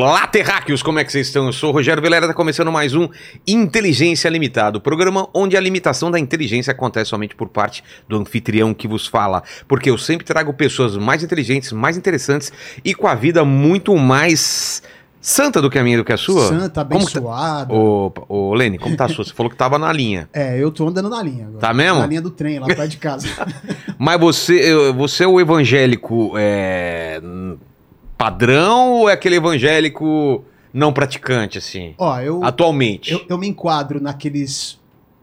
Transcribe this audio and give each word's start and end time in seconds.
Olá, 0.00 0.28
terráqueos, 0.28 0.80
como 0.80 1.00
é 1.00 1.04
que 1.04 1.10
vocês 1.10 1.26
estão? 1.26 1.46
Eu 1.46 1.52
sou 1.52 1.70
o 1.70 1.72
Rogério 1.72 2.00
Velera, 2.00 2.26
está 2.26 2.32
começando 2.32 2.70
mais 2.70 2.94
um 2.94 3.08
Inteligência 3.44 4.28
Limitada, 4.28 4.78
o 4.78 4.80
programa 4.80 5.28
onde 5.34 5.56
a 5.56 5.60
limitação 5.60 6.08
da 6.08 6.20
inteligência 6.20 6.70
acontece 6.70 7.10
somente 7.10 7.34
por 7.34 7.48
parte 7.48 7.82
do 8.08 8.16
anfitrião 8.16 8.72
que 8.72 8.86
vos 8.86 9.08
fala, 9.08 9.42
porque 9.66 9.90
eu 9.90 9.98
sempre 9.98 10.24
trago 10.24 10.54
pessoas 10.54 10.96
mais 10.96 11.24
inteligentes, 11.24 11.72
mais 11.72 11.96
interessantes 11.96 12.52
e 12.84 12.94
com 12.94 13.08
a 13.08 13.16
vida 13.16 13.44
muito 13.44 13.96
mais 13.96 14.84
santa 15.20 15.60
do 15.60 15.68
que 15.68 15.80
a 15.80 15.82
minha 15.82 15.96
e 15.96 15.98
do 15.98 16.04
que 16.04 16.12
a 16.12 16.16
sua. 16.16 16.46
Santa, 16.46 16.68
tá- 16.70 16.80
abençoada. 16.82 17.74
Ô, 17.74 18.12
ô, 18.28 18.54
Lene, 18.54 18.78
como 18.78 18.96
tá 18.96 19.06
a 19.06 19.08
sua? 19.08 19.24
Você 19.24 19.32
falou 19.34 19.50
que 19.50 19.56
tava 19.56 19.80
na 19.80 19.92
linha. 19.92 20.28
É, 20.32 20.62
eu 20.62 20.70
tô 20.70 20.86
andando 20.86 21.10
na 21.10 21.20
linha 21.20 21.46
agora. 21.46 21.58
Tá 21.58 21.74
mesmo? 21.74 21.98
Na 21.98 22.06
linha 22.06 22.22
do 22.22 22.30
trem, 22.30 22.60
lá 22.60 22.68
perto 22.68 22.86
de 22.88 22.98
casa. 22.98 23.26
Mas 23.98 24.20
você, 24.20 24.92
você 24.92 25.24
é 25.24 25.26
o 25.26 25.40
evangélico 25.40 26.34
é, 26.36 27.20
padrão 28.18 28.90
ou 28.94 29.08
é 29.08 29.12
aquele 29.12 29.36
evangélico 29.36 30.44
não 30.72 30.92
praticante, 30.92 31.56
assim? 31.56 31.94
Ó, 31.96 32.20
eu, 32.20 32.44
Atualmente. 32.44 33.12
eu, 33.12 33.24
eu 33.28 33.38
me 33.38 33.48
enquadro 33.48 34.00
naqueles 34.02 34.78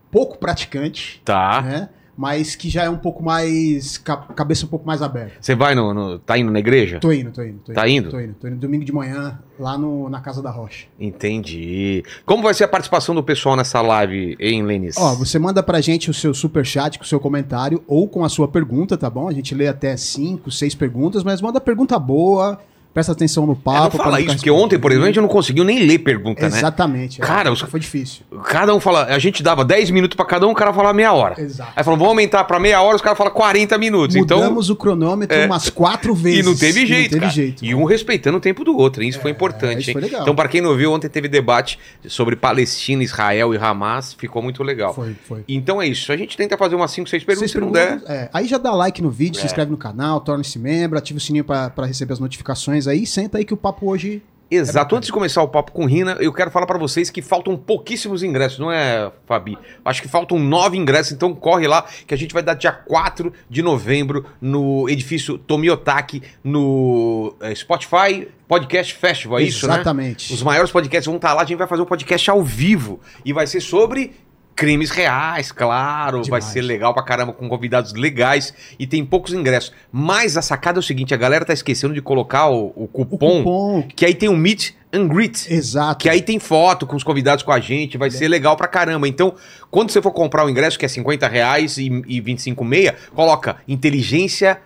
pouco 0.09 0.38
praticantes, 0.40 1.20
Tá. 1.23 1.62
né? 1.62 1.90
Mas 2.18 2.55
que 2.55 2.70
já 2.70 2.84
é 2.85 2.90
um 2.90 2.95
pouco 2.98 3.21
mais. 3.21 3.98
ca- 3.98 4.16
cabeça 4.16 4.66
um 4.66 4.70
pouco 4.70 4.88
mais 4.88 5.02
aberta. 5.02 5.34
Você 5.41 5.54
vai 5.54 5.76
no, 5.76 5.94
no- 5.94 6.18
Tá 6.18 6.38
indo 6.38 6.49
na 6.49 6.59
igreja? 6.59 6.98
Tô 6.98 7.12
indo, 7.12 7.30
tô 7.30 7.44
indo. 7.44 7.59
Tô 7.59 7.71
indo 7.73 7.76
Tá 7.76 7.90
indo? 7.90 8.09
Tô 8.09 8.18
indo. 8.21 8.34
Tô 8.35 8.48
indo 8.48 8.55
domingo 8.55 8.85
de 8.85 8.94
manhã, 8.94 9.38
lá 9.59 9.77
no, 9.77 10.07
na 10.07 10.21
Casa 10.21 10.41
da 10.41 10.49
Rocha. 10.49 10.85
Entendi. 10.98 12.05
Como 12.26 12.41
vai 12.41 12.54
ser 12.54 12.63
a 12.63 12.68
participação 12.70 13.13
do 13.13 13.21
pessoal 13.21 13.57
nessa 13.57 13.82
live, 13.82 14.38
hein, 14.40 14.63
Lenis? 14.63 14.96
Ó, 14.98 15.13
você 15.13 15.38
manda 15.38 15.62
pra 15.62 15.82
gente 15.82 16.09
o 16.09 16.13
seu 16.13 16.34
super 16.34 16.66
chat 16.66 16.98
com 16.98 17.04
o 17.04 17.07
seu 17.07 17.20
comentário 17.20 17.84
ou 17.85 18.07
com 18.07 18.24
a 18.24 18.30
sua 18.30 18.48
pergunta, 18.48 18.96
tá 18.98 19.09
bom? 19.09 19.27
A 19.27 19.34
gente 19.34 19.54
lê 19.54 19.68
até 19.68 19.98
cinco, 19.98 20.49
seis 20.49 20.74
perguntas, 20.74 21.21
mas 21.21 21.41
manda 21.41 21.59
pergunta 21.59 21.99
boa, 21.99 22.57
presta 22.96 23.12
atenção 23.12 23.46
no 23.46 23.51
É, 23.54 23.55
papo. 23.63 23.82
não 23.82 23.90
pra 23.91 24.04
fala 24.05 24.21
isso, 24.21 24.35
porque 24.38 24.49
ontem, 24.49 24.79
por 24.79 24.90
exemplo, 24.90 25.04
a 25.05 25.12
gente 25.12 25.21
não 25.21 25.27
conseguiu 25.27 25.63
nem 25.65 25.79
ler 25.85 25.99
pergunta, 25.99 26.41
né? 26.49 26.57
Exatamente. 26.57 27.21
é. 27.21 27.26
Cara, 27.26 27.52
os- 27.52 27.60
foi 27.60 27.79
difícil. 27.79 28.24
Cada 28.46 28.74
um 28.74 28.79
fala. 28.79 29.04
A 29.05 29.20
gente 29.20 29.43
dava 29.43 29.65
10 29.65 29.91
minutos 29.91 30.15
pra 30.15 30.26
cada 30.26 30.48
um, 30.48 30.52
o 30.52 30.55
cara 30.55 30.74
falava 30.74 30.93
meia 30.93 31.12
hora. 31.13 31.40
Exato. 31.40 31.74
Aí 31.76 31.84
falou, 31.84 31.98
vamos 31.99 32.10
aumentar 32.12 32.43
pra 32.46 32.57
meia 32.60 32.82
hora, 32.82 32.96
os 32.96 33.02
caras 33.02 33.18
falam 33.18 33.34
40 33.34 33.77
minutos. 33.77 34.15
Então. 34.15 34.37
Mudamos 34.40 34.70
o 34.70 34.76
cronômetro 34.76 35.37
É. 35.37 35.46
umas 35.46 35.70
quatro 35.70 36.15
vezes. 36.15 36.40
E 36.40 36.43
não 36.43 36.55
teve 36.55 36.85
jeito, 36.85 37.12
Não 37.12 37.20
teve 37.20 37.32
jeito. 37.34 37.65
E 37.65 37.76
um 37.76 37.84
respeitando 37.84 38.37
o 38.37 38.41
tempo 38.41 38.63
do 38.63 38.76
outro, 38.77 39.04
isso 39.04 39.20
foi 39.20 39.30
importante. 39.32 39.82
isso 39.82 39.91
foi 39.91 40.02
legal. 40.02 40.21
Então, 40.21 40.34
para 40.34 40.48
quem 40.48 40.62
não 40.62 40.74
viu, 40.76 40.93
ontem 40.93 41.09
teve 41.09 41.27
debate 41.27 41.77
sobre 42.07 42.35
Palestina, 42.37 43.04
Israel 43.04 43.54
e 43.54 43.57
Hamas, 43.57 44.13
ficou 44.13 44.41
muito 44.41 44.63
legal. 44.63 44.93
Foi, 44.93 45.13
foi. 45.27 45.43
Então 45.49 45.82
é 45.82 45.87
isso. 45.87 46.12
A 46.13 46.18
gente 46.18 46.37
tenta 46.37 46.57
fazer 46.57 46.76
umas 46.76 46.91
5, 46.91 47.09
6 47.09 47.24
perguntas, 47.26 47.52
se 47.52 47.59
não 47.59 47.71
der. 47.71 48.02
é, 48.07 48.30
aí 48.34 48.48
já 48.48 48.57
dá 48.57 48.71
like 48.71 49.02
no 49.02 49.09
vídeo, 49.09 49.37
É. 49.37 49.41
se 49.41 49.48
inscreve 49.48 49.70
no 49.70 49.77
canal, 49.77 50.21
torne-se 50.21 50.57
membro, 50.57 50.98
ativa 50.98 51.18
o 51.18 51.21
sininho 51.21 51.43
pra 51.43 51.71
receber 51.85 52.13
as 52.13 52.20
notificações 52.20 52.84
aí. 52.87 53.05
Senta 53.05 53.37
aí 53.37 53.45
que 53.45 53.53
o 53.53 53.57
papo 53.57 53.89
hoje. 53.89 54.21
Exato. 54.49 54.95
Antes 54.95 55.07
de 55.07 55.13
começar 55.13 55.41
o 55.41 55.47
papo 55.47 55.71
com 55.71 55.85
Rina, 55.85 56.17
eu 56.19 56.31
quero 56.31 56.51
falar 56.51 56.67
pra 56.67 56.77
vocês 56.77 57.09
que 57.09 57.21
faltam 57.21 57.57
pouquíssimos 57.57 58.21
ingressos, 58.21 58.59
não 58.59 58.71
é, 58.71 59.11
Fabi? 59.25 59.57
Acho 59.83 60.01
que 60.01 60.07
faltam 60.07 60.37
nove 60.37 60.77
ingressos, 60.77 61.11
então 61.11 61.33
corre 61.33 61.67
lá 61.67 61.85
que 62.05 62.13
a 62.13 62.17
gente 62.17 62.33
vai 62.33 62.43
dar 62.43 62.53
dia 62.53 62.71
4 62.71 63.33
de 63.49 63.63
novembro 63.63 64.25
no 64.39 64.88
edifício 64.88 65.38
Tomiotaki, 65.38 66.22
no 66.44 67.35
eh, 67.41 67.56
Spotify 67.56 68.28
Podcast 68.47 68.94
Festival, 68.94 69.39
é 69.39 69.44
isso, 69.44 69.67
né? 69.67 69.73
Exatamente. 69.73 70.31
Os 70.31 70.44
maiores 70.44 70.72
podcasts 70.72 71.07
vão 71.07 71.16
estar 71.16 71.33
lá, 71.33 71.41
a 71.41 71.45
gente 71.45 71.57
vai 71.57 71.67
fazer 71.67 71.81
um 71.81 71.85
podcast 71.85 72.29
ao 72.29 72.44
vivo. 72.44 73.00
E 73.23 73.33
vai 73.33 73.47
ser 73.47 73.59
sobre 73.59 74.13
crimes 74.56 74.89
reais, 74.89 75.51
claro. 75.51 76.17
Vai 76.17 76.23
Demais. 76.23 76.45
ser 76.45 76.61
legal 76.61 76.94
pra 76.94 77.03
caramba, 77.03 77.34
com 77.34 77.47
convidados 77.50 77.94
legais. 77.94 78.53
E 78.79 78.88
tem 78.88 79.03
poucos 79.06 79.34
ingressos. 79.34 79.72
Mas 79.91 80.38
a 80.38 80.41
sacada 80.41 80.80
é 80.80 80.81
o 80.81 80.84
seguinte: 80.84 81.13
a 81.13 81.18
galera 81.18 81.44
tá 81.46 81.53
esquecendo 81.53 81.94
de 81.94 82.02
colocar 82.02 82.47
o, 82.50 82.68
o 82.75 82.84
O 82.84 82.88
cupom, 82.88 83.38
cupom. 83.44 83.88
que 83.96 84.06
aí 84.06 84.16
tem 84.16 84.30
o 84.30 84.35
Meet 84.38 84.72
and 84.94 85.07
Greet. 85.07 85.52
Exato. 85.52 86.02
Que 86.02 86.09
aí 86.09 86.22
tem 86.22 86.40
foto 86.40 86.88
com 86.88 86.96
os 86.96 87.03
convidados 87.03 87.44
com 87.44 87.52
a 87.52 87.59
gente, 87.59 87.97
vai 87.97 88.09
ser 88.09 88.28
legal 88.28 88.56
pra 88.56 88.68
caramba. 88.68 89.07
Então, 89.07 89.34
quando 89.69 89.91
você 89.91 90.02
for 90.02 90.12
comprar 90.12 90.46
o 90.46 90.50
ingresso, 90.50 90.80
que 90.80 90.85
é 90.85 90.90
50 90.90 91.28
reais 91.28 91.78
e, 91.78 91.88
e 92.07 92.22
25 92.22 92.63
meia, 92.63 92.96
coloca 93.13 93.57
inteligência. 93.68 94.59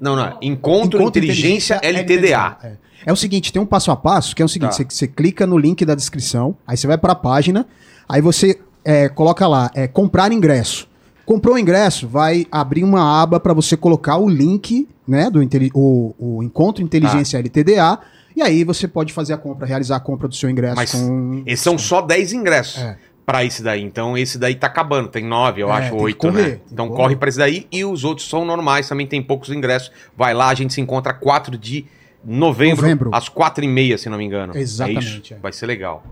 Não, 0.00 0.14
não. 0.14 0.38
Encontro, 0.42 1.02
inteligência, 1.02 1.80
LTDA. 1.82 2.56
É. 2.62 2.88
É 3.06 3.12
o 3.12 3.16
seguinte, 3.16 3.52
tem 3.52 3.62
um 3.62 3.66
passo 3.66 3.90
a 3.92 3.96
passo, 3.96 4.34
que 4.34 4.42
é 4.42 4.44
o 4.44 4.48
seguinte, 4.48 4.70
Tá. 4.70 4.76
você, 4.78 4.84
você 4.88 5.06
clica 5.06 5.46
no 5.46 5.56
link 5.56 5.84
da 5.84 5.94
descrição, 5.94 6.56
aí 6.66 6.76
você 6.76 6.86
vai 6.86 6.98
para 6.98 7.12
a 7.12 7.16
página, 7.16 7.64
aí 8.08 8.20
você 8.20 8.58
é, 8.88 9.06
coloca 9.06 9.46
lá, 9.46 9.70
é, 9.74 9.86
comprar 9.86 10.32
ingresso. 10.32 10.88
Comprou 11.26 11.56
o 11.56 11.58
ingresso, 11.58 12.08
vai 12.08 12.46
abrir 12.50 12.82
uma 12.82 13.20
aba 13.22 13.38
para 13.38 13.52
você 13.52 13.76
colocar 13.76 14.16
o 14.16 14.26
link, 14.26 14.88
né, 15.06 15.28
do 15.28 15.40
o, 15.74 16.14
o 16.18 16.42
Encontro 16.42 16.82
Inteligência 16.82 17.36
LTDA, 17.38 17.98
e 18.34 18.40
aí 18.40 18.64
você 18.64 18.88
pode 18.88 19.12
fazer 19.12 19.34
a 19.34 19.36
compra, 19.36 19.66
realizar 19.66 19.96
a 19.96 20.00
compra 20.00 20.26
do 20.26 20.34
seu 20.34 20.48
ingresso 20.48 20.76
Mas 20.76 20.92
com... 20.92 21.42
Esses 21.44 21.62
são 21.62 21.76
só 21.76 22.00
10 22.00 22.32
ingressos. 22.32 22.80
É. 22.80 22.96
Pra 23.26 23.44
esse 23.44 23.62
daí. 23.62 23.82
Então, 23.82 24.16
esse 24.16 24.38
daí 24.38 24.54
tá 24.54 24.68
acabando. 24.68 25.08
Tem 25.10 25.22
nove, 25.22 25.60
eu 25.60 25.68
É, 25.68 25.72
acho, 25.72 25.94
oito, 25.96 26.16
correr, 26.16 26.48
né? 26.52 26.60
Então 26.72 26.88
corre 26.88 27.14
pra 27.14 27.28
esse 27.28 27.36
daí. 27.36 27.66
E 27.70 27.84
os 27.84 28.04
outros 28.04 28.26
são 28.26 28.42
normais, 28.42 28.88
também 28.88 29.06
tem 29.06 29.22
poucos 29.22 29.50
ingressos. 29.50 29.92
Vai 30.16 30.32
lá, 30.32 30.48
a 30.48 30.54
gente 30.54 30.72
se 30.72 30.80
encontra 30.80 31.12
4 31.12 31.58
de 31.58 31.84
novembro, 32.24 32.80
Novembro. 32.80 33.10
às 33.12 33.28
quatro 33.28 33.62
e 33.62 33.68
meia, 33.68 33.98
se 33.98 34.08
não 34.08 34.16
me 34.16 34.24
engano. 34.24 34.56
Exatamente, 34.56 35.34
É 35.34 35.36
é. 35.36 35.40
Vai 35.40 35.52
ser 35.52 35.66
legal. 35.66 36.02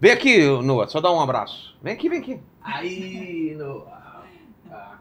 Vem 0.00 0.12
aqui, 0.12 0.42
Noah, 0.62 0.88
só 0.88 1.00
dá 1.00 1.12
um 1.12 1.20
abraço. 1.20 1.76
Vem 1.82 1.92
aqui, 1.92 2.08
vem 2.08 2.20
aqui. 2.20 2.38
Aí, 2.62 3.54
Noah. 3.58 4.22
Ah. 4.70 4.98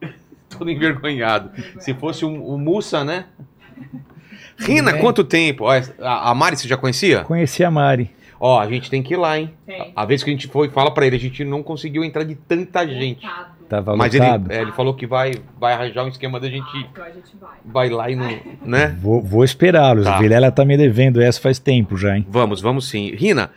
Todo 0.48 0.70
envergonhado. 0.70 1.50
Se 1.78 1.92
fosse 1.94 2.24
o 2.24 2.28
um, 2.28 2.56
Mussa, 2.56 3.04
né? 3.04 3.26
Rina, 4.58 4.94
quanto 4.94 5.22
tempo? 5.24 5.66
A, 5.66 6.30
a 6.30 6.34
Mari 6.34 6.56
você 6.56 6.68
já 6.68 6.76
conhecia? 6.76 7.24
Conheci 7.24 7.62
a 7.62 7.70
Mari. 7.70 8.10
Ó, 8.38 8.58
a 8.58 8.66
gente 8.66 8.90
tem 8.90 9.02
que 9.02 9.12
ir 9.12 9.16
lá, 9.18 9.38
hein? 9.38 9.52
Tem. 9.66 9.92
A 9.94 10.06
vez 10.06 10.22
que 10.22 10.30
a 10.30 10.32
gente 10.32 10.48
foi, 10.48 10.70
fala 10.70 10.90
pra 10.90 11.06
ele, 11.06 11.16
a 11.16 11.20
gente 11.20 11.44
não 11.44 11.62
conseguiu 11.62 12.02
entrar 12.02 12.24
de 12.24 12.34
tanta 12.34 12.86
gente. 12.86 13.22
Lotado. 13.24 13.60
Tava 13.68 13.96
Mas 13.96 14.14
ele, 14.14 14.24
lotado. 14.24 14.50
é, 14.50 14.62
ele 14.62 14.72
falou 14.72 14.94
que 14.94 15.06
vai, 15.06 15.34
vai 15.58 15.74
arranjar 15.74 16.04
um 16.04 16.08
esquema 16.08 16.40
da 16.40 16.48
gente 16.48 16.66
Então 16.76 17.04
a 17.04 17.10
gente 17.10 17.36
vai. 17.40 17.50
vai 17.64 17.88
lá 17.88 18.10
e 18.10 18.16
não, 18.16 18.40
né? 18.64 18.96
Vou, 19.00 19.22
vou 19.22 19.44
esperá-los. 19.44 20.04
Tá. 20.04 20.16
A 20.16 20.18
Vilela 20.18 20.50
tá 20.50 20.64
me 20.64 20.76
devendo 20.76 21.20
essa 21.20 21.40
faz 21.40 21.58
tempo 21.58 21.96
já, 21.96 22.16
hein? 22.16 22.26
Vamos, 22.28 22.60
vamos 22.60 22.88
sim. 22.88 23.14
Rina, 23.14 23.50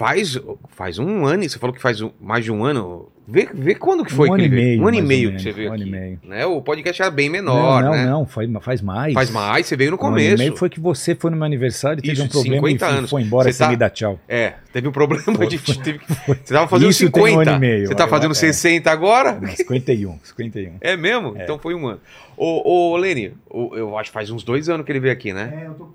faz, 0.00 0.38
faz 0.70 0.98
um 0.98 1.26
ano, 1.26 1.42
você 1.46 1.58
falou 1.58 1.74
que 1.76 1.82
faz 1.82 2.00
um- 2.00 2.10
mais 2.18 2.42
de 2.42 2.50
um 2.50 2.64
ano. 2.64 3.06
Vê, 3.28 3.48
vê 3.54 3.74
quando 3.76 4.02
que 4.04 4.12
foi 4.12 4.28
Um 4.28 4.34
que 4.34 4.40
ano 4.40 4.44
ele 4.44 4.54
e 4.54 4.56
veio. 4.56 4.68
meio, 4.70 4.82
Um 4.82 4.88
ano 4.88 4.96
e 4.96 5.02
meio 5.02 5.32
que 5.36 5.42
você 5.42 5.52
veio 5.52 5.70
um 5.70 5.74
ano 5.74 5.82
aqui. 5.82 5.88
e 5.88 5.92
meio. 5.92 6.20
Né? 6.24 6.46
O 6.46 6.60
podcast 6.62 7.00
era 7.02 7.10
bem 7.12 7.28
menor, 7.28 7.80
não, 7.82 7.90
não, 7.90 7.96
né? 7.96 8.06
não, 8.06 8.26
faz, 8.26 8.50
faz 8.62 8.80
mais. 8.82 9.12
Faz 9.14 9.30
mais, 9.30 9.66
você 9.66 9.76
veio 9.76 9.90
no 9.92 9.96
Um 9.98 10.06
ano 10.06 10.18
e 10.18 10.22
começo. 10.24 10.38
meio 10.42 10.56
foi 10.56 10.68
que 10.70 10.80
você 10.80 11.14
foi 11.14 11.30
no 11.30 11.36
meu 11.36 11.44
aniversário 11.46 11.98
e 11.98 12.02
teve 12.02 12.14
Isso, 12.14 12.24
um 12.24 12.28
problema 12.28 12.56
50 12.68 12.86
e 12.86 12.98
anos. 12.98 13.10
foi 13.10 13.22
embora 13.22 13.44
Você 13.44 13.52
sem 13.58 13.66
tá- 13.66 13.70
me 13.70 13.76
dar 13.76 13.90
tchau. 13.90 14.18
É, 14.26 14.54
teve 14.72 14.88
um 14.88 14.92
problema 14.92 15.22
Foi, 15.22 15.46
de. 15.46 15.58
foi, 15.58 15.74
teve 15.76 15.98
que- 16.00 16.06
Você 16.12 16.54
tava 16.54 16.66
fazendo 16.66 16.90
Isso 16.90 17.10
tem 17.10 17.22
um 17.22 17.26
50. 17.26 17.50
ano 17.50 17.56
e 17.58 17.60
meio, 17.68 17.86
Você 17.86 17.94
tá 17.94 18.04
eu- 18.04 18.08
fazendo 18.08 18.30
é. 18.32 18.34
60 18.34 18.90
agora? 18.90 19.38
Não, 19.38 19.48
51, 19.54 20.18
51. 20.24 20.72
É 20.80 20.96
mesmo? 20.96 21.36
Então 21.38 21.56
foi 21.58 21.74
um 21.74 21.86
ano. 21.86 22.00
Ô, 22.36 22.92
ô 22.92 22.96
Lene, 22.96 23.34
ô, 23.50 23.76
eu 23.76 23.96
acho 23.98 24.08
que 24.10 24.14
faz 24.14 24.30
uns 24.30 24.42
dois 24.42 24.68
anos 24.70 24.84
que 24.86 24.90
ele 24.90 24.98
veio 25.00 25.12
aqui, 25.12 25.32
né? 25.32 25.60
É, 25.62 25.66
eu 25.66 25.74
tô... 25.74 25.88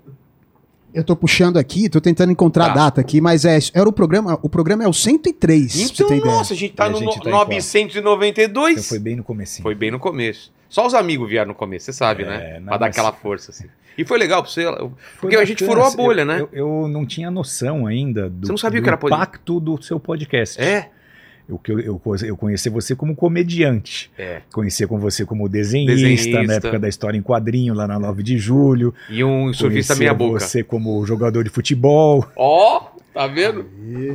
Eu 0.96 1.04
tô 1.04 1.14
puxando 1.14 1.58
aqui, 1.58 1.88
tô 1.90 2.00
tentando 2.00 2.32
encontrar 2.32 2.66
Tá. 2.66 2.70
a 2.72 2.74
data 2.74 3.00
aqui, 3.02 3.20
mas 3.20 3.44
é, 3.44 3.58
era 3.74 3.88
o 3.88 3.92
programa, 3.92 4.38
o 4.42 4.48
programa 4.48 4.82
é 4.82 4.88
o 4.88 4.92
103, 4.94 5.72
pra 5.72 5.78
você 5.84 5.92
Então, 5.92 6.06
ter 6.08 6.16
ideia. 6.16 6.34
nossa, 6.34 6.54
a 6.54 6.56
gente 6.56 6.72
tá 6.74 6.84
E 6.84 6.86
a 6.86 6.90
no 6.90 6.98
gente 6.98 7.20
tá 7.20 7.28
em 7.28 7.32
992. 7.32 8.72
Então 8.72 8.84
foi 8.84 8.98
bem 8.98 9.16
no 9.16 9.22
comecinho. 9.22 9.62
Foi 9.62 9.74
bem 9.74 9.90
no 9.90 9.98
começo. 9.98 10.52
Só 10.68 10.86
os 10.86 10.94
amigos 10.94 11.28
vieram 11.28 11.48
no 11.48 11.54
começo, 11.54 11.86
você 11.86 11.92
sabe, 11.92 12.22
É, 12.24 12.26
né? 12.26 12.58
não, 12.60 12.66
Pra 12.68 12.76
dar 12.78 12.86
mas- 12.86 12.96
aquela 12.96 13.12
força, 13.12 13.50
assim. 13.50 13.66
E 13.98 14.04
foi 14.04 14.18
legal 14.18 14.42
pra 14.42 14.50
você. 14.50 14.64
Porque 15.20 15.36
a 15.36 15.44
gente 15.44 15.64
furou 15.64 15.84
a 15.84 15.88
assim, 15.88 15.96
bolha, 15.96 16.20
eu, 16.22 16.26
né? 16.26 16.40
Eu, 16.40 16.48
eu 16.52 16.88
não 16.88 17.06
tinha 17.06 17.30
noção 17.30 17.86
ainda 17.86 18.28
do, 18.28 18.46
Você 18.46 18.52
não 18.52 18.58
sabia 18.58 18.80
do 18.80 18.82
que 18.84 18.88
era 18.90 18.96
pod- 18.98 19.12
impacto 19.14 19.58
do 19.60 19.80
seu 19.82 19.98
podcast. 19.98 20.60
É? 20.60 20.90
Eu, 21.48 21.60
eu, 21.68 22.00
eu, 22.24 22.36
conheci 22.36 22.68
você 22.68 22.96
como 22.96 23.14
comediante. 23.14 24.10
É. 24.18 24.40
Conhecia 24.52 24.88
com 24.88 24.98
você 24.98 25.24
como 25.24 25.48
desenhista, 25.48 25.94
Desenhista. 25.94 26.42
na 26.42 26.54
época 26.54 26.78
da 26.78 26.88
história 26.88 27.16
em 27.16 27.22
quadrinho, 27.22 27.72
lá 27.72 27.86
na 27.86 28.00
9 28.00 28.22
de 28.22 28.36
julho. 28.36 28.92
E 29.08 29.22
um 29.22 29.52
surfista 29.52 29.94
meia 29.94 30.12
boca. 30.12 30.40
você 30.40 30.64
como 30.64 31.06
jogador 31.06 31.44
de 31.44 31.50
futebol. 31.50 32.26
Ó, 32.34 32.88
tá 33.14 33.28
vendo? 33.28 33.64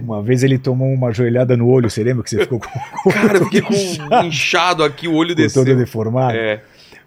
Uma 0.03 0.21
vez 0.21 0.43
ele 0.43 0.57
tomou 0.57 0.89
uma 0.89 1.13
joelhada 1.13 1.55
no 1.55 1.69
olho, 1.69 1.89
você 1.89 2.03
lembra 2.03 2.21
que 2.23 2.31
você 2.31 2.39
ficou 2.39 2.59
com, 2.59 3.09
Cara, 3.09 3.37
eu 3.37 3.45
fiquei 3.45 3.61
com 3.63 4.23
inchado 4.25 4.83
aqui, 4.83 5.07
o 5.07 5.13
olho 5.13 5.33
desceu. 5.33 5.63
todo 5.63 5.77
deformado? 5.77 6.35
É. 6.35 6.61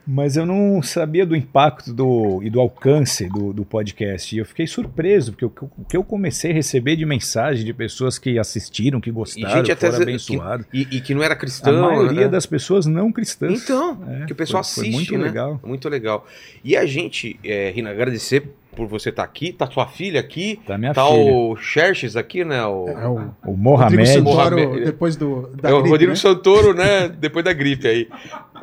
Mas 0.06 0.36
eu 0.36 0.44
não 0.44 0.82
sabia 0.82 1.24
do 1.24 1.34
impacto 1.34 1.92
do, 1.92 2.40
e 2.42 2.50
do 2.50 2.60
alcance 2.60 3.26
do, 3.28 3.52
do 3.52 3.64
podcast. 3.64 4.34
E 4.34 4.38
eu 4.38 4.44
fiquei 4.44 4.66
surpreso, 4.66 5.32
porque 5.32 5.44
o 5.46 5.50
que 5.50 5.62
eu- 5.62 5.70
o 5.78 5.84
que 5.84 5.96
eu 5.96 6.04
comecei 6.04 6.50
a 6.50 6.54
receber 6.54 6.94
de 6.96 7.06
mensagem 7.06 7.64
de 7.64 7.72
pessoas 7.72 8.18
que 8.18 8.38
assistiram, 8.38 9.00
que 9.00 9.08
E 9.08 9.12
gostaram, 9.12 9.56
gente 9.56 9.72
até 9.72 9.86
foram 9.86 9.96
que, 9.98 10.02
abençoados. 10.10 10.66
e, 10.72 10.82
e 10.96 11.00
que 11.00 11.14
não 11.14 11.22
era 11.22 11.32
A 11.34 11.36
cristão. 11.36 11.80
maioria 11.80 12.22
né? 12.22 12.28
das 12.28 12.44
pessoas 12.44 12.84
não 12.86 13.10
cristãs. 13.10 13.62
Então, 13.62 13.98
É, 14.22 14.26
que 14.26 14.32
o 14.32 14.36
pessoal 14.36 14.62
foi- 14.62 14.74
foi 14.74 14.82
assiste, 14.90 15.10
muito 15.12 15.18
né? 15.18 15.24
legal. 15.24 15.60
Muito 15.64 15.88
legal. 15.88 16.26
E 16.62 16.76
a 16.76 16.84
gente, 16.84 17.38
é, 17.42 17.70
Rina, 17.70 17.90
agradecer 17.90 18.42
por 18.74 18.86
você 18.86 19.08
estar 19.10 19.22
aqui, 19.22 19.52
tá 19.52 19.66
sua 19.70 19.86
filha 19.86 20.20
aqui, 20.20 20.60
Tá 20.66 20.76
minha 20.76 20.92
tá 20.92 21.06
filha. 21.06 21.32
o 21.32 21.56
Xerxes 21.56 22.16
aqui, 22.16 22.44
né? 22.44 22.64
O, 22.66 22.88
É 22.88 23.06
o 23.08 23.12
O 23.14 23.52
Rodrigo 23.52 23.56
Mohamed. 23.56 24.06
Santoro, 24.08 24.56
Mohamed. 24.58 24.84
depois 24.84 25.16
do, 25.16 25.50
da 25.60 25.70
é 25.70 25.72
o 25.72 25.76
gripe, 25.76 25.90
Rodrigo 25.90 26.10
né? 26.12 26.16
Santoro, 26.16 26.74
né? 26.74 27.08
Depois 27.08 27.44
da 27.44 27.52
gripe 27.52 27.86
aí. 27.88 28.08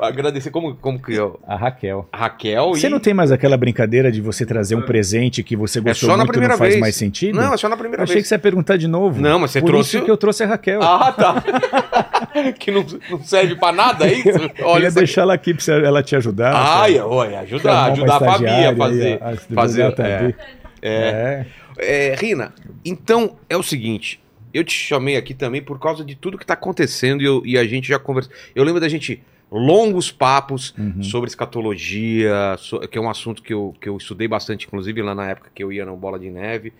agradecer 0.00 0.50
como, 0.50 0.74
como 0.76 1.00
que 1.00 1.14
eu. 1.14 1.38
A 1.46 1.56
Raquel. 1.56 2.08
A 2.12 2.16
Raquel 2.18 2.70
Você 2.74 2.86
e. 2.86 2.90
não 2.90 2.98
tem 3.00 3.14
mais 3.14 3.30
aquela 3.32 3.56
brincadeira 3.56 4.10
de 4.10 4.20
você 4.20 4.44
trazer 4.44 4.74
um 4.74 4.82
presente 4.82 5.42
que 5.42 5.54
você 5.56 5.80
gostou 5.80 6.08
só 6.08 6.16
na 6.16 6.24
muito 6.24 6.30
e 6.30 6.32
primeira 6.32 6.54
não 6.54 6.58
faz 6.58 6.70
vez. 6.70 6.80
mais 6.80 6.94
sentido? 6.96 7.36
Não, 7.36 7.54
é 7.54 7.56
só 7.56 7.68
na 7.68 7.74
Eu 7.74 7.78
primeira 7.78 8.02
achei 8.02 8.14
vez. 8.14 8.24
que 8.24 8.28
você 8.28 8.34
ia 8.34 8.38
perguntar 8.38 8.76
de 8.76 8.88
novo. 8.88 9.20
Não, 9.20 9.38
mas 9.38 9.50
você 9.52 9.60
Por 9.60 9.68
trouxe- 9.68 9.96
isso 9.96 10.04
que 10.04 10.10
eu 10.10 10.16
trouxe 10.16 10.42
a 10.44 10.46
Raquel. 10.48 10.82
Ah, 10.82 11.12
tá. 11.12 11.42
que 12.58 12.70
não, 12.70 12.84
não 13.10 13.22
serve 13.22 13.54
pra 13.56 13.72
nada, 13.72 14.06
é 14.06 14.14
isso? 14.14 14.28
eu 14.58 14.66
Olha 14.66 14.82
ia 14.84 14.88
isso 14.88 14.98
aqui. 14.98 15.06
deixar 15.06 15.22
ela 15.22 15.34
aqui 15.34 15.54
pra 15.54 15.74
ela 15.76 16.02
te 16.02 16.16
ajudar. 16.16 16.50
Pra- 16.52 17.06
olha, 17.06 17.40
ajudar, 17.40 17.92
ajudar 17.92 18.16
a 18.16 18.20
Fabi 18.20 18.46
a 18.46 18.76
fazer. 18.76 19.06
aí, 19.06 19.18
a- 19.20 19.28
a 19.30 19.54
fazer 19.54 19.82
é, 20.06 20.34
é. 20.82 21.46
É. 21.78 22.10
É, 22.10 22.14
Rina, 22.14 22.52
então 22.84 23.36
é 23.48 23.56
o 23.56 23.62
seguinte. 23.62 24.20
Eu 24.52 24.62
te 24.64 24.72
chamei 24.74 25.16
aqui 25.16 25.32
também 25.32 25.62
por 25.62 25.78
causa 25.78 26.04
de 26.04 26.14
tudo 26.14 26.36
que 26.36 26.44
tá 26.44 26.54
acontecendo 26.54 27.22
e, 27.22 27.24
eu- 27.26 27.42
e 27.46 27.56
a 27.56 27.64
gente 27.64 27.88
já 27.88 27.98
conversou. 27.98 28.32
Eu 28.54 28.62
lembro 28.64 28.80
da 28.80 28.88
gente 28.88 29.22
longos 29.50 30.10
papos 30.10 30.74
Uhum. 30.78 31.02
sobre 31.02 31.28
escatologia, 31.28 32.56
so- 32.58 32.80
que 32.80 32.98
é 32.98 33.00
um 33.00 33.08
assunto 33.08 33.42
que 33.42 33.52
eu, 33.52 33.74
que 33.80 33.88
eu 33.88 33.96
estudei 33.96 34.28
bastante, 34.28 34.66
inclusive 34.66 35.00
lá 35.02 35.14
na 35.14 35.28
época 35.30 35.50
que 35.54 35.62
eu 35.62 35.72
ia 35.72 35.84
no 35.86 35.96
Bola 35.96 36.18
de 36.18 36.30
Neve. 36.30 36.72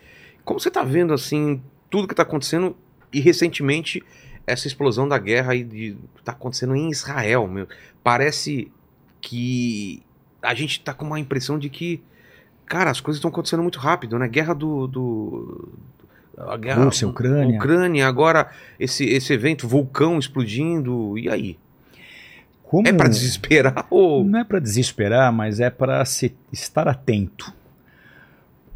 Como 0.45 0.59
você 0.61 0.71
tá 0.71 0.83
vendo, 0.83 1.13
assim, 1.15 1.63
tudo 1.89 2.07
que 2.09 2.15
tá 2.15 2.23
acontecendo 2.23 2.77
e 3.13 3.21
recentemente 3.21 4.03
essa 4.47 4.67
explosão 4.67 5.07
da 5.09 5.19
guerra 5.19 5.53
aí 5.53 5.63
de, 5.65 5.97
que 6.17 6.23
tá 6.25 6.33
acontecendo 6.33 6.75
em 6.75 6.91
Israel, 6.91 7.47
meu. 7.47 7.67
Parece 8.03 8.71
que 9.21 10.03
a 10.43 10.53
gente 10.55 10.81
tá 10.81 10.93
com 10.93 11.05
uma 11.07 11.21
impressão 11.21 11.59
de 11.59 11.69
que, 11.71 12.03
cara, 12.73 12.91
as 12.91 13.03
coisas 13.03 13.19
estão 13.19 13.29
acontecendo 13.29 13.63
muito 13.63 13.79
rápido, 13.79 14.19
né? 14.19 14.27
Guerra 14.27 14.55
do... 14.55 14.87
do 14.87 15.69
a 16.39 16.57
guerra, 16.57 16.85
Rússia, 16.85 17.07
Ucrânia. 17.07 17.59
Ucrânia, 17.59 18.09
agora 18.09 18.51
esse, 18.81 19.05
esse 19.05 19.31
evento, 19.35 19.69
vulcão 19.69 20.19
explodindo, 20.19 21.19
e 21.19 21.29
aí? 21.29 21.59
Como... 22.63 22.89
É 22.89 22.93
pra 22.95 23.09
desesperar 23.09 23.87
ou... 23.91 24.25
Não 24.25 24.39
é 24.39 24.45
para 24.45 24.59
desesperar, 24.59 25.31
mas 25.31 25.61
é 25.61 25.69
para 25.69 26.03
se 26.07 26.35
estar 26.51 26.89
atento. 26.89 27.53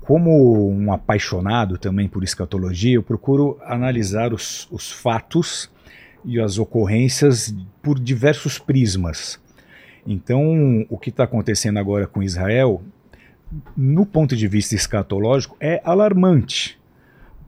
Como 0.02 0.70
um 0.70 0.92
apaixonado 0.92 1.78
também 1.78 2.06
por 2.06 2.22
escatologia, 2.22 2.96
eu 2.96 3.02
procuro 3.02 3.58
analisar 3.64 4.34
os, 4.34 4.68
os 4.70 4.92
fatos 4.92 5.70
e 6.22 6.38
as 6.38 6.58
ocorrências 6.58 7.56
por 7.82 7.98
diversos 7.98 8.58
prismas. 8.58 9.40
Então, 10.06 10.86
o 10.90 10.98
que 10.98 11.08
está 11.08 11.24
acontecendo 11.24 11.78
agora 11.78 12.06
com 12.06 12.22
Israel, 12.22 12.82
no 13.76 14.04
ponto 14.04 14.36
de 14.36 14.48
vista 14.48 14.74
escatológico, 14.74 15.56
é 15.60 15.80
alarmante, 15.84 16.78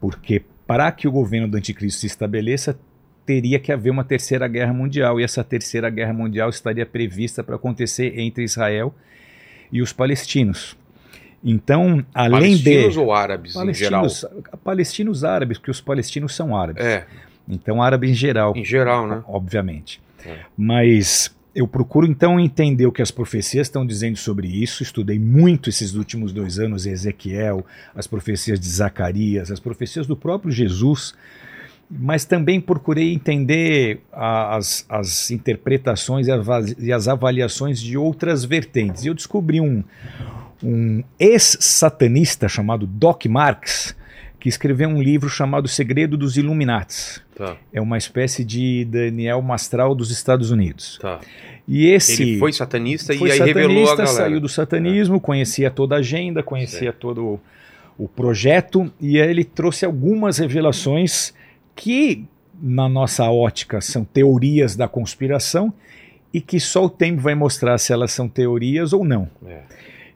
porque 0.00 0.42
para 0.66 0.90
que 0.92 1.08
o 1.08 1.12
governo 1.12 1.48
do 1.48 1.56
anticristo 1.56 2.00
se 2.00 2.06
estabeleça, 2.06 2.78
teria 3.24 3.58
que 3.58 3.72
haver 3.72 3.90
uma 3.90 4.04
terceira 4.04 4.46
guerra 4.48 4.72
mundial, 4.72 5.20
e 5.20 5.24
essa 5.24 5.42
terceira 5.44 5.90
guerra 5.90 6.12
mundial 6.12 6.48
estaria 6.48 6.86
prevista 6.86 7.42
para 7.42 7.56
acontecer 7.56 8.18
entre 8.18 8.44
Israel 8.44 8.94
e 9.72 9.82
os 9.82 9.92
palestinos. 9.92 10.76
Então, 11.44 12.04
além 12.12 12.52
Palestinos 12.58 12.92
de 12.94 12.98
ou 12.98 13.12
árabes 13.12 13.54
em 13.54 13.74
geral? 13.74 14.00
palestinos, 14.00 14.48
palestinos 14.64 15.24
árabes, 15.24 15.58
porque 15.58 15.70
os 15.70 15.80
palestinos 15.80 16.34
são 16.34 16.56
árabes. 16.56 16.84
É, 16.84 17.06
Então, 17.48 17.82
árabe 17.82 18.10
em 18.10 18.14
geral, 18.14 18.54
em 18.56 18.64
geral, 18.64 19.06
né? 19.06 19.22
obviamente. 19.26 20.00
É. 20.26 20.38
Mas 20.56 21.34
eu 21.58 21.66
procuro 21.66 22.06
então 22.06 22.38
entender 22.38 22.86
o 22.86 22.92
que 22.92 23.02
as 23.02 23.10
profecias 23.10 23.66
estão 23.66 23.84
dizendo 23.84 24.16
sobre 24.16 24.46
isso. 24.46 24.80
Estudei 24.80 25.18
muito 25.18 25.68
esses 25.68 25.94
últimos 25.94 26.32
dois 26.32 26.56
anos 26.60 26.86
Ezequiel, 26.86 27.66
as 27.96 28.06
profecias 28.06 28.60
de 28.60 28.68
Zacarias, 28.68 29.50
as 29.50 29.58
profecias 29.58 30.06
do 30.06 30.16
próprio 30.16 30.52
Jesus. 30.52 31.14
Mas 31.90 32.24
também 32.24 32.60
procurei 32.60 33.12
entender 33.12 34.02
as, 34.12 34.86
as 34.88 35.32
interpretações 35.32 36.28
e 36.78 36.92
as 36.92 37.08
avaliações 37.08 37.80
de 37.80 37.98
outras 37.98 38.44
vertentes. 38.44 39.04
E 39.04 39.08
eu 39.08 39.14
descobri 39.14 39.60
um, 39.60 39.82
um 40.62 41.02
ex-satanista 41.18 42.48
chamado 42.48 42.86
Doc 42.86 43.26
Marx, 43.26 43.96
que 44.38 44.48
escreveu 44.48 44.88
um 44.88 45.02
livro 45.02 45.28
chamado 45.28 45.66
Segredo 45.66 46.16
dos 46.16 46.36
Illuminates. 46.36 47.20
Tá, 47.34 47.56
É 47.72 47.80
uma 47.80 47.98
espécie 47.98 48.44
de 48.44 48.84
Daniel 48.84 49.42
Mastral 49.42 49.94
dos 49.94 50.10
Estados 50.10 50.50
Unidos. 50.50 50.98
tá. 51.00 51.20
E 51.70 51.86
esse 51.88 52.22
Ele 52.22 52.38
foi 52.38 52.50
satanista 52.50 53.14
foi 53.14 53.28
e 53.28 53.32
aí 53.32 53.38
satanista, 53.38 53.60
revelou 53.60 53.84
a 53.92 53.96
galera. 53.96 54.06
saiu 54.06 54.40
do 54.40 54.48
satanismo, 54.48 55.20
conhecia 55.20 55.70
toda 55.70 55.96
a 55.96 55.98
agenda, 55.98 56.42
conhecia 56.42 56.94
todo 56.94 57.22
o, 57.98 58.04
o 58.04 58.08
projeto, 58.08 58.90
e 58.98 59.20
aí 59.20 59.28
ele 59.28 59.44
trouxe 59.44 59.84
algumas 59.84 60.38
revelações 60.38 61.34
que, 61.76 62.24
na 62.58 62.88
nossa 62.88 63.30
ótica, 63.30 63.82
são 63.82 64.02
teorias 64.02 64.76
da 64.76 64.88
conspiração 64.88 65.70
e 66.32 66.40
que 66.40 66.58
só 66.58 66.86
o 66.86 66.90
tempo 66.90 67.20
vai 67.20 67.34
mostrar 67.34 67.76
se 67.76 67.92
elas 67.92 68.12
são 68.12 68.30
teorias 68.30 68.94
ou 68.94 69.04
não. 69.04 69.28
É. 69.46 69.60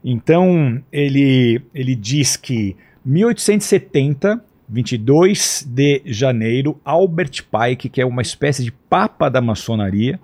Então, 0.03 0.81
ele, 0.91 1.61
ele 1.73 1.93
diz 1.93 2.35
que 2.35 2.75
1870, 3.05 4.43
22 4.67 5.67
de 5.67 6.01
janeiro, 6.05 6.79
Albert 6.85 7.43
Pike, 7.51 7.89
que 7.89 8.01
é 8.01 8.05
uma 8.05 8.21
espécie 8.21 8.63
de 8.63 8.71
papa 8.71 9.29
da 9.29 9.41
maçonaria, 9.41 10.19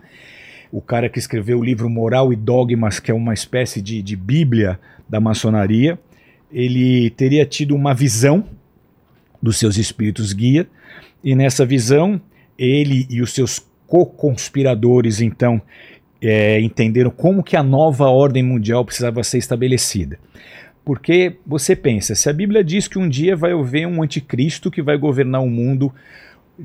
o 0.72 0.82
cara 0.82 1.10
que 1.10 1.20
escreveu 1.20 1.60
o 1.60 1.64
livro 1.64 1.90
Moral 1.90 2.32
e 2.32 2.36
Dogmas, 2.36 3.00
que 3.00 3.12
é 3.12 3.14
uma 3.14 3.34
espécie 3.34 3.82
de, 3.82 4.02
de 4.02 4.16
bíblia 4.16 4.80
da 5.08 5.20
maçonaria, 5.20 6.00
ele 6.52 7.10
teria 7.12 7.46
tido 7.46 7.76
uma 7.76 7.94
visão 7.94 8.46
dos 9.42 9.58
seus 9.58 9.78
espíritos 9.78 10.34
guia, 10.34 10.68
e 11.24 11.36
nessa 11.36 11.66
visão, 11.66 12.22
ele 12.58 13.06
e 13.10 13.22
os 13.22 13.34
seus 13.34 13.60
co-conspiradores, 13.88 15.20
então, 15.20 15.62
é, 16.22 16.60
entenderam 16.62 17.10
como 17.10 17.44
que 17.44 17.58
a 17.58 17.64
nova 17.64 18.06
ordem 18.06 18.44
mundial 18.44 18.86
precisava 18.86 19.24
ser 19.24 19.38
estabelecida. 19.38 20.20
Porque 20.90 21.36
você 21.46 21.76
pensa, 21.76 22.16
se 22.16 22.28
a 22.32 22.34
Bíblia 22.34 22.64
diz 22.64 22.88
que 22.88 22.98
um 22.98 23.08
dia 23.08 23.36
vai 23.36 23.52
haver 23.52 23.86
um 23.86 24.02
anticristo 24.02 24.72
que 24.72 24.82
vai 24.82 24.98
governar 24.98 25.40
o 25.40 25.48
mundo 25.48 25.94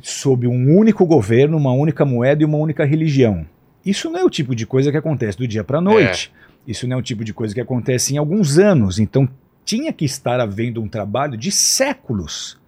sob 0.01 0.47
um 0.47 0.75
único 0.75 1.05
governo, 1.05 1.59
uma 1.59 1.73
única 1.73 2.07
moeda 2.07 2.43
e 2.43 2.47
uma 2.47 2.57
única 2.57 2.87
religião. 2.87 3.47
Isso 3.85 4.09
não 4.09 4.21
é 4.21 4.25
o 4.25 4.31
tipo 4.31 4.55
de 4.55 4.65
coisa 4.65 4.91
que 4.91 4.97
acontece 4.97 5.37
do 5.37 5.47
dia 5.47 5.63
para 5.63 5.77
a 5.77 5.83
noite. 5.83 6.33
Isso 6.67 6.89
não 6.89 6.97
é 6.97 6.99
o 6.99 7.03
tipo 7.03 7.23
de 7.23 7.35
coisa 7.35 7.53
que 7.53 7.61
acontece 7.61 8.15
em 8.15 8.17
alguns 8.17 8.59
anos. 8.59 8.99
Então 8.99 9.29
tinha 9.63 9.93
que 9.93 10.07
estar 10.07 10.41
havendo 10.41 10.81
um 10.81 10.89
trabalho 10.89 11.37
de 11.37 11.53
séculos. 11.53 12.59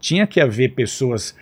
Tinha 0.00 0.26
que 0.26 0.40
haver 0.40 0.72
pessoas 0.72 1.36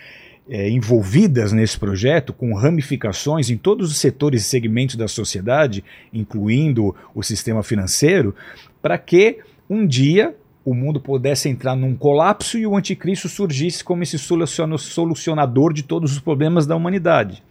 é, 0.49 0.69
envolvidas 0.69 1.53
nesse 1.53 1.79
projeto, 1.79 2.33
com 2.33 2.53
ramificações 2.55 3.51
em 3.51 3.57
todos 3.57 3.93
os 3.93 3.99
setores 3.99 4.43
e 4.43 4.45
segmentos 4.47 4.97
da 4.97 5.07
sociedade, 5.07 5.85
incluindo 6.13 6.93
o 7.15 7.23
sistema 7.23 7.63
financeiro, 7.63 8.35
para 8.83 8.99
que 8.99 9.39
um 9.71 9.87
dia 9.87 10.35
o 10.65 10.75
mundo 10.75 11.01
pudesse 11.01 11.49
entrar 11.49 11.75
num 11.75 11.97
colapso 11.97 12.59
e 12.59 12.67
o 12.67 12.77
anticristo 12.77 13.29
surgisse 13.29 13.83
como 13.83 14.03
esse 14.03 14.19
soluciona- 14.19 14.77
solucionador 14.77 15.73
de 15.73 15.83
todos 15.83 16.13
os 16.13 16.19
problemas 16.19 16.67
da 16.67 16.77
humanidade. 16.77 17.43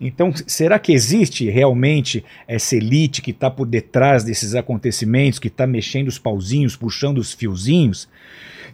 Então, 0.00 0.32
será 0.46 0.78
que 0.78 0.92
existe 0.92 1.48
realmente 1.50 2.24
essa 2.46 2.76
elite 2.76 3.20
que 3.20 3.32
está 3.32 3.50
por 3.50 3.66
detrás 3.66 4.24
desses 4.24 4.54
acontecimentos, 4.54 5.38
que 5.38 5.48
está 5.48 5.66
mexendo 5.66 6.08
os 6.08 6.18
pauzinhos, 6.18 6.76
puxando 6.76 7.18
os 7.18 7.32
fiozinhos? 7.32 8.08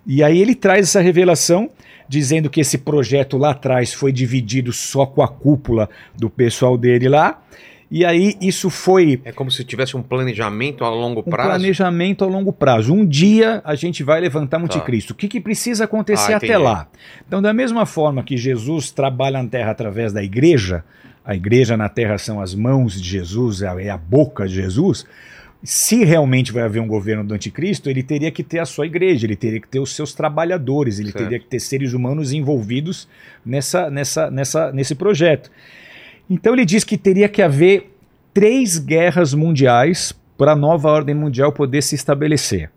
E 0.06 0.22
aí 0.22 0.38
ele 0.38 0.54
traz 0.54 0.88
essa 0.88 1.00
revelação, 1.00 1.70
dizendo 2.06 2.50
que 2.50 2.60
esse 2.60 2.76
projeto 2.76 3.38
lá 3.38 3.52
atrás 3.52 3.94
foi 3.94 4.12
dividido 4.12 4.72
só 4.72 5.06
com 5.06 5.22
a 5.22 5.28
cúpula 5.28 5.88
do 6.14 6.28
pessoal 6.28 6.76
dele 6.76 7.08
lá. 7.08 7.42
E 7.90 8.04
aí 8.04 8.34
isso 8.40 8.70
foi 8.70 9.20
É 9.24 9.32
como 9.32 9.50
se 9.50 9.62
tivesse 9.64 9.96
um 9.96 10.02
planejamento 10.02 10.84
a 10.84 10.88
longo 10.90 11.20
um 11.20 11.22
prazo. 11.24 11.48
planejamento 11.50 12.24
a 12.24 12.26
longo 12.26 12.52
prazo. 12.52 12.92
Um 12.94 13.06
dia 13.06 13.60
a 13.64 13.74
gente 13.74 14.02
vai 14.02 14.20
levantar 14.20 14.58
um 14.58 14.64
anticristo. 14.64 15.12
O 15.12 15.16
que, 15.16 15.28
que 15.28 15.40
precisa 15.40 15.84
acontecer 15.84 16.32
Ah, 16.32 16.36
até 16.38 16.56
lá? 16.58 16.88
Então, 17.26 17.40
da 17.42 17.52
mesma 17.52 17.86
forma 17.86 18.22
que 18.22 18.36
Jesus 18.36 18.90
trabalha 18.90 19.42
na 19.42 19.48
terra 19.48 19.70
através 19.70 20.12
da 20.12 20.22
igreja, 20.22 20.84
a 21.24 21.34
igreja 21.34 21.76
na 21.76 21.88
terra 21.88 22.18
são 22.18 22.40
as 22.40 22.54
mãos 22.54 23.00
de 23.00 23.08
Jesus, 23.08 23.62
é 23.62 23.90
a 23.90 23.98
boca 23.98 24.46
de 24.48 24.54
Jesus. 24.54 25.06
Se 25.62 26.04
realmente 26.04 26.52
vai 26.52 26.62
haver 26.62 26.80
um 26.80 26.86
governo 26.86 27.24
do 27.24 27.32
anticristo, 27.32 27.88
ele 27.88 28.02
teria 28.02 28.30
que 28.30 28.42
ter 28.42 28.58
a 28.58 28.66
sua 28.66 28.84
igreja, 28.86 29.24
ele 29.26 29.36
teria 29.36 29.58
que 29.60 29.68
ter 29.68 29.78
os 29.80 29.94
seus 29.94 30.12
trabalhadores, 30.12 30.98
ele 30.98 31.10
Certo. 31.10 31.24
teria 31.24 31.38
que 31.38 31.46
ter 31.46 31.58
seres 31.60 31.94
humanos 31.94 32.32
envolvidos 32.34 33.08
nessa, 33.46 33.88
nessa, 33.90 34.30
nessa, 34.30 34.70
nesse 34.72 34.94
projeto. 34.94 35.50
Então 36.28 36.54
ele 36.54 36.64
diz 36.64 36.84
que 36.84 36.96
teria 36.96 37.28
que 37.28 37.42
haver 37.42 37.94
três 38.32 38.78
guerras 38.78 39.34
mundiais 39.34 40.14
para 40.36 40.52
a 40.52 40.56
nova 40.56 40.90
ordem 40.90 41.14
mundial 41.14 41.52
poder 41.52 41.82
se 41.82 41.94
estabelecer. 41.94 42.70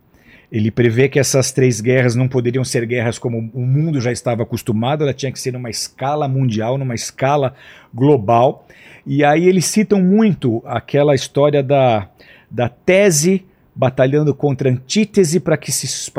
Ele 0.51 0.72
prevê 0.72 1.10
que 1.10 1.20
essas 1.20 1.51
três 1.51 1.82
guerras 1.82 2.16
não 2.16 2.27
poderiam 2.27 2.63
ser 2.63 2.86
guerras 2.86 3.20
como 3.20 3.50
o 3.54 3.66
mundo 3.66 4.00
já 4.00 4.12
estava 4.12 4.44
acostumado, 4.44 5.04
ela 5.04 5.13
tinha 5.13 5.32
que 5.32 5.39
ser 5.39 5.51
numa 5.51 5.70
escala 5.70 6.27
mundial, 6.27 6.77
numa 6.77 6.96
escala 6.96 7.54
global. 7.94 8.66
E 9.06 9.25
aí 9.25 9.48
eles 9.48 9.66
citam 9.66 10.01
muito 10.01 10.62
aquela 10.66 11.13
história 11.13 11.62
da, 11.62 12.10
da 12.50 12.70
tese 12.70 13.46
batalhando 13.75 14.34
contra 14.34 14.70
a 14.70 14.72
antítese 14.72 15.39
para 15.39 15.58
que, 15.58 15.72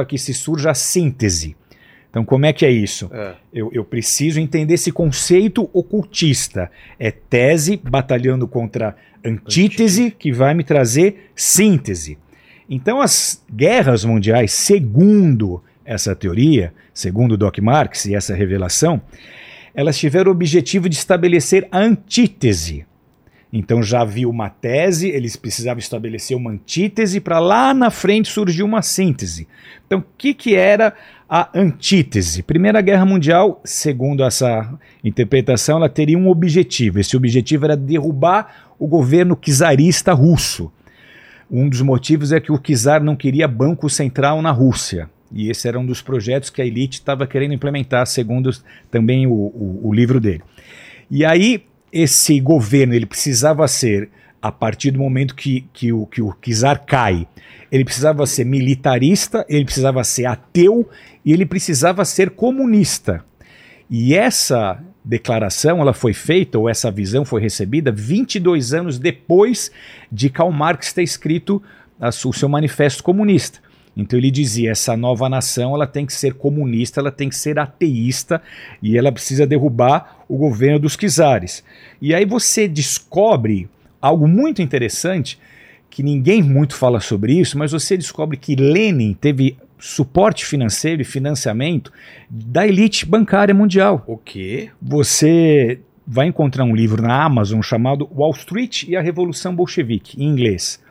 que 0.07 0.19
se 0.19 0.35
surja 0.35 0.71
a 0.71 0.75
síntese. 0.75 1.57
Então, 2.11 2.25
como 2.25 2.47
é 2.47 2.53
que 2.53 2.65
é 2.65 2.71
isso? 2.71 3.11
É. 3.13 3.35
Eu, 3.53 3.71
eu 3.73 3.85
preciso 3.85 4.41
entender 4.41 4.75
esse 4.75 4.91
conceito 4.91 5.69
ocultista. 5.73 6.71
É 6.99 7.11
tese 7.11 7.77
batalhando 7.77 8.49
contra 8.49 8.97
antítese, 9.25 10.11
que 10.11 10.33
vai 10.33 10.55
me 10.55 10.65
trazer 10.65 11.31
síntese. 11.37 12.17
Então, 12.69 13.01
as 13.01 13.45
guerras 13.53 14.05
mundiais, 14.05 14.53
segundo 14.53 15.63
essa 15.85 16.15
teoria, 16.15 16.73
segundo 16.93 17.37
Doc 17.37 17.59
Marx 17.59 18.07
e 18.07 18.15
essa 18.15 18.35
revelação, 18.35 19.01
elas 19.75 19.97
tiveram 19.99 20.31
o 20.31 20.35
objetivo 20.35 20.89
de 20.89 20.97
estabelecer 20.97 21.69
a 21.71 21.79
antítese. 21.79 22.85
Então 23.53 23.83
já 23.83 24.03
havia 24.03 24.29
uma 24.29 24.51
tese, 24.51 25.09
eles 25.09 25.37
precisavam 25.37 25.79
estabelecer 25.79 26.37
uma 26.37 26.51
antítese 26.51 27.21
para 27.21 27.39
lá 27.39 27.73
na 27.73 27.91
frente 27.91 28.31
surgir 28.31 28.63
uma 28.63 28.83
síntese. 28.83 29.49
Então, 29.87 30.01
o 30.01 30.05
que, 30.19 30.35
que 30.35 30.55
era 30.55 30.95
a 31.29 31.51
antítese? 31.55 32.43
Primeira 32.43 32.81
Guerra 32.81 33.05
Mundial, 33.05 33.61
segundo 33.65 34.25
essa 34.25 34.73
interpretação, 35.05 35.77
ela 35.77 35.89
teria 35.89 36.17
um 36.17 36.29
objetivo. 36.29 36.99
Esse 36.99 37.17
objetivo 37.17 37.67
era 37.67 37.77
derrubar 37.77 38.73
o 38.79 38.87
governo 38.87 39.37
czarista 39.37 40.13
russo. 40.13 40.73
Um 41.51 41.69
dos 41.69 41.83
motivos 41.83 42.33
é 42.33 42.41
que 42.41 42.53
o 42.53 42.59
czar 42.59 43.03
não 43.03 43.17
queria 43.17 43.47
banco 43.47 43.91
central 43.91 44.41
na 44.41 44.51
Rússia. 44.51 45.11
E 45.31 45.51
esse 45.51 45.69
era 45.69 45.79
um 45.79 45.85
dos 45.85 46.01
projetos 46.01 46.49
que 46.49 46.63
a 46.63 46.67
elite 46.67 46.99
estava 46.99 47.27
querendo 47.27 47.53
implementar, 47.53 48.07
segundo 48.07 48.51
também 48.91 49.27
o, 49.27 49.33
o, 49.33 49.81
o 49.85 49.93
livro 49.93 50.19
dele. 50.19 50.43
E 51.11 51.25
aí, 51.25 51.65
esse 51.93 52.41
governo 52.41 52.95
ele 52.95 53.07
precisava 53.07 53.67
ser, 53.69 54.09
a 54.41 54.53
partir 54.53 54.91
do 54.91 54.99
momento 54.99 55.35
que, 55.35 55.67
que, 55.73 55.93
o, 55.93 56.07
que 56.07 56.23
o 56.23 56.33
czar 56.33 56.85
cai, 56.85 57.27
ele 57.71 57.85
precisava 57.85 58.27
ser 58.27 58.45
militarista, 58.45 59.45
ele 59.49 59.65
precisava 59.65 60.03
ser 60.05 60.27
ateu 60.27 60.89
e 61.25 61.33
ele 61.33 61.45
precisava 61.45 62.05
ser 62.05 62.31
comunista. 62.31 63.25
E 63.91 64.15
essa 64.15 64.83
declaração 65.05 65.81
ela 65.81 65.93
foi 65.93 66.13
feita, 66.13 66.59
ou 66.59 66.69
essa 66.69 66.91
visão 66.91 67.25
foi 67.25 67.41
recebida 67.41 67.91
22 67.91 68.75
anos 68.75 68.99
depois 68.99 69.71
de 70.13 70.29
Karl 70.29 70.53
Marx 70.53 70.93
ter 70.93 71.03
escrito 71.03 71.63
a, 72.01 72.09
o 72.09 72.33
seu 72.33 72.49
manifesto 72.49 73.03
comunista. 73.03 73.59
Então 73.97 74.19
ele 74.19 74.31
dizia: 74.31 74.71
essa 74.71 74.97
nova 74.97 75.29
nação 75.29 75.75
ela 75.75 75.87
tem 75.87 76.07
que 76.07 76.13
ser 76.13 76.35
comunista, 76.35 77.01
ela 77.01 77.11
tem 77.11 77.29
que 77.29 77.37
ser 77.37 77.59
ateísta 77.59 78.41
e 78.81 78.97
ela 78.97 79.11
precisa 79.11 79.47
derrubar 79.47 80.25
o 80.29 80.37
governo 80.37 80.79
dos 80.79 80.97
czares. 80.97 81.65
E 82.01 82.15
aí 82.15 82.25
você 82.25 82.69
descobre 82.69 83.69
algo 84.01 84.27
muito 84.27 84.63
interessante 84.63 85.39
que 85.91 86.03
ninguém 86.03 86.43
muito 86.43 86.75
fala 86.75 87.01
sobre 87.01 87.33
isso, 87.33 87.59
mas 87.59 87.73
você 87.73 87.97
descobre 87.97 88.37
que 88.37 88.55
Lenin 88.55 89.15
teve 89.15 89.57
suporte 89.79 90.45
financeiro 90.45 91.03
e 91.03 91.05
financiamento 91.05 91.93
da 92.29 92.67
elite 92.67 93.07
bancária 93.07 93.55
mundial. 93.55 94.05
O 94.07 94.17
quê? 94.17 94.71
Você 94.83 95.81
vai 96.07 96.27
encontrar 96.27 96.65
um 96.65 96.75
livro 96.75 97.03
na 97.03 97.23
Amazon 97.23 97.61
chamado 97.61 98.09
Wall 98.15 98.33
Street 98.33 98.85
e 98.85 98.97
a 98.97 99.01
Revolução 99.01 99.55
Bolchevique, 99.55 100.21
em 100.23 100.27
inglês. 100.27 100.83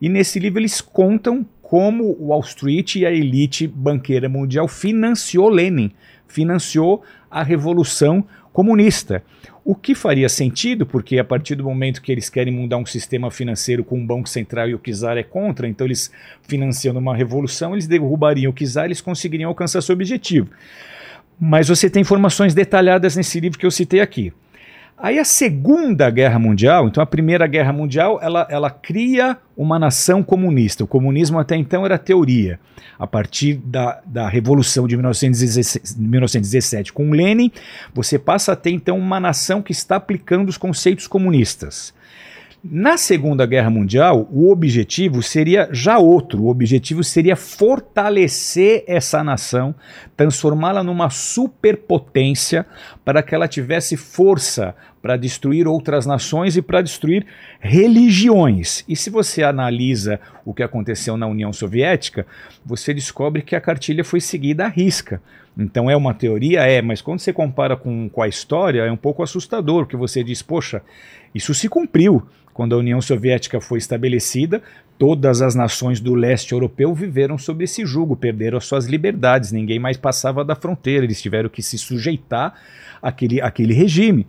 E 0.00 0.08
nesse 0.08 0.38
livro 0.38 0.60
eles 0.60 0.80
contam 0.80 1.46
como 1.62 2.16
Wall 2.20 2.40
Street 2.40 2.96
e 2.96 3.06
a 3.06 3.12
elite 3.12 3.66
banqueira 3.66 4.28
mundial 4.28 4.68
financiou 4.68 5.48
Lenin, 5.48 5.90
financiou 6.26 7.02
a 7.30 7.42
revolução 7.42 8.24
comunista. 8.54 9.20
O 9.64 9.74
que 9.74 9.96
faria 9.96 10.28
sentido, 10.28 10.86
porque 10.86 11.18
a 11.18 11.24
partir 11.24 11.56
do 11.56 11.64
momento 11.64 12.00
que 12.00 12.12
eles 12.12 12.30
querem 12.30 12.54
mudar 12.54 12.76
um 12.76 12.86
sistema 12.86 13.28
financeiro 13.28 13.82
com 13.82 13.98
um 13.98 14.06
banco 14.06 14.28
central 14.28 14.68
e 14.68 14.74
o 14.74 14.78
czar 14.78 15.18
é 15.18 15.24
contra, 15.24 15.66
então 15.66 15.84
eles 15.86 16.10
financiando 16.42 17.00
uma 17.00 17.16
revolução, 17.16 17.72
eles 17.72 17.88
derrubariam 17.88 18.52
o 18.52 18.54
czar, 18.54 18.84
eles 18.84 19.00
conseguiriam 19.00 19.48
alcançar 19.48 19.82
seu 19.82 19.92
objetivo. 19.92 20.50
Mas 21.38 21.66
você 21.66 21.90
tem 21.90 22.02
informações 22.02 22.54
detalhadas 22.54 23.16
nesse 23.16 23.40
livro 23.40 23.58
que 23.58 23.66
eu 23.66 23.72
citei 23.72 24.00
aqui. 24.00 24.32
Aí 24.96 25.18
a 25.18 25.24
Segunda 25.24 26.08
Guerra 26.08 26.38
Mundial, 26.38 26.86
então 26.86 27.02
a 27.02 27.06
Primeira 27.06 27.46
Guerra 27.48 27.72
Mundial, 27.72 28.20
ela, 28.22 28.46
ela 28.48 28.70
cria 28.70 29.36
uma 29.56 29.76
nação 29.76 30.22
comunista. 30.22 30.84
O 30.84 30.86
comunismo 30.86 31.38
até 31.38 31.56
então 31.56 31.84
era 31.84 31.98
teoria. 31.98 32.60
A 32.96 33.06
partir 33.06 33.54
da, 33.54 34.00
da 34.06 34.28
Revolução 34.28 34.86
de 34.86 34.96
1917, 34.96 36.00
1917 36.00 36.92
com 36.92 37.10
Lenin, 37.10 37.50
você 37.92 38.18
passa 38.18 38.52
a 38.52 38.56
ter 38.56 38.70
então 38.70 38.96
uma 38.96 39.18
nação 39.18 39.60
que 39.60 39.72
está 39.72 39.96
aplicando 39.96 40.48
os 40.48 40.56
conceitos 40.56 41.08
comunistas. 41.08 41.92
Na 42.66 42.96
Segunda 42.96 43.44
Guerra 43.44 43.68
Mundial, 43.68 44.26
o 44.32 44.50
objetivo 44.50 45.22
seria 45.22 45.68
já 45.70 45.98
outro. 45.98 46.44
O 46.44 46.48
objetivo 46.48 47.04
seria 47.04 47.36
fortalecer 47.36 48.84
essa 48.86 49.22
nação, 49.22 49.74
transformá-la 50.16 50.82
numa 50.82 51.10
superpotência 51.10 52.64
para 53.04 53.22
que 53.22 53.34
ela 53.34 53.46
tivesse 53.46 53.98
força 53.98 54.74
para 55.02 55.18
destruir 55.18 55.68
outras 55.68 56.06
nações 56.06 56.56
e 56.56 56.62
para 56.62 56.80
destruir 56.80 57.26
religiões. 57.60 58.82
E 58.88 58.96
se 58.96 59.10
você 59.10 59.42
analisa 59.42 60.18
o 60.42 60.54
que 60.54 60.62
aconteceu 60.62 61.18
na 61.18 61.26
União 61.26 61.52
Soviética, 61.52 62.26
você 62.64 62.94
descobre 62.94 63.42
que 63.42 63.54
a 63.54 63.60
cartilha 63.60 64.02
foi 64.02 64.22
seguida 64.22 64.64
à 64.64 64.68
risca. 64.68 65.20
Então 65.56 65.90
é 65.90 65.96
uma 65.96 66.14
teoria, 66.14 66.62
é, 66.62 66.80
mas 66.80 67.02
quando 67.02 67.20
você 67.20 67.32
compara 67.32 67.76
com, 67.76 68.08
com 68.08 68.22
a 68.22 68.28
história, 68.28 68.80
é 68.80 68.90
um 68.90 68.96
pouco 68.96 69.22
assustador, 69.22 69.84
porque 69.84 69.96
você 69.96 70.24
diz, 70.24 70.40
poxa, 70.40 70.80
isso 71.34 71.52
se 71.54 71.68
cumpriu. 71.68 72.22
Quando 72.52 72.74
a 72.74 72.78
União 72.78 73.00
Soviética 73.00 73.60
foi 73.60 73.78
estabelecida, 73.78 74.62
todas 74.96 75.42
as 75.42 75.56
nações 75.56 75.98
do 75.98 76.14
leste 76.14 76.52
europeu 76.52 76.94
viveram 76.94 77.36
sob 77.36 77.64
esse 77.64 77.84
jugo, 77.84 78.14
perderam 78.14 78.56
as 78.58 78.64
suas 78.64 78.86
liberdades, 78.86 79.50
ninguém 79.50 79.78
mais 79.78 79.96
passava 79.96 80.44
da 80.44 80.54
fronteira, 80.54 81.04
eles 81.04 81.20
tiveram 81.20 81.48
que 81.48 81.62
se 81.62 81.76
sujeitar 81.76 82.54
àquele, 83.02 83.40
àquele 83.40 83.74
regime. 83.74 84.26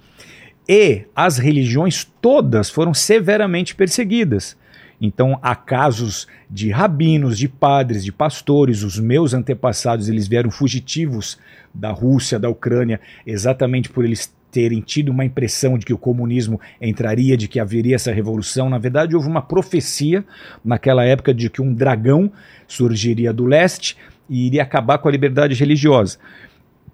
E 0.67 1.03
as 1.15 1.38
religiões 1.38 2.12
todas 2.19 2.69
foram 2.69 2.95
severamente 2.95 3.75
perseguidas. 3.75 4.57
Então 5.00 5.38
há 5.41 5.55
casos 5.55 6.27
de 6.50 6.71
rabinos, 6.71 7.38
de 7.38 7.47
padres, 7.47 8.03
de 8.03 8.12
pastores, 8.12 8.81
os 8.81 8.97
meus 8.97 9.33
antepassados, 9.33 10.09
eles 10.09 10.27
vieram 10.27 10.50
fugitivos 10.50 11.38
da 11.74 11.91
Rússia, 11.91 12.39
da 12.39 12.50
Ucrânia, 12.50 13.00
exatamente 13.27 13.89
por 13.89 14.05
eles 14.05 14.33
terem 14.55 14.79
tido 14.79 15.09
uma 15.09 15.25
impressão 15.25 15.77
de 15.77 15.85
que 15.85 15.93
o 15.93 15.97
comunismo 15.97 16.62
entraria, 16.79 17.35
de 17.35 17.45
que 17.45 17.59
haveria 17.59 17.95
essa 17.95 18.13
revolução. 18.13 18.69
Na 18.69 18.77
verdade, 18.77 19.13
houve 19.13 19.27
uma 19.27 19.41
profecia 19.41 20.24
naquela 20.63 21.03
época 21.03 21.33
de 21.33 21.50
que 21.50 21.62
um 21.62 21.74
dragão 21.74 22.31
surgiria 22.65 23.33
do 23.33 23.43
leste 23.43 23.97
e 24.29 24.47
iria 24.47 24.63
acabar 24.63 24.97
com 24.97 25.09
a 25.09 25.12
liberdade 25.12 25.55
religiosa. 25.55 26.17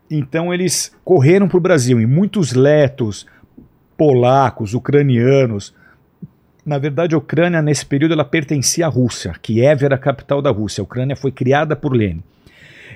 Então 0.09 0.51
eles 0.51 0.91
correram 1.05 1.47
para 1.47 1.59
o 1.59 1.61
Brasil 1.61 2.01
e 2.01 2.07
muitos 2.07 2.53
letos, 2.53 3.27
polacos, 3.95 4.73
ucranianos. 4.73 5.71
Na 6.65 6.79
verdade, 6.79 7.13
a 7.13 7.19
Ucrânia, 7.19 7.61
nesse 7.61 7.85
período, 7.85 8.15
ela 8.15 8.25
pertencia 8.25 8.87
à 8.87 8.89
Rússia. 8.89 9.35
Kiev 9.39 9.85
era 9.85 9.93
a 9.93 9.99
capital 9.99 10.41
da 10.41 10.49
Rússia. 10.49 10.81
A 10.81 10.83
Ucrânia 10.83 11.15
foi 11.15 11.31
criada 11.31 11.75
por 11.75 11.93
Lenin. 11.93 12.23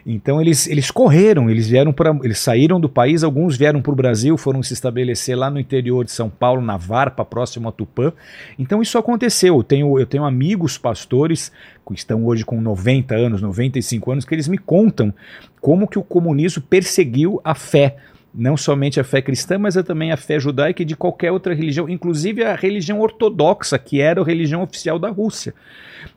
Então 0.05 0.39
eles, 0.39 0.67
eles 0.67 0.91
correram, 0.91 1.49
eles 1.49 1.67
vieram 1.67 1.91
para, 1.91 2.15
eles 2.23 2.37
saíram 2.37 2.79
do 2.79 2.87
país, 2.87 3.23
alguns 3.23 3.57
vieram 3.57 3.81
para 3.81 3.91
o 3.91 3.95
Brasil, 3.95 4.37
foram 4.37 4.61
se 4.61 4.71
estabelecer 4.71 5.35
lá 5.35 5.49
no 5.49 5.59
interior 5.59 6.05
de 6.05 6.11
São 6.11 6.29
Paulo, 6.29 6.61
na 6.61 6.77
Varpa, 6.77 7.25
próximo 7.25 7.67
a 7.69 7.71
Tupã. 7.71 8.13
Então 8.59 8.83
isso 8.83 8.99
aconteceu. 8.99 9.57
Eu 9.57 9.63
tenho, 9.63 9.99
eu 9.99 10.05
tenho 10.05 10.23
amigos 10.23 10.77
pastores 10.77 11.51
que 11.87 11.95
estão 11.95 12.23
hoje 12.23 12.45
com 12.45 12.61
90 12.61 13.15
anos, 13.15 13.41
95 13.41 14.11
anos, 14.11 14.25
que 14.25 14.35
eles 14.35 14.47
me 14.47 14.59
contam 14.59 15.11
como 15.59 15.87
que 15.87 15.97
o 15.97 16.03
comunismo 16.03 16.61
perseguiu 16.61 17.41
a 17.43 17.55
fé 17.55 17.97
não 18.37 18.57
somente 18.57 18.99
a 18.99 19.03
fé 19.03 19.21
cristã, 19.21 19.57
mas 19.57 19.75
também 19.83 20.11
a 20.11 20.17
fé 20.17 20.39
judaica 20.39 20.81
e 20.81 20.85
de 20.85 20.95
qualquer 20.95 21.31
outra 21.31 21.53
religião, 21.53 21.87
inclusive 21.87 22.43
a 22.43 22.55
religião 22.55 22.99
ortodoxa, 22.99 23.79
que 23.79 24.01
era 24.01 24.21
a 24.21 24.25
religião 24.25 24.61
oficial 24.61 24.99
da 24.99 25.09
Rússia. 25.09 25.53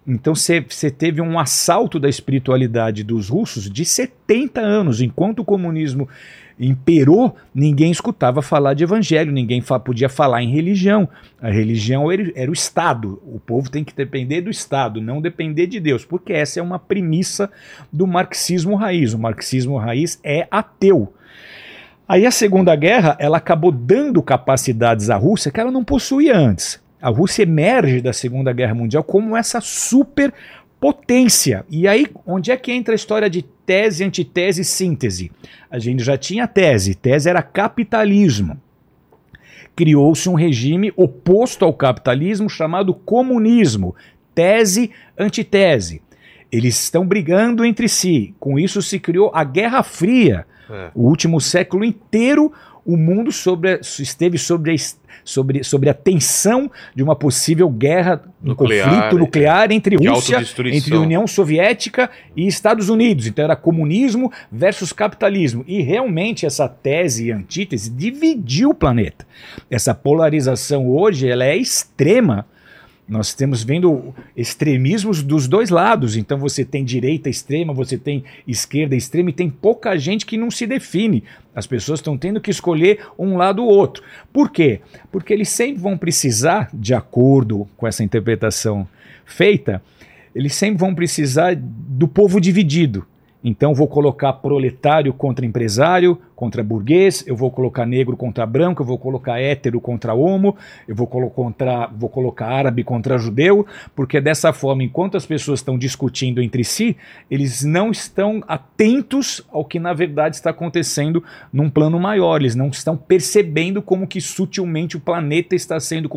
Então 0.06 0.34
você 0.34 0.90
teve 0.90 1.20
um 1.20 1.38
assalto 1.38 1.98
da 1.98 2.08
espiritualidade 2.08 3.04
dos 3.04 3.28
russos 3.28 3.70
de 3.70 3.84
70 3.84 4.60
anos. 4.60 5.00
Enquanto 5.00 5.40
o 5.40 5.44
comunismo 5.44 6.08
imperou, 6.58 7.36
ninguém 7.54 7.92
escutava 7.92 8.42
falar 8.42 8.74
de 8.74 8.82
evangelho, 8.82 9.30
ninguém 9.30 9.60
fa 9.60 9.78
podia 9.78 10.08
falar 10.08 10.42
em 10.42 10.50
religião. 10.50 11.08
A 11.40 11.48
religião 11.50 12.10
era, 12.10 12.32
era, 12.34 12.50
o 12.50 12.54
Estado. 12.54 13.22
O 13.24 13.38
povo 13.38 13.70
tem 13.70 13.84
que 13.84 13.94
depender 13.94 14.40
do 14.40 14.50
Estado, 14.50 15.00
não 15.00 15.20
depender 15.20 15.68
de 15.68 15.78
Deus, 15.78 16.04
porque 16.04 16.32
essa 16.32 16.58
é 16.58 16.62
uma 16.62 16.78
premissa 16.78 17.50
do 17.92 18.06
marxismo 18.06 18.74
raiz. 18.74 19.14
O 19.14 19.18
marxismo 19.18 19.78
raiz 19.78 20.18
é 20.24 20.48
ateu. 20.50 21.12
Aí 22.08 22.24
a 22.24 22.30
Segunda 22.30 22.74
Guerra 22.74 23.18
ela 23.20 23.36
acabou 23.36 23.70
dando 23.70 24.22
capacidades 24.22 25.10
à 25.10 25.16
Rússia 25.16 25.52
que 25.52 25.60
ela 25.60 25.70
não 25.70 25.84
possuía 25.84 26.34
antes. 26.34 26.80
A 27.02 27.10
Rússia 27.10 27.42
emerge 27.42 28.00
da 28.00 28.14
Segunda 28.14 28.50
Guerra 28.50 28.74
Mundial 28.74 29.04
como 29.04 29.36
essa 29.36 29.60
superpotência. 29.60 31.66
E 31.68 31.86
aí, 31.86 32.06
onde 32.24 32.50
é 32.50 32.56
que 32.56 32.72
entra 32.72 32.94
a 32.94 32.96
história 32.96 33.28
de 33.28 33.42
tese, 33.42 34.02
antitese 34.02 34.62
e 34.62 34.64
síntese? 34.64 35.30
A 35.70 35.78
gente 35.78 36.02
já 36.02 36.16
tinha 36.16 36.48
tese. 36.48 36.94
Tese 36.94 37.28
era 37.28 37.42
capitalismo. 37.42 38.58
Criou-se 39.76 40.30
um 40.30 40.34
regime 40.34 40.90
oposto 40.96 41.66
ao 41.66 41.74
capitalismo 41.74 42.48
chamado 42.48 42.94
comunismo. 42.94 43.94
Tese, 44.34 44.90
antitese. 45.16 46.00
Eles 46.50 46.82
estão 46.82 47.06
brigando 47.06 47.66
entre 47.66 47.86
si. 47.86 48.34
Com 48.40 48.58
isso 48.58 48.80
se 48.80 48.98
criou 48.98 49.30
a 49.34 49.44
Guerra 49.44 49.82
Fria. 49.82 50.46
É. 50.70 50.90
O 50.94 51.02
último 51.08 51.40
século 51.40 51.84
inteiro, 51.84 52.52
o 52.84 52.96
mundo 52.96 53.32
sobre, 53.32 53.80
esteve 53.82 54.38
sobre 54.38 54.72
a, 54.72 54.76
sobre, 55.24 55.62
sobre 55.62 55.90
a 55.90 55.94
tensão 55.94 56.70
de 56.94 57.02
uma 57.02 57.14
possível 57.14 57.68
guerra, 57.68 58.22
um 58.42 58.48
Nuclear, 58.48 58.88
conflito 58.88 59.18
nuclear 59.18 59.70
entre 59.72 59.96
Rússia, 59.96 60.42
entre 60.72 60.96
União 60.96 61.26
Soviética 61.26 62.10
e 62.34 62.46
Estados 62.46 62.88
Unidos. 62.88 63.26
Então 63.26 63.44
era 63.44 63.56
comunismo 63.56 64.32
versus 64.50 64.92
capitalismo. 64.92 65.64
E 65.66 65.82
realmente 65.82 66.46
essa 66.46 66.68
tese 66.68 67.26
e 67.26 67.32
antítese 67.32 67.90
dividiu 67.90 68.70
o 68.70 68.74
planeta. 68.74 69.26
Essa 69.70 69.94
polarização 69.94 70.88
hoje 70.88 71.28
ela 71.28 71.44
é 71.44 71.56
extrema. 71.56 72.46
Nós 73.08 73.28
estamos 73.28 73.64
vendo 73.64 74.14
extremismos 74.36 75.22
dos 75.22 75.48
dois 75.48 75.70
lados. 75.70 76.14
Então 76.14 76.36
você 76.36 76.62
tem 76.62 76.84
direita 76.84 77.30
extrema, 77.30 77.72
você 77.72 77.96
tem 77.96 78.22
esquerda 78.46 78.94
extrema 78.94 79.30
e 79.30 79.32
tem 79.32 79.48
pouca 79.48 79.96
gente 79.96 80.26
que 80.26 80.36
não 80.36 80.50
se 80.50 80.66
define. 80.66 81.24
As 81.54 81.66
pessoas 81.66 82.00
estão 82.00 82.18
tendo 82.18 82.40
que 82.40 82.50
escolher 82.50 83.00
um 83.18 83.38
lado 83.38 83.64
ou 83.64 83.70
outro. 83.70 84.02
Por 84.30 84.50
quê? 84.50 84.80
Porque 85.10 85.32
eles 85.32 85.48
sempre 85.48 85.80
vão 85.80 85.96
precisar, 85.96 86.68
de 86.74 86.92
acordo 86.92 87.66
com 87.78 87.86
essa 87.86 88.04
interpretação 88.04 88.86
feita, 89.24 89.82
eles 90.34 90.54
sempre 90.54 90.78
vão 90.78 90.94
precisar 90.94 91.56
do 91.56 92.06
povo 92.06 92.38
dividido. 92.38 93.06
Então 93.42 93.74
vou 93.74 93.88
colocar 93.88 94.34
proletário 94.34 95.14
contra 95.14 95.46
empresário, 95.46 96.18
contra 96.38 96.62
burguês, 96.62 97.24
eu 97.26 97.34
vou 97.34 97.50
colocar 97.50 97.84
negro 97.84 98.16
contra 98.16 98.46
branco, 98.46 98.80
eu 98.80 98.86
vou 98.86 98.96
colocar 98.96 99.40
hétero 99.40 99.80
contra 99.80 100.14
homo, 100.14 100.56
eu 100.86 100.94
vou, 100.94 101.04
colo 101.04 101.28
contra, 101.30 101.88
vou 101.88 102.08
colocar 102.08 102.46
árabe 102.46 102.84
contra 102.84 103.18
judeu, 103.18 103.66
porque 103.92 104.20
dessa 104.20 104.52
forma, 104.52 104.84
enquanto 104.84 105.16
as 105.16 105.26
pessoas 105.26 105.58
estão 105.58 105.76
discutindo 105.76 106.40
entre 106.40 106.62
si, 106.62 106.96
eles 107.28 107.64
não 107.64 107.90
estão 107.90 108.40
atentos 108.46 109.44
ao 109.50 109.64
que 109.64 109.80
na 109.80 109.92
verdade 109.92 110.36
está 110.36 110.50
acontecendo 110.50 111.24
num 111.52 111.68
plano 111.68 111.98
maior, 111.98 112.40
eles 112.40 112.54
não 112.54 112.68
estão 112.68 112.96
percebendo 112.96 113.82
como 113.82 114.06
que 114.06 114.20
sutilmente 114.20 114.96
o 114.96 115.00
planeta 115.00 115.56
está 115.56 115.80
sendo 115.80 116.08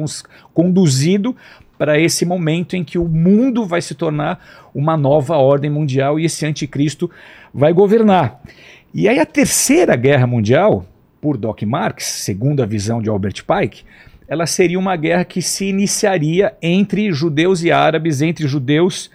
conduzido 0.53 1.35
para 1.79 1.99
esse 1.99 2.27
momento 2.27 2.75
em 2.75 2.83
que 2.83 2.99
o 2.99 3.07
mundo 3.07 3.65
vai 3.65 3.81
se 3.81 3.95
tornar 3.95 4.69
uma 4.71 4.95
nova 4.95 5.37
ordem 5.37 5.71
mundial 5.71 6.19
e 6.19 6.25
esse 6.25 6.45
anticristo 6.45 7.09
vai 7.51 7.73
governar. 7.73 8.39
E 8.93 9.07
aí 9.07 9.19
a 9.19 9.25
terceira 9.25 9.95
guerra 9.95 10.27
mundial, 10.27 10.85
por 11.21 11.37
Doc 11.37 11.61
Marx, 11.63 12.03
segundo 12.03 12.61
a 12.61 12.65
visão 12.65 13.01
de 13.01 13.09
Albert 13.09 13.45
Pike, 13.45 13.83
ela 14.27 14.45
seria 14.45 14.77
uma 14.77 14.95
guerra 14.97 15.23
que 15.23 15.41
se 15.41 15.65
iniciaria 15.65 16.53
entre 16.61 17.11
judeus 17.13 17.63
e 17.63 17.71
árabes, 17.71 18.21
entre 18.21 18.47
judeus 18.47 19.09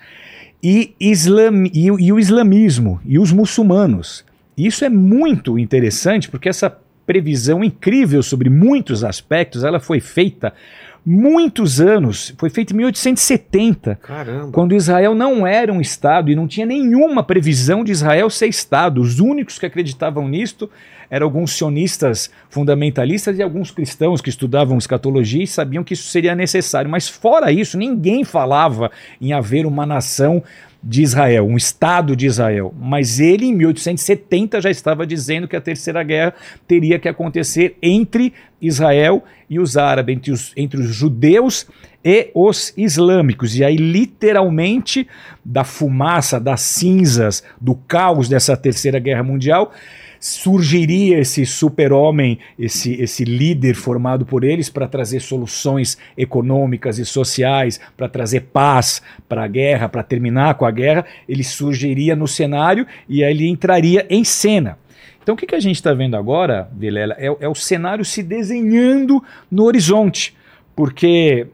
e, 0.62 0.94
islam, 0.98 1.66
e, 1.74 1.86
e 1.86 2.12
o 2.12 2.18
islamismo 2.18 3.00
e 3.04 3.18
os 3.18 3.32
muçulmanos. 3.32 4.24
Isso 4.56 4.84
é 4.84 4.88
muito 4.88 5.58
interessante 5.58 6.30
porque 6.30 6.48
essa 6.48 6.74
previsão 7.06 7.62
incrível 7.62 8.22
sobre 8.22 8.48
muitos 8.48 9.04
aspectos, 9.04 9.62
ela 9.62 9.78
foi 9.78 10.00
feita 10.00 10.54
muitos 11.08 11.80
anos, 11.80 12.34
foi 12.36 12.50
feita 12.50 12.72
em 12.72 12.76
1870, 12.78 13.94
Caramba. 14.02 14.50
quando 14.50 14.74
Israel 14.74 15.14
não 15.14 15.46
era 15.46 15.72
um 15.72 15.80
Estado 15.80 16.32
e 16.32 16.34
não 16.34 16.48
tinha 16.48 16.66
nenhuma 16.66 17.22
previsão 17.22 17.84
de 17.84 17.92
Israel 17.92 18.28
ser 18.28 18.48
Estado. 18.48 19.00
Os 19.00 19.20
únicos 19.20 19.56
que 19.56 19.66
acreditavam 19.66 20.26
nisto 20.26 20.68
eram 21.08 21.26
alguns 21.26 21.52
sionistas 21.52 22.28
fundamentalistas 22.50 23.38
e 23.38 23.42
alguns 23.42 23.70
cristãos 23.70 24.20
que 24.20 24.28
estudavam 24.28 24.76
escatologia 24.78 25.44
e 25.44 25.46
sabiam 25.46 25.84
que 25.84 25.94
isso 25.94 26.08
seria 26.08 26.34
necessário. 26.34 26.90
Mas 26.90 27.08
fora 27.08 27.52
isso, 27.52 27.78
ninguém 27.78 28.24
falava 28.24 28.90
em 29.20 29.32
haver 29.32 29.64
uma 29.64 29.86
nação 29.86 30.42
de 30.88 31.02
Israel, 31.02 31.44
um 31.44 31.56
Estado 31.56 32.14
de 32.14 32.26
Israel. 32.26 32.72
Mas 32.78 33.18
ele, 33.18 33.46
em 33.46 33.54
1870, 33.54 34.60
já 34.60 34.70
estava 34.70 35.04
dizendo 35.04 35.48
que 35.48 35.56
a 35.56 35.60
Terceira 35.60 36.00
Guerra 36.04 36.32
teria 36.66 36.96
que 36.96 37.08
acontecer 37.08 37.76
entre 37.82 38.32
Israel 38.62 39.24
e 39.50 39.58
os 39.58 39.76
árabes, 39.76 40.14
entre 40.14 40.30
os, 40.30 40.52
entre 40.56 40.80
os 40.80 40.94
judeus 40.94 41.66
e 42.04 42.30
os 42.32 42.72
islâmicos. 42.76 43.56
E 43.58 43.64
aí, 43.64 43.76
literalmente, 43.76 45.08
da 45.44 45.64
fumaça, 45.64 46.38
das 46.38 46.60
cinzas, 46.60 47.42
do 47.60 47.74
caos 47.74 48.28
dessa 48.28 48.56
Terceira 48.56 49.00
Guerra 49.00 49.24
Mundial, 49.24 49.72
surgiria 50.26 51.20
esse 51.20 51.46
super-homem, 51.46 52.38
esse, 52.58 53.00
esse 53.00 53.24
líder 53.24 53.74
formado 53.74 54.26
por 54.26 54.42
eles 54.42 54.68
para 54.68 54.88
trazer 54.88 55.20
soluções 55.20 55.96
econômicas 56.18 56.98
e 56.98 57.04
sociais, 57.04 57.80
para 57.96 58.08
trazer 58.08 58.40
paz 58.52 59.00
para 59.28 59.44
a 59.44 59.48
guerra, 59.48 59.88
para 59.88 60.02
terminar 60.02 60.54
com 60.54 60.64
a 60.64 60.70
guerra, 60.70 61.04
ele 61.28 61.44
surgiria 61.44 62.16
no 62.16 62.26
cenário 62.26 62.86
e 63.08 63.22
aí 63.22 63.32
ele 63.32 63.46
entraria 63.46 64.04
em 64.10 64.24
cena. 64.24 64.78
Então 65.22 65.34
o 65.34 65.38
que, 65.38 65.46
que 65.46 65.54
a 65.54 65.60
gente 65.60 65.76
está 65.76 65.94
vendo 65.94 66.16
agora, 66.16 66.68
Vilela, 66.76 67.14
é, 67.18 67.26
é 67.26 67.48
o 67.48 67.54
cenário 67.54 68.04
se 68.04 68.22
desenhando 68.22 69.22
no 69.48 69.64
horizonte, 69.64 70.36
porque 70.74 71.46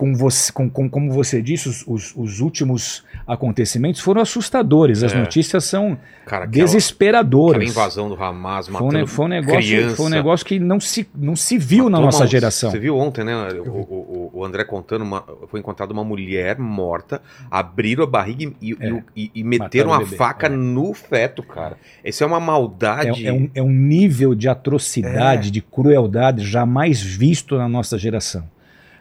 com 0.00 0.14
você, 0.14 0.50
com, 0.50 0.70
com- 0.70 0.88
como 0.88 1.12
você 1.12 1.42
disse, 1.42 1.68
os, 1.68 1.84
os- 1.86 2.14
os 2.16 2.40
últimos 2.40 3.04
acontecimentos 3.26 4.00
foram 4.00 4.22
assustadores. 4.22 5.02
As 5.02 5.12
É. 5.12 5.18
notícias 5.18 5.64
são 5.64 5.98
Cara, 6.24 6.46
aquela, 6.46 6.64
desesperadoras. 6.64 7.56
aquela 7.56 7.70
invasão 7.70 8.08
do 8.08 8.14
Hamas 8.14 8.66
Foi 8.68 8.80
um, 8.80 8.84
matando 8.86 9.06
foi 9.06 9.24
um 9.26 9.28
negócio, 9.28 9.60
criança. 9.60 9.96
foi 9.96 10.06
um 10.06 10.08
negócio 10.08 10.46
que 10.46 10.58
não 10.58 10.80
se, 10.80 11.06
não 11.14 11.36
se 11.36 11.58
viu 11.58 11.84
na 11.84 11.98
Matou 11.98 12.04
nossa 12.06 12.18
uma- 12.22 12.26
geração. 12.26 12.70
Você 12.70 12.78
viu 12.78 12.96
ontem, 12.96 13.22
né? 13.24 13.34
O, 13.60 13.68
o- 13.68 14.30
o- 14.32 14.44
André 14.44 14.64
contando, 14.64 15.02
uma, 15.02 15.22
foi 15.48 15.60
encontrada 15.60 15.92
uma 15.92 16.02
mulher 16.02 16.58
morta, 16.58 17.20
abriram 17.50 18.02
a 18.02 18.06
barriga 18.06 18.50
e, 18.62 18.72
É. 18.80 18.88
e 18.88 19.02
e- 19.24 19.30
e 19.34 19.44
meteram 19.44 19.92
a 19.92 20.06
faca 20.06 20.46
é. 20.46 20.48
no 20.48 20.94
feto, 20.94 21.42
cara. 21.42 21.76
Isso 22.02 22.24
é 22.24 22.26
uma 22.26 22.40
maldade. 22.40 23.26
É, 23.26 23.28
é 23.28 23.32
um, 23.34 23.50
é 23.56 23.62
um 23.62 23.68
nível 23.70 24.34
de 24.34 24.48
atrocidade, 24.48 25.48
É. 25.48 25.50
de 25.52 25.60
crueldade 25.60 26.42
jamais 26.42 27.02
visto 27.02 27.58
na 27.58 27.68
nossa 27.68 27.98
geração. 27.98 28.44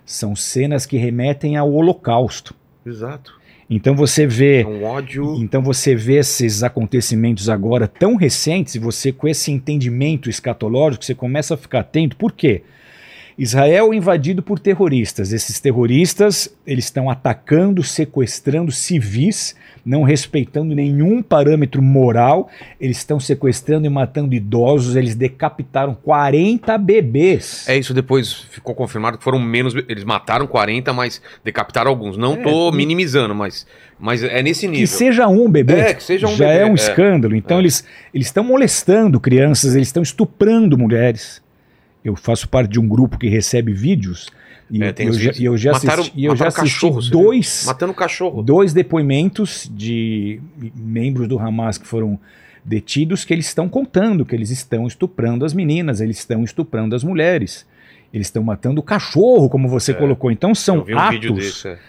São 0.10 0.36
cenas 0.36 0.88
que 0.88 0.98
remetem 0.98 1.56
ao 1.56 1.72
Holocausto. 1.72 2.56
Exato. 2.84 3.39
Então 3.69 3.95
você 3.95 4.26
vê 4.26 4.63
É 4.63 4.65
um 4.65 4.84
ódio. 4.84 5.36
Então 5.36 5.62
você 5.62 5.93
vê 5.93 6.15
esses 6.15 6.63
acontecimentos 6.63 7.48
agora 7.48 7.88
tão 7.88 8.15
recentes 8.15 8.74
e 8.74 8.80
você 8.80 9.12
com 9.12 9.28
esse 9.28 9.52
entendimento 9.52 10.28
escatológico, 10.28 11.06
você 11.06 11.13
começa 11.13 11.54
a 11.54 11.58
ficar 11.58 11.82
atento. 11.82 12.15
Por 12.15 12.32
quê? 12.32 12.63
Israel 13.41 13.93
é 13.93 13.95
invadido 13.95 14.43
por 14.43 14.60
terroristas. 14.60 15.32
Esses 15.32 15.62
terroristas, 15.62 16.54
eles 16.67 16.84
estão 16.86 17.10
atacando, 17.10 17.82
sequestrando 17.82 18.69
civis, 18.69 19.56
não 19.86 20.04
respeitando 20.04 20.75
nenhum 20.75 21.23
parâmetro 21.23 21.82
moral. 21.82 22.49
Eles 22.82 22.97
estão 22.97 23.17
sequestrando 23.17 23.88
e 23.88 23.89
matando 23.89 24.36
idosos, 24.36 24.97
eles 24.97 25.15
decapitaram 25.15 25.95
40 25.95 26.78
bebês. 26.78 27.63
É 27.69 27.78
isso, 27.78 27.93
depois 27.93 28.34
ficou 28.34 28.75
confirmado 28.75 29.17
que 29.17 29.23
foram 29.23 29.39
menos. 29.39 29.73
Eles 29.88 30.04
mataram 30.04 30.45
40, 30.45 30.91
mas 30.91 31.21
decapitaram 31.41 31.89
alguns. 31.89 32.17
Não 32.17 32.34
É, 32.34 32.43
tô 32.43 32.69
e- 32.69 32.75
minimizando, 32.75 33.34
mas, 33.34 33.65
mas 33.97 34.21
é 34.21 34.43
nesse 34.43 34.67
nível. 34.67 34.82
Que 34.82 34.88
seja 34.88 35.30
um 35.30 35.49
bebê, 35.49 35.80
É, 35.80 35.93
que 35.93 36.04
seja 36.04 36.28
um 36.28 36.36
já 36.36 36.45
bebê, 36.49 36.60
é 36.60 36.65
um 36.65 36.71
é. 36.71 36.73
escândalo. 36.73 37.34
Então 37.36 37.56
É. 37.56 37.62
eles 37.62 37.86
eles 38.13 38.28
estão 38.28 38.43
molestando 38.43 39.17
crianças, 39.17 39.75
eles 39.75 39.88
estão 39.88 40.04
estuprando 40.04 40.78
mulheres. 40.78 41.41
Eu 42.03 42.15
faço 42.15 42.47
parte 42.47 42.71
de 42.71 42.79
um 42.79 42.88
grupo 42.88 43.17
que 43.17 43.27
recebe 43.27 43.73
vídeos 43.73 44.27
e 44.71 44.83
É, 44.83 44.93
eu, 44.99 45.13
já, 45.13 45.31
eu 45.39 45.57
já 45.57 45.71
Mataram- 45.73 46.01
assisti, 46.03 46.23
eu 46.23 46.35
já 46.35 46.47
assisti 46.47 46.62
cachorro, 46.85 47.01
dois, 47.01 47.63
Matando 47.65 47.93
cachorro. 47.93 48.41
dois 48.43 48.71
depoimentos 48.73 49.69
de 49.73 50.39
membros 50.75 51.27
do 51.27 51.38
Hamas 51.39 51.77
que 51.77 51.88
foram 51.88 52.19
detidos 52.63 53.25
que 53.25 53.33
eles 53.33 53.47
estão 53.47 53.67
contando 53.67 54.23
que 54.25 54.35
eles 54.35 54.51
estão 54.51 54.85
estuprando 54.85 55.43
as 55.43 55.53
meninas, 55.53 56.01
eles 56.01 56.19
estão 56.19 56.43
estuprando 56.43 56.95
as 56.95 57.03
mulheres. 57.03 57.65
Eles 58.13 58.27
estão 58.27 58.41
matando 58.43 58.79
o 58.79 58.83
cachorro, 58.83 59.49
como 59.49 59.67
você 59.67 59.91
É. 59.91 59.93
colocou. 59.95 60.31
Então 60.31 60.53
são 60.55 60.83
um 60.88 60.97
atos 60.97 61.35
desse. 61.35 61.67
é. 61.67 61.79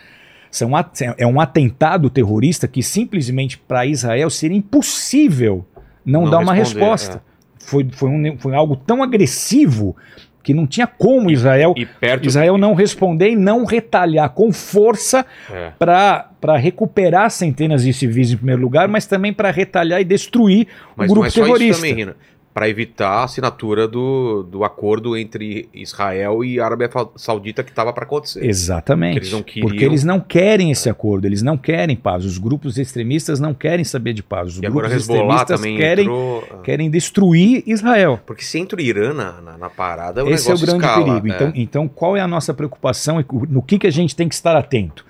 são 0.51 0.75
at- 0.75 1.03
é 1.17 1.27
um 1.27 1.41
atentado 1.41 2.11
terrorista 2.11 2.67
que 2.67 2.83
simplesmente 2.83 3.57
para 3.57 3.87
Israel 3.87 4.29
seria 4.31 4.57
impossível 4.57 5.65
não, 6.05 6.25
Não 6.25 6.31
dar 6.31 6.39
uma 6.41 6.53
responder, 6.53 6.81
resposta. 6.87 7.23
Foi, 7.71 7.87
foi, 7.93 8.09
um- 8.11 8.37
foi 8.37 8.55
algo 8.55 8.75
tão 8.75 9.01
agressivo 9.03 9.97
que 10.43 10.53
não 10.55 10.67
tinha 10.67 10.87
como 10.87 11.31
Israel, 11.31 11.75
E 11.77 11.85
perto. 11.87 12.27
Israel 12.27 12.57
não 12.59 12.75
responder 12.75 13.31
e 13.31 13.37
não 13.37 13.65
retalhar 13.65 14.31
com 14.31 14.51
força 14.53 15.25
É. 15.53 15.71
para 15.79 16.57
recuperar 16.57 17.31
centenas 17.31 17.85
de 17.85 17.93
civis 17.93 18.33
em 18.33 18.37
primeiro 18.37 18.61
lugar, 18.61 18.89
mas 18.89 19.07
também 19.07 19.33
para 19.33 19.51
retalhar 19.51 20.01
e 20.01 20.05
destruir 20.05 20.67
Mas 20.97 21.07
o 21.11 21.15
não 21.15 21.21
grupo 21.23 21.27
é 21.27 21.31
só 21.31 21.43
terrorista. 21.45 21.71
isso 21.73 21.81
também, 21.83 21.95
Rina. 21.95 22.17
Para 22.53 22.69
evitar 22.69 23.09
a 23.11 23.25
assinatura 23.25 23.87
do, 23.87 24.43
do 24.43 24.65
acordo 24.65 25.17
entre 25.17 25.69
Israel 25.73 26.43
e 26.45 26.59
Arábia 26.59 26.91
Saudita 27.15 27.63
que 27.63 27.71
estava 27.71 27.93
para 27.93 28.03
acontecer. 28.05 28.45
Exatamente. 28.45 29.13
Que 29.13 29.19
eles 29.21 29.33
não 29.33 29.43
queriam. 29.43 29.69
Porque 29.69 29.85
eles 29.85 30.03
não 30.03 30.19
querem 30.19 30.71
esse 30.73 30.91
acordo, 30.91 31.27
eles 31.27 31.43
não 31.43 31.57
querem 31.57 31.95
paz. 31.95 32.25
Os 32.25 32.39
grupos 32.39 32.77
extremistas 32.77 33.39
não 33.39 33.55
querem 33.55 33.85
saber 33.85 34.15
de 34.15 34.23
paz. 34.25 34.49
Os 34.49 34.59
E 34.59 34.61
grupos 34.63 34.93
extremistas 34.93 35.61
também 35.61 35.77
querem, 35.77 36.05
entrou. 36.07 36.45
ah, 36.51 36.57
querem 36.65 36.91
destruir 36.91 37.63
Israel. 37.67 38.19
Porque 38.27 38.43
se 38.43 38.59
entra 38.59 38.77
o 38.79 38.83
Irã 38.83 39.15
na, 39.15 39.41
na, 39.41 39.57
na 39.57 39.71
parada, 39.71 40.25
o 40.25 40.29
Esse 40.31 40.51
é 40.51 40.55
o 40.55 40.59
grande 40.59 40.85
escala, 40.85 41.21
perigo. 41.21 41.29
é. 41.29 41.31
Então, 41.37 41.53
então, 41.55 41.89
qual 41.89 42.17
é 42.17 42.21
a 42.21 42.27
nossa 42.27 42.53
preocupação 42.53 43.21
e 43.21 43.25
no 43.49 43.63
que, 43.63 43.79
que 43.79 43.87
a 43.87 43.93
gente 43.93 44.17
tem 44.17 44.29
que 44.29 44.35
estar 44.35 44.57
atento? 44.57 45.07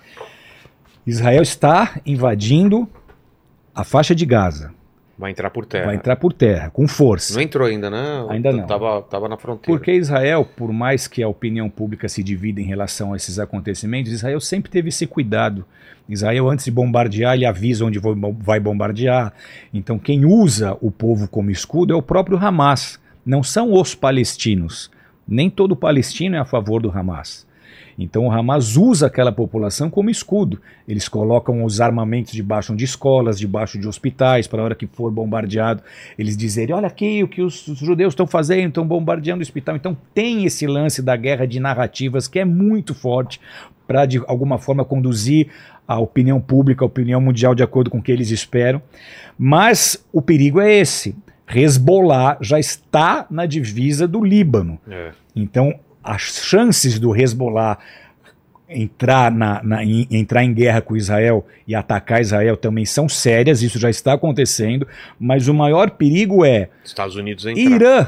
Israel 1.07 1.42
está 1.42 1.98
invadindo 2.05 2.87
a 3.74 3.83
faixa 3.83 4.14
de 4.14 4.26
Gaza. 4.26 4.74
Vai 5.20 5.33
entrar 5.33 5.50
por 5.50 5.66
terra. 5.66 5.85
Vai 5.85 5.96
entrar 5.96 6.16
por 6.16 6.33
terra, 6.33 6.70
com 6.70 6.88
força. 6.88 7.35
Não 7.35 7.42
entrou 7.42 7.68
ainda, 7.68 7.90
né? 7.90 8.24
Ainda 8.30 8.50
não. 8.50 8.66
Tava, 8.66 9.02
tava 9.02 9.28
na 9.28 9.37
fronteira. 9.37 9.78
Porque 9.78 9.92
Israel, 9.92 10.48
por 10.56 10.72
mais 10.72 11.06
que 11.06 11.22
a 11.22 11.28
opinião 11.28 11.68
pública 11.68 12.09
se 12.09 12.22
divida 12.22 12.59
em 12.59 12.64
relação 12.64 13.12
a 13.12 13.16
esses 13.16 13.38
acontecimentos, 13.38 14.11
Israel 14.11 14.40
sempre 14.40 14.70
teve 14.70 14.88
esse 14.88 15.06
cuidado. 15.06 15.66
Israel, 16.09 16.48
antes 16.48 16.64
de 16.64 16.70
bombardear, 16.70 17.35
ele 17.35 17.44
avisa 17.44 17.85
onde 17.85 18.00
vai 18.38 18.59
bombardear. 18.59 19.35
Então, 19.74 19.98
quem 19.98 20.24
usa 20.24 20.74
o 20.80 20.90
povo 20.90 21.28
como 21.28 21.50
escudo 21.50 21.92
é 21.92 21.96
o 21.96 22.00
próprio 22.00 22.38
Hamas. 22.38 22.98
Não 23.24 23.42
são 23.42 23.74
os 23.74 23.94
palestinos. 23.94 24.90
Nem 25.28 25.50
todo 25.50 25.76
palestino 25.76 26.37
é 26.37 26.38
a 26.38 26.46
favor 26.46 26.80
do 26.80 26.90
Hamas. 26.90 27.46
Então 28.00 28.26
o 28.26 28.32
Hamas 28.32 28.76
usa 28.76 29.06
aquela 29.06 29.30
população 29.30 29.90
como 29.90 30.08
escudo. 30.08 30.60
Eles 30.88 31.06
colocam 31.06 31.62
os 31.64 31.80
armamentos 31.80 32.32
debaixo 32.32 32.74
de 32.74 32.84
escolas, 32.84 33.38
debaixo 33.38 33.78
de 33.78 33.86
hospitais, 33.86 34.46
para 34.46 34.62
a 34.62 34.64
hora 34.64 34.74
que 34.74 34.86
for 34.86 35.10
bombardeado, 35.10 35.82
eles 36.18 36.36
dizerem: 36.36 36.74
olha 36.74 36.86
aqui 36.86 37.22
o 37.22 37.28
que 37.28 37.42
os, 37.42 37.66
judeus 37.76 38.12
estão 38.12 38.26
fazendo, 38.26 38.68
estão 38.68 38.86
bombardeando 38.86 39.40
o 39.40 39.42
hospital. 39.42 39.76
Então 39.76 39.96
tem 40.14 40.46
esse 40.46 40.66
lance 40.66 41.02
da 41.02 41.14
guerra 41.14 41.46
de 41.46 41.60
narrativas 41.60 42.26
que 42.26 42.38
é 42.38 42.44
muito 42.44 42.94
forte 42.94 43.38
para, 43.86 44.06
de 44.06 44.22
alguma 44.26 44.56
forma, 44.58 44.84
conduzir 44.84 45.48
a 45.86 45.98
opinião 45.98 46.40
pública, 46.40 46.84
a 46.84 46.86
opinião 46.86 47.20
mundial 47.20 47.54
de 47.54 47.62
acordo 47.62 47.90
com 47.90 47.98
o 47.98 48.02
que 48.02 48.12
eles 48.12 48.30
esperam. 48.30 48.80
Mas 49.38 50.02
o 50.12 50.22
perigo 50.22 50.60
é 50.60 50.72
esse. 50.72 51.14
Hezbollah 51.52 52.38
já 52.40 52.60
está 52.60 53.26
na 53.28 53.44
divisa 53.44 54.06
do 54.06 54.24
Líbano. 54.24 54.78
É. 54.88 55.10
Então, 55.34 55.74
as 56.02 56.22
chances 56.22 56.98
do 56.98 57.14
Hezbollah 57.14 57.78
entrar, 58.68 59.32
na, 59.32 59.62
na, 59.62 59.84
em, 59.84 60.06
entrar 60.10 60.44
em 60.44 60.54
guerra 60.54 60.80
com 60.80 60.96
Israel 60.96 61.46
e 61.66 61.74
atacar 61.74 62.20
Israel 62.20 62.56
também 62.56 62.84
são 62.84 63.08
sérias, 63.08 63.62
isso 63.62 63.78
já 63.78 63.90
está 63.90 64.12
acontecendo, 64.12 64.86
mas 65.18 65.48
o 65.48 65.54
maior 65.54 65.90
perigo 65.90 66.44
é 66.44 66.68
Estados 66.84 67.16
Unidos 67.16 67.46
entrar. 67.46 67.62
Irã, 67.62 68.06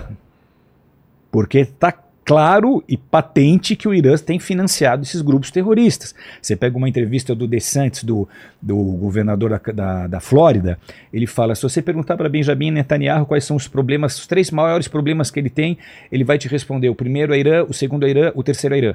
porque 1.31 1.59
está 1.59 1.93
claro 2.25 2.83
e 2.89 2.97
patente 2.97 3.75
que 3.75 3.89
o 3.89 3.95
Irã 3.95 4.17
tem 4.17 4.39
financiado 4.39 5.03
esses 5.03 5.21
grupos 5.23 5.51
terroristas. 5.51 6.15
Você 6.41 6.55
pega 6.55 6.77
uma 6.77 6.89
entrevista 6.89 7.35
do 7.35 7.47
DeSantis, 7.47 8.05
do, 8.05 8.29
do 8.61 8.77
governador 8.77 9.51
da, 9.51 9.73
da, 9.73 10.07
da 10.07 10.21
Flórida, 10.21 10.79
ele 11.13 11.27
fala, 11.27 11.55
se 11.55 11.63
você 11.63 11.83
perguntar 11.83 12.17
para 12.17 12.29
Benjamin 12.29 12.71
Netanyahu 12.71 13.27
quais 13.27 13.45
são 13.45 13.57
os 13.57 13.67
problemas, 13.67 14.19
os 14.19 14.27
três 14.27 14.51
maiores 14.51 14.89
problemas 14.89 15.31
que 15.31 15.41
ele 15.41 15.51
tem, 15.51 15.79
ele 16.11 16.25
vai 16.25 16.39
te 16.39 16.49
responder, 16.49 16.89
o 16.89 16.95
primeiro 16.95 17.35
é 17.35 17.39
Irã, 17.39 17.65
o 17.65 17.73
segundo 17.73 18.07
é 18.07 18.11
Irã, 18.11 18.33
o 18.35 18.43
terceiro 18.43 18.75
é 18.75 18.79
Irã. 18.79 18.95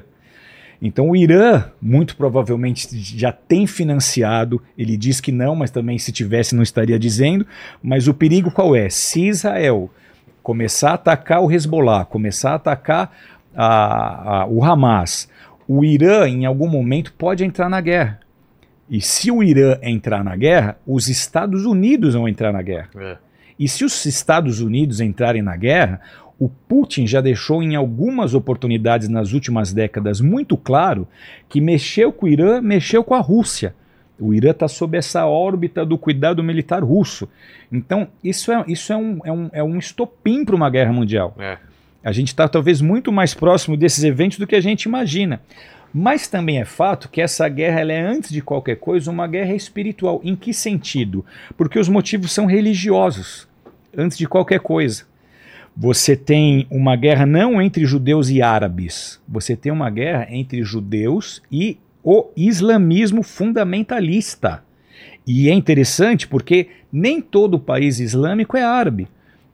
Então 0.80 1.10
o 1.10 1.16
Irã, 1.16 1.64
muito 1.82 2.16
provavelmente, 2.16 2.88
já 2.92 3.32
tem 3.32 3.66
financiado, 3.66 4.62
ele 4.76 4.96
diz 4.96 5.20
que 5.20 5.32
não, 5.32 5.56
mas 5.56 5.72
também 5.72 5.98
se 5.98 6.12
tivesse 6.12 6.54
não 6.54 6.62
estaria 6.62 6.98
dizendo, 6.98 7.44
mas 7.82 8.06
o 8.06 8.14
perigo 8.14 8.50
qual 8.50 8.76
é? 8.76 8.88
Se 8.88 9.26
Israel 9.26 9.90
começar 10.48 10.92
a 10.92 10.94
atacar 10.94 11.42
o 11.42 11.52
Hezbollah, 11.52 12.06
começar 12.06 12.52
a 12.52 12.54
atacar 12.54 13.14
a, 13.54 14.40
a, 14.40 14.46
o 14.46 14.64
Hamas, 14.64 15.28
o 15.68 15.84
Irã 15.84 16.26
em 16.26 16.46
algum 16.46 16.66
momento 16.66 17.12
pode 17.12 17.44
entrar 17.44 17.68
na 17.68 17.82
guerra. 17.82 18.18
E 18.88 18.98
se 18.98 19.30
o 19.30 19.42
Irã 19.42 19.76
entrar 19.82 20.24
na 20.24 20.34
guerra, 20.34 20.78
os 20.86 21.06
Estados 21.06 21.66
Unidos 21.66 22.14
vão 22.14 22.26
entrar 22.26 22.50
na 22.50 22.62
guerra. 22.62 22.88
É. 22.96 23.18
E 23.58 23.68
se 23.68 23.84
os 23.84 24.06
Estados 24.06 24.62
Unidos 24.62 25.02
entrarem 25.02 25.42
na 25.42 25.54
guerra, 25.54 26.00
o 26.38 26.48
Putin 26.48 27.06
já 27.06 27.20
deixou 27.20 27.62
em 27.62 27.76
algumas 27.76 28.32
oportunidades 28.32 29.10
nas 29.10 29.34
últimas 29.34 29.70
décadas 29.74 30.18
muito 30.18 30.56
claro 30.56 31.06
que 31.46 31.60
mexeu 31.60 32.10
com 32.10 32.24
o 32.24 32.28
Irã, 32.30 32.62
mexeu 32.62 33.04
com 33.04 33.12
a 33.12 33.20
Rússia. 33.20 33.74
O 34.20 34.34
Irã 34.34 34.50
está 34.50 34.66
sob 34.66 34.96
essa 34.96 35.26
órbita 35.26 35.86
do 35.86 35.96
cuidado 35.96 36.42
militar 36.42 36.82
russo. 36.82 37.28
Então, 37.70 38.08
isso 38.22 38.50
é, 38.50 38.64
isso 38.66 38.92
é, 38.92 38.96
um, 38.96 39.20
é, 39.24 39.32
um, 39.32 39.50
é 39.52 39.62
um 39.62 39.78
estopim 39.78 40.44
para 40.44 40.56
uma 40.56 40.68
guerra 40.68 40.92
mundial. 40.92 41.34
É. 41.38 41.58
A 42.02 42.12
gente 42.12 42.28
está 42.28 42.48
talvez 42.48 42.80
muito 42.80 43.12
mais 43.12 43.34
próximo 43.34 43.76
desses 43.76 44.02
eventos 44.02 44.38
do 44.38 44.46
que 44.46 44.56
a 44.56 44.60
gente 44.60 44.84
imagina. 44.84 45.40
Mas 45.92 46.28
também 46.28 46.60
é 46.60 46.64
fato 46.64 47.08
que 47.08 47.20
essa 47.20 47.48
guerra 47.48 47.80
é, 47.80 48.00
antes 48.00 48.30
de 48.30 48.42
qualquer 48.42 48.76
coisa, 48.76 49.10
uma 49.10 49.26
guerra 49.26 49.54
espiritual. 49.54 50.20
Em 50.22 50.36
que 50.36 50.52
sentido? 50.52 51.24
Porque 51.56 51.78
os 51.78 51.88
motivos 51.88 52.32
são 52.32 52.46
religiosos, 52.46 53.48
antes 53.96 54.18
de 54.18 54.26
qualquer 54.26 54.60
coisa. 54.60 55.04
Você 55.76 56.16
tem 56.16 56.66
uma 56.70 56.96
guerra 56.96 57.24
não 57.24 57.62
entre 57.62 57.84
judeus 57.84 58.28
e 58.30 58.42
árabes, 58.42 59.20
você 59.28 59.54
tem 59.56 59.70
uma 59.70 59.88
guerra 59.88 60.26
entre 60.28 60.62
judeus 60.64 61.40
e 61.52 61.78
o 62.10 62.30
islamismo 62.34 63.22
fundamentalista. 63.22 64.64
E 65.26 65.50
é 65.50 65.52
interessante 65.52 66.26
porque 66.26 66.68
nem 66.90 67.20
todo 67.20 67.60
país 67.60 68.00
islâmico 68.00 68.56
é 68.56 68.64
árabe 68.64 69.06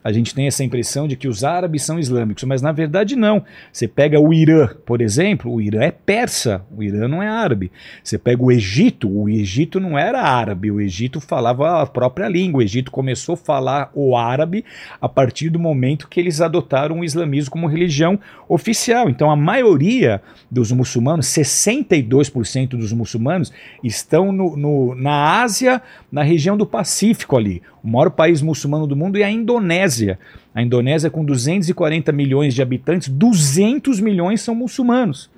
a 0.04 0.12
gente 0.12 0.34
tem 0.34 0.46
essa 0.46 0.62
impressão 0.62 1.08
de 1.08 1.16
que 1.16 1.26
os 1.26 1.42
árabes 1.42 1.82
são 1.82 1.98
islâmicos, 1.98 2.44
mas 2.44 2.60
na 2.60 2.72
verdade 2.72 3.16
não. 3.16 3.42
Você 3.72 3.88
pega 3.88 4.20
o 4.20 4.34
Irã, 4.34 4.68
por 4.84 5.00
exemplo, 5.00 5.50
o 5.50 5.62
Irã 5.62 5.82
é 5.82 5.90
persa, 5.90 6.62
o 6.76 6.82
Irã 6.82 7.08
não 7.08 7.22
é 7.22 7.28
árabe. 7.28 7.72
Você 8.02 8.18
pega 8.18 8.42
o 8.42 8.52
Egito, 8.52 9.08
o 9.08 9.30
Egito 9.30 9.80
não 9.80 9.98
era 9.98 10.20
árabe, 10.20 10.70
o 10.70 10.78
Egito 10.78 11.22
falava 11.22 11.80
a 11.80 11.86
própria 11.86 12.28
língua. 12.28 12.58
O 12.58 12.62
Egito 12.62 12.90
começou 12.90 13.32
a 13.32 13.38
falar 13.38 13.90
o 13.94 14.14
árabe 14.14 14.62
a 15.00 15.08
partir 15.08 15.48
do 15.48 15.58
momento 15.58 16.06
que 16.06 16.20
eles 16.20 16.42
adotaram 16.42 17.00
o 17.00 17.04
islamismo 17.04 17.52
como 17.52 17.66
religião 17.66 18.20
oficial. 18.46 19.08
Então 19.08 19.30
a 19.30 19.36
maioria 19.36 20.20
dos 20.50 20.70
muçulmanos, 20.70 21.28
62% 21.28 22.68
dos 22.76 22.92
muçulmanos, 22.92 23.50
estão 23.82 24.30
no, 24.30 24.54
no, 24.54 24.94
na 24.94 25.40
Ásia, 25.40 25.80
na 26.12 26.22
região 26.22 26.58
do 26.58 26.66
Pacífico 26.66 27.38
ali. 27.38 27.62
O 27.84 27.88
maior 27.88 28.10
país 28.10 28.40
muçulmano 28.40 28.86
do 28.86 28.96
mundo 28.96 29.18
é 29.18 29.24
a 29.24 29.30
Indonésia. 29.30 30.18
A 30.54 30.62
Indonésia, 30.62 31.10
com 31.10 31.22
240 31.22 32.10
milhões 32.12 32.54
de 32.54 32.62
habitantes, 32.62 33.08
200 33.10 34.00
milhões 34.00 34.40
são 34.40 34.54
muçulmanos. 34.54 35.30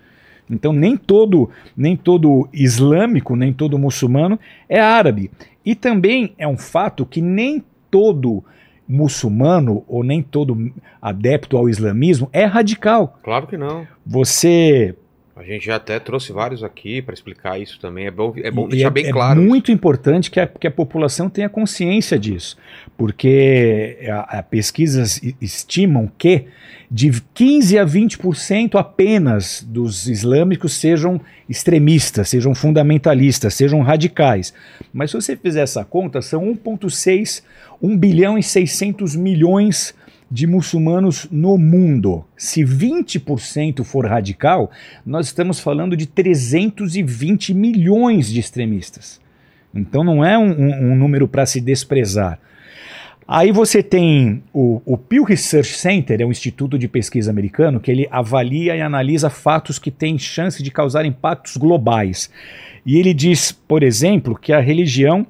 Então, 0.48 0.72
nem 0.72 0.96
todo, 0.96 1.50
nem 1.76 1.96
todo 1.96 2.48
islâmico, 2.52 3.34
nem 3.34 3.52
todo 3.52 3.76
muçulmano 3.76 4.38
é 4.68 4.78
árabe. 4.78 5.28
E 5.64 5.74
também 5.74 6.34
é 6.38 6.46
um 6.46 6.56
fato 6.56 7.04
que 7.04 7.20
nem 7.20 7.64
todo 7.90 8.44
muçulmano 8.88 9.82
ou 9.88 10.04
nem 10.04 10.22
todo 10.22 10.70
adepto 11.02 11.56
ao 11.56 11.68
islamismo 11.68 12.28
é 12.32 12.44
radical. 12.44 13.18
Claro 13.24 13.48
que 13.48 13.56
não. 13.56 13.84
Você 14.06 14.94
a 15.36 15.42
gente 15.42 15.66
já 15.66 15.76
até 15.76 16.00
trouxe 16.00 16.32
vários 16.32 16.64
aqui 16.64 17.02
para 17.02 17.12
explicar 17.12 17.60
isso 17.60 17.78
também. 17.78 18.06
É 18.06 18.10
bom, 18.10 18.32
é 18.36 18.50
bom 18.50 18.66
deixar 18.66 18.88
é, 18.88 18.90
bem 18.90 19.10
claro. 19.10 19.38
É 19.38 19.44
muito 19.44 19.70
importante 19.70 20.30
que 20.30 20.40
a, 20.40 20.46
que 20.46 20.66
a 20.66 20.70
população 20.70 21.28
tenha 21.28 21.48
consciência 21.48 22.18
disso, 22.18 22.56
porque 22.96 23.98
a, 24.08 24.38
a 24.38 24.42
pesquisas 24.42 25.20
estimam 25.38 26.10
que 26.16 26.46
de 26.90 27.10
15 27.34 27.78
a 27.78 27.84
20% 27.84 28.76
apenas 28.76 29.62
dos 29.62 30.08
islâmicos 30.08 30.72
sejam 30.72 31.20
extremistas, 31.46 32.30
sejam 32.30 32.54
fundamentalistas, 32.54 33.52
sejam 33.52 33.82
radicais. 33.82 34.54
Mas 34.90 35.10
se 35.10 35.16
você 35.16 35.36
fizer 35.36 35.60
essa 35.60 35.84
conta, 35.84 36.22
são 36.22 36.46
1,6, 36.54 37.42
1 37.82 37.96
bilhão 37.98 38.38
e 38.38 38.42
600 38.42 39.14
milhões 39.14 39.88
de 39.88 40.05
de 40.30 40.46
muçulmanos 40.46 41.28
no 41.30 41.56
mundo. 41.56 42.24
Se 42.36 42.64
20% 42.64 43.84
for 43.84 44.06
radical, 44.06 44.70
nós 45.04 45.26
estamos 45.26 45.60
falando 45.60 45.96
de 45.96 46.06
320 46.06 47.54
milhões 47.54 48.30
de 48.30 48.40
extremistas. 48.40 49.20
Então 49.74 50.02
não 50.02 50.24
é 50.24 50.36
um, 50.36 50.50
um, 50.50 50.92
um 50.92 50.96
número 50.96 51.28
para 51.28 51.46
se 51.46 51.60
desprezar. 51.60 52.38
Aí 53.28 53.50
você 53.50 53.82
tem 53.82 54.42
o, 54.52 54.80
o 54.84 54.96
Pew 54.96 55.24
Research 55.24 55.74
Center, 55.74 56.20
é 56.20 56.24
um 56.24 56.30
instituto 56.30 56.78
de 56.78 56.86
pesquisa 56.86 57.28
americano 57.28 57.80
que 57.80 57.90
ele 57.90 58.06
avalia 58.08 58.76
e 58.76 58.80
analisa 58.80 59.28
fatos 59.28 59.80
que 59.80 59.90
têm 59.90 60.16
chance 60.16 60.62
de 60.62 60.70
causar 60.70 61.04
impactos 61.04 61.56
globais. 61.56 62.30
E 62.84 62.96
ele 62.96 63.12
diz, 63.12 63.50
por 63.50 63.82
exemplo, 63.82 64.38
que 64.38 64.52
a 64.52 64.60
religião 64.60 65.26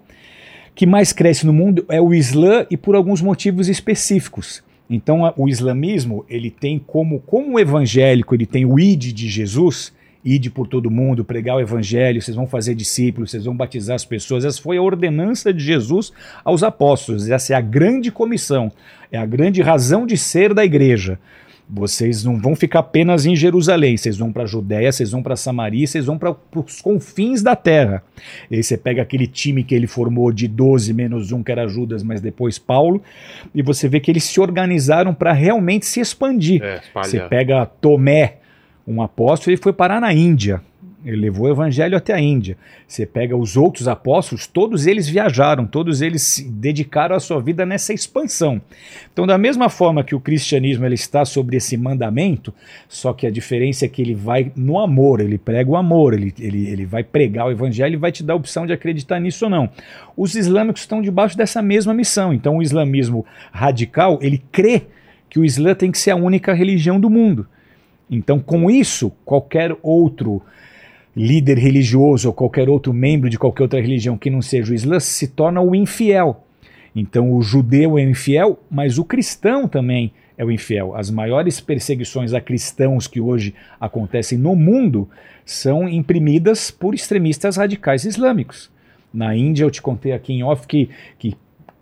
que 0.75 0.85
mais 0.85 1.11
cresce 1.11 1.47
no 1.47 1.55
mundo 1.55 1.87
é 1.89 1.99
o 1.99 2.13
Islã 2.13 2.67
e 2.71 2.77
por 2.77 2.95
alguns 2.95 3.23
motivos 3.23 3.67
específicos. 3.67 4.63
Então 4.89 5.33
o 5.37 5.49
islamismo 5.49 6.25
ele 6.29 6.51
tem 6.51 6.79
como 6.79 7.21
como 7.21 7.59
evangélico 7.59 8.35
ele 8.35 8.47
tem 8.47 8.65
o 8.65 8.79
id 8.79 9.13
de 9.13 9.29
Jesus, 9.29 9.93
ide 10.25 10.51
por 10.51 10.67
todo 10.67 10.91
mundo, 10.91 11.25
pregar 11.25 11.57
o 11.57 11.61
evangelho, 11.61 12.21
vocês 12.21 12.37
vão 12.37 12.47
fazer 12.47 12.75
discípulos, 12.75 13.31
vocês 13.31 13.45
vão 13.45 13.57
batizar 13.57 13.95
as 13.95 14.05
pessoas. 14.05 14.45
Essa 14.45 14.61
foi 14.61 14.77
a 14.77 14.83
ordenança 14.83 15.53
de 15.53 15.63
Jesus 15.63 16.13
aos 16.45 16.65
apóstolos. 16.65 17.31
Essa 17.31 17.53
é 17.53 17.57
a 17.57 17.61
grande 17.61 18.11
comissão, 18.11 18.73
é 19.11 19.19
a 19.19 19.25
grande 19.25 19.63
razão 19.63 20.05
de 20.05 20.17
ser 20.17 20.53
da 20.53 20.65
igreja. 20.65 21.19
Vocês 21.69 22.23
não 22.23 22.39
vão 22.39 22.55
ficar 22.55 22.79
apenas 22.79 23.27
em 23.27 23.35
Jerusalém, 23.35 23.97
vocês 23.97 24.17
vão 24.17 24.33
para 24.33 24.45
a 24.45 24.47
Judéia, 24.47 24.93
vocês 24.93 25.11
vão 25.11 25.21
para 25.21 25.35
Samaria, 25.35 25.85
vocês 25.85 26.07
vão 26.07 26.17
para 26.17 26.37
os 26.55 26.81
confins 26.81 27.43
da 27.43 27.57
terra. 27.57 28.05
E 28.49 28.57
aí 28.57 28.63
você 28.63 28.77
pega 28.77 29.03
aquele 29.03 29.27
time 29.27 29.65
que 29.65 29.75
ele 29.75 29.89
formou 29.89 30.31
de 30.31 30.47
12 30.47 30.93
menos 30.95 31.33
um, 31.33 31.43
que 31.43 31.51
era 31.51 31.67
Judas, 31.67 32.05
mas 32.05 32.21
depois 32.21 32.57
Paulo, 32.57 33.03
e 33.53 33.63
você 33.63 33.89
vê 33.89 33.99
que 33.99 34.11
eles 34.11 34.23
se 34.23 34.41
organizaram 34.41 35.13
para 35.13 35.33
realmente 35.33 35.87
se 35.87 35.99
expandir. 35.99 36.63
É, 36.63 36.81
você 36.95 37.21
pega 37.21 37.67
Tomé, 37.67 38.37
um 38.87 39.03
apóstolo, 39.03 39.51
ele 39.51 39.61
foi 39.61 39.73
parar 39.73 40.01
na 40.01 40.13
Índia. 40.13 40.63
Ele 41.07 41.17
levou 41.17 41.47
o 41.47 41.51
evangelho 41.51 41.97
até 41.97 42.13
a 42.13 42.21
Índia. 42.21 42.59
Você 42.87 43.07
pega 43.07 43.37
os 43.37 43.57
outros 43.57 43.87
apóstolos, 43.87 44.49
todos 44.49 44.87
eles 44.87 45.09
viajaram, 45.09 45.65
todos 45.65 46.03
eles 46.03 46.23
se 46.23 46.45
dedicaram 46.45 47.15
a 47.15 47.21
sua 47.21 47.41
vida 47.41 47.65
nessa 47.65 47.95
expansão. 47.95 48.61
Então, 49.13 49.25
da 49.25 49.39
mesma 49.39 49.69
forma 49.69 50.03
que 50.03 50.17
o 50.17 50.21
cristianismo 50.21 50.85
ele 50.85 50.97
está 50.97 51.25
sobre 51.25 51.57
esse 51.57 51.77
mandamento, 51.77 52.53
só 52.89 53.13
que 53.13 53.25
a 53.25 53.31
diferença 53.31 53.85
é 53.85 53.89
que 53.89 54.03
ele 54.03 54.15
vai 54.15 54.51
no 54.57 54.81
amor, 54.81 55.21
ele 55.21 55.39
prega 55.39 55.71
o 55.71 55.77
amor, 55.77 56.13
ele, 56.13 56.35
ele, 56.41 56.69
ele 56.69 56.85
vai 56.85 57.05
pregar 57.05 57.47
o 57.47 57.53
evangelho 57.53 57.95
e 57.95 57.97
vai 57.97 58.11
te 58.11 58.25
dar 58.25 58.33
a 58.33 58.37
opção 58.37 58.67
de 58.67 58.73
acreditar 58.73 59.21
nisso 59.21 59.45
ou 59.45 59.51
não. 59.51 59.71
Os 60.17 60.35
islâmicos 60.35 60.83
estão 60.83 61.01
debaixo 61.01 61.37
dessa 61.37 61.63
mesma 61.63 61.95
missão. 61.95 62.35
Então, 62.35 62.57
o 62.57 62.63
islamismo 62.63 63.25
radical, 63.53 64.19
ele 64.21 64.43
crê 64.51 64.83
que 65.31 65.39
o 65.39 65.45
Islã 65.45 65.75
tem 65.75 65.93
que 65.93 65.99
ser 65.99 66.11
a 66.11 66.17
única 66.17 66.53
religião 66.53 66.99
do 66.99 67.11
mundo. 67.11 67.47
Então, 68.11 68.39
com 68.39 68.71
isso, 68.71 69.13
qualquer 69.25 69.77
outro 69.83 70.43
líder 71.17 71.57
religioso 71.57 72.29
ou 72.29 72.35
qualquer 72.35 72.69
outro 72.69 72.93
membro 72.93 73.31
de 73.31 73.39
qualquer 73.39 73.63
outra 73.63 73.81
religião 73.81 74.19
que 74.19 74.29
não 74.29 74.43
seja 74.43 74.71
o 74.71 74.75
Islã 74.75 75.01
se 75.01 75.29
torna 75.29 75.63
o 75.63 75.75
infiel. 75.75 76.45
Então, 76.95 77.33
o 77.33 77.41
judeu 77.41 77.99
é 77.99 78.05
o 78.05 78.11
infiel, 78.11 78.59
mas 78.71 78.99
o 78.99 79.05
cristão 79.05 79.67
também 79.67 80.13
é 80.37 80.45
o 80.45 80.51
infiel. 80.51 80.95
As 80.95 81.11
maiores 81.11 81.61
perseguições 81.61 82.35
a 82.35 82.41
cristãos 82.41 83.07
que 83.07 83.21
hoje 83.21 83.55
acontecem 83.81 84.37
no 84.37 84.55
mundo 84.55 85.09
são 85.45 85.89
imprimidas 85.89 86.71
por 86.71 86.95
extremistas 86.95 87.57
radicais 87.57 88.05
islâmicos. 88.05 88.71
Na 89.13 89.35
Índia, 89.35 89.65
eu 89.65 89.71
te 89.71 89.81
contei 89.81 90.13
aqui 90.13 90.35
em 90.35 90.43
off 90.43 90.67
que, 90.67 90.91
que 91.19 91.35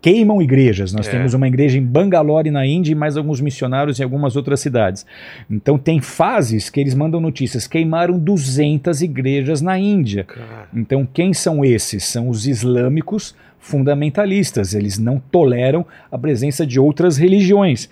queimam 0.05 0.39
igrejas. 0.39 0.93
Nós 0.93 1.07
é. 1.07 1.11
temos 1.11 1.33
uma 1.33 1.47
igreja 1.47 1.79
em 1.79 1.81
Bangalore, 1.81 2.51
na 2.51 2.63
Índia, 2.63 2.91
e 2.91 2.95
mais 2.95 3.17
alguns 3.17 3.41
missionários 3.41 3.99
em 3.99 4.03
algumas 4.03 4.35
outras 4.35 4.59
cidades. 4.59 5.03
Então, 5.49 5.79
tem 5.79 5.99
fases 5.99 6.69
que 6.69 6.79
eles 6.79 6.93
mandam 6.93 7.19
notícias. 7.19 7.65
Queimaram 7.65 8.19
200 8.19 9.01
igrejas 9.01 9.61
na 9.61 9.79
Índia. 9.79 10.25
Cara. 10.25 10.69
Então, 10.71 11.07
quem 11.11 11.33
são 11.33 11.65
esses? 11.65 12.03
São 12.03 12.29
os 12.29 12.45
islâmicos 12.45 13.35
fundamentalistas. 13.57 14.75
Eles 14.75 14.99
não 14.99 15.19
toleram 15.19 15.83
a 16.11 16.19
presença 16.19 16.67
de 16.67 16.79
outras 16.79 17.17
religiões. 17.17 17.89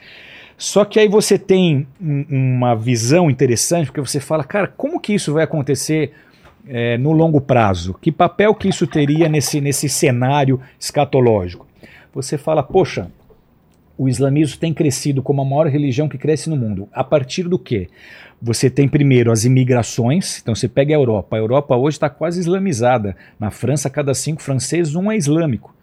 Só 0.56 0.86
que 0.86 1.00
aí 1.00 1.08
você 1.08 1.36
tem 1.40 1.88
um, 2.00 2.26
uma 2.30 2.76
visão 2.76 3.28
interessante, 3.28 3.88
porque 3.88 4.02
você 4.02 4.20
fala, 4.20 4.44
cara, 4.44 4.68
como 4.68 5.00
que 5.00 5.16
isso 5.16 5.34
vai 5.34 5.46
acontecer 5.46 6.12
é, 6.68 6.96
no 6.96 7.12
longo 7.12 7.42
prazo? 7.42 7.96
Que 8.00 8.12
papel 8.12 8.54
que 8.54 8.70
isso 8.70 8.86
teria 8.86 9.28
nesse, 9.28 9.60
nesse 9.60 9.90
cenário 9.90 10.62
escatológico? 10.80 11.73
Você 12.14 12.38
fala, 12.38 12.62
poxa, 12.62 13.10
o 13.98 14.08
islamismo 14.08 14.60
tem 14.60 14.74
crescido 14.74 15.22
como 15.22 15.42
a 15.42 15.46
maior 15.46 15.68
religião 15.68 16.10
que 16.10 16.18
cresce 16.18 16.50
no 16.50 16.56
mundo. 16.56 16.88
A 16.92 17.04
partir 17.04 17.44
do 17.44 17.60
quê? 17.60 17.90
Você 18.42 18.70
tem 18.70 18.88
primeiro 18.88 19.32
as 19.32 19.46
imigrações, 19.46 20.40
então 20.42 20.54
você 20.54 20.68
pega 20.68 20.94
a 20.94 20.98
Europa. 20.98 21.36
A 21.36 21.40
Europa 21.40 21.76
hoje 21.76 21.96
está 21.96 22.10
quase 22.10 22.40
islamizada. 22.40 23.16
Na 23.40 23.50
França, 23.52 23.90
cada 23.90 24.14
cinco 24.14 24.42
franceses, 24.42 24.96
um 24.96 25.12
é 25.12 25.16
islâmico. 25.16 25.74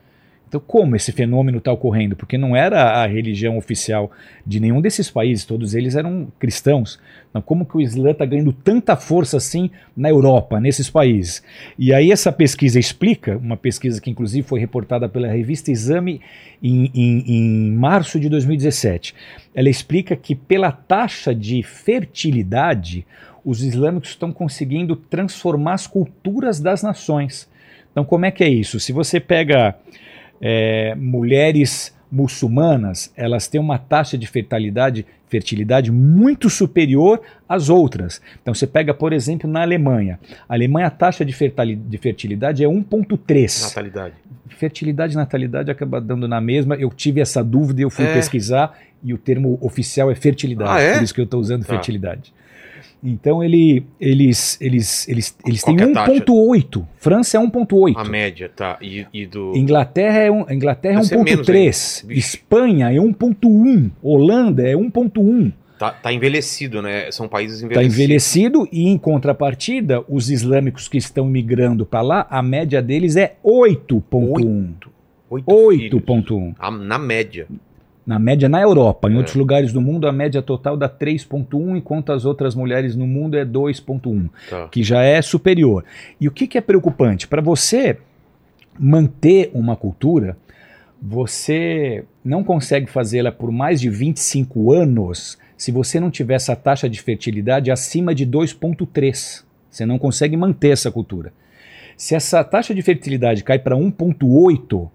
Então, 0.51 0.61
como 0.67 0.97
esse 0.97 1.13
fenômeno 1.13 1.59
está 1.59 1.71
ocorrendo? 1.71 2.17
Porque 2.17 2.37
não 2.37 2.57
era 2.57 3.05
a 3.05 3.07
religião 3.07 3.57
oficial 3.57 4.11
de 4.45 4.59
nenhum 4.59 4.81
desses 4.81 5.09
países, 5.09 5.45
todos 5.45 5.77
eles 5.77 5.95
eram 5.95 6.27
cristãos. 6.41 6.99
Então, 7.31 7.41
como 7.41 7.65
que 7.65 7.77
o 7.77 7.81
Islã 7.81 8.11
está 8.11 8.27
ganhando 8.27 8.53
tanta 8.53 8.97
força 8.97 9.37
assim 9.37 9.71
na 9.97 10.11
Europa, 10.11 10.59
nesses 10.59 10.91
países? 10.91 11.41
E 11.79 11.95
aí 11.95 12.11
essa 12.11 12.33
pesquisa 12.33 12.81
explica, 12.81 13.37
uma 13.37 13.57
pesquisa 13.57 14.01
que 14.01 14.11
inclusive 14.11 14.45
foi 14.45 14.59
reportada 14.59 15.09
pela 15.09 15.29
revista 15.29 15.71
Exame 15.71 16.21
em, 16.61 16.91
em, 16.93 17.25
em 17.29 17.71
março 17.71 18.19
de 18.19 18.29
2017. 18.29 19.15
Ela 19.55 19.69
explica 19.69 20.17
que 20.17 20.35
pela 20.35 20.73
taxa 20.73 21.33
de 21.33 21.63
fertilidade, 21.63 23.07
os 23.45 23.63
islâmicos 23.63 24.11
estão 24.11 24.33
conseguindo 24.33 24.97
transformar 24.97 25.75
as 25.75 25.87
culturas 25.87 26.59
das 26.59 26.83
nações. 26.83 27.49
Então, 27.93 28.05
como 28.05 28.27
é 28.27 28.33
que 28.33 28.43
é 28.43 28.49
isso? 28.49 28.81
Se 28.81 28.93
você 28.93 29.21
pega 29.21 29.77
é, 30.41 30.95
mulheres 30.97 31.95
muçulmanas, 32.11 33.13
elas 33.17 33.47
têm 33.47 33.61
uma 33.61 33.79
taxa 33.79 34.19
de 34.19 34.27
fertilidade, 34.27 35.07
fertilidade 35.29 35.93
muito 35.93 36.51
superior 36.51 37.21
às 37.49 37.69
outras. 37.69 38.21
Então 38.43 38.53
você 38.53 38.67
pega, 38.67 38.93
por 38.93 39.13
exemplo, 39.13 39.49
na 39.49 39.63
Alemanha. 39.63 40.19
A 40.49 40.55
Alemanha 40.55 40.89
a 40.89 40.91
taxa 40.91 41.25
de, 41.25 41.33
de 41.77 41.99
fertilidade 41.99 42.65
é 42.65 42.67
1.3. 42.67 43.63
Natalidade. 43.63 44.15
Fertilidade 44.49 45.13
e 45.13 45.17
natalidade 45.17 45.71
acaba 45.71 46.01
dando 46.01 46.27
na 46.27 46.41
mesma. 46.41 46.75
Eu 46.75 46.91
tive 46.91 47.21
essa 47.21 47.45
dúvida, 47.45 47.83
eu 47.83 47.91
fui 47.91 48.05
é. 48.05 48.13
pesquisar 48.13 48.77
e 49.03 49.15
o 49.15 49.19
termo 49.19 49.57
oficial 49.61 50.11
é 50.11 50.15
fertilidade. 50.15 50.71
Ah, 50.71 50.81
é? 50.81 50.95
Por 50.95 51.05
isso 51.05 51.15
que 51.15 51.21
eu 51.21 51.25
estou 51.25 51.41
usando 51.41 51.65
tá. 51.65 51.73
fertilidade. 51.73 52.33
Então 53.03 53.43
ele, 53.43 53.85
eles, 53.99 54.61
eles, 54.61 55.09
eles, 55.09 55.37
eles 55.47 55.63
têm 55.63 55.77
1.8. 55.77 56.87
França 56.99 57.39
é 57.39 57.41
1.8. 57.41 57.95
A 57.97 58.05
média, 58.05 58.51
tá. 58.55 58.79
E, 58.81 59.07
e 59.13 59.27
do... 59.27 59.57
Inglaterra 59.57 60.19
é, 60.19 60.31
um, 60.31 60.45
Inglaterra 60.51 61.01
é 61.01 61.03
1.3. 61.03 62.11
Espanha 62.11 62.93
é 62.93 62.97
1.1. 62.97 63.91
Holanda 64.03 64.69
é 64.69 64.75
1.1. 64.75 65.53
Tá, 65.79 65.91
tá, 65.93 66.13
envelhecido, 66.13 66.83
né? 66.83 67.11
São 67.11 67.27
países 67.27 67.61
tá 67.61 67.67
envelhecidos. 67.67 67.93
Está 67.93 68.03
envelhecido 68.03 68.69
e, 68.71 68.87
em 68.87 68.99
contrapartida, 68.99 70.05
os 70.07 70.31
islâmicos 70.31 70.89
que 70.89 70.99
estão 70.99 71.25
migrando 71.25 71.87
para 71.87 72.03
lá, 72.03 72.27
a 72.29 72.43
média 72.43 72.83
deles 72.83 73.17
é 73.17 73.37
8,1. 73.43 74.75
8,1. 75.31 76.55
Na 76.71 76.99
média 76.99 77.47
na 78.07 78.19
média 78.19 78.49
na 78.49 78.61
Europa. 78.61 79.11
Em 79.11 79.15
é. 79.15 79.17
outros 79.19 79.37
lugares 79.37 79.73
do 79.73 79.81
mundo, 79.81 80.07
a 80.07 80.13
média 80.13 80.43
total 80.43 80.77
dá 80.77 80.89
3,1, 80.89 81.77
enquanto 81.77 82.13
as 82.13 82.25
outras 82.25 82.55
mulheres 82.55 82.97
no 82.97 83.07
mundo 83.07 83.37
é 83.37 83.45
2,1, 83.45 84.29
tá. 84.49 84.69
que 84.69 84.83
já 84.83 85.03
é 85.03 85.21
superior. 85.23 85.85
E 86.21 86.29
o 86.29 86.31
que, 86.31 86.47
que 86.47 86.59
é 86.59 86.61
preocupante? 86.61 87.29
Para 87.29 87.43
você 87.43 87.99
manter 88.79 89.51
uma 89.53 89.77
cultura, 89.77 90.37
você 91.01 92.05
não 92.25 92.45
consegue 92.45 92.87
fazê-la 92.87 93.33
por 93.33 93.51
mais 93.51 93.81
de 93.81 93.89
25 93.89 94.73
anos 94.73 95.39
se 95.57 95.71
você 95.71 96.01
não 96.01 96.11
tiver 96.11 96.35
essa 96.35 96.57
taxa 96.57 96.89
de 96.89 97.01
fertilidade 97.01 97.71
acima 97.71 98.15
de 98.15 98.27
2,3. 98.27 99.45
Você 99.71 99.87
não 99.87 99.99
consegue 99.99 100.37
manter 100.37 100.71
essa 100.71 100.91
cultura. 100.91 101.33
Se 101.97 102.15
essa 102.15 102.43
taxa 102.43 102.75
de 102.75 102.81
fertilidade 102.81 103.45
cai 103.45 103.59
para 103.59 103.77
1,8, 103.77 104.91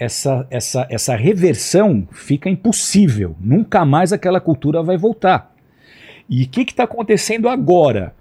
essa, 0.00 0.46
essa, 0.50 0.86
essa 0.88 1.14
reversão 1.14 2.08
fica 2.10 2.48
impossível. 2.48 3.36
Nunca 3.38 3.84
mais 3.84 4.14
aquela 4.14 4.40
cultura 4.40 4.82
vai 4.82 4.96
voltar. 4.96 5.54
E 6.26 6.44
o 6.44 6.48
que 6.48 6.62
está 6.62 6.84
acontecendo 6.84 7.50
agora? 7.50 8.14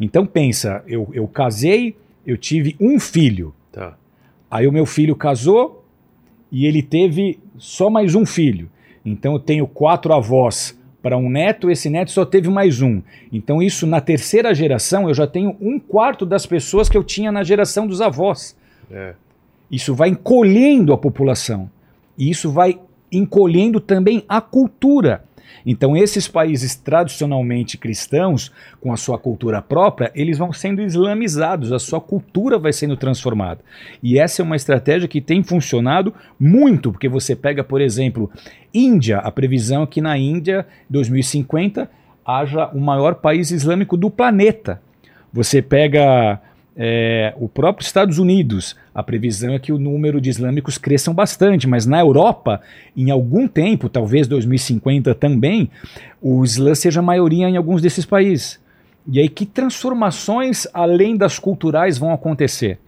Então 0.00 0.24
pensa, 0.24 0.82
eu, 0.86 1.10
eu 1.12 1.28
casei, 1.28 1.94
eu 2.26 2.38
tive 2.38 2.74
um 2.80 2.98
filho. 2.98 3.54
Tá. 3.70 3.94
Aí 4.50 4.66
o 4.66 4.72
meu 4.72 4.86
filho 4.86 5.14
casou 5.14 5.84
e 6.50 6.64
ele 6.64 6.82
teve 6.82 7.38
só 7.58 7.90
mais 7.90 8.14
um 8.14 8.24
filho. 8.24 8.70
Então 9.04 9.34
eu 9.34 9.38
tenho 9.38 9.66
quatro 9.66 10.14
avós 10.14 10.78
para 11.02 11.18
um 11.18 11.28
neto, 11.28 11.70
esse 11.70 11.90
neto 11.90 12.10
só 12.10 12.24
teve 12.24 12.48
mais 12.48 12.80
um. 12.80 13.02
Então 13.30 13.62
isso 13.62 13.86
na 13.86 14.00
terceira 14.00 14.54
geração 14.54 15.08
eu 15.08 15.14
já 15.14 15.26
tenho 15.26 15.54
um 15.60 15.78
quarto 15.78 16.24
das 16.24 16.46
pessoas 16.46 16.88
que 16.88 16.96
eu 16.96 17.04
tinha 17.04 17.30
na 17.30 17.42
geração 17.42 17.86
dos 17.86 18.00
avós. 18.00 18.56
É. 18.90 19.14
Isso 19.70 19.94
vai 19.94 20.08
encolhendo 20.08 20.92
a 20.92 20.98
população. 20.98 21.70
E 22.16 22.30
isso 22.30 22.50
vai 22.50 22.78
encolhendo 23.10 23.80
também 23.80 24.24
a 24.28 24.40
cultura. 24.40 25.24
Então, 25.64 25.96
esses 25.96 26.28
países 26.28 26.74
tradicionalmente 26.74 27.76
cristãos, 27.76 28.52
com 28.80 28.92
a 28.92 28.96
sua 28.96 29.18
cultura 29.18 29.60
própria, 29.60 30.10
eles 30.14 30.38
vão 30.38 30.52
sendo 30.52 30.82
islamizados, 30.82 31.72
a 31.72 31.78
sua 31.78 32.00
cultura 32.00 32.58
vai 32.58 32.72
sendo 32.72 32.96
transformada. 32.96 33.60
E 34.02 34.18
essa 34.18 34.42
é 34.42 34.44
uma 34.44 34.56
estratégia 34.56 35.08
que 35.08 35.20
tem 35.20 35.42
funcionado 35.42 36.14
muito, 36.38 36.92
porque 36.92 37.08
você 37.08 37.34
pega, 37.34 37.64
por 37.64 37.80
exemplo, 37.80 38.30
Índia, 38.72 39.18
a 39.18 39.30
previsão 39.30 39.82
é 39.82 39.86
que 39.86 40.00
na 40.00 40.16
Índia, 40.16 40.66
2050, 40.88 41.90
haja 42.24 42.68
o 42.68 42.80
maior 42.80 43.16
país 43.16 43.50
islâmico 43.50 43.96
do 43.96 44.10
planeta. 44.10 44.80
Você 45.32 45.60
pega 45.60 46.40
é, 46.80 47.34
o 47.36 47.48
próprio 47.48 47.84
Estados 47.84 48.20
Unidos, 48.20 48.76
a 48.94 49.02
previsão 49.02 49.52
é 49.52 49.58
que 49.58 49.72
o 49.72 49.78
número 49.80 50.20
de 50.20 50.30
islâmicos 50.30 50.78
cresçam 50.78 51.12
bastante, 51.12 51.66
mas 51.66 51.84
na 51.84 51.98
Europa, 51.98 52.60
em 52.96 53.10
algum 53.10 53.48
tempo, 53.48 53.88
talvez 53.88 54.28
2050 54.28 55.12
também, 55.16 55.68
o 56.22 56.44
Islã 56.44 56.76
seja 56.76 57.02
maioria 57.02 57.48
em 57.48 57.56
alguns 57.56 57.82
desses 57.82 58.06
países. 58.06 58.60
E 59.10 59.18
aí, 59.18 59.28
que 59.28 59.44
transformações 59.44 60.68
além 60.72 61.16
das 61.16 61.36
culturais 61.36 61.98
vão 61.98 62.12
acontecer? 62.12 62.78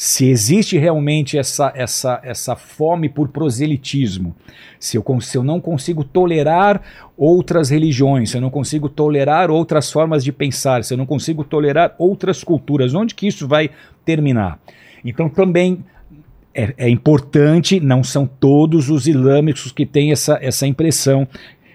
Se 0.00 0.30
existe 0.30 0.78
realmente 0.78 1.36
essa, 1.36 1.72
essa, 1.74 2.20
essa 2.22 2.54
fome 2.54 3.08
por 3.08 3.30
proselitismo, 3.30 4.32
se 4.78 4.96
eu, 4.96 5.04
se 5.20 5.36
eu 5.36 5.42
não 5.42 5.60
consigo 5.60 6.04
tolerar 6.04 6.80
outras 7.16 7.68
religiões, 7.68 8.30
se 8.30 8.36
eu 8.36 8.40
não 8.40 8.48
consigo 8.48 8.88
tolerar 8.88 9.50
outras 9.50 9.90
formas 9.90 10.22
de 10.22 10.30
pensar, 10.30 10.84
se 10.84 10.94
eu 10.94 10.98
não 10.98 11.04
consigo 11.04 11.42
tolerar 11.42 11.96
outras 11.98 12.44
culturas, 12.44 12.94
onde 12.94 13.12
que 13.12 13.26
isso 13.26 13.48
vai 13.48 13.70
terminar? 14.04 14.60
Então 15.04 15.28
também 15.28 15.84
é, 16.54 16.72
é 16.78 16.88
importante, 16.88 17.80
não 17.80 18.04
são 18.04 18.24
todos 18.24 18.88
os 18.90 19.08
islâmicos 19.08 19.72
que 19.72 19.84
têm 19.84 20.12
essa, 20.12 20.38
essa 20.40 20.64
impressão 20.64 21.26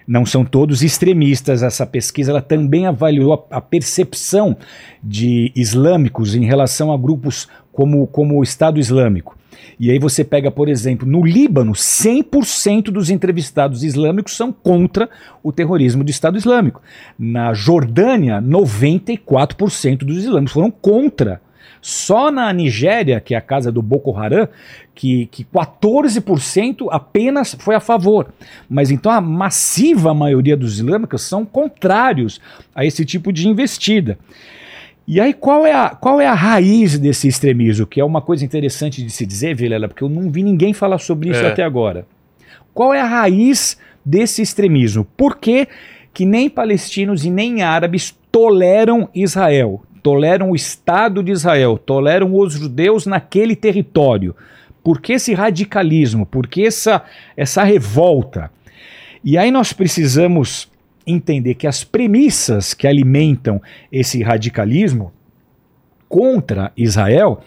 Não 0.05 0.25
são 0.25 0.43
todos 0.43 0.81
extremistas. 0.81 1.63
Essa 1.63 1.85
pesquisa 1.85 2.31
ela 2.31 2.41
também 2.41 2.85
avaliou 2.85 3.33
a, 3.33 3.57
a 3.57 3.61
percepção 3.61 4.57
de 5.01 5.51
islâmicos 5.55 6.35
em 6.35 6.45
relação 6.45 6.91
a 6.91 6.97
grupos 6.97 7.47
como, 7.73 8.07
como 8.07 8.39
o 8.39 8.43
Estado 8.43 8.79
Islâmico. 8.79 9.37
E 9.79 9.91
aí 9.91 9.99
você 9.99 10.23
pega, 10.23 10.51
por 10.51 10.69
exemplo, 10.69 11.07
no 11.07 11.25
Líbano, 11.25 11.73
100% 11.73 12.85
dos 12.85 13.09
entrevistados 13.09 13.83
islâmicos 13.83 14.37
são 14.37 14.51
contra 14.51 15.09
o 15.41 15.51
terrorismo 15.51 16.03
do 16.03 16.11
Estado 16.11 16.37
Islâmico. 16.37 16.81
Na 17.17 17.53
Jordânia, 17.53 18.41
94% 18.41 19.99
dos 19.99 20.17
islâmicos 20.17 20.53
foram 20.53 20.71
contra. 20.71 21.41
Só 21.81 22.31
na 22.31 22.53
Nigéria, 22.53 23.19
que 23.19 23.35
é 23.35 23.37
a 23.37 23.41
casa 23.41 23.69
do 23.69 23.81
Boko 23.81 24.15
Haram, 24.15 24.47
que, 24.95 25.25
que 25.25 25.43
14% 25.43 26.87
apenas 26.89 27.57
foi 27.59 27.75
a 27.75 27.81
favor. 27.81 28.31
Mas 28.69 28.89
então 28.89 29.11
a 29.11 29.19
massiva 29.19 30.13
maioria 30.13 30.55
dos 30.55 30.75
islâmicos 30.75 31.23
são 31.23 31.45
contrários 31.45 32.39
a 32.73 32.85
esse 32.85 33.03
tipo 33.03 33.33
de 33.33 33.49
investida. 33.49 34.17
E 35.07 35.19
aí, 35.19 35.33
qual 35.33 35.65
é, 35.65 35.73
a, 35.73 35.89
qual 35.89 36.21
é 36.21 36.27
a 36.27 36.33
raiz 36.33 36.97
desse 36.97 37.27
extremismo? 37.27 37.85
Que 37.85 37.99
é 37.99 38.05
uma 38.05 38.21
coisa 38.21 38.45
interessante 38.45 39.03
de 39.03 39.09
se 39.09 39.25
dizer, 39.25 39.53
Vilela, 39.53 39.87
porque 39.87 40.03
eu 40.03 40.09
não 40.09 40.29
vi 40.29 40.43
ninguém 40.43 40.73
falar 40.73 40.97
sobre 40.97 41.29
isso 41.29 41.41
É. 41.41 41.49
até 41.49 41.63
agora. 41.63 42.05
Qual 42.73 42.93
é 42.93 43.01
a 43.01 43.05
raiz 43.05 43.77
desse 44.03 44.41
extremismo? 44.41 45.05
Por 45.17 45.37
que, 45.37 45.67
que 46.13 46.25
nem 46.25 46.49
palestinos 46.49 47.25
e 47.25 47.29
nem 47.29 47.61
árabes 47.61 48.15
toleram 48.31 49.09
Israel? 49.13 49.83
Toleram 50.01 50.51
o 50.51 50.55
Estado 50.55 51.21
de 51.21 51.31
Israel, 51.31 51.77
toleram 51.77 52.33
os 52.35 52.53
judeus 52.53 53.05
naquele 53.05 53.55
território. 53.55 54.35
Por 54.83 54.99
que 54.99 55.13
esse 55.13 55.33
radicalismo? 55.33 56.25
Por 56.25 56.47
que 56.47 56.65
essa, 56.65 57.03
essa 57.37 57.63
revolta? 57.63 58.51
E 59.23 59.37
aí 59.37 59.51
nós 59.51 59.71
precisamos 59.71 60.69
entender 61.05 61.55
que 61.55 61.67
as 61.67 61.83
premissas 61.83 62.73
que 62.73 62.87
alimentam 62.87 63.61
esse 63.91 64.21
radicalismo 64.23 65.11
contra 66.07 66.71
Israel, 66.77 67.41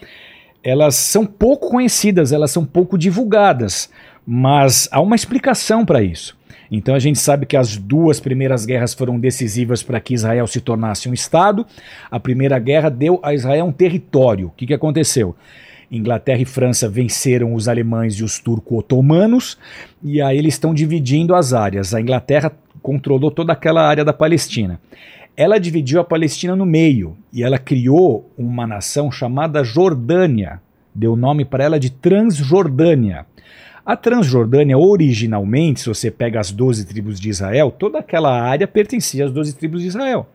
elas 0.63 0.95
são 0.95 1.25
pouco 1.25 1.69
conhecidas, 1.69 2.31
elas 2.31 2.51
são 2.51 2.65
pouco 2.65 2.97
divulgadas, 2.97 3.89
mas 4.25 4.89
há 4.91 4.99
uma 4.99 5.15
explicação 5.15 5.85
para 5.85 6.03
isso. 6.03 6.37
Então 6.69 6.93
a 6.93 6.99
gente 6.99 7.17
sabe 7.17 7.45
que 7.45 7.55
as 7.55 7.77
duas 7.77 8.19
primeiras 8.19 8.65
guerras 8.65 8.93
foram 8.93 9.19
decisivas 9.19 9.81
para 9.81 9.99
que 9.99 10.13
Israel 10.13 10.45
se 10.47 10.59
tornasse 10.59 11.07
um 11.07 11.13
Estado. 11.13 11.65
A 12.11 12.19
primeira 12.19 12.59
guerra 12.59 12.89
deu 12.89 13.19
a 13.23 13.33
Israel 13.33 13.65
um 13.65 13.71
território. 13.71 14.47
O 14.47 14.51
que, 14.51 14.67
que 14.67 14.73
aconteceu? 14.73 15.35
Inglaterra 15.89 16.41
e 16.41 16.45
França 16.45 16.89
venceram 16.89 17.53
os 17.53 17.69
alemães 17.69 18.15
e 18.15 18.23
os 18.23 18.39
turco-otomanos, 18.39 19.57
e 20.03 20.21
aí 20.21 20.37
eles 20.37 20.55
estão 20.55 20.73
dividindo 20.73 21.33
as 21.33 21.53
áreas. 21.53 21.93
A 21.93 22.01
Inglaterra 22.01 22.51
controlou 22.87 23.29
toda 23.29 23.51
aquela 23.51 23.85
área 23.85 24.05
da 24.05 24.13
Palestina. 24.13 24.79
Ela 25.35 25.59
dividiu 25.59 25.99
a 25.99 26.05
Palestina 26.05 26.55
no 26.55 26.65
meio 26.65 27.17
e 27.33 27.43
ela 27.43 27.57
criou 27.57 28.31
uma 28.37 28.65
nação 28.65 29.11
chamada 29.11 29.61
Jordânia. 29.61 30.61
Deu 30.95 31.13
nome 31.13 31.43
para 31.43 31.65
ela 31.65 31.77
de 31.77 31.89
Transjordânia. 31.89 33.25
A 33.85 33.97
Transjordânia, 33.97 34.77
originalmente, 34.77 35.81
se 35.81 35.89
você 35.89 36.09
pega 36.09 36.39
as 36.39 36.49
12 36.49 36.85
tribos 36.85 37.19
de 37.19 37.29
Israel, 37.29 37.71
toda 37.77 37.99
aquela 37.99 38.41
área 38.41 38.65
pertencia 38.65 39.25
às 39.25 39.33
12 39.33 39.57
tribos 39.57 39.81
de 39.81 39.89
Israel. 39.89 40.25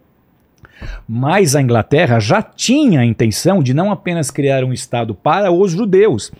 Mas 1.08 1.54
a 1.54 1.62
Inglaterra 1.62 2.18
já 2.18 2.42
tinha 2.42 3.00
a 3.00 3.04
intenção 3.04 3.62
de 3.62 3.72
não 3.74 3.90
apenas 3.92 4.30
criar 4.30 4.64
um 4.64 4.72
Estado 4.72 5.14
para 5.14 5.50
os 5.52 5.72
judeus, 5.72 6.30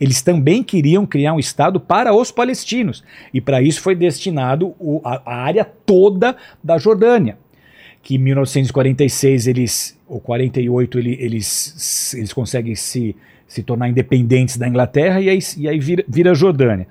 eles 0.00 0.22
também 0.22 0.62
queriam 0.62 1.06
criar 1.06 1.32
um 1.34 1.38
Estado 1.38 1.78
para 1.78 2.14
os 2.14 2.30
palestinos. 2.30 3.04
E 3.32 3.40
para 3.40 3.62
isso 3.62 3.80
foi 3.80 3.94
destinado 3.94 4.74
o- 4.78 5.00
a, 5.04 5.22
a 5.24 5.34
área 5.44 5.64
toda 5.64 6.36
da 6.62 6.78
Jordânia. 6.78 7.38
Que 8.02 8.16
em 8.16 8.18
1946 8.18 9.46
eles, 9.46 9.98
ou 10.08 10.18
48, 10.20 10.98
ele- 10.98 11.16
eles, 11.20 12.14
eles 12.14 12.32
conseguem 12.32 12.74
se, 12.74 13.14
se 13.46 13.62
tornar 13.62 13.88
independentes 13.88 14.56
da 14.56 14.66
Inglaterra 14.66 15.20
e 15.20 15.28
aí, 15.28 15.38
e 15.56 15.68
aí 15.68 15.78
vira, 15.78 16.04
vira 16.08 16.34
Jordânia. 16.34 16.86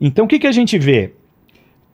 Então 0.00 0.24
o 0.24 0.28
que, 0.28 0.38
que 0.40 0.46
a 0.48 0.52
gente 0.52 0.76
vê? 0.78 1.12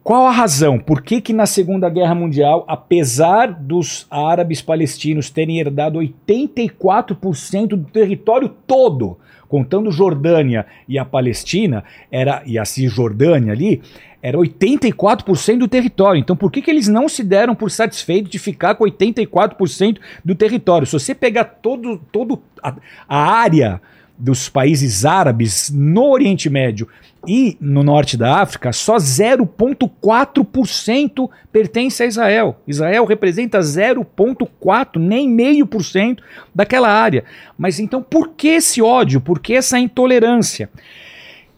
Qual 0.03 0.27
a 0.27 0.31
razão? 0.31 0.79
Por 0.79 1.03
que, 1.03 1.21
que 1.21 1.33
na 1.33 1.45
Segunda 1.45 1.91
Guerra 1.91 2.15
Mundial, 2.15 2.65
apesar 2.67 3.53
dos 3.53 4.07
árabes 4.11 4.63
palestinos 4.63 5.29
terem 5.29 5.59
herdado 5.59 5.99
84% 5.99 7.69
do 7.69 7.85
território 7.85 8.49
todo, 8.49 9.19
contando 9.49 9.91
Jordânia 9.91 10.67
e 10.89 10.99
a 10.99 11.05
Palestina, 11.05 11.85
era 12.11 12.43
e 12.47 12.59
a 12.59 12.65
Cisjordânia 12.65 13.53
ali, 13.53 13.83
era 14.23 14.39
84% 14.39 15.59
do 15.59 15.69
território. 15.69 16.19
Então 16.19 16.37
por 16.37 16.51
que, 16.51 16.63
que 16.63 16.71
eles 16.71 16.89
não 16.89 17.09
se 17.09 17.23
deram 17.23 17.55
por 17.55 17.71
satisfeitos 17.71 18.31
de 18.31 18.39
ficar 18.39 18.75
com 18.75 18.85
84% 18.85 19.99
do 20.25 20.35
território? 20.35 20.87
Se 20.87 20.93
você 20.93 21.15
pegar 21.15 21.45
todo, 21.45 22.01
todo 22.11 22.43
a, 22.63 22.75
a 23.09 23.19
área 23.19 23.81
dos 24.19 24.49
países 24.49 25.05
árabes 25.05 25.71
no 25.71 26.11
Oriente 26.11 26.51
Médio 26.51 26.89
e 27.27 27.57
no 27.61 27.83
norte 27.83 28.17
da 28.17 28.41
África, 28.41 28.73
só 28.73 28.97
0,4% 28.97 31.29
pertence 31.53 32.03
a 32.03 32.07
Israel. 32.07 32.59
Israel 32.67 33.05
representa 33.05 33.61
0,4%, 33.61 34.99
nem 34.99 35.29
meio 35.29 35.67
por 35.67 35.85
cento 35.85 36.25
daquela 36.55 36.89
área. 36.89 37.25
Mas 37.57 37.79
então 37.79 38.03
por 38.03 38.31
que 38.31 38.49
esse 38.49 38.83
ódio? 38.83 39.21
Por 39.21 39.39
que 39.41 39.55
essa 39.55 39.79
intolerância? 39.79 40.71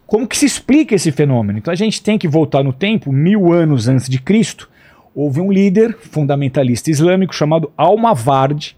Como 0.06 0.26
que 0.26 0.36
se 0.36 0.46
explica 0.46 0.94
esse 0.94 1.12
fenômeno? 1.12 1.58
Então 1.58 1.72
a 1.72 1.76
gente 1.76 2.02
tem 2.02 2.18
que 2.18 2.26
voltar 2.26 2.64
no 2.64 2.72
tempo, 2.72 3.12
mil 3.12 3.52
anos 3.52 3.86
antes 3.86 4.08
de 4.08 4.18
Cristo, 4.20 4.68
houve 5.14 5.40
um 5.40 5.52
líder 5.52 5.96
fundamentalista 5.98 6.90
islâmico 6.90 7.34
chamado 7.34 7.70
Almavard. 7.76 8.76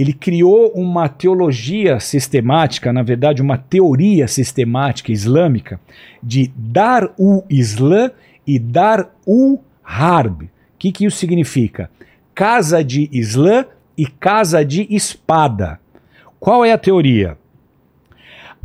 Ele 0.00 0.12
criou 0.12 0.72
uma 0.74 1.08
teologia 1.08 2.00
sistemática, 2.00 2.92
na 2.92 3.02
verdade, 3.02 3.42
uma 3.42 3.58
teoria 3.58 4.26
sistemática 4.26 5.12
islâmica 5.12 5.80
de 6.22 6.52
Dar 6.56 7.10
u 7.18 7.42
Islã 7.50 8.10
e 8.46 8.58
Dar 8.58 9.10
u 9.26 9.58
Harb. 9.84 10.42
O 10.42 10.48
que, 10.78 10.92
que 10.92 11.04
isso 11.04 11.18
significa? 11.18 11.90
Casa 12.34 12.82
de 12.82 13.08
Islã 13.12 13.66
e 13.96 14.06
casa 14.06 14.64
de 14.64 14.86
espada. 14.88 15.78
Qual 16.38 16.64
é 16.64 16.72
a 16.72 16.78
teoria? 16.78 17.36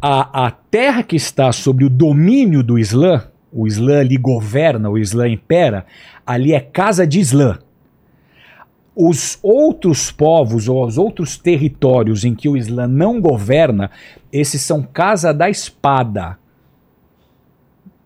a, 0.07 0.47
a 0.47 0.51
terra 0.51 1.01
que 1.01 1.15
está 1.15 1.51
sob 1.51 1.83
o 1.83 1.89
domínio 1.89 2.61
do 2.61 2.77
Islã, 2.77 3.23
o 3.51 3.65
Islã 3.65 4.01
ali 4.01 4.17
governa, 4.17 4.87
o 4.87 4.99
Islã 4.99 5.27
impera, 5.27 5.85
ali 6.25 6.53
é 6.53 6.59
casa 6.59 7.07
de 7.07 7.19
Islã. 7.19 7.57
Os 8.95 9.37
outros 9.43 10.09
povos 10.09 10.69
ou 10.69 10.85
os 10.85 10.97
outros 10.97 11.37
territórios 11.37 12.23
em 12.23 12.33
que 12.33 12.47
o 12.47 12.55
Islã 12.55 12.87
não 12.87 13.19
governa, 13.19 13.91
esses 14.31 14.61
são 14.61 14.81
casa 14.81 15.33
da 15.33 15.49
espada. 15.49 16.37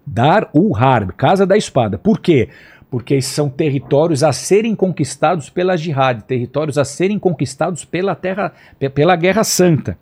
Dar 0.05 0.49
ul 0.53 0.75
Harb, 0.75 1.11
casa 1.11 1.45
da 1.45 1.55
espada. 1.55 1.97
Por 1.99 2.19
quê? 2.19 2.49
Porque 2.89 3.21
são 3.21 3.47
territórios 3.49 4.23
a 4.23 4.33
serem 4.33 4.73
conquistados 4.75 5.47
pela 5.47 5.77
jihad, 5.77 6.23
territórios 6.23 6.79
a 6.79 6.83
serem 6.83 7.19
conquistados 7.19 7.85
pela 7.85 8.15
terra, 8.15 8.51
pe- 8.79 8.89
pela 8.89 9.15
Guerra 9.15 9.43
Santa. 9.43 9.95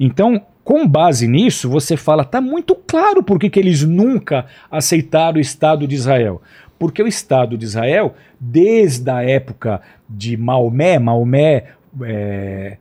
Então, 0.00 0.42
com 0.64 0.86
base 0.88 1.28
nisso, 1.28 1.70
você 1.70 1.96
fala, 1.96 2.24
tá 2.24 2.40
muito 2.40 2.74
claro 2.74 3.22
por 3.22 3.38
que, 3.38 3.48
que 3.48 3.60
eles 3.60 3.84
nunca 3.84 4.46
aceitaram 4.68 5.38
o 5.38 5.40
Estado 5.40 5.86
de 5.86 5.94
Israel. 5.94 6.42
Porque 6.78 7.02
o 7.02 7.06
Estado 7.06 7.56
de 7.56 7.64
Israel, 7.64 8.14
desde 8.38 9.10
a 9.10 9.22
época 9.22 9.80
de 10.08 10.36
Maomé, 10.36 10.98
Maomé, 10.98 11.64
é, 12.02 12.76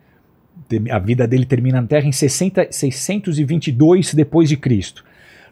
a 0.91 0.99
vida 0.99 1.27
dele 1.27 1.45
termina 1.45 1.81
na 1.81 1.87
Terra 1.87 2.07
em 2.07 2.11
60, 2.11 2.67
622 2.71 4.13
depois 4.13 4.49
de 4.49 4.57
Cristo. 4.57 5.03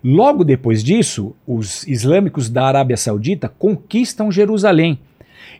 Logo 0.03 0.43
depois 0.43 0.83
disso, 0.83 1.33
os 1.47 1.87
islâmicos 1.87 2.49
da 2.49 2.65
Arábia 2.65 2.97
Saudita 2.97 3.47
conquistam 3.47 4.29
Jerusalém 4.29 4.99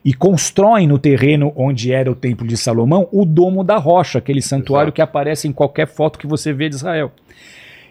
e 0.04 0.12
constroem 0.12 0.86
no 0.86 0.98
terreno 0.98 1.50
onde 1.56 1.92
era 1.92 2.10
o 2.10 2.14
Templo 2.14 2.46
de 2.46 2.56
Salomão 2.56 3.08
o 3.10 3.24
Domo 3.24 3.64
da 3.64 3.78
Rocha, 3.78 4.18
aquele 4.18 4.42
santuário 4.42 4.88
Exato. 4.88 4.96
que 4.96 5.02
aparece 5.02 5.48
em 5.48 5.52
qualquer 5.52 5.86
foto 5.86 6.18
que 6.18 6.26
você 6.26 6.52
vê 6.52 6.68
de 6.68 6.74
Israel. 6.74 7.10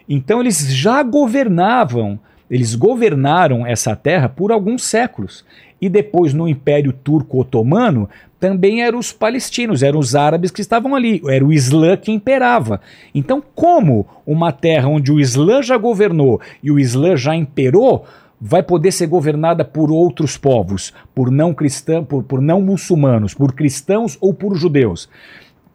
Então 0.08 0.40
eles 0.40 0.72
já 0.72 1.02
governavam, 1.02 2.20
eles 2.54 2.76
governaram 2.76 3.66
essa 3.66 3.96
terra 3.96 4.28
por 4.28 4.52
alguns 4.52 4.84
séculos. 4.84 5.44
E 5.80 5.88
depois 5.88 6.32
no 6.32 6.46
Império 6.46 6.92
Turco-Otomano 6.92 8.08
também 8.38 8.80
eram 8.80 9.00
os 9.00 9.12
palestinos, 9.12 9.82
eram 9.82 9.98
os 9.98 10.14
árabes 10.14 10.52
que 10.52 10.60
estavam 10.60 10.94
ali, 10.94 11.20
era 11.28 11.44
o 11.44 11.52
Islã 11.52 11.96
que 11.96 12.12
imperava. 12.12 12.80
Então, 13.12 13.42
como 13.56 14.06
uma 14.24 14.52
terra 14.52 14.86
onde 14.86 15.10
o 15.10 15.18
Islã 15.18 15.64
já 15.64 15.76
governou 15.76 16.40
e 16.62 16.70
o 16.70 16.78
Islã 16.78 17.16
já 17.16 17.34
imperou, 17.34 18.06
vai 18.40 18.62
poder 18.62 18.92
ser 18.92 19.08
governada 19.08 19.64
por 19.64 19.90
outros 19.90 20.36
povos, 20.36 20.94
por 21.12 21.32
não 21.32 21.52
cristãos, 21.52 22.06
por, 22.06 22.22
por 22.22 22.40
não 22.40 22.62
muçulmanos, 22.62 23.34
por 23.34 23.52
cristãos 23.52 24.16
ou 24.20 24.32
por 24.32 24.54
judeus? 24.54 25.08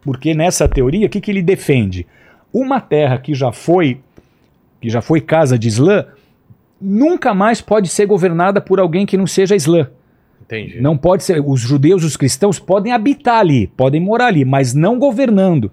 Porque 0.01 0.33
nessa 0.33 0.65
teoria, 0.65 1.07
o 1.07 1.09
que, 1.09 1.19
que 1.19 1.29
ele 1.29 1.41
defende? 1.41 2.07
Uma 2.53 2.79
terra 2.79 3.17
que 3.17 3.33
já 3.33 3.51
foi 3.51 3.99
que 4.79 4.89
já 4.89 5.01
foi 5.01 5.19
casa 5.19 5.59
de 5.59 5.67
Islã, 5.67 6.05
nunca 6.81 7.33
mais 7.33 7.61
pode 7.61 7.89
ser 7.89 8.05
governada 8.05 8.61
por 8.61 8.79
alguém 8.79 9.05
que 9.05 9.17
não 9.17 9.27
seja 9.27 9.55
islã. 9.55 9.89
Entendi. 10.41 10.81
Não 10.81 10.97
pode 10.97 11.23
ser. 11.23 11.41
Os 11.45 11.59
judeus, 11.59 12.03
os 12.03 12.17
cristãos 12.17 12.57
podem 12.57 12.91
habitar 12.91 13.39
ali, 13.39 13.67
podem 13.67 14.01
morar 14.01 14.27
ali, 14.27 14.43
mas 14.43 14.73
não 14.73 14.97
governando. 14.97 15.71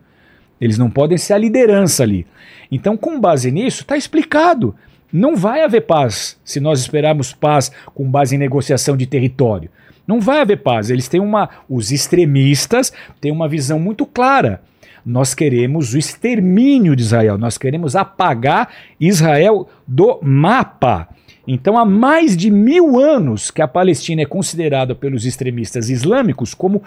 Eles 0.61 0.79
não 0.79 0.91
podem 0.91 1.17
ser 1.17 1.35
a 1.35 1.39
liderança 1.39 2.03
ali. 2.03 2.27
Então, 2.71 2.97
com 2.97 3.21
base 3.21 3.51
nisso, 3.51 3.83
está 3.83 3.97
explicado. 3.97 4.75
Não 5.13 5.37
vai 5.37 5.63
haver 5.63 5.83
paz 5.83 6.39
se 6.45 6.61
nós 6.61 6.81
esperarmos 6.81 7.33
paz 7.33 7.71
com 7.95 8.11
base 8.11 8.35
em 8.35 8.39
negociação 8.39 8.97
de 8.97 9.07
território. 9.07 9.71
Não 10.07 10.21
vai 10.21 10.41
haver 10.41 10.59
paz. 10.59 10.91
Eles 10.91 11.09
têm 11.09 11.21
uma. 11.21 11.49
Os 11.69 11.91
extremistas 11.91 12.93
têm 13.21 13.33
uma 13.33 13.49
visão 13.49 13.79
muito 13.79 14.05
clara. 14.05 14.63
Nós 15.07 15.35
queremos 15.35 15.95
o 15.95 15.99
extermínio 15.99 16.97
de 16.97 17.03
Israel, 17.03 17.39
nós 17.39 17.57
queremos 17.57 17.95
apagar 17.95 18.69
Israel 18.99 19.69
do 19.87 20.19
mapa. 20.21 21.09
Então, 21.47 21.79
há 21.79 21.85
mais 21.85 22.37
de 22.37 22.51
mil 22.51 22.99
anos 22.99 23.53
que 23.53 23.63
a 23.63 23.69
Palestina 23.69 24.23
é 24.23 24.27
considerada 24.27 24.97
pelos 24.97 25.25
extremistas 25.25 25.91
islâmicos 25.91 26.55
como, 26.55 26.83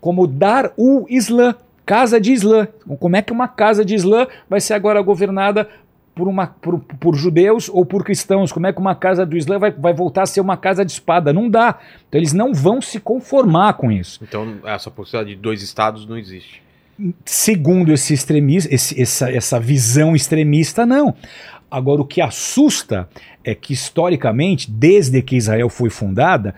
como 0.00 0.26
dar 0.26 0.72
o 0.76 1.06
Islã, 1.08 1.54
casa 1.86 2.20
de 2.20 2.32
Islã. 2.32 2.66
Como 2.98 3.14
é 3.14 3.22
que 3.22 3.32
uma 3.32 3.46
casa 3.46 3.84
de 3.84 3.94
Islã 3.94 4.26
vai 4.50 4.60
ser 4.60 4.74
agora 4.74 5.00
governada 5.00 5.68
por, 6.16 6.26
uma, 6.26 6.48
por, 6.48 6.80
por, 6.80 7.14
judeus 7.14 7.68
ou 7.68 7.86
por 7.86 8.02
cristãos? 8.02 8.50
Como 8.50 8.66
é 8.66 8.72
que 8.72 8.80
uma 8.80 8.96
casa 8.96 9.24
do 9.24 9.36
Islã 9.36 9.60
vai, 9.60 9.70
vai 9.70 9.94
voltar 9.94 10.22
a 10.22 10.26
ser 10.26 10.40
uma 10.40 10.56
casa 10.56 10.84
de 10.84 10.90
espada? 10.90 11.32
Não 11.32 11.48
dá. 11.48 11.78
Então 12.08 12.18
eles 12.18 12.32
não 12.32 12.52
vão 12.52 12.82
se 12.82 12.98
conformar 12.98 13.74
com 13.74 13.92
isso. 13.92 14.18
Então 14.20 14.58
essa 14.64 14.90
possibilidade 14.90 15.36
de 15.36 15.40
dois 15.40 15.62
estados 15.62 16.04
não 16.04 16.18
existe. 16.18 16.60
Segundo 17.24 17.92
esse 17.92 18.14
extremista, 18.14 18.72
esse, 18.72 19.00
essa, 19.00 19.30
essa 19.30 19.58
visão 19.58 20.14
extremista, 20.14 20.86
não. 20.86 21.14
Agora, 21.70 22.02
o 22.02 22.06
que 22.06 22.20
assusta 22.20 23.08
é 23.42 23.54
que, 23.54 23.72
historicamente, 23.72 24.70
desde 24.70 25.22
que 25.22 25.36
Israel 25.36 25.68
foi 25.68 25.90
fundada, 25.90 26.54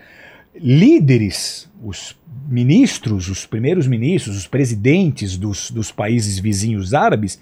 líderes, 0.55 1.69
os 1.83 2.17
ministros, 2.47 3.29
os 3.29 3.45
primeiros 3.45 3.87
ministros, 3.87 4.37
os 4.37 4.47
presidentes 4.47 5.37
dos, 5.37 5.71
dos 5.71 5.91
países 5.91 6.37
vizinhos 6.37 6.93
árabes, 6.93 7.41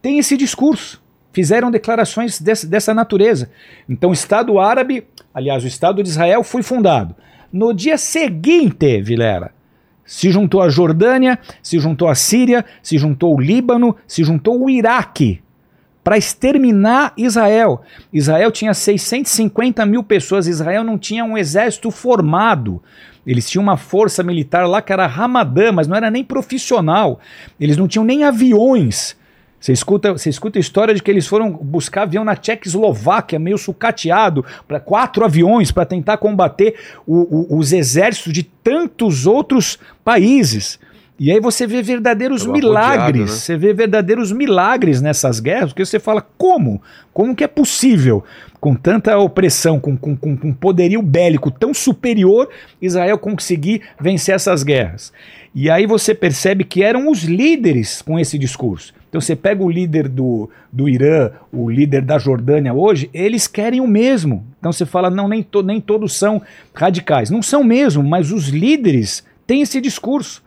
têm 0.00 0.18
esse 0.18 0.36
discurso. 0.36 1.02
Fizeram 1.32 1.70
declarações 1.70 2.40
dessa, 2.40 2.66
dessa 2.66 2.94
natureza. 2.94 3.50
Então, 3.88 4.10
o 4.10 4.14
Estado 4.14 4.58
árabe, 4.58 5.04
aliás, 5.34 5.64
o 5.64 5.66
Estado 5.66 6.02
de 6.02 6.08
Israel 6.08 6.44
foi 6.44 6.62
fundado. 6.62 7.14
No 7.52 7.72
dia 7.72 7.98
seguinte, 7.98 9.00
Vilera, 9.02 9.52
se 10.06 10.30
juntou 10.30 10.62
a 10.62 10.68
Jordânia, 10.68 11.38
se 11.62 11.78
juntou 11.78 12.08
a 12.08 12.14
Síria, 12.14 12.64
se 12.82 12.96
juntou 12.96 13.34
o 13.34 13.40
Líbano, 13.40 13.96
se 14.06 14.22
juntou 14.22 14.62
o 14.62 14.70
Iraque 14.70 15.42
para 16.06 16.16
exterminar 16.16 17.12
Israel. 17.16 17.82
Israel 18.12 18.52
tinha 18.52 18.72
650 18.72 19.84
mil 19.84 20.04
pessoas, 20.04 20.46
Israel 20.46 20.84
não 20.84 20.96
tinha 20.96 21.24
um 21.24 21.36
exército 21.36 21.90
formado. 21.90 22.80
Eles 23.26 23.50
tinham 23.50 23.64
uma 23.64 23.76
força 23.76 24.22
militar 24.22 24.68
lá 24.68 24.80
que 24.80 24.92
era 24.92 25.04
Ramadã, 25.08 25.72
mas 25.72 25.88
não 25.88 25.96
era 25.96 26.08
nem 26.08 26.22
profissional. 26.22 27.18
Eles 27.58 27.76
não 27.76 27.88
tinham 27.88 28.04
nem 28.04 28.22
aviões. 28.22 29.16
Você 29.60 29.72
escuta, 29.72 30.12
você 30.12 30.30
escuta 30.30 30.58
a 30.58 30.60
história 30.60 30.94
de 30.94 31.02
que 31.02 31.10
eles 31.10 31.26
foram 31.26 31.50
buscar 31.50 32.02
avião 32.02 32.24
na 32.24 32.36
Tchecoslováquia, 32.36 33.38
meio 33.38 33.58
sucateado, 33.58 34.44
para 34.68 34.78
quatro 34.78 35.24
aviões 35.24 35.72
para 35.72 35.86
tentar 35.86 36.18
combater 36.18 36.74
o, 37.06 37.54
o, 37.54 37.58
os 37.58 37.72
exércitos 37.72 38.32
de 38.32 38.42
tantos 38.42 39.26
outros 39.26 39.78
países. 40.04 40.78
E 41.18 41.32
aí 41.32 41.40
você 41.40 41.66
vê 41.66 41.82
verdadeiros 41.82 42.44
milagres, 42.44 43.30
né? 43.30 43.36
você 43.36 43.56
vê 43.56 43.72
verdadeiros 43.72 44.30
milagres 44.30 45.00
nessas 45.00 45.40
guerras, 45.40 45.70
porque 45.70 45.84
você 45.84 45.98
fala, 45.98 46.20
como? 46.36 46.82
Como 47.12 47.34
que 47.34 47.42
é 47.42 47.48
possível, 47.48 48.22
com 48.60 48.74
tanta 48.74 49.16
opressão, 49.18 49.80
com, 49.80 49.96
com, 49.96 50.14
com, 50.14 50.36
com 50.36 50.52
poderio 50.52 51.00
bélico 51.00 51.50
tão 51.50 51.72
superior, 51.72 52.50
Israel 52.82 53.16
conseguir 53.16 53.80
vencer 53.98 54.34
essas 54.34 54.62
guerras? 54.62 55.10
E 55.54 55.70
aí 55.70 55.86
você 55.86 56.14
percebe 56.14 56.64
que 56.64 56.82
eram 56.82 57.10
os 57.10 57.22
líderes 57.22 58.02
com 58.02 58.18
esse 58.18 58.38
discurso. 58.38 58.92
Então 59.16 59.22
você 59.22 59.34
pega 59.34 59.64
o 59.64 59.70
líder 59.70 60.08
do, 60.08 60.50
do 60.70 60.86
Irã, 60.86 61.30
o 61.50 61.70
líder 61.70 62.02
da 62.02 62.18
Jordânia 62.18 62.74
hoje, 62.74 63.08
eles 63.14 63.48
querem 63.48 63.80
o 63.80 63.86
mesmo. 63.86 64.44
Então 64.58 64.70
você 64.70 64.84
fala, 64.84 65.08
não, 65.08 65.26
nem, 65.26 65.42
to, 65.42 65.62
nem 65.62 65.80
todos 65.80 66.12
são 66.12 66.42
radicais. 66.74 67.30
Não 67.30 67.40
são 67.40 67.64
mesmo, 67.64 68.04
mas 68.04 68.30
os 68.30 68.48
líderes 68.48 69.24
têm 69.46 69.62
esse 69.62 69.80
discurso. 69.80 70.44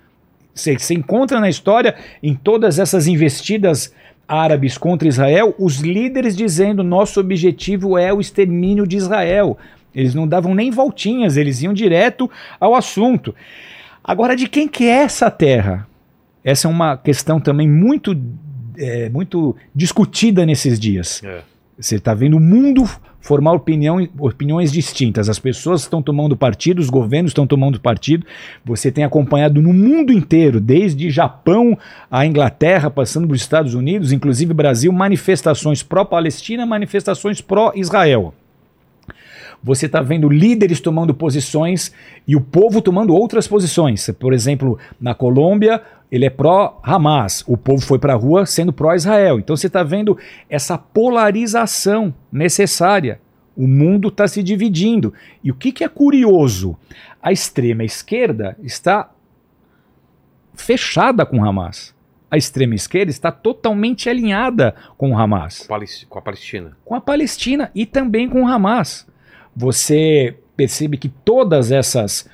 Você, 0.53 0.77
você 0.77 0.93
encontra 0.93 1.39
na 1.39 1.49
história, 1.49 1.95
em 2.21 2.35
todas 2.35 2.77
essas 2.77 3.07
investidas 3.07 3.91
árabes 4.27 4.77
contra 4.77 5.07
Israel, 5.07 5.55
os 5.57 5.77
líderes 5.77 6.37
dizendo 6.37 6.83
nosso 6.83 7.19
objetivo 7.19 7.97
é 7.97 8.13
o 8.13 8.21
extermínio 8.21 8.85
de 8.85 8.97
Israel. 8.97 9.57
Eles 9.95 10.13
não 10.13 10.27
davam 10.27 10.53
nem 10.53 10.69
voltinhas, 10.69 11.37
eles 11.37 11.63
iam 11.63 11.73
direto 11.73 12.29
ao 12.59 12.75
assunto. 12.75 13.33
Agora, 14.03 14.35
de 14.35 14.47
quem 14.47 14.67
que 14.67 14.83
é 14.83 15.01
essa 15.01 15.31
terra? 15.31 15.89
Essa 16.43 16.67
é 16.67 16.71
uma 16.71 16.95
questão 16.97 17.39
também 17.39 17.67
muito, 17.67 18.15
é, 18.79 19.09
muito 19.09 19.55
discutida 19.75 20.45
nesses 20.45 20.79
dias. 20.79 21.21
É. 21.23 21.41
Você 21.77 21.95
está 21.95 22.13
vendo 22.13 22.37
o 22.37 22.39
mundo 22.39 22.83
formar 23.21 23.53
opinião, 23.53 24.07
opiniões 24.17 24.71
distintas. 24.71 25.29
As 25.29 25.39
pessoas 25.39 25.81
estão 25.81 26.01
tomando 26.01 26.35
partido, 26.35 26.79
os 26.79 26.89
governos 26.89 27.31
estão 27.31 27.45
tomando 27.45 27.79
partido. 27.79 28.25
Você 28.65 28.91
tem 28.91 29.03
acompanhado 29.03 29.61
no 29.61 29.73
mundo 29.73 30.11
inteiro, 30.11 30.59
desde 30.59 31.09
Japão 31.09 31.77
à 32.09 32.25
Inglaterra, 32.25 32.89
passando 32.89 33.27
por 33.27 33.35
Estados 33.35 33.73
Unidos, 33.73 34.11
inclusive 34.11 34.53
Brasil, 34.53 34.91
manifestações 34.91 35.83
pró-Palestina, 35.83 36.65
manifestações 36.65 37.41
pró-Israel. 37.41 38.33
Você 39.63 39.87
está 39.87 40.01
vendo 40.01 40.29
líderes 40.29 40.79
tomando 40.79 41.13
posições 41.13 41.93
e 42.27 42.35
o 42.35 42.41
povo 42.41 42.81
tomando 42.81 43.13
outras 43.13 43.47
posições. 43.47 44.09
Por 44.19 44.33
exemplo, 44.33 44.79
na 44.99 45.13
Colômbia, 45.13 45.81
ele 46.11 46.25
é 46.25 46.29
pró-Hamas, 46.29 47.43
o 47.47 47.57
povo 47.57 47.81
foi 47.81 47.99
para 47.99 48.13
a 48.13 48.17
rua 48.17 48.45
sendo 48.45 48.71
pró-Israel. 48.73 49.37
Então 49.37 49.55
você 49.55 49.67
está 49.67 49.83
vendo 49.83 50.17
essa 50.49 50.77
polarização 50.77 52.13
necessária. 52.31 53.19
O 53.55 53.67
mundo 53.67 54.07
está 54.07 54.27
se 54.27 54.41
dividindo. 54.41 55.13
E 55.43 55.51
o 55.51 55.55
que, 55.55 55.71
que 55.71 55.83
é 55.83 55.89
curioso? 55.89 56.77
A 57.21 57.31
extrema 57.31 57.83
esquerda 57.83 58.55
está 58.63 59.11
fechada 60.53 61.25
com 61.25 61.43
Hamas. 61.43 61.93
A 62.31 62.37
extrema 62.37 62.75
esquerda 62.75 63.09
está 63.11 63.31
totalmente 63.31 64.07
alinhada 64.09 64.75
com 64.97 65.11
o 65.11 65.17
Hamas 65.17 65.59
Com 66.07 66.19
a 66.19 66.21
Palestina. 66.21 66.77
com 66.85 66.95
a 66.95 67.01
Palestina 67.01 67.71
e 67.73 67.85
também 67.85 68.29
com 68.29 68.43
o 68.43 68.47
Hamas. 68.47 69.07
Você 69.59 70.37
percebe 70.55 70.95
que 70.97 71.09
todas 71.09 71.69
essas 71.69 72.29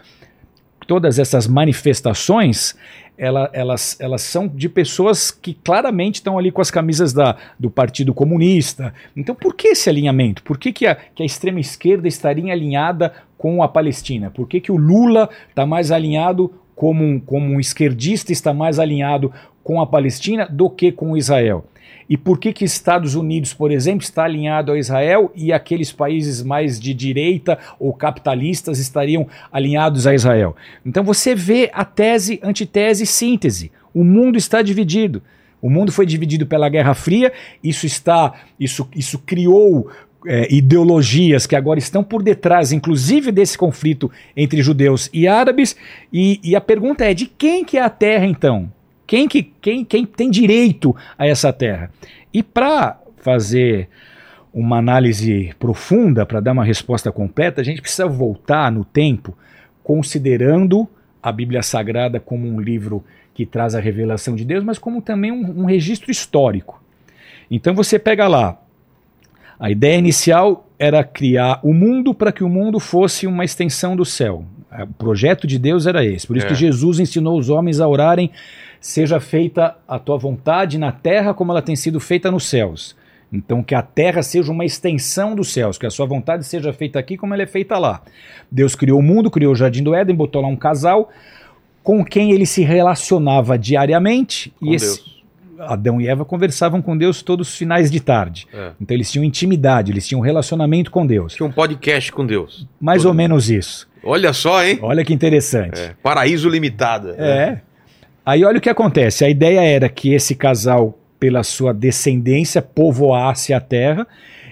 todas 0.86 1.18
essas 1.18 1.48
manifestações 1.48 2.76
ela- 3.18 3.50
elas, 3.54 3.98
elas 4.00 4.22
são 4.22 4.48
de 4.48 4.70
pessoas 4.70 5.32
que 5.32 5.56
claramente 5.56 6.16
estão 6.16 6.38
ali 6.38 6.52
com 6.52 6.62
as 6.62 6.70
camisas 6.70 7.12
da, 7.12 7.36
do 7.60 7.72
Partido 7.72 8.14
Comunista. 8.14 8.94
Então, 9.18 9.34
por 9.34 9.56
que 9.56 9.70
esse 9.70 9.90
alinhamento? 9.90 10.44
Por 10.44 10.60
que, 10.60 10.72
que, 10.72 10.86
a, 10.86 10.94
que 10.94 11.24
a 11.24 11.26
extrema 11.26 11.60
esquerda 11.60 12.08
estaria 12.08 12.54
alinhada 12.54 13.14
com 13.38 13.64
a 13.64 13.68
Palestina? 13.68 14.30
Por 14.30 14.48
que, 14.48 14.60
que 14.62 14.72
o 14.72 14.78
Lula 14.78 15.28
está 15.50 15.66
mais 15.66 15.92
alinhado 15.92 16.54
como 16.76 17.04
um, 17.04 17.20
como 17.20 17.48
um 17.54 17.60
esquerdista, 17.60 18.32
está 18.32 18.54
mais 18.54 18.78
alinhado 18.78 19.34
com 19.64 19.82
a 19.82 19.88
Palestina 19.88 20.46
do 20.48 20.70
que 20.70 20.92
com 20.92 21.18
Israel? 21.18 21.66
E 22.10 22.16
por 22.16 22.40
que 22.40 22.54
que 22.54 22.64
Estados 22.64 23.16
Unidos, 23.16 23.54
por 23.54 23.72
exemplo, 23.72 24.04
está 24.04 24.24
alinhado 24.24 24.72
a 24.72 24.78
Israel 24.78 25.32
e 25.36 25.52
aqueles 25.52 25.92
países 25.92 26.44
mais 26.44 26.80
de 26.80 26.94
direita 26.94 27.58
ou 27.80 27.94
capitalistas 27.94 28.80
estariam 28.80 29.28
alinhados 29.52 30.06
a 30.06 30.14
Israel? 30.14 30.56
Então 30.86 31.04
você 31.04 31.34
vê 31.34 31.70
a 31.74 31.84
tese, 31.84 32.40
antitese, 32.44 33.06
síntese. 33.06 33.72
O 33.94 34.04
mundo 34.04 34.38
está 34.38 34.62
dividido. 34.62 35.22
O 35.62 35.70
mundo 35.70 35.92
foi 35.92 36.06
dividido 36.06 36.46
pela 36.46 36.70
Guerra 36.70 36.94
Fria, 36.94 37.34
isso 37.64 37.88
está, 37.88 38.34
isso, 38.60 38.88
isso 38.96 39.18
criou 39.18 39.90
é, 40.28 40.54
ideologias 40.54 41.48
que 41.48 41.56
agora 41.56 41.80
estão 41.80 42.04
por 42.04 42.22
detrás, 42.22 42.72
inclusive 42.72 43.32
desse 43.32 43.58
conflito 43.58 44.12
entre 44.36 44.62
judeus 44.62 45.10
e 45.14 45.28
árabes. 45.28 45.76
E, 46.12 46.40
e 46.44 46.56
a 46.56 46.62
pergunta 46.62 47.06
é: 47.06 47.14
de 47.14 47.26
quem 47.26 47.64
que 47.64 47.78
é 47.78 47.82
a 47.82 47.90
terra 47.90 48.26
então? 48.26 48.72
Quem, 49.08 49.28
que, 49.28 49.44
quem, 49.44 49.86
quem 49.86 50.06
tem 50.06 50.30
direito 50.30 50.96
a 51.18 51.28
essa 51.28 51.54
terra? 51.54 51.92
E 52.34 52.42
para 52.42 53.00
fazer 53.18 53.90
uma 54.54 54.78
análise 54.78 55.54
profunda, 55.60 56.26
para 56.26 56.40
dar 56.40 56.54
uma 56.54 56.64
resposta 56.64 57.12
completa, 57.12 57.62
a 57.62 57.64
gente 57.64 57.82
precisa 57.82 58.08
voltar 58.08 58.72
no 58.72 58.86
tempo, 58.86 59.38
considerando 59.84 60.88
a 61.22 61.32
Bíblia 61.32 61.62
Sagrada 61.62 62.20
como 62.20 62.48
um 62.48 62.60
livro 62.60 63.04
que 63.34 63.46
traz 63.46 63.76
a 63.76 63.80
revelação 63.80 64.36
de 64.36 64.46
Deus, 64.46 64.64
mas 64.64 64.78
como 64.78 65.02
também 65.02 65.32
um, 65.32 65.62
um 65.62 65.66
registro 65.66 66.10
histórico. 66.10 66.82
Então 67.52 67.76
você 67.76 68.00
pega 68.00 68.28
lá, 68.28 68.62
a 69.60 69.70
ideia 69.70 69.98
inicial 69.98 70.68
era 70.80 71.04
criar 71.04 71.60
o 71.64 71.74
mundo 71.74 72.14
para 72.14 72.32
que 72.32 72.44
o 72.44 72.50
mundo 72.50 72.80
fosse 72.80 73.28
uma 73.28 73.44
extensão 73.44 73.96
do 73.96 74.06
céu. 74.06 74.46
O 74.84 74.88
projeto 74.88 75.48
de 75.48 75.58
Deus 75.58 75.88
era 75.88 76.06
esse. 76.06 76.28
Por 76.28 76.38
isso 76.38 76.46
É. 76.46 76.50
que 76.50 76.56
Jesus 76.56 77.00
ensinou 77.00 77.38
os 77.38 77.50
homens 77.50 77.80
a 77.80 77.88
orarem: 77.88 78.32
seja 78.80 79.20
feita 79.20 79.76
a 79.88 79.98
tua 79.98 80.18
vontade 80.18 80.78
na 80.78 80.92
terra 80.92 81.34
como 81.34 81.52
ela 81.52 81.62
tem 81.62 81.76
sido 81.76 82.00
feita 82.00 82.30
nos 82.30 82.46
céus. 82.48 82.96
Então, 83.34 83.64
que 83.64 83.76
a 83.76 83.82
terra 83.82 84.22
seja 84.22 84.52
uma 84.52 84.64
extensão 84.64 85.36
dos 85.36 85.52
céus, 85.52 85.78
que 85.78 85.86
a 85.86 85.90
sua 85.90 86.06
vontade 86.06 86.46
seja 86.46 86.72
feita 86.72 87.00
aqui 87.00 87.18
como 87.18 87.34
ela 87.34 87.44
é 87.44 87.48
feita 87.48 87.78
lá. 87.78 88.02
Deus 88.50 88.76
criou 88.76 89.00
o 89.00 89.04
mundo, 89.04 89.32
criou 89.32 89.52
o 89.52 89.56
jardim 89.56 89.84
do 89.84 89.94
Éden, 89.94 90.16
botou 90.16 90.42
lá 90.42 90.48
um 90.48 90.56
casal 90.56 91.10
com 91.84 92.04
quem 92.06 92.32
ele 92.32 92.46
se 92.46 92.64
relacionava 92.64 93.58
diariamente. 93.58 94.54
Com 94.60 94.68
e 94.68 94.76
esse. 94.76 95.16
Adão 95.58 96.02
e 96.02 96.08
Eva 96.08 96.26
conversavam 96.26 96.82
com 96.82 96.98
Deus 96.98 97.22
todos 97.22 97.50
os 97.50 97.56
finais 97.56 97.90
de 97.90 98.00
tarde. 98.00 98.48
É. 98.54 98.72
Então, 98.80 98.96
eles 98.96 99.12
tinham 99.12 99.24
intimidade, 99.24 99.92
eles 99.92 100.08
tinham 100.08 100.20
um 100.20 100.24
relacionamento 100.24 100.92
com 100.92 101.06
Deus. 101.06 101.34
Tinha 101.34 101.48
um 101.48 101.52
podcast 101.52 102.12
com 102.12 102.26
Deus. 102.26 102.68
Mais 102.80 103.02
Todo 103.02 103.10
ou 103.10 103.14
menos 103.16 103.50
isso. 103.50 103.88
Olha 104.06 104.32
só, 104.32 104.64
hein? 104.64 104.80
Olha 104.82 105.04
que 105.04 105.14
interessante. 105.14 105.82
É, 105.82 105.96
Paraíso 106.02 106.48
limitado. 106.48 107.16
É. 107.18 107.62
Aí 108.26 108.46
olha 108.46 108.60
o 108.60 108.62
que 108.62 108.70
acontece. 108.70 109.26
A 109.26 109.30
ideia 109.30 109.62
era 109.62 109.90
que 109.90 110.14
esse 110.14 110.36
casal, 110.36 110.98
pela 111.20 111.44
sua 111.44 111.74
descendência, 111.74 112.62
povoasse 112.62 113.54
a 113.54 113.60
terra 113.60 114.08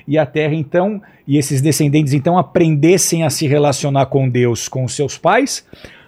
e 0.08 0.18
a 0.18 0.26
terra 0.26 0.54
então 0.54 1.01
e 1.28 1.38
esses 1.38 1.62
descendentes 1.62 2.14
então 2.14 2.38
aprendessem 2.38 3.24
a 3.24 3.30
se 3.30 3.47
relacionar 3.47 4.08
com 4.08 4.30
Deus, 4.30 4.68
com 4.68 4.88
seus 4.88 5.18
pais, 5.18 5.66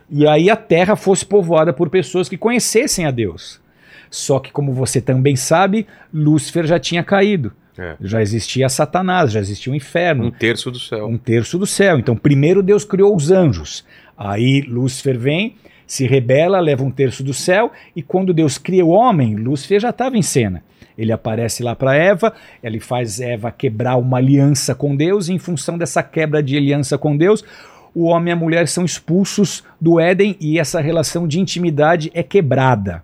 e 0.09 0.27
aí 0.27 0.49
a 0.49 0.55
terra 0.55 0.95
fosse 0.95 1.25
povoada 1.25 1.73
por 1.73 1.89
pessoas 1.89 2.27
que 2.27 2.37
conhecessem 2.37 3.05
a 3.05 3.11
Deus. 3.11 3.61
Só 4.09 4.39
que 4.39 4.51
como 4.51 4.73
você 4.73 5.01
também 5.01 5.35
sabe, 5.35 5.87
Lúcifer 6.13 6.65
já 6.65 6.79
tinha 6.79 7.03
caído. 7.03 7.53
É. 7.77 7.95
Já 7.99 8.21
existia 8.21 8.69
Satanás, 8.69 9.31
já 9.31 9.39
existia 9.39 9.71
o 9.71 9.75
inferno 9.75 10.25
Um 10.25 10.31
terço 10.31 10.71
do 10.71 10.79
céu. 10.79 11.07
um 11.07 11.17
terço 11.17 11.57
do 11.57 11.65
céu. 11.65 11.99
Então, 11.99 12.15
primeiro 12.15 12.63
Deus 12.63 12.85
criou 12.85 13.15
os 13.15 13.31
anjos. 13.31 13.85
Aí 14.17 14.61
Lúcifer 14.61 15.17
vem, 15.17 15.55
se 15.85 16.07
rebela, 16.07 16.59
leva 16.59 16.83
um 16.83 16.91
terço 16.91 17.23
do 17.23 17.33
céu, 17.33 17.71
e 17.95 18.01
quando 18.01 18.33
Deus 18.33 18.57
cria 18.57 18.85
o 18.85 18.89
homem, 18.89 19.35
Lúcifer 19.35 19.79
já 19.79 19.89
estava 19.89 20.17
em 20.17 20.21
cena. 20.21 20.63
Ele 20.97 21.11
aparece 21.11 21.61
lá 21.61 21.75
para 21.75 21.95
Eva, 21.95 22.33
ele 22.63 22.79
faz 22.79 23.19
Eva 23.19 23.51
quebrar 23.51 23.97
uma 23.97 24.17
aliança 24.17 24.73
com 24.73 24.95
Deus, 24.95 25.27
e 25.27 25.33
em 25.33 25.39
função 25.39 25.77
dessa 25.77 26.01
quebra 26.01 26.41
de 26.41 26.55
aliança 26.55 26.97
com 26.97 27.17
Deus, 27.17 27.43
o 27.93 28.05
homem 28.05 28.29
e 28.29 28.33
a 28.33 28.35
mulher 28.35 28.67
são 28.67 28.83
expulsos 28.83 29.63
do 29.79 29.99
Éden 29.99 30.35
e 30.39 30.59
essa 30.59 30.81
relação 30.81 31.27
de 31.27 31.39
intimidade 31.39 32.11
é 32.13 32.21
quebrada. 32.21 33.03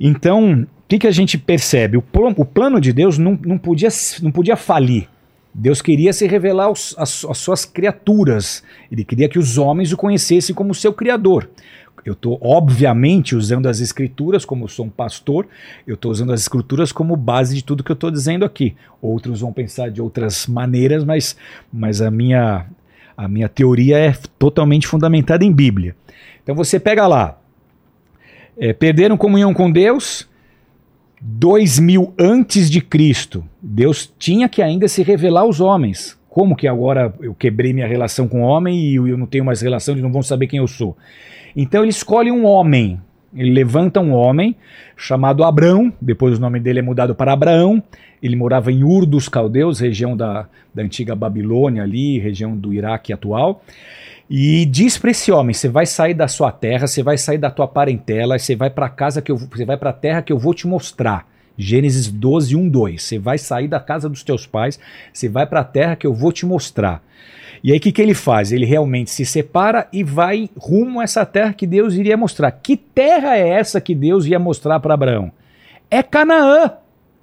Então, 0.00 0.66
que, 0.92 0.98
que 1.00 1.06
a 1.06 1.12
gente 1.12 1.38
percebe? 1.38 1.96
O, 1.96 2.04
o 2.36 2.44
plano 2.44 2.80
de 2.80 2.92
Deus 2.92 3.16
não, 3.16 3.38
não, 3.44 3.56
podia, 3.56 3.88
não 4.20 4.30
podia 4.30 4.56
falir. 4.56 5.08
Deus 5.54 5.80
queria 5.80 6.12
se 6.12 6.26
revelar 6.26 6.64
aos, 6.64 6.94
às, 6.98 7.24
às 7.24 7.38
suas 7.38 7.64
criaturas. 7.64 8.62
Ele 8.90 9.04
queria 9.04 9.28
que 9.28 9.38
os 9.38 9.56
homens 9.56 9.92
o 9.92 9.96
conhecessem 9.96 10.54
como 10.54 10.74
seu 10.74 10.92
criador. 10.92 11.48
Eu 12.04 12.14
estou, 12.14 12.38
obviamente, 12.42 13.36
usando 13.36 13.68
as 13.68 13.80
escrituras, 13.80 14.44
como 14.44 14.64
eu 14.64 14.68
sou 14.68 14.86
um 14.86 14.90
pastor, 14.90 15.46
eu 15.86 15.94
estou 15.94 16.10
usando 16.10 16.32
as 16.32 16.40
escrituras 16.40 16.90
como 16.90 17.16
base 17.16 17.54
de 17.54 17.64
tudo 17.64 17.84
que 17.84 17.92
eu 17.92 17.94
estou 17.94 18.10
dizendo 18.10 18.44
aqui. 18.44 18.74
Outros 19.00 19.40
vão 19.40 19.52
pensar 19.52 19.90
de 19.90 20.02
outras 20.02 20.46
maneiras, 20.46 21.04
mas, 21.04 21.36
mas 21.72 22.02
a, 22.02 22.10
minha, 22.10 22.66
a 23.16 23.28
minha 23.28 23.48
teoria 23.48 23.98
é 23.98 24.12
totalmente 24.38 24.86
fundamentada 24.86 25.44
em 25.44 25.52
Bíblia. 25.52 25.94
Então 26.42 26.56
você 26.56 26.80
pega 26.80 27.06
lá, 27.06 27.38
é, 28.58 28.72
perderam 28.72 29.16
comunhão 29.16 29.54
com 29.54 29.70
Deus, 29.70 30.28
dois 31.24 31.78
mil 31.78 32.12
antes 32.18 32.68
de 32.68 32.80
Cristo, 32.80 33.44
Deus 33.62 34.12
tinha 34.18 34.48
que 34.48 34.60
ainda 34.60 34.88
se 34.88 35.04
revelar 35.04 35.42
aos 35.42 35.60
homens. 35.60 36.18
Como 36.28 36.56
que 36.56 36.66
agora 36.66 37.14
eu 37.20 37.32
quebrei 37.32 37.72
minha 37.72 37.86
relação 37.86 38.26
com 38.26 38.42
o 38.42 38.46
homem 38.46 38.76
e 38.76 38.96
eu 38.96 39.16
não 39.16 39.26
tenho 39.26 39.44
mais 39.44 39.60
relação, 39.60 39.94
eles 39.94 40.02
não 40.02 40.10
vão 40.10 40.22
saber 40.22 40.48
quem 40.48 40.58
eu 40.58 40.66
sou? 40.66 40.96
Então 41.54 41.82
ele 41.82 41.90
escolhe 41.90 42.32
um 42.32 42.44
homem, 42.44 42.98
ele 43.36 43.52
levanta 43.52 44.00
um 44.00 44.12
homem 44.12 44.56
chamado 44.96 45.44
Abrão, 45.44 45.92
depois 46.00 46.38
o 46.38 46.40
nome 46.40 46.58
dele 46.58 46.80
é 46.80 46.82
mudado 46.82 47.14
para 47.14 47.32
Abraão, 47.32 47.82
ele 48.22 48.34
morava 48.34 48.72
em 48.72 48.82
Ur 48.82 49.06
dos 49.06 49.28
Caldeus, 49.28 49.78
região 49.78 50.16
da, 50.16 50.48
da 50.74 50.82
antiga 50.82 51.14
Babilônia 51.14 51.82
ali, 51.82 52.18
região 52.18 52.56
do 52.56 52.72
Iraque 52.72 53.12
atual, 53.12 53.62
e 54.34 54.64
diz 54.64 54.96
para 54.96 55.10
esse 55.10 55.30
homem: 55.30 55.52
você 55.52 55.68
vai 55.68 55.84
sair 55.84 56.14
da 56.14 56.26
sua 56.26 56.50
terra, 56.50 56.86
você 56.86 57.02
vai 57.02 57.18
sair 57.18 57.36
da 57.36 57.50
tua 57.50 57.68
parentela, 57.68 58.38
você 58.38 58.56
vai 58.56 58.70
para 58.70 58.88
casa 58.88 59.20
que 59.20 59.30
eu, 59.30 59.36
você 59.36 59.66
vai 59.66 59.76
para 59.76 59.90
a 59.90 59.92
terra 59.92 60.22
que 60.22 60.32
eu 60.32 60.38
vou 60.38 60.54
te 60.54 60.66
mostrar. 60.66 61.28
Gênesis 61.58 62.10
12, 62.10 62.56
1, 62.56 62.66
2. 62.70 63.02
Você 63.02 63.18
vai 63.18 63.36
sair 63.36 63.68
da 63.68 63.78
casa 63.78 64.08
dos 64.08 64.24
teus 64.24 64.46
pais, 64.46 64.80
você 65.12 65.28
vai 65.28 65.44
para 65.44 65.60
a 65.60 65.64
terra 65.64 65.96
que 65.96 66.06
eu 66.06 66.14
vou 66.14 66.32
te 66.32 66.46
mostrar. 66.46 67.04
E 67.62 67.72
aí 67.72 67.76
o 67.76 67.80
que, 67.80 67.92
que 67.92 68.00
ele 68.00 68.14
faz? 68.14 68.52
Ele 68.52 68.64
realmente 68.64 69.10
se 69.10 69.26
separa 69.26 69.86
e 69.92 70.02
vai 70.02 70.48
rumo 70.56 71.00
a 71.00 71.04
essa 71.04 71.26
terra 71.26 71.52
que 71.52 71.66
Deus 71.66 71.92
iria 71.92 72.16
mostrar. 72.16 72.50
Que 72.52 72.74
terra 72.74 73.36
é 73.36 73.46
essa 73.46 73.82
que 73.82 73.94
Deus 73.94 74.24
ia 74.24 74.38
mostrar 74.38 74.80
para 74.80 74.94
Abraão? 74.94 75.30
É 75.90 76.02
Canaã. 76.02 76.78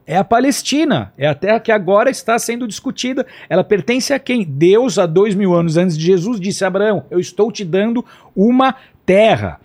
É 0.10 0.18
a 0.18 0.24
Palestina, 0.24 1.14
é 1.16 1.28
a 1.28 1.36
terra 1.36 1.60
que 1.60 1.72
agora 1.72 2.10
está 2.10 2.40
sendo 2.40 2.68
discutida. 2.68 3.28
Ela 3.48 3.64
pertence 3.64 4.12
a 4.12 4.18
quem? 4.18 4.44
Deus, 4.44 4.98
há 4.98 5.06
dois 5.06 5.36
mil 5.36 5.54
anos 5.54 5.78
antes 5.78 5.96
de 5.96 6.04
Jesus, 6.04 6.40
disse 6.40 6.64
a 6.66 6.68
Abraão: 6.68 7.06
Eu 7.12 7.20
estou 7.20 7.52
te 7.52 7.64
dando 7.64 8.04
uma 8.36 8.74
terra. 9.06 9.60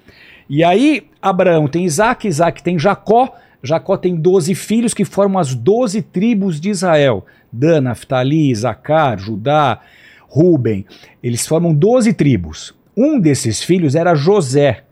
E 0.46 0.62
aí, 0.62 1.06
Abraão 1.22 1.66
tem 1.66 1.86
Isaac, 1.86 2.28
Isaac 2.28 2.62
tem 2.62 2.78
Jacó, 2.78 3.34
Jacó 3.62 3.96
tem 3.96 4.14
12 4.14 4.54
filhos 4.54 4.92
que 4.92 5.06
formam 5.06 5.40
as 5.40 5.54
12 5.54 6.02
tribos 6.02 6.60
de 6.60 6.68
Israel: 6.68 7.24
Dan, 7.50 7.80
Naftali, 7.80 8.50
Isacar, 8.50 9.18
Judá, 9.18 9.80
Ruben. 10.28 10.84
Eles 11.22 11.46
formam 11.46 11.72
12 11.72 12.12
tribos. 12.12 12.74
Um 12.94 13.18
desses 13.18 13.62
filhos 13.62 13.94
era 13.94 14.14
José. 14.14 14.83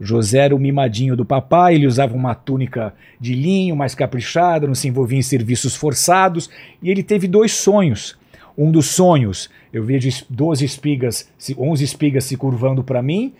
José 0.00 0.38
era 0.38 0.54
o 0.54 0.58
mimadinho 0.58 1.16
do 1.16 1.24
papai, 1.24 1.74
ele 1.74 1.86
usava 1.86 2.14
uma 2.14 2.34
túnica 2.34 2.94
de 3.20 3.34
linho 3.34 3.74
mais 3.74 3.94
caprichada, 3.94 4.66
não 4.66 4.74
se 4.74 4.88
envolvia 4.88 5.18
em 5.18 5.22
serviços 5.22 5.74
forçados, 5.74 6.50
e 6.82 6.90
ele 6.90 7.02
teve 7.02 7.26
dois 7.26 7.52
sonhos. 7.52 8.18
Um 8.58 8.70
dos 8.70 8.86
sonhos, 8.86 9.50
eu 9.72 9.84
vejo 9.84 10.08
es- 10.08 10.24
12 10.28 10.64
espigas, 10.64 11.30
se- 11.38 11.54
11 11.58 11.84
espigas 11.84 12.24
se 12.24 12.36
curvando 12.36 12.82
para 12.84 13.02
mim, 13.02 13.32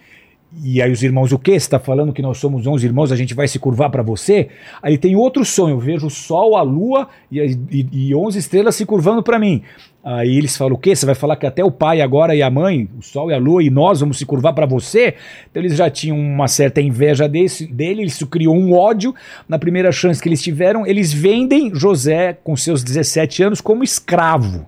e 0.62 0.80
aí 0.80 0.90
os 0.90 1.02
irmãos, 1.02 1.32
o 1.32 1.38
quê? 1.38 1.52
Você 1.52 1.66
está 1.66 1.78
falando 1.78 2.12
que 2.12 2.22
nós 2.22 2.38
somos 2.38 2.66
11 2.66 2.86
irmãos, 2.86 3.12
a 3.12 3.16
gente 3.16 3.34
vai 3.34 3.48
se 3.48 3.58
curvar 3.58 3.90
para 3.90 4.02
você? 4.02 4.48
Aí 4.80 4.96
tem 4.96 5.16
outro 5.16 5.44
sonho, 5.44 5.74
eu 5.74 5.78
vejo 5.78 6.06
o 6.06 6.10
sol, 6.10 6.56
a 6.56 6.62
lua 6.62 7.08
e, 7.30 7.40
e, 7.70 7.88
e 7.92 8.14
11 8.14 8.38
estrelas 8.38 8.76
se 8.76 8.86
curvando 8.86 9.22
para 9.22 9.38
mim. 9.38 9.62
Aí 10.04 10.36
eles 10.38 10.56
falam, 10.56 10.74
o 10.74 10.78
quê? 10.78 10.94
Você 10.94 11.04
vai 11.04 11.16
falar 11.16 11.36
que 11.36 11.46
até 11.46 11.64
o 11.64 11.70
pai 11.70 12.00
agora 12.00 12.34
e 12.34 12.40
a 12.40 12.48
mãe, 12.48 12.88
o 12.96 13.02
sol 13.02 13.30
e 13.30 13.34
a 13.34 13.38
lua, 13.38 13.62
e 13.62 13.68
nós 13.68 14.00
vamos 14.00 14.18
se 14.18 14.24
curvar 14.24 14.54
para 14.54 14.64
você? 14.64 15.14
Então 15.50 15.60
eles 15.60 15.76
já 15.76 15.90
tinham 15.90 16.16
uma 16.16 16.46
certa 16.46 16.80
inveja 16.80 17.28
desse, 17.28 17.66
dele, 17.66 18.04
isso 18.04 18.26
criou 18.26 18.54
um 18.54 18.72
ódio. 18.72 19.12
Na 19.48 19.58
primeira 19.58 19.90
chance 19.90 20.22
que 20.22 20.28
eles 20.28 20.40
tiveram, 20.40 20.86
eles 20.86 21.12
vendem 21.12 21.74
José, 21.74 22.38
com 22.44 22.56
seus 22.56 22.84
17 22.84 23.42
anos, 23.42 23.60
como 23.60 23.82
escravo. 23.82 24.66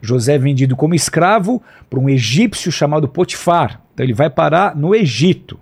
José 0.00 0.34
é 0.34 0.38
vendido 0.38 0.76
como 0.76 0.94
escravo 0.94 1.62
para 1.88 1.98
um 1.98 2.08
egípcio 2.08 2.70
chamado 2.70 3.08
Potifar. 3.08 3.80
Então 3.94 4.04
ele 4.04 4.14
vai 4.14 4.30
parar 4.30 4.76
no 4.76 4.94
Egito. 4.94 5.58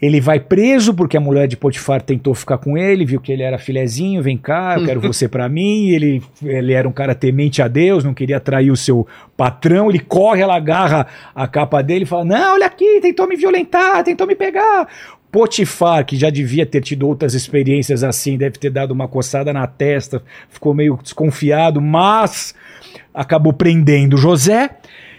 Ele 0.00 0.20
vai 0.20 0.38
preso 0.38 0.94
porque 0.94 1.16
a 1.16 1.20
mulher 1.20 1.48
de 1.48 1.56
Potifar 1.56 2.00
tentou 2.00 2.32
ficar 2.32 2.58
com 2.58 2.78
ele, 2.78 3.04
viu 3.04 3.20
que 3.20 3.32
ele 3.32 3.42
era 3.42 3.58
filezinho, 3.58 4.22
vem 4.22 4.38
cá, 4.38 4.76
eu 4.78 4.86
quero 4.86 5.00
você 5.00 5.26
para 5.26 5.48
mim. 5.50 5.88
Ele, 5.88 6.22
ele 6.40 6.72
era 6.72 6.88
um 6.88 6.92
cara 6.92 7.16
temente 7.16 7.60
a 7.60 7.66
Deus, 7.66 8.04
não 8.04 8.14
queria 8.14 8.38
trair 8.38 8.70
o 8.70 8.76
seu 8.76 9.06
patrão. 9.36 9.90
Ele 9.90 9.98
corre, 9.98 10.40
ela 10.40 10.54
agarra 10.54 11.08
a 11.34 11.48
capa 11.48 11.82
dele 11.82 12.04
e 12.04 12.06
fala: 12.06 12.24
Não, 12.24 12.54
olha 12.54 12.66
aqui, 12.66 13.00
tentou 13.00 13.26
me 13.26 13.34
violentar, 13.34 14.04
tentou 14.04 14.24
me 14.24 14.36
pegar. 14.36 14.86
Potifar, 15.32 16.06
que 16.06 16.16
já 16.16 16.30
devia 16.30 16.64
ter 16.64 16.80
tido 16.80 17.06
outras 17.06 17.34
experiências 17.34 18.02
assim, 18.02 18.38
deve 18.38 18.56
ter 18.56 18.70
dado 18.70 18.92
uma 18.92 19.08
coçada 19.08 19.52
na 19.52 19.66
testa, 19.66 20.22
ficou 20.48 20.72
meio 20.72 20.98
desconfiado, 21.02 21.82
mas 21.82 22.54
acabou 23.18 23.52
prendendo 23.52 24.16
José. 24.16 24.70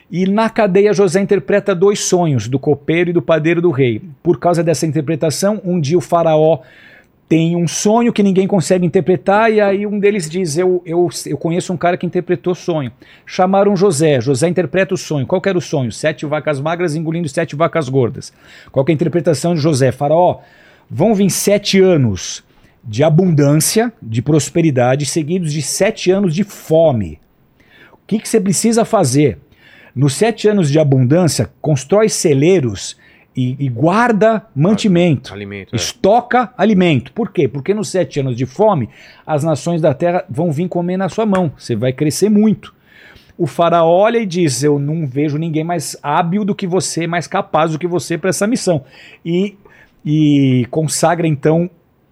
E 0.09 0.25
na 0.25 0.49
cadeia, 0.49 0.93
José 0.93 1.19
interpreta 1.19 1.75
dois 1.75 1.99
sonhos, 1.99 2.47
do 2.47 2.57
copeiro 2.57 3.09
e 3.09 3.13
do 3.13 3.21
padeiro 3.21 3.61
do 3.61 3.69
rei. 3.69 4.01
Por 4.23 4.39
causa 4.39 4.63
dessa 4.63 4.87
interpretação, 4.87 5.61
um 5.65 5.79
dia 5.79 5.97
o 5.97 6.01
faraó 6.01 6.61
tem 7.27 7.55
um 7.55 7.67
sonho 7.67 8.11
que 8.11 8.23
ninguém 8.23 8.47
consegue 8.47 8.83
interpretar, 8.83 9.51
e 9.51 9.61
aí 9.61 9.85
um 9.85 9.99
deles 9.99 10.27
diz: 10.27 10.57
Eu, 10.57 10.81
eu, 10.83 11.09
eu 11.27 11.37
conheço 11.37 11.71
um 11.73 11.77
cara 11.77 11.95
que 11.95 12.05
interpretou 12.05 12.55
sonho. 12.55 12.91
Chamaram 13.25 13.75
José. 13.75 14.19
José 14.19 14.47
interpreta 14.47 14.95
o 14.95 14.97
sonho. 14.97 15.27
Qual 15.27 15.41
era 15.45 15.57
o 15.57 15.61
sonho? 15.61 15.91
Sete 15.91 16.25
vacas 16.25 16.59
magras 16.59 16.95
engolindo 16.95 17.27
sete 17.27 17.55
vacas 17.55 17.87
gordas. 17.87 18.33
Qual 18.71 18.83
é 18.87 18.91
a 18.91 18.93
interpretação 18.93 19.53
de 19.53 19.59
José? 19.59 19.91
Faraó, 19.91 20.39
vão 20.89 21.13
vir 21.13 21.29
sete 21.29 21.79
anos 21.79 22.43
de 22.83 23.03
abundância, 23.03 23.93
de 24.01 24.21
prosperidade, 24.21 25.05
seguidos 25.05 25.53
de 25.53 25.61
sete 25.61 26.09
anos 26.09 26.33
de 26.33 26.43
fome. 26.43 27.19
O 28.09 28.11
que, 28.11 28.17
que 28.17 28.27
você 28.27 28.41
precisa 28.41 28.83
fazer? 28.83 29.37
Nos 29.95 30.15
sete 30.15 30.47
anos 30.47 30.71
de 30.71 30.79
abundância, 30.79 31.47
constrói 31.61 32.09
celeiros 32.09 32.97
e, 33.37 33.55
e 33.59 33.69
guarda 33.69 34.47
mantimento. 34.55 35.31
Alimento. 35.31 35.75
é. 35.75 35.77
Estoca 35.77 36.51
alimento. 36.57 37.13
Por 37.13 37.31
quê? 37.31 37.47
Porque 37.47 37.71
nos 37.71 37.89
sete 37.89 38.19
anos 38.19 38.35
de 38.35 38.47
fome, 38.47 38.89
as 39.27 39.43
nações 39.43 39.79
da 39.79 39.93
terra 39.93 40.25
vão 40.27 40.51
vir 40.51 40.67
comer 40.67 40.97
na 40.97 41.07
sua 41.07 41.23
mão. 41.23 41.51
Você 41.55 41.75
vai 41.75 41.93
crescer 41.93 42.29
muito. 42.29 42.73
O 43.37 43.45
faraó 43.45 43.87
olha 43.87 44.17
e 44.17 44.25
diz: 44.25 44.63
Eu 44.63 44.79
não 44.79 45.05
vejo 45.05 45.37
ninguém 45.37 45.63
mais 45.63 45.95
hábil 46.01 46.43
do 46.43 46.55
que 46.55 46.65
você, 46.65 47.05
mais 47.05 47.27
capaz 47.27 47.73
do 47.73 47.77
que 47.77 47.85
você 47.85 48.17
para 48.17 48.31
essa 48.31 48.47
missão. 48.47 48.85
E, 49.23 49.55
e 50.03 50.65
consagra 50.71 51.27
então 51.27 51.69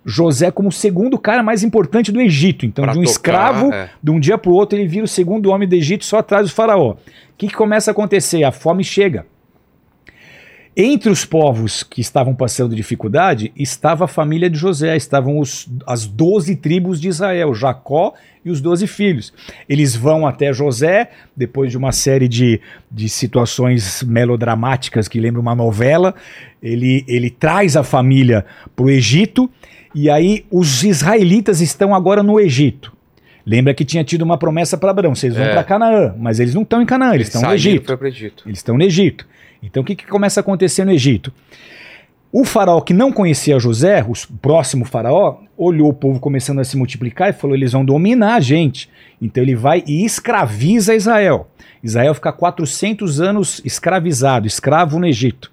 José 0.10 0.50
como 0.50 0.70
o 0.70 0.72
segundo 0.72 1.20
cara 1.20 1.44
mais 1.44 1.64
importante 1.64 2.14
do 2.14 2.22
Egito. 2.22 2.66
Então, 2.66 2.86
Pra 2.86 2.94
de 2.94 3.00
um 3.00 3.04
tocar, 3.04 3.12
escravo, 3.12 3.74
é. 3.74 3.90
de 4.02 4.10
um 4.10 4.18
dia 4.18 4.38
para 4.38 4.50
o 4.50 4.54
outro, 4.54 4.80
ele 4.80 4.88
vira 4.88 5.04
o 5.04 5.08
segundo 5.08 5.50
homem 5.50 5.68
do 5.68 5.76
Egito 5.76 6.06
só 6.06 6.20
atrás 6.20 6.48
do 6.48 6.56
faraó. 6.56 6.92
O 6.92 6.98
que, 7.38 7.48
que 7.48 7.54
começa 7.54 7.92
a 7.92 7.94
acontecer? 7.94 8.46
A 8.46 8.52
fome 8.54 8.86
chega. 8.86 9.26
Entre 10.80 11.10
os 11.10 11.26
povos 11.26 11.82
que 11.82 12.00
estavam 12.00 12.36
passando 12.36 12.76
dificuldade, 12.76 13.52
estava 13.56 14.06
a 14.06 14.08
família 14.08 14.50
de 14.50 14.58
José, 14.58 14.96
estavam 14.96 15.40
os, 15.40 15.68
as 15.86 16.06
doze 16.06 16.56
tribos 16.56 17.02
de 17.02 17.08
Israel, 17.10 17.54
Jacó 17.54 18.14
e 18.46 18.52
os 18.52 18.62
doze 18.62 18.86
filhos. 18.86 19.34
Eles 19.68 19.96
vão 19.96 20.26
até 20.26 20.54
José, 20.54 21.10
depois 21.36 21.72
de 21.72 21.78
uma 21.78 21.92
série 21.92 22.28
de, 22.28 22.62
de 22.92 23.10
situações 23.10 24.04
melodramáticas 24.04 25.08
que 25.08 25.20
lembram 25.20 25.42
uma 25.42 25.56
novela, 25.56 26.14
ele, 26.62 27.04
ele 27.08 27.32
traz 27.32 27.76
a 27.76 27.84
família 27.84 28.46
para 28.76 28.86
o 28.86 28.90
Egito, 28.90 29.50
e 30.00 30.10
aí 30.10 30.46
os 30.52 30.84
israelitas 30.84 31.60
estão 31.62 31.96
agora 31.96 32.22
no 32.22 32.40
Egito. 32.40 32.94
Lembra 33.46 33.74
que 33.74 33.86
tinha 33.86 34.04
tido 34.04 34.22
uma 34.24 34.38
promessa 34.38 34.78
para 34.78 34.92
Abraão, 34.92 35.16
vocês 35.16 35.34
vão 35.34 35.46
É. 35.46 35.54
para 35.54 35.64
Canaã, 35.64 36.14
mas 36.20 36.40
eles 36.40 36.54
não 36.54 36.64
estão 36.64 36.82
em 36.82 36.86
Canaã, 36.86 37.16
eles 37.16 37.28
estão 37.28 37.42
no 37.42 37.54
Egito. 37.56 37.74
Egito. 37.74 37.86
Eles 38.48 38.60
estão 38.60 38.78
no 38.78 38.84
Egito. 38.84 39.26
Então 39.64 39.82
o 39.82 39.86
que, 39.86 39.96
que 39.96 40.06
começa 40.06 40.40
a 40.40 40.42
acontecer 40.42 40.84
no 40.86 40.92
Egito? 40.92 41.34
O 42.32 42.44
faraó 42.44 42.82
que 42.82 42.94
não 42.94 43.12
conhecia 43.12 43.58
José, 43.58 44.06
o 44.08 44.14
próximo 44.38 44.86
faraó, 44.86 45.38
olhou 45.58 45.90
o 45.90 45.94
povo 45.94 46.20
começando 46.20 46.60
a 46.60 46.64
se 46.64 46.76
multiplicar 46.78 47.30
e 47.30 47.34
falou: 47.34 47.56
eles 47.56 47.72
vão 47.72 47.86
dominar 47.86 48.36
a 48.36 48.40
gente. 48.42 48.90
Então 49.20 49.42
ele 49.42 49.56
vai 49.56 49.82
e 49.88 50.04
escraviza 50.06 50.94
Israel. 50.94 51.48
Israel 51.82 52.14
fica 52.14 52.32
400 52.34 53.22
anos 53.22 53.62
escravizado, 53.64 54.46
escravo 54.46 55.00
no 55.00 55.08
Egito. 55.08 55.50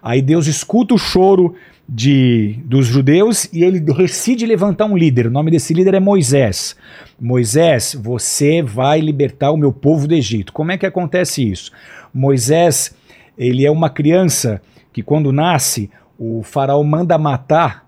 Aí 0.00 0.22
Deus 0.22 0.46
escuta 0.46 0.94
o 0.94 0.98
choro 0.98 1.54
de, 1.88 2.58
dos 2.64 2.86
judeus 2.86 3.44
e 3.52 3.62
ele 3.62 3.78
decide 3.80 4.46
levantar 4.46 4.86
um 4.86 4.96
líder. 4.96 5.26
O 5.26 5.30
nome 5.30 5.50
desse 5.50 5.74
líder 5.74 5.94
é 5.94 6.00
Moisés. 6.00 6.76
Moisés, 7.20 7.94
você 7.94 8.62
vai 8.62 9.00
libertar 9.00 9.50
o 9.50 9.56
meu 9.56 9.72
povo 9.72 10.08
do 10.08 10.14
Egito. 10.14 10.52
Como 10.52 10.72
é 10.72 10.78
que 10.78 10.86
acontece 10.86 11.48
isso? 11.48 11.70
Moisés, 12.12 12.94
ele 13.36 13.66
é 13.66 13.70
uma 13.70 13.90
criança 13.90 14.60
que 14.92 15.02
quando 15.02 15.32
nasce, 15.32 15.90
o 16.18 16.42
faraó 16.42 16.82
manda 16.82 17.18
matar 17.18 17.84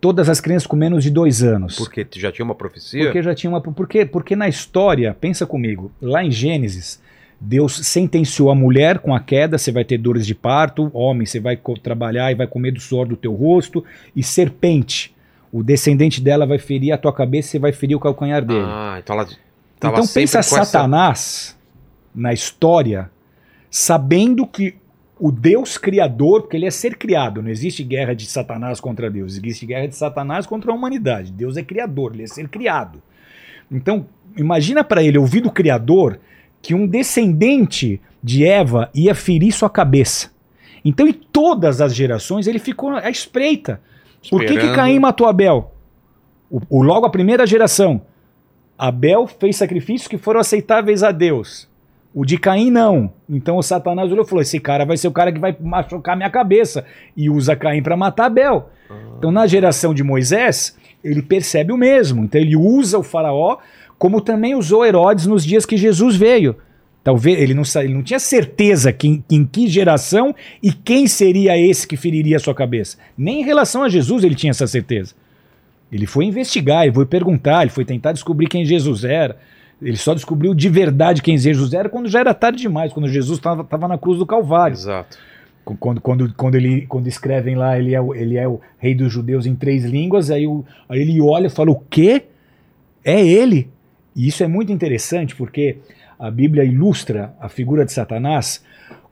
todas 0.00 0.28
as 0.28 0.40
crianças 0.40 0.66
com 0.66 0.76
menos 0.76 1.04
de 1.04 1.10
dois 1.10 1.42
anos. 1.42 1.76
Porque 1.76 2.06
já 2.16 2.32
tinha 2.32 2.44
uma 2.44 2.56
profecia? 2.56 3.04
Porque 3.04 3.22
já 3.22 3.34
tinha 3.34 3.48
uma. 3.48 3.60
Porque, 3.60 4.04
porque 4.04 4.36
na 4.36 4.48
história, 4.48 5.16
pensa 5.18 5.46
comigo, 5.46 5.92
lá 6.02 6.24
em 6.24 6.30
Gênesis, 6.30 7.00
Deus 7.44 7.84
sentenciou 7.86 8.50
a 8.50 8.54
mulher 8.54 9.00
com 9.00 9.12
a 9.12 9.18
queda, 9.18 9.58
você 9.58 9.72
vai 9.72 9.84
ter 9.84 9.98
dores 9.98 10.24
de 10.24 10.34
parto, 10.34 10.90
homem, 10.94 11.26
você 11.26 11.40
vai 11.40 11.58
trabalhar 11.82 12.30
e 12.30 12.36
vai 12.36 12.46
comer 12.46 12.70
do 12.70 12.80
suor 12.80 13.06
do 13.06 13.16
teu 13.16 13.34
rosto, 13.34 13.84
e 14.14 14.22
serpente, 14.22 15.12
o 15.52 15.62
descendente 15.62 16.20
dela 16.20 16.46
vai 16.46 16.58
ferir 16.58 16.92
a 16.92 16.98
tua 16.98 17.12
cabeça 17.12 17.48
e 17.48 17.50
você 17.50 17.58
vai 17.58 17.72
ferir 17.72 17.96
o 17.96 18.00
calcanhar 18.00 18.44
dele. 18.44 18.64
Ah, 18.64 18.96
então 19.76 19.90
ela 19.90 19.98
então 19.98 20.06
pensa 20.06 20.34
com 20.34 20.38
essa- 20.38 20.64
Satanás 20.64 21.58
na 22.14 22.32
história, 22.32 23.10
sabendo 23.70 24.46
que 24.46 24.76
o 25.18 25.32
Deus 25.32 25.76
criador, 25.76 26.42
porque 26.42 26.56
ele 26.56 26.66
é 26.66 26.70
ser 26.70 26.96
criado, 26.96 27.42
não 27.42 27.50
existe 27.50 27.82
guerra 27.82 28.14
de 28.14 28.26
Satanás 28.26 28.80
contra 28.80 29.10
Deus, 29.10 29.36
existe 29.36 29.66
guerra 29.66 29.88
de 29.88 29.96
Satanás 29.96 30.46
contra 30.46 30.70
a 30.70 30.74
humanidade. 30.74 31.32
Deus 31.32 31.56
é 31.56 31.62
criador, 31.62 32.12
ele 32.14 32.22
é 32.22 32.26
ser 32.26 32.48
criado. 32.48 33.02
Então, 33.70 34.06
imagina 34.36 34.84
para 34.84 35.02
ele, 35.02 35.18
ouvir 35.18 35.40
do 35.40 35.50
criador, 35.50 36.18
que 36.62 36.74
um 36.74 36.86
descendente 36.86 38.00
de 38.22 38.46
Eva 38.46 38.88
ia 38.94 39.14
ferir 39.14 39.52
sua 39.52 39.68
cabeça. 39.68 40.30
Então, 40.84 41.06
em 41.06 41.12
todas 41.12 41.80
as 41.80 41.94
gerações, 41.94 42.46
ele 42.46 42.58
ficou 42.58 42.90
à 42.90 43.10
espreita. 43.10 43.80
Por 44.30 44.40
que, 44.40 44.46
que 44.46 44.52
Esperando. 44.54 44.76
Caim 44.76 44.98
matou 44.98 45.26
Abel? 45.26 45.72
O, 46.50 46.60
o- 46.70 46.82
logo 46.82 47.04
a 47.06 47.10
primeira 47.10 47.46
geração. 47.46 48.02
Abel 48.78 49.26
fez 49.26 49.56
sacrifícios 49.56 50.08
que 50.08 50.18
foram 50.18 50.40
aceitáveis 50.40 51.02
a 51.02 51.10
Deus. 51.12 51.68
O 52.14 52.24
de 52.24 52.36
Caim 52.36 52.70
não. 52.70 53.12
Então 53.28 53.56
o 53.56 53.62
Satanás 53.62 54.10
olhou 54.12 54.24
e 54.24 54.28
falou: 54.28 54.42
esse 54.42 54.60
cara 54.60 54.84
vai 54.84 54.96
ser 54.96 55.08
o 55.08 55.12
cara 55.12 55.32
que 55.32 55.38
vai 55.38 55.56
machucar 55.60 56.16
minha 56.16 56.28
cabeça. 56.30 56.84
E 57.16 57.30
usa 57.30 57.56
Caim 57.56 57.82
para 57.82 57.96
matar 57.96 58.26
Abel. 58.26 58.68
Então 59.18 59.30
na 59.32 59.46
geração 59.46 59.94
de 59.94 60.02
Moisés, 60.02 60.76
ele 61.02 61.22
percebe 61.22 61.72
o 61.72 61.76
mesmo. 61.76 62.24
Então 62.24 62.40
ele 62.40 62.54
usa 62.56 62.98
o 62.98 63.02
faraó, 63.02 63.58
como 64.02 64.20
também 64.20 64.56
usou 64.56 64.84
Herodes 64.84 65.28
nos 65.28 65.44
dias 65.44 65.64
que 65.64 65.76
Jesus 65.76 66.16
veio. 66.16 66.56
Talvez 67.04 67.38
ele 67.38 67.54
não, 67.54 67.62
ele 67.76 67.94
não 67.94 68.02
tinha 68.02 68.18
certeza 68.18 68.92
que 68.92 69.06
em, 69.06 69.24
em 69.30 69.44
que 69.44 69.68
geração 69.68 70.34
e 70.60 70.72
quem 70.72 71.06
seria 71.06 71.56
esse 71.56 71.86
que 71.86 71.96
feriria 71.96 72.36
a 72.36 72.40
sua 72.40 72.52
cabeça. 72.52 72.98
Nem 73.16 73.42
em 73.42 73.44
relação 73.44 73.84
a 73.84 73.88
Jesus 73.88 74.24
ele 74.24 74.34
tinha 74.34 74.50
essa 74.50 74.66
certeza. 74.66 75.14
Ele 75.92 76.04
foi 76.04 76.24
investigar, 76.24 76.82
ele 76.82 76.92
foi 76.92 77.06
perguntar, 77.06 77.62
ele 77.62 77.70
foi 77.70 77.84
tentar 77.84 78.10
descobrir 78.10 78.48
quem 78.48 78.64
Jesus 78.64 79.04
era. 79.04 79.36
Ele 79.80 79.96
só 79.96 80.14
descobriu 80.14 80.52
de 80.52 80.68
verdade 80.68 81.22
quem 81.22 81.38
Jesus 81.38 81.72
era 81.72 81.88
quando 81.88 82.08
já 82.08 82.18
era 82.18 82.34
tarde 82.34 82.60
demais, 82.60 82.92
quando 82.92 83.06
Jesus 83.06 83.38
estava 83.38 83.86
na 83.86 83.96
cruz 83.96 84.18
do 84.18 84.26
Calvário. 84.26 84.74
Exato. 84.74 85.16
Quando, 85.64 86.00
quando, 86.00 86.34
quando, 86.34 86.56
ele, 86.56 86.86
quando 86.88 87.06
escrevem 87.06 87.54
lá, 87.54 87.78
ele 87.78 87.94
é, 87.94 88.00
o, 88.00 88.12
ele 88.12 88.36
é 88.36 88.48
o 88.48 88.60
rei 88.78 88.96
dos 88.96 89.12
judeus 89.12 89.46
em 89.46 89.54
três 89.54 89.84
línguas, 89.84 90.28
aí, 90.28 90.44
o, 90.44 90.64
aí 90.88 91.00
ele 91.00 91.20
olha 91.20 91.46
e 91.46 91.50
fala: 91.50 91.70
O 91.70 91.78
quê? 91.88 92.24
É 93.04 93.24
ele? 93.24 93.70
E 94.14 94.28
isso 94.28 94.42
é 94.42 94.46
muito 94.46 94.72
interessante 94.72 95.34
porque 95.34 95.78
a 96.18 96.30
Bíblia 96.30 96.64
ilustra 96.64 97.34
a 97.40 97.48
figura 97.48 97.84
de 97.84 97.92
Satanás 97.92 98.64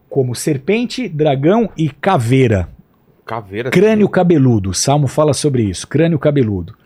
como 0.08 0.34
serpente, 0.34 1.08
dragão 1.08 1.70
e 1.76 1.88
caveira. 1.88 2.68
Caveira. 3.24 3.70
Crânio 3.70 4.08
cabeludo, 4.08 4.70
o 4.70 4.74
Salmo 4.74 5.06
fala 5.06 5.32
sobre 5.32 5.62
isso, 5.62 5.86
crânio 5.86 6.18
cabeludo. 6.18 6.76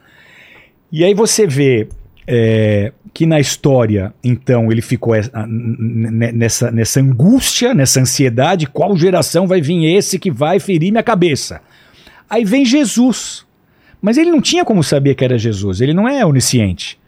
E 0.92 1.02
aí 1.02 1.14
você 1.14 1.46
vê 1.46 1.88
é, 2.26 2.92
que 3.12 3.26
na 3.26 3.38
história, 3.38 4.14
então, 4.22 4.70
ele 4.70 4.82
ficou 4.82 5.14
nessa, 5.46 6.70
nessa 6.70 7.00
angústia, 7.00 7.74
nessa 7.74 8.00
ansiedade, 8.00 8.66
qual 8.66 8.96
geração 8.96 9.46
vai 9.46 9.60
vir 9.60 9.96
esse 9.96 10.18
que 10.18 10.30
vai 10.30 10.58
ferir 10.58 10.90
minha 10.90 11.02
cabeça? 11.02 11.60
Aí 12.28 12.44
vem 12.44 12.64
Jesus. 12.64 13.46
Mas 14.00 14.18
ele 14.18 14.30
não 14.30 14.40
tinha 14.40 14.64
como 14.64 14.82
saber 14.82 15.14
que 15.14 15.24
era 15.24 15.38
Jesus, 15.38 15.80
ele 15.80 15.94
não 15.94 16.08
é 16.08 16.24
onisciente. 16.26 16.98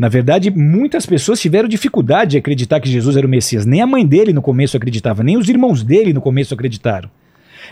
Na 0.00 0.08
verdade, 0.08 0.50
muitas 0.50 1.04
pessoas 1.04 1.38
tiveram 1.38 1.68
dificuldade 1.68 2.30
de 2.30 2.38
acreditar 2.38 2.80
que 2.80 2.88
Jesus 2.88 3.18
era 3.18 3.26
o 3.26 3.28
Messias. 3.30 3.66
Nem 3.66 3.82
a 3.82 3.86
mãe 3.86 4.06
dele 4.06 4.32
no 4.32 4.40
começo 4.40 4.74
acreditava, 4.74 5.22
nem 5.22 5.36
os 5.36 5.46
irmãos 5.46 5.82
dele 5.82 6.14
no 6.14 6.22
começo 6.22 6.54
acreditaram. 6.54 7.10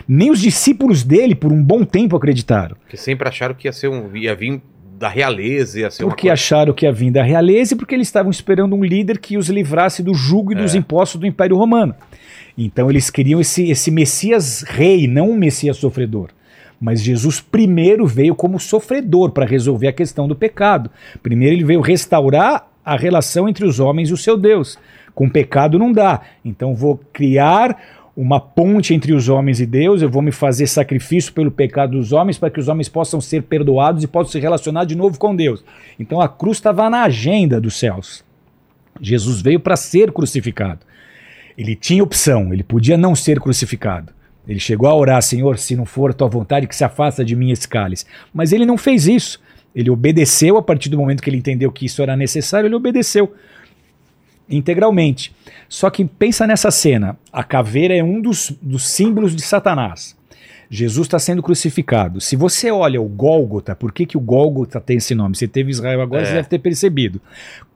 Nem 0.07 0.29
os 0.29 0.39
discípulos 0.39 1.03
dele, 1.03 1.33
por 1.33 1.51
um 1.51 1.63
bom 1.63 1.83
tempo, 1.83 2.15
acreditaram. 2.15 2.75
Que 2.87 2.95
sempre 2.95 3.27
acharam 3.27 3.55
que 3.55 3.67
ia 3.67 3.71
ser 3.73 3.87
um. 3.87 4.15
ia 4.15 4.35
vir 4.35 4.61
da 4.99 5.09
realeza, 5.09 5.79
ia 5.79 5.89
ser 5.89 6.03
Porque 6.03 6.23
coisa. 6.27 6.33
acharam 6.33 6.71
que 6.71 6.85
ia 6.85 6.91
vir 6.91 7.09
da 7.09 7.23
realeza 7.23 7.73
e 7.73 7.77
porque 7.77 7.95
eles 7.95 8.07
estavam 8.07 8.29
esperando 8.29 8.75
um 8.75 8.83
líder 8.83 9.17
que 9.17 9.35
os 9.35 9.49
livrasse 9.49 10.03
do 10.03 10.13
jugo 10.13 10.51
e 10.51 10.55
dos 10.55 10.75
É. 10.75 10.77
impostos 10.77 11.19
do 11.19 11.25
Império 11.25 11.55
Romano. 11.57 11.95
Então 12.55 12.91
eles 12.91 13.09
queriam 13.09 13.41
esse, 13.41 13.71
esse 13.71 13.89
Messias 13.89 14.61
rei, 14.67 15.07
não 15.07 15.31
um 15.31 15.35
Messias 15.37 15.77
sofredor. 15.77 16.29
Mas 16.79 17.01
Jesus 17.01 17.41
primeiro 17.41 18.07
veio 18.07 18.33
como 18.33 18.59
sofredor 18.59 19.31
para 19.31 19.45
resolver 19.45 19.87
a 19.87 19.93
questão 19.93 20.27
do 20.27 20.35
pecado. 20.35 20.89
Primeiro 21.21 21.55
ele 21.55 21.65
veio 21.65 21.81
restaurar 21.81 22.67
a 22.85 22.95
relação 22.95 23.47
entre 23.49 23.65
os 23.65 23.79
homens 23.79 24.09
e 24.09 24.13
o 24.13 24.17
seu 24.17 24.37
Deus. 24.37 24.77
Com 25.13 25.29
pecado 25.29 25.77
não 25.77 25.91
dá. 25.91 26.21
Então 26.43 26.73
vou 26.73 26.99
criar 27.11 27.77
uma 28.15 28.39
ponte 28.39 28.93
entre 28.93 29.13
os 29.13 29.29
homens 29.29 29.61
e 29.61 29.65
Deus, 29.65 30.01
eu 30.01 30.09
vou 30.09 30.21
me 30.21 30.31
fazer 30.31 30.67
sacrifício 30.67 31.31
pelo 31.31 31.49
pecado 31.49 31.97
dos 31.97 32.11
homens 32.11 32.37
para 32.37 32.49
que 32.49 32.59
os 32.59 32.67
homens 32.67 32.89
possam 32.89 33.21
ser 33.21 33.43
perdoados 33.43 34.03
e 34.03 34.07
possam 34.07 34.31
se 34.33 34.39
relacionar 34.39 34.83
de 34.83 34.93
novo 34.93 35.17
com 35.17 35.33
Deus. 35.33 35.63
Então 35.97 36.19
a 36.19 36.27
cruz 36.27 36.57
estava 36.57 36.89
na 36.89 37.03
agenda 37.03 37.61
dos 37.61 37.79
céus. 37.79 38.21
Jesus 38.99 39.41
veio 39.41 39.59
para 39.59 39.77
ser 39.77 40.11
crucificado. 40.11 40.81
Ele 41.57 41.75
tinha 41.75 42.03
opção, 42.03 42.53
ele 42.53 42.63
podia 42.63 42.97
não 42.97 43.15
ser 43.15 43.39
crucificado. 43.39 44.11
Ele 44.49 44.59
chegou 44.59 44.89
a 44.89 44.95
orar, 44.95 45.21
Senhor, 45.21 45.59
se 45.59 45.75
não 45.75 45.85
for 45.85 46.09
a 46.09 46.13
tua 46.13 46.27
vontade, 46.27 46.65
que 46.65 46.75
se 46.75 46.83
afasta 46.83 47.23
de 47.23 47.35
mim 47.35 47.51
esse 47.51 47.67
cálice. 47.67 48.05
Mas 48.33 48.51
ele 48.51 48.65
não 48.65 48.79
fez 48.79 49.05
isso. 49.07 49.39
Ele 49.75 49.91
obedeceu 49.91 50.57
a 50.57 50.61
partir 50.63 50.89
do 50.89 50.97
momento 50.97 51.21
que 51.21 51.29
ele 51.29 51.37
entendeu 51.37 51.71
que 51.71 51.85
isso 51.85 52.01
era 52.01 52.17
necessário, 52.17 52.65
ele 52.67 52.73
obedeceu 52.73 53.31
integralmente. 54.49 55.31
Só 55.69 55.91
que 55.91 56.03
pensa 56.03 56.47
nessa 56.47 56.71
cena: 56.71 57.15
a 57.31 57.43
caveira 57.43 57.95
é 57.95 58.03
um 58.03 58.19
dos, 58.19 58.51
dos 58.59 58.87
símbolos 58.87 59.35
de 59.35 59.43
Satanás. 59.43 60.17
Jesus 60.71 61.05
está 61.07 61.17
sendo 61.19 61.41
crucificado. 61.41 62.19
Se 62.19 62.35
você 62.35 62.71
olha 62.71 63.01
o 63.01 63.05
Gólgota, 63.07 63.75
por 63.75 63.91
que, 63.91 64.05
que 64.05 64.17
o 64.17 64.19
Gólgota 64.19 64.79
tem 64.79 64.97
esse 64.97 65.15
nome? 65.15 65.35
Você 65.35 65.47
teve 65.47 65.71
Israel 65.71 66.01
agora, 66.01 66.23
É. 66.23 66.25
você 66.25 66.33
deve 66.33 66.47
ter 66.49 66.59
percebido. 66.59 67.21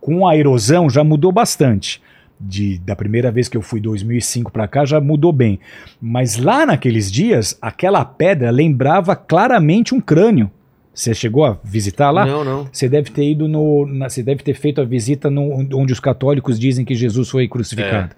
Com 0.02 0.28
a 0.28 0.36
erosão 0.36 0.90
já 0.90 1.04
mudou 1.04 1.32
bastante. 1.32 2.02
De, 2.40 2.78
da 2.80 2.96
primeira 2.96 3.32
vez 3.32 3.48
que 3.48 3.56
eu 3.56 3.62
fui 3.62 3.80
2005 3.80 4.52
para 4.52 4.68
cá 4.68 4.84
já 4.84 5.00
mudou 5.00 5.32
bem. 5.32 5.60
Mas 6.02 6.36
lá 6.38 6.66
naqueles 6.66 7.10
dias, 7.12 7.58
aquela 7.62 8.04
pedra 8.04 8.52
lembrava 8.52 9.16
claramente 9.16 9.96
um 9.96 10.02
crânio. 10.02 10.52
Você 10.94 11.14
chegou 11.16 11.44
a 11.46 11.58
visitar 11.64 12.12
lá? 12.12 12.24
Não, 12.26 12.44
não. 12.44 12.70
Você 12.72 12.88
deve 12.88 13.10
ter 13.12 13.24
ido 13.28 13.48
no. 13.48 13.86
na- 13.88 14.10
você 14.10 14.22
deve 14.22 14.44
ter 14.44 14.54
feito 14.54 14.80
a 14.80 14.84
visita 14.86 15.28
no, 15.30 15.68
onde 15.76 15.92
os 15.92 16.00
católicos 16.00 16.60
dizem 16.60 16.86
que 16.86 16.94
Jesus 16.94 17.30
foi 17.30 17.48
crucificado. 17.48 18.14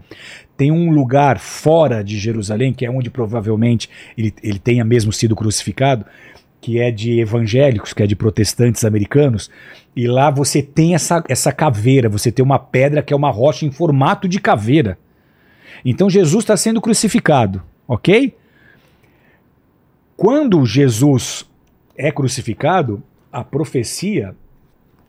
Tem 0.57 0.72
um 0.72 0.91
lugar 0.91 1.39
fora 1.39 2.03
de 2.03 2.18
Jerusalém, 2.18 2.74
que 2.74 2.86
é 2.86 2.89
onde 2.91 3.09
provavelmente 3.09 3.89
ele, 4.18 4.34
ele 4.43 4.59
tenha 4.59 4.84
mesmo 4.84 5.13
sido 5.13 5.36
crucificado, 5.38 6.05
que 6.61 6.79
é 6.79 6.89
de 6.91 7.19
evangélicos, 7.19 7.93
que 7.93 8.01
é 8.01 8.07
de 8.07 8.15
protestantes 8.15 8.83
americanos, 8.83 9.51
e 9.95 10.07
lá 10.07 10.29
você 10.29 10.61
tem 10.61 10.95
essa, 10.95 11.23
essa 11.29 11.51
caveira, 11.51 12.09
você 12.09 12.31
tem 12.31 12.43
uma 12.43 12.59
pedra 12.59 13.03
que 13.03 13.13
é 13.13 13.15
uma 13.15 13.31
rocha 13.31 13.65
em 13.65 13.71
formato 13.71 14.27
de 14.27 14.39
caveira. 14.39 14.97
Então 15.83 16.09
Jesus 16.09 16.43
está 16.43 16.57
sendo 16.57 16.81
crucificado, 16.81 17.63
ok? 17.87 18.33
Quando 20.17 20.65
Jesus 20.65 21.45
é 21.95 22.11
crucificado, 22.11 23.03
a 23.31 23.43
profecia 23.43 24.35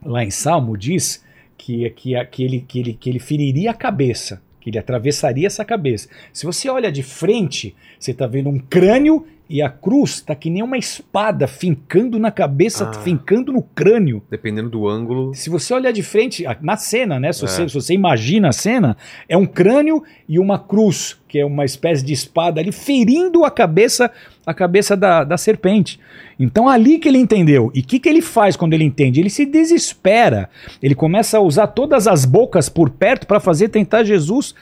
lá 0.04 0.24
em 0.24 0.30
Salmo 0.30 0.76
diz 0.76 1.24
que, 1.56 1.88
que, 1.90 2.24
que, 2.26 2.44
ele, 2.44 2.64
que, 2.66 2.80
ele, 2.80 2.94
que 2.94 3.10
ele 3.10 3.18
feriria 3.18 3.70
a 3.70 3.74
cabeça, 3.74 4.42
que 4.60 4.70
ele 4.70 4.78
atravessaria 4.78 5.46
essa 5.46 5.64
cabeça. 5.64 6.08
Se 6.32 6.44
você 6.44 6.68
olha 6.68 6.90
de 6.92 7.02
frente, 7.02 7.74
você 7.98 8.10
está 8.10 8.26
vendo 8.26 8.50
um 8.50 8.58
crânio 8.58 9.26
e 9.48 9.62
a 9.62 9.68
cruz 9.70 10.16
está 10.16 10.34
que 10.34 10.50
nem 10.50 10.62
uma 10.62 10.76
espada 10.76 11.46
fincando 11.46 12.18
na 12.18 12.30
cabeça, 12.30 12.88
Ah. 12.88 12.92
fincando 12.92 13.52
no 13.52 13.62
crânio. 13.62 14.22
Dependendo 14.30 14.68
do 14.68 14.88
ângulo. 14.88 15.32
Se 15.34 15.48
você 15.48 15.72
olhar 15.72 15.92
de 15.92 16.02
frente, 16.02 16.44
na 16.60 16.76
cena, 16.76 17.20
né? 17.20 17.32
Se 17.32 17.44
É. 17.44 17.48
você, 17.48 17.68
se 17.68 17.74
você 17.74 17.94
imagina 17.94 18.48
a 18.48 18.52
cena, 18.52 18.96
é 19.28 19.36
um 19.36 19.46
crânio 19.46 20.02
e 20.28 20.38
uma 20.38 20.58
cruz, 20.58 21.16
que 21.28 21.38
é 21.38 21.44
uma 21.44 21.64
espécie 21.64 22.04
de 22.04 22.12
espada 22.12 22.60
ali, 22.60 22.72
ferindo 22.72 23.44
a 23.44 23.50
cabeça, 23.50 24.10
a 24.44 24.52
cabeça 24.52 24.96
da, 24.96 25.22
da 25.24 25.36
serpente. 25.36 26.00
Então 26.38 26.68
ali 26.68 26.98
que 26.98 27.08
ele 27.08 27.18
entendeu. 27.18 27.70
E 27.74 27.80
o 27.80 27.84
que, 27.84 27.98
que 27.98 28.08
ele 28.08 28.22
faz 28.22 28.56
quando 28.56 28.74
ele 28.74 28.84
entende? 28.84 29.20
Ele 29.20 29.30
se 29.30 29.46
desespera. 29.46 30.48
Ele 30.82 30.94
começa 30.94 31.38
a 31.38 31.40
usar 31.40 31.68
todas 31.68 32.06
as 32.06 32.24
bocas 32.24 32.68
por 32.68 32.90
perto 32.90 33.26
para 33.26 33.40
fazer 33.40 33.68
tentar 33.68 34.02
Jesus 34.04 34.54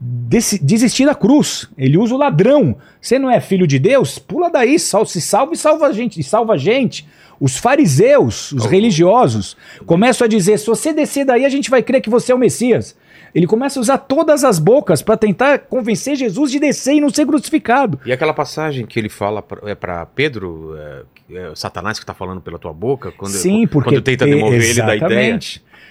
desistir 0.00 1.04
da 1.04 1.14
cruz. 1.14 1.68
Ele 1.76 1.98
usa 1.98 2.14
o 2.14 2.18
ladrão. 2.18 2.76
Você 3.00 3.18
não 3.18 3.30
é 3.30 3.40
filho 3.40 3.66
de 3.66 3.78
Deus? 3.78 4.18
Pula 4.18 4.48
daí, 4.50 4.78
sal- 4.78 5.04
se 5.04 5.20
salva 5.20 5.52
e 5.52 5.56
salva 5.56 5.86
a 5.88 5.92
gente. 5.92 6.18
E 6.18 6.22
salva 6.24 6.54
a 6.54 6.56
gente. 6.56 7.06
Os 7.38 7.56
fariseus, 7.56 8.52
os 8.52 8.64
Oh. 8.64 8.68
religiosos, 8.68 9.56
começam 9.86 10.24
a 10.24 10.28
dizer: 10.28 10.58
se 10.58 10.66
você 10.66 10.92
descer 10.92 11.24
daí, 11.24 11.44
a 11.44 11.48
gente 11.48 11.70
vai 11.70 11.82
crer 11.82 12.00
que 12.00 12.10
você 12.10 12.32
é 12.32 12.34
o 12.34 12.38
Messias. 12.38 12.96
Ele 13.34 13.46
começa 13.46 13.78
a 13.78 13.82
usar 13.82 13.98
todas 13.98 14.42
as 14.42 14.58
bocas 14.58 15.02
para 15.02 15.16
tentar 15.16 15.58
convencer 15.60 16.16
Jesus 16.16 16.50
de 16.50 16.58
descer 16.58 16.94
e 16.94 17.00
não 17.00 17.10
ser 17.10 17.24
crucificado. 17.26 18.00
E 18.04 18.12
aquela 18.12 18.34
passagem 18.34 18.84
que 18.86 18.98
ele 18.98 19.08
fala 19.08 19.40
pra- 19.40 19.70
é 19.70 19.74
para 19.74 20.04
Pedro, 20.06 20.74
é, 20.76 21.02
é 21.34 21.52
Satanás 21.54 21.98
que 21.98 22.04
está 22.04 22.14
falando 22.14 22.40
pela 22.40 22.58
tua 22.58 22.72
boca, 22.72 23.12
quando, 23.12 23.32
Sim, 23.32 23.66
porque 23.66 23.90
quando 23.90 24.02
tenta 24.02 24.24
demover 24.24 24.60
ele 24.60 24.82
da 24.82 24.96
ideia, 24.96 25.38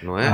não 0.01 0.17
é? 0.17 0.29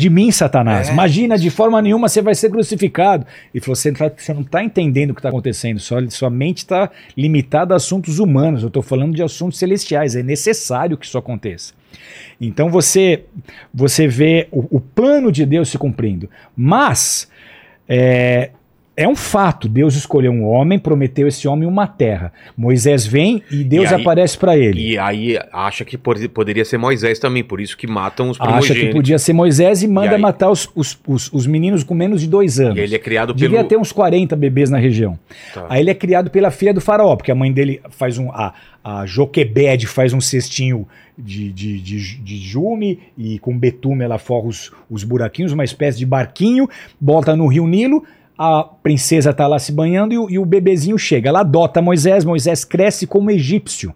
De 0.00 0.08
mim, 0.08 0.30
Satanás. 0.30 0.88
É. 0.88 0.92
Imagina, 0.92 1.36
de 1.36 1.50
forma 1.50 1.80
nenhuma 1.82 2.08
você 2.08 2.22
vai 2.22 2.34
ser 2.34 2.50
crucificado. 2.50 3.26
Ele 3.54 3.62
falou: 3.62 3.76
você, 3.76 3.90
não 3.90 3.98
tá- 3.98 4.10
você 4.16 4.34
não 4.34 4.40
está 4.40 4.64
entendendo 4.64 5.10
o 5.10 5.14
que 5.14 5.20
está 5.20 5.28
acontecendo. 5.28 5.78
Sua, 5.78 6.08
sua 6.10 6.30
mente 6.30 6.58
está 6.58 6.90
limitada 7.16 7.74
a 7.74 7.76
assuntos 7.76 8.18
humanos. 8.18 8.62
Eu 8.62 8.68
estou 8.68 8.82
falando 8.82 9.14
de 9.14 9.22
assuntos 9.22 9.58
celestiais. 9.58 10.16
É 10.16 10.22
necessário 10.22 10.96
que 10.96 11.04
isso 11.04 11.18
aconteça. 11.18 11.74
Então 12.40 12.70
você, 12.70 13.24
você 13.72 14.06
vê 14.08 14.48
o, 14.50 14.76
o 14.76 14.80
plano 14.80 15.30
de 15.30 15.44
Deus 15.44 15.68
se 15.68 15.78
cumprindo. 15.78 16.28
Mas 16.56 17.28
é, 17.88 18.50
é 18.96 19.06
um 19.06 19.14
fato. 19.14 19.68
Deus 19.68 19.94
escolheu 19.94 20.32
um 20.32 20.44
homem, 20.44 20.78
prometeu 20.78 21.28
esse 21.28 21.46
homem 21.46 21.68
uma 21.68 21.86
terra. 21.86 22.32
Moisés 22.56 23.06
vem 23.06 23.42
e 23.50 23.62
Deus 23.62 23.90
E 23.90 23.94
aí- 23.94 24.00
aparece 24.00 24.38
para 24.38 24.56
ele. 24.56 24.92
E 24.92 24.98
aí 24.98 25.38
acha 25.52 25.84
que 25.84 25.98
por- 25.98 26.16
poderia 26.30 26.64
ser 26.64 26.78
Moisés 26.78 27.18
também, 27.18 27.44
por 27.44 27.60
isso 27.60 27.76
que 27.76 27.86
matam 27.86 28.30
os 28.30 28.40
Acha 28.40 28.46
que 28.46 28.52
primogênitos. 28.58 28.94
podia 28.94 29.18
ser 29.18 29.32
Moisés 29.34 29.82
e 29.82 29.88
manda 29.88 30.12
E 30.12 30.14
aí? 30.14 30.20
matar 30.20 30.50
os, 30.50 30.68
os, 30.74 30.98
os, 31.06 31.30
os 31.32 31.46
meninos 31.46 31.84
com 31.84 31.94
menos 31.94 32.20
de 32.22 32.26
dois 32.26 32.58
anos. 32.58 32.78
E 32.78 32.80
ele 32.80 32.94
é 32.94 32.98
criado 32.98 33.34
Devia 33.34 33.58
pelo... 33.58 33.68
ter 33.68 33.76
uns 33.76 33.92
40 33.92 34.34
bebês 34.34 34.70
na 34.70 34.78
região. 34.78 35.18
Tá. 35.52 35.66
Aí 35.68 35.80
ele 35.80 35.90
é 35.90 35.94
criado 35.94 36.30
pela 36.30 36.50
filha 36.50 36.72
do 36.72 36.80
faraó, 36.80 37.14
porque 37.16 37.30
a 37.30 37.34
mãe 37.34 37.52
dele 37.52 37.80
faz 37.90 38.16
um. 38.16 38.30
A, 38.32 38.54
a 38.82 39.04
Joquebede 39.04 39.86
faz 39.86 40.12
um 40.12 40.20
cestinho 40.20 40.86
de, 41.18 41.52
de, 41.52 41.80
de, 41.80 42.16
de 42.18 42.36
jume 42.38 42.98
e 43.18 43.38
com 43.40 43.58
betume 43.58 44.04
ela 44.04 44.16
forra 44.18 44.46
os, 44.46 44.70
os 44.88 45.02
buraquinhos, 45.02 45.52
uma 45.52 45.64
espécie 45.64 45.98
de 45.98 46.06
barquinho, 46.06 46.68
bota 47.00 47.34
no 47.36 47.46
rio 47.46 47.66
Nilo. 47.66 48.04
A 48.38 48.64
princesa 48.64 49.32
tá 49.32 49.46
lá 49.46 49.58
se 49.58 49.72
banhando 49.72 50.12
e 50.12 50.18
o, 50.18 50.30
e 50.30 50.38
o 50.38 50.44
bebezinho 50.44 50.98
chega. 50.98 51.28
Ela 51.28 51.40
adota 51.40 51.80
Moisés, 51.80 52.24
Moisés 52.24 52.64
cresce 52.64 53.06
como 53.06 53.30
egípcio. 53.30 53.94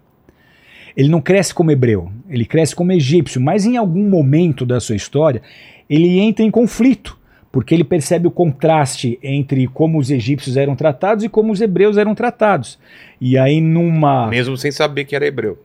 Ele 0.95 1.09
não 1.09 1.21
cresce 1.21 1.53
como 1.53 1.71
hebreu, 1.71 2.11
ele 2.29 2.45
cresce 2.45 2.75
como 2.75 2.91
egípcio, 2.91 3.39
mas 3.39 3.65
em 3.65 3.77
algum 3.77 4.09
momento 4.09 4.65
da 4.65 4.79
sua 4.79 4.95
história 4.95 5.41
ele 5.89 6.19
entra 6.19 6.43
em 6.43 6.51
conflito, 6.51 7.17
porque 7.51 7.73
ele 7.73 7.83
percebe 7.83 8.27
o 8.27 8.31
contraste 8.31 9.19
entre 9.21 9.67
como 9.67 9.99
os 9.99 10.09
egípcios 10.09 10.55
eram 10.55 10.75
tratados 10.75 11.23
e 11.23 11.29
como 11.29 11.51
os 11.51 11.59
hebreus 11.59 11.97
eram 11.97 12.15
tratados. 12.15 12.79
E 13.19 13.37
aí, 13.37 13.59
numa. 13.59 14.27
Mesmo 14.27 14.57
sem 14.57 14.71
saber 14.71 15.05
que 15.05 15.15
era 15.15 15.25
hebreu. 15.25 15.59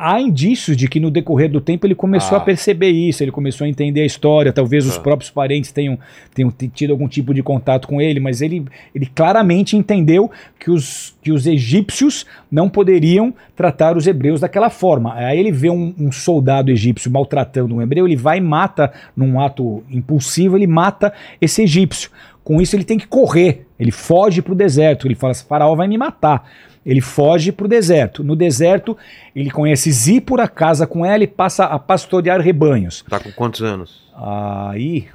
Há 0.00 0.20
indícios 0.20 0.76
de 0.76 0.86
que 0.86 1.00
no 1.00 1.10
decorrer 1.10 1.50
do 1.50 1.60
tempo 1.60 1.84
ele 1.84 1.94
começou 1.96 2.38
Ah. 2.38 2.40
a 2.40 2.44
perceber 2.44 2.90
isso, 2.90 3.20
ele 3.24 3.32
começou 3.32 3.64
a 3.64 3.68
entender 3.68 4.02
a 4.02 4.06
história, 4.06 4.52
talvez 4.52 4.86
os 4.86 4.96
Ah. 4.96 5.00
próprios 5.00 5.28
parentes 5.28 5.72
tenham, 5.72 5.98
tenham 6.32 6.52
tido 6.72 6.92
algum 6.92 7.08
tipo 7.08 7.34
de 7.34 7.42
contato 7.42 7.88
com 7.88 8.00
ele, 8.00 8.20
mas 8.20 8.40
ele, 8.40 8.64
ele 8.94 9.06
claramente 9.06 9.76
entendeu 9.76 10.30
que 10.56 10.70
os, 10.70 11.16
que 11.20 11.32
os 11.32 11.48
egípcios 11.48 12.24
não 12.48 12.68
poderiam 12.68 13.34
tratar 13.56 13.96
os 13.96 14.06
hebreus 14.06 14.40
daquela 14.40 14.70
forma. 14.70 15.14
Aí 15.14 15.36
ele 15.36 15.50
vê 15.50 15.68
um, 15.68 15.92
um 15.98 16.12
soldado 16.12 16.70
egípcio 16.70 17.10
maltratando 17.10 17.74
um 17.74 17.82
hebreu, 17.82 18.06
ele 18.06 18.14
vai 18.14 18.38
e 18.38 18.40
mata, 18.40 18.92
num 19.16 19.40
ato 19.40 19.82
impulsivo, 19.90 20.56
ele 20.56 20.68
mata 20.68 21.12
esse 21.40 21.62
egípcio. 21.62 22.08
Com 22.44 22.62
isso 22.62 22.76
ele 22.76 22.84
tem 22.84 22.98
que 22.98 23.06
correr, 23.08 23.66
ele 23.78 23.90
foge 23.90 24.40
para 24.40 24.52
o 24.52 24.56
deserto, 24.56 25.06
ele 25.08 25.14
fala, 25.16 25.34
faraó 25.34 25.74
vai 25.74 25.88
me 25.88 25.98
matar. 25.98 26.48
Ele 26.88 27.02
foge 27.02 27.52
para 27.52 27.66
o 27.66 27.68
deserto. 27.68 28.24
No 28.24 28.34
deserto, 28.34 28.96
ele 29.36 29.50
conhece 29.50 29.92
Zípora, 29.92 30.48
casa 30.48 30.86
com 30.86 31.04
ela 31.04 31.22
e 31.22 31.26
passa 31.26 31.64
a 31.66 31.78
pastorear 31.78 32.40
rebanhos. 32.40 33.04
Tá 33.06 33.20
com 33.20 33.30
quantos 33.30 33.62
anos? 33.62 34.10
Aí 34.16 35.06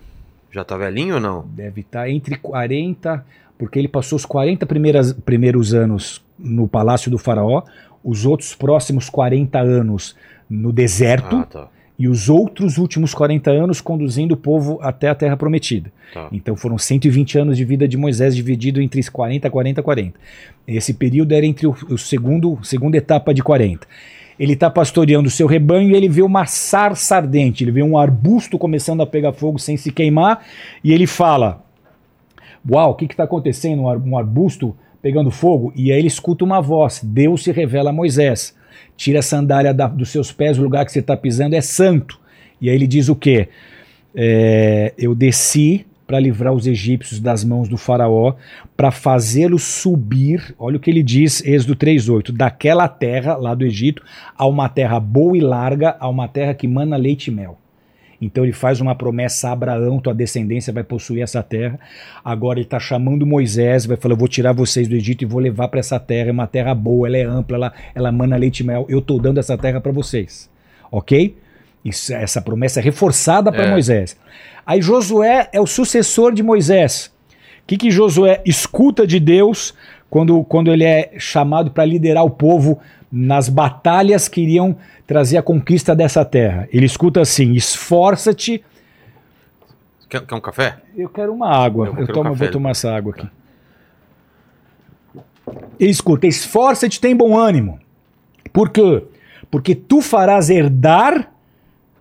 Já 0.51 0.63
tá 0.63 0.77
velhinho 0.77 1.15
ou 1.15 1.19
não? 1.19 1.45
deve 1.47 1.81
estar 1.81 2.07
entre 2.07 2.37
40, 2.37 3.25
porque 3.57 3.79
ele 3.79 3.87
passou 3.87 4.17
os 4.17 4.25
40 4.25 4.67
primeiras, 4.67 5.13
primeiros 5.13 5.73
anos 5.73 6.23
no 6.37 6.67
palácio 6.67 7.09
do 7.09 7.17
faraó, 7.17 7.63
os 8.03 8.23
outros 8.23 8.53
próximos 8.53 9.09
40 9.09 9.59
anos 9.59 10.15
no 10.47 10.71
deserto 10.71 11.37
Ah, 11.37 11.45
tá. 11.45 11.67
E 12.03 12.07
os 12.09 12.27
outros 12.27 12.77
últimos 12.77 13.13
40 13.13 13.49
anos 13.49 13.79
conduzindo 13.79 14.33
o 14.33 14.37
povo 14.37 14.77
até 14.81 15.07
a 15.07 15.15
terra 15.15 15.37
prometida. 15.37 15.89
tá. 16.13 16.27
Então 16.33 16.53
foram 16.53 16.77
120 16.77 17.37
anos 17.39 17.55
de 17.55 17.63
vida 17.63 17.87
de 17.87 17.95
Moisés 17.95 18.35
dividido 18.35 18.81
entre 18.81 19.01
40, 19.01 19.49
40, 19.49 19.81
40. 19.81 20.19
Esse 20.67 20.93
período 20.93 21.31
era 21.33 21.45
entre 21.45 21.65
o, 21.65 21.73
o 21.89 21.97
segundo, 21.97 22.59
segunda 22.61 22.97
etapa 22.97 23.33
de 23.33 23.41
40. 23.41 23.87
Ele 24.37 24.51
está 24.51 24.69
pastoreando 24.69 25.29
o 25.29 25.31
seu 25.31 25.47
rebanho 25.47 25.91
e 25.91 25.95
ele 25.95 26.09
vê 26.09 26.21
uma 26.21 26.45
sarça 26.45 27.15
ardente, 27.15 27.63
ele 27.63 27.71
vê 27.71 27.81
um 27.81 27.97
arbusto 27.97 28.57
começando 28.57 29.01
a 29.01 29.07
pegar 29.07 29.31
fogo 29.31 29.57
sem 29.57 29.77
se 29.77 29.89
queimar 29.89 30.43
e 30.83 30.91
ele 30.91 31.07
fala: 31.07 31.63
Uau, 32.69 32.91
o 32.91 32.95
que 32.95 33.05
está 33.05 33.23
acontecendo? 33.23 33.83
Um, 33.83 33.89
ar- 33.89 33.97
um 33.97 34.17
arbusto 34.17 34.75
pegando 35.01 35.31
fogo? 35.31 35.71
E 35.73 35.89
aí 35.89 35.99
ele 35.99 36.07
escuta 36.09 36.43
uma 36.43 36.59
voz: 36.59 36.99
Deus 37.01 37.45
se 37.45 37.51
revela 37.53 37.91
a 37.91 37.93
Moisés. 37.93 38.53
Tira 38.95 39.19
a 39.19 39.23
sandália 39.23 39.73
da- 39.73 39.87
dos 39.87 40.09
seus 40.09 40.31
pés, 40.31 40.57
o 40.57 40.63
lugar 40.63 40.85
que 40.85 40.91
você 40.91 40.99
está 40.99 41.15
pisando 41.17 41.55
é 41.55 41.61
santo. 41.61 42.19
E 42.61 42.69
aí 42.69 42.75
ele 42.75 42.87
diz 42.87 43.09
o 43.09 43.15
quê? 43.15 43.49
É, 44.15 44.93
eu 44.97 45.15
desci 45.15 45.85
para 46.05 46.19
livrar 46.19 46.53
os 46.53 46.67
egípcios 46.67 47.19
das 47.19 47.43
mãos 47.43 47.67
do 47.67 47.77
faraó, 47.77 48.35
para 48.75 48.91
fazê-los 48.91 49.63
subir, 49.63 50.53
olha 50.59 50.77
o 50.77 50.79
que 50.79 50.91
ele 50.91 51.01
diz, 51.01 51.43
Êxodo 51.43 51.75
3:8, 51.75 52.31
daquela 52.31 52.87
terra 52.87 53.35
lá 53.35 53.55
do 53.55 53.65
Egito 53.65 54.03
a 54.37 54.45
uma 54.45 54.69
terra 54.69 54.99
boa 54.99 55.35
e 55.35 55.39
larga, 55.39 55.95
a 55.99 56.07
uma 56.07 56.27
terra 56.27 56.53
que 56.53 56.67
mana 56.67 56.97
leite 56.97 57.29
e 57.29 57.31
mel. 57.31 57.57
Então 58.25 58.43
ele 58.43 58.53
faz 58.53 58.79
uma 58.79 58.95
promessa 58.95 59.49
a 59.49 59.51
Abraão, 59.51 59.99
tua 59.99 60.13
descendência 60.13 60.71
vai 60.71 60.83
possuir 60.83 61.21
essa 61.21 61.43
terra. 61.43 61.79
Agora 62.23 62.59
ele 62.59 62.65
está 62.65 62.79
chamando 62.79 63.25
Moisés, 63.25 63.85
vai 63.85 63.97
falar: 63.97 64.13
eu 64.13 64.17
vou 64.17 64.27
tirar 64.27 64.53
vocês 64.53 64.87
do 64.87 64.95
Egito 64.95 65.23
e 65.23 65.25
vou 65.25 65.39
levar 65.39 65.67
para 65.67 65.79
essa 65.79 65.99
terra. 65.99 66.29
É 66.29 66.31
uma 66.31 66.47
terra 66.47 66.73
boa, 66.73 67.07
ela 67.07 67.17
é 67.17 67.23
ampla, 67.23 67.57
ela, 67.57 67.73
ela 67.93 68.11
mana 68.11 68.37
leite 68.37 68.61
e 68.61 68.65
mel. 68.65 68.85
Eu 68.87 68.99
estou 68.99 69.19
dando 69.19 69.39
essa 69.39 69.57
terra 69.57 69.81
para 69.81 69.91
vocês. 69.91 70.49
Ok? 70.91 71.35
Isso, 71.83 72.13
essa 72.13 72.41
promessa 72.41 72.79
é 72.79 72.83
reforçada 72.83 73.51
para 73.51 73.65
É. 73.65 73.71
Moisés. 73.71 74.17
Aí 74.65 74.81
Josué 74.81 75.49
é 75.51 75.59
o 75.59 75.67
sucessor 75.67 76.33
de 76.33 76.41
Moisés. 76.41 77.11
O 77.63 77.67
que, 77.67 77.77
que 77.77 77.91
Josué 77.91 78.41
escuta 78.45 79.05
de 79.05 79.19
Deus 79.19 79.73
quando, 80.13 80.43
quando 80.43 80.71
ele 80.71 80.83
é 80.83 81.13
chamado 81.17 81.71
para 81.71 81.83
liderar 81.83 82.23
o 82.23 82.29
povo 82.29 82.79
nas 83.11 83.49
batalhas 83.49 84.27
que 84.27 84.41
iriam 84.41 84.77
trazer 85.07 85.37
a 85.37 85.41
conquista 85.41 85.95
dessa 85.95 86.23
terra? 86.23 86.69
Ele 86.71 86.85
escuta 86.85 87.19
assim: 87.19 87.53
esforça-te. 87.53 88.63
Quer, 90.07 90.23
quer 90.23 90.35
um 90.35 90.39
café? 90.39 90.77
Eu 90.95 91.09
quero 91.09 91.33
uma 91.33 91.49
água. 91.49 91.87
Eu 91.87 92.01
Eu, 92.01 92.13
tomo, 92.13 92.29
café. 92.29 92.43
vou 92.45 92.51
tomar 92.51 92.69
essa 92.69 92.95
água 92.95 93.11
aqui. 93.11 93.27
Ele 95.79 95.89
escuta: 95.89 96.27
esforça-te, 96.27 97.01
tem 97.01 97.15
bom 97.15 97.35
ânimo. 97.35 97.79
Por 98.53 98.69
quê? 98.69 99.03
Porque 99.49 99.73
tu 99.73 99.99
farás 99.99 100.51
herdar, 100.51 101.31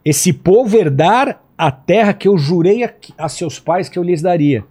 esse 0.04 0.34
povo 0.34 0.76
herdar 0.76 1.40
a 1.56 1.70
terra 1.70 2.12
que 2.12 2.28
eu 2.28 2.36
jurei 2.36 2.84
a, 2.84 2.92
a 3.16 3.26
seus 3.30 3.58
pais 3.58 3.88
que 3.88 3.98
eu 3.98 4.02
lhes 4.02 4.20
daria. 4.20 4.66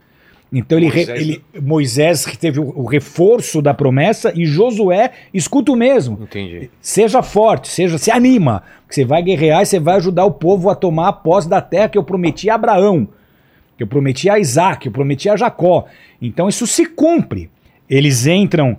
Então 0.53 0.77
ele, 0.77 0.87
Moisés- 0.87 1.09
ele- 1.21 1.43
Moisés 1.61 2.25
teve 2.37 2.59
o, 2.59 2.73
o 2.77 2.85
reforço 2.85 3.61
da 3.61 3.73
promessa 3.73 4.33
e 4.35 4.45
Josué 4.45 5.11
escuta 5.33 5.71
o 5.71 5.75
mesmo. 5.77 6.19
Entendi. 6.21 6.69
Seja 6.81 7.23
forte, 7.23 7.69
seja 7.69 7.97
se 7.97 8.11
anima, 8.11 8.61
porque 8.81 8.95
você 8.95 9.05
vai 9.05 9.23
guerrear 9.23 9.61
e 9.61 9.65
você 9.65 9.79
vai 9.79 9.95
ajudar 9.95 10.25
o 10.25 10.31
povo 10.31 10.69
a 10.69 10.75
tomar 10.75 11.07
a 11.07 11.13
posse 11.13 11.47
da 11.47 11.61
terra 11.61 11.87
que 11.89 11.97
eu 11.97 12.03
prometi 12.03 12.49
a 12.49 12.55
Abraão, 12.55 13.07
que 13.77 13.83
eu 13.83 13.87
prometi 13.87 14.29
a 14.29 14.37
Isaac, 14.39 14.81
que 14.81 14.87
eu 14.89 14.91
prometi 14.91 15.29
a 15.29 15.37
Jacó. 15.37 15.85
Então 16.21 16.49
isso 16.49 16.67
se 16.67 16.85
cumpre. 16.85 17.49
Eles 17.89 18.25
entram 18.27 18.77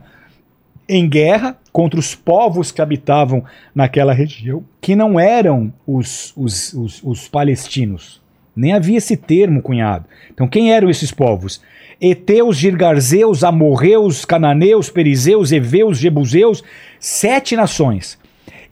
em 0.89 1.09
guerra 1.09 1.57
contra 1.73 1.99
os 1.99 2.15
povos 2.15 2.71
que 2.71 2.83
habitavam 2.83 3.43
naquela 3.75 4.13
região, 4.13 4.63
que 4.81 4.95
não 4.95 5.19
eram 5.19 5.73
os, 5.87 6.35
os, 6.37 6.73
os, 6.75 7.01
os 7.03 7.29
palestinos. 7.29 8.21
Nem 8.55 8.73
havia 8.73 8.99
esse 8.99 9.17
termo 9.17 9.63
cunhado. 9.63 10.05
Então, 10.33 10.47
quem 10.47 10.73
eram 10.73 10.91
esses 10.91 11.11
povos? 11.11 11.61
Eteus, 12.01 12.57
Girgarzeus, 12.57 13.45
Amorreus, 13.45 14.25
Cananeus, 14.25 14.91
Perizeus, 14.91 15.53
Eveus, 15.53 15.99
Jebuseus, 15.99 16.63
sete 16.99 17.57
nações. 17.57 18.19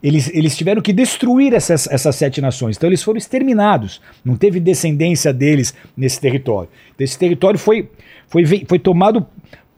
Eles, 0.03 0.29
eles 0.33 0.57
tiveram 0.57 0.81
que 0.81 0.91
destruir 0.91 1.53
essas, 1.53 1.87
essas 1.87 2.15
sete 2.15 2.41
nações. 2.41 2.75
Então, 2.75 2.89
eles 2.89 3.03
foram 3.03 3.17
exterminados. 3.17 4.01
Não 4.25 4.35
teve 4.35 4.59
descendência 4.59 5.31
deles 5.31 5.73
nesse 5.95 6.19
território. 6.19 6.69
Então, 6.93 7.05
esse 7.05 7.17
território 7.17 7.59
foi, 7.59 7.89
foi, 8.27 8.45
foi 8.67 8.79
tomado 8.79 9.25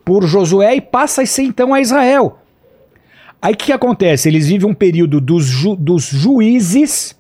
por 0.06 0.26
Josué 0.26 0.76
e 0.76 0.82
passa 0.82 1.22
a 1.22 1.26
ser 1.26 1.44
então 1.44 1.74
a 1.74 1.82
Israel. 1.82 2.40
Aí 3.42 3.54
o 3.54 3.58
que 3.58 3.74
acontece? 3.74 4.30
Eles 4.30 4.48
vivem 4.48 4.70
um 4.70 4.74
período 4.74 5.20
dos, 5.20 5.46
ju- 5.46 5.76
dos 5.76 6.06
juízes 6.06 7.18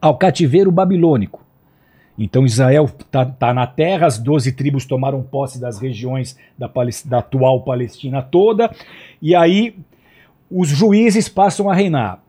ao 0.00 0.18
cativeiro 0.18 0.70
babilônico. 0.70 1.45
Então 2.18 2.46
Israel 2.46 2.84
está 2.84 3.52
na 3.52 3.66
terra, 3.66 4.06
as 4.06 4.18
12 4.18 4.52
tribos 4.52 4.86
tomaram 4.86 5.22
posse 5.22 5.60
das 5.60 5.78
regiões 5.78 6.36
da, 6.56 6.70
da 7.04 7.18
atual 7.18 7.62
Palestina 7.62 8.22
toda, 8.22 8.70
e 9.20 9.34
aí 9.34 9.76
os 10.50 10.68
juízes 10.68 11.28
passam 11.28 11.68
a 11.68 11.74
reinar. 11.74 12.22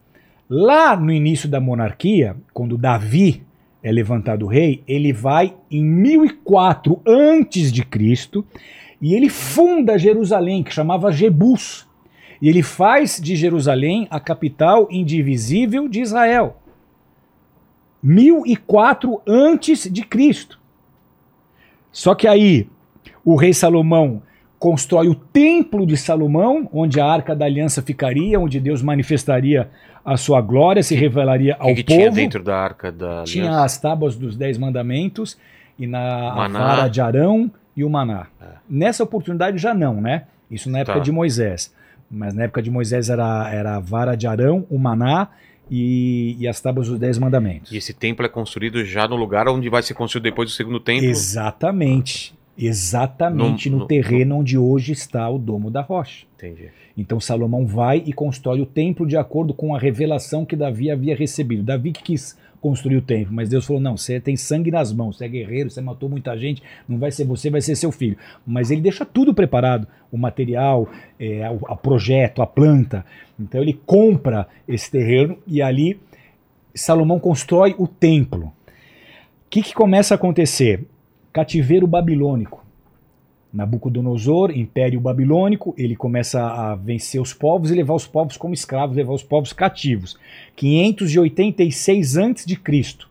Lá 0.49 0.95
no 0.95 1.11
início 1.11 1.47
da 1.47 1.59
monarquia, 1.59 2.35
quando 2.53 2.77
Davi 2.77 3.43
é 3.83 3.91
levantado 3.91 4.47
rei, 4.47 4.83
ele 4.87 5.13
vai 5.13 5.53
em 5.69 5.83
1004 5.83 7.01
antes 7.05 7.71
de 7.71 7.83
Cristo 7.83 8.45
e 9.01 9.13
ele 9.13 9.29
funda 9.29 9.97
Jerusalém, 9.97 10.63
que 10.63 10.73
chamava 10.73 11.11
Jebus. 11.11 11.87
E 12.41 12.49
ele 12.49 12.63
faz 12.63 13.19
de 13.21 13.35
Jerusalém 13.35 14.07
a 14.09 14.19
capital 14.19 14.87
indivisível 14.91 15.87
de 15.87 16.01
Israel. 16.01 16.57
1004 18.03 19.21
antes 19.27 19.89
de 19.91 20.03
Cristo. 20.03 20.59
Só 21.91 22.13
que 22.15 22.27
aí 22.27 22.67
o 23.25 23.35
rei 23.35 23.53
Salomão 23.53 24.21
constrói 24.59 25.07
o 25.07 25.15
templo 25.15 25.85
de 25.85 25.95
Salomão, 25.97 26.67
onde 26.73 26.99
a 26.99 27.05
arca 27.05 27.35
da 27.35 27.45
aliança 27.45 27.81
ficaria, 27.81 28.39
onde 28.39 28.59
Deus 28.59 28.81
manifestaria 28.81 29.69
a 30.03 30.15
sua 30.17 30.41
glória, 30.41 30.81
se 30.81 30.95
revelaria 30.95 31.55
ao 31.59 31.67
que, 31.75 31.83
que 31.83 31.83
povo. 31.83 31.99
tinha 31.99 32.11
dentro 32.11 32.41
da 32.43 32.57
arca 32.57 32.91
da 32.91 33.23
Tinha 33.23 33.45
aliança? 33.45 33.63
as 33.65 33.77
tábuas 33.77 34.15
dos 34.15 34.35
dez 34.35 34.57
mandamentos 34.57 35.37
e 35.77 35.85
na 35.85 36.33
Maná. 36.35 36.59
vara 36.59 36.87
de 36.87 37.01
Arão 37.01 37.51
e 37.75 37.83
o 37.83 37.89
maná. 37.89 38.27
É. 38.41 38.45
Nessa 38.69 39.03
oportunidade 39.03 39.57
já 39.57 39.73
não, 39.73 39.99
né? 40.01 40.23
Isso 40.49 40.69
na 40.71 40.79
época 40.79 40.97
Tá. 40.99 41.03
de 41.03 41.11
Moisés. 41.11 41.73
Mas 42.09 42.33
na 42.33 42.43
época 42.43 42.61
de 42.61 42.71
Moisés 42.71 43.09
era, 43.09 43.53
era 43.53 43.75
a 43.75 43.79
vara 43.79 44.15
de 44.15 44.25
Arão, 44.25 44.65
o 44.69 44.79
maná 44.79 45.27
e, 45.69 46.35
e 46.39 46.47
as 46.47 46.59
tábuas 46.61 46.87
dos 46.87 46.97
dez 46.99 47.17
mandamentos. 47.17 47.71
E 47.71 47.77
esse 47.77 47.93
templo 47.93 48.25
é 48.25 48.29
construído 48.29 48.83
já 48.85 49.07
no 49.07 49.15
lugar 49.15 49.47
onde 49.47 49.69
vai 49.69 49.81
ser 49.83 49.93
construído 49.93 50.23
depois 50.23 50.49
do 50.49 50.55
segundo 50.55 50.79
templo. 50.79 51.05
Exatamente. 51.07 52.33
Exatamente 52.59 53.69
No- 53.69 53.75
no, 53.77 53.81
no- 53.83 53.87
terreno 53.87 54.37
onde 54.37 54.57
hoje 54.57 54.91
está 54.91 55.29
o 55.29 55.37
Domo 55.37 55.69
da 55.69 55.81
Rocha. 55.81 56.25
Entendi. 56.37 56.69
Então 56.97 57.19
Salomão 57.19 57.65
vai 57.67 58.01
e 58.05 58.11
constrói 58.13 58.61
o 58.61 58.65
templo 58.65 59.05
de 59.05 59.15
acordo 59.17 59.53
com 59.53 59.75
a 59.75 59.79
revelação 59.79 60.43
que 60.45 60.55
Davi 60.55 60.89
havia 60.89 61.15
recebido. 61.15 61.61
Davi 61.63 61.91
que 61.91 62.01
quis 62.01 62.37
construir 62.67 62.97
o 62.97 63.01
templo, 63.01 63.33
mas 63.33 63.47
Deus 63.47 63.65
falou: 63.65 63.81
não, 63.81 63.95
você 63.95 64.19
tem 64.19 64.35
sangue 64.35 64.69
nas 64.69 64.91
mãos, 64.91 65.17
você 65.17 65.25
é 65.25 65.29
guerreiro, 65.29 65.69
você 65.69 65.79
matou 65.79 66.09
muita 66.09 66.37
gente, 66.37 66.61
não 66.87 66.97
vai 66.97 67.11
ser 67.11 67.23
você, 67.23 67.49
vai 67.49 67.61
ser 67.61 67.77
seu 67.77 67.93
filho. 67.93 68.17
Mas 68.45 68.69
ele 68.69 68.81
deixa 68.81 69.05
tudo 69.05 69.33
preparado: 69.33 69.87
o 70.11 70.17
material, 70.17 70.89
é, 71.17 71.49
o 71.49 71.71
a 71.71 71.75
projeto, 71.77 72.41
a 72.41 72.47
planta. 72.47 73.05
Então 73.39 73.61
ele 73.61 73.79
compra 73.85 74.47
esse 74.67 74.91
terreno 74.91 75.37
e 75.47 75.61
ali 75.61 75.97
Salomão 76.75 77.19
constrói 77.19 77.73
o 77.77 77.87
templo. 77.87 78.47
O 78.47 79.49
que, 79.49 79.61
que 79.61 79.73
começa 79.73 80.13
a 80.13 80.15
acontecer? 80.15 80.85
Cativeiro 81.31 81.87
babilônico. 81.87 82.66
Nabucodonosor, 83.53 84.51
Império 84.51 84.99
Babilônico, 84.99 85.73
ele 85.77 85.95
começa 85.95 86.41
a 86.41 86.75
vencer 86.75 87.21
os 87.21 87.33
povos 87.33 87.71
e 87.71 87.75
levar 87.75 87.95
os 87.95 88.05
povos 88.05 88.37
como 88.37 88.53
escravos, 88.53 88.95
levar 88.95 89.13
os 89.13 89.23
povos 89.23 89.53
cativos. 89.53 90.17
586 90.55 92.17
a.C., 92.17 93.07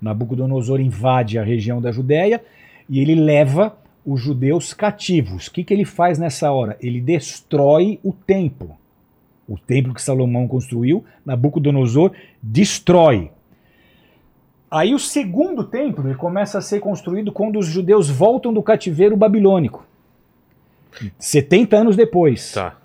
Nabucodonosor 0.00 0.80
invade 0.80 1.38
a 1.38 1.44
região 1.44 1.80
da 1.80 1.92
Judéia 1.92 2.42
e 2.88 3.00
ele 3.00 3.14
leva 3.14 3.76
os 4.04 4.20
judeus 4.20 4.72
cativos. 4.72 5.46
O 5.46 5.52
que, 5.52 5.62
que 5.62 5.74
ele 5.74 5.84
faz 5.84 6.18
nessa 6.18 6.50
hora? 6.50 6.76
Ele 6.80 7.00
destrói 7.00 8.00
o 8.02 8.12
templo. 8.12 8.76
O 9.46 9.58
templo 9.58 9.92
que 9.92 10.00
Salomão 10.00 10.48
construiu, 10.48 11.04
Nabucodonosor 11.26 12.12
destrói. 12.42 13.30
Aí 14.70 14.94
o 14.94 14.98
segundo 14.98 15.64
templo 15.64 16.06
ele 16.06 16.14
começa 16.14 16.58
a 16.58 16.60
ser 16.60 16.78
construído 16.80 17.32
quando 17.32 17.58
os 17.58 17.66
judeus 17.66 18.08
voltam 18.08 18.52
do 18.52 18.62
cativeiro 18.62 19.16
babilônico. 19.16 19.84
70 21.18 21.76
anos 21.76 21.96
depois. 21.96 22.52
Tá. 22.52 22.76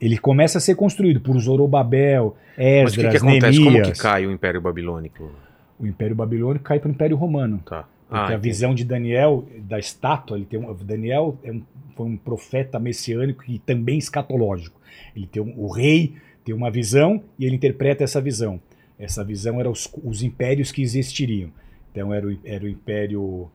Ele 0.00 0.16
começa 0.16 0.58
a 0.58 0.60
ser 0.60 0.74
construído 0.76 1.20
por 1.20 1.38
Zorobabel, 1.38 2.36
Mas 2.56 2.92
o 2.92 2.94
que, 2.94 3.00
Esdras, 3.06 3.10
que 3.10 3.16
acontece? 3.28 3.58
Neemias. 3.60 3.82
Como 3.82 3.92
que 3.94 4.00
cai 4.00 4.26
o 4.26 4.30
Império 4.30 4.60
Babilônico? 4.60 5.30
O 5.78 5.86
Império 5.86 6.14
Babilônico 6.14 6.64
cai 6.64 6.78
para 6.78 6.88
o 6.88 6.92
Império 6.92 7.16
Romano. 7.16 7.60
Tá. 7.64 7.84
Porque 8.08 8.20
a 8.20 8.26
entendi. 8.28 8.48
visão 8.48 8.74
de 8.74 8.84
Daniel, 8.84 9.44
da 9.58 9.78
estátua, 9.78 10.36
ele 10.38 10.46
tem 10.46 10.58
um, 10.58 10.72
Daniel 10.74 11.36
é 11.44 11.52
um- 11.52 11.62
foi 11.94 12.06
um 12.06 12.16
profeta 12.16 12.78
messiânico 12.78 13.42
e 13.48 13.58
também 13.58 13.98
escatológico. 13.98 14.80
Ele 15.14 15.26
tem 15.26 15.42
um- 15.42 15.52
o 15.58 15.68
rei 15.70 16.14
tem 16.44 16.54
uma 16.54 16.70
visão 16.70 17.22
e 17.38 17.44
ele 17.44 17.56
interpreta 17.56 18.02
essa 18.04 18.20
visão. 18.20 18.60
Essa 18.98 19.22
visão 19.24 19.60
era 19.60 19.70
os, 19.70 19.88
os 20.04 20.22
impérios 20.22 20.72
que 20.72 20.82
existiriam. 20.82 21.50
Então 21.92 22.12
era 22.12 22.26
o, 22.26 22.36
era 22.44 22.64
o 22.64 22.68
império, 22.68 23.22
o 23.22 23.50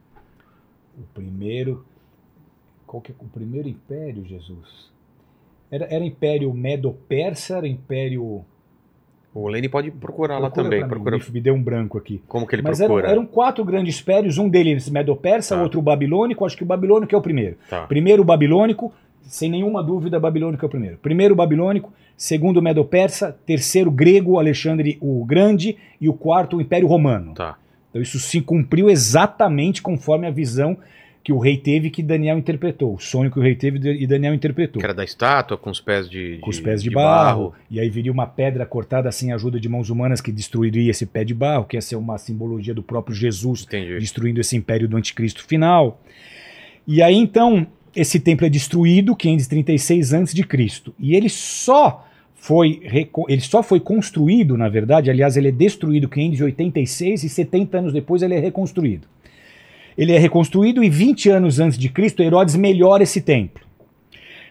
primeiro, 1.14 1.86
qual 2.88 3.02
que 3.02 3.12
é 3.12 3.16
o 3.20 3.26
primeiro 3.26 3.68
império, 3.68 4.24
Jesus? 4.26 4.92
Era, 5.70 5.86
era 5.86 6.04
império 6.06 6.54
Medo-Persa, 6.54 7.58
era 7.58 7.68
império... 7.68 8.46
O 9.36 9.48
Lene 9.48 9.68
pode 9.68 9.90
procurar 9.90 10.36
lá 10.38 10.42
Procura 10.52 10.64
também. 10.66 10.80
pra 10.88 10.88
mim, 11.00 11.04
Procura 11.04 11.32
me 11.34 11.42
deu 11.42 11.56
um 11.56 11.64
branco 11.64 11.98
aqui. 11.98 12.22
como 12.28 12.46
que 12.46 12.54
ele 12.56 12.62
Mas 12.62 12.80
eram, 12.80 12.94
procura. 12.94 13.12
eram 13.12 13.26
quatro 13.26 13.66
grandes 13.66 14.00
impérios, 14.00 14.38
um 14.38 14.48
deles 14.48 14.88
Medo-Persa, 14.88 15.56
Tá. 15.56 15.64
outro 15.64 15.82
Babilônico, 15.82 16.46
acho 16.46 16.56
que 16.56 16.62
o 16.62 16.68
Babilônico 16.68 17.16
é 17.16 17.18
o 17.18 17.22
primeiro. 17.22 17.58
Tá. 17.68 17.88
Primeiro 17.88 18.24
Babilônico, 18.24 18.94
sem 19.26 19.50
nenhuma 19.50 19.84
dúvida, 19.84 20.20
Babilônico 20.20 20.64
é 20.64 20.68
o 20.68 20.70
primeiro. 20.70 20.98
Primeiro 20.98 21.36
Babilônico, 21.36 21.94
segundo 22.16 22.62
Medo-Persa, 22.62 23.38
terceiro 23.46 23.92
grego, 23.92 24.38
Alexandre 24.38 24.98
o 25.02 25.24
Grande, 25.26 25.78
e 26.00 26.08
o 26.10 26.14
quarto 26.14 26.58
o 26.58 26.62
Império 26.62 26.88
Romano. 26.88 27.34
Tá. 27.34 27.58
Então 27.90 28.02
isso 28.02 28.20
se 28.20 28.42
cumpriu 28.42 28.90
exatamente 28.90 29.82
conforme 29.82 30.28
a 30.28 30.32
visão 30.32 30.78
que 31.24 31.32
o 31.32 31.40
rei 31.40 31.56
teve 31.56 31.88
e 31.88 31.90
que 31.90 32.04
Daniel 32.04 32.38
interpretou. 32.38 32.96
O 32.96 33.00
sonho 33.00 33.32
que 33.32 33.40
o 33.40 33.42
rei 33.42 33.56
teve 33.56 33.80
e 33.94 34.06
Daniel 34.06 34.34
interpretou. 34.34 34.80
Que 34.82 34.86
era 34.86 34.94
da 34.94 35.06
estátua, 35.06 35.58
com 35.58 35.70
os 35.70 35.80
pés 35.80 36.10
de, 36.10 36.38
Com 36.42 36.50
os 36.50 36.60
pés 36.60 36.84
de, 36.84 36.90
barro, 36.90 37.54
e 37.72 37.80
aí 37.80 37.90
viria 37.90 38.12
uma 38.12 38.28
pedra 38.28 38.66
cortada 38.66 39.10
sem 39.12 39.32
a 39.32 39.36
ajuda 39.36 39.58
de 39.58 39.70
mãos 39.70 39.90
humanas 39.90 40.20
que 40.20 40.34
destruiria 40.34 40.92
esse 40.92 41.06
pé 41.06 41.24
de 41.24 41.34
barro, 41.34 41.64
que 41.64 41.78
ia 41.78 41.82
ser 41.82 41.96
uma 41.96 42.18
simbologia 42.18 42.74
do 42.74 42.84
próprio 42.84 43.16
Jesus 43.16 43.64
Entendi. 43.64 43.98
destruindo 44.00 44.42
esse 44.42 44.58
império 44.58 44.88
do 44.88 44.98
anticristo 44.98 45.46
final. 45.46 46.02
E 46.86 47.02
aí 47.02 47.16
então 47.16 47.66
esse 47.96 48.20
templo 48.20 48.46
é 48.46 48.50
destruído 48.50 49.16
536 49.16 50.14
a.C. 50.14 50.46
E 51.00 51.16
ele 51.16 51.30
só 51.30 52.08
foi 52.34 52.82
ele 53.30 53.42
só 53.42 53.64
foi 53.64 53.80
construído, 53.80 54.58
na 54.58 54.68
verdade, 54.68 55.10
aliás, 55.10 55.38
ele 55.38 55.48
é 55.48 55.52
destruído 55.52 56.10
586 56.10 57.24
e 57.24 57.30
70 57.30 57.78
anos 57.78 57.94
depois 57.94 58.22
ele 58.22 58.36
é 58.36 58.40
reconstruído. 58.40 59.08
Ele 59.98 60.12
é 60.12 60.18
reconstruído 60.18 60.84
e 60.84 60.90
20 60.90 61.30
anos 61.30 61.60
antes 61.60 61.78
de 61.78 61.88
Cristo 61.88 62.22
Herodes 62.22 62.56
melhora 62.56 63.04
esse 63.04 63.22
templo. 63.22 63.64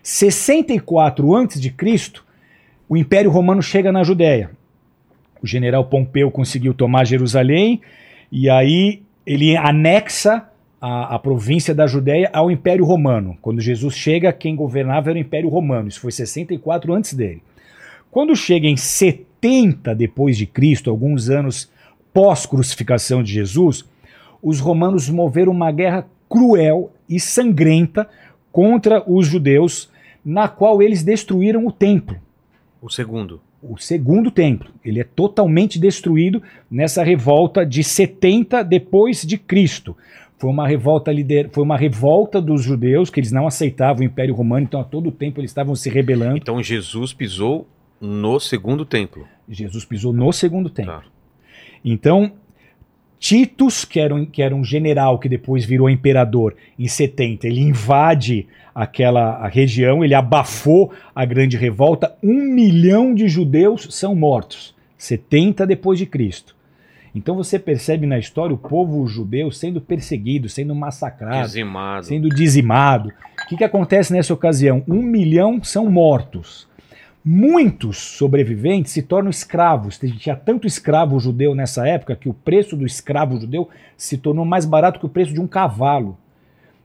64 0.03 1.35
antes 1.35 1.61
de 1.61 1.71
Cristo, 1.71 2.25
o 2.89 2.97
Império 2.97 3.31
Romano 3.31 3.63
chega 3.63 3.93
na 3.93 4.03
Judéia. 4.03 4.51
O 5.43 5.47
general 5.47 5.85
Pompeu 5.85 6.31
conseguiu 6.31 6.73
tomar 6.73 7.05
Jerusalém 7.05 7.81
e 8.31 8.49
aí 8.49 9.03
ele 9.27 9.57
anexa 9.57 10.49
a, 10.83 11.15
a 11.15 11.19
província 11.21 11.73
da 11.73 11.87
Judéia 11.87 12.29
ao 12.33 12.51
Império 12.51 12.85
Romano. 12.85 13.39
Quando 13.41 13.61
Jesus 13.61 13.95
chega, 13.95 14.33
quem 14.33 14.57
governava 14.57 15.11
era 15.11 15.17
o 15.17 15.23
Império 15.23 15.49
Romano. 15.49 15.87
Isso 15.87 16.01
foi 16.01 16.11
64 16.11 16.93
antes 16.93 17.15
dele. 17.15 17.41
Quando 18.11 18.35
chega 18.35 18.67
em 18.67 18.77
70 18.77 19.95
depois 19.95 20.37
de 20.37 20.45
Cristo, 20.45 20.91
alguns 20.91 21.31
anos 21.31 21.71
pós 22.13 22.45
crucificação 22.45 23.23
de 23.23 23.33
Jesus, 23.33 23.85
os 24.43 24.59
romanos 24.59 25.09
moveram 25.09 25.53
uma 25.53 25.71
guerra 25.71 26.05
cruel 26.29 26.91
e 27.09 27.21
sangrenta 27.21 28.09
contra 28.51 29.09
os 29.09 29.25
judeus, 29.25 29.89
na 30.25 30.49
qual 30.49 30.83
eles 30.83 31.05
destruíram 31.05 31.65
o 31.65 31.71
templo. 31.71 32.17
O 32.83 32.91
segundo. 32.91 33.41
O 33.63 33.79
segundo 33.79 34.33
templo, 34.33 34.69
ele 34.85 34.99
é 34.99 35.05
totalmente 35.05 35.79
destruído 35.79 36.43
nessa 36.69 37.05
revolta 37.05 37.65
de 37.65 37.85
70 37.85 38.65
depois 38.65 39.23
de 39.23 39.39
Cristo. 39.39 39.97
Foi 40.43 40.51
uma 40.51 40.67
revolta 40.67 41.13
lider... 41.13 41.51
foi 41.53 41.63
uma 41.63 41.77
revolta 41.77 42.43
dos 42.43 42.65
judeus 42.65 43.11
que 43.11 43.21
eles 43.21 43.31
não 43.31 43.47
aceitavam 43.47 44.03
o 44.03 44.05
Império 44.05 44.35
Romano, 44.35 44.65
então 44.65 44.81
a 44.81 44.85
todo 44.85 45.13
tempo 45.13 45.39
eles 45.41 45.53
estavam 45.53 45.77
se 45.77 45.89
rebelando. 45.89 46.37
Então 46.37 46.61
Jesus 46.61 47.13
pisou 47.13 47.65
no 48.01 48.41
segundo 48.41 48.85
templo. 48.85 49.25
Jesus 49.49 49.85
pisou 49.85 50.13
no 50.13 50.33
segundo 50.33 50.69
templo. 50.69 50.95
Tá. 50.95 51.05
Então, 51.85 52.33
Titus, 53.21 53.85
que 53.85 54.01
era, 54.01 54.13
um, 54.13 54.27
que 54.27 54.43
era 54.43 54.53
um 54.53 54.65
general 54.65 55.17
que 55.21 55.29
depois 55.29 55.65
virou 55.65 55.89
imperador 55.89 56.57
em 56.77 56.89
70, 56.89 57.47
ele 57.47 57.61
invade 57.61 58.49
aquela 58.75 59.47
região, 59.47 60.05
ele 60.05 60.13
abafou 60.13 60.91
a 61.15 61.25
grande 61.25 61.57
revolta, 61.57 62.17
um 62.21 62.53
milhão 62.53 63.15
de 63.15 63.29
judeus 63.29 63.87
são 63.93 64.13
mortos, 64.17 64.75
70 64.99 65.65
depois 65.69 66.01
de 66.01 66.07
Cristo. 66.07 66.57
Então 67.15 67.35
você 67.37 67.59
percebe 67.59 68.07
na 68.07 68.19
história 68.19 68.55
o 68.55 68.59
povo 68.59 69.07
judeu 69.07 69.51
sendo 69.51 69.81
perseguido, 69.81 70.49
sendo 70.49 70.75
massacrado, 70.75 71.47
Dizimado. 71.47 72.07
sendo 72.07 72.29
dizimado. 72.29 73.11
O 73.45 73.49
que, 73.49 73.57
que 73.57 73.65
acontece 73.65 74.13
nessa 74.13 74.33
ocasião? 74.33 74.83
Um 74.89 75.03
milhão 75.03 75.63
são 75.63 75.91
mortos. 75.91 76.67
Muitos 77.25 77.99
sobreviventes 77.99 78.93
se 78.93 79.03
tornam 79.03 79.31
escravos. 79.31 79.99
Tinha 79.99 80.35
tanto 80.35 80.67
escravo 80.67 81.21
judeu 81.21 81.55
nessa 81.55 81.87
época 81.87 82.17
que 82.17 82.29
o 82.29 82.35
preço 82.35 82.77
do 82.77 82.87
escravo 82.87 83.39
judeu 83.39 83.69
se 83.97 84.17
tornou 84.17 84.45
mais 84.45 84.65
barato 84.65 84.99
que 84.99 85.07
o 85.07 85.11
preço 85.11 85.33
de 85.33 85.41
um 85.41 85.47
cavalo. 85.47 86.19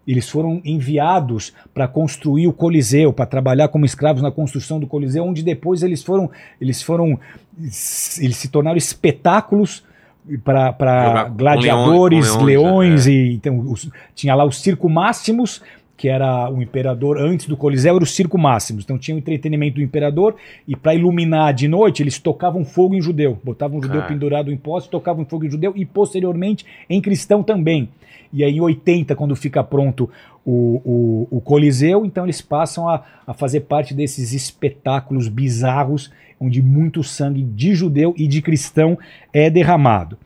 Eles 0.06 0.30
foram 0.30 0.62
enviados 0.64 1.54
para 1.74 1.88
construir 1.88 2.48
o 2.48 2.54
Coliseu, 2.54 3.12
para 3.12 3.26
trabalhar 3.26 3.68
como 3.70 3.86
escravos 3.86 4.22
na 4.22 4.32
construção 4.32 4.80
do 4.80 4.88
Coliseu, 4.88 5.26
onde 5.26 5.44
depois 5.44 5.84
eles 5.84 6.02
foram, 6.04 6.30
eles 6.62 6.82
foram, 6.82 7.20
eles 7.60 8.38
se 8.38 8.48
tornaram 8.48 8.78
espetáculos 8.78 9.84
para 10.44 11.26
gladiadores, 11.30 12.26
leões, 12.26 12.36
com 12.36 12.44
leões, 12.44 13.06
leões, 13.06 13.08
é. 13.08 13.12
e 13.12 13.34
então 13.36 13.60
os- 13.60 13.90
tinha 14.14 14.36
lá 14.36 14.44
o 14.44 14.52
Circo 14.52 14.90
Máximos, 14.90 15.62
que 15.96 16.08
era 16.08 16.50
o 16.52 16.62
imperador 16.62 17.18
antes 17.20 17.48
do 17.48 17.58
Coliseu, 17.58 17.96
era 17.96 18.04
o 18.04 18.08
Circo 18.08 18.38
Máximos. 18.38 18.84
Então 18.84 18.98
tinha 18.98 19.16
o 19.16 19.18
entretenimento 19.18 19.76
do 19.76 19.82
imperador 19.82 20.36
e 20.68 20.76
para 20.76 20.94
iluminar 20.94 21.54
de 21.54 21.68
noite 21.68 22.04
eles 22.04 22.20
tocavam 22.20 22.64
fogo 22.64 22.94
em 22.94 23.02
judeu, 23.02 23.40
botavam 23.44 23.80
um 23.80 23.82
judeu 23.82 24.02
pendurado 24.08 24.52
em 24.52 24.58
poste, 24.58 24.90
tocavam 24.90 25.26
fogo 25.26 25.46
em 25.46 25.50
judeu 25.50 25.74
e 25.76 25.86
posteriormente 25.86 26.66
em 26.90 27.02
cristão 27.02 27.42
também. 27.42 27.90
E 28.32 28.44
aí 28.44 28.58
em 28.58 28.62
80, 28.62 29.16
quando 29.16 29.36
fica 29.36 29.64
pronto 29.64 30.10
o, 30.46 30.82
o, 31.32 31.38
o 31.38 31.42
Coliseu, 31.42 32.06
então 32.06 32.26
eles 32.26 32.42
passam 32.42 32.88
a, 32.88 33.02
a 33.26 33.34
fazer 33.34 33.62
parte 33.62 33.94
desses 33.94 34.34
espetáculos 34.34 35.28
bizarros 35.28 36.12
onde 36.40 36.62
muito 36.62 37.04
sangue 37.04 37.44
de 37.44 37.74
judeu 37.74 38.14
e 38.18 38.28
de 38.28 38.42
cristão 38.42 38.98
é 39.34 39.50
derramado. 39.50 40.18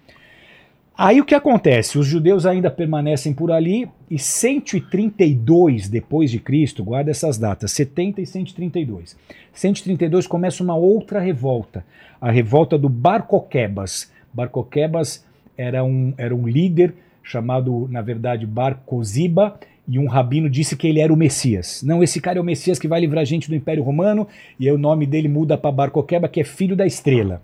Aí 0.98 1.20
o 1.20 1.26
que 1.26 1.34
acontece? 1.34 1.98
Os 1.98 2.06
judeus 2.06 2.46
ainda 2.46 2.70
permanecem 2.70 3.34
por 3.34 3.52
ali 3.52 3.90
e 4.10 4.20
132 4.20 5.90
depois 5.90 6.30
de 6.30 6.40
Cristo, 6.40 6.84
guarda 6.84 7.10
essas 7.10 7.38
datas, 7.40 7.72
70 7.72 8.22
e 8.22 8.26
132. 8.28 9.18
132 9.54 10.28
começa 10.28 10.62
uma 10.62 10.76
outra 10.76 11.20
revolta, 11.20 11.84
a 12.20 12.30
revolta 12.30 12.78
do 12.78 12.88
Bar 12.88 13.24
Coquebas. 13.24 14.12
Bar 14.32 14.50
Coquebas 14.50 15.26
era 15.58 15.84
um, 15.84 16.14
era 16.18 16.36
um 16.36 16.48
líder 16.48 16.94
chamado, 17.24 17.88
na 17.90 18.02
verdade, 18.02 18.46
Bar 18.46 18.84
Coziba, 18.86 19.60
e 19.92 20.00
um 20.00 20.08
rabino 20.08 20.50
disse 20.50 20.78
que 20.78 20.88
ele 20.88 21.02
era 21.02 21.12
o 21.12 21.18
Messias. 21.18 21.84
Não, 21.84 22.02
esse 22.02 22.22
cara 22.22 22.38
é 22.40 22.42
o 22.42 22.46
Messias 22.46 22.80
que 22.80 22.88
vai 22.88 23.02
livrar 23.02 23.24
a 23.24 23.26
gente 23.26 23.50
do 23.50 23.56
Império 23.56 23.84
Romano, 23.84 24.26
e 24.58 24.72
o 24.72 24.78
nome 24.78 25.06
dele 25.06 25.28
muda 25.28 25.58
para 25.58 25.70
Bar 25.70 25.92
que 26.32 26.40
é 26.40 26.44
filho 26.46 26.78
da 26.78 26.86
estrela. 26.86 27.42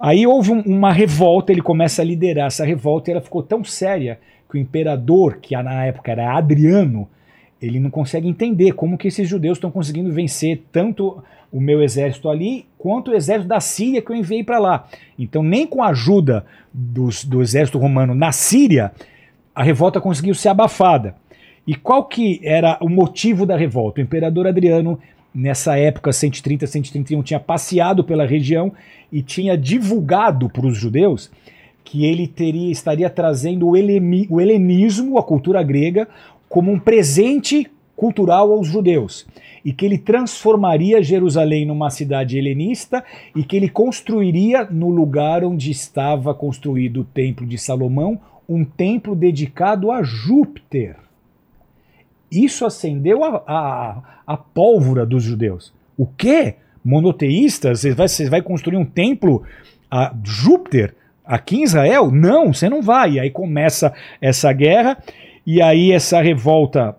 Aí 0.00 0.26
houve 0.26 0.50
um- 0.50 0.62
uma 0.62 0.90
revolta, 0.90 1.52
ele 1.52 1.60
começa 1.60 2.00
a 2.00 2.04
liderar 2.06 2.46
essa 2.46 2.64
revolta 2.64 3.10
e 3.10 3.12
ela 3.12 3.20
ficou 3.20 3.42
tão 3.42 3.62
séria 3.62 4.18
que 4.50 4.56
o 4.56 4.60
imperador, 4.60 5.40
que 5.42 5.54
na 5.62 5.84
época 5.84 6.10
era 6.10 6.34
Adriano, 6.34 7.06
ele 7.60 7.78
não 7.78 7.90
consegue 7.90 8.26
entender 8.26 8.72
como 8.72 8.96
que 8.96 9.08
esses 9.08 9.28
judeus 9.28 9.58
estão 9.58 9.70
conseguindo 9.70 10.10
vencer 10.10 10.62
tanto 10.72 11.22
o 11.52 11.60
meu 11.60 11.82
exército 11.82 12.30
ali 12.30 12.64
quanto 12.78 13.10
o 13.10 13.14
exército 13.14 13.48
da 13.48 13.60
Síria 13.60 14.00
que 14.00 14.10
eu 14.10 14.16
enviei 14.16 14.42
para 14.42 14.58
lá. 14.58 14.88
Então, 15.18 15.42
nem 15.42 15.66
com 15.66 15.82
a 15.82 15.88
ajuda 15.88 16.46
dos- 16.72 17.26
do 17.26 17.42
exército 17.42 17.78
romano 17.78 18.14
na 18.14 18.32
Síria, 18.32 18.90
a 19.54 19.62
revolta 19.62 20.00
conseguiu 20.00 20.34
ser 20.34 20.48
abafada. 20.48 21.14
E 21.66 21.74
qual 21.74 22.04
que 22.04 22.40
era 22.42 22.76
o 22.80 22.88
motivo 22.88 23.46
da 23.46 23.56
revolta? 23.56 24.00
O 24.00 24.04
imperador 24.04 24.46
Adriano, 24.46 24.98
nessa 25.34 25.78
época, 25.78 26.12
130, 26.12 26.66
131, 26.66 27.22
tinha 27.22 27.38
passeado 27.40 28.02
pela 28.02 28.26
região 28.26 28.72
e 29.12 29.22
tinha 29.22 29.56
divulgado 29.56 30.48
para 30.48 30.66
os 30.66 30.76
judeus 30.76 31.30
que 31.84 32.04
ele 32.06 32.26
teria, 32.26 32.70
estaria 32.70 33.10
trazendo 33.10 33.68
o, 33.68 33.76
heleni- 33.76 34.26
o 34.30 34.40
helenismo, 34.40 35.18
a 35.18 35.22
cultura 35.22 35.62
grega, 35.62 36.08
como 36.48 36.70
um 36.70 36.78
presente 36.78 37.70
cultural 37.94 38.50
aos 38.52 38.66
judeus. 38.66 39.26
E 39.64 39.72
que 39.72 39.86
ele 39.86 39.98
transformaria 39.98 41.02
Jerusalém 41.02 41.64
numa 41.64 41.90
cidade 41.90 42.36
helenista 42.36 43.04
e 43.36 43.44
que 43.44 43.56
ele 43.56 43.68
construiria 43.68 44.64
no 44.64 44.90
lugar 44.90 45.44
onde 45.44 45.70
estava 45.70 46.34
construído 46.34 47.02
o 47.02 47.04
Templo 47.04 47.46
de 47.46 47.56
Salomão, 47.58 48.18
um 48.48 48.64
templo 48.64 49.14
dedicado 49.14 49.92
a 49.92 50.02
Júpiter. 50.02 50.96
Isso 52.32 52.64
acendeu 52.64 53.22
a, 53.22 53.42
a, 53.46 54.02
a 54.26 54.36
pólvora 54.36 55.04
dos 55.04 55.22
judeus. 55.22 55.72
O 55.98 56.06
quê? 56.06 56.54
Monoteístas? 56.82 57.80
Você 57.80 57.92
vai, 57.92 58.08
você 58.08 58.30
vai 58.30 58.40
construir 58.40 58.78
um 58.78 58.86
templo 58.86 59.42
a 59.90 60.14
Júpiter 60.24 60.94
aqui 61.24 61.56
em 61.56 61.62
Israel? 61.62 62.10
Não, 62.10 62.54
você 62.54 62.70
não 62.70 62.80
vai. 62.80 63.12
E 63.12 63.20
aí 63.20 63.30
começa 63.30 63.92
essa 64.20 64.50
guerra, 64.52 64.96
e 65.46 65.60
aí 65.60 65.92
essa 65.92 66.22
revolta. 66.22 66.96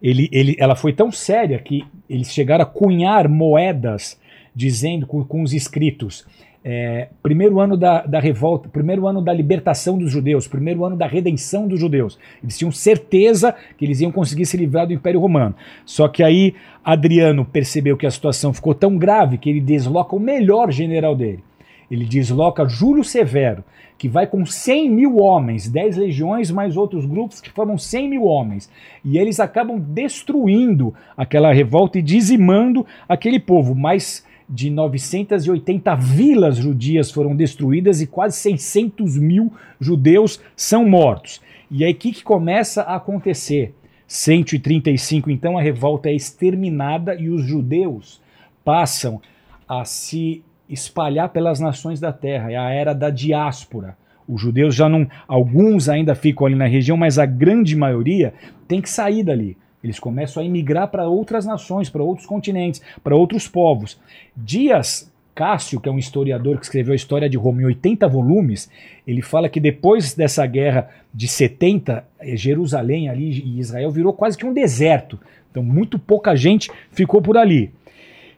Ele, 0.00 0.28
ele, 0.30 0.54
ela 0.60 0.76
foi 0.76 0.92
tão 0.92 1.10
séria 1.10 1.58
que 1.58 1.84
eles 2.08 2.30
chegaram 2.30 2.62
a 2.62 2.66
cunhar 2.66 3.28
moedas 3.28 4.20
dizendo 4.54 5.06
com, 5.06 5.24
com 5.24 5.42
os 5.42 5.52
escritos 5.52 6.26
é, 6.70 7.08
primeiro 7.22 7.60
ano 7.60 7.78
da, 7.78 8.02
da 8.02 8.20
revolta, 8.20 8.68
primeiro 8.68 9.06
ano 9.06 9.22
da 9.22 9.32
libertação 9.32 9.96
dos 9.96 10.12
judeus, 10.12 10.46
primeiro 10.46 10.84
ano 10.84 10.96
da 10.96 11.06
redenção 11.06 11.66
dos 11.66 11.80
judeus. 11.80 12.18
Eles 12.42 12.58
tinham 12.58 12.70
certeza 12.70 13.54
que 13.78 13.86
eles 13.86 14.02
iam 14.02 14.12
conseguir 14.12 14.44
se 14.44 14.58
livrar 14.58 14.86
do 14.86 14.92
Império 14.92 15.18
Romano. 15.18 15.54
Só 15.86 16.08
que 16.08 16.22
aí 16.22 16.54
Adriano 16.84 17.42
percebeu 17.42 17.96
que 17.96 18.06
a 18.06 18.10
situação 18.10 18.52
ficou 18.52 18.74
tão 18.74 18.98
grave 18.98 19.38
que 19.38 19.48
ele 19.48 19.62
desloca 19.62 20.14
o 20.14 20.20
melhor 20.20 20.70
general 20.70 21.16
dele. 21.16 21.42
Ele 21.90 22.04
desloca 22.04 22.68
Júlio 22.68 23.02
Severo, 23.02 23.64
que 23.96 24.06
vai 24.06 24.26
com 24.26 24.44
100 24.44 24.90
mil 24.90 25.16
homens, 25.16 25.70
10 25.70 25.96
legiões 25.96 26.50
mais 26.50 26.76
outros 26.76 27.06
grupos 27.06 27.40
que 27.40 27.48
formam 27.48 27.78
100 27.78 28.10
mil 28.10 28.24
homens. 28.24 28.70
E 29.02 29.16
eles 29.16 29.40
acabam 29.40 29.80
destruindo 29.80 30.92
aquela 31.16 31.50
revolta 31.50 31.98
e 31.98 32.02
dizimando 32.02 32.84
aquele 33.08 33.40
povo. 33.40 33.74
Mas 33.74 34.27
de 34.48 34.70
980 34.70 35.94
vilas 35.96 36.56
judias 36.56 37.10
foram 37.10 37.36
destruídas 37.36 38.00
e 38.00 38.06
quase 38.06 38.36
600 38.38 39.18
mil 39.18 39.52
judeus 39.80 40.40
são 40.56 40.88
mortos. 40.88 41.40
E 41.70 41.84
aí 41.84 41.92
o 41.92 41.96
que, 41.96 42.12
que 42.12 42.24
começa 42.24 42.82
a 42.82 42.96
acontecer? 42.96 43.74
135, 44.06 45.30
então 45.30 45.58
a 45.58 45.60
revolta 45.60 46.08
é 46.08 46.14
exterminada 46.14 47.14
e 47.14 47.28
os 47.28 47.44
judeus 47.44 48.22
passam 48.64 49.20
a 49.68 49.84
se 49.84 50.42
espalhar 50.66 51.28
pelas 51.28 51.60
nações 51.60 52.00
da 52.00 52.10
terra. 52.10 52.50
É 52.50 52.56
a 52.56 52.70
era 52.70 52.94
da 52.94 53.10
diáspora. 53.10 53.96
Os 54.26 54.40
judeus 54.40 54.74
já 54.74 54.88
não. 54.88 55.06
Alguns 55.26 55.90
ainda 55.90 56.14
ficam 56.14 56.46
ali 56.46 56.56
na 56.56 56.66
região, 56.66 56.96
mas 56.96 57.18
a 57.18 57.26
grande 57.26 57.76
maioria 57.76 58.32
tem 58.66 58.80
que 58.80 58.88
sair 58.88 59.22
dali. 59.22 59.58
Eles 59.82 59.98
começam 59.98 60.42
a 60.42 60.46
emigrar 60.46 60.88
para 60.88 61.08
outras 61.08 61.46
nações, 61.46 61.88
para 61.88 62.02
outros 62.02 62.26
continentes, 62.26 62.82
para 63.02 63.14
outros 63.14 63.46
povos. 63.46 63.98
Dias 64.36 65.10
Cássio, 65.38 65.80
que 65.80 65.88
é 65.88 65.92
um 65.92 66.00
historiador 66.00 66.58
que 66.58 66.64
escreveu 66.64 66.92
a 66.92 66.96
história 66.96 67.30
de 67.30 67.36
Roma 67.36 67.62
em 67.62 67.66
80 67.66 68.08
volumes, 68.08 68.68
ele 69.06 69.22
fala 69.22 69.48
que 69.48 69.60
depois 69.60 70.12
dessa 70.12 70.44
guerra 70.44 70.90
de 71.14 71.28
70, 71.28 72.04
eh, 72.18 72.36
Jerusalém 72.36 73.08
ali 73.08 73.40
e 73.40 73.60
Israel 73.60 73.92
virou 73.92 74.12
quase 74.12 74.36
que 74.36 74.44
um 74.44 74.52
deserto. 74.52 75.16
Então, 75.48 75.62
muito 75.62 75.96
pouca 75.96 76.34
gente 76.34 76.68
ficou 76.90 77.22
por 77.22 77.36
ali. 77.36 77.70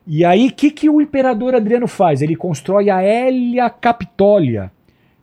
E 0.07 0.27
aí, 0.27 0.49
o 0.49 0.53
que, 0.53 0.71
que 0.71 0.91
o 0.91 1.01
imperador 1.01 1.55
Adriano 1.55 1.89
faz? 1.89 2.21
Ele 2.21 2.37
constrói 2.37 2.91
a 2.91 3.01
Hélia 3.01 3.71
Capitolia. 3.71 4.71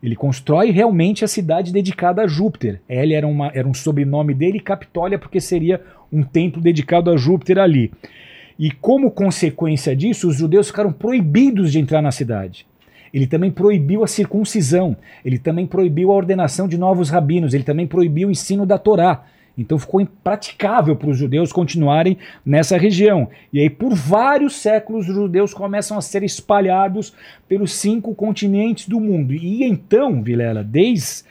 Ele 0.01 0.15
constrói 0.15 0.71
realmente 0.71 1.23
a 1.23 1.27
cidade 1.27 1.71
dedicada 1.71 2.23
a 2.23 2.27
Júpiter. 2.27 2.81
Hélia 2.89 3.17
era, 3.17 3.27
uma, 3.27 3.51
era 3.53 3.67
um 3.67 3.73
sobrenome 3.73 4.33
dele, 4.33 4.59
Capitolia 4.59 5.19
porque 5.19 5.39
seria 5.39 5.81
um 6.11 6.23
templo 6.23 6.61
dedicado 6.61 7.11
a 7.11 7.17
Júpiter 7.17 7.57
ali. 7.57 7.91
E 8.59 8.71
como 8.71 9.11
consequência 9.11 9.95
disso, 9.95 10.27
os 10.27 10.37
judeus 10.37 10.67
ficaram 10.67 10.91
proibidos 10.91 11.71
de 11.71 11.79
entrar 11.79 12.01
na 12.01 12.11
cidade. 12.11 12.65
Ele 13.13 13.27
também 13.27 13.51
proibiu 13.51 14.03
a 14.03 14.07
circuncisão, 14.07 14.97
ele 15.23 15.37
também 15.37 15.65
proibiu 15.65 16.11
a 16.11 16.15
ordenação 16.15 16.67
de 16.67 16.77
novos 16.77 17.09
rabinos, 17.09 17.53
ele 17.53 17.63
também 17.63 17.87
proibiu 17.87 18.27
o 18.27 18.31
ensino 18.31 18.65
da 18.65 18.77
Torá. 18.77 19.25
Então 19.57 19.79
ficou 19.79 19.99
impraticável 19.99 20.95
para 20.95 21.09
os 21.09 21.17
judeus 21.17 21.51
continuarem 21.51 22.17
nessa 22.45 22.77
região. 22.77 23.27
E 23.51 23.59
aí, 23.59 23.69
por 23.69 23.95
vários 23.95 24.55
séculos, 24.55 25.09
os 25.09 25.15
judeus 25.15 25.51
começam 25.51 25.97
a 25.97 26.01
ser 26.01 26.21
espalhados 26.21 27.13
pelos 27.47 27.73
cinco 27.73 28.13
continentes 28.13 28.87
do 28.87 28.99
mundo. 28.99 29.33
E 29.33 29.63
então, 29.63 30.21
Vilela, 30.21 30.63
desde 30.63 31.23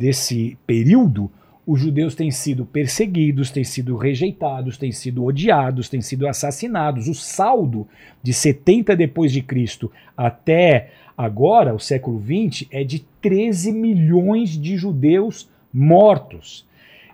esse 0.00 0.58
período, 0.66 1.30
os 1.70 1.78
judeus 1.80 2.14
têm 2.14 2.30
sido 2.30 2.64
perseguidos, 2.64 3.50
têm 3.50 3.62
sido 3.62 3.94
rejeitados, 3.94 4.78
têm 4.78 4.90
sido 4.90 5.22
odiados, 5.22 5.90
têm 5.90 6.00
sido 6.00 6.26
assassinados. 6.26 7.08
O 7.08 7.14
saldo 7.14 7.86
de 8.22 8.32
70 8.32 8.96
depois 8.96 9.30
de 9.30 9.42
Cristo 9.42 9.92
até 10.16 10.92
agora, 11.16 11.74
o 11.74 11.78
século 11.78 12.18
20, 12.18 12.68
é 12.70 12.82
de 12.82 13.00
13 13.20 13.70
milhões 13.72 14.50
de 14.58 14.78
judeus 14.78 15.46
mortos. 15.70 16.66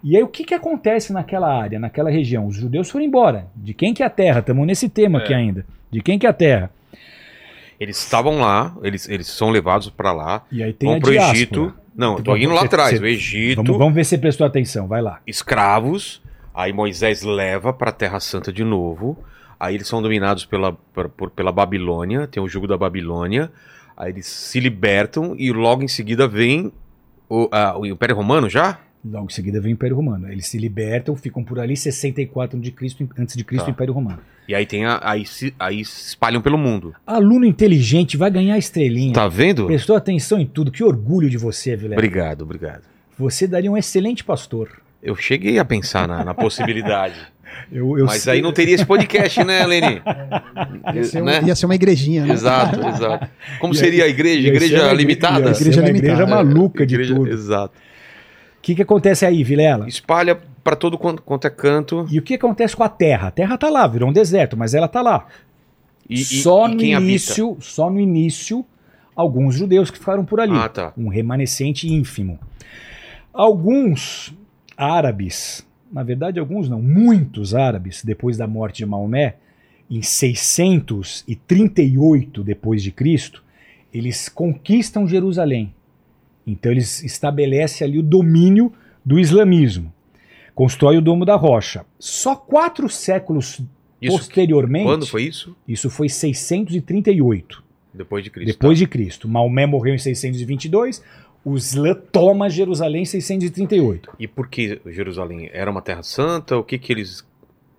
E 0.04 0.16
aí 0.16 0.22
o 0.22 0.28
que, 0.28 0.44
que 0.44 0.54
acontece 0.54 1.12
naquela 1.12 1.52
área, 1.52 1.80
naquela 1.80 2.10
região? 2.10 2.46
Os 2.46 2.54
judeus 2.54 2.88
foram 2.88 3.04
embora. 3.06 3.48
De 3.56 3.74
quem 3.74 3.92
que 3.92 4.04
é 4.04 4.06
a 4.06 4.10
terra? 4.10 4.38
Estamos 4.38 4.64
nesse 4.66 4.88
tema 4.88 5.18
É. 5.18 5.22
aqui 5.24 5.34
ainda. 5.34 5.66
De 5.90 6.00
quem 6.00 6.16
que 6.16 6.26
é 6.26 6.30
a 6.30 6.34
terra? 6.34 6.70
Eles 7.80 7.98
estavam 7.98 8.38
lá, 8.38 8.76
eles, 8.84 9.08
eles 9.08 9.26
são 9.26 9.50
levados 9.50 9.90
pra 9.90 10.12
lá, 10.12 10.44
E 10.52 10.62
aí 10.62 10.72
tem 10.72 10.88
vão 10.90 10.98
a 10.98 11.00
pro 11.00 11.10
diáspora. 11.10 11.36
Egito. 11.36 11.74
Não, 11.96 12.16
eu 12.18 12.22
tô 12.22 12.32
Vamos- 12.32 12.44
indo 12.44 12.54
lá 12.54 12.62
atrás, 12.62 13.00
o 13.00 13.06
Egito, 13.06 13.62
Vamos, 13.62 13.78
vamos 13.78 13.94
ver 13.94 14.04
se 14.04 14.10
você 14.10 14.18
prestou 14.18 14.46
atenção, 14.46 14.86
vai 14.88 15.00
lá. 15.00 15.20
escravos. 15.26 16.20
Aí 16.54 16.72
Moisés 16.72 17.22
leva 17.22 17.72
pra 17.72 17.90
Terra 17.92 18.20
Santa 18.20 18.52
de 18.52 18.64
novo. 18.64 19.16
Aí 19.58 19.74
eles 19.76 19.86
são 19.88 20.02
dominados 20.02 20.44
pela, 20.44 20.72
por- 20.72 21.30
pela 21.30 21.50
Babilônia, 21.52 22.26
tem 22.26 22.42
o 22.42 22.48
jugo 22.48 22.66
da 22.66 22.76
Babilônia. 22.76 23.50
Aí 23.96 24.10
eles 24.10 24.26
se 24.26 24.58
libertam 24.60 25.34
e 25.38 25.52
logo 25.52 25.82
em 25.82 25.88
seguida 25.88 26.26
vem 26.28 26.72
o, 27.28 27.48
ah, 27.52 27.76
o 27.78 27.86
Império 27.86 28.14
Romano 28.16 28.48
já? 28.48 28.78
Logo 29.04 29.26
em 29.26 29.30
seguida 29.32 29.60
vem 29.60 29.72
o 29.72 29.74
Império 29.74 29.94
Romano. 29.96 30.30
Eles 30.30 30.46
se 30.48 30.58
libertam, 30.58 31.14
ficam 31.16 31.44
por 31.44 31.58
ali 31.60 31.76
64 31.76 32.58
de 32.58 32.70
Cristo, 32.72 33.08
antes 33.18 33.36
de 33.36 33.44
Cristo 33.44 33.64
Tá. 33.66 33.70
o 33.70 33.74
Império 33.74 33.94
Romano. 33.94 34.18
E 34.46 34.54
aí 34.54 34.66
tem 34.66 34.84
a- 34.84 35.00
aí, 35.02 35.24
se, 35.24 35.54
aí 35.58 35.84
se 35.84 36.08
espalham 36.08 36.40
pelo 36.42 36.58
mundo. 36.58 36.94
Aluno 37.06 37.44
inteligente 37.46 38.16
vai 38.16 38.30
ganhar 38.30 38.58
estrelinha. 38.58 39.12
Tá 39.14 39.26
vendo? 39.26 39.66
Prestou 39.66 39.96
atenção 39.96 40.38
em 40.38 40.46
tudo. 40.46 40.70
Que 40.70 40.84
orgulho 40.84 41.30
de 41.30 41.38
você, 41.38 41.74
Vilela. 41.76 41.94
Obrigado, 41.94 42.42
obrigado. 42.42 42.82
Você 43.18 43.46
daria 43.46 43.70
um 43.70 43.76
excelente 43.76 44.22
pastor. 44.22 44.68
Eu 45.02 45.14
cheguei 45.16 45.58
a 45.58 45.64
pensar 45.64 46.06
na, 46.08 46.24
na 46.24 46.34
possibilidade. 46.34 47.14
Eu, 47.70 47.96
eu 47.98 48.06
Mas 48.06 48.22
sei- 48.22 48.34
aí 48.34 48.42
não 48.42 48.52
teria 48.52 48.74
esse 48.74 48.84
podcast, 48.84 49.42
né, 49.44 49.64
Leni? 49.64 50.02
Ia 50.94 51.04
ser, 51.04 51.22
um- 51.22 51.24
Né? 51.24 51.40
ia 51.46 51.54
ser 51.54 51.66
uma 51.66 51.74
igrejinha, 51.74 52.26
né? 52.26 52.34
Exato, 52.34 52.80
exato. 52.88 53.28
Como 53.60 53.72
Ia- 53.72 53.78
seria 53.78 54.04
a 54.04 54.08
igreja? 54.08 54.40
ia 54.48 54.58
ser 54.58 54.66
Igreja 54.66 54.92
limitada? 54.92 55.50
Igreja 55.52 55.80
uma 55.80 55.86
limitada. 55.86 56.12
igreja 56.12 56.26
maluca 56.26 56.84
de 56.84 56.94
Igreja- 56.94 57.14
tudo. 57.14 57.30
O 57.30 57.32
Exato. 57.32 57.74
que, 58.60 58.74
que 58.74 58.82
acontece 58.82 59.24
aí, 59.24 59.44
Vilela? 59.44 59.86
Espalha 59.88 60.38
pra 60.64 60.74
todo 60.74 60.98
quanto, 60.98 61.22
quanto 61.22 61.46
é 61.46 61.50
canto. 61.50 62.04
E 62.10 62.18
o 62.18 62.22
que 62.22 62.34
acontece 62.34 62.74
com 62.74 62.82
a 62.82 62.88
terra? 62.88 63.28
A 63.28 63.30
terra 63.30 63.56
tá 63.56 63.70
lá, 63.70 63.86
virou 63.86 64.08
um 64.08 64.12
deserto, 64.12 64.56
mas 64.56 64.74
ela 64.74 64.88
tá 64.88 65.00
lá. 65.02 65.28
E, 66.08 66.24
só 66.24 66.66
e 66.68 66.74
no 66.74 66.82
início, 66.82 67.56
só 67.60 67.90
no 67.90 68.00
início, 68.00 68.64
alguns 69.14 69.54
judeus 69.54 69.88
que 69.90 69.98
ficaram 69.98 70.24
por 70.24 70.40
ali. 70.40 70.56
habita? 70.56 70.64
Ah, 70.64 70.90
tá. 70.90 70.94
um 70.96 71.08
remanescente 71.08 71.92
ínfimo. 71.92 72.40
Alguns 73.32 74.34
árabes, 74.76 75.64
na 75.92 76.02
verdade 76.02 76.40
alguns 76.40 76.68
não, 76.68 76.82
muitos 76.82 77.54
árabes, 77.54 78.02
depois 78.04 78.36
da 78.36 78.46
morte 78.46 78.76
de 78.78 78.86
Maomé, 78.86 79.36
em 79.90 80.02
638 80.02 82.42
depois 82.42 82.82
de 82.82 82.90
Cristo, 82.90 83.44
eles 83.92 84.28
conquistam 84.28 85.06
Jerusalém. 85.06 85.72
Então 86.46 86.70
eles 86.72 87.02
estabelecem 87.02 87.86
ali 87.86 87.98
o 87.98 88.02
domínio 88.02 88.72
do 89.04 89.18
islamismo. 89.18 89.92
Constrói 90.54 90.96
o 90.98 91.02
Domo 91.02 91.24
da 91.24 91.34
Rocha. 91.36 91.84
Só 91.98 92.36
quatro 92.36 92.88
séculos 92.88 93.60
Isso, 94.00 94.16
posteriormente, 94.16 94.84
quando 94.86 95.06
foi 95.06 95.24
isso? 95.24 95.56
isso 95.66 95.90
foi 95.90 96.08
638 96.08 97.62
Depois 97.92 98.22
de 98.24 98.30
Cristo. 98.30 98.52
depois 98.52 98.78
de 98.78 98.86
Cristo. 98.86 99.28
Maomé 99.28 99.66
morreu 99.66 99.94
em 99.94 99.98
622, 99.98 101.02
o 101.44 101.56
Islã 101.56 101.94
toma 101.94 102.48
Jerusalém 102.48 103.02
em 103.02 103.06
638. 103.06 104.12
E 104.18 104.26
por 104.28 104.48
que 104.48 104.80
Jerusalém? 104.86 105.50
Era 105.52 105.70
uma 105.70 105.82
terra 105.82 106.02
santa? 106.02 106.56
O 106.56 106.64
que 106.64 106.78
que 106.78 106.92
eles... 106.92 107.24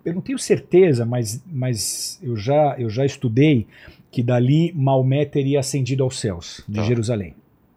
Eu 0.04 0.14
não 0.14 0.22
tenho 0.22 0.38
certeza, 0.38 1.04
mas, 1.06 1.42
mas 1.52 2.20
eu, 2.22 2.38
já, 2.38 2.76
eu 2.78 2.90
já 2.90 3.06
estudei 3.06 3.66
que 4.12 4.22
dali 4.22 4.72
Maomé 4.76 5.26
teria 5.26 5.60
ascendido 5.60 6.04
aos 6.04 6.20
céus 6.20 6.64
de 6.70 6.76
Tá. 6.76 6.84
Jerusalém. 6.84 7.34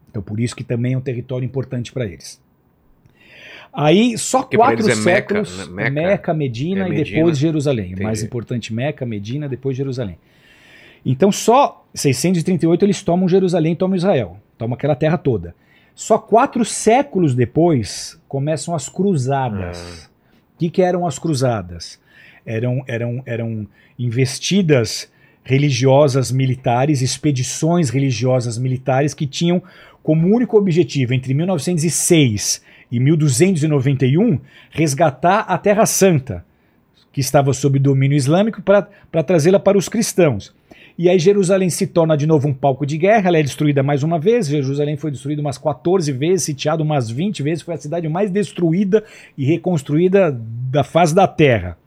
Então 0.09 0.21
por 0.21 0.39
isso 0.39 0.55
que 0.55 0.63
também 0.63 0.93
é 0.93 0.97
um 0.97 1.01
território 1.01 1.43
importante 1.45 1.91
para 1.91 2.05
eles. 2.05 2.39
Aí 3.71 4.17
só 4.17 4.39
Porque 4.41 4.57
quatro 4.57 4.85
é 4.85 4.95
Meca, 4.95 5.01
séculos, 5.01 5.67
né? 5.69 5.89
Meca, 5.89 6.07
Meca. 6.07 6.33
Medina 6.33 6.83
É 6.85 6.87
e 6.87 6.89
Medina. 6.89 7.17
depois 7.17 7.37
Jerusalém. 7.37 7.93
O 7.93 8.03
mais 8.03 8.19
Entendi. 8.19 8.25
importante 8.25 8.73
Meca, 8.73 9.05
Medina, 9.05 9.47
depois 9.47 9.77
Jerusalém. 9.77 10.17
Então 11.05 11.31
só 11.31 11.85
638 11.93 12.83
eles 12.83 13.01
tomam 13.01 13.29
Jerusalém, 13.29 13.75
tomam 13.75 13.95
Israel, 13.95 14.37
tomam 14.57 14.75
aquela 14.75 14.95
terra 14.95 15.17
toda. 15.17 15.55
Só 15.95 16.17
quatro 16.17 16.63
séculos 16.65 17.35
depois 17.35 18.19
começam 18.27 18.73
as 18.73 18.89
cruzadas. 18.89 20.09
O 20.55 20.59
que, 20.59 20.69
que 20.69 20.81
eram 20.81 21.05
as 21.05 21.19
cruzadas? 21.19 21.99
Eram, 22.45 22.83
eram, 22.87 23.21
eram 23.25 23.67
investidas 23.97 25.11
religiosas 25.43 26.31
militares, 26.31 27.01
expedições 27.01 27.89
religiosas 27.89 28.57
militares 28.57 29.13
que 29.13 29.25
tinham 29.27 29.61
como 30.01 30.33
único 30.33 30.57
objetivo, 30.57 31.13
entre 31.13 31.33
1906 31.33 32.61
e 32.91 32.99
1291, 32.99 34.39
resgatar 34.71 35.41
a 35.41 35.57
Terra 35.57 35.85
Santa, 35.85 36.45
que 37.11 37.21
estava 37.21 37.53
sob 37.53 37.79
domínio 37.79 38.15
islâmico, 38.15 38.61
para 38.61 39.23
trazê-la 39.23 39.59
para 39.59 39.77
os 39.77 39.89
cristãos. 39.89 40.53
E 40.97 41.07
aí 41.07 41.17
Jerusalém 41.17 41.69
se 41.69 41.87
torna 41.87 42.17
de 42.17 42.27
novo 42.27 42.49
um 42.49 42.53
palco 42.53 42.85
de 42.85 42.97
guerra, 42.97 43.29
ela 43.29 43.37
é 43.37 43.43
destruída 43.43 43.81
mais 43.81 44.03
uma 44.03 44.19
vez, 44.19 44.47
Jerusalém 44.47 44.97
foi 44.97 45.11
destruída 45.11 45.41
umas 45.41 45.57
14 45.57 46.11
vezes, 46.11 46.43
sitiada 46.43 46.83
umas 46.83 47.09
20 47.09 47.41
vezes, 47.41 47.63
foi 47.63 47.73
a 47.73 47.77
cidade 47.77 48.09
mais 48.09 48.29
destruída 48.29 49.03
e 49.37 49.45
reconstruída 49.45 50.37
da 50.69 50.83
face 50.83 51.15
da 51.15 51.25
terra. 51.25 51.77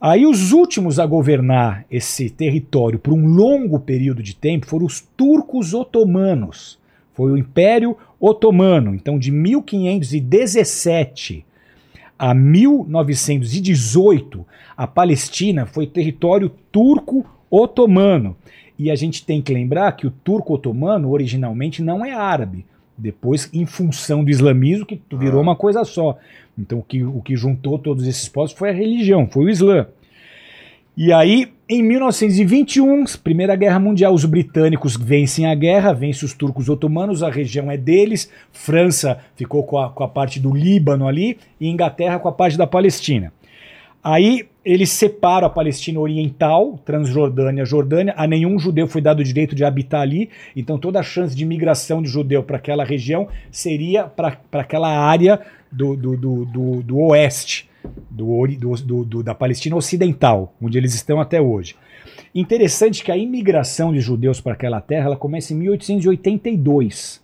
Aí 0.00 0.26
os 0.26 0.52
últimos 0.52 1.00
a 1.00 1.06
governar 1.06 1.86
esse 1.90 2.28
território 2.28 2.98
por 2.98 3.12
um 3.12 3.26
longo 3.26 3.80
período 3.80 4.22
de 4.22 4.36
tempo 4.36 4.66
foram 4.66 4.86
os 4.86 5.00
turcos 5.00 5.72
otomanos. 5.72 6.78
Foi 7.14 7.32
o 7.32 7.38
Império 7.38 7.96
Otomano. 8.26 8.94
Então, 8.94 9.18
de 9.18 9.30
1517 9.30 11.44
a 12.18 12.32
1918, 12.32 14.46
a 14.76 14.86
Palestina 14.86 15.66
foi 15.66 15.86
território 15.86 16.50
turco-otomano. 16.70 18.36
E 18.78 18.90
a 18.90 18.94
gente 18.94 19.24
tem 19.24 19.42
que 19.42 19.52
lembrar 19.52 19.92
que 19.92 20.06
o 20.06 20.10
turco-otomano 20.10 21.10
originalmente 21.10 21.82
não 21.82 22.04
é 22.04 22.12
árabe. 22.12 22.64
Depois, 22.96 23.50
em 23.52 23.66
função 23.66 24.22
do 24.24 24.30
islamismo, 24.30 24.86
que 24.86 25.00
virou 25.12 25.40
Ah. 25.40 25.42
uma 25.42 25.56
coisa 25.56 25.84
só. 25.84 26.16
Então, 26.58 26.78
o 26.78 26.82
que, 26.82 27.04
o 27.04 27.20
que 27.20 27.36
juntou 27.36 27.78
todos 27.78 28.06
esses 28.06 28.28
povos 28.28 28.52
foi 28.52 28.70
a 28.70 28.72
religião, 28.72 29.28
foi 29.28 29.44
o 29.44 29.50
Islã. 29.50 29.86
E 30.96 31.12
aí, 31.12 31.52
em 31.66 31.82
1921, 31.82 33.04
Primeira 33.22 33.56
Guerra 33.56 33.78
Mundial, 33.78 34.12
os 34.12 34.26
britânicos 34.26 34.96
vencem 34.96 35.46
a 35.46 35.54
guerra, 35.54 35.94
vencem 35.94 36.26
os 36.26 36.34
turcos 36.34 36.68
otomanos, 36.68 37.22
a 37.22 37.30
região 37.30 37.70
é 37.70 37.76
deles, 37.76 38.30
França 38.52 39.18
ficou 39.34 39.62
com 39.62 39.78
a, 39.78 39.88
com 39.88 40.04
a 40.04 40.08
parte 40.08 40.38
do 40.38 40.54
Líbano 40.54 41.08
ali, 41.08 41.38
e 41.58 41.68
Inglaterra 41.68 42.18
com 42.18 42.28
a 42.28 42.32
parte 42.32 42.58
da 42.58 42.66
Palestina. 42.66 43.32
Aí 44.02 44.46
eles 44.62 44.90
separam 44.90 45.46
a 45.46 45.50
Palestina 45.50 45.98
Oriental, 45.98 46.78
Transjordânia, 46.84 47.64
Jordânia. 47.64 48.12
A 48.18 48.26
nenhum 48.26 48.58
judeu 48.58 48.86
foi 48.86 49.00
dado 49.00 49.20
o 49.20 49.24
direito 49.24 49.54
de 49.54 49.64
habitar 49.64 50.02
ali, 50.02 50.28
então 50.54 50.76
toda 50.76 51.00
a 51.00 51.02
chance 51.02 51.34
de 51.34 51.46
migração 51.46 52.02
de 52.02 52.08
judeu 52.10 52.42
para 52.42 52.58
aquela 52.58 52.84
região 52.84 53.26
seria 53.50 54.04
para 54.04 54.36
aquela 54.52 54.88
área 54.88 55.40
do, 55.72 55.96
do, 55.96 56.16
do, 56.16 56.44
do, 56.44 56.82
do 56.82 56.98
oeste, 56.98 57.70
do, 58.10 58.46
do- 58.76 59.04
do- 59.04 59.22
da 59.22 59.34
Palestina 59.34 59.76
Ocidental, 59.76 60.54
onde 60.60 60.78
eles 60.78 60.94
estão 60.94 61.20
até 61.20 61.40
hoje. 61.40 61.74
Interessante 62.34 63.02
que 63.04 63.10
a 63.12 63.16
imigração 63.16 63.92
de 63.92 64.00
judeus 64.00 64.40
para 64.40 64.52
aquela 64.52 64.80
terra 64.80 65.06
ela 65.06 65.16
começa 65.16 65.52
em 65.52 65.56
1882 65.56 67.22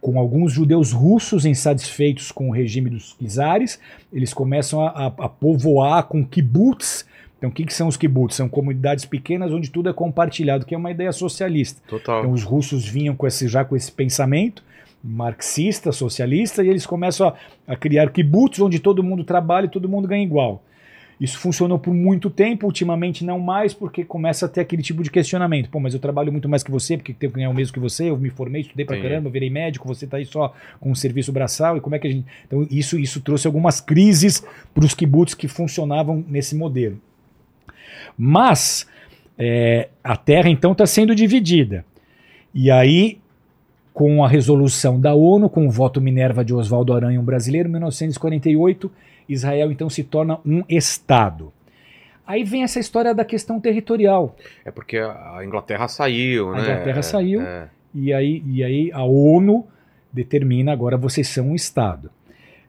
com 0.00 0.18
alguns 0.18 0.52
judeus 0.52 0.92
russos 0.92 1.44
insatisfeitos 1.44 2.32
com 2.32 2.48
o 2.48 2.52
regime 2.52 2.88
dos 2.88 3.14
czares, 3.28 3.78
eles 4.10 4.32
começam 4.32 4.80
a, 4.80 4.88
a- 4.88 5.06
a 5.06 5.28
povoar 5.28 6.04
com 6.04 6.24
kibbutz. 6.24 7.04
Então, 7.36 7.50
o 7.50 7.52
que, 7.52 7.64
que 7.66 7.74
são 7.74 7.86
os 7.86 7.98
kibbutz? 7.98 8.34
São 8.36 8.48
comunidades 8.48 9.04
pequenas 9.04 9.52
onde 9.52 9.70
tudo 9.70 9.90
é 9.90 9.92
compartilhado, 9.92 10.64
que 10.64 10.74
é 10.74 10.78
uma 10.78 10.90
ideia 10.90 11.12
socialista. 11.12 11.82
Total. 11.86 12.20
Então, 12.20 12.32
os 12.32 12.42
russos 12.42 12.86
vinham 12.88 13.14
com 13.14 13.26
esse, 13.26 13.46
já 13.46 13.62
com 13.62 13.76
esse 13.76 13.92
pensamento 13.92 14.62
marxista, 15.02 15.92
socialista, 15.92 16.62
e 16.62 16.68
eles 16.68 16.86
começam 16.86 17.28
a, 17.28 17.34
a 17.66 17.76
criar 17.76 18.10
kibbutz, 18.10 18.60
onde 18.60 18.78
todo 18.78 19.02
mundo 19.02 19.24
trabalha 19.24 19.66
e 19.66 19.70
todo 19.70 19.88
mundo 19.88 20.06
ganha 20.06 20.22
igual. 20.22 20.62
Isso 21.20 21.38
funcionou 21.38 21.78
por 21.78 21.92
muito 21.92 22.30
tempo, 22.30 22.64
ultimamente 22.64 23.26
não 23.26 23.38
mais, 23.38 23.74
porque 23.74 24.02
começa 24.04 24.46
a 24.46 24.48
ter 24.48 24.62
aquele 24.62 24.82
tipo 24.82 25.02
de 25.02 25.10
questionamento. 25.10 25.68
Pô, 25.68 25.78
mas 25.78 25.92
eu 25.92 26.00
trabalho 26.00 26.32
muito 26.32 26.48
mais 26.48 26.62
que 26.62 26.70
você, 26.70 26.96
porque 26.96 27.12
tenho 27.12 27.30
que 27.30 27.36
ganhar 27.36 27.50
o 27.50 27.54
mesmo 27.54 27.74
que 27.74 27.78
você, 27.78 28.08
eu 28.08 28.16
me 28.16 28.30
formei, 28.30 28.62
estudei 28.62 28.86
pra 28.86 28.96
Sim. 28.96 29.02
caramba, 29.02 29.28
virei 29.28 29.50
médico, 29.50 29.86
você 29.86 30.06
tá 30.06 30.16
aí 30.16 30.24
só 30.24 30.54
com 30.80 30.90
um 30.90 30.94
serviço 30.94 31.30
braçal, 31.30 31.76
e 31.76 31.80
como 31.80 31.94
é 31.94 31.98
que 31.98 32.06
a 32.06 32.10
gente. 32.10 32.26
Então, 32.46 32.66
isso, 32.70 32.98
isso 32.98 33.20
trouxe 33.20 33.46
algumas 33.46 33.82
crises 33.82 34.42
para 34.72 34.82
os 34.82 34.94
kibbutz 34.94 35.34
que 35.34 35.46
funcionavam 35.46 36.24
nesse 36.26 36.56
modelo. 36.56 36.98
Mas 38.16 38.86
é, 39.36 39.90
a 40.02 40.16
terra 40.16 40.48
então 40.48 40.72
está 40.72 40.86
sendo 40.86 41.14
dividida. 41.14 41.84
E 42.54 42.70
aí, 42.70 43.18
com 43.92 44.24
a 44.24 44.28
resolução 44.28 45.00
da 45.00 45.14
ONU, 45.14 45.48
com 45.50 45.66
o 45.66 45.70
voto 45.70 46.00
Minerva 46.00 46.44
de 46.44 46.54
Oswaldo 46.54 46.92
Aranha, 46.92 47.20
um 47.20 47.24
brasileiro, 47.24 47.68
em 47.68 47.72
1948, 47.72 48.90
Israel 49.28 49.70
então 49.70 49.90
se 49.90 50.02
torna 50.04 50.38
um 50.44 50.62
Estado. 50.68 51.52
Aí 52.26 52.44
vem 52.44 52.62
essa 52.62 52.78
história 52.78 53.12
da 53.14 53.24
questão 53.24 53.58
territorial. 53.60 54.36
É 54.64 54.70
porque 54.70 54.98
a 54.98 55.40
Inglaterra 55.44 55.88
saiu, 55.88 56.50
A 56.50 56.56
né? 56.56 56.62
Inglaterra 56.62 56.98
É, 56.98 57.02
saiu. 57.02 57.40
é. 57.40 57.68
E 57.92 58.12
aí, 58.12 58.42
e 58.46 58.62
aí 58.62 58.90
a 58.92 59.02
ONU 59.02 59.66
determina 60.12 60.72
agora 60.72 60.96
vocês 60.96 61.26
são 61.26 61.48
um 61.50 61.54
Estado. 61.56 62.08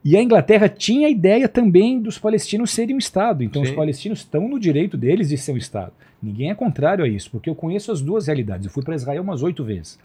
E 0.04 0.18
a 0.18 0.22
Inglaterra 0.22 0.68
tinha 0.68 1.06
a 1.06 1.12
ideia 1.12 1.48
também 1.48 2.00
dos 2.02 2.18
palestinos 2.18 2.72
serem 2.72 2.96
um 2.96 2.98
Estado. 2.98 3.44
Então 3.44 3.62
os 3.62 3.70
Sim. 3.70 3.76
palestinos 3.76 4.20
estão 4.20 4.48
no 4.48 4.60
direito 4.60 4.98
deles 4.98 5.30
de 5.30 5.38
ser 5.38 5.52
um 5.52 5.58
Estado. 5.58 5.94
Ninguém 6.22 6.50
é 6.50 6.56
contrário 6.56 7.04
a 7.04 7.08
isso, 7.08 7.30
porque 7.30 7.48
eu 7.50 7.56
conheço 7.56 7.92
as 7.92 8.02
duas 8.02 8.26
realidades. 8.26 8.66
Eu 8.66 8.72
fui 8.72 8.84
para 8.84 8.96
Israel 8.96 9.22
umas 9.22 9.44
oito 9.44 9.64
vezes. 9.64 10.00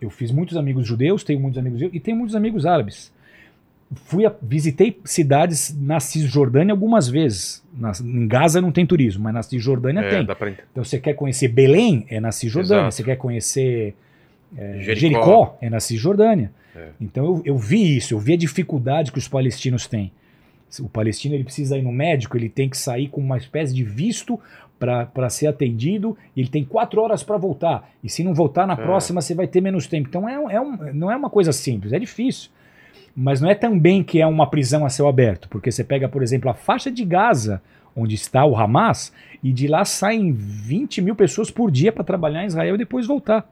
Eu 0.00 0.10
fiz 0.10 0.30
muitos 0.30 0.56
amigos 0.56 0.86
judeus, 0.86 1.22
tenho 1.24 1.38
muitos 1.40 1.58
amigos 1.58 1.78
judeus 1.78 1.94
e 1.96 2.00
tenho 2.00 2.16
muitos 2.16 2.34
amigos 2.34 2.64
árabes. 2.66 3.12
Fui 4.04 4.24
a- 4.24 4.32
visitei 4.40 4.98
cidades 5.04 5.76
na 5.80 5.98
Cisjordânia 5.98 6.72
algumas 6.72 7.08
vezes. 7.08 7.62
Na- 7.76 7.92
em 8.02 8.26
Gaza 8.28 8.60
não 8.60 8.70
tem 8.70 8.86
turismo, 8.86 9.24
mas 9.24 9.34
na 9.34 9.42
Cisjordânia 9.42 10.00
É, 10.00 10.08
tem. 10.10 10.26
pra... 10.26 10.50
Então 10.50 10.84
você 10.84 10.98
quer 10.98 11.14
conhecer 11.14 11.48
Belém, 11.48 12.06
é 12.08 12.20
na 12.20 12.30
Cisjordânia. 12.30 12.82
Exato. 12.82 12.94
Você 12.94 13.02
quer 13.02 13.16
conhecer 13.16 13.94
é, 14.56 14.78
Jericó. 14.80 14.94
Jericó. 15.00 15.58
é 15.60 15.68
na 15.70 15.80
Cisjordânia. 15.80 16.52
É. 16.74 16.88
Então 17.00 17.24
eu, 17.24 17.42
eu 17.44 17.58
vi 17.58 17.96
isso, 17.96 18.14
eu 18.14 18.18
vi 18.20 18.34
a 18.34 18.36
dificuldade 18.36 19.10
que 19.10 19.18
os 19.18 19.26
palestinos 19.28 19.86
têm. 19.88 20.12
O 20.78 20.88
palestino 20.88 21.34
ele 21.34 21.42
precisa 21.42 21.76
ir 21.76 21.82
no 21.82 21.90
médico, 21.90 22.36
ele 22.36 22.48
tem 22.48 22.68
que 22.68 22.78
sair 22.78 23.08
com 23.08 23.20
uma 23.20 23.36
espécie 23.36 23.74
de 23.74 23.82
visto 23.82 24.38
para 24.80 25.28
ser 25.28 25.46
atendido, 25.46 26.16
ele 26.34 26.48
tem 26.48 26.64
quatro 26.64 27.00
horas 27.02 27.22
para 27.22 27.36
voltar. 27.36 27.88
E 28.02 28.08
se 28.08 28.24
não 28.24 28.32
voltar 28.34 28.66
na 28.66 28.72
É. 28.72 28.76
próxima, 28.76 29.20
você 29.20 29.34
vai 29.34 29.46
ter 29.46 29.60
menos 29.60 29.86
tempo. 29.86 30.08
Então 30.08 30.26
é, 30.28 30.54
é 30.54 30.60
um, 30.60 30.76
não 30.94 31.12
é 31.12 31.16
uma 31.16 31.28
coisa 31.30 31.52
simples, 31.52 31.92
é 31.92 31.98
difícil. 31.98 32.50
Mas 33.14 33.40
não 33.40 33.50
é 33.50 33.54
também 33.54 34.02
que 34.02 34.20
é 34.20 34.26
uma 34.26 34.48
prisão 34.48 34.86
a 34.86 34.88
céu 34.88 35.06
aberto, 35.06 35.48
porque 35.50 35.70
você 35.70 35.84
pega, 35.84 36.08
por 36.08 36.22
exemplo, 36.22 36.48
a 36.50 36.54
faixa 36.54 36.90
de 36.90 37.04
Gaza, 37.04 37.60
onde 37.94 38.14
está 38.14 38.44
o 38.46 38.56
Hamas, 38.56 39.12
e 39.42 39.52
de 39.52 39.66
lá 39.68 39.84
saem 39.84 40.32
20 40.32 41.02
mil 41.02 41.14
pessoas 41.14 41.50
por 41.50 41.70
dia 41.70 41.92
para 41.92 42.04
trabalhar 42.04 42.42
em 42.42 42.46
Israel 42.46 42.76
e 42.76 42.78
depois 42.78 43.06
voltar. 43.06 43.50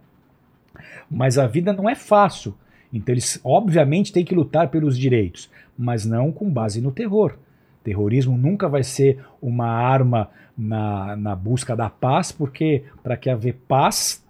Mas 1.10 1.38
a 1.38 1.46
vida 1.46 1.72
não 1.72 1.88
é 1.88 1.94
fácil. 1.94 2.54
Então 2.92 3.12
eles, 3.12 3.38
obviamente, 3.44 4.12
têm 4.12 4.24
que 4.24 4.34
lutar 4.34 4.68
pelos 4.68 4.96
direitos, 4.96 5.50
mas 5.76 6.06
não 6.06 6.32
com 6.32 6.48
base 6.48 6.80
no 6.80 6.90
terror. 6.92 7.34
Terrorismo 7.84 8.36
nunca 8.36 8.68
vai 8.68 8.82
ser 8.82 9.18
uma 9.42 9.66
arma 9.66 10.30
na, 10.58 11.14
na 11.16 11.36
busca 11.36 11.76
da 11.76 11.88
paz, 11.88 12.32
porque 12.32 12.82
para 13.02 13.16
que 13.16 13.30
haver 13.30 13.54
paz, 13.68 14.24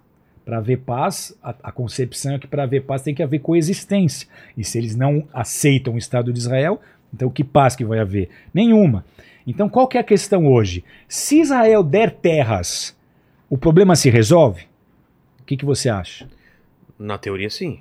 para 0.45 0.57
haver 0.59 0.77
paz, 0.79 1.35
a, 1.43 1.55
a 1.63 1.71
concepção 1.71 2.35
é 2.35 2.39
que 2.39 2.47
para 2.47 2.63
haver 2.63 2.83
paz 2.83 3.01
tem 3.01 3.15
que 3.15 3.23
haver 3.23 3.39
coexistência. 3.39 4.27
E 4.55 4.63
se 4.63 4.77
eles 4.77 4.95
não 4.95 5.27
aceitam 5.33 5.95
o 5.95 5.97
Estado 5.97 6.31
de 6.31 6.39
Israel, 6.39 6.79
então 7.13 7.29
que 7.29 7.43
paz 7.43 7.75
que 7.75 7.83
vai 7.83 7.99
haver? 7.99 8.29
Nenhuma. 8.53 9.03
Então 9.47 9.67
qual 9.67 9.87
que 9.87 9.97
é 9.97 10.01
a 10.01 10.03
questão 10.03 10.45
hoje? 10.45 10.83
Se 11.07 11.39
Israel 11.39 11.81
der 11.83 12.11
terras, 12.11 12.95
o 13.49 13.57
problema 13.57 13.95
se 13.95 14.09
resolve? 14.09 14.63
O 15.41 15.43
que, 15.45 15.57
que 15.57 15.65
você 15.65 15.89
acha? 15.89 16.27
Na 16.99 17.17
teoria, 17.17 17.49
sim. 17.49 17.79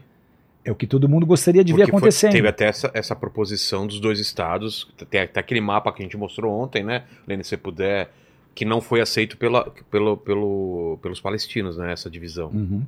É 0.64 0.72
o 0.72 0.74
que 0.74 0.86
todo 0.86 1.08
mundo 1.08 1.26
gostaria 1.26 1.62
de 1.64 1.72
ver 1.72 1.80
Porque 1.80 1.90
foi- 1.92 1.98
acontecendo. 1.98 2.32
teve 2.32 2.48
até 2.48 2.66
essa, 2.66 2.90
essa 2.94 3.14
proposição 3.16 3.86
dos 3.86 4.00
dois 4.00 4.18
estados, 4.20 4.88
tem 5.10 5.20
até 5.22 5.40
aquele 5.40 5.60
mapa 5.60 5.92
que 5.92 6.02
a 6.02 6.04
gente 6.04 6.16
mostrou 6.16 6.52
ontem, 6.62 6.82
né, 6.82 7.04
Lene, 7.26 7.42
se 7.44 7.50
você 7.50 7.56
puder, 7.56 8.10
que 8.58 8.64
não 8.64 8.80
foi 8.80 9.00
aceito 9.00 9.36
pela, 9.36 9.70
pelo, 9.88 10.16
pelo, 10.16 10.98
pelos 11.00 11.20
palestinos, 11.20 11.76
né, 11.76 11.92
essa 11.92 12.10
divisão. 12.10 12.48
Uhum. 12.48 12.82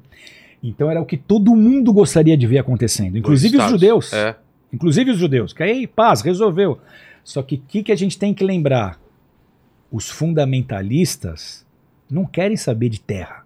Então 0.61 0.91
era 0.91 1.01
o 1.01 1.07
que 1.07 1.17
todo 1.17 1.55
mundo 1.55 1.93
gostaria 1.93 2.37
de 2.37 2.45
ver 2.45 2.59
acontecendo, 2.59 3.17
inclusive 3.17 3.57
os 3.57 3.71
judeus. 3.71 4.13
É, 4.13 4.35
Inclusive 4.73 5.13
os 5.13 5.19
judeus. 5.19 5.53
Que 5.53 5.63
aí, 5.63 5.87
paz, 5.87 6.23
resolveu. 6.23 6.81
Só 7.23 7.41
que 7.41 7.55
o 7.55 7.63
que, 7.69 7.85
que 7.85 7.93
a 7.93 7.97
gente 7.97 8.19
tem 8.19 8.35
que 8.35 8.43
lembrar? 8.43 9.01
Os 9.93 10.11
fundamentalistas 10.11 11.65
não 12.11 12.25
querem 12.25 12.57
saber 12.57 12.89
de 12.89 13.01
terra. 13.01 13.45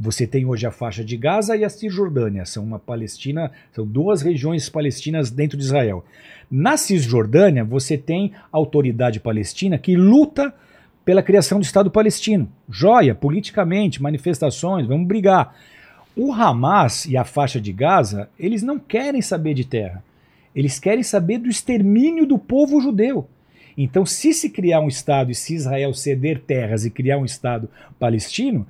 Você 0.00 0.26
tem 0.26 0.46
hoje 0.46 0.66
a 0.66 0.70
faixa 0.70 1.04
de 1.04 1.14
Gaza 1.14 1.54
e 1.58 1.62
a 1.62 1.68
Cisjordânia. 1.68 2.46
São 2.46 2.64
uma 2.64 2.78
Palestina, 2.78 3.52
são 3.70 3.86
duas 3.86 4.22
regiões 4.22 4.70
palestinas 4.70 5.30
dentro 5.30 5.58
de 5.58 5.64
Israel. 5.64 6.06
Na 6.50 6.78
Cisjordânia, 6.78 7.64
você 7.64 7.98
tem 7.98 8.32
a 8.50 8.56
autoridade 8.56 9.20
palestina 9.20 9.76
que 9.76 9.94
luta 9.94 10.54
pela 11.04 11.22
criação 11.22 11.58
do 11.58 11.64
Estado 11.64 11.90
palestino. 11.90 12.50
Joia, 12.68 13.14
politicamente, 13.14 14.02
manifestações, 14.02 14.86
vamos 14.86 15.06
brigar. 15.06 15.54
O 16.16 16.32
Hamas 16.32 17.06
e 17.06 17.16
a 17.16 17.24
faixa 17.24 17.60
de 17.60 17.72
Gaza, 17.72 18.28
eles 18.38 18.62
não 18.62 18.78
querem 18.78 19.20
saber 19.20 19.54
de 19.54 19.64
terra. 19.64 20.02
Eles 20.54 20.78
querem 20.78 21.02
saber 21.02 21.38
do 21.38 21.48
extermínio 21.48 22.24
do 22.24 22.38
povo 22.38 22.80
judeu. 22.80 23.28
Então, 23.76 24.06
se 24.06 24.32
se 24.32 24.48
criar 24.48 24.80
um 24.80 24.88
Estado 24.88 25.32
e 25.32 25.34
se 25.34 25.54
Israel 25.54 25.92
ceder 25.92 26.40
terras 26.40 26.84
e 26.84 26.90
criar 26.90 27.18
um 27.18 27.24
Estado 27.24 27.68
palestino, 27.98 28.64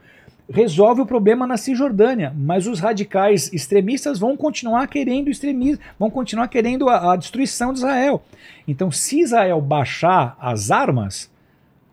resolve 0.48 1.02
o 1.02 1.06
problema 1.06 1.46
na 1.46 1.58
Cisjordânia. 1.58 2.34
Mas 2.34 2.66
os 2.66 2.80
radicais 2.80 3.52
extremistas 3.52 4.18
vão 4.18 4.34
continuar 4.34 4.86
querendo 4.88 5.30
extremismo, 5.30 5.82
vão 5.98 6.10
continuar 6.10 6.48
querendo 6.48 6.88
a, 6.88 7.12
a 7.12 7.16
destruição 7.16 7.72
de 7.72 7.80
Israel. 7.80 8.22
Então, 8.66 8.90
se 8.90 9.20
Israel 9.20 9.60
baixar 9.60 10.36
as 10.40 10.70
armas, 10.70 11.30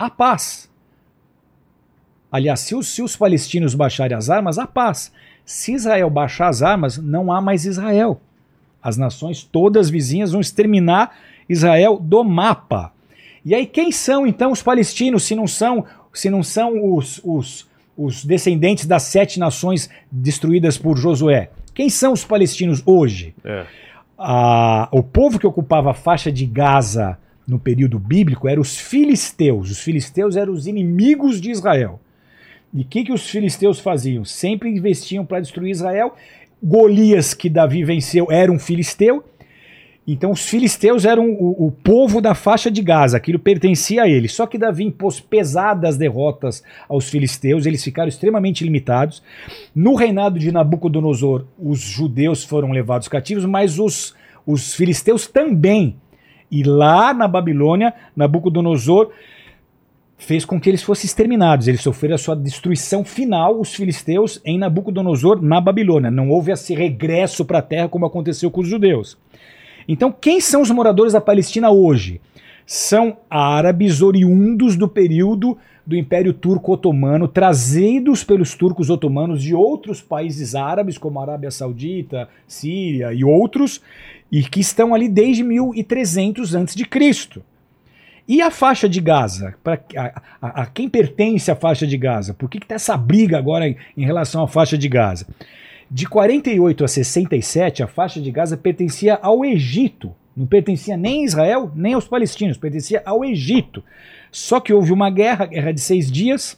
a 0.06 0.10
paz. 0.10 0.70
Aliás, 2.32 2.62
se 2.62 2.76
os, 2.76 2.88
se 2.88 3.02
os 3.02 3.16
palestinos 3.16 3.76
baixarem 3.76 4.16
as 4.16 4.30
armas, 4.30 4.58
a 4.58 4.66
paz. 4.66 5.12
Se 5.46 5.74
Israel 5.74 6.10
baixar 6.10 6.48
as 6.48 6.62
armas, 6.62 6.98
não 6.98 7.32
há 7.32 7.42
mais 7.42 7.66
Israel. 7.66 8.22
As 8.82 8.98
nações 8.98 9.44
todas 9.44 9.90
vizinhas 9.90 10.32
vão 10.32 10.40
exterminar 10.42 11.16
Israel 11.50 12.00
do 12.00 12.24
mapa. 12.24 12.94
E 13.44 13.54
aí 13.54 13.66
quem 13.66 13.92
são 13.92 14.26
então 14.26 14.52
os 14.52 14.62
palestinos 14.62 15.24
se 15.24 15.36
não 15.36 15.48
são 15.48 15.86
se 16.14 16.30
não 16.30 16.44
são 16.44 16.94
os, 16.96 17.20
os, 17.24 17.68
os 17.98 18.24
descendentes 18.26 18.86
das 18.86 19.04
sete 19.04 19.40
nações 19.40 19.90
destruídas 20.12 20.78
por 20.78 20.98
Josué? 20.98 21.50
Quem 21.74 21.90
são 21.90 22.14
os 22.14 22.24
palestinos 22.24 22.82
hoje? 22.86 23.34
é. 23.44 23.66
a- 24.18 24.88
o 24.92 25.02
povo 25.04 25.40
que 25.40 25.48
ocupava 25.48 25.92
a 25.92 25.94
faixa 25.94 26.32
de 26.32 26.46
Gaza 26.46 27.18
no 27.52 27.60
período 27.60 28.00
bíblico 28.00 28.48
eram 28.48 28.62
os 28.62 28.78
filisteus. 28.78 29.70
Os 29.70 29.80
filisteus 29.80 30.38
eram 30.38 30.54
os 30.54 30.68
inimigos 30.68 31.42
de 31.42 31.52
Israel. 31.52 32.00
E 32.74 32.84
o 32.84 32.86
que, 32.86 33.04
que 33.04 33.12
os 33.12 33.30
filisteus 33.30 33.78
faziam? 33.78 34.24
Sempre 34.24 34.70
investiam 34.70 35.26
para 35.26 35.42
destruir 35.42 35.70
Israel. 35.70 36.16
Golias, 36.64 37.34
que 37.34 37.50
Davi 37.50 37.84
venceu, 37.84 38.32
era 38.32 38.50
um 38.50 38.58
filisteu. 38.58 39.26
Então 40.08 40.32
os 40.32 40.48
filisteus 40.48 41.04
eram 41.04 41.30
o, 41.30 41.68
o 41.68 41.72
povo 41.72 42.22
da 42.22 42.34
faixa 42.34 42.72
de 42.72 42.82
Gaza, 42.82 43.18
aquilo 43.18 43.38
pertencia 43.38 44.04
a 44.04 44.08
eles. 44.08 44.34
Só 44.34 44.48
que 44.48 44.58
Davi 44.58 44.86
impôs 44.86 45.20
pesadas 45.20 45.98
derrotas 45.98 46.64
aos 46.88 47.10
filisteus, 47.10 47.66
eles 47.66 47.84
ficaram 47.84 48.08
extremamente 48.08 48.64
limitados. 48.64 49.22
No 49.76 49.94
reinado 49.94 50.40
de 50.40 50.54
Nabucodonosor, 50.54 51.46
os 51.60 51.82
judeus 51.82 52.46
foram 52.46 52.72
levados 52.72 53.10
cativos, 53.10 53.44
mas 53.44 53.78
os, 53.78 54.16
os 54.48 54.74
filisteus 54.74 55.28
também. 55.28 55.98
E 56.52 56.64
lá 56.64 57.14
na 57.14 57.28
Babilônia, 57.28 57.94
Nabucodonosor 58.16 59.12
fez 60.18 60.46
com 60.46 60.60
que 60.60 60.70
eles 60.70 60.84
fossem 60.84 61.08
exterminados. 61.08 61.68
Eles 61.68 61.82
sofreram 61.82 62.16
a 62.16 62.18
sua 62.18 62.36
destruição 62.36 63.04
final, 63.04 63.60
os 63.60 63.74
filisteus, 63.74 64.40
em 64.46 64.58
Nabucodonosor, 64.58 65.42
na 65.42 65.60
Babilônia. 65.60 66.12
Não 66.12 66.30
houve 66.30 66.52
esse 66.52 66.76
regresso 66.76 67.44
para 67.46 67.60
a 67.60 67.64
terra 67.64 67.90
como 67.90 68.06
aconteceu 68.06 68.52
com 68.52 68.62
os 68.62 68.68
judeus. 68.68 69.18
Então, 69.88 70.12
quem 70.12 70.40
são 70.40 70.62
os 70.62 70.70
moradores 70.70 71.14
da 71.14 71.22
Palestina 71.22 71.72
hoje? 71.72 72.22
São 72.66 73.18
árabes 73.30 74.02
oriundos 74.02 74.76
do 74.76 74.88
período 74.88 75.58
do 75.86 75.96
Império 75.96 76.34
Turco 76.34 76.74
Otomano, 76.74 77.28
trazidos 77.28 78.24
pelos 78.24 78.54
turcos 78.54 78.90
otomanos 78.90 79.42
de 79.42 79.56
outros 79.56 80.00
países 80.02 80.54
árabes, 80.54 80.98
como 80.98 81.20
a 81.20 81.24
Arábia 81.24 81.50
Saudita, 81.50 82.30
Síria 82.48 83.12
e 83.12 83.24
outros, 83.26 83.82
e 84.32 84.44
que 84.44 84.60
estão 84.60 84.94
ali 84.94 85.10
desde 85.10 85.44
1300 85.44 86.56
a.C. 86.56 87.42
E 88.28 88.42
a 88.42 88.50
faixa 88.52 88.88
de 88.88 89.02
Gaza? 89.02 89.56
Pra, 89.64 89.80
a, 89.98 90.22
a- 90.42 90.62
a 90.62 90.66
quem 90.66 90.88
pertence 90.88 91.52
a 91.52 91.56
faixa 91.56 91.86
de 91.86 91.98
Gaza? 91.98 92.34
Por 92.34 92.50
que 92.50 92.58
está 92.60 92.76
essa 92.76 92.96
briga 92.96 93.38
agora 93.38 93.68
em, 93.68 93.76
em 93.98 94.06
relação 94.06 94.44
à 94.44 94.48
faixa 94.48 94.78
de 94.78 94.88
Gaza? 94.88 95.28
De 95.90 96.08
48 96.08 96.86
a 96.86 96.88
67, 96.88 97.84
a 97.84 97.88
faixa 97.88 98.22
de 98.22 98.32
Gaza 98.32 98.56
pertencia 98.56 99.20
ao 99.22 99.44
Egito. 99.44 100.14
Não 100.38 100.46
pertencia 100.46 100.96
nem 100.96 101.24
a 101.24 101.26
Israel, 101.26 101.72
nem 101.76 101.94
aos 101.94 102.08
palestinos, 102.08 102.56
pertencia 102.58 103.02
ao 103.06 103.26
Egito. 103.26 103.84
Só 104.32 104.62
que 104.62 104.72
houve 104.72 104.94
uma 104.94 105.10
guerra, 105.10 105.46
guerra 105.46 105.74
de 105.74 105.82
seis 105.82 106.10
dias. 106.10 106.58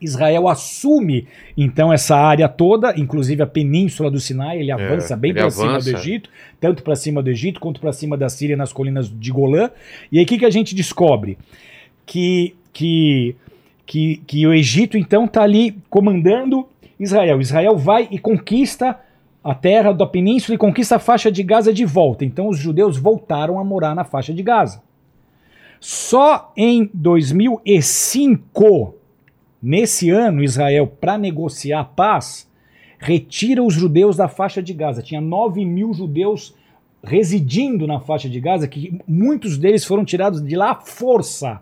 Israel 0.00 0.48
assume 0.48 1.28
então 1.56 1.92
essa 1.92 2.16
área 2.16 2.48
toda, 2.48 2.98
inclusive 2.98 3.42
a 3.42 3.46
península 3.46 4.10
do 4.10 4.18
Sinai, 4.18 4.58
ele 4.58 4.72
avança 4.72 5.16
bem 5.16 5.30
É, 5.30 5.32
ele 5.32 5.40
para 5.40 5.50
cima 5.50 5.68
do 5.68 5.74
avança. 5.74 5.90
Egito, 5.90 6.30
tanto 6.58 6.82
para 6.82 6.96
cima 6.96 7.22
do 7.22 7.30
Egito 7.30 7.60
quanto 7.60 7.80
para 7.80 7.92
cima 7.92 8.16
da 8.16 8.28
Síria 8.28 8.56
nas 8.56 8.72
colinas 8.72 9.10
de 9.10 9.30
Golã. 9.30 9.70
E 10.10 10.18
aí 10.18 10.24
o 10.24 10.26
que, 10.26 10.38
que 10.38 10.46
a 10.46 10.50
gente 10.50 10.74
descobre? 10.74 11.36
Que, 12.06 12.54
que, 12.72 13.36
que, 13.86 14.22
que 14.26 14.46
o 14.46 14.54
Egito 14.54 14.96
então 14.96 15.26
está 15.26 15.42
ali 15.42 15.76
comandando 15.88 16.66
Israel. 16.98 17.40
Israel 17.40 17.76
vai 17.76 18.08
e 18.10 18.18
conquista 18.18 18.98
a 19.42 19.54
terra 19.54 19.92
da 19.92 20.06
península 20.06 20.54
e 20.54 20.58
conquista 20.58 20.96
a 20.96 20.98
faixa 20.98 21.32
de 21.32 21.42
Gaza 21.42 21.72
de 21.72 21.84
volta. 21.84 22.24
Então 22.24 22.48
os 22.48 22.58
judeus 22.58 22.98
voltaram 22.98 23.58
a 23.58 23.64
morar 23.64 23.94
na 23.94 24.04
faixa 24.04 24.34
de 24.34 24.42
Gaza. 24.42 24.82
Só 25.80 26.52
em 26.54 26.90
2005, 26.92 28.94
nesse 29.62 30.10
ano, 30.10 30.42
Israel, 30.42 30.86
para 30.86 31.18
negociar 31.18 31.80
a 31.80 31.84
paz, 31.84 32.48
retira 32.98 33.62
os 33.62 33.74
judeus 33.74 34.16
da 34.16 34.28
faixa 34.28 34.62
de 34.62 34.72
Gaza. 34.72 35.02
Tinha 35.02 35.20
9 35.20 35.64
mil 35.64 35.92
judeus 35.92 36.54
residindo 37.02 37.86
na 37.86 37.98
faixa 37.98 38.28
de 38.28 38.40
Gaza, 38.40 38.68
que 38.68 38.98
muitos 39.08 39.56
deles 39.56 39.84
foram 39.84 40.04
tirados 40.04 40.42
de 40.42 40.54
lá 40.54 40.72
à 40.72 40.74
força, 40.74 41.60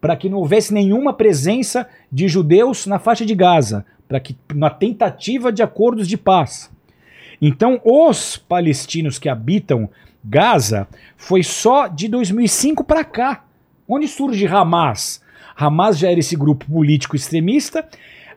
para 0.00 0.16
que 0.16 0.28
não 0.28 0.38
houvesse 0.38 0.74
nenhuma 0.74 1.12
presença 1.12 1.88
de 2.10 2.28
judeus 2.28 2.86
na 2.86 2.98
faixa 2.98 3.24
de 3.24 3.34
Gaza, 3.34 3.86
para 4.08 4.20
que 4.20 4.36
na 4.54 4.70
tentativa 4.70 5.52
de 5.52 5.62
acordos 5.62 6.08
de 6.08 6.16
paz. 6.16 6.70
Então, 7.40 7.80
os 7.84 8.36
palestinos 8.36 9.18
que 9.18 9.28
habitam 9.28 9.88
Gaza 10.24 10.88
foi 11.16 11.42
só 11.42 11.86
de 11.86 12.08
2005 12.08 12.82
para 12.82 13.04
cá. 13.04 13.44
Onde 13.88 14.08
surge 14.08 14.46
Hamas? 14.46 15.22
Hamas 15.56 15.98
já 15.98 16.10
era 16.10 16.20
esse 16.20 16.36
grupo 16.36 16.66
político 16.66 17.16
extremista. 17.16 17.86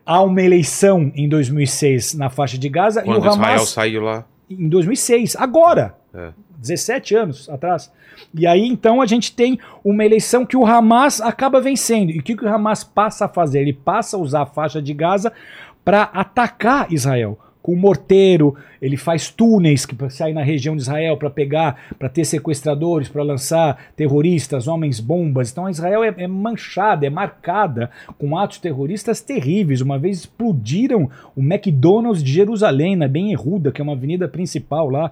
Há 0.06 0.22
uma 0.22 0.42
eleição 0.42 1.12
em 1.16 1.28
2006 1.28 2.16
na 2.16 2.30
faixa 2.30 2.58
de 2.58 2.70
Gaza 2.70 3.02
Quando 3.02 3.26
e 3.26 3.28
o 3.28 3.32
Israel 3.32 3.52
Hamas 3.52 3.70
saiu 3.70 4.02
lá. 4.02 4.26
em 4.50 4.70
2006, 4.70 5.36
agora. 5.36 5.96
É. 6.14 6.32
17 6.58 7.16
anos 7.16 7.50
atrás. 7.50 7.92
E 8.34 8.46
aí 8.46 8.68
então 8.68 9.02
a 9.02 9.06
gente 9.06 9.34
tem 9.34 9.60
uma 9.84 10.04
eleição 10.04 10.46
que 10.46 10.58
o 10.58 10.66
Hamas 10.66 11.22
acaba 11.22 11.62
vencendo. 11.62 12.12
E 12.12 12.20
o 12.20 12.24
que, 12.24 12.36
que 12.36 12.44
o 12.44 12.54
Hamas 12.54 12.84
passa 12.84 13.26
a 13.26 13.30
fazer? 13.30 13.62
Ele 13.62 13.74
passa 13.74 14.18
a 14.18 14.20
usar 14.20 14.42
a 14.42 14.46
faixa 14.46 14.82
de 14.82 14.94
Gaza 14.94 15.32
para 15.86 16.04
atacar 16.04 16.92
Israel. 16.92 17.38
Com 17.62 17.76
morteiro, 17.76 18.56
ele 18.82 18.96
faz 18.96 19.30
túneis 19.30 19.86
que 19.86 19.94
saem 20.10 20.34
na 20.34 20.42
região 20.42 20.76
de 20.78 20.82
Israel 20.82 21.18
para 21.18 21.30
pegar, 21.30 21.78
para 22.00 22.08
ter 22.08 22.24
sequestradores, 22.24 23.10
para 23.10 23.22
lançar 23.22 23.78
terroristas, 23.98 24.66
homens 24.68 25.02
bombas. 25.02 25.52
Então 25.52 25.70
Israel 25.70 26.04
é, 26.04 26.14
é 26.18 26.28
manchada, 26.28 27.06
é 27.06 27.10
marcada 27.10 27.92
com 28.18 28.38
atos 28.38 28.60
terroristas 28.60 29.20
terríveis. 29.20 29.82
Uma 29.82 30.00
vez 30.00 30.20
explodiram 30.20 31.10
o 31.36 31.42
McDonald's 31.42 32.24
de 32.24 32.32
Jerusalém, 32.32 32.96
na 32.96 33.08
Ben 33.10 33.32
Yehuda, 33.32 33.72
que 33.74 33.82
é 33.82 33.84
uma 33.84 33.94
avenida 33.94 34.28
principal 34.28 34.90
lá. 34.90 35.12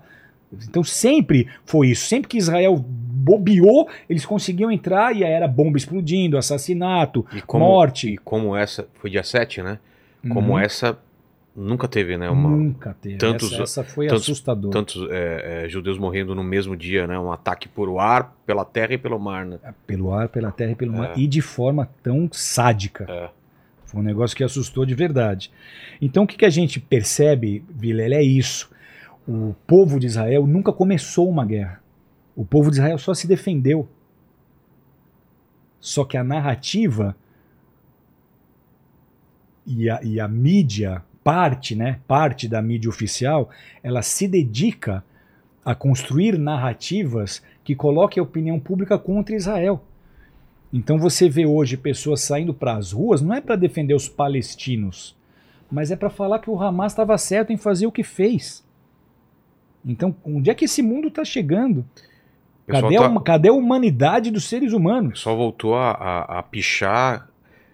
Então 0.69 0.81
sempre 0.85 1.47
foi 1.65 1.89
isso. 1.89 2.05
Sempre 2.05 2.29
que 2.29 2.37
Israel 2.37 2.77
bobeou, 2.77 3.89
eles 4.09 4.25
conseguiam 4.25 4.71
entrar 4.71 5.13
e 5.13 5.23
aí 5.25 5.31
era 5.31 5.49
bomba 5.49 5.77
explodindo, 5.77 6.37
assassinato, 6.37 7.25
E 7.35 7.41
como, 7.41 7.65
morte. 7.65 8.13
E 8.13 8.17
como 8.17 8.55
essa. 8.55 8.87
Foi 8.93 9.09
dia 9.09 9.23
7, 9.23 9.61
né? 9.61 9.79
Como 10.29 10.53
Uhum. 10.53 10.59
essa 10.59 10.97
nunca 11.57 11.87
teve, 11.87 12.15
né? 12.17 12.29
Uma, 12.29 12.49
Nunca 12.51 12.93
teve. 13.01 13.17
tantos- 13.17 13.51
essa, 13.51 13.63
essa 13.63 13.83
foi 13.83 14.07
tantos- 14.07 14.23
assustadora. 14.23 14.71
tantos 14.71 15.09
é, 15.09 15.65
é, 15.65 15.69
judeus 15.69 15.97
morrendo 15.97 16.35
no 16.35 16.43
mesmo 16.43 16.77
dia, 16.77 17.07
né? 17.07 17.17
Um 17.19 17.31
ataque 17.31 17.67
por 17.67 17.97
ar, 17.99 18.35
pela 18.45 18.63
terra 18.63 18.93
e 18.93 18.97
pelo 18.97 19.19
mar, 19.19 19.45
né? 19.45 19.57
Pelo 19.87 20.13
ar, 20.13 20.29
pela 20.29 20.51
terra 20.51 20.71
e 20.71 20.75
pelo 20.75 20.93
mar. 20.93 21.11
É. 21.17 21.19
E 21.19 21.25
de 21.27 21.41
forma 21.41 21.89
tão 22.03 22.29
sádica. 22.31 23.05
É. 23.09 23.29
Foi 23.85 23.99
um 24.01 24.03
negócio 24.03 24.37
que 24.37 24.43
assustou 24.43 24.85
de 24.85 24.93
verdade. 24.93 25.51
Então 26.01 26.23
o 26.23 26.27
que, 26.27 26.37
que 26.37 26.45
a 26.45 26.49
gente 26.49 26.79
percebe, 26.79 27.63
Vilela, 27.69 28.15
é 28.15 28.21
isso. 28.23 28.69
O 29.27 29.55
povo 29.65 29.99
de 29.99 30.05
Israel 30.05 30.45
nunca 30.45 30.71
começou 30.71 31.27
uma 31.29 31.43
guerra. 31.45 31.81
O 32.35 32.45
povo 32.45 32.69
de 32.69 32.77
Israel 32.77 32.97
só 32.97 33.13
se 33.13 33.27
defendeu. 33.27 33.89
Só 35.79 36.03
que 36.05 36.17
a 36.17 36.23
narrativa 36.23 37.15
e 39.65 39.89
a, 39.89 39.99
e 40.03 40.19
a 40.19 40.27
mídia, 40.27 41.01
parte, 41.27 41.75
né? 41.75 41.99
Parte 42.07 42.47
da 42.47 42.61
mídia 42.61 42.89
oficial, 42.89 43.49
ela 43.83 44.01
se 44.01 44.29
dedica 44.29 45.03
a 45.65 45.75
construir 45.75 46.39
narrativas 46.39 47.43
que 47.65 47.75
coloquem 47.75 48.21
a 48.21 48.23
opinião 48.23 48.57
pública 48.57 48.97
contra 48.97 49.35
Israel. 49.35 49.83
Então 50.71 50.97
você 50.97 51.27
vê 51.27 51.45
hoje 51.45 51.75
pessoas 51.75 52.21
saindo 52.21 52.53
para 52.53 52.77
as 52.77 52.93
ruas, 52.93 53.21
não 53.21 53.33
é 53.33 53.41
para 53.41 53.57
defender 53.57 53.93
os 53.93 54.07
palestinos, 54.07 55.17
mas 55.69 55.91
é 55.91 55.97
para 55.97 56.09
falar 56.09 56.39
que 56.39 56.49
o 56.49 56.61
Hamas 56.61 56.93
estava 56.93 57.17
certo 57.17 57.51
em 57.51 57.57
fazer 57.57 57.87
o 57.87 57.91
que 57.91 58.03
fez. 58.05 58.65
Então, 59.85 60.15
onde 60.23 60.49
é 60.49 60.55
que 60.55 60.63
esse 60.63 60.81
mundo 60.81 61.09
está 61.09 61.25
chegando? 61.25 61.85
Cadê, 62.65 62.95
tá- 62.95 63.05
a, 63.05 63.21
cadê 63.21 63.49
a 63.49 63.53
humanidade 63.53 64.31
dos 64.31 64.45
seres 64.45 64.71
humanos? 64.71 65.19
pessoal 65.19 65.35
voltou 65.35 65.75
a, 65.75 65.91
a, 65.91 66.39
a 66.39 66.43
pichar 66.43 67.27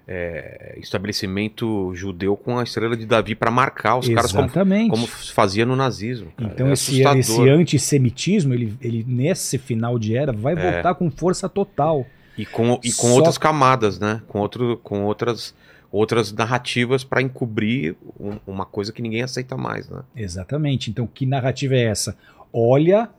é, 0.07 0.77
estabelecimento 0.81 1.93
judeu 1.95 2.35
com 2.35 2.59
a 2.59 2.63
estrela 2.63 2.95
de 2.97 3.05
Davi 3.05 3.35
para 3.35 3.49
marcar 3.49 3.97
os 3.97 4.09
caras 4.09 4.31
como, 4.31 4.43
Exatamente. 4.45 4.89
como 4.89 5.07
fazia 5.07 5.65
no 5.65 5.75
nazismo. 5.75 6.31
cara. 6.35 6.51
Então 6.53 6.67
É 6.67 6.73
esse, 6.73 7.01
esse 7.01 7.49
antissemitismo, 7.49 8.53
ele, 8.53 8.77
ele 8.81 9.05
nesse 9.07 9.57
final 9.57 9.97
de 9.97 10.15
era 10.15 10.31
vai 10.33 10.53
É. 10.53 10.71
voltar 10.73 10.95
com 10.95 11.09
força 11.09 11.47
total. 11.47 12.05
E 12.37 12.45
com, 12.45 12.79
e 12.83 12.91
com 12.91 13.07
Só- 13.07 13.13
outras 13.15 13.37
camadas, 13.37 13.99
né? 13.99 14.21
Com, 14.27 14.39
outro, 14.39 14.77
com 14.83 15.03
outras, 15.03 15.53
outras 15.91 16.33
narrativas 16.33 17.03
para 17.03 17.21
encobrir 17.21 17.95
um- 18.19 18.39
uma 18.47 18.65
coisa 18.65 18.91
que 18.91 19.01
ninguém 19.01 19.21
aceita 19.21 19.55
mais, 19.55 19.87
né? 19.89 20.01
Exatamente. 20.15 20.89
Então, 20.89 21.05
que 21.07 21.25
narrativa 21.25 21.75
é 21.75 21.83
essa? 21.83 22.17
Olha 22.51 23.09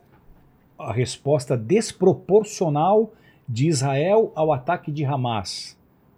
a 0.77 0.91
resposta 0.91 1.55
desproporcional 1.57 3.13
de 3.47 3.67
Israel 3.67 4.31
ao 4.35 4.51
ataque 4.51 4.91
de 4.91 5.05
Hamas. 5.05 5.74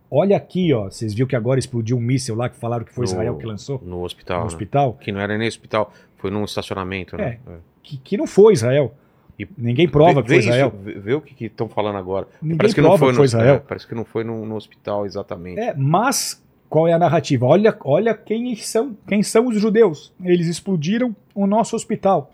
Olha 0.10 0.38
aqui, 0.38 0.74
ó. 0.74 0.86
Vocês 0.86 1.14
viram 1.14 1.28
que 1.28 1.36
agora 1.36 1.60
explodiu 1.60 1.98
um 1.98 2.02
míssil 2.02 2.36
lá 2.36 2.48
que 2.50 2.56
falaram 2.58 2.86
que 2.86 2.94
foi 2.94 3.06
No- 3.06 3.12
Israel 3.12 3.36
que 3.36 3.46
lançou 3.46 3.82
No 3.86 4.04
hospital. 4.04 4.38
no 4.38 4.44
né? 4.44 4.48
hospital? 4.48 4.94
Que 4.94 5.12
não 5.12 5.20
era 5.20 5.38
nem 5.38 5.48
hospital, 5.48 5.92
foi 6.18 6.32
num 6.32 6.44
estacionamento, 6.46 7.18
né? 7.18 7.38
É. 7.48 7.54
Que, 7.84 7.98
que 7.98 8.18
não 8.18 8.26
foi 8.28 8.54
Israel. 8.54 8.94
E- 9.40 9.48
Ninguém 9.58 9.88
prova 9.88 10.14
Vê- 10.16 10.22
que 10.22 10.28
foi 10.28 10.36
vê 10.36 10.40
isso, 10.40 10.50
Israel. 10.50 10.74
vê, 10.84 10.94
vê 10.94 11.14
o 11.14 11.22
que 11.22 11.46
estão 11.46 11.68
falando 11.70 11.98
agora. 11.98 12.28
Ninguém 12.42 12.58
parece 12.58 12.76
que 12.76 12.82
prova 12.82 12.94
não 12.94 12.98
foi 13.00 13.08
que 13.08 13.12
no, 13.14 13.18
foi 13.18 13.26
Israel. 13.26 13.56
é, 13.56 13.60
parece 13.60 13.88
que 13.88 13.96
não 13.96 14.06
foi 14.06 14.24
no, 14.24 14.46
no 14.46 14.56
hospital 14.56 15.06
exatamente. 15.06 15.60
É, 15.60 15.74
mas 15.76 16.42
qual 16.70 16.88
é 16.88 16.94
a 16.94 16.98
narrativa? 17.00 17.46
Olha, 17.46 17.76
olha 17.84 18.14
quem 18.14 18.56
são, 18.56 18.96
quem 19.08 19.22
são 19.22 19.48
os 19.48 19.60
judeus. 19.60 20.12
Eles 20.24 20.48
explodiram 20.48 21.16
o 21.36 21.46
nosso 21.46 21.76
hospital. 21.76 22.32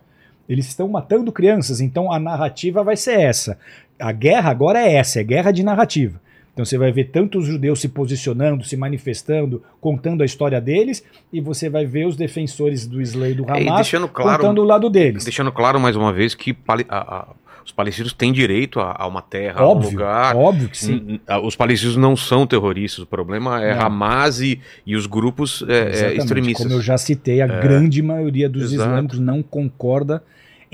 Eles 0.48 0.68
estão 0.68 0.88
matando 0.88 1.32
crianças, 1.32 1.82
então 1.82 2.12
a 2.12 2.20
narrativa 2.20 2.84
vai 2.84 2.96
ser 2.98 3.20
essa. 3.20 3.58
A 4.00 4.12
guerra 4.12 4.50
agora 4.52 4.80
é 4.80 4.94
essa, 4.96 5.20
é 5.20 5.24
guerra 5.24 5.52
de 5.52 5.64
narrativa. 5.64 6.22
Então 6.54 6.64
você 6.64 6.78
vai 6.78 6.92
ver 6.92 7.06
tanto 7.06 7.40
os 7.40 7.48
judeus 7.48 7.82
se 7.82 7.90
posicionando, 7.90 8.64
se 8.64 8.78
manifestando, 8.78 9.64
contando 9.82 10.22
a 10.22 10.26
história 10.26 10.62
deles, 10.62 11.04
e 11.32 11.42
você 11.42 11.68
vai 11.68 11.84
ver 11.86 12.06
os 12.06 12.16
defensores 12.16 12.86
do 12.86 13.02
Islã 13.02 13.30
e 13.30 13.34
do 13.34 13.44
É, 13.52 13.64
e 13.64 13.68
Hamas 13.68 13.90
claro, 14.14 14.42
contando 14.44 14.62
o 14.62 14.64
lado 14.64 14.88
deles. 14.90 15.24
deixando 15.24 15.52
claro 15.52 15.80
mais 15.80 15.96
uma 15.96 16.14
vez 16.14 16.36
que 16.36 16.56
a- 16.90 16.98
a- 16.98 17.28
os 17.66 17.72
palestinos 17.72 18.12
têm 18.14 18.32
direito 18.32 18.80
a, 18.80 18.94
a 19.00 19.08
uma 19.08 19.22
terra, 19.22 19.62
a 19.62 19.66
um 19.68 19.72
Óbvio, 19.72 19.92
lugar. 19.92 20.36
óbvio 20.36 20.70
que 20.70 20.78
sim. 20.78 21.20
Os 21.44 21.56
palestinos 21.56 21.96
não 21.98 22.16
são 22.16 22.46
terroristas, 22.46 23.04
o 23.04 23.08
problema 23.08 23.64
é 23.64 23.74
Não. 23.74 23.86
Hamas 23.86 24.40
e, 24.42 24.60
e 24.86 24.96
os 24.96 25.08
grupos 25.08 25.64
é, 25.68 26.12
é, 26.12 26.14
extremistas. 26.18 26.68
Como 26.68 26.78
eu 26.78 26.82
já 26.84 26.98
citei, 26.98 27.42
a 27.42 27.48
grande 27.48 28.02
maioria 28.02 28.48
dos 28.50 28.72
Exato. 28.74 28.90
islâmicos 28.90 29.18
não 29.20 29.42
concorda 29.42 30.22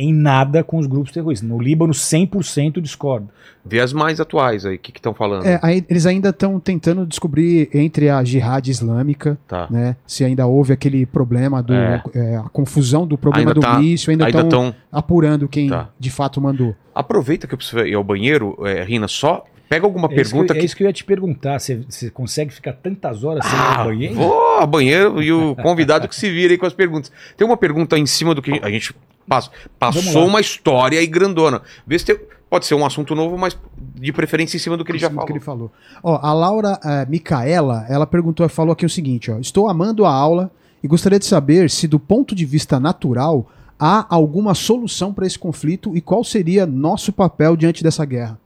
em 0.02 0.14
nada 0.14 0.64
com 0.64 0.78
os 0.78 0.88
grupos 0.88 1.12
terroristas. 1.12 1.48
No 1.48 1.60
Líbano, 1.62 1.94
100% 1.94 2.80
discorda. 2.80 3.28
Vê 3.66 3.82
as 3.82 3.92
mais 3.92 4.20
atuais 4.22 4.66
aí, 4.66 4.78
o 4.78 4.80
que 4.80 4.92
estão 4.98 5.14
falando? 5.14 5.46
É, 5.46 5.60
aí 5.62 5.84
eles 5.90 6.06
ainda 6.06 6.30
estão 6.30 6.58
tentando 6.60 7.06
descobrir 7.06 7.70
entre 7.74 8.10
a 8.10 8.24
jihad 8.24 8.66
islâmica, 8.70 9.38
Tá. 9.46 9.68
né, 9.70 9.98
se 10.08 10.24
ainda 10.24 10.48
houve 10.48 10.72
aquele 10.72 11.06
problema 11.06 11.62
do 11.62 11.74
É. 11.74 12.02
é, 12.16 12.36
a 12.38 12.44
confusão 12.44 13.06
do 13.06 13.18
problema 13.18 13.50
Ainda 13.52 13.54
do 13.56 13.62
tá- 13.62 13.78
míssil, 13.78 14.12
ainda 14.12 14.28
estão 14.28 14.44
estão. 14.44 14.76
apurando 14.90 15.48
quem 15.50 15.70
Tá. 15.70 15.90
de 16.00 16.10
fato 16.10 16.40
mandou. 16.40 16.74
Aproveita 16.96 17.46
que 17.46 17.54
eu 17.54 17.58
preciso 17.58 17.80
ir 17.86 17.94
ao 17.96 18.04
banheiro, 18.04 18.58
é, 18.66 18.84
Rina, 18.84 19.08
só 19.10 19.44
pega 19.70 19.86
alguma 19.86 20.08
É 20.10 20.16
isso, 20.16 20.32
pergunta 20.32 20.54
que, 20.54 20.60
é 20.60 20.64
isso 20.66 20.76
que 20.76 20.84
eu 20.84 20.88
ia 20.88 20.94
te 20.94 21.04
perguntar. 21.06 21.60
Você, 21.60 21.76
você 21.88 22.10
consegue 22.10 22.52
ficar 22.52 22.74
tantas 22.74 23.24
horas 23.24 23.46
sem 23.46 23.54
ir 23.54 23.62
Ah, 23.62 23.80
ao 23.80 23.86
banheiro? 23.86 24.16
Vou 24.16 24.34
ao 24.34 24.68
banheiro 24.68 25.22
e 25.24 25.32
o 25.32 25.56
convidado 25.56 26.08
que 26.08 26.16
se 26.16 26.30
vira 26.30 26.52
aí 26.54 26.58
com 26.58 26.66
as 26.66 26.74
perguntas. 26.74 27.12
Tem 27.38 27.46
uma 27.48 27.56
pergunta 27.56 27.98
em 27.98 28.06
cima 28.06 28.34
do 28.36 28.42
que 28.42 28.60
a 28.62 28.70
gente 28.70 28.94
pass- 29.28 29.52
Vamos 29.80 30.06
passou 30.06 30.26
uma 30.26 30.42
história 30.42 31.00
aí 31.00 31.06
grandona. 31.08 31.62
Vê 31.86 31.98
se 32.00 32.06
tem- 32.06 32.20
pode 32.50 32.66
ser 32.66 32.74
um 32.74 32.84
assunto 32.86 33.14
novo, 33.14 33.38
mas 33.38 33.56
de 33.96 34.12
preferência 34.12 34.58
em 34.58 34.60
cima 34.60 34.76
do 34.76 34.84
que 34.84 34.92
ele 34.92 34.98
já 34.98 35.08
Em 35.08 35.12
falou. 35.12 35.26
que 35.28 35.32
ele 35.34 35.40
falou. 35.40 35.72
Ó, 36.02 36.18
a 36.20 36.34
Laura 36.34 36.80
eh, 36.84 37.06
Micaela, 37.08 37.86
ela 37.88 38.08
perguntou, 38.08 38.50
falou 38.50 38.74
aqui 38.74 38.86
o 38.86 38.90
seguinte, 38.90 39.30
ó, 39.30 39.38
estou 39.38 39.70
amando 39.70 40.04
a 40.04 40.12
aula 40.12 40.50
e 40.84 40.88
gostaria 40.88 41.20
de 41.20 41.26
saber 41.26 41.70
se, 41.70 41.88
do 41.88 42.00
ponto 42.00 42.34
de 42.34 42.44
vista 42.46 42.80
natural, 42.80 43.48
há 43.80 44.06
alguma 44.10 44.56
solução 44.56 45.14
para 45.14 45.28
esse 45.28 45.38
conflito 45.38 45.96
e 45.96 46.02
qual 46.02 46.24
seria 46.24 46.66
nosso 46.66 47.14
papel 47.14 47.56
diante 47.56 47.84
dessa 47.84 48.04
guerra. 48.04 48.40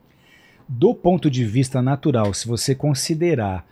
Do 0.67 0.93
ponto 0.95 1.29
de 1.29 1.43
vista 1.45 1.81
natural, 1.81 2.33
se 2.33 2.47
você 2.47 2.73
considerar 2.73 3.65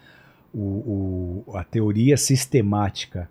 o, 0.54 1.44
o, 1.48 1.58
a 1.58 1.64
teoria 1.64 2.18
sistemática 2.18 3.30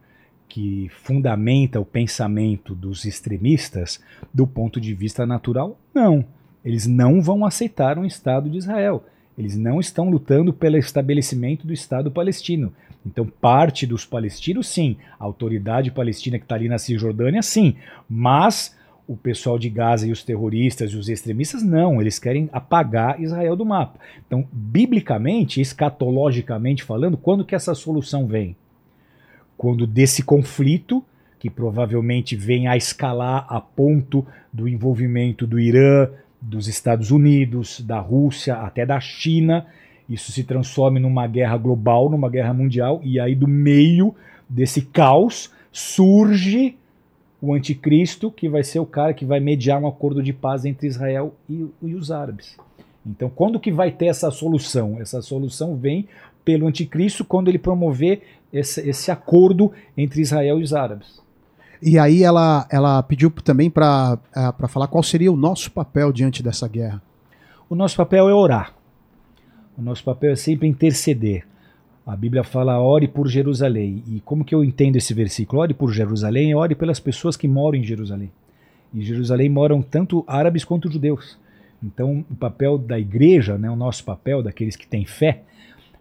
que 0.48 0.90
fundamenta 1.04 1.78
o 1.78 1.84
pensamento 1.84 2.74
dos 2.74 3.04
extremistas, 3.04 4.02
do 4.34 4.46
ponto 4.46 4.80
de 4.80 4.92
vista 4.92 5.24
natural, 5.24 5.78
não. 5.94 6.24
Eles 6.64 6.86
não 6.86 7.22
vão 7.22 7.46
aceitar 7.46 7.98
um 7.98 8.04
Estado 8.04 8.50
de 8.50 8.58
Israel. 8.58 9.04
Eles 9.38 9.56
não 9.56 9.80
estão 9.80 10.10
lutando 10.10 10.52
pelo 10.52 10.76
estabelecimento 10.76 11.66
do 11.66 11.72
Estado 11.72 12.10
palestino. 12.10 12.72
Então, 13.06 13.24
parte 13.24 13.86
dos 13.86 14.04
palestinos, 14.04 14.68
sim. 14.68 14.96
A 15.18 15.24
autoridade 15.24 15.90
palestina 15.90 16.38
que 16.38 16.44
está 16.44 16.56
ali 16.56 16.68
na 16.68 16.78
Cisjordânia, 16.78 17.40
sim. 17.40 17.76
Mas 18.08 18.76
o 19.10 19.16
pessoal 19.16 19.58
de 19.58 19.68
Gaza 19.68 20.06
e 20.06 20.12
os 20.12 20.22
terroristas 20.22 20.92
e 20.92 20.96
os 20.96 21.08
extremistas, 21.08 21.64
não. 21.64 22.00
Eles 22.00 22.16
querem 22.16 22.48
apagar 22.52 23.20
Israel 23.20 23.56
do 23.56 23.66
mapa. 23.66 23.98
Então, 24.24 24.46
biblicamente, 24.52 25.60
escatologicamente 25.60 26.84
falando, 26.84 27.16
quando 27.16 27.44
que 27.44 27.56
essa 27.56 27.74
solução 27.74 28.28
vem? 28.28 28.54
Quando 29.58 29.84
desse 29.84 30.22
conflito, 30.22 31.04
que 31.40 31.50
provavelmente 31.50 32.36
vem 32.36 32.68
a 32.68 32.76
escalar 32.76 33.46
a 33.48 33.60
ponto 33.60 34.24
do 34.52 34.68
envolvimento 34.68 35.44
do 35.44 35.58
Irã, 35.58 36.08
dos 36.40 36.68
Estados 36.68 37.10
Unidos, 37.10 37.80
da 37.80 37.98
Rússia, 37.98 38.58
até 38.58 38.86
da 38.86 39.00
China, 39.00 39.66
isso 40.08 40.30
se 40.30 40.44
transforme 40.44 41.00
numa 41.00 41.26
guerra 41.26 41.56
global, 41.56 42.08
numa 42.08 42.30
guerra 42.30 42.54
mundial, 42.54 43.00
e 43.02 43.18
aí 43.18 43.34
do 43.34 43.48
meio 43.48 44.14
desse 44.48 44.82
caos 44.82 45.52
surge 45.72 46.76
o 47.40 47.54
anticristo, 47.54 48.30
que 48.30 48.48
vai 48.48 48.62
ser 48.62 48.80
o 48.80 48.86
cara 48.86 49.14
que 49.14 49.24
vai 49.24 49.40
mediar 49.40 49.80
um 49.80 49.86
acordo 49.86 50.22
de 50.22 50.32
paz 50.32 50.64
entre 50.64 50.86
Israel 50.86 51.34
e, 51.48 51.66
e 51.82 51.94
os 51.94 52.10
árabes. 52.10 52.56
Então, 53.04 53.30
quando 53.30 53.58
que 53.58 53.72
vai 53.72 53.90
ter 53.90 54.06
essa 54.06 54.30
solução? 54.30 55.00
Essa 55.00 55.22
solução 55.22 55.76
vem 55.76 56.06
pelo 56.44 56.66
anticristo 56.66 57.24
quando 57.24 57.48
ele 57.48 57.58
promover 57.58 58.22
esse, 58.52 58.86
esse 58.88 59.10
acordo 59.10 59.72
entre 59.96 60.20
Israel 60.20 60.60
e 60.60 60.62
os 60.62 60.74
árabes. 60.74 61.20
E 61.82 61.98
aí 61.98 62.22
ela, 62.22 62.66
ela 62.70 63.02
pediu 63.02 63.30
também 63.30 63.70
para 63.70 64.18
uh, 64.36 64.68
falar 64.68 64.86
qual 64.86 65.02
seria 65.02 65.32
o 65.32 65.36
nosso 65.36 65.70
papel 65.70 66.12
diante 66.12 66.42
dessa 66.42 66.68
guerra. 66.68 67.02
O 67.70 67.74
nosso 67.74 67.96
papel 67.96 68.28
é 68.28 68.34
orar. 68.34 68.74
O 69.78 69.82
nosso 69.82 70.04
papel 70.04 70.32
é 70.32 70.36
sempre 70.36 70.68
interceder. 70.68 71.46
A 72.10 72.16
Bíblia 72.16 72.42
fala 72.42 72.76
ore 72.80 73.06
por 73.06 73.28
Jerusalém. 73.28 74.02
E 74.08 74.18
como 74.24 74.44
que 74.44 74.52
eu 74.52 74.64
entendo 74.64 74.96
esse 74.96 75.14
versículo? 75.14 75.62
Ore 75.62 75.72
por 75.72 75.92
Jerusalém, 75.92 76.52
ore 76.56 76.74
pelas 76.74 76.98
pessoas 76.98 77.36
que 77.36 77.46
moram 77.46 77.78
em 77.78 77.84
Jerusalém. 77.84 78.32
Em 78.92 79.00
Jerusalém 79.00 79.48
moram 79.48 79.80
tanto 79.80 80.24
árabes 80.26 80.64
quanto 80.64 80.90
judeus. 80.90 81.38
Então, 81.80 82.24
o 82.28 82.34
papel 82.34 82.76
da 82.78 82.98
igreja, 82.98 83.56
né, 83.56 83.70
o 83.70 83.76
nosso 83.76 84.02
papel 84.02 84.42
daqueles 84.42 84.74
que 84.74 84.88
têm 84.88 85.06
fé, 85.06 85.42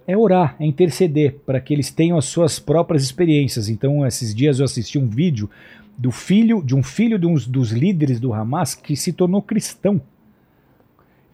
é 0.07 0.17
orar, 0.17 0.55
é 0.59 0.65
interceder 0.65 1.35
para 1.45 1.61
que 1.61 1.75
eles 1.75 1.91
tenham 1.91 2.17
as 2.17 2.25
suas 2.25 2.57
próprias 2.57 3.03
experiências. 3.03 3.69
Então, 3.69 4.03
esses 4.03 4.33
dias 4.33 4.57
eu 4.57 4.65
assisti 4.65 4.97
um 4.97 5.07
vídeo 5.07 5.47
do 5.95 6.09
filho 6.09 6.63
de 6.63 6.73
um 6.73 6.81
filho 6.81 7.19
de 7.19 7.27
um 7.27 7.35
dos 7.35 7.69
líderes 7.71 8.19
do 8.19 8.33
Hamas 8.33 8.73
que 8.73 8.95
se 8.95 9.13
tornou 9.13 9.43
cristão 9.43 10.01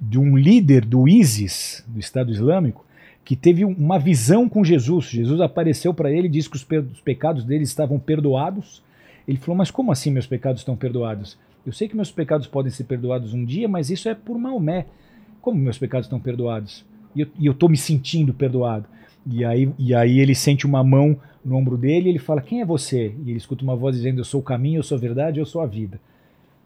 de 0.02 0.20
um 0.20 0.36
líder 0.36 0.84
do 0.84 1.08
ISIS, 1.08 1.82
do 1.88 1.98
Estado 1.98 2.30
Islâmico, 2.30 2.86
que 3.26 3.36
teve 3.36 3.66
uma 3.66 3.98
visão 3.98 4.48
com 4.48 4.64
Jesus. 4.64 5.08
Jesus 5.08 5.42
apareceu 5.42 5.92
para 5.94 6.12
ele 6.12 6.28
e 6.28 6.30
disse 6.30 6.48
que 6.48 6.56
os, 6.56 6.66
os 6.94 7.02
pecados 7.02 7.44
dele 7.44 7.64
estavam 7.64 7.98
perdoados. 7.98 8.84
Ele 9.28 9.40
falou: 9.40 9.58
Mas 9.58 9.72
como 9.72 9.92
assim 9.92 10.12
meus 10.12 10.28
pecados 10.28 10.62
estão 10.62 10.76
perdoados? 10.76 11.38
Eu 11.66 11.74
sei 11.74 11.90
que 11.90 11.96
meus 11.96 12.12
pecados 12.12 12.46
podem 12.46 12.72
ser 12.72 12.84
perdoados 12.84 13.34
um 13.34 13.44
dia, 13.44 13.68
mas 13.68 13.90
isso 13.90 14.08
é 14.08 14.14
por 14.14 14.38
Maomé. 14.38 14.86
Como 15.42 15.60
meus 15.60 15.80
pecados 15.80 16.06
estão 16.06 16.20
perdoados? 16.20 16.86
E 17.16 17.28
eu 17.44 17.52
estou 17.52 17.68
me 17.68 17.78
sentindo 17.78 18.34
perdoado. 18.34 18.86
E 19.26 19.44
aí, 19.44 19.74
e 19.80 19.96
aí 19.96 20.20
ele 20.20 20.36
sente 20.36 20.68
uma 20.68 20.84
mão 20.84 21.18
no 21.44 21.56
ombro 21.56 21.76
dele 21.76 22.08
e 22.08 22.10
ele 22.12 22.20
fala: 22.20 22.42
Quem 22.42 22.62
é 22.62 22.66
você? 22.66 23.16
E 23.26 23.32
ele 23.32 23.38
escuta 23.38 23.64
uma 23.64 23.76
voz 23.76 23.96
dizendo: 23.96 24.20
Eu 24.20 24.26
sou 24.26 24.40
o 24.40 24.44
caminho, 24.44 24.78
eu 24.80 24.84
sou 24.84 24.98
a 25.00 25.02
verdade, 25.02 25.40
eu 25.40 25.46
sou 25.48 25.62
a 25.62 25.66
vida. 25.66 26.00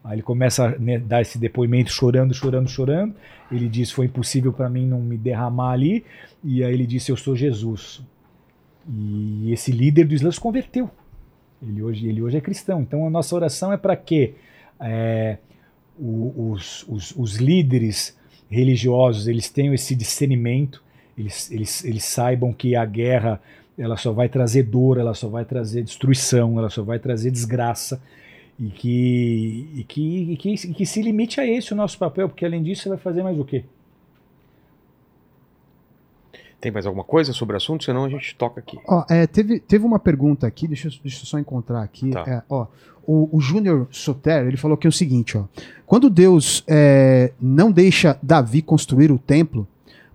Aí 0.02 0.14
ele 0.14 0.22
começa 0.22 0.64
a 0.64 0.78
né, 0.78 0.98
dar 0.98 1.20
esse 1.20 1.38
depoimento 1.38 1.90
chorando, 1.90 2.32
chorando, 2.32 2.68
chorando. 2.68 3.14
Ele 3.52 3.68
diz: 3.68 3.90
Foi 3.90 4.06
impossível 4.06 4.52
para 4.52 4.68
mim 4.68 4.86
não 4.86 5.00
me 5.00 5.16
derramar 5.16 5.72
ali. 5.72 6.04
E 6.42 6.64
aí 6.64 6.72
ele 6.72 6.86
disse: 6.86 7.12
Eu 7.12 7.16
sou 7.16 7.36
Jesus. 7.36 8.02
E 8.88 9.52
esse 9.52 9.70
líder 9.70 10.06
do 10.06 10.14
Islã 10.14 10.30
se 10.30 10.40
converteu. 10.40 10.90
Ele 11.62 11.82
hoje, 11.82 12.08
ele 12.08 12.22
hoje 12.22 12.38
é 12.38 12.40
cristão. 12.40 12.80
Então 12.80 13.06
a 13.06 13.10
nossa 13.10 13.34
oração 13.34 13.72
é 13.72 13.76
para 13.76 13.94
que 13.94 14.34
é, 14.80 15.36
os, 15.98 16.86
os, 16.88 17.14
os, 17.14 17.36
líderes 17.36 18.16
religiosos 18.48 19.28
eles 19.28 19.50
tenham 19.50 19.74
esse 19.74 19.94
discernimento, 19.94 20.82
eles, 21.16 21.50
eles, 21.50 21.84
eles 21.84 22.04
saibam 22.04 22.52
que 22.52 22.74
a 22.74 22.84
guerra 22.86 23.40
ela 23.78 23.96
só 23.96 24.12
vai 24.12 24.28
trazer 24.28 24.62
dor, 24.62 24.98
ela 24.98 25.14
só 25.14 25.28
vai 25.28 25.44
trazer 25.44 25.82
destruição, 25.82 26.58
ela 26.58 26.70
só 26.70 26.82
vai 26.82 26.98
trazer 26.98 27.30
desgraça 27.30 28.00
e 28.60 28.68
que, 28.68 29.70
e 29.74 29.84
que, 29.84 30.32
e 30.32 30.36
que, 30.36 30.50
e 30.52 30.74
que 30.74 30.84
se 30.84 31.00
limite 31.00 31.40
a 31.40 31.46
esse 31.46 31.72
o 31.72 31.76
nosso 31.76 31.98
papel, 31.98 32.28
porque 32.28 32.44
além 32.44 32.62
disso 32.62 32.82
você 32.82 32.88
vai 32.90 32.98
fazer 32.98 33.22
mais 33.22 33.38
o 33.38 33.44
quê? 33.44 33.64
Tem 36.60 36.70
mais 36.70 36.84
alguma 36.84 37.02
coisa 37.02 37.32
sobre 37.32 37.54
o 37.54 37.56
assunto? 37.56 37.84
Senão 37.84 38.04
a 38.04 38.08
gente 38.10 38.36
toca 38.36 38.60
aqui. 38.60 38.78
Ó, 38.86 39.02
é, 39.08 39.26
teve, 39.26 39.60
teve 39.60 39.82
uma 39.82 39.98
pergunta 39.98 40.46
aqui, 40.46 40.68
deixa 40.68 40.88
eu, 40.88 40.92
deixa 41.02 41.22
eu 41.22 41.26
só 41.26 41.38
encontrar 41.38 41.82
aqui. 41.82 42.10
Tá. 42.10 42.22
É, 42.28 42.42
ó, 42.50 42.66
o, 43.06 43.34
o 43.34 43.40
Júnior 43.40 43.88
Soter, 43.90 44.46
ele 44.46 44.58
falou 44.58 44.76
que 44.76 44.86
é 44.86 44.90
o 44.90 44.92
seguinte, 44.92 45.38
ó. 45.38 45.44
Quando 45.86 46.10
Deus 46.10 46.62
é, 46.68 47.32
não 47.40 47.72
deixa 47.72 48.18
Davi 48.22 48.60
construir 48.60 49.10
o 49.10 49.18
templo, 49.18 49.66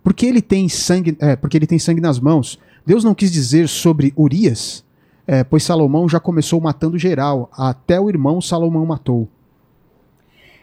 porque 0.04 0.24
ele 0.24 0.40
tem 0.40 0.70
sangue, 0.70 1.18
é, 1.20 1.36
porque 1.36 1.58
ele 1.58 1.66
tem 1.66 1.80
sangue 1.80 2.00
nas 2.00 2.20
mãos, 2.20 2.60
Deus 2.86 3.04
não 3.04 3.16
quis 3.16 3.32
dizer 3.32 3.68
sobre 3.68 4.14
Urias? 4.16 4.85
É, 5.28 5.44
pois 5.44 5.64
Salomão 5.64 6.08
já 6.08 6.20
começou 6.20 6.62
matando 6.62 6.98
geral, 6.98 7.50
até 7.52 8.00
o 8.00 8.10
irmão 8.10 8.40
Salomão 8.40 8.86
matou. 8.86 9.28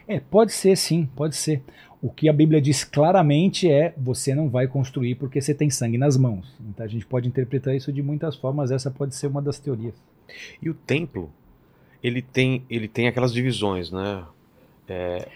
É, 0.07 0.19
pode 0.19 0.53
ser 0.53 0.75
sim, 0.77 1.09
pode 1.15 1.35
ser. 1.35 1.61
O 2.01 2.09
que 2.09 2.27
a 2.27 2.33
Bíblia 2.33 2.61
diz 2.61 2.83
claramente 2.83 3.69
é 3.69 3.93
você 3.97 4.35
não 4.35 4.49
vai 4.49 4.67
construir 4.67 5.15
porque 5.15 5.41
você 5.41 5.53
tem 5.53 5.69
sangue 5.69 5.97
nas 5.97 6.17
mãos. 6.17 6.53
Então 6.69 6.85
a 6.85 6.89
gente 6.89 7.05
pode 7.05 7.27
interpretar 7.27 7.75
isso 7.75 7.91
de 7.93 8.01
muitas 8.01 8.35
formas, 8.35 8.71
essa 8.71 8.91
pode 8.91 9.15
ser 9.15 9.27
uma 9.27 9.41
das 9.41 9.59
teorias. 9.59 9.95
E 10.61 10.69
o 10.69 10.73
templo, 10.73 11.31
ele 12.01 12.21
tem, 12.21 12.65
ele 12.69 12.87
tem 12.87 13.07
aquelas 13.07 13.33
divisões, 13.33 13.91
né? 13.91 14.23
É... 14.87 15.27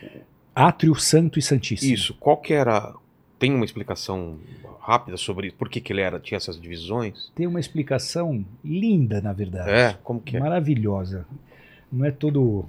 Átrio 0.53 0.95
Santo 0.95 1.39
e 1.39 1.41
Santíssimo. 1.41 1.93
Isso. 1.93 2.13
Qual 2.19 2.35
que 2.35 2.53
era 2.53 2.93
tem 3.39 3.53
uma 3.53 3.65
explicação 3.65 4.39
rápida 4.79 5.17
sobre 5.17 5.51
por 5.51 5.69
que, 5.69 5.79
que 5.79 5.93
ele 5.93 6.01
era, 6.01 6.19
tinha 6.19 6.37
essas 6.37 6.59
divisões? 6.59 7.31
Tem 7.35 7.45
uma 7.45 7.59
explicação 7.59 8.45
linda, 8.63 9.21
na 9.21 9.33
verdade. 9.33 9.69
É, 9.69 9.97
como 10.03 10.19
que 10.19 10.37
é? 10.37 10.39
Maravilhosa. 10.39 11.25
Não 11.91 12.05
é 12.05 12.11
todo 12.11 12.65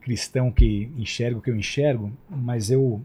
cristão 0.00 0.52
que 0.52 0.90
enxerga 0.96 1.38
o 1.38 1.42
que 1.42 1.50
eu 1.50 1.56
enxergo, 1.56 2.12
mas 2.30 2.70
eu 2.70 3.02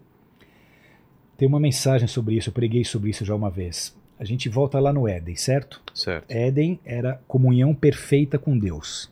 tenho 1.37 1.49
uma 1.49 1.59
mensagem 1.59 2.07
sobre 2.07 2.35
isso, 2.35 2.49
eu 2.49 2.53
preguei 2.53 2.83
sobre 2.83 3.09
isso 3.09 3.25
já 3.25 3.33
uma 3.33 3.49
vez. 3.49 3.97
A 4.19 4.23
gente 4.23 4.47
volta 4.47 4.79
lá 4.79 4.93
no 4.93 5.07
Éden, 5.07 5.35
certo? 5.35 5.81
Certo. 5.95 6.29
Éden 6.29 6.79
era 6.85 7.19
comunhão 7.27 7.73
perfeita 7.73 8.37
com 8.37 8.55
Deus. 8.55 9.11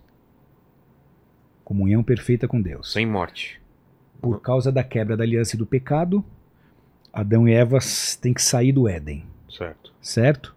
Comunhão 1.63 2.03
perfeita 2.03 2.47
com 2.47 2.61
Deus. 2.61 2.93
Sem 2.93 3.07
morte. 3.07 3.59
Por 4.21 4.39
causa 4.39 4.71
da 4.71 4.83
quebra 4.83 5.17
da 5.17 5.23
aliança 5.23 5.55
e 5.55 5.57
do 5.57 5.65
pecado, 5.65 6.23
Adão 7.13 7.47
e 7.47 7.53
Eva 7.53 7.79
têm 8.21 8.33
que 8.33 8.41
sair 8.41 8.71
do 8.71 8.87
Éden. 8.87 9.23
Certo. 9.49 9.93
Certo? 10.01 10.55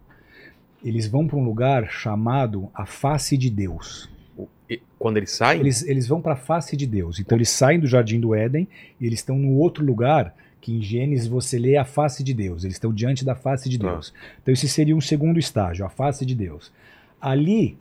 Eles 0.84 1.06
vão 1.06 1.26
para 1.26 1.36
um 1.36 1.44
lugar 1.44 1.90
chamado 1.90 2.68
a 2.74 2.84
face 2.84 3.36
de 3.36 3.48
Deus. 3.48 4.10
E 4.68 4.80
quando 4.98 5.16
eles 5.16 5.30
saem? 5.32 5.60
Eles, 5.60 5.82
eles 5.82 6.06
vão 6.06 6.20
para 6.20 6.32
a 6.32 6.36
face 6.36 6.76
de 6.76 6.86
Deus. 6.86 7.20
Então 7.20 7.36
eles 7.36 7.50
saem 7.50 7.78
do 7.78 7.86
jardim 7.86 8.18
do 8.18 8.34
Éden 8.34 8.66
e 9.00 9.06
eles 9.06 9.20
estão 9.20 9.36
no 9.36 9.56
outro 9.56 9.84
lugar 9.84 10.34
que 10.60 10.72
em 10.72 10.80
Gênesis 10.80 11.26
você 11.26 11.58
lê 11.58 11.76
a 11.76 11.84
face 11.84 12.22
de 12.22 12.32
Deus. 12.32 12.64
Eles 12.64 12.76
estão 12.76 12.92
diante 12.92 13.24
da 13.24 13.34
face 13.34 13.68
de 13.68 13.78
tá. 13.78 13.90
Deus. 13.90 14.14
Ah. 14.16 14.36
Então 14.42 14.52
esse 14.54 14.68
seria 14.68 14.96
um 14.96 15.00
segundo 15.00 15.38
estágio, 15.38 15.84
a 15.84 15.88
face 15.88 16.24
de 16.24 16.34
Deus. 16.34 16.72
Ali, 17.20 17.76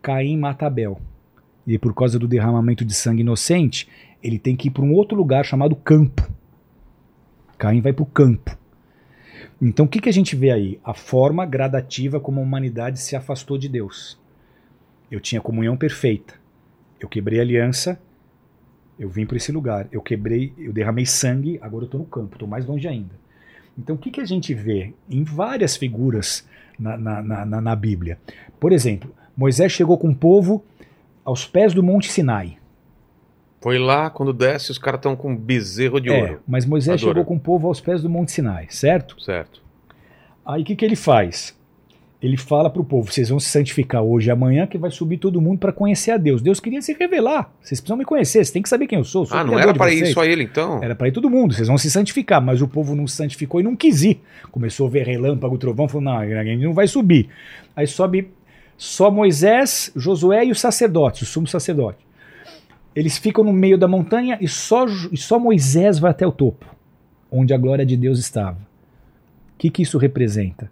Caim 0.00 0.36
mata 0.36 0.66
Abel. 0.66 1.00
E 1.66 1.78
por 1.78 1.94
causa 1.94 2.18
do 2.18 2.26
derramamento 2.26 2.84
de 2.84 2.94
sangue 2.94 3.20
inocente, 3.20 3.88
ele 4.22 4.38
tem 4.38 4.56
que 4.56 4.68
ir 4.68 4.70
para 4.70 4.84
um 4.84 4.94
outro 4.94 5.16
lugar 5.16 5.44
chamado 5.44 5.76
campo. 5.76 6.28
Caim 7.60 7.82
vai 7.82 7.92
para 7.92 8.02
o 8.02 8.06
campo. 8.06 8.56
Então 9.60 9.84
o 9.84 9.88
que, 9.88 10.00
que 10.00 10.08
a 10.08 10.12
gente 10.12 10.34
vê 10.34 10.50
aí? 10.50 10.80
A 10.82 10.94
forma 10.94 11.44
gradativa 11.44 12.18
como 12.18 12.40
a 12.40 12.42
humanidade 12.42 12.98
se 12.98 13.14
afastou 13.14 13.58
de 13.58 13.68
Deus. 13.68 14.18
Eu 15.10 15.20
tinha 15.20 15.42
comunhão 15.42 15.76
perfeita. 15.76 16.32
Eu 16.98 17.06
quebrei 17.06 17.38
aliança, 17.38 18.00
eu 18.98 19.10
vim 19.10 19.26
para 19.26 19.36
esse 19.36 19.52
lugar. 19.52 19.86
Eu 19.92 20.00
quebrei, 20.00 20.54
eu 20.56 20.72
derramei 20.72 21.04
sangue, 21.04 21.58
agora 21.60 21.84
eu 21.84 21.86
estou 21.86 22.00
no 22.00 22.06
campo, 22.06 22.36
estou 22.36 22.48
mais 22.48 22.64
longe 22.64 22.88
ainda. 22.88 23.14
Então 23.78 23.94
o 23.94 23.98
que, 23.98 24.10
que 24.10 24.22
a 24.22 24.26
gente 24.26 24.54
vê 24.54 24.94
em 25.06 25.22
várias 25.22 25.76
figuras 25.76 26.48
na, 26.78 26.96
na, 26.96 27.44
na, 27.44 27.60
na 27.60 27.76
Bíblia? 27.76 28.18
Por 28.58 28.72
exemplo, 28.72 29.14
Moisés 29.36 29.70
chegou 29.70 29.98
com 29.98 30.08
o 30.08 30.16
povo 30.16 30.64
aos 31.22 31.44
pés 31.46 31.74
do 31.74 31.82
Monte 31.82 32.10
Sinai. 32.10 32.56
Foi 33.60 33.78
lá, 33.78 34.08
quando 34.08 34.32
desce, 34.32 34.70
os 34.70 34.78
caras 34.78 34.98
estão 34.98 35.14
com 35.14 35.32
um 35.32 35.36
bezerro 35.36 36.00
de 36.00 36.08
É, 36.10 36.20
ouro. 36.22 36.40
mas 36.48 36.64
Moisés 36.64 37.00
chegou 37.00 37.24
com 37.24 37.34
o 37.36 37.40
povo 37.40 37.68
aos 37.68 37.80
pés 37.80 38.02
do 38.02 38.08
Monte 38.08 38.32
Sinai, 38.32 38.66
certo? 38.70 39.20
Certo. 39.22 39.60
Aí 40.44 40.62
o 40.62 40.64
que, 40.64 40.74
que 40.74 40.84
ele 40.84 40.96
faz? 40.96 41.58
Ele 42.22 42.36
fala 42.36 42.68
para 42.68 42.80
o 42.82 42.84
povo: 42.84 43.10
vocês 43.10 43.28
vão 43.30 43.38
se 43.40 43.48
santificar 43.48 44.02
hoje 44.02 44.28
e 44.28 44.30
amanhã, 44.30 44.66
que 44.66 44.76
vai 44.76 44.90
subir 44.90 45.16
todo 45.18 45.40
mundo 45.40 45.58
para 45.58 45.72
conhecer 45.72 46.10
a 46.10 46.16
Deus. 46.16 46.42
Deus 46.42 46.60
queria 46.60 46.82
se 46.82 46.92
revelar. 46.92 47.50
Vocês 47.62 47.80
precisam 47.80 47.96
me 47.96 48.04
conhecer, 48.04 48.38
vocês 48.38 48.50
têm 48.50 48.62
que 48.62 48.68
saber 48.68 48.86
quem 48.86 48.98
eu 48.98 49.04
sou. 49.04 49.24
sou 49.24 49.36
Ah, 49.36 49.44
não 49.44 49.58
era 49.58 49.72
para 49.72 49.92
ir 49.92 50.06
só 50.12 50.24
ele, 50.24 50.44
então? 50.44 50.82
Era 50.82 50.94
para 50.94 51.08
ir 51.08 51.12
todo 51.12 51.30
mundo, 51.30 51.54
vocês 51.54 51.68
vão 51.68 51.78
se 51.78 51.90
santificar, 51.90 52.40
mas 52.42 52.60
o 52.60 52.68
povo 52.68 52.94
não 52.94 53.06
se 53.06 53.16
santificou 53.16 53.60
e 53.60 53.64
não 53.64 53.74
quis 53.76 54.02
ir. 54.02 54.20
Começou 54.50 54.86
a 54.86 54.90
ver 54.90 55.06
relâmpago, 55.06 55.56
trovão, 55.56 55.88
falou: 55.88 56.02
não, 56.04 56.18
a 56.18 56.44
gente 56.44 56.62
não 56.62 56.74
vai 56.74 56.86
subir. 56.86 57.28
Aí 57.74 57.86
sobe 57.86 58.30
só 58.76 59.10
Moisés, 59.10 59.90
Josué 59.96 60.44
e 60.44 60.50
os 60.50 60.60
sacerdotes, 60.60 61.22
o 61.22 61.26
sumo 61.26 61.46
sacerdote. 61.46 62.09
Eles 62.94 63.18
ficam 63.18 63.44
no 63.44 63.52
meio 63.52 63.78
da 63.78 63.86
montanha 63.86 64.36
e 64.40 64.48
só, 64.48 64.84
e 65.12 65.16
só 65.16 65.38
Moisés 65.38 65.98
vai 65.98 66.10
até 66.10 66.26
o 66.26 66.32
topo, 66.32 66.66
onde 67.30 67.54
a 67.54 67.58
glória 67.58 67.86
de 67.86 67.96
Deus 67.96 68.18
estava. 68.18 68.58
O 69.54 69.58
que, 69.58 69.70
que 69.70 69.82
isso 69.82 69.98
representa? 69.98 70.70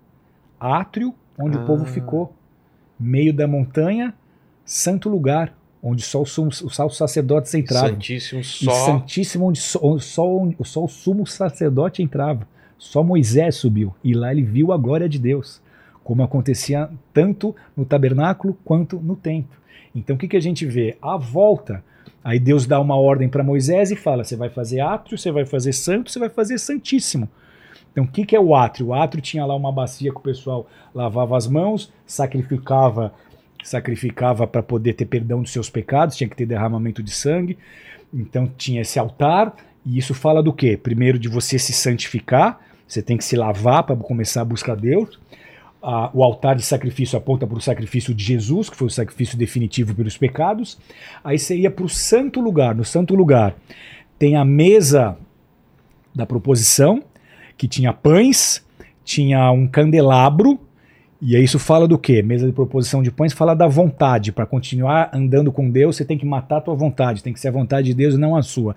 Átrio, 0.59 1.15
onde 1.39 1.57
Ah. 1.57 1.61
o 1.63 1.67
povo 1.67 1.85
ficou, 1.85 2.33
meio 2.99 3.33
da 3.33 3.47
montanha, 3.47 4.13
santo 4.65 5.09
lugar, 5.09 5.55
onde 5.81 6.03
só 6.03 6.21
os, 6.23 6.33
sumos- 6.33 6.65
só 6.71 6.87
os 6.87 6.97
sacerdotes 6.97 7.55
entravam. 7.55 7.91
Santíssimo 7.91 8.41
E 8.41 8.45
só. 8.45 8.73
Santíssimo, 8.87 9.47
onde 9.47 9.61
só, 9.61 9.79
onde 9.83 10.05
só, 10.05 10.29
onde 10.37 10.57
só 10.65 10.85
o 10.85 10.89
sumo 10.89 11.25
sacerdote 11.27 12.03
entrava. 12.03 12.49
Só 12.77 13.03
Moisés 13.05 13.55
subiu. 13.57 13.95
E 14.03 14.13
lá 14.15 14.33
ele 14.33 14.43
viu 14.43 14.73
a 14.73 14.77
glória 14.77 15.09
de 15.09 15.19
Deus. 15.19 15.61
Como 16.03 16.23
acontecia 16.23 16.91
tanto 17.13 17.55
no 17.77 17.85
tabernáculo 17.85 18.59
quanto 18.65 18.99
no 18.99 19.15
templo. 19.15 19.57
Então 19.95 20.17
o 20.17 20.19
que, 20.19 20.27
que 20.27 20.37
a 20.37 20.41
gente 20.41 20.65
vê? 20.67 20.97
A 21.03 21.17
volta. 21.17 21.85
Aí 22.23 22.39
Deus 22.39 22.67
dá 22.67 22.81
uma 22.81 22.97
ordem 22.97 23.29
para 23.29 23.43
Moisés 23.43 23.91
e 23.91 23.97
fala: 23.97 24.25
você 24.25 24.37
vai 24.37 24.49
fazer 24.49 24.81
átrio, 24.81 25.17
você 25.17 25.31
vai 25.31 25.45
fazer 25.45 25.73
santo, 25.73 26.11
você 26.11 26.19
vai 26.19 26.29
fazer 26.29 26.59
santíssimo. 26.59 27.29
Então 27.93 28.05
o 28.05 28.09
que, 28.09 28.25
que 28.25 28.37
é 28.37 28.41
o 28.41 28.55
átrio? 28.55 28.89
O 28.89 28.95
átrio 28.95 29.23
tinha 29.23 29.45
lá 29.45 29.55
uma 29.55 29.73
bacia 29.73 30.11
que 30.11 30.19
o 30.19 30.23
pessoal 30.23 30.69
lavava 30.95 31.37
as 31.37 31.47
mãos, 31.47 31.93
sacrificava 32.07 33.13
sacrificava 33.63 34.47
para 34.47 34.63
poder 34.63 34.95
ter 34.95 35.05
perdão 35.05 35.43
dos 35.43 35.53
seus 35.53 35.69
pecados, 35.69 36.17
tinha 36.17 36.29
que 36.29 36.37
ter 36.37 36.47
derramamento 36.47 37.03
de 37.03 37.11
sangue. 37.11 37.59
Então 38.13 38.51
tinha 38.57 38.81
esse 38.81 38.99
altar, 38.99 39.55
e 39.85 39.99
isso 39.99 40.15
fala 40.15 40.43
do 40.43 40.53
quê? 40.53 40.77
Primeiro 40.77 41.19
de 41.19 41.29
você 41.29 41.59
se 41.59 41.73
santificar, 41.73 42.61
você 42.87 43.03
tem 43.03 43.17
que 43.17 43.25
se 43.25 43.37
lavar 43.37 43.83
para 43.83 43.97
começar 43.97 44.43
a 44.43 44.45
buscar 44.45 44.75
Deus. 44.77 45.19
Ah, 45.83 46.11
o 46.13 46.25
altar 46.25 46.57
de 46.57 46.65
sacrifício 46.65 47.17
aponta 47.17 47.47
para 47.47 47.57
o 47.57 47.61
sacrifício 47.61 48.13
de 48.13 48.25
Jesus, 48.25 48.69
que 48.69 48.77
foi 48.77 48.89
o 48.89 48.91
sacrifício 48.91 49.39
definitivo 49.39 49.95
pelos 49.95 50.17
pecados. 50.17 50.79
Aí 51.23 51.39
você 51.39 51.57
ia 51.57 51.71
para 51.71 51.85
o 51.85 51.89
santo 51.89 52.41
lugar. 52.41 52.75
No 52.75 52.85
santo 52.85 53.15
lugar 53.15 53.55
tem 54.19 54.37
a 54.37 54.45
mesa 54.45 55.17
da 56.15 56.27
proposição, 56.27 57.03
que 57.57 57.69
tinha 57.69 57.93
pães, 57.93 58.65
tinha 59.05 59.51
um 59.53 59.67
candelabro, 59.69 60.59
e 61.21 61.35
aí 61.35 61.43
isso 61.43 61.59
fala 61.59 61.89
do 61.89 61.99
quê? 61.99 62.23
Mesa 62.23 62.47
de 62.47 62.53
proposição 62.53 63.03
de 63.03 63.11
pães 63.11 63.33
fala 63.33 63.55
da 63.55 63.67
vontade. 63.67 64.31
Para 64.31 64.47
continuar 64.47 65.11
andando 65.13 65.51
com 65.51 65.69
Deus, 65.69 65.97
você 65.97 66.05
tem 66.05 66.17
que 66.17 66.25
matar 66.25 66.59
a 66.59 66.61
tua 66.61 66.75
vontade, 66.77 67.25
tem 67.25 67.33
que 67.33 67.41
ser 67.41 67.49
a 67.49 67.53
vontade 67.53 67.89
de 67.89 67.95
Deus 67.95 68.15
e 68.15 68.19
não 68.19 68.37
a 68.37 68.43
sua. 68.43 68.77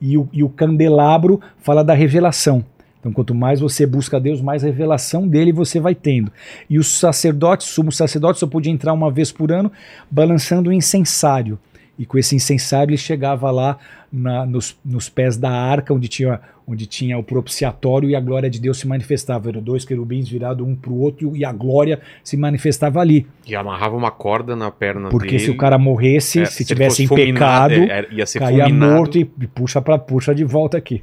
E 0.00 0.16
o, 0.16 0.26
e 0.32 0.42
o 0.42 0.48
candelabro 0.48 1.40
fala 1.58 1.84
da 1.84 1.92
revelação. 1.92 2.64
Então, 3.02 3.12
quanto 3.12 3.34
mais 3.34 3.58
você 3.58 3.84
busca 3.84 4.20
Deus, 4.20 4.40
mais 4.40 4.62
revelação 4.62 5.26
dele 5.26 5.52
você 5.52 5.80
vai 5.80 5.92
tendo. 5.92 6.30
E 6.70 6.78
os 6.78 6.86
sacerdotes, 7.00 7.66
sumo 7.66 7.90
sacerdote, 7.90 8.38
só 8.38 8.46
podia 8.46 8.72
entrar 8.72 8.92
uma 8.92 9.10
vez 9.10 9.32
por 9.32 9.50
ano, 9.50 9.72
balançando 10.08 10.70
o 10.70 10.72
incensário. 10.72 11.58
E 11.98 12.06
com 12.06 12.16
esse 12.16 12.34
incensário 12.36 12.90
ele 12.90 12.96
chegava 12.96 13.50
lá 13.50 13.76
na- 14.10 14.46
nos, 14.46 14.76
nos 14.84 15.08
pés 15.08 15.36
da 15.36 15.50
arca, 15.50 15.92
onde 15.92 16.06
tinha, 16.08 16.40
onde 16.66 16.86
tinha 16.86 17.18
o 17.18 17.22
propiciatório 17.24 18.08
e 18.08 18.14
a 18.14 18.20
glória 18.20 18.48
de 18.48 18.60
Deus 18.60 18.78
se 18.78 18.86
manifestava. 18.86 19.48
Eram 19.50 19.60
dois 19.60 19.84
querubins 19.84 20.28
virados 20.28 20.64
um 20.66 20.74
para 20.76 20.90
o 20.92 20.98
outro 21.00 21.36
e 21.36 21.44
a 21.44 21.52
glória 21.52 22.00
se 22.22 22.36
manifestava 22.36 23.00
ali. 23.00 23.26
E 23.46 23.54
amarrava 23.56 23.96
uma 23.96 24.10
corda 24.12 24.54
na 24.56 24.70
perna 24.70 25.08
Porque 25.10 25.26
dele. 25.32 25.38
se 25.40 25.50
o 25.50 25.56
cara 25.56 25.76
morresse, 25.76 26.40
É, 26.40 26.44
se 26.46 26.62
ele 26.62 26.68
tivesse 26.68 27.02
em 27.02 27.06
fulminado, 27.08 27.74
pecado, 27.74 27.90
é, 27.92 28.00
é, 28.00 28.14
ia 28.14 28.26
ser 28.26 28.38
caía 28.38 28.64
fulminado. 28.64 28.92
morto 28.94 29.18
e, 29.18 29.30
e 29.40 29.46
puxa, 29.48 29.82
pra, 29.82 29.98
puxa 29.98 30.32
de 30.34 30.44
volta 30.44 30.78
aqui. 30.78 31.02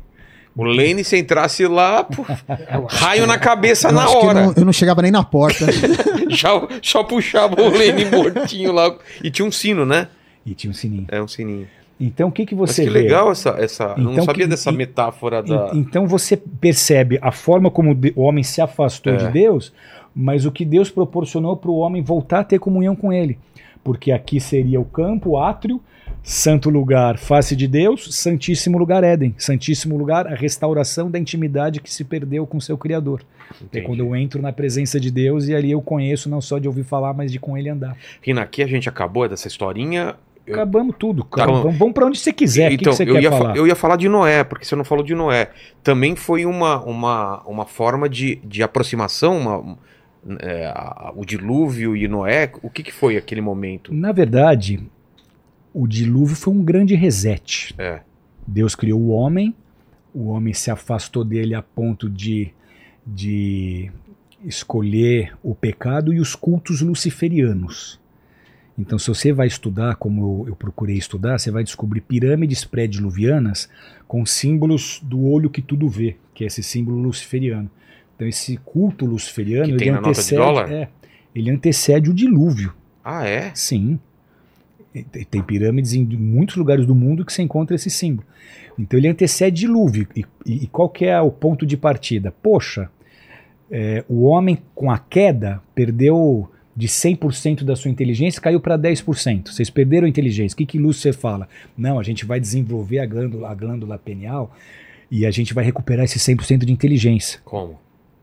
O 0.60 0.64
Lane, 0.66 1.04
se 1.04 1.18
entrasse 1.18 1.66
lá, 1.68 2.04
pô, 2.04 2.26
raio 2.90 3.26
na 3.26 3.38
cabeça 3.38 3.92
na 3.92 4.06
que 4.06 4.14
eu 4.14 4.18
hora. 4.20 4.46
não, 4.46 4.54
eu 4.58 4.66
não 4.66 4.74
chegava 4.74 5.02
nem 5.02 5.12
na 5.12 5.24
porta. 5.24 5.66
Já, 6.30 6.50
já 6.82 7.04
puxava 7.04 7.56
o 7.60 7.70
Lane 7.70 8.06
mortinho 8.06 8.72
lá. 8.72 8.96
E 9.24 9.32
tinha 9.32 9.48
um 9.48 9.52
sino, 9.52 9.84
né? 9.86 10.08
E 10.46 10.54
tinha 10.54 10.70
um 10.70 10.74
sininho. 10.74 11.06
É 11.10 11.20
um 11.22 11.28
sininho. 11.28 11.68
Então 12.00 12.30
o 12.30 12.32
que, 12.32 12.46
que 12.46 12.54
Mas 12.56 12.72
você 12.72 12.84
que 12.84 12.90
vê? 12.92 13.02
legal 13.02 13.32
essa. 13.32 13.50
essa 13.58 13.94
eu 13.98 14.04
não 14.04 14.12
Então, 14.14 14.26
sabia 14.26 14.46
que- 14.46 14.50
dessa 14.52 14.70
e- 14.70 14.76
metáfora 14.76 15.42
da. 15.42 15.72
En- 15.74 15.80
Então 15.80 16.06
você 16.08 16.38
percebe 16.38 17.18
a 17.22 17.32
forma 17.32 17.72
como 17.72 17.98
o 18.16 18.22
homem 18.22 18.44
se 18.44 18.62
afastou 18.62 19.14
É. 19.14 19.16
de 19.18 19.28
Deus, 19.30 19.74
mas 20.16 20.46
o 20.46 20.52
que 20.52 20.64
Deus 20.64 20.90
proporcionou 20.92 21.58
para 21.58 21.72
o 21.72 21.78
homem 21.78 22.02
voltar 22.04 22.42
a 22.42 22.44
ter 22.44 22.60
comunhão 22.60 22.96
com 22.96 23.12
Ele. 23.12 23.38
Porque 23.84 24.12
aqui 24.12 24.40
seria 24.40 24.80
o 24.80 24.86
campo, 24.86 25.32
o 25.32 25.38
átrio, 25.40 25.82
santo 26.32 26.70
lugar, 26.70 27.18
face 27.18 27.56
de 27.56 27.68
Deus, 27.68 28.16
santíssimo 28.16 28.78
lugar, 28.78 29.04
Éden. 29.04 29.34
Santíssimo 29.38 29.98
lugar, 29.98 30.28
a 30.28 30.36
restauração 30.36 31.10
da 31.10 31.18
intimidade 31.18 31.82
que 31.82 31.92
se 31.92 32.04
perdeu 32.04 32.46
com 32.46 32.60
seu 32.60 32.78
Criador. 32.78 33.22
É 33.50 33.64
Entendi. 33.64 33.86
quando 33.88 34.00
eu 34.02 34.16
entro 34.16 34.40
na 34.40 34.54
presença 34.54 35.00
de 35.00 35.10
Deus 35.10 35.48
e 35.48 35.56
ali 35.56 35.72
eu 35.72 35.82
conheço 35.82 36.30
não 36.30 36.40
só 36.40 36.60
de 36.60 36.68
ouvir 36.68 36.84
falar, 36.84 37.14
mas 37.16 37.32
de 37.32 37.40
com 37.40 37.58
Ele 37.58 37.68
andar. 37.70 37.98
Rina, 38.22 38.44
aqui 38.44 38.62
a 38.62 38.68
gente 38.68 38.88
acabou 38.88 39.28
dessa 39.28 39.48
historinha. 39.48 40.16
Eu- 40.46 40.54
Acabamos 40.54 40.96
tudo. 41.00 41.24
Tá 41.24 41.46
Vamos, 41.48 41.64
bom. 41.64 41.72
vamos 41.72 41.94
para 41.96 42.06
onde 42.06 42.20
você 42.20 42.32
quiser. 42.32 42.72
então, 42.74 42.92
que, 42.94 42.98
você 42.98 43.04
eu, 43.10 43.14
quer 43.16 43.24
ia 43.24 43.32
fa- 43.32 43.38
falar? 43.40 43.58
eu 43.58 43.66
ia 43.68 43.76
falar 43.76 43.96
de 43.96 44.08
Noé, 44.08 44.44
porque 44.44 44.66
você 44.66 44.76
não 44.76 44.84
falou 44.84 45.04
de 45.04 45.16
Noé. 45.16 45.50
Também 45.84 46.16
foi 46.16 46.46
uma, 46.46 46.80
uma, 46.86 47.42
uma 47.48 47.66
forma 47.66 48.08
de, 48.08 48.36
de 48.46 48.62
aproximação, 48.62 49.36
uma, 49.36 49.78
é, 50.42 50.72
o 51.16 51.26
dilúvio 51.26 51.96
e 51.96 52.08
Noé. 52.08 52.52
O 52.62 52.70
que, 52.70 52.84
que 52.84 52.94
foi 52.94 53.18
aquele 53.18 53.42
momento? 53.42 53.92
Na 53.92 54.12
verdade, 54.12 54.80
o 55.74 55.88
dilúvio 55.88 56.36
foi 56.36 56.54
um 56.54 56.64
grande 56.64 56.96
reset. 56.96 57.74
É. 57.78 58.02
Deus 58.48 58.76
criou 58.76 59.00
o 59.00 59.10
homem, 59.10 59.54
o 60.14 60.28
homem 60.28 60.54
se 60.54 60.72
afastou 60.72 61.24
dele 61.24 61.54
a 61.54 61.62
ponto 61.62 62.10
de, 62.10 62.52
de 63.06 63.92
escolher 64.44 65.38
o 65.44 65.54
pecado 65.54 66.14
e 66.14 66.20
os 66.20 66.36
cultos 66.36 66.82
luciferianos. 66.82 68.00
Então, 68.78 68.98
se 68.98 69.10
você 69.10 69.34
vai 69.34 69.46
estudar, 69.48 69.96
como 69.98 70.46
eu, 70.46 70.50
eu 70.50 70.56
procurei 70.56 70.96
estudar, 70.96 71.38
você 71.38 71.52
vai 71.52 71.64
descobrir 71.66 72.00
pirâmides 72.00 72.64
pré-diluvianas 72.64 73.70
com 74.08 74.26
símbolos 74.26 75.02
do 75.04 75.26
olho 75.26 75.50
que 75.50 75.62
tudo 75.62 75.90
vê, 75.90 76.16
que 76.34 76.46
é 76.46 76.48
esse 76.48 76.64
símbolo 76.64 76.98
luciferiano. 76.98 77.70
Então, 78.16 78.26
esse 78.26 78.58
culto 78.58 79.06
luciferiano 79.06 79.66
Que 79.66 79.72
ele 79.72 79.80
tem 79.80 79.92
na 79.92 79.98
nota 79.98 80.12
de 80.14 80.20
antecede, 80.20 80.42
dólar? 80.42 80.72
é, 80.72 80.90
ele 81.36 81.52
antecede 81.52 82.10
o 82.10 82.14
dilúvio. 82.14 82.74
Ah, 83.04 83.26
é? 83.28 83.52
Sim. 83.54 84.00
Tem 85.30 85.42
pirâmides 85.44 85.94
em 85.94 86.04
muitos 86.06 86.56
lugares 86.56 86.86
do 86.86 86.96
mundo 86.96 87.24
que 87.24 87.32
você 87.32 87.42
encontra 87.42 87.76
esse 87.76 87.90
símbolo. 87.90 88.28
Então 88.78 88.98
ele 88.98 89.08
antecede 89.08 89.62
dilúvio. 89.62 90.08
E, 90.16 90.26
e- 90.46 90.64
e 90.64 90.68
qual 90.68 90.90
que 90.90 91.06
é 91.06 91.20
o 91.22 91.30
ponto 91.32 91.66
de 91.66 91.78
partida? 91.78 92.34
Poxa, 92.42 92.90
é, 93.70 94.04
o 94.10 94.24
homem 94.24 94.58
com 94.74 94.90
a 94.90 94.98
queda 94.98 95.62
perdeu 95.76 96.50
de 96.76 96.88
100% 96.88 97.64
da 97.66 97.76
sua 97.76 97.92
inteligência, 97.92 98.42
caiu 98.42 98.60
para 98.60 98.78
10%. 98.78 99.50
Vocês 99.52 99.70
perderam 99.70 100.06
a 100.06 100.10
inteligência. 100.10 100.56
O 100.56 100.58
que, 100.58 100.66
que 100.66 100.80
Lúcifer 100.80 101.14
fala? 101.14 101.48
Não, 101.78 102.00
a 102.00 102.04
gente 102.04 102.26
vai 102.26 102.40
desenvolver 102.40 103.00
a 103.00 103.06
glândula, 103.06 103.50
a 103.50 103.54
glândula 103.54 103.98
pineal 103.98 104.56
e 105.12 105.26
a 105.26 105.32
gente 105.32 105.54
vai 105.54 105.64
recuperar 105.66 106.06
esse 106.06 106.18
100% 106.20 106.64
de 106.66 106.72
inteligência 106.72 107.40
Como? 107.44 107.78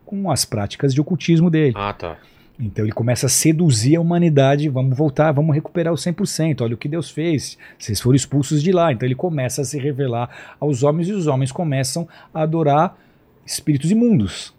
com 0.05 0.31
as 0.31 0.43
práticas 0.43 0.93
de 0.93 0.99
ocultismo 0.99 1.49
dele. 1.51 1.73
Ah, 1.75 1.93
tá. 1.93 2.17
Então 2.59 2.83
ele 2.83 2.91
começa 2.91 3.27
a 3.27 3.29
seduzir 3.29 3.95
a 3.95 4.01
humanidade, 4.01 4.67
vamos 4.67 4.97
voltar, 4.97 5.31
vamos 5.31 5.53
recuperar 5.53 5.93
o 5.93 5.97
100%, 5.97 6.61
olha 6.61 6.73
o 6.73 6.77
que 6.77 6.87
Deus 6.87 7.11
fez, 7.11 7.57
vocês 7.77 8.01
foram 8.01 8.15
expulsos 8.15 8.63
de 8.63 8.71
lá. 8.71 8.91
Então 8.91 9.07
ele 9.07 9.13
começa 9.15 9.61
a 9.61 9.65
se 9.65 9.77
revelar 9.77 10.55
aos 10.59 10.81
homens 10.81 11.07
e 11.07 11.13
os 11.13 11.27
homens 11.27 11.51
começam 11.51 12.07
a 12.33 12.41
adorar 12.41 12.97
espíritos 13.45 13.91
imundos. 13.91 14.55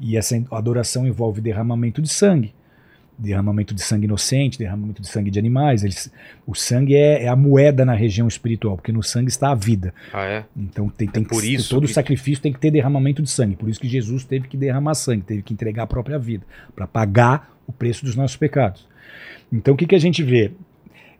E 0.00 0.16
essa 0.16 0.40
adoração 0.52 1.06
envolve 1.06 1.40
derramamento 1.40 2.00
de 2.00 2.08
sangue, 2.08 2.54
derramamento 3.18 3.74
de 3.74 3.82
sangue 3.82 4.06
inocente, 4.06 4.58
derramamento 4.58 5.00
de 5.02 5.08
sangue 5.08 5.30
de 5.30 5.38
animais. 5.38 5.84
Eles, 5.84 6.10
o 6.46 6.54
sangue 6.54 6.94
é, 6.94 7.24
é 7.24 7.28
a 7.28 7.36
moeda 7.36 7.84
na 7.84 7.94
região 7.94 8.26
espiritual, 8.26 8.76
porque 8.76 8.92
no 8.92 9.02
sangue 9.02 9.28
está 9.28 9.50
a 9.50 9.54
vida. 9.54 9.94
Ah, 10.12 10.24
é? 10.24 10.44
Então 10.56 10.88
tem, 10.88 11.08
tem 11.08 11.22
por 11.22 11.40
que, 11.40 11.54
isso 11.54 11.70
todo 11.70 11.86
que- 11.86 11.92
sacrifício 11.92 12.42
tem 12.42 12.52
que 12.52 12.58
ter 12.58 12.70
derramamento 12.70 13.22
de 13.22 13.30
sangue. 13.30 13.56
Por 13.56 13.68
isso 13.68 13.80
que 13.80 13.88
Jesus 13.88 14.24
teve 14.24 14.48
que 14.48 14.56
derramar 14.56 14.94
sangue, 14.94 15.22
teve 15.22 15.42
que 15.42 15.52
entregar 15.52 15.84
a 15.84 15.86
própria 15.86 16.18
vida 16.18 16.44
para 16.74 16.86
pagar 16.86 17.56
o 17.66 17.72
preço 17.72 18.04
dos 18.04 18.16
nossos 18.16 18.36
pecados. 18.36 18.88
Então 19.52 19.74
o 19.74 19.76
que, 19.76 19.86
que 19.86 19.94
a 19.94 20.00
gente 20.00 20.22
vê? 20.22 20.52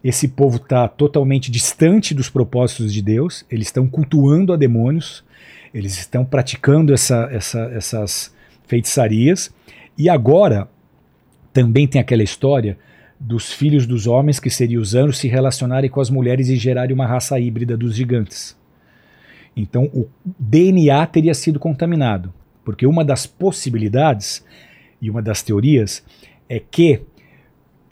Esse 0.03 0.27
povo 0.27 0.57
está 0.57 0.89
totalmente 0.89 1.49
distante 1.51 2.13
dos 2.13 2.29
propósitos 2.29 2.93
de 2.93 3.01
Deus, 3.01 3.45
eles 3.49 3.69
estão 3.69 3.87
cultuando 3.87 4.53
a 4.53 4.57
demônios, 4.57 5.23
eles 5.73 5.97
estão 5.97 6.25
praticando 6.25 6.93
essa, 6.93 7.29
essa, 7.31 7.61
essas 7.73 8.35
feitiçarias, 8.67 9.55
e 9.97 10.09
agora 10.09 10.69
também 11.53 11.87
tem 11.87 12.01
aquela 12.01 12.23
história 12.23 12.79
dos 13.19 13.53
filhos 13.53 13.87
dos 13.87 14.07
homens, 14.07 14.41
que 14.41 14.51
seriam 14.51 14.83
os 14.83 14.95
anjos, 14.95 15.19
se 15.19 15.29
relacionarem 15.29 15.89
com 15.89 16.01
as 16.01 16.11
mulheres 16.11 16.49
e 16.49 16.57
gerarem 16.57 16.95
uma 16.95 17.07
raça 17.07 17.39
híbrida 17.39 17.77
dos 17.77 17.95
gigantes. 17.95 18.57
Então 19.57 19.85
o 19.95 20.09
DNA 20.39 21.07
teria 21.07 21.35
sido 21.35 21.59
contaminado, 21.61 22.33
porque 22.65 22.87
uma 22.87 23.05
das 23.05 23.27
possibilidades 23.27 24.45
e 25.01 25.09
uma 25.11 25.23
das 25.23 25.43
teorias 25.43 26.05
é 26.49 26.59
que 26.59 27.03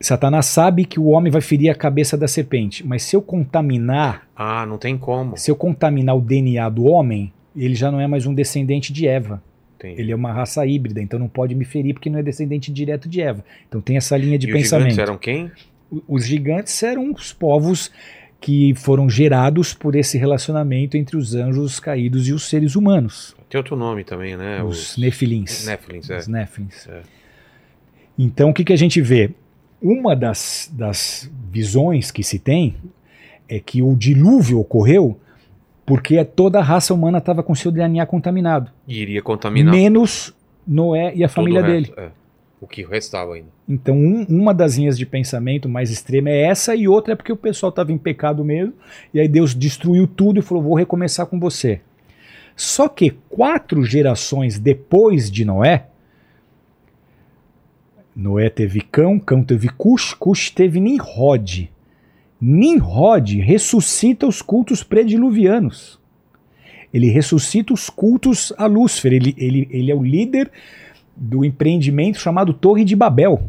Satanás 0.00 0.46
sabe 0.46 0.86
que 0.86 0.98
o 0.98 1.06
homem 1.08 1.30
vai 1.30 1.42
ferir 1.42 1.68
a 1.70 1.74
cabeça 1.74 2.16
da 2.16 2.26
serpente, 2.26 2.84
mas 2.86 3.02
se 3.02 3.14
eu 3.14 3.20
contaminar, 3.20 4.26
Ah, 4.34 4.64
não 4.66 4.78
tem 4.78 4.96
como. 4.96 5.36
se 5.36 5.50
eu 5.50 5.54
contaminar 5.56 6.16
o 6.16 6.20
DNA 6.22 6.68
do 6.70 6.84
homem, 6.84 7.30
ele 7.54 7.74
já 7.74 7.90
não 7.92 8.00
é 8.00 8.06
mais 8.06 8.24
um 8.26 8.32
descendente 8.34 8.92
de 8.92 9.06
Eva. 9.06 9.42
Tem. 9.80 9.98
Ele 9.98 10.12
é 10.12 10.14
uma 10.14 10.30
raça 10.30 10.64
híbrida, 10.66 11.00
então 11.00 11.18
não 11.18 11.26
pode 11.26 11.54
me 11.54 11.64
ferir 11.64 11.94
porque 11.94 12.10
não 12.10 12.18
é 12.18 12.22
descendente 12.22 12.70
direto 12.70 13.08
de 13.08 13.22
Eva. 13.22 13.42
Então 13.66 13.80
tem 13.80 13.96
essa 13.96 14.14
linha 14.14 14.38
de 14.38 14.46
e 14.46 14.52
os 14.52 14.58
pensamento. 14.58 14.90
gigantes 14.90 15.08
eram 15.08 15.18
quem? 15.18 15.50
Os 16.06 16.26
gigantes 16.26 16.82
eram 16.82 17.10
os 17.10 17.32
povos 17.32 17.90
que 18.38 18.74
foram 18.74 19.08
gerados 19.08 19.72
por 19.72 19.96
esse 19.96 20.18
relacionamento 20.18 20.98
entre 20.98 21.16
os 21.16 21.34
anjos 21.34 21.80
caídos 21.80 22.28
e 22.28 22.32
os 22.34 22.46
seres 22.46 22.76
humanos. 22.76 23.34
Tem 23.48 23.58
outro 23.58 23.74
nome 23.74 24.04
também, 24.04 24.36
né? 24.36 24.62
os 24.62 24.98
nefilins. 24.98 25.66
Nefilins, 25.66 26.10
é. 26.10 26.18
Os 26.18 26.28
Néfilins. 26.28 26.86
É. 26.86 27.00
Então, 28.18 28.50
o 28.50 28.54
que, 28.54 28.62
que 28.64 28.72
a 28.74 28.76
gente 28.76 29.00
vê? 29.00 29.30
Uma 29.80 30.14
das, 30.14 30.70
das 30.74 31.30
visões 31.50 32.10
que 32.10 32.22
se 32.22 32.38
tem 32.38 32.76
é 33.48 33.58
que 33.58 33.80
o 33.80 33.96
dilúvio 33.96 34.60
ocorreu 34.60 35.18
porque 35.96 36.24
toda 36.24 36.58
a 36.58 36.62
raça 36.62 36.94
humana 36.94 37.18
estava 37.18 37.42
com 37.42 37.54
seu 37.54 37.70
DNA 37.70 38.04
contaminado, 38.06 38.70
E 38.86 39.00
iria 39.00 39.20
contaminar 39.22 39.72
menos 39.74 40.34
Noé 40.66 41.12
e 41.14 41.24
a 41.24 41.28
todo 41.28 41.34
família 41.36 41.60
o 41.60 41.64
dele. 41.64 41.86
resto, 41.86 42.00
é. 42.00 42.10
O 42.60 42.66
que 42.66 42.84
restava 42.84 43.34
ainda. 43.34 43.48
Então, 43.66 43.96
um- 43.96 44.26
uma 44.28 44.52
das 44.52 44.76
linhas 44.76 44.98
de 44.98 45.06
pensamento 45.06 45.66
mais 45.68 45.90
extrema 45.90 46.28
é 46.28 46.42
essa, 46.42 46.74
e 46.76 46.86
outra 46.86 47.14
é 47.14 47.16
porque 47.16 47.32
o 47.32 47.36
pessoal 47.36 47.70
estava 47.70 47.90
em 47.90 47.96
pecado 47.96 48.44
mesmo, 48.44 48.74
e 49.14 49.18
aí 49.20 49.26
Deus 49.26 49.54
destruiu 49.54 50.06
tudo 50.06 50.38
e 50.38 50.42
falou: 50.42 50.62
vou 50.62 50.74
recomeçar 50.74 51.24
com 51.26 51.40
você. 51.40 51.80
Só 52.54 52.86
que 52.88 53.12
quatro 53.30 53.82
gerações 53.82 54.58
depois 54.58 55.30
de 55.30 55.44
Noé, 55.46 55.86
Noé 58.14 58.50
teve 58.50 58.80
Cão, 58.82 59.18
Cão 59.18 59.42
teve 59.42 59.68
Cush, 59.70 60.12
Cush 60.14 60.50
teve 60.50 60.78
Nimrod. 60.80 61.70
Nimrod 62.40 63.38
ressuscita 63.40 64.26
os 64.26 64.40
cultos 64.40 64.82
prediluvianos. 64.82 65.98
Ele 66.92 67.08
ressuscita 67.10 67.72
os 67.72 67.90
cultos 67.90 68.52
a 68.56 68.66
Lúcifer. 68.66 69.12
Ele, 69.12 69.34
ele, 69.36 69.68
ele 69.70 69.90
é 69.90 69.94
o 69.94 70.02
líder 70.02 70.50
do 71.16 71.44
empreendimento 71.44 72.18
chamado 72.18 72.52
Torre 72.52 72.84
de 72.84 72.96
Babel. 72.96 73.42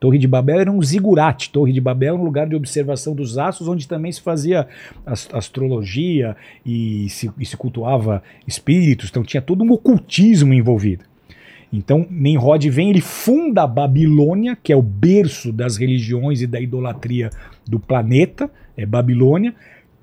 Torre 0.00 0.18
de 0.18 0.28
Babel 0.28 0.60
era 0.60 0.70
um 0.70 0.80
zigurate. 0.80 1.50
Torre 1.50 1.72
de 1.72 1.80
Babel 1.80 2.14
era 2.14 2.22
um 2.22 2.24
lugar 2.24 2.48
de 2.48 2.56
observação 2.56 3.14
dos 3.14 3.36
astros, 3.36 3.68
onde 3.68 3.86
também 3.86 4.10
se 4.12 4.20
fazia 4.20 4.66
as- 5.04 5.28
astrologia 5.32 6.36
e 6.64 7.08
se, 7.10 7.30
e 7.38 7.44
se 7.44 7.56
cultuava 7.56 8.22
espíritos. 8.46 9.10
Então 9.10 9.22
tinha 9.24 9.42
todo 9.42 9.62
um 9.62 9.70
ocultismo 9.72 10.54
envolvido. 10.54 11.04
Então 11.72 12.06
Nimrod 12.10 12.68
vem, 12.70 12.90
ele 12.90 13.00
funda 13.00 13.62
a 13.62 13.66
Babilônia, 13.66 14.56
que 14.62 14.72
é 14.72 14.76
o 14.76 14.82
berço 14.82 15.52
das 15.52 15.76
religiões 15.76 16.40
e 16.40 16.46
da 16.46 16.60
idolatria 16.60 17.30
do 17.66 17.78
planeta, 17.78 18.50
é 18.76 18.86
Babilônia, 18.86 19.54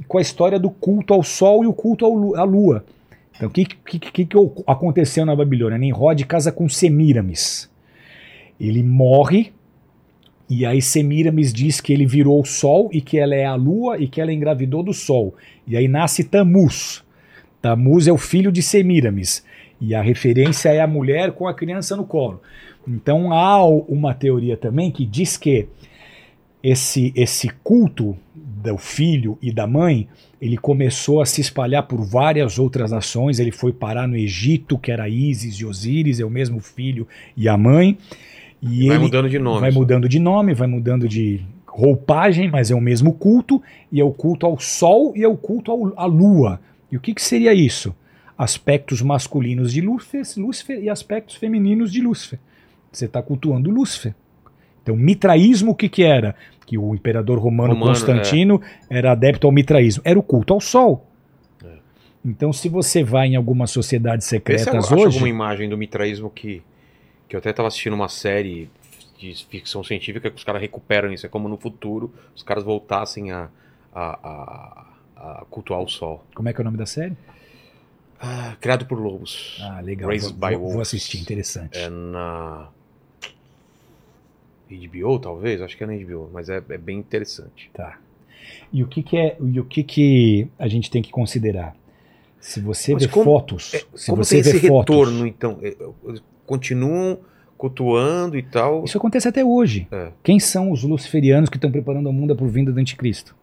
com 0.08 0.18
a 0.18 0.22
história 0.22 0.60
do 0.60 0.70
culto 0.70 1.14
ao 1.14 1.24
sol 1.24 1.64
e 1.64 1.68
o 1.68 1.74
culto 1.74 2.36
à 2.36 2.44
lua. 2.44 2.86
Então, 3.36 3.50
o 3.50 3.52
que, 3.52 3.66
que, 3.66 4.00
que, 4.00 4.26
que 4.26 4.38
aconteceu 4.68 5.26
na 5.26 5.36
Babilônia? 5.36 5.78
Nimrod 5.78 6.24
casa 6.26 6.52
com 6.52 6.70
Semiramis. 6.70 7.70
Ele 8.60 8.84
morre, 8.84 9.52
e 10.50 10.66
aí 10.66 10.82
Semiramis 10.82 11.52
diz 11.52 11.82
que 11.82 11.92
ele 11.92 12.06
virou 12.06 12.40
o 12.40 12.46
sol 12.46 12.90
e 12.94 13.02
que 13.02 13.18
ela 13.18 13.36
é 13.36 13.46
a 13.46 13.56
lua 13.56 13.98
e 13.98 14.08
que 14.08 14.22
ela 14.22 14.32
engravidou 14.32 14.84
do 14.84 14.94
sol. 14.94 15.36
E 15.68 15.76
aí 15.76 15.88
nasce 15.88 16.24
Tamuz. 16.24 17.04
Tamuz 17.62 18.08
é 18.08 18.12
o 18.12 18.18
filho 18.18 18.52
de 18.52 18.62
Semiramis. 18.62 19.44
E 19.88 19.94
a 19.94 20.02
referência 20.02 20.70
é 20.70 20.80
a 20.82 20.88
mulher 20.88 21.32
com 21.34 21.48
a 21.48 21.54
criança 21.54 21.96
no 21.96 22.06
colo. 22.06 22.42
Então 22.88 23.32
há 23.34 23.64
uma 23.66 24.14
teoria 24.14 24.56
também 24.58 24.92
que 24.92 25.06
diz 25.06 25.38
que 25.38 25.68
esse, 26.64 27.14
esse 27.16 27.50
culto 27.64 28.16
do 28.34 28.78
filho 28.78 29.38
e 29.42 29.52
da 29.52 29.68
mãe, 29.68 30.08
ele 30.42 30.58
começou 30.58 31.22
a 31.22 31.26
se 31.26 31.40
espalhar 31.42 31.84
por 31.84 32.02
várias 32.04 32.58
outras 32.58 32.92
nações. 32.92 33.40
Ele 33.40 33.52
foi 33.52 33.72
parar 33.72 34.08
no 34.08 34.16
Egito, 34.16 34.78
que 34.78 34.92
era 34.92 35.08
Ísis 35.08 35.56
e 35.56 35.66
Osíris, 35.66 36.20
é 36.20 36.26
o 36.26 36.30
mesmo 36.30 36.60
filho 36.60 37.08
e 37.38 37.48
a 37.48 37.56
mãe. 37.58 37.98
E 38.62 38.88
Vai 38.88 38.98
mudando 38.98 39.30
de 39.30 39.38
nome. 39.38 39.60
vai 39.62 39.72
mudando 39.72 40.10
de 40.10 40.20
nome, 40.20 40.54
vai 40.56 40.68
mudando 40.68 41.08
de 41.08 41.42
roupagem, 41.68 42.50
mas 42.50 42.72
é 42.72 42.76
o 42.76 42.82
mesmo 42.82 43.14
culto, 43.14 43.62
e 43.92 44.00
é 44.00 44.04
o 44.04 44.12
culto 44.12 44.46
ao 44.46 44.58
sol 44.60 45.14
e 45.16 45.24
é 45.24 45.28
o 45.28 45.36
culto 45.38 45.72
ao- 45.72 45.94
à 45.98 46.06
lua. 46.06 46.60
E 46.92 46.98
o 46.98 47.00
que, 47.00 47.14
que 47.14 47.22
seria 47.22 47.54
isso? 47.54 47.94
Aspectos 48.38 49.02
masculinos 49.02 49.72
de 49.72 49.82
Lúcifer, 49.82 50.80
e 50.82 50.90
aspectos 50.90 51.36
femininos 51.36 51.92
de 51.92 52.02
Lúcifer. 52.02 52.40
Você 52.92 53.06
está 53.06 53.22
cultuando 53.22 53.70
Lúcifer. 53.70 54.14
Então, 54.84 54.96
mitraísmo, 54.96 55.72
o 55.72 55.76
que, 55.76 55.90
que 55.90 56.04
era? 56.04 56.36
Que 56.66 56.78
o 56.78 56.94
imperador 56.94 57.40
romano, 57.40 57.74
Romano, 57.74 57.92
Constantino 57.92 58.62
era 58.90 59.14
adepto 59.14 59.48
ao 59.48 59.52
mitraísmo. 59.52 60.04
Era 60.06 60.20
o 60.20 60.24
culto 60.24 60.54
ao 60.54 60.62
sol. 60.62 61.08
É. 61.64 61.78
Então, 62.24 62.54
se 62.54 62.70
você 62.70 63.04
vai 63.04 63.30
em 63.30 63.36
algumas 63.36 63.72
sociedades 63.72 64.26
Vê 64.26 64.30
se 64.30 64.36
secretas 64.36 64.92
hoje. 64.92 65.06
alguma 65.06 65.28
imagem 65.28 65.68
do 65.68 65.78
mitraísmo 65.78 66.30
que, 66.30 66.62
que 67.28 67.36
eu 67.36 67.40
até 67.40 67.50
estava 67.50 67.68
assistindo 67.68 67.94
uma 67.94 68.10
série 68.10 68.70
de 69.18 69.34
ficção 69.50 69.84
científica 69.84 70.30
que 70.30 70.38
os 70.38 70.44
caras 70.44 70.62
recuperam 70.62 71.12
isso. 71.12 71.26
É 71.26 71.30
como 71.30 71.50
no 71.50 71.58
futuro 71.58 72.14
os 72.36 72.44
caras 72.44 72.64
voltassem 72.64 73.32
a, 73.32 73.50
a, 73.94 74.04
a, 74.06 74.86
a 75.16 75.46
cultuar 75.50 75.82
o 75.82 75.88
sol. 75.88 76.24
Como 76.36 76.48
é 76.48 76.54
que 76.54 76.60
é 76.60 76.62
o 76.62 76.66
nome 76.66 76.78
da 76.78 76.86
série? 76.86 77.16
Ah, 78.28 78.56
criado 78.60 78.86
por 78.86 79.00
lobos. 79.00 79.58
Ah, 79.62 79.82
legal. 79.82 80.10
Raised 80.10 80.34
Vou, 80.36 80.50
by 80.50 80.56
vou- 80.56 80.72
vou 80.74 80.82
assistir, 80.82 81.20
interessante. 81.20 81.78
É 81.78 81.90
na 81.90 82.70
HBO, 84.70 85.20
talvez? 85.20 85.62
Acho 85.62 85.78
que 85.78 85.84
é 85.84 85.88
na 85.88 85.94
HBO, 85.94 86.30
mas 86.34 86.50
é, 86.50 86.58
é 86.70 86.78
bem 86.78 86.98
interessante. 86.98 87.70
Tá. 87.74 87.98
E 88.74 88.82
o 88.84 88.88
que, 88.88 89.04
que 89.04 89.18
é 89.18 89.38
e 89.40 89.60
o 89.60 89.66
que, 89.66 89.84
que 89.84 90.48
a 90.58 90.68
gente 90.68 90.90
tem 90.90 91.02
que 91.02 91.12
considerar? 91.12 91.76
Se 92.40 92.60
você 92.60 92.94
Mas 92.94 93.04
vê 93.06 93.12
como- 93.12 93.26
fotos, 93.26 93.74
É, 93.74 93.84
se 93.96 94.10
como 94.10 94.24
você 94.24 94.42
tem 94.42 94.52
esse 94.52 94.60
vê 94.60 94.68
fotos, 94.68 94.96
retorno, 94.96 95.28
então? 95.28 95.60
É, 95.62 95.76
Continuam 96.46 97.18
cultuando 97.58 98.38
e 98.38 98.44
tal. 98.44 98.84
isso 98.84 98.98
acontece 98.98 99.28
até 99.28 99.44
hoje. 99.44 99.88
É. 99.92 100.10
Quem 100.24 100.40
são 100.40 100.72
os 100.72 100.84
luciferianos 100.84 101.50
que 101.50 101.58
estão 101.58 101.72
preparando 101.72 102.08
o 102.10 102.14
mundo 102.14 102.36
para 102.36 102.46
o 102.46 102.50
vinda 102.50 102.72
do 102.72 102.80
anticristo? 102.80 103.36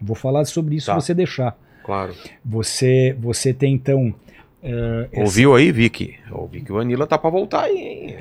Vou 0.00 0.16
falar 0.16 0.44
sobre 0.44 0.76
isso 0.76 0.86
Tá. 0.86 0.98
se 1.00 1.06
você 1.06 1.14
deixar. 1.14 1.58
Claro. 1.84 2.14
Você, 2.44 3.16
você 3.18 3.54
tem 3.54 3.72
então, 3.74 4.14
essa- 4.62 5.20
Ouviu 5.22 5.54
aí, 5.54 5.72
Vicky? 5.72 6.16
O 6.30 6.46
Vicky 6.46 6.70
Vanilla 6.72 7.06
tá 7.06 7.16
pra 7.18 7.30
voltar 7.30 7.62
aí, 7.64 7.78
hein? 7.78 8.16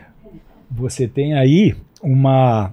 você 0.71 1.07
tem 1.07 1.33
aí 1.33 1.75
uma 2.01 2.71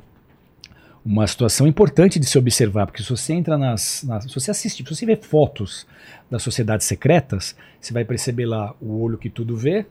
uma 1.04 1.24
situação 1.26 1.66
importante 1.68 2.18
de 2.18 2.26
se 2.26 2.36
observar, 2.36 2.84
porque 2.86 3.00
se 3.02 3.08
você 3.08 3.32
entra 3.32 3.56
nas, 3.56 4.02
nas 4.02 4.24
se 4.24 4.34
você 4.34 4.50
assiste, 4.50 4.84
se 4.84 4.94
você 4.94 5.06
vê 5.06 5.14
fotos 5.14 5.86
das 6.28 6.42
sociedades 6.42 6.84
secretas, 6.86 7.56
você 7.80 7.92
vai 7.94 8.04
perceber 8.04 8.44
lá 8.44 8.74
o 8.82 9.00
olho 9.02 9.16
que 9.16 9.30
tudo 9.30 9.56
vê, 9.56 9.86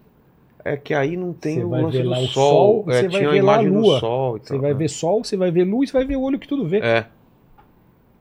É 0.63 0.75
que 0.75 0.93
aí 0.93 1.15
não 1.15 1.31
tem 1.31 1.63
o 1.63 1.69
lance 1.69 2.01
do 2.03 2.11
o 2.11 2.15
sol. 2.27 2.83
sol, 2.83 2.91
é, 2.91 3.01
você 3.01 3.07
vai 3.07 3.27
ver 3.27 3.39
a 3.39 3.43
lá 3.43 3.55
a 3.55 3.61
lua. 3.61 3.99
sol 4.01 4.35
e 4.35 4.39
você 4.41 4.47
tal, 4.49 4.61
vai 4.61 4.71
né? 4.73 4.77
ver 4.77 4.89
sol, 4.89 5.23
você 5.23 5.37
vai 5.37 5.51
ver 5.51 5.63
luz, 5.63 5.89
você 5.89 5.97
vai 5.97 6.05
ver 6.05 6.15
o 6.17 6.21
olho 6.21 6.37
que 6.37 6.47
tudo 6.49 6.67
vê. 6.67 6.79
É. 6.79 7.05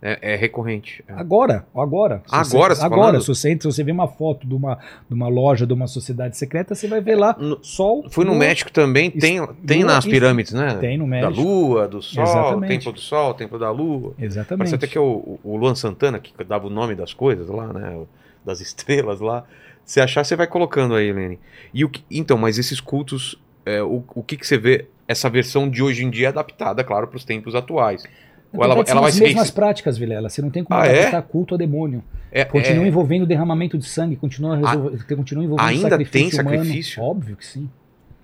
É, 0.06 0.34
é 0.34 0.36
recorrente. 0.36 1.02
é. 1.08 1.14
Agora, 1.14 1.66
agora. 1.74 2.22
Se 2.26 2.34
Agora, 2.56 2.74
você, 2.74 2.80
tá 2.82 2.86
agora, 2.86 3.02
falando? 3.06 3.20
se 3.22 3.28
você 3.28 3.50
entra, 3.50 3.70
se 3.70 3.74
você 3.76 3.82
vê 3.82 3.90
uma 3.90 4.06
foto 4.06 4.46
de 4.46 4.54
uma, 4.54 4.78
de 5.08 5.14
uma 5.14 5.28
loja, 5.28 5.66
de 5.66 5.72
uma 5.72 5.86
sociedade 5.86 6.36
secreta, 6.36 6.74
você 6.74 6.86
vai 6.86 7.00
ver 7.00 7.14
lá 7.16 7.34
No- 7.38 7.58
sol. 7.64 8.04
Fui 8.10 8.22
no 8.22 8.34
México 8.34 8.70
também, 8.70 9.10
tem, 9.10 9.40
tem 9.66 9.82
lua 9.82 9.94
nas 9.94 10.04
e- 10.04 10.10
pirâmides, 10.10 10.52
né? 10.52 10.74
Tem 10.78 10.98
no 10.98 11.04
Da 11.04 11.10
México. 11.10 11.40
lua, 11.40 11.88
do 11.88 12.02
sol, 12.02 12.22
Exatamente. 12.22 12.68
templo 12.68 12.92
do 12.92 13.00
sol, 13.00 13.32
templo 13.32 13.58
da 13.58 13.70
lua. 13.70 14.12
Exatamente. 14.18 14.58
Parece 14.58 14.74
até 14.74 14.86
que 14.86 14.98
é 14.98 15.00
o, 15.00 15.38
o 15.42 15.56
Luan 15.56 15.74
Santana, 15.74 16.18
que 16.18 16.32
dava 16.44 16.66
o 16.66 16.70
nome 16.70 16.94
das 16.94 17.14
coisas 17.14 17.48
lá, 17.48 17.72
né? 17.72 17.98
Das 18.44 18.60
estrelas 18.60 19.20
lá. 19.20 19.44
Se 19.86 20.02
achar, 20.02 20.22
você 20.22 20.36
vai 20.36 20.46
colocando 20.46 20.94
aí, 20.94 21.10
Lenny. 21.10 21.38
E 21.72 21.82
o 21.82 21.88
que, 21.88 22.04
então, 22.10 22.36
mas 22.36 22.58
esses 22.58 22.78
cultos, 22.78 23.40
é, 23.64 23.82
o, 23.82 24.04
o 24.14 24.22
que, 24.22 24.36
que 24.36 24.46
você 24.46 24.58
vê? 24.58 24.86
Essa 25.08 25.30
versão 25.30 25.68
de 25.68 25.82
hoje 25.82 26.04
em 26.04 26.10
dia 26.10 26.26
é 26.26 26.28
adaptada, 26.28 26.84
claro, 26.84 27.06
para 27.08 27.16
os 27.16 27.24
tempos 27.24 27.54
atuais. 27.54 28.02
Ou 28.58 28.64
ela, 28.64 28.74
verdade, 28.74 28.90
ela 28.90 28.96
são 28.96 29.00
vai 29.02 29.10
as 29.10 29.14
ser. 29.16 29.24
mesmas 29.24 29.50
práticas, 29.50 29.98
Vilela. 29.98 30.28
Você 30.28 30.40
não 30.42 30.50
tem 30.50 30.62
como 30.64 30.78
Ah, 30.80 30.86
é? 30.86 31.22
culto 31.22 31.54
ao 31.54 31.58
demônio. 31.58 32.02
é- 32.32 32.44
Continua 32.44 32.84
é- 32.84 32.88
envolvendo 32.88 33.24
derramamento 33.26 33.78
de 33.78 33.84
sangue, 33.86 34.16
continua, 34.16 34.56
resolve- 34.56 35.14
continua 35.16 35.44
envolvendo 35.44 35.68
ainda 35.68 35.88
sacrifício 35.90 36.30
tem 36.30 36.40
humano. 36.40 36.56
sacrifício? 36.58 37.02
Óbvio 37.02 37.36
que 37.36 37.46
sim. 37.46 37.68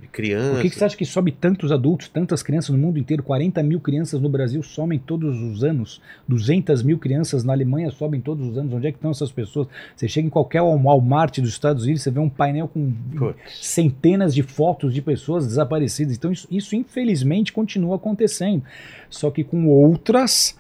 De 0.01 0.09
criança. 0.09 0.53
Por 0.53 0.63
que, 0.63 0.71
que 0.71 0.77
você 0.77 0.85
acha 0.85 0.97
que 0.97 1.05
sobe 1.05 1.31
tantos 1.31 1.71
adultos, 1.71 2.09
tantas 2.09 2.43
crianças 2.43 2.71
no 2.71 2.79
mundo 2.79 2.99
inteiro? 2.99 3.23
40 3.23 3.63
mil 3.63 3.81
crianças 3.81 4.21
no 4.21 4.29
Brasil 4.29 4.63
somem 4.63 4.99
todos 4.99 5.41
os 5.43 5.63
anos. 5.63 6.01
200 6.27 6.83
mil 6.83 6.99
crianças 6.99 7.45
na 7.45 7.53
Alemanha 7.53 7.91
sobem 7.91 8.21
todos 8.21 8.47
os 8.47 8.59
anos. 8.59 8.73
Onde 8.73 8.87
é 8.87 8.93
que 8.93 8.99
estão 8.99 9.11
essas 9.11 9.31
pessoas? 9.31 9.69
Você 9.95 10.09
chega 10.09 10.27
em 10.27 10.31
qualquer 10.31 10.63
Walmart 10.63 11.39
dos 11.41 11.51
Estados 11.51 11.85
Unidos, 11.85 12.03
você 12.03 12.11
vê 12.11 12.21
um 12.21 12.29
painel 12.29 12.69
com 12.69 12.93
Putz. 13.17 13.67
centenas 13.67 14.35
de 14.35 14.43
fotos 14.43 14.95
de 14.95 15.03
pessoas 15.03 15.47
desaparecidas. 15.47 16.17
Então 16.17 16.33
isso, 16.33 16.49
isso 16.51 16.75
infelizmente 16.75 17.53
continua 17.53 17.97
acontecendo. 17.97 18.63
Só 19.09 19.31
que 19.31 19.45
com 19.45 19.69
outras 19.69 20.59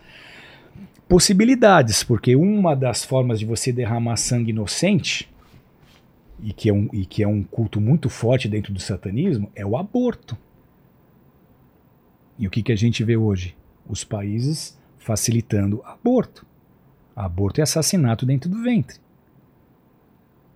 possibilidades, 1.08 2.04
porque 2.04 2.36
uma 2.36 2.76
das 2.76 3.04
formas 3.04 3.40
de 3.40 3.44
você 3.44 3.72
derramar 3.72 4.16
sangue 4.16 4.50
inocente 4.50 5.28
e 6.42 6.52
que 6.52 6.68
é 6.68 6.72
um, 6.72 6.88
e 6.92 7.04
que 7.04 7.22
é 7.22 7.28
um 7.28 7.42
culto 7.42 7.80
muito 7.80 8.08
forte 8.08 8.48
dentro 8.48 8.72
do 8.72 8.80
satanismo 8.80 9.50
é 9.54 9.64
o 9.64 9.76
aborto. 9.76 10.36
E 12.38 12.46
o 12.46 12.50
que, 12.50 12.62
que 12.62 12.72
a 12.72 12.76
gente 12.76 13.04
vê 13.04 13.16
hoje? 13.16 13.56
Os 13.86 14.02
países 14.02 14.78
facilitando 14.96 15.82
aborto. 15.84 16.46
Aborto 17.14 17.60
é 17.60 17.62
assassinato 17.62 18.24
dentro 18.24 18.48
do 18.48 18.62
ventre. 18.62 18.98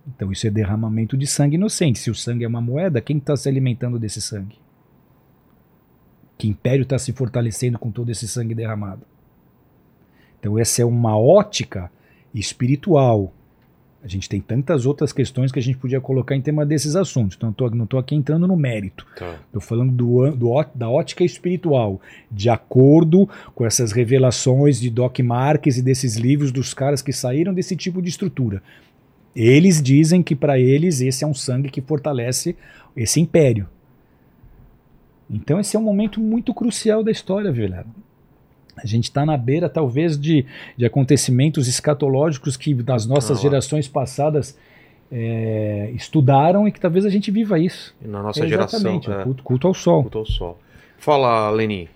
Então 0.07 0.31
isso 0.31 0.47
é 0.47 0.49
derramamento 0.49 1.17
de 1.17 1.27
sangue 1.27 1.55
inocente. 1.55 1.99
Se 1.99 2.09
o 2.09 2.15
sangue 2.15 2.43
é 2.43 2.47
uma 2.47 2.61
moeda, 2.61 3.01
quem 3.01 3.17
está 3.17 3.35
se 3.35 3.49
alimentando 3.49 3.99
desse 3.99 4.21
sangue? 4.21 4.57
Que 6.37 6.47
império 6.47 6.83
está 6.83 6.97
se 6.97 7.13
fortalecendo 7.13 7.79
com 7.79 7.91
todo 7.91 8.09
esse 8.09 8.27
sangue 8.27 8.53
derramado? 8.53 9.05
Então 10.39 10.57
essa 10.57 10.81
é 10.81 10.85
uma 10.85 11.17
ótica 11.17 11.91
espiritual. 12.33 13.33
A 14.05 14.07
gente 14.07 14.29
tem 14.29 14.39
tantas 14.39 14.85
outras 14.85 15.11
questões 15.11 15.51
que 15.51 15.57
a 15.57 15.61
gente 15.61 15.79
podia 15.79 15.99
colocar 15.99 16.35
em 16.35 16.41
tema 16.41 16.63
desses 16.63 16.95
assuntos. 16.95 17.35
Então 17.35 17.51
tô, 17.51 17.67
não 17.71 17.85
estou 17.85 17.99
aqui 17.99 18.13
entrando 18.13 18.47
no 18.47 18.55
mérito. 18.55 19.03
Tá. 19.17 19.39
Estou 19.47 19.59
falando 19.59 19.91
do, 19.91 20.29
do 20.29 20.65
da 20.75 20.87
ótica 20.87 21.23
espiritual, 21.23 21.99
de 22.31 22.47
acordo 22.47 23.27
com 23.55 23.65
essas 23.65 23.91
revelações 23.91 24.79
de 24.79 24.91
Doc 24.91 25.17
Marques 25.21 25.79
e 25.79 25.81
desses 25.81 26.17
livros 26.17 26.51
dos 26.51 26.71
caras 26.71 27.01
que 27.01 27.11
saíram 27.11 27.51
desse 27.51 27.75
tipo 27.75 27.99
de 27.99 28.09
estrutura. 28.09 28.61
Eles 29.35 29.81
dizem 29.81 30.21
que 30.21 30.35
para 30.35 30.59
eles 30.59 31.01
esse 31.01 31.23
é 31.23 31.27
um 31.27 31.33
sangue 31.33 31.71
que 31.71 31.81
fortalece 31.81 32.55
esse 32.95 33.19
império. 33.19 33.67
Então 35.27 35.59
esse 35.59 35.75
é 35.75 35.79
um 35.79 35.83
momento 35.83 36.19
muito 36.21 36.53
crucial 36.53 37.03
da 37.03 37.09
história, 37.09 37.51
velho. 37.51 37.83
A 38.77 38.85
gente 38.85 39.05
está 39.05 39.25
na 39.25 39.37
beira, 39.37 39.69
talvez, 39.69 40.19
de, 40.19 40.45
de 40.77 40.85
acontecimentos 40.85 41.67
escatológicos 41.67 42.57
que 42.57 42.73
das 42.73 43.05
nossas 43.05 43.37
Ah. 43.39 43.41
gerações 43.41 43.87
passadas 43.87 44.57
é, 45.11 45.91
estudaram 45.93 46.67
e 46.67 46.71
que 46.71 46.79
talvez 46.79 47.05
a 47.05 47.09
gente 47.09 47.29
viva 47.31 47.57
isso. 47.59 47.95
E 48.03 48.07
na 48.07 48.21
nossa 48.23 48.45
Exatamente, 48.45 49.05
geração. 49.05 49.21
o 49.21 49.23
culto, 49.25 49.43
culto 49.43 49.67
ao 49.67 49.73
sol. 49.73 50.01
Culto 50.01 50.17
ao 50.19 50.25
sol. 50.25 50.59
Fala, 50.97 51.49
Leni. 51.51 51.89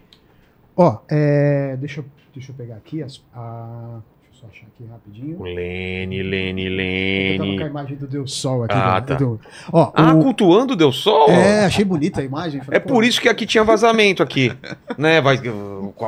Ó, 0.77 0.99
é, 1.10 1.76
deixa, 1.77 2.01
eu- 2.01 2.06
deixa 2.34 2.51
eu 2.51 2.56
pegar 2.56 2.76
aqui 2.76 3.01
as, 3.03 3.22
a. 3.34 3.99
Só 4.40 4.48
achar 4.48 4.68
aqui 4.68 4.86
rapidinho. 4.90 5.44
Lene, 5.44 6.24
Lene, 6.24 6.64
Eu 6.64 7.38
tava 7.38 7.38
com 7.38 7.44
a 7.44 7.57
Lene. 7.57 7.70
imagem 7.70 7.98
do 7.98 8.07
Deus 8.07 8.34
Sol 8.34 8.64
aqui. 8.64 8.74
Ah, 8.74 8.99
do- 9.02 9.06
tá. 9.07 9.16
do- 9.16 9.40
ó, 9.74 9.91
Ah, 9.94 10.14
o- 10.14 10.24
cultuando 10.24 10.76
Deus 10.78 10.98
Sol? 10.99 11.30
É, 11.30 11.66
achei 11.66 11.84
bonita 11.84 12.22
a 12.22 12.24
imagem. 12.24 12.61
Falei, 12.61 12.78
É 12.78 12.80
por 12.80 13.03
isso 13.03 13.20
que 13.20 13.28
aqui 13.28 13.45
tinha 13.45 13.66
vazamento 13.66 14.24
aqui, 14.24 14.53
né? 14.98 15.20
Vai, 15.20 15.38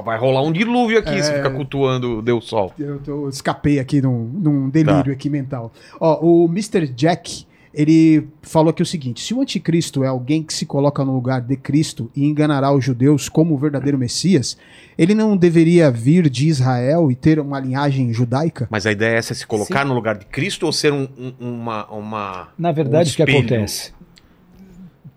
vai 0.06 0.18
rolar 0.18 0.44
um 0.44 0.52
dilúvio 0.52 0.98
aqui 1.00 1.22
se 1.22 1.30
É. 1.32 1.36
ficar 1.38 1.50
cultuando 1.50 2.20
o 2.20 2.22
Deus 2.22 2.46
Sol. 2.48 2.72
Eu 2.80 3.00
tô- 3.00 3.28
escapei 3.28 3.80
aqui 3.80 4.02
num, 4.02 4.24
num 4.34 4.70
delírio 4.70 5.12
aqui 5.12 5.30
mental. 5.30 5.74
Ó, 6.00 6.20
o 6.26 6.46
Mr. 6.46 6.88
Jack, 6.88 7.46
ele 7.74 8.28
falou 8.42 8.70
aqui 8.70 8.82
o 8.82 8.86
seguinte: 8.86 9.22
se 9.22 9.34
o 9.34 9.42
anticristo 9.42 10.04
é 10.04 10.08
alguém 10.08 10.44
que 10.44 10.54
se 10.54 10.66
coloca 10.66 11.04
no 11.06 11.14
lugar 11.14 11.42
de 11.42 11.56
Cristo 11.56 12.12
e 12.16 12.26
enganará 12.26 12.72
os 12.74 12.84
judeus 12.84 13.30
como 13.30 13.54
o 13.54 13.58
verdadeiro 13.58 13.98
Messias, 13.98 14.58
ele 14.98 15.14
não 15.16 15.38
deveria 15.38 15.90
vir 15.90 16.30
de 16.30 16.48
Israel 16.48 17.10
e 17.12 17.16
ter 17.16 17.40
uma 17.40 17.60
linhagem 17.60 18.12
judaica? 18.12 18.68
Mas 18.70 18.86
a 18.86 18.92
ideia 18.92 19.16
é 19.16 19.18
essa, 19.18 19.34
se 19.34 19.48
colocar 19.48 19.86
no 19.86 19.94
lugar 19.94 20.18
de 20.18 20.26
Cristo 20.26 20.66
ou 20.66 20.72
ser 20.74 20.92
um- 20.92 21.08
um- 21.18 21.34
uma, 21.40 21.86
uma... 21.92 22.50
Na 22.58 22.72
verdade, 22.72 23.10
Um 23.10 23.14
o 23.14 23.16
que 23.16 23.24
acontece? 23.24 23.94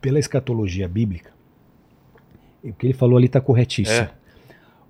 Pela 0.01 0.19
escatologia 0.19 0.87
bíblica, 0.87 1.31
o 2.63 2.73
que 2.73 2.87
ele 2.87 2.95
falou 2.95 3.17
ali 3.17 3.27
está 3.27 3.41
corretíssimo. 3.41 3.97
É. 3.99 4.11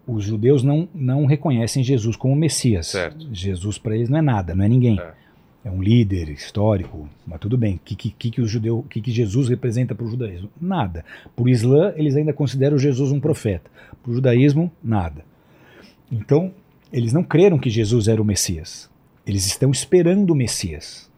Os 0.07 0.25
judeus 0.25 0.63
não, 0.63 0.87
não 0.95 1.25
reconhecem 1.25 1.83
Jesus 1.83 2.15
como 2.15 2.37
Messias. 2.37 2.89
Certo. 2.89 3.27
Jesus 3.33 3.79
para 3.79 3.97
eles 3.97 4.11
não 4.11 4.19
é 4.19 4.23
nada, 4.23 4.55
não 4.55 4.65
é 4.65 4.69
ninguém. 4.69 5.01
É. 5.01 5.13
É, 5.65 5.71
um 5.71 5.83
líder 5.83 6.29
histórico, 6.29 7.09
mas 7.27 7.41
tudo 7.41 7.57
bem. 7.57 7.77
O 7.77 7.79
que, 7.83 7.97
que, 7.97 8.31
que, 8.31 8.41
o 8.41 8.47
judeu, 8.47 8.85
que, 8.91 9.01
que 9.01 9.11
Jesus 9.11 9.49
representa 9.49 9.95
para 9.95 10.05
o 10.05 10.11
judaísmo? 10.11 10.51
Nada. 10.61 11.05
Para 11.35 11.45
o 11.45 11.49
Islã, 11.49 11.95
eles 11.97 12.15
ainda 12.17 12.35
consideram 12.35 12.77
Jesus 12.77 13.11
um 13.11 13.19
profeta. 13.19 13.71
Para 14.03 14.11
o 14.11 14.15
judaísmo, 14.15 14.71
nada. 14.83 15.25
Então, 16.13 16.53
eles 16.93 17.15
não 17.15 17.23
creram 17.23 17.59
que 17.59 17.71
Jesus 17.71 18.09
era 18.09 18.21
o 18.21 18.25
Messias. 18.25 18.91
Eles 19.27 19.47
estão 19.47 19.71
esperando 19.71 20.31
o 20.33 20.37
Messias. 20.37 21.11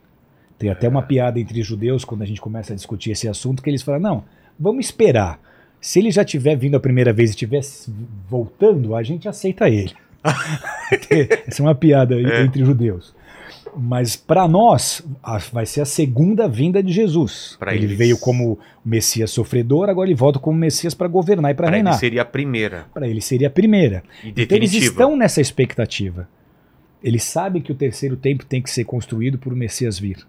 Tem 0.56 0.70
até 0.70 0.88
uma 0.88 1.02
piada 1.02 1.40
entre 1.40 1.60
judeus 1.62 2.04
quando 2.04 2.22
a 2.22 2.26
gente 2.26 2.40
começa 2.40 2.72
a 2.72 2.76
discutir 2.76 3.10
esse 3.10 3.28
assunto 3.28 3.60
que 3.62 3.68
eles 3.68 3.82
falam: 3.82 4.00
não, 4.00 4.24
vamos 4.58 4.86
esperar. 4.86 5.40
Se 5.80 5.98
ele 5.98 6.10
já 6.12 6.24
tiver 6.24 6.54
vindo 6.56 6.76
a 6.76 6.80
primeira 6.80 7.12
vez 7.12 7.30
e 7.30 7.32
estiver 7.32 7.60
voltando, 8.28 8.94
a 8.94 9.02
gente 9.02 9.28
aceita 9.28 9.68
ele. 9.68 9.92
Essa 11.46 11.62
é 11.62 11.64
uma 11.64 11.74
piada 11.74 12.14
É. 12.14 12.42
entre 12.42 12.64
judeus. 12.64 13.14
Mas 13.78 14.16
para 14.16 14.48
nós 14.48 15.02
a- 15.22 15.36
vai 15.52 15.66
ser 15.66 15.82
a 15.82 15.84
segunda 15.84 16.48
vinda 16.48 16.82
de 16.82 16.90
Jesus. 16.90 17.56
Pra 17.58 17.74
ele 17.74 17.84
eles. 17.84 17.98
veio 17.98 18.16
como 18.18 18.58
Messias 18.82 19.30
sofredor, 19.30 19.90
agora 19.90 20.08
ele 20.08 20.14
volta 20.16 20.38
como 20.38 20.56
Messias 20.58 20.94
para 20.94 21.06
governar 21.08 21.50
e 21.50 21.54
para 21.54 21.66
Para 21.66 21.76
ele 21.76 21.84
reinar. 21.84 21.98
seria 21.98 22.22
a 22.22 22.24
primeira 22.24 22.86
Para 22.94 23.06
ele 23.06 23.20
seria 23.20 23.48
a 23.48 23.50
primeira. 23.50 24.02
e 24.24 24.28
Então 24.34 24.56
eles 24.56 24.72
estão 24.72 25.14
nessa 25.14 25.42
expectativa. 25.42 26.26
Eles 27.04 27.22
sabem 27.24 27.60
que 27.60 27.70
o 27.70 27.74
terceiro 27.74 28.16
tempo 28.16 28.46
tem 28.46 28.62
que 28.62 28.70
ser 28.70 28.84
construído 28.84 29.36
por 29.36 29.52
o 29.52 29.56
Messias 29.56 29.98
vir. 29.98 30.26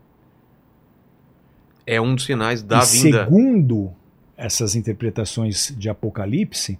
É 1.85 2.01
um 2.01 2.13
dos 2.15 2.25
sinais 2.25 2.61
da 2.61 2.79
e 2.79 2.85
vinda. 2.85 3.23
segundo 3.23 3.91
essas 4.35 4.75
interpretações 4.75 5.73
de 5.77 5.89
Apocalipse, 5.89 6.77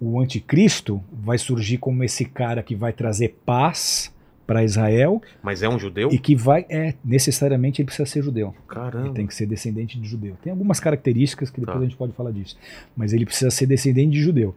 o 0.00 0.20
anticristo 0.20 1.02
vai 1.10 1.38
surgir 1.38 1.78
como 1.78 2.04
esse 2.04 2.24
cara 2.26 2.62
que 2.62 2.76
vai 2.76 2.92
trazer 2.92 3.38
paz 3.46 4.12
para 4.48 4.64
Israel 4.64 5.20
Mas 5.42 5.62
é 5.62 5.68
um 5.68 5.78
judeu? 5.78 6.08
e 6.10 6.18
que 6.18 6.34
vai 6.34 6.64
é 6.70 6.94
necessariamente 7.04 7.82
ele 7.82 7.86
precisa 7.86 8.06
ser 8.08 8.22
judeu. 8.22 8.48
Ele 8.48 8.56
Caramba. 8.66 9.12
tem 9.14 9.26
que 9.26 9.34
ser 9.34 9.44
descendente 9.46 10.00
de 10.00 10.08
judeu. 10.08 10.36
Tem 10.42 10.50
algumas 10.50 10.80
características 10.80 11.50
que 11.50 11.60
depois 11.60 11.76
Tá. 11.76 11.82
a 11.82 11.84
gente 11.86 11.96
pode 11.98 12.12
falar 12.14 12.30
disso, 12.32 12.56
mas 12.96 13.12
ele 13.12 13.26
precisa 13.26 13.50
ser 13.50 13.66
descendente 13.66 14.12
de 14.12 14.22
judeu. 14.22 14.54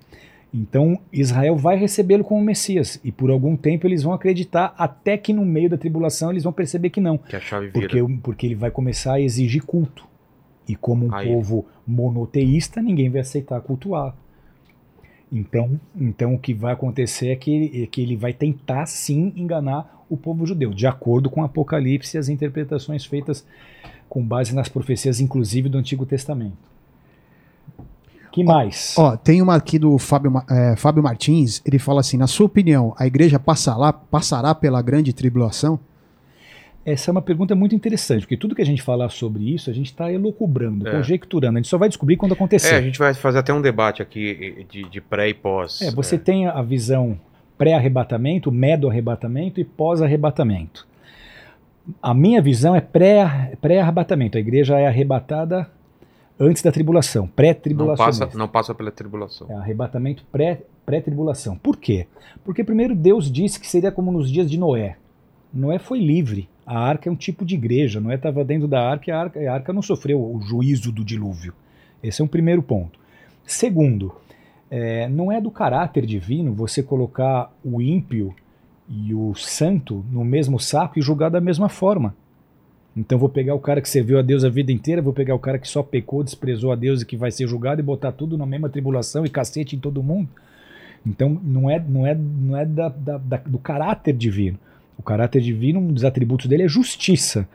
Então 0.54 0.98
Israel 1.12 1.56
vai 1.58 1.76
recebê-lo 1.78 2.24
como 2.24 2.42
Messias 2.44 3.00
e 3.04 3.12
por 3.12 3.30
algum 3.30 3.56
tempo 3.58 3.86
eles 3.86 4.02
vão 4.04 4.14
acreditar 4.14 4.74
até 4.78 5.18
que 5.18 5.34
no 5.34 5.46
meio 5.46 5.70
da 5.70 5.78
tribulação 5.78 6.32
eles 6.32 6.44
vão 6.44 6.54
perceber 6.54 6.90
que 6.90 7.02
não, 7.02 7.18
Que 7.18 7.36
a 7.36 7.40
chave 7.42 7.68
vira. 7.68 7.80
porque, 7.90 8.20
porque 8.24 8.46
ele 8.48 8.56
vai 8.56 8.72
começar 8.72 9.14
a 9.16 9.22
exigir 9.22 9.62
culto. 9.64 10.06
E 10.68 10.76
como 10.76 11.08
um 11.08 11.14
Aí. 11.14 11.28
povo 11.28 11.66
monoteísta, 11.86 12.82
ninguém 12.82 13.10
vai 13.10 13.22
aceitar 13.22 13.60
cultuar. 13.62 14.16
Então, 15.32 15.80
então 15.96 16.34
o 16.36 16.40
que 16.40 16.54
vai 16.54 16.74
acontecer 16.74 17.30
é 17.30 17.36
que, 17.36 17.84
é 17.84 17.88
que 17.88 18.02
ele 18.02 18.18
vai 18.18 18.34
tentar 18.34 18.86
sim 18.86 19.32
enganar 19.36 20.04
o 20.10 20.18
povo 20.18 20.46
judeu, 20.46 20.74
de 20.74 20.86
acordo 20.86 21.30
com 21.30 21.42
o 21.42 21.44
Apocalipse 21.46 22.18
e 22.18 22.20
as 22.20 22.28
interpretações 22.28 23.06
feitas 23.06 23.46
com 24.10 24.22
base 24.22 24.54
nas 24.54 24.68
profecias, 24.68 25.22
inclusive 25.22 25.70
do 25.70 25.78
Antigo 25.78 26.06
Testamento. 26.06 26.58
Que 28.30 28.44
mais? 28.44 28.94
Ó, 28.98 29.16
tem 29.16 29.42
uma 29.42 29.56
aqui 29.56 29.80
do 29.80 29.98
Fábio, 29.98 30.32
é, 30.50 30.76
Fábio 30.76 31.04
Martins, 31.04 31.62
ele 31.66 31.80
fala 31.80 32.00
assim: 32.00 32.18
na 32.18 32.28
sua 32.28 32.46
opinião, 32.46 32.94
a 32.98 33.06
igreja 33.06 33.38
passará, 33.38 33.92
passará 33.92 34.56
pela 34.56 34.82
grande 34.82 35.12
tribulação? 35.12 35.80
Essa 36.84 37.10
é 37.10 37.12
uma 37.12 37.22
pergunta 37.22 37.54
muito 37.54 37.76
interessante, 37.76 38.22
porque 38.22 38.36
tudo 38.36 38.56
que 38.56 38.62
a 38.62 38.66
gente 38.66 38.82
falar 38.82 39.10
sobre 39.10 39.54
isso, 39.54 39.70
a 39.70 39.74
gente 39.74 39.88
está 39.88 40.12
elucubrando, 40.12 40.88
É. 40.88 40.92
conjecturando. 40.92 41.58
A 41.58 41.62
gente 41.62 41.70
só 41.70 41.78
vai 41.78 41.88
descobrir 41.90 42.18
quando 42.18 42.34
acontecer. 42.34 42.74
É, 42.74 42.78
a 42.78 42.82
gente 42.82 42.98
vai 42.98 43.14
fazer 43.14 43.38
até 43.38 43.54
um 43.54 43.62
debate 43.62 44.02
aqui 44.02 44.66
de, 44.70 44.90
de 44.90 45.00
pré 45.02 45.30
e 45.30 45.34
pós. 45.34 45.82
É, 45.82 45.92
você 45.92 46.18
tem 46.18 46.48
a 46.48 46.62
visão 46.64 47.20
pré-arrebatamento, 47.56 48.52
medo-arrebatamento 48.52 49.60
e 49.60 49.64
pós-arrebatamento. 49.64 50.88
A 52.02 52.14
minha 52.14 52.42
visão 52.42 52.76
é 52.76 52.82
pré- 52.82 53.54
pré-arrebatamento. 53.62 54.38
a 54.38 54.42
igreja 54.42 54.80
é 54.80 54.88
arrebatada 54.88 55.70
antes 56.40 56.64
da 56.64 56.72
tribulação, 56.72 57.24
não, 57.24 57.30
pré-tribulação. 57.30 58.06
passa, 58.06 58.30
não 58.36 58.48
passa 58.48 58.74
pela 58.74 58.90
tribulação. 58.90 59.46
É 59.52 59.54
arrebatamento 59.54 60.24
pré- 60.32 60.62
pré-tribulação. 60.84 61.56
Por 61.58 61.78
quê? 61.78 62.08
Porque 62.44 62.64
primeiro 62.64 62.96
Deus 62.96 63.32
disse 63.32 63.60
que 63.60 63.68
seria 63.68 63.92
como 63.92 64.12
nos 64.12 64.32
dias 64.32 64.50
de 64.50 64.58
Noé. 64.58 64.96
Noé 65.54 65.78
foi 65.78 66.00
livre. 66.00 66.50
A 66.66 66.80
arca 66.80 67.10
é 67.10 67.12
um 67.12 67.16
tipo 67.16 67.44
de 67.44 67.56
igreja. 67.56 68.00
Noé 68.00 68.16
estava 68.16 68.44
dentro 68.44 68.68
da 68.68 68.82
arca 68.82 69.10
e 69.10 69.14
a 69.14 69.20
arca, 69.20 69.40
a 69.40 69.54
arca 69.54 69.74
não 69.74 69.82
sofreu 69.82 70.20
o 70.20 70.42
juízo 70.42 70.92
do 70.92 71.04
dilúvio. 71.04 71.54
Esse 72.04 72.22
é 72.22 72.26
um 72.26 72.28
primeiro 72.28 72.62
ponto. 72.62 73.00
Segundo, 73.46 74.14
é, 74.70 75.08
não 75.10 75.32
é 75.32 75.42
do 75.42 75.52
caráter 75.52 76.06
divino 76.06 76.54
você 76.54 76.82
colocar 76.82 77.52
o 77.64 77.82
ímpio 77.82 78.34
e 78.88 79.14
o 79.14 79.34
santo 79.36 80.06
no 80.12 80.24
mesmo 80.24 80.60
saco 80.60 81.00
e 81.00 81.02
julgar 81.02 81.30
da 81.30 81.42
mesma 81.42 81.70
forma. 81.70 82.16
Então 82.96 83.18
vou 83.18 83.30
pegar 83.30 83.56
o 83.56 83.60
cara 83.60 83.82
que 83.82 83.90
serviu 83.90 84.20
a 84.20 84.22
Deus 84.22 84.44
a 84.44 84.50
vida 84.50 84.72
inteira, 84.72 85.02
vou 85.02 85.14
pegar 85.14 85.34
o 85.34 85.40
cara 85.40 85.58
que 85.58 85.68
só 85.68 85.82
pecou, 85.82 86.24
desprezou 86.24 86.72
a 86.72 86.76
Deus 86.76 87.02
e 87.02 87.06
que 87.06 87.16
vai 87.16 87.32
ser 87.32 87.48
julgado 87.48 87.80
e 87.80 87.84
botar 87.84 88.12
tudo 88.12 88.38
na 88.38 88.46
mesma 88.46 88.70
tribulação 88.70 89.26
e 89.26 89.30
cacete 89.30 89.76
em 89.76 89.80
todo 89.80 90.04
mundo. 90.04 90.30
Então 91.06 91.40
não 91.44 91.70
é, 91.70 91.80
não 91.80 92.06
é, 92.06 92.14
não 92.16 92.58
é 92.58 92.66
da, 92.66 92.90
da, 92.90 93.18
da, 93.18 93.38
do 93.38 93.58
caráter 93.58 94.14
divino. 94.14 94.60
O 95.02 95.04
caráter 95.04 95.42
divino, 95.42 95.80
um 95.80 95.92
dos 95.92 96.06
atributos 96.06 96.46
dele 96.46 96.62
é 96.62 96.68
justiça. 96.68 97.50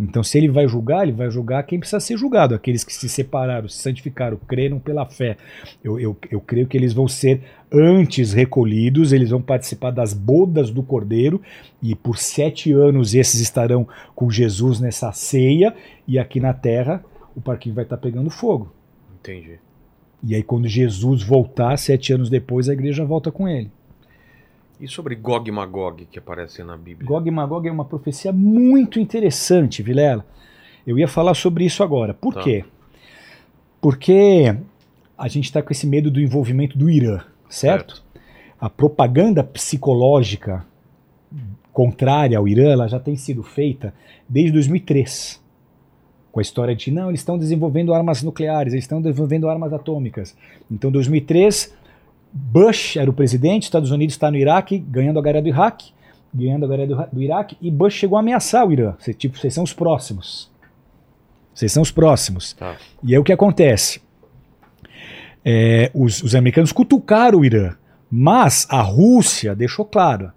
Então, 0.00 0.22
se 0.22 0.38
ele 0.38 0.48
vai 0.48 0.66
julgar, 0.66 1.02
ele 1.02 1.12
vai 1.12 1.30
julgar 1.30 1.62
quem 1.64 1.78
precisa 1.78 2.00
ser 2.00 2.16
julgado, 2.16 2.54
aqueles 2.54 2.82
que 2.82 2.92
se 2.92 3.06
separaram, 3.06 3.68
se 3.68 3.76
santificaram, 3.76 4.38
creram 4.48 4.78
pela 4.78 5.04
fé. 5.04 5.36
Eu, 5.84 6.00
eu, 6.00 6.16
eu 6.30 6.40
creio 6.40 6.66
que 6.66 6.74
eles 6.74 6.94
vão 6.94 7.06
ser 7.06 7.42
antes 7.70 8.32
recolhidos, 8.32 9.12
eles 9.12 9.28
vão 9.28 9.42
participar 9.42 9.90
das 9.90 10.14
bodas 10.14 10.70
do 10.70 10.82
Cordeiro, 10.82 11.42
e 11.82 11.94
por 11.94 12.16
sete 12.16 12.72
anos 12.72 13.14
esses 13.14 13.42
estarão 13.42 13.86
com 14.14 14.30
Jesus 14.30 14.80
nessa 14.80 15.12
ceia, 15.12 15.74
e 16.08 16.18
aqui 16.18 16.40
na 16.40 16.54
terra 16.54 17.04
o 17.34 17.42
parquinho 17.42 17.74
vai 17.74 17.84
estar 17.84 17.98
pegando 17.98 18.30
fogo. 18.30 18.72
Entendi. 19.20 19.58
E 20.24 20.34
aí, 20.34 20.42
quando 20.42 20.66
Jesus 20.66 21.22
voltar, 21.22 21.76
sete 21.76 22.14
anos 22.14 22.30
depois, 22.30 22.70
a 22.70 22.72
igreja 22.72 23.04
volta 23.04 23.30
com 23.30 23.46
ele. 23.46 23.70
E 24.80 24.86
sobre 24.86 25.14
Gog 25.14 25.48
e 25.48 25.52
Magog 25.52 26.04
que 26.06 26.18
aparece 26.18 26.62
na 26.62 26.76
Bíblia? 26.76 27.08
Gog 27.08 27.26
e 27.26 27.30
Magog 27.30 27.66
é 27.66 27.72
uma 27.72 27.84
profecia 27.84 28.32
muito 28.32 29.00
interessante, 29.00 29.82
Vilela. 29.82 30.24
Eu 30.86 30.98
ia 30.98 31.08
falar 31.08 31.34
sobre 31.34 31.64
isso 31.64 31.82
agora. 31.82 32.12
Por 32.12 32.34
Tá. 32.34 32.42
quê? 32.42 32.64
Porque 33.80 34.54
a 35.16 35.28
gente 35.28 35.44
está 35.44 35.62
com 35.62 35.72
esse 35.72 35.86
medo 35.86 36.10
do 36.10 36.20
envolvimento 36.20 36.76
do 36.76 36.90
Irã, 36.90 37.20
certo? 37.48 38.04
A 38.60 38.68
propaganda 38.68 39.42
psicológica 39.42 40.64
contrária 41.72 42.38
ao 42.38 42.46
Irã 42.48 42.70
ela 42.70 42.88
já 42.88 42.98
tem 43.00 43.16
sido 43.16 43.42
feita 43.42 43.94
desde 44.28 44.52
2003. 44.52 45.42
Com 46.32 46.40
a 46.40 46.42
história 46.42 46.74
de, 46.76 46.90
não, 46.90 47.08
eles 47.08 47.20
estão 47.20 47.38
desenvolvendo 47.38 47.94
armas 47.94 48.22
nucleares, 48.22 48.74
eles 48.74 48.84
estão 48.84 49.00
desenvolvendo 49.00 49.48
armas 49.48 49.72
atômicas. 49.72 50.36
Então, 50.70 50.90
2003, 50.90 51.74
Bush 52.32 52.96
era 52.96 53.08
o 53.08 53.12
presidente, 53.12 53.64
Estados 53.64 53.90
Unidos 53.90 54.14
está 54.14 54.30
no 54.30 54.36
Iraque, 54.36 54.78
ganhando 54.78 55.18
a 55.18 55.22
guerra 55.22 55.40
do 55.40 55.48
Iraque, 55.48 55.92
ganhando 56.32 56.64
a 56.64 56.68
guerra 56.68 56.86
do, 56.86 57.16
do 57.16 57.22
Iraque, 57.22 57.56
e 57.60 57.70
Bush 57.70 57.94
chegou 57.94 58.16
a 58.16 58.20
ameaçar 58.20 58.66
o 58.66 58.72
Irã. 58.72 58.94
Cê, 58.98 59.14
tipo, 59.14 59.38
vocês 59.38 59.54
são 59.54 59.64
os 59.64 59.72
próximos. 59.72 60.50
Vocês 61.54 61.72
são 61.72 61.82
os 61.82 61.90
próximos. 61.90 62.52
Tá. 62.52 62.76
E 63.02 63.14
aí 63.14 63.18
o 63.18 63.24
que 63.24 63.32
acontece? 63.32 64.02
É, 65.44 65.90
os, 65.94 66.22
os 66.22 66.34
americanos 66.34 66.72
cutucaram 66.72 67.38
o 67.38 67.44
Irã, 67.44 67.74
mas 68.10 68.66
a 68.68 68.82
Rússia 68.82 69.54
deixou 69.54 69.84
claro: 69.84 70.30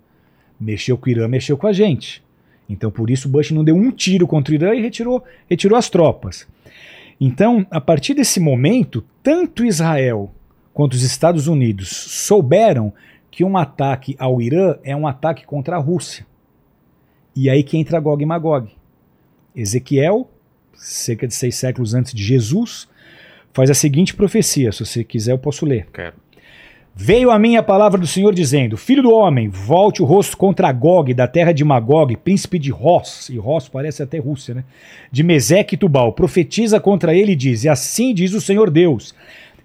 mexeu 0.59 0.97
com 0.97 1.07
o 1.07 1.09
Irã, 1.09 1.27
mexeu 1.27 1.57
com 1.57 1.67
a 1.67 1.73
gente. 1.73 2.23
Então 2.69 2.91
por 2.91 3.09
isso 3.09 3.27
Bush 3.27 3.51
não 3.51 3.63
deu 3.63 3.75
um 3.75 3.91
tiro 3.91 4.27
contra 4.27 4.53
o 4.53 4.55
Irã 4.55 4.73
e 4.73 4.81
retirou, 4.81 5.23
retirou 5.49 5.77
as 5.77 5.89
tropas. 5.89 6.47
Então, 7.19 7.67
a 7.69 7.81
partir 7.81 8.13
desse 8.13 8.39
momento, 8.39 9.03
tanto 9.21 9.65
Israel 9.65 10.31
quanto 10.73 10.93
os 10.93 11.03
Estados 11.03 11.47
Unidos 11.47 11.89
souberam 11.89 12.93
que 13.29 13.43
um 13.43 13.57
ataque 13.57 14.15
ao 14.19 14.41
Irã 14.41 14.75
é 14.83 14.95
um 14.95 15.07
ataque 15.07 15.45
contra 15.45 15.75
a 15.75 15.79
Rússia. 15.79 16.25
E 17.35 17.49
aí 17.49 17.63
que 17.63 17.77
entra 17.77 17.99
Gog 17.99 18.21
e 18.21 18.25
Magog. 18.25 18.69
Ezequiel, 19.55 20.29
cerca 20.73 21.27
de 21.27 21.33
seis 21.33 21.55
séculos 21.55 21.93
antes 21.93 22.13
de 22.13 22.23
Jesus, 22.23 22.87
faz 23.53 23.69
a 23.69 23.73
seguinte 23.73 24.15
profecia. 24.15 24.71
Se 24.71 24.85
você 24.85 25.03
quiser, 25.03 25.31
eu 25.31 25.39
posso 25.39 25.65
ler. 25.65 25.87
Quero. 25.93 26.15
Veio 27.01 27.31
a 27.31 27.39
mim 27.39 27.55
a 27.55 27.63
palavra 27.63 27.97
do 27.97 28.05
Senhor 28.05 28.33
dizendo: 28.33 28.75
Filho 28.75 29.03
do 29.03 29.11
homem, 29.11 29.47
volte 29.47 30.01
o 30.01 30.05
rosto 30.05 30.35
contra 30.35 30.69
Gog, 30.71 31.13
da 31.13 31.29
terra 31.29 31.53
de 31.53 31.63
Magog, 31.63 32.13
príncipe 32.17 32.59
de 32.59 32.71
Ros, 32.71 33.29
e 33.29 33.37
Ros 33.37 33.69
parece 33.69 34.03
até 34.03 34.17
Rússia, 34.17 34.55
né? 34.55 34.65
De 35.09 35.23
Meseque 35.23 35.75
e 35.75 35.77
Tubal. 35.77 36.11
Profetiza 36.11 36.77
contra 36.77 37.15
ele 37.15 37.31
e 37.31 37.37
diz: 37.37 37.63
E 37.63 37.69
assim 37.69 38.13
diz 38.13 38.33
o 38.33 38.41
Senhor 38.41 38.69
Deus: 38.69 39.15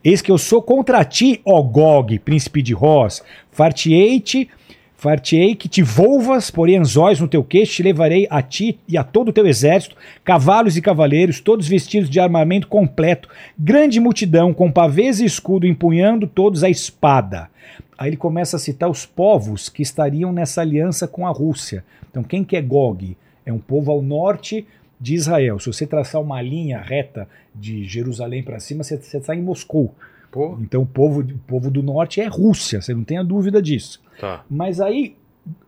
Eis 0.05 0.20
que 0.20 0.31
eu 0.31 0.36
sou 0.36 0.60
contra 0.60 1.02
ti, 1.02 1.40
ó 1.47 1.62
Gog, 1.62 2.18
príncipe 2.18 2.60
de 2.60 2.74
Ros, 2.74 3.22
fartei-te, 3.51 4.51
fartei 4.94 5.55
que 5.55 5.66
te 5.66 5.82
volvas, 5.82 6.51
porém 6.51 6.76
anzóis 6.76 7.18
no 7.18 7.26
teu 7.26 7.43
queixo, 7.43 7.76
te 7.76 7.82
levarei 7.82 8.26
a 8.28 8.43
ti 8.43 8.78
e 8.86 8.98
a 8.98 9.02
todo 9.02 9.28
o 9.31 9.32
teu 9.32 9.47
exército, 9.47 9.97
cavalos 10.22 10.76
e 10.76 10.82
cavaleiros, 10.82 11.40
todos 11.40 11.66
vestidos 11.66 12.10
de 12.10 12.20
armamento 12.20 12.68
completo, 12.68 13.31
grande 13.59 13.98
multidão, 13.98 14.52
com 14.52 14.70
pavês 14.70 15.20
e 15.20 15.24
escudo, 15.24 15.66
empunhando 15.66 16.26
todos 16.26 16.62
a 16.62 16.68
espada. 16.68 17.48
Aí 17.97 18.10
ele 18.10 18.18
começa 18.18 18.56
a 18.56 18.60
citar 18.60 18.90
os 18.90 19.06
povos 19.06 19.70
que 19.70 19.81
estariam 19.81 20.31
nessa 20.31 20.60
aliança 20.60 21.09
com 21.09 21.26
a 21.26 21.31
Rússia. 21.31 21.82
Então, 22.10 22.22
quem 22.22 22.44
que 22.44 22.59
é 22.59 22.60
Gog? 22.60 23.16
É 23.47 23.52
um 23.52 23.59
povo 23.59 23.90
ao 23.90 24.02
norte 24.02 24.66
de 25.05 25.14
Israel. 25.14 25.59
Se 25.59 25.66
você 25.66 25.86
traçar 25.86 26.18
uma 26.22 26.40
linha 26.40 26.81
reta 26.81 27.28
de 27.55 27.85
Jerusalém 27.85 28.43
para 28.43 28.59
cima, 28.59 28.82
você 28.82 28.94
está 28.94 29.36
em 29.36 29.43
Moscou. 29.43 29.94
Pô, 30.32 30.56
Então, 30.62 30.81
o 30.81 30.86
povo, 30.86 31.20
o 31.20 31.39
povo 31.47 31.70
do 31.70 31.82
norte 31.82 32.22
é 32.22 32.26
Rússia, 32.26 32.81
você 32.81 32.94
não 32.94 33.05
tenha 33.05 33.22
dúvida 33.22 33.60
disso. 33.60 34.01
tá. 34.18 34.43
Mas 34.48 34.81
aí 34.81 35.14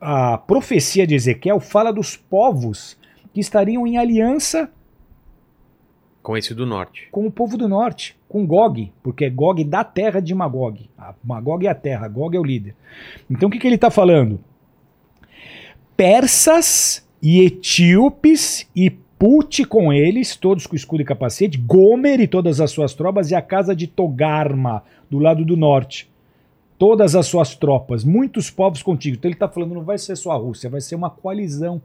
a 0.01 0.39
profecia 0.39 1.07
de 1.07 1.15
Ezequiel 1.15 1.61
fala 1.61 1.93
dos 1.93 2.17
povos 2.17 2.97
que 3.35 3.39
estariam 3.41 3.87
em 3.87 3.99
aliança 3.99 4.71
Com 6.23 6.35
esse 6.35 6.55
do 6.55 6.65
norte. 6.65 7.09
com 7.13 7.27
o 7.27 7.31
povo 7.31 7.59
do 7.59 7.69
norte, 7.69 8.17
com 8.27 8.47
Gog, 8.47 8.91
porque 9.03 9.27
é 9.27 9.31
Gog 9.31 9.63
da 9.65 9.85
terra 9.85 10.19
de 10.19 10.35
Magog. 10.35 10.89
A 10.97 11.15
Magog 11.23 11.67
é 11.67 11.69
a 11.71 11.75
terra, 11.75 12.09
Gog 12.09 12.35
é 12.35 12.41
o 12.41 12.43
líder. 12.43 12.75
Então 13.31 13.51
o 13.51 13.53
que, 13.53 13.59
que 13.59 13.67
ele 13.69 13.75
está 13.75 13.91
falando? 13.91 14.41
Persas 15.95 17.07
e 17.23 17.41
etíopes 17.45 18.67
e 18.75 18.91
Put 19.19 19.65
com 19.65 19.93
eles, 19.93 20.37
todos 20.37 20.67
com 20.67 20.77
escudo 20.77 21.01
e 21.01 21.05
capacete, 21.05 21.57
Gomer 21.57 22.21
e 22.21 22.29
todas 22.29 22.61
as 22.61 22.71
suas 22.71 22.93
tropas, 22.93 23.31
e 23.31 23.35
a 23.35 23.41
casa 23.41 23.75
de 23.75 23.87
Togarma, 23.87 24.83
do 25.11 25.19
lado 25.19 25.45
do 25.45 25.57
norte. 25.57 26.11
Todas 26.79 27.15
as 27.17 27.27
suas 27.27 27.55
tropas, 27.55 28.05
muitos 28.05 28.51
povos 28.51 28.83
contigo. 28.83 29.17
Então 29.17 29.29
ele 29.29 29.37
está 29.37 29.49
falando, 29.49 29.75
não 29.75 29.83
vai 29.83 29.97
ser 29.97 30.17
só 30.17 30.33
a 30.33 30.37
Rússia, 30.37 30.69
vai 30.69 30.83
ser 30.83 30.95
uma 30.95 31.09
coalizão. 31.09 31.81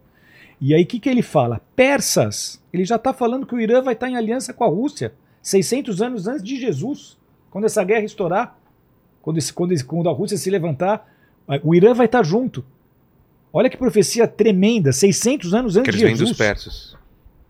E 0.59 0.75
aí 0.75 0.83
o 0.83 0.85
que, 0.85 0.99
que 0.99 1.09
ele 1.09 1.21
fala? 1.21 1.61
Persas. 1.73 2.61
Ele 2.73 2.83
já 2.83 2.97
está 2.97 3.13
falando 3.13 3.45
que 3.45 3.55
o 3.55 3.59
Irã 3.59 3.81
vai 3.81 3.93
estar 3.93 4.09
em 4.09 4.17
aliança 4.17 4.53
com 4.53 4.65
a 4.65 4.67
Rússia, 4.67 5.13
600 5.41 6.01
anos 6.01 6.27
antes 6.27 6.43
de 6.43 6.59
Jesus, 6.59 7.17
quando 7.49 7.63
essa 7.63 7.83
guerra 7.83 8.03
estourar, 8.03 8.57
quando, 9.21 9.37
esse, 9.37 9.53
quando, 9.53 9.71
esse, 9.71 9.85
quando 9.85 10.09
a 10.09 10.13
Rússia 10.13 10.37
se 10.37 10.49
levantar, 10.49 11.09
o 11.63 11.73
Irã 11.73 11.93
vai 11.93 12.07
estar 12.07 12.23
junto. 12.23 12.65
Olha 13.53 13.69
que 13.69 13.77
profecia 13.77 14.27
tremenda, 14.27 14.91
600 14.91 15.53
anos 15.53 15.77
antes 15.77 15.87
eles 15.87 15.99
de 15.99 16.05
vêm 16.05 16.15
Jesus 16.15 16.29
dos 16.29 16.37
persas. 16.37 17.00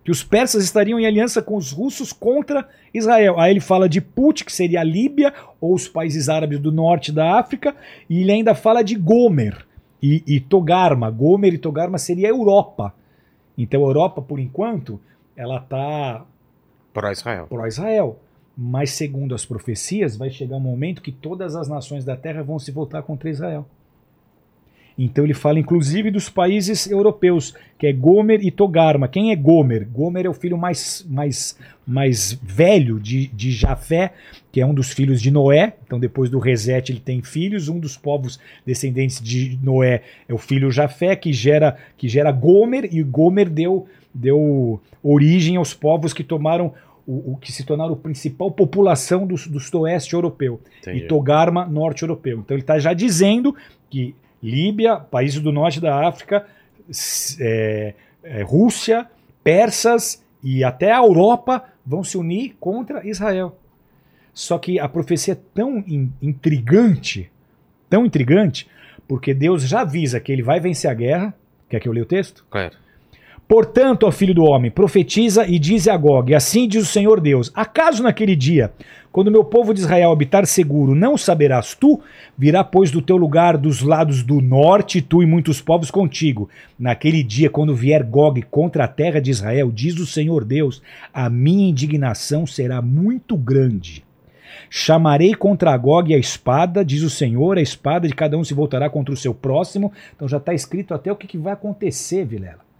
Que 0.04 0.12
os 0.12 0.24
persas 0.24 0.64
estariam 0.64 1.00
em 1.00 1.06
aliança 1.06 1.42
com 1.42 1.56
os 1.56 1.72
russos 1.72 2.12
contra 2.12 2.68
Israel. 2.94 3.40
Aí 3.40 3.52
ele 3.52 3.60
fala 3.60 3.88
de 3.88 4.02
Put, 4.02 4.44
que 4.44 4.52
seria 4.52 4.82
a 4.82 4.84
Líbia, 4.84 5.34
ou 5.60 5.74
os 5.74 5.88
países 5.88 6.28
árabes 6.28 6.60
do 6.60 6.72
norte 6.72 7.12
da 7.12 7.40
África, 7.40 7.76
e 8.10 8.22
ele 8.22 8.32
ainda 8.32 8.56
fala 8.56 8.84
de 8.84 8.96
Gomer 8.96 9.66
e, 10.02 10.24
e 10.26 10.40
Togarma. 10.40 11.10
Gomer 11.10 11.54
e 11.54 11.58
Togarma 11.58 11.98
seria 11.98 12.28
a 12.28 12.32
Europa. 12.32 12.94
Então 13.58 13.82
a 13.82 13.88
Europa, 13.88 14.22
por 14.22 14.40
enquanto, 14.40 15.00
ela 15.36 15.58
está 15.58 16.26
Para 16.94 17.12
Israel. 17.12 17.46
pró-Israel. 17.48 18.20
Mas 18.58 18.92
segundo 18.92 19.34
as 19.34 19.46
profecias, 19.46 20.18
vai 20.18 20.30
chegar 20.30 20.58
um 20.58 20.62
momento 20.62 21.02
que 21.02 21.12
todas 21.12 21.56
as 21.56 21.68
nações 21.68 22.04
da 22.04 22.18
terra 22.18 22.44
vão 22.44 22.60
se 22.60 22.72
voltar 22.72 23.02
contra 23.04 23.30
Israel. 23.30 23.66
Então 25.04 25.24
ele 25.24 25.34
fala 25.34 25.60
inclusive 25.60 26.12
dos 26.12 26.30
países 26.30 26.90
europeus, 26.90 27.56
que 27.80 27.88
é 27.88 27.92
Gomer 27.92 28.46
e 28.46 28.52
Togarma. 28.52 29.08
Quem 29.08 29.32
é 29.32 29.36
Gomer? 29.36 29.88
Gomer 29.88 30.28
é 30.28 30.30
o 30.30 30.34
filho 30.34 30.56
mais, 30.56 31.04
mais, 31.10 31.58
mais 31.88 32.40
velho 32.44 33.00
de, 33.00 33.26
de 33.28 33.52
Jafé, 33.52 34.14
que 34.52 34.62
é 34.62 34.66
um 34.66 34.76
dos 34.76 34.92
filhos 34.92 35.20
de 35.20 35.32
Noé. 35.32 35.74
Então 35.84 36.00
depois 36.00 36.30
do 36.30 36.38
reset 36.38 36.92
ele 36.92 37.00
tem 37.00 37.24
filhos. 37.24 37.68
Um 37.68 37.80
dos 37.80 37.98
povos 37.98 38.40
descendentes 38.64 39.20
de 39.20 39.58
Noé 39.64 40.04
é 40.30 40.34
o 40.36 40.38
filho 40.38 40.70
Jafé, 40.70 41.16
que 41.16 41.34
gera, 41.34 41.78
que 41.98 42.08
gera 42.08 42.32
Gomer, 42.32 42.88
e 42.92 43.02
Gomer 43.02 43.50
deu, 43.50 43.88
deu 44.14 44.80
origem 45.02 45.56
aos 45.56 45.74
povos 45.74 46.14
que 46.14 46.24
tomaram 46.24 46.74
o, 47.08 47.34
o 47.34 47.38
que 47.38 47.52
se 47.52 47.66
tornaram 47.66 47.94
a 47.94 47.98
principal 47.98 48.52
população 48.52 49.26
do, 49.26 49.34
do 49.34 49.60
sudoeste 49.60 50.14
europeu 50.14 50.62
Entendi. 50.80 51.00
e 51.00 51.08
Togarma 51.08 51.66
norte 51.66 52.04
europeu. 52.04 52.40
Então 52.40 52.56
ele 52.56 52.62
está 52.62 52.78
já 52.78 52.94
dizendo 52.94 53.56
que 53.90 54.14
Líbia, 54.42 54.96
países 54.98 55.40
do 55.40 55.52
norte 55.52 55.80
da 55.80 56.08
África, 56.08 56.46
é, 57.40 57.94
é, 58.24 58.42
Rússia, 58.44 59.08
persas 59.44 60.24
e 60.44 60.64
até 60.64 60.92
a 60.92 60.98
Europa 60.98 61.66
vão 61.86 62.04
se 62.04 62.18
unir 62.18 62.56
contra 62.60 63.06
Israel. 63.08 63.58
Só 64.34 64.58
que 64.58 64.80
a 64.80 64.88
profecia 64.88 65.34
é 65.34 65.38
tão 65.54 65.80
in- 65.88 66.12
intrigante, 66.22 67.30
tão 67.90 68.06
intrigante, 68.06 68.68
porque 69.08 69.34
Deus 69.34 69.68
já 69.68 69.82
avisa 69.82 70.20
que 70.20 70.32
ele 70.32 70.42
vai 70.42 70.60
vencer 70.60 70.90
a 70.90 70.94
guerra. 70.94 71.34
Quer 71.70 71.80
que 71.80 71.88
eu 71.88 71.94
leia 71.94 72.04
o 72.04 72.08
texto? 72.08 72.46
Claro. 72.50 72.76
Portanto, 73.52 74.04
ó 74.04 74.12
filho 74.14 74.34
do 74.34 74.46
homem, 74.46 74.72
profetiza 74.72 75.46
e 75.46 75.60
dize 75.60 75.90
a 75.90 75.98
Gog: 75.98 76.34
Assim 76.34 76.70
diz 76.70 76.84
o 76.84 76.86
Senhor 76.86 77.20
Deus: 77.20 77.52
Acaso 77.54 78.02
naquele 78.02 78.34
dia, 78.34 78.72
quando 79.12 79.30
meu 79.30 79.44
povo 79.44 79.74
de 79.74 79.82
Israel 79.82 80.14
habitar 80.14 80.48
seguro, 80.48 80.96
não 80.96 81.18
saberás 81.18 81.76
tu? 81.76 82.00
Virá, 82.38 82.64
pois, 82.64 82.92
do 82.92 83.02
teu 83.02 83.18
lugar 83.18 83.58
dos 83.58 83.82
lados 83.82 84.24
do 84.24 84.40
norte, 84.40 85.02
tu 85.02 85.22
e 85.22 85.26
muitos 85.26 85.60
povos 85.60 85.92
contigo. 85.92 86.50
Naquele 86.80 87.22
dia, 87.22 87.50
quando 87.50 87.76
vier 87.76 88.06
Gog 88.06 88.42
contra 88.44 88.86
a 88.86 88.88
terra 88.88 89.20
de 89.20 89.32
Israel, 89.32 89.70
diz 89.70 90.00
o 90.00 90.06
Senhor 90.06 90.46
Deus: 90.46 90.82
A 91.14 91.30
minha 91.30 91.68
indignação 91.68 92.48
será 92.48 92.82
muito 92.82 93.36
grande. 93.36 94.02
Chamarei 94.70 95.34
contra 95.34 95.76
Gog 95.76 96.16
a 96.16 96.18
espada, 96.18 96.86
diz 96.86 97.02
o 97.02 97.10
Senhor, 97.10 97.58
a 97.58 97.62
espada 97.62 98.08
de 98.08 98.14
cada 98.14 98.38
um 98.38 98.46
se 98.46 98.54
voltará 98.54 98.90
contra 98.90 99.14
o 99.14 99.18
seu 99.18 99.34
próximo. 99.34 99.92
Então 100.16 100.26
já 100.26 100.38
está 100.38 100.54
escrito 100.54 100.94
até 100.94 101.12
o 101.12 101.18
que, 101.18 101.28
que 101.28 101.38
vai 101.38 101.52
acontecer, 101.52 102.24
Vilela 102.24 102.71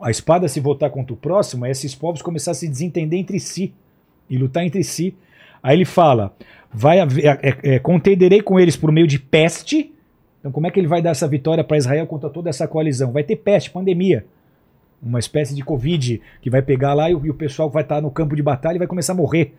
a 0.00 0.10
espada 0.10 0.48
se 0.48 0.60
voltar 0.60 0.90
contra 0.90 1.12
o 1.12 1.16
próximo, 1.16 1.66
é 1.66 1.70
esses 1.70 1.94
povos 1.94 2.22
começar 2.22 2.52
a 2.52 2.54
se 2.54 2.68
desentender 2.68 3.18
entre 3.18 3.38
si 3.38 3.74
e 4.30 4.38
lutar 4.38 4.64
entre 4.64 4.82
si. 4.82 5.14
Aí 5.62 5.76
ele 5.76 5.84
fala: 5.84 6.34
vai 6.72 7.00
haver, 7.00 7.26
é, 7.26 7.38
é, 7.42 7.74
é, 7.74 7.78
contenderei 7.78 8.40
com 8.40 8.58
eles 8.58 8.76
por 8.76 8.90
meio 8.90 9.06
de 9.06 9.18
peste. 9.18 9.92
Então, 10.40 10.50
como 10.50 10.66
é 10.66 10.70
que 10.70 10.80
ele 10.80 10.88
vai 10.88 11.02
dar 11.02 11.10
essa 11.10 11.28
vitória 11.28 11.62
para 11.62 11.76
Israel 11.76 12.06
contra 12.06 12.28
toda 12.28 12.50
essa 12.50 12.66
coalizão? 12.66 13.12
Vai 13.12 13.22
ter 13.22 13.36
peste, 13.36 13.70
pandemia. 13.70 14.24
Uma 15.00 15.18
espécie 15.18 15.54
de 15.54 15.62
Covid 15.62 16.20
que 16.40 16.50
vai 16.50 16.62
pegar 16.62 16.94
lá 16.94 17.10
e 17.10 17.14
o, 17.14 17.26
e 17.26 17.30
o 17.30 17.34
pessoal 17.34 17.68
vai 17.68 17.82
estar 17.82 17.96
tá 17.96 18.00
no 18.00 18.10
campo 18.10 18.34
de 18.34 18.42
batalha 18.42 18.76
e 18.76 18.78
vai 18.78 18.86
começar 18.86 19.12
a 19.12 19.16
morrer. 19.16 19.54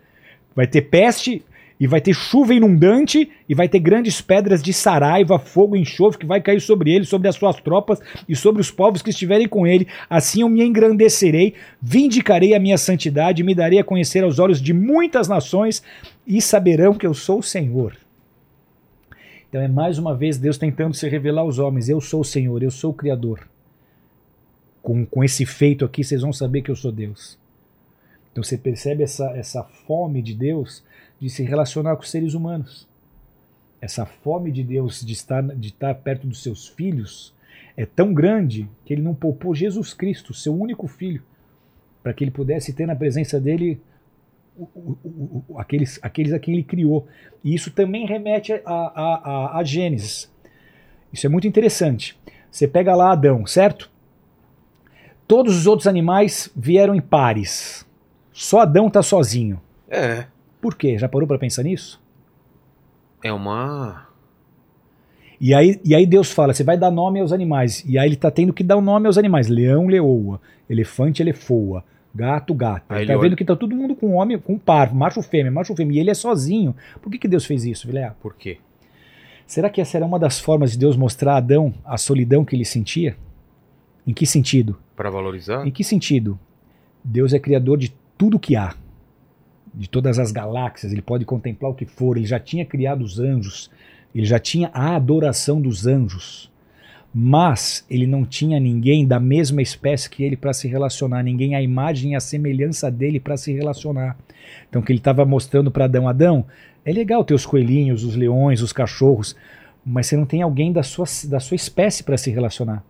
Vai 0.54 0.66
ter 0.66 0.82
peste, 0.82 1.42
e 1.78 1.86
vai 1.86 2.00
ter 2.00 2.14
chuva 2.14 2.54
inundante, 2.54 3.30
e 3.48 3.54
vai 3.54 3.68
ter 3.68 3.80
grandes 3.80 4.20
pedras 4.20 4.62
de 4.62 4.72
saraiva, 4.72 5.38
fogo 5.38 5.76
enxofre 5.76 6.20
que 6.20 6.26
vai 6.26 6.40
cair 6.40 6.60
sobre 6.60 6.92
ele, 6.92 7.04
sobre 7.04 7.26
as 7.28 7.34
suas 7.34 7.56
tropas 7.60 7.98
e 8.28 8.36
sobre 8.36 8.60
os 8.60 8.70
povos 8.70 9.02
que 9.02 9.10
estiverem 9.10 9.48
com 9.48 9.66
ele. 9.66 9.88
Assim 10.08 10.42
eu 10.42 10.48
me 10.48 10.62
engrandecerei, 10.62 11.54
vindicarei 11.82 12.54
a 12.54 12.60
minha 12.60 12.78
santidade, 12.78 13.42
me 13.42 13.54
darei 13.54 13.78
a 13.80 13.84
conhecer 13.84 14.22
aos 14.22 14.38
olhos 14.38 14.62
de 14.62 14.72
muitas 14.72 15.26
nações, 15.26 15.82
e 16.26 16.40
saberão 16.40 16.94
que 16.94 17.06
eu 17.06 17.12
sou 17.12 17.40
o 17.40 17.42
Senhor. 17.42 17.96
Então 19.48 19.60
é 19.60 19.68
mais 19.68 19.98
uma 19.98 20.16
vez 20.16 20.38
Deus 20.38 20.58
tentando 20.58 20.94
se 20.94 21.08
revelar 21.08 21.42
aos 21.42 21.58
homens: 21.58 21.88
eu 21.88 22.00
sou 22.00 22.20
o 22.20 22.24
Senhor, 22.24 22.62
eu 22.62 22.70
sou 22.70 22.92
o 22.92 22.94
Criador. 22.94 23.46
Com, 24.82 25.06
com 25.06 25.24
esse 25.24 25.46
feito 25.46 25.84
aqui, 25.84 26.04
vocês 26.04 26.22
vão 26.22 26.32
saber 26.32 26.62
que 26.62 26.70
eu 26.70 26.76
sou 26.76 26.92
Deus. 26.92 27.38
Então 28.32 28.42
você 28.42 28.58
percebe 28.58 29.04
essa, 29.04 29.26
essa 29.36 29.62
fome 29.62 30.20
de 30.20 30.34
Deus 30.34 30.82
de 31.20 31.30
se 31.30 31.42
relacionar 31.42 31.96
com 31.96 32.02
os 32.02 32.10
seres 32.10 32.34
humanos. 32.34 32.88
Essa 33.80 34.06
fome 34.06 34.50
de 34.50 34.62
Deus 34.62 35.04
de 35.04 35.12
estar, 35.12 35.42
de 35.42 35.68
estar 35.68 35.94
perto 35.96 36.26
dos 36.26 36.42
seus 36.42 36.68
filhos 36.68 37.34
é 37.76 37.84
tão 37.84 38.14
grande 38.14 38.68
que 38.84 38.92
ele 38.92 39.02
não 39.02 39.14
poupou 39.14 39.54
Jesus 39.54 39.92
Cristo, 39.92 40.32
seu 40.32 40.54
único 40.54 40.86
filho, 40.86 41.22
para 42.02 42.12
que 42.12 42.22
ele 42.22 42.30
pudesse 42.30 42.72
ter 42.72 42.86
na 42.86 42.94
presença 42.94 43.40
dele 43.40 43.80
o, 44.56 44.62
o, 44.62 45.44
o, 45.48 45.58
aqueles, 45.58 45.98
aqueles 46.02 46.32
a 46.32 46.38
quem 46.38 46.54
ele 46.54 46.62
criou. 46.62 47.06
E 47.42 47.54
isso 47.54 47.70
também 47.70 48.06
remete 48.06 48.52
a, 48.52 48.60
a, 48.64 49.54
a, 49.54 49.58
a 49.58 49.64
Gênesis. 49.64 50.30
Isso 51.12 51.26
é 51.26 51.28
muito 51.28 51.46
interessante. 51.46 52.18
Você 52.50 52.68
pega 52.68 52.94
lá 52.94 53.12
Adão, 53.12 53.46
certo? 53.46 53.90
Todos 55.26 55.56
os 55.56 55.66
outros 55.66 55.86
animais 55.86 56.50
vieram 56.54 56.94
em 56.94 57.00
pares. 57.00 57.86
Só 58.32 58.60
Adão 58.60 58.88
está 58.88 59.02
sozinho. 59.02 59.60
É. 59.88 60.26
Por 60.64 60.76
quê? 60.76 60.96
Já 60.96 61.06
parou 61.06 61.28
para 61.28 61.38
pensar 61.38 61.62
nisso? 61.62 62.00
É 63.22 63.30
uma. 63.30 64.08
E 65.38 65.52
aí, 65.52 65.78
e 65.84 65.94
aí 65.94 66.06
Deus 66.06 66.32
fala: 66.32 66.54
você 66.54 66.64
vai 66.64 66.78
dar 66.78 66.90
nome 66.90 67.20
aos 67.20 67.34
animais. 67.34 67.84
E 67.86 67.98
aí 67.98 68.08
ele 68.08 68.16
tá 68.16 68.30
tendo 68.30 68.50
que 68.50 68.64
dar 68.64 68.76
o 68.76 68.78
um 68.78 68.82
nome 68.82 69.06
aos 69.06 69.18
animais: 69.18 69.46
leão, 69.46 69.88
leoa, 69.88 70.40
elefante, 70.66 71.20
elefoa, 71.22 71.84
gato, 72.14 72.54
gata. 72.54 72.96
Ele 72.96 73.06
tá 73.08 73.12
vendo 73.12 73.24
olha... 73.24 73.36
que 73.36 73.44
tá 73.44 73.54
todo 73.54 73.76
mundo 73.76 73.94
com 73.94 74.14
homem, 74.14 74.38
com 74.38 74.58
par, 74.58 74.94
macho, 74.94 75.20
fêmea, 75.20 75.52
macho, 75.52 75.76
fêmea. 75.76 75.98
E 75.98 76.00
ele 76.00 76.08
é 76.08 76.14
sozinho. 76.14 76.74
Por 77.02 77.12
que, 77.12 77.18
que 77.18 77.28
Deus 77.28 77.44
fez 77.44 77.66
isso, 77.66 77.86
Vilela? 77.86 78.16
Por 78.22 78.34
quê? 78.34 78.56
Será 79.46 79.68
que 79.68 79.82
essa 79.82 79.98
era 79.98 80.06
uma 80.06 80.18
das 80.18 80.40
formas 80.40 80.72
de 80.72 80.78
Deus 80.78 80.96
mostrar 80.96 81.34
a 81.34 81.36
Adão 81.36 81.74
a 81.84 81.98
solidão 81.98 82.42
que 82.42 82.56
ele 82.56 82.64
sentia? 82.64 83.18
Em 84.06 84.14
que 84.14 84.24
sentido? 84.24 84.78
Para 84.96 85.10
valorizar? 85.10 85.66
Em 85.66 85.70
que 85.70 85.84
sentido? 85.84 86.38
Deus 87.04 87.34
é 87.34 87.38
criador 87.38 87.76
de 87.76 87.94
tudo 88.16 88.38
que 88.38 88.56
há 88.56 88.74
de 89.74 89.88
todas 89.88 90.18
as 90.18 90.30
galáxias, 90.30 90.92
ele 90.92 91.02
pode 91.02 91.24
contemplar 91.24 91.70
o 91.70 91.74
que 91.74 91.84
for, 91.84 92.16
ele 92.16 92.26
já 92.26 92.38
tinha 92.38 92.64
criado 92.64 93.02
os 93.02 93.18
anjos, 93.18 93.70
ele 94.14 94.24
já 94.24 94.38
tinha 94.38 94.70
a 94.72 94.94
adoração 94.94 95.60
dos 95.60 95.86
anjos. 95.86 96.50
Mas 97.16 97.84
ele 97.88 98.06
não 98.06 98.24
tinha 98.24 98.58
ninguém 98.58 99.06
da 99.06 99.20
mesma 99.20 99.62
espécie 99.62 100.10
que 100.10 100.24
ele 100.24 100.36
para 100.36 100.52
se 100.52 100.66
relacionar, 100.66 101.22
ninguém 101.22 101.54
à 101.54 101.62
imagem 101.62 102.12
e 102.12 102.16
à 102.16 102.20
semelhança 102.20 102.90
dele 102.90 103.20
para 103.20 103.36
se 103.36 103.52
relacionar. 103.52 104.16
Então 104.68 104.82
que 104.82 104.90
ele 104.90 104.98
estava 104.98 105.24
mostrando 105.24 105.70
para 105.70 105.84
Adão, 105.84 106.08
Adão, 106.08 106.44
é 106.84 106.92
legal 106.92 107.24
ter 107.24 107.34
os 107.34 107.46
coelhinhos, 107.46 108.04
os 108.04 108.16
leões, 108.16 108.62
os 108.62 108.72
cachorros, 108.72 109.36
mas 109.86 110.06
você 110.06 110.16
não 110.16 110.26
tem 110.26 110.42
alguém 110.42 110.72
da 110.72 110.82
sua, 110.82 111.06
da 111.26 111.38
sua 111.38 111.54
espécie 111.54 112.02
para 112.02 112.16
se 112.16 112.30
relacionar. 112.30 112.84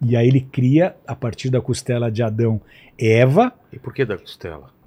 E 0.00 0.16
aí 0.16 0.28
ele 0.28 0.40
cria, 0.40 0.94
a 1.06 1.16
partir 1.16 1.50
da 1.50 1.60
costela 1.60 2.10
de 2.10 2.22
Adão, 2.22 2.60
Eva. 2.96 3.52
E 3.72 3.78
por 3.78 3.92
que 3.92 4.04
da 4.04 4.16
costela? 4.16 4.77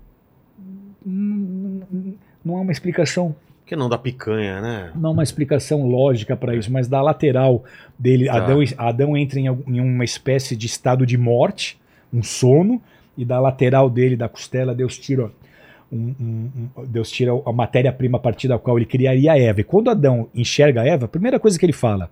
Não 1.05 2.57
há 2.57 2.61
uma 2.61 2.71
explicação 2.71 3.35
que 3.71 3.75
não 3.77 3.87
da 3.87 3.97
picanha, 3.97 4.59
né? 4.59 4.91
Não 4.93 5.11
há 5.11 5.13
uma 5.13 5.23
explicação 5.23 5.87
lógica 5.87 6.35
para 6.35 6.53
isso, 6.53 6.69
mas 6.69 6.89
da 6.89 7.01
lateral 7.01 7.63
dele, 7.97 8.25
tá. 8.25 8.35
Adão, 8.35 8.59
Adão 8.77 9.17
entra 9.17 9.39
em, 9.39 9.45
em, 9.45 9.79
uma 9.79 10.03
espécie 10.03 10.57
de 10.57 10.65
estado 10.65 11.05
de 11.05 11.17
morte, 11.17 11.79
um 12.13 12.21
sono, 12.21 12.81
e 13.17 13.23
da 13.23 13.39
lateral 13.39 13.89
dele, 13.89 14.17
da 14.17 14.27
costela, 14.27 14.75
Deus 14.75 14.97
tira 14.97 15.31
um, 15.89 16.13
um, 16.19 16.49
um, 16.77 16.85
Deus 16.85 17.09
tira 17.09 17.31
a 17.45 17.53
matéria-prima 17.53 18.17
a 18.17 18.21
partir 18.21 18.49
da 18.49 18.59
qual 18.59 18.77
ele 18.77 18.85
criaria 18.85 19.31
a 19.31 19.39
Eva. 19.39 19.61
E 19.61 19.63
quando 19.63 19.89
Adão 19.89 20.27
enxerga 20.35 20.81
a 20.81 20.85
Eva, 20.85 21.05
a 21.05 21.09
primeira 21.09 21.39
coisa 21.39 21.57
que 21.57 21.65
ele 21.65 21.71
fala: 21.71 22.09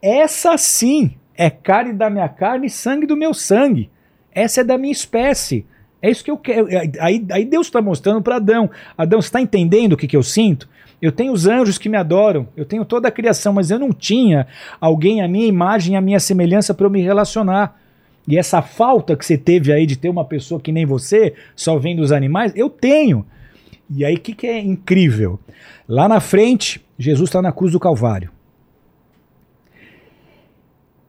essa 0.00 0.56
sim 0.56 1.14
é 1.34 1.50
carne 1.50 1.92
da 1.92 2.08
minha 2.08 2.28
carne 2.28 2.68
e 2.68 2.70
sangue 2.70 3.06
do 3.06 3.16
meu 3.18 3.34
sangue. 3.34 3.90
Essa 4.32 4.62
é 4.62 4.64
da 4.64 4.78
minha 4.78 4.92
espécie. 4.92 5.66
É 6.00 6.10
isso 6.10 6.24
que 6.24 6.30
eu 6.30 6.36
quero. 6.36 6.68
É, 6.70 6.90
aí, 7.00 7.24
aí 7.30 7.44
Deus 7.44 7.66
está 7.66 7.82
mostrando 7.82 8.22
para 8.22 8.36
Adão. 8.36 8.70
Adão, 8.96 9.20
você 9.20 9.28
está 9.28 9.40
entendendo 9.40 9.94
o 9.94 9.96
que, 9.96 10.06
que 10.06 10.16
eu 10.16 10.22
sinto? 10.22 10.68
Eu 11.00 11.12
tenho 11.12 11.32
os 11.32 11.46
anjos 11.46 11.78
que 11.78 11.88
me 11.88 11.96
adoram, 11.96 12.48
eu 12.56 12.64
tenho 12.64 12.84
toda 12.84 13.06
a 13.06 13.10
criação, 13.10 13.52
mas 13.52 13.70
eu 13.70 13.78
não 13.78 13.92
tinha 13.92 14.48
alguém 14.80 15.22
à 15.22 15.28
minha 15.28 15.46
imagem, 15.46 15.96
à 15.96 16.00
minha 16.00 16.18
semelhança 16.18 16.74
para 16.74 16.86
eu 16.86 16.90
me 16.90 17.00
relacionar. 17.00 17.80
E 18.26 18.36
essa 18.36 18.60
falta 18.60 19.16
que 19.16 19.24
você 19.24 19.38
teve 19.38 19.72
aí 19.72 19.86
de 19.86 19.96
ter 19.96 20.08
uma 20.08 20.24
pessoa 20.24 20.60
que 20.60 20.72
nem 20.72 20.84
você, 20.84 21.34
só 21.54 21.78
vendo 21.78 22.00
os 22.00 22.12
animais, 22.12 22.52
eu 22.56 22.68
tenho. 22.68 23.24
E 23.88 24.04
aí 24.04 24.16
o 24.16 24.20
que, 24.20 24.34
que 24.34 24.46
é 24.46 24.58
incrível? 24.58 25.38
Lá 25.88 26.08
na 26.08 26.20
frente, 26.20 26.84
Jesus 26.98 27.28
está 27.28 27.40
na 27.40 27.52
cruz 27.52 27.72
do 27.72 27.80
Calvário. 27.80 28.30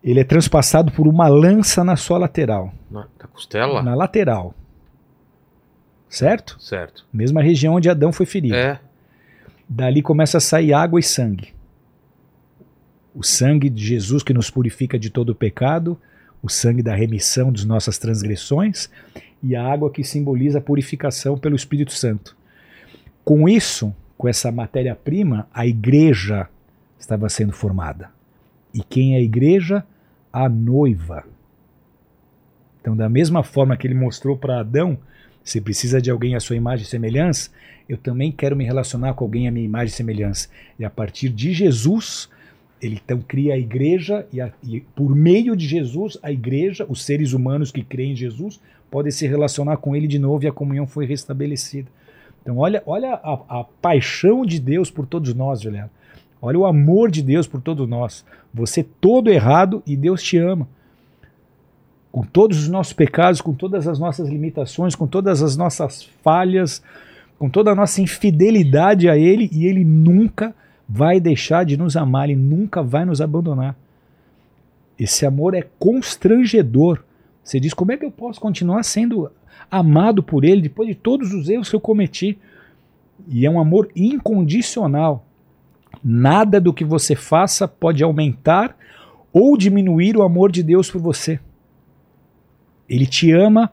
Ele 0.04 0.20
é 0.20 0.24
transpassado 0.24 0.92
por 0.92 1.08
uma 1.08 1.28
lança 1.28 1.84
na 1.84 1.98
sua 1.98 2.18
lateral. 2.18 2.72
Na, 2.90 3.02
na 3.02 3.28
costela? 3.28 3.82
Na 3.82 3.96
lateral. 3.96 4.54
Certo? 6.10 6.58
Certo. 6.60 7.06
Mesma 7.14 7.42
região 7.42 7.76
onde 7.76 7.90
Adão 7.90 8.12
foi 8.12 8.26
ferido. 8.26 8.56
É. 8.56 8.80
Dali 9.68 10.02
começa 10.02 10.40
a 10.40 10.42
sair 10.42 10.74
água 10.74 11.00
e 11.00 11.04
sangue. 11.04 11.54
O 13.14 13.24
sangue 13.24 13.70
de 13.70 13.86
Jesus 13.86 14.24
que 14.24 14.34
nos 14.34 14.50
purifica 14.50 14.98
de 14.98 15.10
todo 15.10 15.30
o 15.30 15.36
pecado, 15.36 16.00
o 16.42 16.50
sangue 16.50 16.82
da 16.82 16.96
remissão 16.96 17.52
de 17.52 17.68
nossas 17.68 18.00
transgressões 18.00 18.90
e 19.44 19.56
a 19.56 19.64
água 19.64 19.92
que 19.92 20.04
simboliza 20.04 20.58
a 20.58 20.62
purificação 20.62 21.38
pelo 21.38 21.56
Espírito 21.56 21.92
Santo. 21.92 22.36
Com 23.24 23.48
isso, 23.48 23.94
com 24.18 24.28
essa 24.28 24.52
matéria-prima, 24.52 25.48
a 25.54 25.68
igreja 25.68 26.50
estava 26.98 27.30
sendo 27.30 27.54
formada. 27.54 28.10
E 28.74 28.84
quem 28.84 29.14
é 29.14 29.18
a 29.18 29.22
igreja? 29.22 29.86
A 30.34 30.50
noiva. 30.50 31.24
Então, 32.82 32.96
da 32.96 33.10
mesma 33.10 33.44
forma 33.44 33.78
que 33.78 33.86
ele 33.86 33.94
mostrou 33.94 34.38
para 34.38 34.60
Adão 34.60 34.98
se 35.50 35.60
precisa 35.60 36.00
de 36.00 36.12
alguém 36.12 36.36
à 36.36 36.40
sua 36.40 36.56
imagem 36.56 36.86
e 36.86 36.88
semelhança, 36.88 37.50
eu 37.88 37.98
também 37.98 38.32
quero 38.32 38.56
me 38.56 38.64
relacionar 38.64 39.16
com 39.16 39.24
alguém 39.24 39.48
à 39.48 39.52
minha 39.52 39.66
imagem 39.66 39.88
e 39.88 39.98
semelhança. 39.98 40.48
E 40.78 40.86
a 40.86 40.90
partir 40.92 41.30
de 41.30 41.54
Jesus, 41.54 42.30
ele 42.80 43.02
então 43.04 43.20
cria 43.28 43.56
a 43.56 43.58
igreja, 43.58 44.28
e, 44.32 44.40
a, 44.40 44.52
e, 44.64 44.82
por 44.96 45.16
meio 45.16 45.56
de 45.56 45.68
Jesus, 45.68 46.20
a 46.22 46.32
igreja, 46.32 46.86
os 46.88 47.04
seres 47.04 47.34
humanos 47.34 47.72
que 47.72 47.84
creem 47.84 48.12
em 48.12 48.16
Jesus, 48.16 48.62
podem 48.92 49.12
se 49.12 49.26
relacionar 49.28 49.78
com 49.78 49.96
ele 49.96 50.08
de 50.08 50.20
novo 50.20 50.44
e 50.44 50.48
a 50.48 50.52
comunhão 50.52 50.86
foi 50.86 51.08
restabelecida. 51.08 51.90
Então, 52.44 52.58
olha, 52.60 52.84
olha 52.86 53.14
a, 53.16 53.60
a 53.62 53.64
paixão 53.82 54.46
de 54.46 54.60
Deus 54.60 54.92
por 54.92 55.08
todos 55.08 55.34
nós, 55.34 55.62
Juliano. 55.62 55.90
Olha 56.40 56.60
o 56.60 56.66
amor 56.66 57.10
de 57.10 57.24
Deus 57.24 57.48
por 57.48 57.60
todos 57.60 57.90
nós. 57.90 58.24
Você 58.54 58.84
todo 58.84 59.32
errado 59.32 59.82
e 59.86 59.96
Deus 59.96 60.22
te 60.22 60.38
ama 60.38 60.68
com 62.12 62.24
todos 62.24 62.58
os 62.60 62.68
nossos 62.68 62.94
pecados, 62.94 63.42
com 63.42 63.54
todas 63.54 63.88
as 63.88 64.00
nossas 64.00 64.28
limitações, 64.28 64.96
com 64.96 65.08
todas 65.08 65.44
as 65.44 65.56
nossas 65.56 66.04
falhas, 66.24 66.82
com 67.38 67.50
toda 67.50 67.72
a 67.72 67.76
nossa 67.76 68.02
infidelidade 68.02 69.08
a 69.10 69.18
Ele, 69.18 69.50
e 69.52 69.66
Ele 69.66 69.86
nunca 69.86 70.54
vai 70.88 71.20
deixar 71.20 71.64
de 71.64 71.78
nos 71.78 71.96
amar, 71.96 72.30
Ele 72.30 72.40
nunca 72.40 72.82
vai 72.82 73.06
nos 73.06 73.22
abandonar. 73.22 73.76
Esse 74.98 75.26
amor 75.26 75.54
é 75.54 75.66
constrangedor, 75.78 77.04
Você 77.44 77.60
diz: 77.60 77.74
como 77.74 77.92
é 77.92 77.98
que 77.98 78.06
eu 78.06 78.12
posso 78.12 78.42
continuar 78.42 78.84
sendo 78.84 79.32
amado 79.72 80.22
por 80.22 80.44
Ele 80.44 80.64
depois 80.64 80.90
de 80.90 80.96
todos 80.96 81.34
os 81.34 81.48
erros 81.48 81.70
que 81.70 81.76
eu 81.76 81.80
cometi? 81.80 82.38
E 83.28 83.46
é 83.46 83.50
um 83.50 83.60
amor 83.60 83.90
incondicional. 83.96 85.26
Nada 86.04 86.60
do 86.60 86.74
que 86.74 86.84
você 86.84 87.16
faça 87.16 87.68
pode 87.68 88.04
aumentar 88.04 88.76
ou 89.32 89.58
diminuir 89.58 90.18
o 90.18 90.24
amor 90.24 90.52
de 90.52 90.64
Deus 90.64 90.90
por 90.90 91.02
você. 91.02 91.40
Ele 92.90 93.06
te 93.06 93.32
ama, 93.32 93.72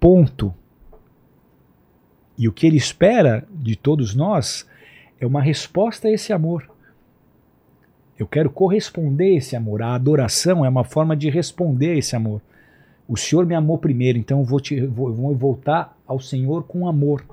ponto. 0.00 0.54
E 2.36 2.48
o 2.48 2.52
que 2.52 2.66
ele 2.66 2.76
espera 2.76 3.46
de 3.50 3.76
todos 3.76 4.14
nós 4.14 4.66
é 5.20 5.26
uma 5.26 5.40
resposta 5.42 6.08
a 6.08 6.10
esse 6.10 6.32
amor. 6.32 6.68
Eu 8.18 8.26
quero 8.26 8.48
corresponder 8.50 9.34
a 9.34 9.38
esse 9.38 9.54
amor. 9.56 9.82
A 9.82 9.94
adoração 9.94 10.64
é 10.64 10.68
uma 10.68 10.84
forma 10.84 11.16
de 11.16 11.28
responder 11.30 11.90
a 11.92 11.96
esse 11.96 12.16
amor. 12.16 12.40
O 13.06 13.16
Senhor 13.16 13.44
me 13.44 13.54
amou 13.54 13.76
primeiro, 13.76 14.18
então 14.18 14.38
eu 14.40 14.44
vou, 14.44 14.58
te, 14.60 14.80
vou, 14.86 15.12
vou 15.12 15.34
voltar 15.34 15.96
ao 16.06 16.18
Senhor 16.18 16.62
com 16.64 16.88
amor. 16.88 17.24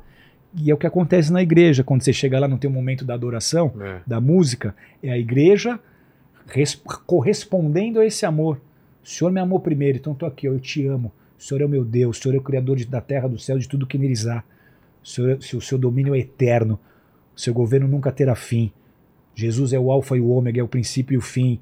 E 0.53 0.70
é 0.70 0.74
o 0.74 0.78
que 0.78 0.86
acontece 0.88 1.32
na 1.32 1.41
igreja, 1.41 1.84
quando 1.84 2.02
você 2.03 2.12
chega 2.12 2.38
lá 2.40 2.48
no 2.48 2.58
teu 2.58 2.70
momento 2.70 3.06
da 3.06 3.14
adoração, 3.14 3.72
É. 3.80 4.02
da 4.06 4.20
música, 4.20 4.76
é 5.02 5.10
a 5.12 5.18
igreja 5.18 5.80
res- 6.48 6.76
correspondendo 7.08 7.99
a 8.02 8.06
esse 8.06 8.26
amor. 8.26 8.60
O 9.03 9.08
Senhor 9.08 9.32
me 9.32 9.40
amou 9.40 9.60
primeiro, 9.62 9.98
então 9.98 10.12
estou 10.14 10.28
aqui, 10.28 10.45
eu 10.48 10.60
te 10.60 10.86
amo. 10.86 11.12
O 11.42 11.44
Senhor 11.44 11.62
é 11.62 11.66
o 11.66 11.70
meu 11.70 11.84
Deus, 11.84 12.20
o 12.20 12.22
Senhor 12.22 12.36
é 12.36 12.38
o 12.38 12.42
Criador 12.44 12.86
da 12.86 13.02
terra, 13.02 13.28
do 13.28 13.40
céu, 13.40 13.58
de 13.58 13.68
tudo 13.68 13.88
que 13.88 13.98
neles 13.98 14.28
há. 14.28 14.44
O, 15.04 15.08
Senhor, 15.08 15.32
é- 15.32 15.56
o 15.56 15.60
seu 15.60 15.76
domínio 15.76 16.14
é 16.14 16.20
eterno, 16.20 16.80
o 17.36 17.42
seu 17.42 17.52
governo 17.52 17.88
nunca 17.88 18.12
terá 18.12 18.36
fim. 18.36 18.72
Jesus 19.34 19.74
é 19.74 19.80
o 19.80 19.92
Alfa 19.92 20.16
e 20.16 20.22
o 20.22 20.30
Ômega, 20.30 20.62
é 20.62 20.64
o 20.64 20.68
princípio 20.68 21.16
e 21.16 21.18
o 21.18 21.22
fim, 21.22 21.60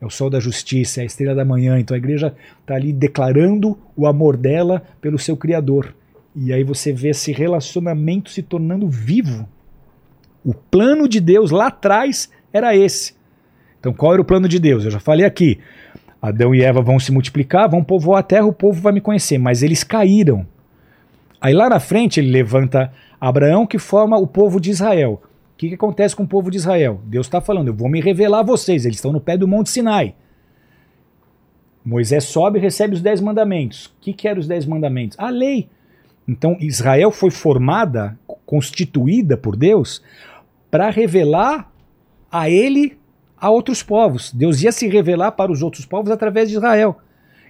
é 0.00 0.04
o 0.04 0.10
sol 0.10 0.28
da 0.28 0.40
justiça, 0.40 1.00
é 1.00 1.04
a 1.04 1.06
estrela 1.06 1.32
da 1.32 1.44
manhã. 1.44 1.78
Então 1.78 1.94
a 1.94 1.98
igreja 1.98 2.34
está 2.60 2.74
ali 2.74 2.92
declarando 2.92 3.78
o 3.96 4.04
amor 4.04 4.36
dela 4.36 4.82
pelo 5.00 5.16
seu 5.16 5.36
Criador. 5.36 5.94
E 6.34 6.52
aí 6.52 6.64
você 6.64 6.92
vê 6.92 7.10
esse 7.10 7.30
relacionamento 7.30 8.30
se 8.30 8.42
tornando 8.42 8.88
vivo. 8.88 9.48
O 10.44 10.52
plano 10.52 11.08
de 11.08 11.20
Deus 11.20 11.52
lá 11.52 11.68
atrás 11.68 12.28
era 12.52 12.76
esse. 12.76 13.14
Então 13.78 13.92
qual 13.92 14.14
era 14.14 14.22
o 14.22 14.24
plano 14.24 14.48
de 14.48 14.58
Deus? 14.58 14.84
Eu 14.84 14.90
já 14.90 14.98
falei 14.98 15.24
aqui. 15.24 15.60
Adão 16.24 16.54
e 16.54 16.62
Eva 16.62 16.80
vão 16.80 16.98
se 16.98 17.12
multiplicar, 17.12 17.68
vão 17.68 17.84
povoar 17.84 18.20
a 18.20 18.22
terra, 18.22 18.46
o 18.46 18.52
povo 18.52 18.80
vai 18.80 18.94
me 18.94 19.00
conhecer, 19.02 19.36
mas 19.36 19.62
eles 19.62 19.84
caíram. 19.84 20.46
Aí 21.38 21.52
lá 21.52 21.68
na 21.68 21.78
frente 21.78 22.18
ele 22.18 22.30
levanta 22.30 22.90
Abraão 23.20 23.66
que 23.66 23.78
forma 23.78 24.16
o 24.16 24.26
povo 24.26 24.58
de 24.58 24.70
Israel. 24.70 25.20
O 25.52 25.56
que, 25.58 25.68
que 25.68 25.74
acontece 25.74 26.16
com 26.16 26.22
o 26.22 26.26
povo 26.26 26.50
de 26.50 26.56
Israel? 26.56 26.98
Deus 27.04 27.26
está 27.26 27.42
falando, 27.42 27.68
eu 27.68 27.74
vou 27.74 27.90
me 27.90 28.00
revelar 28.00 28.40
a 28.40 28.42
vocês. 28.42 28.86
Eles 28.86 28.96
estão 28.96 29.12
no 29.12 29.20
pé 29.20 29.36
do 29.36 29.46
Monte 29.46 29.68
Sinai. 29.68 30.14
Moisés 31.84 32.24
sobe 32.24 32.58
e 32.58 32.62
recebe 32.62 32.94
os 32.94 33.02
dez 33.02 33.20
mandamentos. 33.20 33.86
O 33.86 33.92
que, 34.00 34.14
que 34.14 34.26
eram 34.26 34.40
os 34.40 34.48
dez 34.48 34.64
mandamentos? 34.64 35.18
A 35.18 35.28
lei. 35.28 35.68
Então 36.26 36.56
Israel 36.58 37.10
foi 37.10 37.30
formada, 37.30 38.18
constituída 38.46 39.36
por 39.36 39.56
Deus, 39.56 40.02
para 40.70 40.88
revelar 40.88 41.70
a 42.32 42.48
ele 42.48 42.96
a 43.44 43.50
outros 43.50 43.82
povos. 43.82 44.32
Deus 44.32 44.62
ia 44.62 44.72
se 44.72 44.88
revelar 44.88 45.32
para 45.32 45.52
os 45.52 45.60
outros 45.60 45.84
povos 45.84 46.10
através 46.10 46.48
de 46.48 46.54
Israel. 46.54 46.98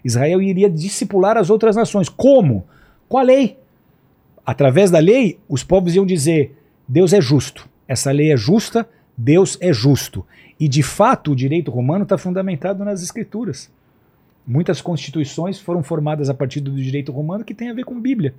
Israel 0.05 0.43
iria 0.43 0.69
discipular 0.69 1.37
as 1.37 1.51
outras 1.51 1.77
nações. 1.77 2.09
Como? 2.09 2.67
Com 3.09 3.17
a 3.17 3.23
lei. 3.23 3.57
Através 4.45 4.91
da 4.91 4.99
lei, 4.99 5.39
os 5.49 5.63
povos 5.63 5.95
iam 5.95 6.05
dizer: 6.05 6.59
Deus 6.89 7.13
é 7.13 7.21
justo. 7.21 7.69
Essa 7.87 8.11
lei 8.11 8.33
é 8.33 8.37
justa, 8.37 8.89
Deus 9.17 9.57
é 9.61 9.73
justo. 9.73 10.27
E 10.59 10.67
de 10.67 10.83
fato, 10.83 11.31
o 11.31 11.37
direito 11.37 11.71
romano 11.71 12.03
está 12.03 12.19
fundamentado 12.19 12.85
nas 12.85 13.01
escrituras. 13.01 13.71
Muitas 14.45 14.81
constituições 14.81 15.61
foram 15.61 15.85
formadas 15.85 16.29
a 16.29 16.35
partir 16.35 16.59
do 16.59 16.73
direito 16.73 17.13
romano 17.13 17.45
que 17.45 17.55
tem 17.55 17.71
a 17.71 17.73
ver 17.73 17.85
com 17.85 18.01
Bíblia. 18.01 18.35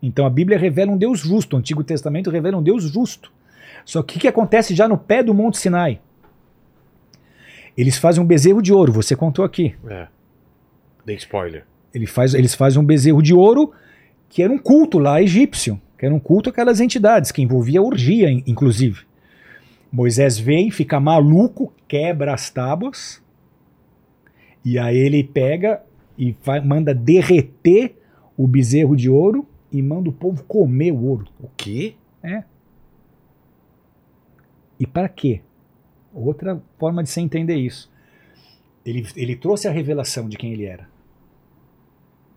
Então 0.00 0.24
a 0.24 0.30
Bíblia 0.30 0.56
revela 0.56 0.92
um 0.92 0.96
Deus 0.96 1.18
justo, 1.18 1.56
o 1.56 1.58
Antigo 1.58 1.82
Testamento 1.82 2.30
revela 2.30 2.58
um 2.58 2.62
Deus 2.62 2.84
justo. 2.84 3.32
Só 3.84 4.04
que 4.04 4.18
o 4.18 4.20
que 4.20 4.28
acontece 4.28 4.72
já 4.72 4.86
no 4.86 4.96
pé 4.96 5.20
do 5.20 5.34
Monte 5.34 5.58
Sinai? 5.58 6.00
Eles 7.76 7.96
fazem 7.98 8.22
um 8.22 8.26
bezerro 8.26 8.60
de 8.62 8.72
ouro, 8.72 8.92
você 8.92 9.16
contou 9.16 9.44
aqui. 9.44 9.74
É. 9.88 10.08
Dei 11.04 11.16
spoiler. 11.16 11.64
Ele 11.94 12.06
faz, 12.06 12.34
eles 12.34 12.54
fazem 12.54 12.80
um 12.80 12.84
bezerro 12.84 13.22
de 13.22 13.34
ouro 13.34 13.72
que 14.28 14.42
era 14.42 14.52
um 14.52 14.58
culto 14.58 14.98
lá 14.98 15.20
egípcio, 15.20 15.80
que 15.98 16.06
era 16.06 16.14
um 16.14 16.20
culto 16.20 16.50
àquelas 16.50 16.80
entidades, 16.80 17.30
que 17.30 17.42
envolvia 17.42 17.82
orgia, 17.82 18.30
in- 18.30 18.42
inclusive. 18.46 19.04
Moisés 19.90 20.38
vem, 20.38 20.70
fica 20.70 20.98
maluco, 20.98 21.72
quebra 21.86 22.32
as 22.32 22.48
tábuas, 22.48 23.22
e 24.64 24.78
aí 24.78 24.96
ele 24.96 25.22
pega 25.22 25.82
e 26.16 26.34
vai- 26.42 26.60
manda 26.64 26.94
derreter 26.94 27.94
o 28.36 28.46
bezerro 28.46 28.96
de 28.96 29.10
ouro 29.10 29.46
e 29.70 29.82
manda 29.82 30.08
o 30.08 30.12
povo 30.12 30.42
comer 30.44 30.92
o 30.92 31.02
ouro. 31.04 31.26
O 31.40 31.48
quê? 31.56 31.94
E 34.80 34.86
para 34.86 35.08
quê? 35.08 35.40
Outra 36.14 36.60
forma 36.78 37.02
de 37.02 37.08
se 37.08 37.20
entender 37.20 37.56
isso. 37.56 37.90
Ele, 38.84 39.06
ele 39.16 39.36
trouxe 39.36 39.68
a 39.68 39.70
revelação 39.70 40.28
de 40.28 40.36
quem 40.36 40.52
ele 40.52 40.64
era. 40.64 40.88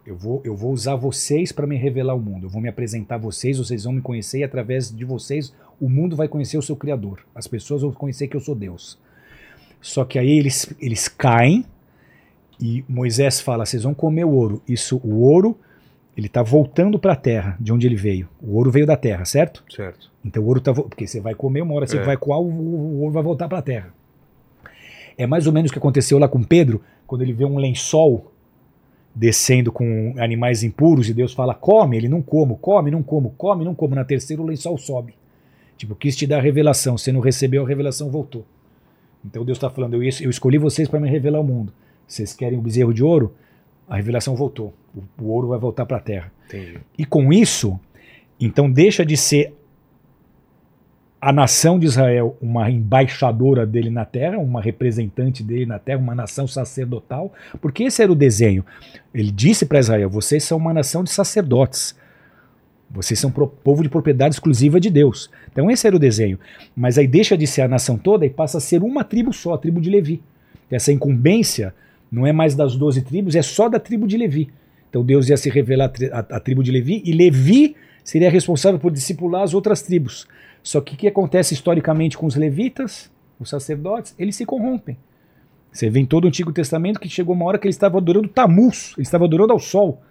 Eu 0.05 0.15
vou, 0.15 0.39
eu 0.45 0.55
vou 0.55 0.71
usar 0.71 0.95
vocês 0.95 1.51
para 1.51 1.65
me 1.65 1.75
revelar 1.75 2.13
o 2.13 2.19
mundo. 2.19 2.45
Eu 2.45 2.49
vou 2.49 2.61
me 2.61 2.69
apresentar 2.69 3.15
a 3.15 3.19
vocês, 3.19 3.57
vocês 3.57 3.85
vão 3.85 3.93
me 3.93 4.01
conhecer 4.01 4.39
e 4.39 4.43
através 4.43 4.95
de 4.95 5.03
vocês 5.03 5.53
o 5.81 5.89
mundo 5.89 6.15
vai 6.15 6.27
conhecer 6.27 6.57
o 6.57 6.61
seu 6.61 6.75
Criador. 6.75 7.25
As 7.33 7.47
pessoas 7.47 7.81
vão 7.81 7.91
conhecer 7.91 8.27
que 8.27 8.35
eu 8.35 8.39
sou 8.39 8.53
Deus. 8.53 8.99
Só 9.81 10.05
que 10.05 10.19
aí 10.19 10.37
eles, 10.37 10.71
eles 10.79 11.07
caem 11.07 11.65
e 12.59 12.85
Moisés 12.87 13.41
fala: 13.41 13.65
vocês 13.65 13.83
vão 13.83 13.93
comer 13.93 14.25
o 14.25 14.31
ouro. 14.31 14.61
Isso, 14.67 15.01
o 15.03 15.21
ouro, 15.21 15.57
ele 16.15 16.27
está 16.27 16.43
voltando 16.43 16.99
para 16.99 17.13
a 17.13 17.17
terra, 17.17 17.57
de 17.59 17.73
onde 17.73 17.87
ele 17.87 17.95
veio. 17.95 18.29
O 18.41 18.55
ouro 18.55 18.71
veio 18.71 18.85
da 18.85 18.95
terra, 18.95 19.25
certo? 19.25 19.63
Certo. 19.69 20.11
Então 20.25 20.41
o 20.43 20.47
ouro 20.47 20.59
tá. 20.59 20.71
vo- 20.71 20.83
Porque 20.89 21.05
você 21.07 21.19
vai 21.21 21.35
comer, 21.35 21.61
uma 21.61 21.73
hora 21.75 21.85
você 21.85 21.97
É. 21.99 22.03
vai 22.03 22.17
coar, 22.17 22.39
o, 22.39 22.45
o 22.49 23.01
ouro 23.01 23.13
vai 23.13 23.21
voltar 23.23 23.47
para 23.47 23.59
a 23.59 23.61
terra. 23.61 23.93
É 25.17 25.25
mais 25.27 25.45
ou 25.47 25.53
menos 25.53 25.69
o 25.69 25.73
que 25.73 25.77
aconteceu 25.79 26.17
lá 26.19 26.27
com 26.27 26.43
Pedro, 26.43 26.81
quando 27.07 27.21
ele 27.21 27.31
vê 27.31 27.45
um 27.45 27.57
lençol 27.57 28.31
descendo 29.13 29.71
com 29.71 30.13
animais 30.17 30.63
impuros 30.63 31.07
e 31.07 31.13
Deus 31.13 31.33
fala: 31.33 31.53
come, 31.53 31.95
ele 31.95 32.09
não 32.09 32.21
como, 32.21 32.57
come, 32.57 32.91
não 32.91 33.01
como, 33.03 33.29
come, 33.37 33.63
não 33.63 33.75
como. 33.75 33.95
Na 33.95 34.03
terceira 34.03 34.41
o 34.41 34.45
lençol 34.45 34.77
sobe. 34.77 35.13
Tipo, 35.77 35.93
quis 35.95 36.15
te 36.15 36.25
dar 36.25 36.39
a 36.39 36.41
revelação, 36.41 36.97
você 36.97 37.11
não 37.11 37.19
recebeu, 37.19 37.63
a 37.63 37.67
revelação 37.67 38.09
voltou. 38.09 38.45
Então 39.23 39.45
Deus 39.45 39.57
está 39.57 39.69
falando: 39.69 39.93
eu, 40.01 40.09
eu 40.21 40.29
escolhi 40.29 40.57
vocês 40.57 40.87
para 40.89 40.99
me 40.99 41.09
revelar 41.09 41.39
o 41.39 41.43
mundo. 41.43 41.71
Vocês 42.07 42.33
querem 42.33 42.57
o 42.57 42.61
bezerro 42.61 42.93
de 42.93 43.03
ouro? 43.03 43.33
A 43.87 43.95
revelação 43.95 44.35
voltou. 44.35 44.73
O, 44.95 45.23
o 45.23 45.29
ouro 45.29 45.47
vai 45.49 45.59
voltar 45.59 45.85
para 45.85 45.97
a 45.97 45.99
terra. 45.99 46.31
Entendi. 46.47 46.77
E 46.97 47.05
com 47.05 47.31
isso, 47.31 47.79
então 48.39 48.69
deixa 48.69 49.05
de 49.05 49.15
ser 49.15 49.53
a 51.25 51.33
nação 51.33 51.79
de 51.79 51.87
Israel 51.87 52.37
uma 52.39 52.69
embaixadora 52.69 53.65
dele 53.65 53.89
na 53.89 54.05
terra, 54.05 54.37
uma 54.37 54.61
representante 54.61 55.41
dele 55.41 55.65
na 55.65 55.79
terra, 55.79 55.97
uma 55.97 56.13
nação 56.13 56.45
sacerdotal, 56.45 57.33
porque 57.59 57.85
esse 57.85 58.03
era 58.03 58.11
o 58.11 58.15
desenho. 58.15 58.63
Ele 59.11 59.31
disse 59.31 59.65
para 59.65 59.79
Israel: 59.79 60.07
vocês 60.07 60.43
são 60.43 60.55
uma 60.55 60.71
nação 60.71 61.03
de 61.03 61.09
sacerdotes. 61.09 61.95
Vocês 62.91 63.19
são 63.19 63.31
povo 63.31 63.81
de 63.81 63.89
propriedade 63.89 64.35
exclusiva 64.35 64.79
de 64.79 64.91
Deus. 64.91 65.31
Então 65.51 65.71
esse 65.71 65.87
era 65.87 65.95
o 65.95 65.99
desenho. 65.99 66.39
Mas 66.77 66.99
aí 66.99 67.07
deixa 67.07 67.35
de 67.35 67.47
ser 67.47 67.63
a 67.63 67.67
nação 67.67 67.97
toda 67.97 68.23
e 68.23 68.29
passa 68.29 68.59
a 68.59 68.61
ser 68.61 68.83
uma 68.83 69.03
tribo 69.03 69.33
só, 69.33 69.55
a 69.55 69.57
tribo 69.57 69.81
de 69.81 69.89
Levi. 69.89 70.21
Essa 70.69 70.93
incumbência 70.93 71.73
não 72.11 72.27
é 72.27 72.31
mais 72.31 72.53
das 72.53 72.75
doze 72.75 73.01
tribos, 73.01 73.35
é 73.35 73.41
só 73.41 73.67
da 73.67 73.79
tribo 73.79 74.05
de 74.05 74.15
Levi. 74.15 74.51
Então 74.91 75.03
Deus 75.03 75.27
ia 75.27 75.37
se 75.37 75.49
revelar 75.49 75.91
a 76.11 76.39
tribo 76.39 76.61
de 76.63 76.71
Levi 76.71 77.01
e 77.03 77.11
Levi 77.11 77.75
seria 78.03 78.29
responsável 78.29 78.79
por 78.79 78.91
discipular 78.91 79.41
as 79.41 79.55
outras 79.55 79.81
tribos. 79.81 80.27
Só 80.65 80.81
que 80.81 80.95
o 80.95 80.97
que 80.97 81.07
acontece 81.07 81.53
historicamente 81.53 82.17
com 82.17 82.25
os 82.25 82.35
levitas, 82.35 83.11
os 83.39 83.51
sacerdotes? 83.51 84.15
Eles 84.17 84.35
se 84.35 84.47
corrompem. 84.47 84.97
Você 85.71 85.91
vê 85.91 85.99
em 85.99 86.07
todo 86.07 86.25
o 86.25 86.27
Antigo 86.27 86.51
Testamento 86.51 86.99
que 86.99 87.07
chegou 87.07 87.35
uma 87.35 87.45
hora 87.45 87.59
que 87.59 87.67
eles 87.67 87.75
estavam 87.75 87.99
adorando 87.99 88.27
Tamuz, 88.27 88.95
eles 88.97 89.07
estavam 89.07 89.27
adorando 89.27 89.53
ao 89.53 89.59
sol. 89.59 90.01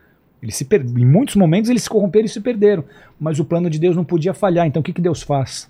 Eles 0.41 0.55
se 0.55 0.65
per... 0.65 0.83
Em 0.83 1.05
muitos 1.05 1.35
momentos 1.35 1.69
eles 1.69 1.83
se 1.83 1.91
corromperam 1.91 2.27
e 2.27 2.29
se 2.29 2.41
perderam. 2.41 2.85
Mas 3.19 3.41
o 3.41 3.45
plano 3.45 3.69
de 3.69 3.81
Deus 3.81 3.97
não 3.97 4.05
podia 4.05 4.33
falhar. 4.33 4.65
Então 4.65 4.79
o 4.79 4.85
que, 4.85 4.93
que 4.93 5.03
Deus 5.03 5.25
faz? 5.25 5.69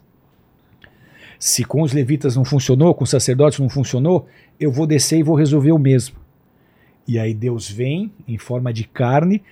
Se 1.39 1.65
com 1.65 1.81
os 1.81 1.95
levitas 1.95 2.37
não 2.37 2.45
funcionou, 2.45 2.95
com 2.95 3.05
os 3.05 3.11
sacerdotes 3.11 3.59
não 3.59 3.71
funcionou, 3.71 4.29
eu 4.61 4.71
vou 4.71 4.87
descer 4.87 5.19
e 5.19 5.23
vou 5.23 5.35
resolver 5.35 5.73
o 5.73 5.79
mesmo. 5.79 6.17
E 7.09 7.19
aí 7.19 7.33
Deus 7.33 7.71
vem 7.71 8.13
em 8.29 8.37
forma 8.37 8.71
de 8.71 8.85
carne, 8.85 9.43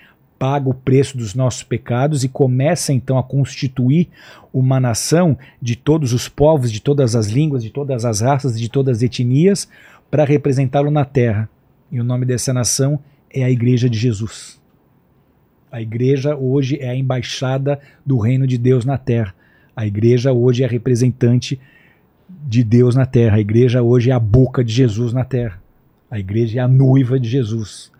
paga 0.43 0.69
o 0.69 0.73
preço 0.73 1.17
dos 1.17 1.33
nossos 1.33 1.63
pecados 1.63 2.25
e 2.25 2.27
começa 2.27 2.91
então 2.91 3.17
a 3.17 3.23
constituir 3.23 4.09
uma 4.51 4.77
nação 4.77 5.37
de 5.61 5.73
todos 5.73 6.11
os 6.11 6.27
povos, 6.27 6.69
de 6.69 6.81
todas 6.81 7.15
as 7.15 7.27
línguas, 7.27 7.63
de 7.63 7.69
todas 7.69 8.03
as 8.03 8.19
raças, 8.19 8.59
de 8.59 8.67
todas 8.67 8.97
as 8.97 9.03
etnias, 9.03 9.69
para 10.11 10.25
representá-lo 10.25 10.91
na 10.91 11.05
terra. 11.05 11.47
E 11.89 11.97
o 11.97 12.03
nome 12.03 12.25
dessa 12.25 12.51
nação 12.51 12.99
é 13.33 13.41
a 13.41 13.49
Igreja 13.49 13.89
de 13.89 13.97
Jesus. 13.97 14.61
A 15.71 15.81
igreja 15.81 16.35
hoje 16.35 16.77
é 16.77 16.89
a 16.89 16.95
embaixada 16.95 17.79
do 18.05 18.17
reino 18.17 18.45
de 18.45 18.57
Deus 18.57 18.83
na 18.83 18.97
terra. 18.97 19.33
A 19.73 19.87
igreja 19.87 20.33
hoje 20.33 20.61
é 20.61 20.65
a 20.65 20.69
representante 20.69 21.57
de 22.45 22.65
Deus 22.65 22.97
na 22.97 23.05
terra. 23.05 23.37
A 23.37 23.39
igreja 23.39 23.81
hoje 23.81 24.11
é 24.11 24.13
a 24.13 24.19
boca 24.19 24.61
de 24.61 24.73
Jesus 24.73 25.13
na 25.13 25.23
terra. 25.23 25.63
A 26.11 26.19
igreja 26.19 26.59
é 26.59 26.61
a 26.61 26.67
noiva 26.67 27.17
de 27.17 27.29
Jesus. 27.29 27.92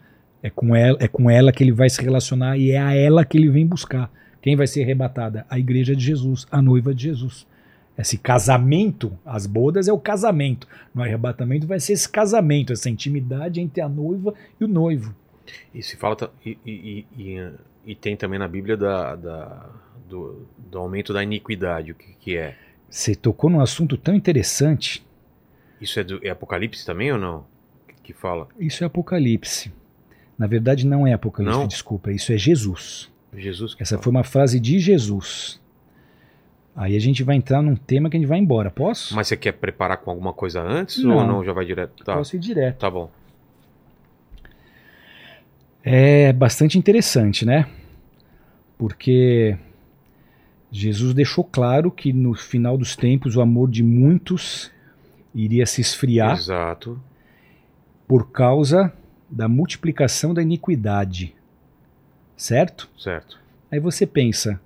É 0.44 0.50
com, 0.50 0.76
ela, 0.76 0.98
é 1.00 1.08
com 1.08 1.30
ela 1.32 1.54
que 1.54 1.64
ele 1.64 1.72
vai 1.72 1.90
se 1.90 2.02
relacionar 2.02 2.58
e 2.58 2.72
é 2.72 2.78
a 2.78 2.94
ela 2.94 3.24
que 3.24 3.38
ele 3.38 3.50
vem 3.50 3.66
buscar. 3.66 4.12
Quem 4.42 4.58
vai 4.58 4.68
ser 4.68 4.84
arrebatada? 4.84 5.46
A 5.50 5.58
igreja 5.58 5.96
de 5.96 6.04
Jesus, 6.04 6.46
a 6.52 6.62
noiva 6.62 6.94
de 6.94 7.04
Jesus. 7.04 7.48
Esse 7.98 8.18
casamento, 8.18 9.18
as 9.26 9.48
bodas 9.48 9.88
é 9.88 9.94
o 9.94 10.00
casamento. 10.00 10.68
No 10.94 11.02
arrebatamento 11.02 11.66
vai 11.66 11.80
ser 11.80 11.94
esse 11.94 12.10
casamento, 12.10 12.74
essa 12.74 12.90
intimidade 12.90 13.62
entre 13.62 13.80
a 13.82 13.88
noiva 13.88 14.34
e 14.60 14.66
o 14.66 14.68
noivo. 14.68 15.16
E 15.74 15.82
se 15.82 15.96
fala. 15.96 16.18
E, 16.46 16.58
e, 16.66 17.06
e, 17.18 17.52
e, 17.86 17.96
tem 17.96 18.18
também 18.18 18.38
na 18.38 18.48
Bíblia 18.48 18.76
da, 18.76 19.16
da- 19.16 19.70
do, 20.10 20.46
do 20.58 20.78
aumento 20.78 21.14
da 21.14 21.24
iniquidade. 21.24 21.92
O 21.92 21.96
que, 21.96 22.14
que 22.20 22.36
é? 22.38 22.56
Você 22.90 23.16
tocou 23.16 23.50
num 23.50 23.62
assunto 23.62 23.96
tão 23.96 24.14
interessante. 24.14 25.06
Isso 25.80 26.00
é, 26.00 26.04
do, 26.04 26.20
é 26.26 26.30
Apocalipse 26.30 26.86
também 26.86 27.12
ou 27.12 27.18
não? 27.18 27.46
Que, 27.88 27.96
que 28.06 28.14
fala? 28.14 28.48
Isso 28.60 28.84
é 28.84 28.88
Apocalipse. 28.88 29.72
Na 30.38 30.48
verdade, 30.48 30.86
não 30.86 31.06
é 31.06 31.14
Apocalipse, 31.14 31.58
Não? 31.60 31.68
desculpa. 31.68 32.12
Isso 32.12 32.32
é 32.34 32.38
Jesus. 32.38 33.12
Jesus 33.36 33.76
Essa 33.80 33.96
fala. 33.96 34.04
foi 34.04 34.12
uma 34.12 34.24
frase 34.24 34.60
de 34.60 34.80
Jesus. 34.80 35.60
Aí 36.76 36.96
a 36.96 37.00
gente 37.00 37.22
vai 37.24 37.36
entrar 37.36 37.62
num 37.62 37.76
tema 37.76 38.10
que 38.10 38.18
a 38.18 38.20
gente 38.20 38.28
vai 38.28 38.40
embora. 38.40 38.72
Posso? 38.72 39.16
Mas 39.16 39.28
você 39.28 39.38
quer 39.38 39.52
preparar 39.54 39.98
com 39.98 40.10
alguma 40.10 40.34
coisa 40.34 40.60
antes 40.62 41.04
Não. 41.04 41.18
ou 41.18 41.24
não? 41.28 41.44
Já 41.44 41.54
vai 41.54 41.66
direto? 41.66 42.04
Tá, 42.04 42.16
Posso 42.16 42.36
ir 42.36 42.40
direto. 42.40 42.80
tá 42.80 42.90
bom. 42.90 43.10
É 45.84 46.32
bastante 46.34 46.78
interessante, 46.78 47.46
né? 47.46 47.68
Porque 48.78 49.58
Jesus 50.72 51.14
deixou 51.14 51.44
claro 51.44 51.92
que 51.92 52.12
no 52.14 52.34
final 52.34 52.78
dos 52.78 52.96
tempos 52.96 53.36
o 53.36 53.42
amor 53.42 53.70
de 53.70 53.84
muitos 53.84 54.72
iria 55.36 55.66
se 55.66 55.82
esfriar 55.82 56.38
Exato. 56.38 57.00
por 58.08 58.32
causa 58.32 58.94
da 59.34 59.48
multiplicação 59.48 60.34
da 60.34 60.42
iniquidade. 60.42 61.34
Certo? 62.38 62.90
Certo. 62.98 63.40
Aí 63.72 63.80
você 63.80 64.06
pensa, 64.06 64.62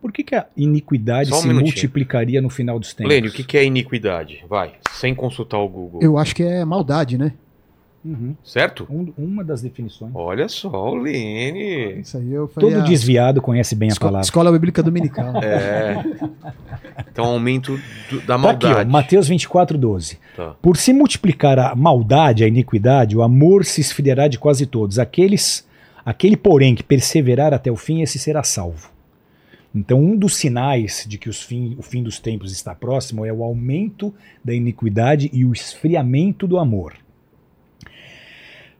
por 0.00 0.12
que, 0.12 0.24
que 0.24 0.34
a 0.34 0.46
iniquidade 0.56 1.32
um 1.32 1.36
se 1.36 1.46
minutinho. 1.46 1.72
multiplicaria 1.72 2.40
no 2.40 2.48
final 2.48 2.78
dos 2.78 2.94
tempos? 2.94 3.12
Lênio, 3.12 3.30
o 3.30 3.32
que, 3.32 3.44
que 3.44 3.58
é 3.58 3.64
iniquidade? 3.64 4.44
Vai, 4.48 4.74
sem 4.92 5.14
consultar 5.14 5.58
o 5.58 5.68
Google. 5.68 6.00
Eu 6.02 6.16
acho 6.16 6.34
que 6.34 6.42
é 6.42 6.64
maldade, 6.64 7.18
né? 7.18 7.34
Uhum. 8.08 8.34
Certo? 8.42 8.86
Um- 8.88 9.12
uma 9.18 9.44
das 9.44 9.60
definições. 9.60 10.12
Olha 10.14 10.48
só, 10.48 10.70
o 10.90 10.94
Lene. 10.94 12.00
Isso 12.00 12.16
aí 12.16 12.32
eu 12.32 12.48
falei. 12.48 12.70
Todo 12.70 12.80
a 12.80 12.84
desviado 12.84 13.42
conhece 13.42 13.74
bem 13.74 13.90
a 13.92 13.94
palavra. 13.96 14.20
Escola 14.24 14.50
Bíblica 14.50 14.82
Dominical. 14.82 15.36
É. 15.42 16.02
Então, 17.12 17.26
aumento 17.26 17.78
do- 18.10 18.20
da 18.22 18.38
Tá 18.38 18.50
aqui, 18.50 18.66
ó, 18.66 18.68
maldade. 18.70 18.90
Mateus 18.90 19.28
24, 19.28 19.76
12. 19.76 20.18
Tá. 20.36 20.54
Por 20.62 20.76
se 20.76 20.92
multiplicar 20.92 21.58
a 21.58 21.74
maldade, 21.74 22.44
a 22.44 22.48
iniquidade, 22.48 23.16
o 23.16 23.22
amor 23.22 23.64
se 23.64 23.80
esfriará 23.80 24.26
de 24.28 24.38
quase 24.38 24.64
todos. 24.66 24.98
Aqueles, 24.98 25.66
aquele, 26.04 26.36
porém, 26.36 26.74
que 26.74 26.82
perseverar 26.82 27.52
até 27.52 27.70
o 27.70 27.76
fim, 27.76 28.00
esse 28.02 28.18
será 28.18 28.42
salvo. 28.42 28.90
Então, 29.74 30.00
um 30.00 30.16
dos 30.16 30.34
sinais 30.36 31.04
de 31.06 31.18
que 31.18 31.28
os 31.28 31.42
fim- 31.42 31.76
o 31.78 31.82
fim 31.82 32.02
dos 32.02 32.18
tempos 32.18 32.52
está 32.52 32.74
próximo 32.74 33.24
é 33.26 33.32
o 33.32 33.42
aumento 33.44 34.14
da 34.42 34.54
iniquidade 34.54 35.28
e 35.32 35.44
o 35.44 35.52
esfriamento 35.52 36.46
do 36.46 36.58
amor. 36.58 36.94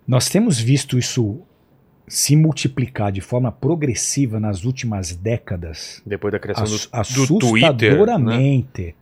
Nós 0.09 0.28
temos 0.30 0.59
visto 0.59 0.98
isso 0.98 1.39
se 2.06 2.35
multiplicar 2.35 3.12
de 3.12 3.20
forma 3.20 3.52
progressiva 3.52 4.40
nas 4.40 4.64
últimas 4.64 5.14
décadas 5.14 6.01
Depois 6.06 6.32
da 6.32 6.39
criação 6.39 6.64
Ass- 6.90 7.12
do, 7.12 7.26
do 7.26 7.39
Twitter. 7.39 7.93
Né? 7.93 7.98
assustadoramente. 7.98 8.94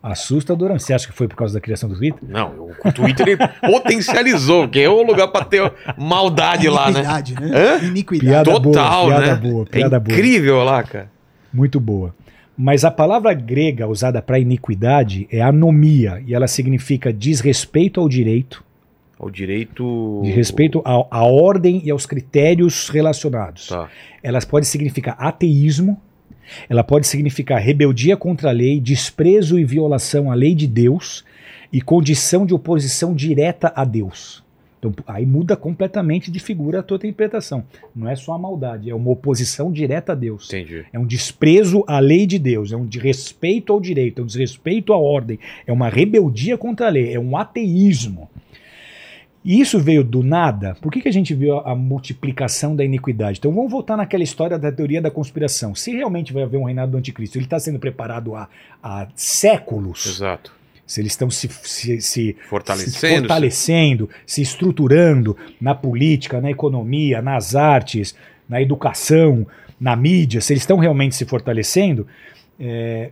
Assustadoramente. 0.00 0.84
Você 0.84 0.94
acha 0.94 1.08
que 1.08 1.12
foi 1.12 1.26
por 1.26 1.34
causa 1.36 1.54
da 1.54 1.60
criação 1.60 1.88
do 1.88 1.96
Twitter? 1.96 2.20
Não, 2.22 2.70
o 2.84 2.92
Twitter 2.92 3.36
potencializou, 3.60 4.68
que 4.68 4.78
é 4.80 4.88
o 4.88 5.02
lugar 5.02 5.26
pra 5.28 5.44
ter 5.44 5.72
maldade 5.98 6.68
lá, 6.68 6.88
né? 6.90 7.00
Iniquidade, 7.00 7.34
né? 7.34 7.50
Hã? 7.52 7.84
Iniquidade. 7.84 8.26
Piada 8.44 8.52
Total, 8.60 9.04
boa, 9.06 9.16
piada 9.20 9.34
né? 9.34 9.50
boa, 9.50 9.62
é 9.64 9.66
piada 9.70 10.00
boa. 10.00 10.16
incrível 10.16 10.62
lá, 10.62 10.82
cara. 10.84 11.10
Muito 11.52 11.80
boa. 11.80 12.14
Mas 12.56 12.84
a 12.84 12.90
palavra 12.90 13.34
grega 13.34 13.88
usada 13.88 14.22
para 14.22 14.38
iniquidade 14.38 15.26
é 15.32 15.40
anomia, 15.40 16.22
e 16.24 16.32
ela 16.34 16.46
significa 16.46 17.12
desrespeito 17.12 18.00
ao 18.00 18.08
direito, 18.08 18.64
O 19.18 19.30
direito. 19.30 20.20
de 20.24 20.30
respeito 20.30 20.80
ao- 20.84 21.08
à 21.10 21.24
ordem 21.24 21.82
e 21.84 21.90
aos 21.90 22.06
critérios 22.06 22.88
relacionados. 22.88 23.66
Tá. 23.68 23.88
Ela 24.22 24.38
pode 24.40 24.66
significar 24.66 25.16
ateísmo, 25.18 26.00
ela 26.68 26.84
pode 26.84 27.06
significar 27.06 27.60
rebeldia 27.60 28.16
contra 28.16 28.50
a 28.50 28.52
lei, 28.52 28.80
desprezo 28.80 29.58
e 29.58 29.64
violação 29.64 30.30
à 30.30 30.34
lei 30.34 30.54
de 30.54 30.66
Deus 30.66 31.24
e 31.72 31.80
condição 31.80 32.46
de 32.46 32.54
oposição 32.54 33.12
direta 33.14 33.72
a 33.74 33.84
Deus. 33.84 34.42
Então, 34.78 34.94
aí 35.08 35.26
muda 35.26 35.56
completamente 35.56 36.30
de 36.30 36.38
figura 36.38 36.78
a 36.78 36.82
tua 36.84 36.96
interpretação. 36.98 37.64
Não 37.94 38.08
é 38.08 38.14
só 38.14 38.32
a 38.34 38.38
maldade, 38.38 38.88
é 38.88 38.94
uma 38.94 39.10
oposição 39.10 39.72
direta 39.72 40.12
a 40.12 40.14
Deus. 40.14 40.46
Entendi. 40.46 40.84
É 40.92 40.98
um 40.98 41.04
desprezo 41.04 41.82
à 41.88 41.98
lei 41.98 42.24
de 42.26 42.38
Deus, 42.38 42.70
é 42.70 42.76
um 42.76 42.86
desrespeito 42.86 43.72
ao 43.72 43.80
direito, 43.80 44.20
é 44.20 44.22
um 44.22 44.26
desrespeito 44.26 44.92
à 44.92 44.96
ordem, 44.96 45.36
é 45.66 45.72
uma 45.72 45.88
rebeldia 45.88 46.56
contra 46.56 46.86
a 46.86 46.90
lei, 46.90 47.12
é 47.12 47.18
um 47.18 47.36
ateísmo. 47.36 48.30
E 49.44 49.60
isso 49.60 49.78
veio 49.78 50.02
do 50.02 50.22
nada. 50.22 50.76
Por 50.80 50.92
que, 50.92 51.00
que 51.00 51.08
a 51.08 51.12
gente 51.12 51.34
viu 51.34 51.58
a, 51.58 51.72
a 51.72 51.74
multiplicação 51.74 52.74
da 52.74 52.84
iniquidade? 52.84 53.38
Então 53.38 53.52
vamos 53.52 53.70
voltar 53.70 53.96
naquela 53.96 54.22
história 54.22 54.58
da 54.58 54.70
teoria 54.70 55.00
da 55.00 55.10
conspiração. 55.10 55.74
Se 55.74 55.92
realmente 55.92 56.32
vai 56.32 56.42
haver 56.42 56.58
um 56.58 56.64
reinado 56.64 56.92
do 56.92 56.98
anticristo, 56.98 57.38
ele 57.38 57.44
está 57.44 57.58
sendo 57.58 57.78
preparado 57.78 58.34
há, 58.34 58.48
há 58.82 59.08
séculos. 59.14 60.06
Exato. 60.06 60.52
Se 60.86 61.00
eles 61.00 61.12
estão 61.12 61.30
se, 61.30 61.48
se, 61.48 62.00
se 62.00 62.00
se 62.00 62.36
Fortalecendo. 62.48 63.20
fortalecendo, 63.20 64.10
se 64.26 64.40
estruturando 64.42 65.36
na 65.60 65.74
política, 65.74 66.40
na 66.40 66.50
economia, 66.50 67.20
nas 67.20 67.54
artes, 67.54 68.16
na 68.48 68.60
educação, 68.60 69.46
na 69.78 69.94
mídia, 69.94 70.40
se 70.40 70.52
eles 70.52 70.62
estão 70.62 70.78
realmente 70.78 71.14
se 71.14 71.24
fortalecendo, 71.24 72.06
é, 72.58 73.10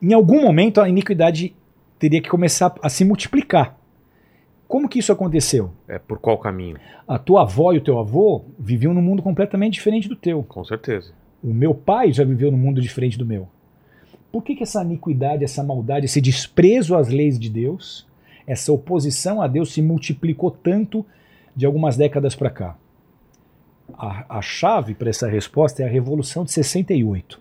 em 0.00 0.12
algum 0.12 0.42
momento 0.42 0.80
a 0.80 0.88
iniquidade 0.88 1.54
teria 1.98 2.22
que 2.22 2.28
começar 2.28 2.72
a 2.80 2.88
se 2.88 3.04
multiplicar. 3.04 3.77
Como 4.68 4.86
que 4.86 4.98
isso 4.98 5.10
aconteceu? 5.10 5.72
É 5.88 5.98
por 5.98 6.18
qual 6.18 6.36
caminho? 6.36 6.76
A 7.06 7.18
tua 7.18 7.40
avó 7.42 7.72
e 7.72 7.78
o 7.78 7.80
teu 7.80 7.98
avô 7.98 8.44
viviam 8.58 8.92
num 8.92 9.00
mundo 9.00 9.22
completamente 9.22 9.74
diferente 9.74 10.10
do 10.10 10.14
teu. 10.14 10.44
Com 10.44 10.62
certeza. 10.62 11.10
O 11.42 11.54
meu 11.54 11.74
pai 11.74 12.12
já 12.12 12.22
viveu 12.22 12.52
num 12.52 12.58
mundo 12.58 12.78
diferente 12.78 13.16
do 13.16 13.24
meu. 13.24 13.48
Por 14.30 14.42
que, 14.42 14.54
que 14.54 14.62
essa 14.62 14.82
iniquidade, 14.82 15.42
essa 15.42 15.64
maldade, 15.64 16.04
esse 16.04 16.20
desprezo 16.20 16.94
às 16.94 17.08
leis 17.08 17.38
de 17.38 17.48
Deus, 17.48 18.06
essa 18.46 18.70
oposição 18.70 19.40
a 19.40 19.46
Deus 19.46 19.72
se 19.72 19.80
multiplicou 19.80 20.50
tanto 20.50 21.04
de 21.56 21.64
algumas 21.64 21.96
décadas 21.96 22.36
para 22.36 22.50
cá? 22.50 22.76
A, 23.94 24.38
a 24.38 24.42
chave 24.42 24.94
para 24.94 25.08
essa 25.08 25.26
resposta 25.26 25.82
é 25.82 25.86
a 25.86 25.90
Revolução 25.90 26.44
de 26.44 26.52
68. 26.52 27.40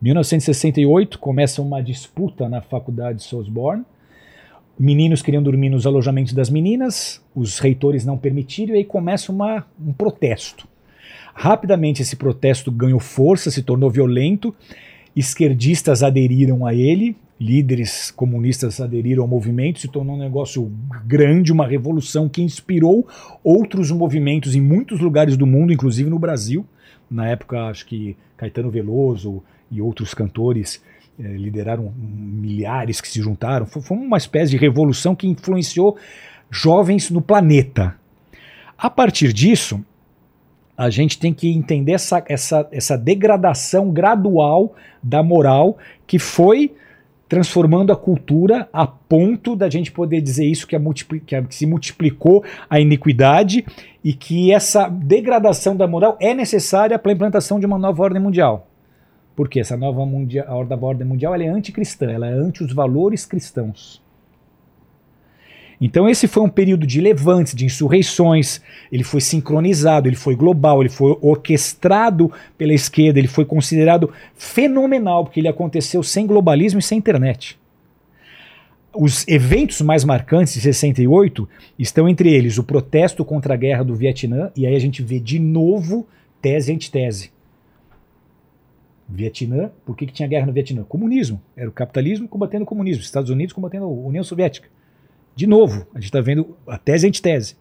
1968 0.00 1.18
começa 1.18 1.60
uma 1.60 1.82
disputa 1.82 2.48
na 2.48 2.60
faculdade 2.60 3.18
de 3.18 3.24
Sorbonne. 3.24 3.84
Meninos 4.78 5.22
queriam 5.22 5.42
dormir 5.42 5.70
nos 5.70 5.86
alojamentos 5.86 6.32
das 6.32 6.50
meninas, 6.50 7.22
os 7.34 7.60
reitores 7.60 8.04
não 8.04 8.18
permitiram 8.18 8.74
e 8.74 8.78
aí 8.78 8.84
começa 8.84 9.30
uma, 9.30 9.64
um 9.80 9.92
protesto. 9.92 10.66
Rapidamente 11.32 12.02
esse 12.02 12.16
protesto 12.16 12.72
ganhou 12.72 12.98
força, 12.98 13.50
se 13.50 13.62
tornou 13.62 13.88
violento, 13.88 14.54
esquerdistas 15.14 16.02
aderiram 16.02 16.66
a 16.66 16.74
ele, 16.74 17.16
líderes 17.40 18.10
comunistas 18.10 18.80
aderiram 18.80 19.22
ao 19.22 19.28
movimento, 19.28 19.78
se 19.78 19.88
tornou 19.88 20.16
um 20.16 20.18
negócio 20.18 20.70
grande, 21.06 21.52
uma 21.52 21.66
revolução 21.66 22.28
que 22.28 22.42
inspirou 22.42 23.06
outros 23.42 23.92
movimentos 23.92 24.54
em 24.56 24.60
muitos 24.60 25.00
lugares 25.00 25.36
do 25.36 25.46
mundo, 25.46 25.72
inclusive 25.72 26.10
no 26.10 26.18
Brasil. 26.18 26.66
Na 27.08 27.28
época, 27.28 27.66
acho 27.66 27.86
que 27.86 28.16
Caetano 28.36 28.70
Veloso 28.70 29.42
e 29.70 29.80
outros 29.80 30.14
cantores 30.14 30.82
eh, 31.18 31.22
lideraram 31.22 31.92
milhares 31.96 33.00
que 33.00 33.08
se 33.08 33.20
juntaram. 33.20 33.66
Foi, 33.66 33.82
foi 33.82 33.96
uma 33.96 34.16
espécie 34.16 34.50
de 34.50 34.56
revolução 34.56 35.14
que 35.14 35.26
influenciou 35.26 35.96
jovens 36.50 37.10
no 37.10 37.20
planeta. 37.20 37.94
A 38.76 38.90
partir 38.90 39.32
disso, 39.32 39.84
a 40.76 40.90
gente 40.90 41.18
tem 41.18 41.32
que 41.32 41.48
entender 41.48 41.92
essa, 41.92 42.22
essa, 42.28 42.68
essa 42.72 42.98
degradação 42.98 43.90
gradual 43.90 44.74
da 45.02 45.22
moral 45.22 45.78
que 46.06 46.18
foi 46.18 46.72
transformando 47.28 47.92
a 47.92 47.96
cultura 47.96 48.68
a 48.72 48.86
ponto 48.86 49.56
da 49.56 49.70
gente 49.70 49.90
poder 49.90 50.20
dizer 50.20 50.44
isso 50.44 50.66
que, 50.66 50.76
a 50.76 50.78
multipli- 50.78 51.20
que 51.20 51.34
a- 51.34 51.42
que 51.42 51.54
se 51.54 51.66
multiplicou 51.66 52.44
a 52.68 52.78
iniquidade 52.78 53.64
e 54.04 54.12
que 54.12 54.52
essa 54.52 54.88
degradação 54.88 55.74
da 55.74 55.86
moral 55.86 56.16
é 56.20 56.34
necessária 56.34 56.98
para 56.98 57.10
a 57.10 57.14
implantação 57.14 57.58
de 57.58 57.66
uma 57.66 57.78
nova 57.78 58.02
ordem 58.02 58.20
mundial. 58.20 58.68
Porque 59.36 59.60
essa 59.60 59.76
nova, 59.76 60.06
mundia, 60.06 60.44
a 60.44 60.54
ordem- 60.54 60.78
ordem 60.80 61.06
mundial 61.06 61.34
ela 61.34 61.44
é 61.44 61.48
anticristã, 61.48 62.10
ela 62.10 62.28
é 62.28 62.32
anti 62.32 62.62
os 62.62 62.72
valores 62.72 63.26
cristãos. 63.26 64.02
Então 65.80 66.08
esse 66.08 66.28
foi 66.28 66.42
um 66.44 66.48
período 66.48 66.86
de 66.86 67.00
levantes, 67.00 67.54
de 67.54 67.64
insurreições, 67.64 68.60
ele 68.92 69.02
foi 69.02 69.20
sincronizado, 69.20 70.08
ele 70.08 70.16
foi 70.16 70.36
global, 70.36 70.80
ele 70.80 70.88
foi 70.88 71.18
orquestrado 71.20 72.30
pela 72.56 72.72
esquerda, 72.72 73.18
ele 73.18 73.26
foi 73.28 73.44
considerado 73.44 74.12
fenomenal, 74.36 75.24
porque 75.24 75.40
ele 75.40 75.48
aconteceu 75.48 76.02
sem 76.02 76.26
globalismo 76.26 76.78
e 76.78 76.82
sem 76.82 76.96
internet. 76.96 77.58
os 78.96 79.26
eventos 79.26 79.80
mais 79.80 80.04
marcantes 80.04 80.54
de 80.54 80.60
68 80.60 81.48
estão 81.76 82.08
entre 82.08 82.32
eles 82.32 82.58
o 82.58 82.62
protesto 82.62 83.24
contra 83.24 83.54
a 83.54 83.56
guerra 83.56 83.82
do 83.82 83.96
Vietnã, 83.96 84.52
e 84.54 84.66
aí 84.66 84.76
a 84.76 84.78
gente 84.78 85.02
vê 85.02 85.18
de 85.18 85.40
novo 85.40 86.06
tese 86.40 86.72
antitese. 86.72 87.33
Vietnã, 89.08 89.70
por 89.84 89.96
que, 89.96 90.06
que 90.06 90.12
tinha 90.12 90.28
guerra 90.28 90.46
no 90.46 90.52
Vietnã? 90.52 90.82
Comunismo. 90.84 91.40
Era 91.56 91.68
o 91.68 91.72
capitalismo 91.72 92.28
combatendo 92.28 92.64
o 92.64 92.66
comunismo, 92.66 93.02
Estados 93.02 93.30
Unidos 93.30 93.52
combatendo 93.52 93.84
a 93.84 93.88
União 93.88 94.24
Soviética. 94.24 94.68
De 95.36 95.46
novo, 95.46 95.86
a 95.94 95.98
gente 95.98 96.06
está 96.06 96.20
vendo 96.20 96.56
a 96.66 96.78
tese 96.78 97.06
antitese. 97.06 97.56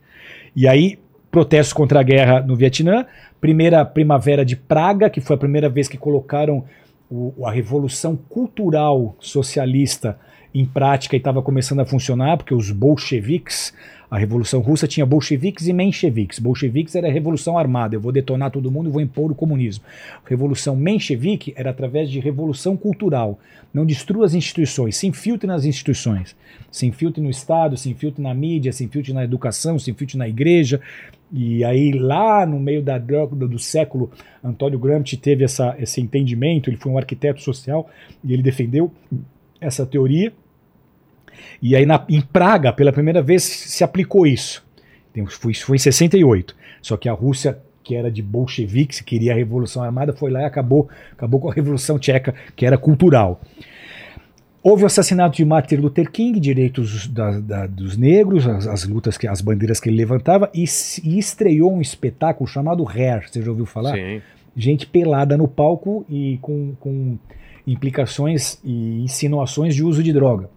E 0.56 0.68
aí, 0.68 0.99
protestos 1.32 1.74
contra 1.74 1.99
a 1.99 2.03
guerra 2.03 2.41
no 2.41 2.56
Vietnã, 2.56 3.06
primeira 3.41 3.84
primavera 3.84 4.45
de 4.45 4.56
Praga, 4.56 5.10
que 5.10 5.20
foi 5.20 5.36
a 5.36 5.40
primeira 5.40 5.68
vez 5.68 5.88
que 5.88 5.98
colocaram 5.98 6.64
o, 7.10 7.45
a 7.45 7.52
revolução 7.52 8.15
cultural 8.15 9.15
socialista 9.20 10.18
em 10.53 10.65
prática 10.65 11.15
e 11.15 11.18
estava 11.18 11.41
começando 11.41 11.80
a 11.80 11.86
funcionar, 11.86 12.38
porque 12.38 12.53
os 12.53 12.70
bolcheviques, 12.70 13.74
a 14.14 14.18
Revolução 14.19 14.61
Russa 14.61 14.88
tinha 14.88 15.07
bolcheviques 15.07 15.68
e 15.68 15.73
mencheviques. 15.73 16.38
Bolcheviques 16.38 16.94
era 16.94 17.07
a 17.07 17.11
revolução 17.11 17.57
armada, 17.57 17.95
eu 17.95 17.99
vou 17.99 18.11
detonar 18.11 18.52
todo 18.52 18.69
mundo 18.69 18.88
e 18.88 18.91
vou 18.91 19.02
impor 19.02 19.31
o 19.31 19.34
comunismo. 19.34 19.84
Revolução 20.23 20.76
menchevique 20.76 21.52
era 21.57 21.72
através 21.72 22.11
de 22.11 22.19
revolução 22.19 22.77
cultural. 22.77 23.40
Não 23.73 23.84
destrua 23.84 24.27
as 24.27 24.35
instituições, 24.35 24.98
se 24.98 25.07
infiltre 25.07 25.48
nas 25.48 25.65
instituições. 25.65 26.35
Se 26.72 26.85
infiltre 26.85 27.23
no 27.23 27.30
Estado, 27.31 27.76
se 27.76 27.90
infiltre 27.90 28.22
na 28.22 28.35
mídia, 28.35 28.72
se 28.72 28.84
infiltre 28.84 29.14
na 29.14 29.23
educação, 29.23 29.80
se 29.80 29.90
infiltre 29.90 30.15
na 30.15 30.30
igreja. 30.30 30.80
E 31.31 31.64
aí, 31.64 31.91
lá 31.91 32.45
no 32.45 32.60
meio 32.60 32.84
da, 32.84 32.99
do 32.99 33.57
século, 33.57 34.11
Antônio 34.44 34.77
Gramsci 34.77 35.18
teve 35.18 35.44
essa, 35.44 35.76
esse 35.80 35.99
entendimento, 35.99 36.69
ele 36.69 36.77
foi 36.77 36.91
um 36.91 36.99
arquiteto 36.99 37.41
social 37.41 37.90
e 38.23 38.31
ele 38.31 38.44
defendeu 38.44 38.91
essa 39.60 39.88
teoria. 39.88 40.31
E 41.61 41.76
aí 41.76 41.85
na, 41.85 42.03
em 42.10 42.22
Praga, 42.22 42.72
pela 42.73 42.91
primeira 42.91 43.22
vez, 43.22 43.43
se 43.43 43.84
aplicou 43.84 44.26
isso. 44.27 44.64
Isso 45.15 45.65
foi 45.65 45.76
em 45.76 45.80
68. 45.80 46.55
Só 46.81 46.97
que 46.97 47.07
a 47.07 47.14
Rússia, 47.14 47.57
que 47.84 47.95
era 47.95 48.11
de 48.11 48.22
bolcheviques, 48.22 49.01
queria 49.01 49.34
a 49.34 49.35
Revolução 49.35 49.84
Armada, 49.84 50.14
foi 50.14 50.31
lá 50.31 50.41
e 50.41 50.45
acabou, 50.45 50.89
acabou 51.11 51.39
com 51.39 51.49
a 51.49 51.53
Revolução 51.53 51.99
Tcheca, 51.99 52.34
que 52.55 52.65
era 52.65 52.77
cultural. 52.77 53.41
Houve 54.64 54.84
o 54.84 54.85
assassinato 54.85 55.35
de 55.35 55.43
Martin 55.43 55.76
Luther 55.76 56.10
King, 56.10 56.39
direitos 56.39 57.05
da, 57.07 57.38
da, 57.38 57.68
dos 57.68 57.97
negros, 57.97 58.47
as, 58.47 58.65
as, 58.65 58.85
lutas, 58.85 59.18
que, 59.18 59.27
as 59.27 59.41
bandeiras 59.41 59.77
que 59.77 59.89
ele 59.89 59.97
levantava, 59.97 60.49
e, 60.53 60.64
e, 61.03 61.19
estreou 61.19 61.73
um 61.73 61.81
espetáculo 61.81 62.47
chamado 62.47 62.88
Hair. 62.88 63.30
Você 63.30 63.41
já 63.41 63.51
ouviu 63.51 63.65
falar? 63.65 63.93
Sim. 63.93 64.22
Gente 64.55 64.85
pelada 64.85 65.35
no 65.35 65.49
palco 65.49 66.05
e 66.10 66.39
com, 66.41 66.76
com 66.80 67.18
implicações 67.68 68.57
e 68.64 69.03
insinuações 69.03 69.76
de 69.76 69.84
uso 69.84 70.01
de 70.01 70.14
droga. 70.14 70.49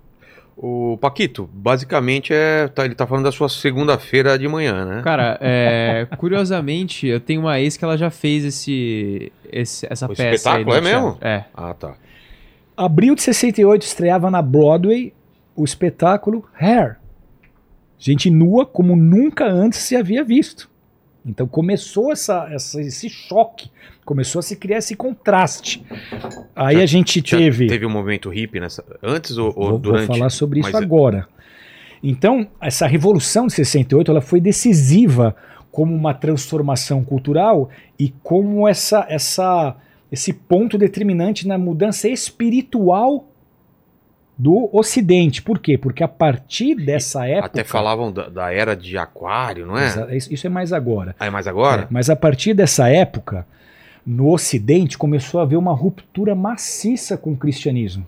O 0.56 0.96
Paquito, 0.98 1.50
basicamente 1.52 2.32
é, 2.32 2.66
tá, 2.68 2.86
ele 2.86 2.94
tá 2.94 3.06
falando 3.06 3.24
da 3.24 3.32
sua 3.32 3.46
segunda-feira 3.46 4.38
de 4.38 4.48
manhã, 4.48 4.86
né? 4.86 5.02
Cara, 5.02 5.36
é, 5.38 6.08
curiosamente, 6.16 7.06
eu 7.06 7.20
tenho 7.20 7.42
uma 7.42 7.60
ex 7.60 7.76
que 7.76 7.84
ela 7.84 7.98
já 7.98 8.08
fez 8.08 8.42
esse, 8.42 9.30
esse 9.52 9.86
essa 9.90 10.06
o 10.06 10.08
peça. 10.08 10.34
espetáculo 10.34 10.74
é 10.74 10.80
mesmo? 10.80 11.18
É. 11.20 11.44
Ah, 11.54 11.74
tá. 11.74 11.94
Abril 12.74 13.14
de 13.14 13.22
68 13.22 13.82
estreava 13.82 14.30
na 14.30 14.40
Broadway 14.40 15.12
o 15.54 15.62
espetáculo 15.62 16.48
Hair. 16.58 16.96
Gente 17.98 18.30
nua 18.30 18.64
como 18.64 18.96
nunca 18.96 19.46
antes 19.46 19.80
se 19.80 19.94
havia 19.94 20.24
visto. 20.24 20.70
Então 21.26 21.46
começou 21.46 22.12
essa, 22.12 22.48
essa, 22.52 22.80
esse 22.80 23.08
choque, 23.10 23.68
começou 24.04 24.38
a 24.38 24.42
se 24.42 24.54
criar 24.56 24.78
esse 24.78 24.94
contraste. 24.94 25.84
Aí 26.54 26.76
Já- 26.76 26.82
a 26.82 26.86
gente 26.86 27.20
teve. 27.20 27.66
Teve 27.66 27.84
um 27.84 27.90
momento 27.90 28.30
hippie 28.30 28.60
nessa. 28.60 28.84
Antes 29.02 29.36
ou, 29.36 29.52
ou 29.56 29.70
Vou, 29.70 29.78
durante? 29.78 30.06
vou 30.06 30.16
falar 30.16 30.30
sobre 30.30 30.60
isso 30.60 30.70
Mas 30.70 30.80
é- 30.80 30.84
agora. 30.84 31.26
Então, 32.02 32.46
essa 32.60 32.86
revolução 32.86 33.48
de 33.48 33.54
68 33.54 34.10
ela 34.10 34.20
foi 34.20 34.40
decisiva 34.40 35.34
como 35.72 35.94
uma 35.94 36.14
transformação 36.14 37.02
cultural 37.02 37.68
e 37.98 38.10
como 38.22 38.68
essa, 38.68 39.04
essa, 39.08 39.76
esse 40.12 40.32
ponto 40.32 40.78
determinante 40.78 41.48
na 41.48 41.58
mudança 41.58 42.08
espiritual 42.08 43.28
do 44.38 44.68
Ocidente. 44.72 45.40
Por 45.40 45.58
quê? 45.58 45.78
Porque 45.78 46.04
a 46.04 46.08
partir 46.08 46.74
dessa 46.74 47.26
época. 47.26 47.46
Até 47.46 47.64
falavam 47.64 48.12
da, 48.12 48.28
da 48.28 48.52
era 48.52 48.76
de 48.76 48.98
aquário, 48.98 49.66
não 49.66 49.78
é? 49.78 50.16
Isso 50.16 50.32
isso 50.32 50.46
é 50.46 50.50
mais 50.50 50.72
agora. 50.72 51.16
Ah, 51.18 51.26
é 51.26 51.30
mais 51.30 51.46
agora? 51.46 51.82
É, 51.82 51.86
mas 51.90 52.10
a 52.10 52.16
partir 52.16 52.52
dessa 52.52 52.88
época, 52.88 53.46
no 54.06 54.30
Ocidente 54.30 54.98
começou 54.98 55.40
a 55.40 55.42
haver 55.44 55.56
uma 55.56 55.72
ruptura 55.72 56.34
maciça 56.34 57.16
com 57.16 57.32
o 57.32 57.36
cristianismo. 57.36 58.06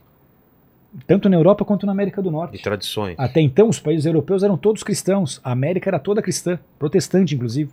Tanto 1.06 1.28
na 1.28 1.36
Europa 1.36 1.64
quanto 1.64 1.86
na 1.86 1.92
América 1.92 2.20
do 2.22 2.28
De 2.28 2.34
Norte. 2.34 2.62
tradições. 2.62 3.14
Até 3.18 3.40
então, 3.40 3.68
os 3.68 3.78
países 3.78 4.04
europeus 4.06 4.42
eram 4.42 4.56
todos 4.56 4.82
cristãos. 4.82 5.40
A 5.44 5.52
América 5.52 5.88
era 5.88 5.98
toda 5.98 6.22
cristã, 6.22 6.58
protestante, 6.78 7.34
inclusive. 7.34 7.70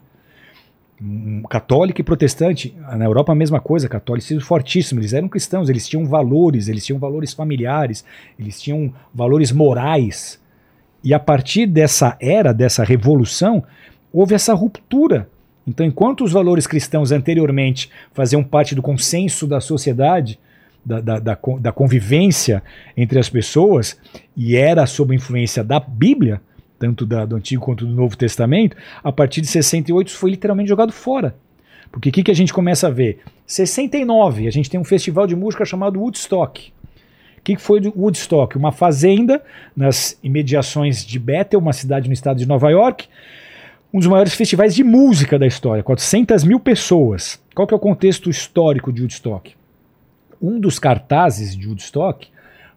Católica 1.50 2.00
e 2.00 2.04
protestante. 2.04 2.74
Na 2.98 3.04
Europa, 3.04 3.34
a 3.34 3.36
mesma 3.36 3.60
coisa, 3.60 3.90
catolicismo 3.90 4.42
fortíssimo. 4.42 5.02
Eles 5.02 5.14
eram 5.14 5.28
cristãos, 5.28 5.70
eles 5.70 5.88
tinham 5.88 6.06
valores, 6.06 6.68
eles 6.68 6.86
tinham 6.86 7.00
valores 7.00 7.34
familiares, 7.34 8.06
eles 8.40 8.62
tinham 8.62 8.94
valores 9.14 9.52
morais. 9.52 10.40
E 11.04 11.14
a 11.14 11.20
partir 11.20 11.68
dessa 11.68 12.18
era, 12.20 12.54
dessa 12.54 12.84
revolução, 12.84 13.64
houve 14.12 14.34
essa 14.34 14.54
ruptura. 14.54 15.30
Então, 15.68 15.86
enquanto 15.86 16.24
os 16.24 16.32
valores 16.32 16.66
cristãos 16.66 17.12
anteriormente 17.12 17.90
faziam 18.14 18.44
parte 18.44 18.74
do 18.74 18.82
consenso 18.82 19.46
da 19.46 19.60
sociedade, 19.60 20.40
da, 20.86 21.02
da, 21.02 21.20
da, 21.20 21.38
da 21.60 21.72
convivência 21.72 22.64
entre 22.96 23.20
as 23.20 23.30
pessoas, 23.30 24.00
e 24.38 24.56
era 24.56 24.86
sob 24.86 25.14
influência 25.14 25.64
da 25.64 25.80
Bíblia, 25.80 26.42
tanto 26.80 27.06
da- 27.06 27.26
do 27.26 27.36
Antigo 27.36 27.64
quanto 27.64 27.86
do 27.86 27.94
Novo 27.94 28.18
Testamento, 28.18 28.76
a 29.04 29.12
partir 29.12 29.42
de 29.42 29.48
68 29.48 30.08
isso 30.08 30.18
foi 30.18 30.32
literalmente 30.32 30.70
jogado 30.70 30.92
fora. 30.92 31.36
Porque 31.92 32.10
o 32.10 32.12
que, 32.12 32.24
que 32.24 32.32
a 32.32 32.36
gente 32.36 32.54
começa 32.54 32.88
a 32.88 32.92
ver? 32.92 33.20
69, 33.48 34.48
a 34.48 34.52
gente 34.52 34.70
tem 34.70 34.80
um 34.80 34.84
festival 34.84 35.26
de 35.28 35.36
música 35.36 35.64
chamado 35.64 36.00
Woodstock. 36.00 36.74
O 37.38 37.42
que, 37.44 37.56
que 37.56 37.62
foi 37.62 37.80
Woodstock? 37.96 38.58
Uma 38.58 38.72
fazenda 38.72 39.42
nas 39.76 40.18
imediações 40.24 41.06
de 41.06 41.20
Bethel, 41.20 41.60
uma 41.60 41.74
cidade 41.74 42.08
no 42.08 42.14
estado 42.14 42.38
de 42.38 42.46
Nova 42.48 42.70
York, 42.70 43.08
um 43.94 44.00
dos 44.00 44.08
maiores 44.08 44.34
festivais 44.34 44.76
de 44.76 44.84
música 44.84 45.40
da 45.40 45.48
história, 45.48 45.84
400 45.84 46.44
mil 46.44 46.60
pessoas. 46.60 47.42
Qual 47.54 47.66
que 47.68 47.74
é 47.74 47.78
o 47.78 47.80
contexto 47.80 48.30
histórico 48.30 48.92
de 48.92 49.02
Woodstock? 49.02 49.56
Um 50.42 50.60
dos 50.60 50.80
cartazes 50.80 51.56
de 51.56 51.68
Woodstock 51.68 52.28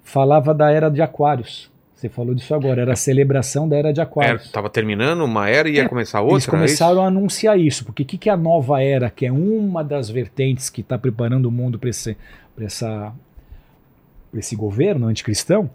falava 0.05 0.55
da 0.55 0.71
era 0.71 0.89
de 0.91 1.03
Aquários. 1.03 1.71
Você 1.99 2.09
falou 2.09 2.33
disso 2.33 2.55
agora, 2.55 2.81
era 2.83 2.93
a 2.93 2.97
celebração 2.97 3.69
da 3.69 3.77
era 3.77 3.93
de 3.93 3.99
Era, 3.99 4.09
Aquários. 4.09 4.53
tava 4.53 4.71
terminando 4.71 5.25
uma 5.25 5.49
era 5.51 5.69
e 5.69 5.75
ia 5.75 5.83
É, 5.83 5.89
começar 5.89 6.21
outra. 6.21 6.35
Eles 6.37 6.47
era 6.47 6.57
começaram 6.57 7.03
a 7.03 7.09
anunciar 7.09 7.59
isso, 7.59 7.85
porque 7.85 8.05
o 8.05 8.07
que, 8.07 8.17
que 8.17 8.29
é 8.31 8.33
a 8.33 8.37
nova 8.37 8.81
era, 8.81 9.11
que 9.11 9.27
é 9.27 9.33
uma 9.33 9.83
das 9.83 10.09
vertentes 10.09 10.71
que 10.71 10.81
está 10.81 10.97
preparando 10.97 11.47
o 11.47 11.51
mundo 11.51 11.77
para 11.77 11.91
esse, 11.91 12.17
pra 12.55 12.67
essa, 12.67 13.13
pra 14.31 14.39
esse 14.39 14.55
governo 14.55 15.09
anticristão, 15.09 15.69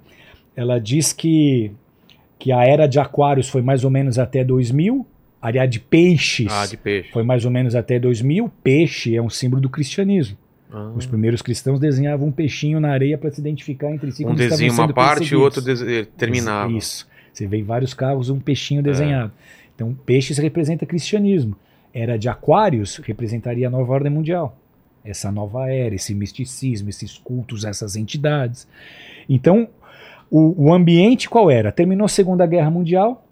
ela 0.55 0.79
diz 0.79 1.11
que, 1.11 1.73
que 2.39 2.53
a 2.53 2.63
era 2.63 2.87
de 2.87 2.99
Aquários 3.01 3.49
foi 3.49 3.61
mais 3.61 3.83
ou 3.83 3.89
menos 3.91 4.17
até 4.17 4.45
2000, 4.45 5.05
a 5.41 5.49
era 5.49 5.65
de 5.65 5.81
peixes? 5.81 6.47
Ah, 6.49 6.65
de 6.65 6.77
peixe. 6.77 7.11
foi 7.11 7.23
mais 7.23 7.43
ou 7.43 7.51
menos 7.51 7.75
até 7.75 7.99
2000. 7.99 8.49
Peixe 8.63 9.13
é 9.13 9.21
um 9.21 9.29
símbolo 9.29 9.61
do 9.61 9.69
cristianismo. 9.69 10.37
Ah. 10.73 10.91
Os 10.95 11.05
primeiros 11.05 11.41
cristãos 11.41 11.79
desenhavam 11.79 12.27
um 12.27 12.31
peixinho 12.31 12.79
na 12.79 12.89
areia 12.91 13.17
para 13.17 13.29
se 13.29 13.39
identificar 13.39 13.91
entre 13.91 14.11
si. 14.11 14.25
Um 14.25 14.33
desenha 14.33 14.73
uma 14.73 14.91
parte 14.91 15.31
e 15.31 15.35
o 15.35 15.41
outro 15.41 15.61
terminava. 16.17 16.71
Isso. 16.71 17.07
Você 17.31 17.45
vê 17.45 17.57
em 17.57 17.63
vários 17.63 17.93
carros 17.93 18.29
um 18.29 18.39
peixinho 18.39 18.79
É. 18.79 18.83
desenhado. 18.83 19.31
Então, 19.75 19.95
peixes 20.05 20.37
representa 20.37 20.85
cristianismo. 20.85 21.55
Era 21.93 22.17
de 22.17 22.27
aquários 22.27 22.97
representaria 22.97 23.67
a 23.67 23.69
nova 23.69 23.93
ordem 23.93 24.11
mundial. 24.11 24.57
Essa 25.05 25.31
nova 25.31 25.69
era, 25.69 25.93
esse 25.93 26.13
misticismo, 26.15 26.89
esses 26.89 27.17
cultos 27.17 27.65
essas 27.65 27.95
entidades. 27.95 28.67
Então, 29.29 29.67
o, 30.31 30.69
o 30.69 30.73
ambiente 30.73 31.29
qual 31.29 31.51
era? 31.51 31.71
Terminou 31.71 32.05
a 32.05 32.09
Segunda 32.09 32.45
Guerra 32.47 32.71
Mundial, 32.71 33.23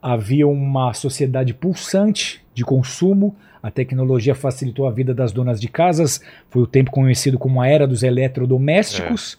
havia 0.00 0.46
uma 0.46 0.94
sociedade 0.94 1.52
pulsante 1.52 2.42
de 2.54 2.64
consumo, 2.64 3.36
a 3.62 3.70
tecnologia 3.70 4.34
facilitou 4.34 4.86
a 4.86 4.90
vida 4.90 5.12
das 5.12 5.32
donas 5.32 5.60
de 5.60 5.68
casas, 5.68 6.20
foi 6.48 6.62
o 6.62 6.66
tempo 6.66 6.90
conhecido 6.90 7.38
como 7.38 7.60
a 7.60 7.68
era 7.68 7.86
dos 7.86 8.02
eletrodomésticos. 8.02 9.38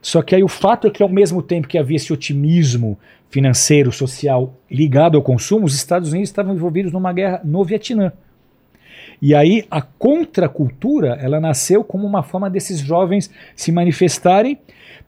Só 0.00 0.22
que 0.22 0.34
aí 0.34 0.42
o 0.44 0.48
fato 0.48 0.86
é 0.86 0.90
que 0.90 1.02
ao 1.02 1.08
mesmo 1.08 1.42
tempo 1.42 1.66
que 1.66 1.78
havia 1.78 1.96
esse 1.96 2.12
otimismo 2.12 2.98
financeiro, 3.28 3.90
social 3.90 4.54
ligado 4.70 5.16
ao 5.16 5.22
consumo, 5.22 5.66
os 5.66 5.74
Estados 5.74 6.12
Unidos 6.12 6.28
estavam 6.28 6.54
envolvidos 6.54 6.92
numa 6.92 7.12
guerra 7.12 7.40
no 7.44 7.64
Vietnã. 7.64 8.12
E 9.20 9.34
aí 9.34 9.66
a 9.70 9.80
contracultura, 9.80 11.18
ela 11.20 11.40
nasceu 11.40 11.82
como 11.82 12.06
uma 12.06 12.22
forma 12.22 12.48
desses 12.50 12.78
jovens 12.78 13.30
se 13.54 13.72
manifestarem 13.72 14.58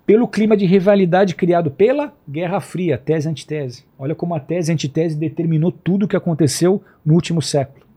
pelo 0.07 0.27
clima 0.27 0.57
de 0.57 0.65
rivalidade 0.65 1.35
criado 1.35 1.71
pela 1.71 2.13
Guerra 2.29 2.61
Fria, 2.61 2.97
tese 2.97 3.29
e 3.29 3.31
antitese. 3.31 3.85
Olha 3.99 4.15
como 4.15 4.35
a 4.35 4.41
tese 4.41 4.73
e 4.73 4.75
antitese 4.75 5.15
determinou 5.15 5.71
tudo 5.71 6.07
o 6.07 6.09
que 6.09 6.17
aconteceu 6.17 6.83
no 7.05 7.15
último 7.15 7.43
século. 7.43 7.88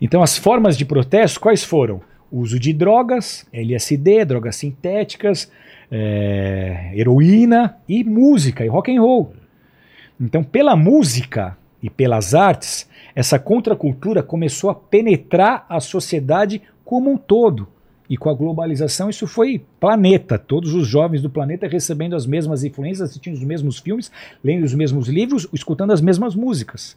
Então 0.00 0.22
as 0.22 0.36
formas 0.36 0.76
de 0.76 0.84
protesto 0.84 1.40
quais 1.40 1.64
foram? 1.64 2.00
Uso 2.30 2.58
de 2.58 2.72
drogas, 2.72 3.46
LSD, 3.52 4.24
drogas 4.24 4.56
sintéticas, 4.56 5.50
é, 5.90 6.92
heroína 6.94 7.76
e 7.88 8.02
música 8.02 8.64
e 8.64 8.68
rock 8.68 8.94
and 8.94 9.00
roll. 9.00 9.32
Então, 10.20 10.42
pela 10.42 10.74
música 10.74 11.56
e 11.82 11.90
pelas 11.90 12.34
artes, 12.34 12.88
essa 13.14 13.38
contracultura 13.38 14.22
começou 14.22 14.70
a 14.70 14.74
penetrar 14.74 15.66
a 15.68 15.78
sociedade 15.78 16.62
como 16.84 17.10
um 17.10 17.16
todo. 17.16 17.68
E 18.08 18.16
com 18.16 18.30
a 18.30 18.34
globalização, 18.34 19.10
isso 19.10 19.26
foi 19.26 19.62
planeta. 19.80 20.38
Todos 20.38 20.74
os 20.74 20.86
jovens 20.86 21.20
do 21.20 21.28
planeta 21.28 21.66
recebendo 21.66 22.14
as 22.14 22.24
mesmas 22.24 22.62
influências, 22.62 23.10
assistindo 23.10 23.34
os 23.34 23.42
mesmos 23.42 23.78
filmes, 23.78 24.10
lendo 24.42 24.64
os 24.64 24.74
mesmos 24.74 25.08
livros, 25.08 25.48
escutando 25.52 25.92
as 25.92 26.00
mesmas 26.00 26.34
músicas. 26.34 26.96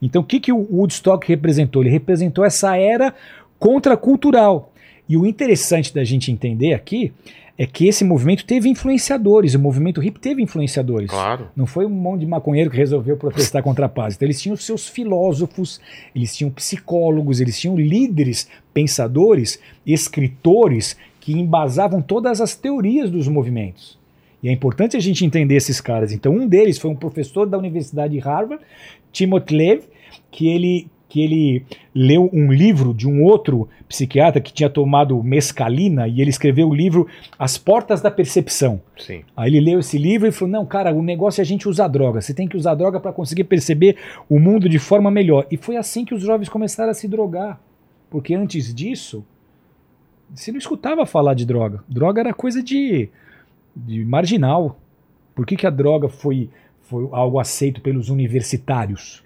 Então, 0.00 0.22
o 0.22 0.24
que, 0.24 0.40
que 0.40 0.52
o 0.52 0.66
Woodstock 0.70 1.26
representou? 1.26 1.82
Ele 1.82 1.90
representou 1.90 2.44
essa 2.44 2.76
era 2.76 3.14
contracultural. 3.58 4.72
E 5.08 5.16
o 5.16 5.26
interessante 5.26 5.94
da 5.94 6.04
gente 6.04 6.30
entender 6.30 6.74
aqui 6.74 7.12
é 7.58 7.66
que 7.66 7.86
esse 7.86 8.04
movimento 8.04 8.44
teve 8.44 8.68
influenciadores, 8.68 9.54
o 9.54 9.58
movimento 9.58 10.00
hippie 10.00 10.20
teve 10.20 10.42
influenciadores. 10.42 11.10
Claro. 11.10 11.48
Não 11.56 11.64
foi 11.64 11.86
um 11.86 11.90
monte 11.90 12.20
de 12.20 12.26
maconheiro 12.26 12.70
que 12.70 12.76
resolveu 12.76 13.16
protestar 13.16 13.62
contra 13.62 13.86
a 13.86 13.88
paz. 13.88 14.14
Então 14.14 14.26
eles 14.26 14.40
tinham 14.40 14.56
seus 14.56 14.88
filósofos, 14.88 15.80
eles 16.14 16.36
tinham 16.36 16.50
psicólogos, 16.50 17.40
eles 17.40 17.58
tinham 17.58 17.76
líderes, 17.76 18.48
pensadores, 18.74 19.58
escritores 19.86 20.96
que 21.18 21.32
embasavam 21.32 22.02
todas 22.02 22.40
as 22.40 22.54
teorias 22.54 23.10
dos 23.10 23.26
movimentos. 23.26 23.98
E 24.42 24.48
é 24.48 24.52
importante 24.52 24.96
a 24.96 25.00
gente 25.00 25.24
entender 25.24 25.56
esses 25.56 25.80
caras. 25.80 26.12
Então 26.12 26.32
um 26.32 26.46
deles 26.46 26.78
foi 26.78 26.90
um 26.90 26.94
professor 26.94 27.46
da 27.46 27.56
Universidade 27.56 28.12
de 28.12 28.18
Harvard, 28.18 28.62
Timothy 29.12 29.56
Lev, 29.56 29.84
que 30.30 30.48
ele 30.48 30.88
que 31.08 31.22
ele 31.22 31.64
leu 31.94 32.28
um 32.32 32.52
livro 32.52 32.92
de 32.92 33.08
um 33.08 33.22
outro 33.22 33.68
psiquiatra 33.88 34.40
que 34.40 34.52
tinha 34.52 34.68
tomado 34.68 35.22
mescalina 35.22 36.08
e 36.08 36.20
ele 36.20 36.30
escreveu 36.30 36.68
o 36.68 36.74
livro 36.74 37.06
As 37.38 37.56
Portas 37.56 38.00
da 38.00 38.10
Percepção. 38.10 38.82
Sim. 38.98 39.22
Aí 39.36 39.50
ele 39.50 39.60
leu 39.60 39.78
esse 39.78 39.96
livro 39.96 40.26
e 40.26 40.32
falou: 40.32 40.52
Não, 40.52 40.66
cara, 40.66 40.92
o 40.92 41.02
negócio 41.02 41.40
é 41.40 41.42
a 41.42 41.46
gente 41.46 41.68
usar 41.68 41.88
droga. 41.88 42.20
Você 42.20 42.34
tem 42.34 42.48
que 42.48 42.56
usar 42.56 42.74
droga 42.74 42.98
para 42.98 43.12
conseguir 43.12 43.44
perceber 43.44 43.96
o 44.28 44.38
mundo 44.38 44.68
de 44.68 44.78
forma 44.78 45.10
melhor. 45.10 45.46
E 45.50 45.56
foi 45.56 45.76
assim 45.76 46.04
que 46.04 46.14
os 46.14 46.22
jovens 46.22 46.48
começaram 46.48 46.90
a 46.90 46.94
se 46.94 47.06
drogar. 47.06 47.60
Porque 48.10 48.34
antes 48.34 48.74
disso, 48.74 49.24
você 50.34 50.50
não 50.50 50.58
escutava 50.58 51.06
falar 51.06 51.34
de 51.34 51.46
droga. 51.46 51.82
Droga 51.88 52.20
era 52.20 52.34
coisa 52.34 52.62
de, 52.62 53.08
de 53.74 54.04
marginal. 54.04 54.78
Por 55.34 55.46
que, 55.46 55.56
que 55.56 55.66
a 55.66 55.70
droga 55.70 56.08
foi, 56.08 56.48
foi 56.88 57.08
algo 57.12 57.38
aceito 57.38 57.80
pelos 57.80 58.08
universitários? 58.08 59.22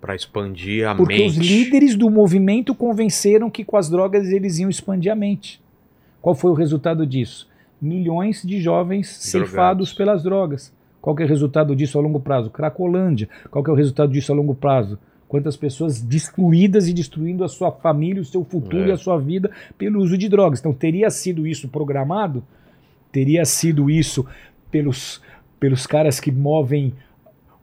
Pra 0.00 0.14
expandir 0.16 0.86
a 0.88 0.94
Porque 0.94 1.14
mente. 1.16 1.28
os 1.40 1.46
líderes 1.46 1.94
do 1.94 2.10
movimento 2.10 2.74
convenceram 2.74 3.48
que 3.50 3.64
com 3.64 3.76
as 3.76 3.88
drogas 3.88 4.30
eles 4.30 4.58
iam 4.58 4.68
expandir 4.70 5.12
a 5.12 5.14
mente. 5.14 5.60
Qual 6.20 6.34
foi 6.34 6.50
o 6.50 6.54
resultado 6.54 7.06
disso? 7.06 7.48
Milhões 7.80 8.42
de 8.42 8.60
jovens 8.60 9.08
ceifados 9.08 9.92
pelas 9.92 10.22
drogas. 10.22 10.72
Qual 11.00 11.16
é 11.18 11.24
o 11.24 11.26
resultado 11.28 11.74
disso 11.74 11.98
a 11.98 12.02
longo 12.02 12.20
prazo? 12.20 12.50
Cracolândia. 12.50 13.28
Qual 13.50 13.62
que 13.62 13.70
é 13.70 13.72
o 13.72 13.76
resultado 13.76 14.12
disso 14.12 14.32
a 14.32 14.34
longo 14.36 14.54
prazo? 14.54 14.98
Quantas 15.28 15.56
pessoas 15.56 16.00
destruídas 16.00 16.88
e 16.88 16.92
destruindo 16.92 17.42
a 17.42 17.48
sua 17.48 17.72
família, 17.72 18.20
o 18.22 18.24
seu 18.24 18.44
futuro 18.44 18.84
É. 18.84 18.88
e 18.88 18.92
a 18.92 18.96
sua 18.96 19.18
vida 19.18 19.50
pelo 19.78 20.00
uso 20.00 20.16
de 20.18 20.28
drogas. 20.28 20.60
Então 20.60 20.72
teria 20.72 21.10
sido 21.10 21.46
isso 21.46 21.68
programado? 21.68 22.42
Teria 23.10 23.44
sido 23.44 23.90
isso 23.90 24.26
pelos, 24.70 25.20
pelos 25.62 25.86
caras 25.86 26.18
que 26.18 26.32
movem 26.32 26.92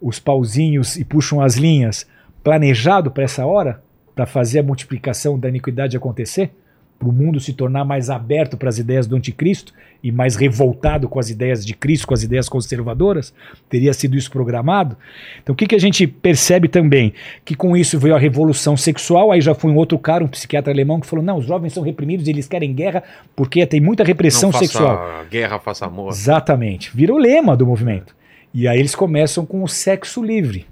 os 0.01 0.19
pauzinhos 0.19 0.95
e 0.95 1.03
puxam 1.03 1.41
as 1.41 1.55
linhas 1.55 2.07
planejado 2.41 3.11
para 3.11 3.25
essa 3.25 3.45
hora? 3.45 3.83
Para 4.15 4.25
fazer 4.25 4.59
a 4.59 4.63
multiplicação 4.63 5.37
da 5.37 5.49
iniquidade 5.49 5.97
acontecer? 5.97 6.55
Para 6.99 7.07
o 7.07 7.13
mundo 7.13 7.39
se 7.39 7.53
tornar 7.53 7.85
mais 7.85 8.09
aberto 8.09 8.57
para 8.57 8.67
as 8.67 8.77
ideias 8.77 9.07
do 9.07 9.15
anticristo 9.15 9.73
e 10.03 10.11
mais 10.11 10.35
revoltado 10.35 11.07
com 11.07 11.17
as 11.17 11.29
ideias 11.29 11.65
de 11.65 11.73
Cristo, 11.73 12.05
com 12.05 12.13
as 12.13 12.23
ideias 12.23 12.49
conservadoras? 12.49 13.33
Teria 13.69 13.93
sido 13.93 14.17
isso 14.17 14.29
programado? 14.29 14.97
Então 15.41 15.53
o 15.53 15.55
que, 15.55 15.65
que 15.65 15.75
a 15.75 15.79
gente 15.79 16.05
percebe 16.05 16.67
também? 16.67 17.13
Que 17.45 17.55
com 17.55 17.77
isso 17.77 17.97
veio 17.97 18.15
a 18.15 18.19
revolução 18.19 18.75
sexual, 18.75 19.31
aí 19.31 19.39
já 19.39 19.55
foi 19.55 19.71
um 19.71 19.77
outro 19.77 19.97
cara, 19.97 20.25
um 20.25 20.27
psiquiatra 20.27 20.73
alemão, 20.73 20.99
que 20.99 21.07
falou: 21.07 21.23
não, 21.23 21.37
os 21.37 21.45
jovens 21.45 21.71
são 21.71 21.83
reprimidos, 21.83 22.27
eles 22.27 22.47
querem 22.47 22.73
guerra 22.73 23.01
porque 23.33 23.65
tem 23.65 23.79
muita 23.79 24.03
repressão 24.03 24.49
Não 24.49 24.53
faça 24.59 24.65
sexual. 24.65 25.25
guerra, 25.31 25.57
faça 25.57 25.85
amor. 25.85 26.09
Exatamente. 26.09 26.95
Virou 26.95 27.17
lema 27.17 27.55
do 27.55 27.65
movimento. 27.65 28.13
E 28.53 28.67
aí 28.67 28.79
eles 28.79 28.93
começam 28.95 29.45
com 29.45 29.63
o 29.63 29.67
sexo 29.67 30.23
livre, 30.23 30.65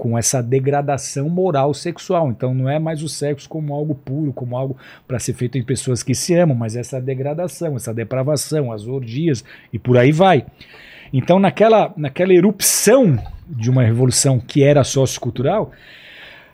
com 0.00 0.16
essa 0.16 0.42
degradação 0.42 1.28
moral 1.28 1.74
sexual. 1.74 2.30
Então 2.30 2.54
não 2.54 2.70
é 2.70 2.78
mais 2.78 3.02
o 3.02 3.08
sexo 3.08 3.46
como 3.46 3.74
algo 3.74 3.94
puro, 3.94 4.32
como 4.32 4.56
algo 4.56 4.74
para 5.06 5.18
ser 5.18 5.34
feito 5.34 5.58
em 5.58 5.62
pessoas 5.62 6.02
que 6.02 6.14
se 6.14 6.34
amam, 6.34 6.56
mas 6.56 6.74
essa 6.74 6.98
degradação, 6.98 7.76
essa 7.76 7.92
depravação, 7.92 8.72
as 8.72 8.86
orgias 8.86 9.44
e 9.70 9.78
por 9.78 9.98
aí 9.98 10.10
vai. 10.10 10.46
Então 11.12 11.38
naquela, 11.38 11.92
naquela 11.98 12.32
erupção 12.32 13.22
de 13.46 13.68
uma 13.68 13.82
revolução 13.82 14.40
que 14.40 14.62
era 14.62 14.82
sociocultural, 14.84 15.70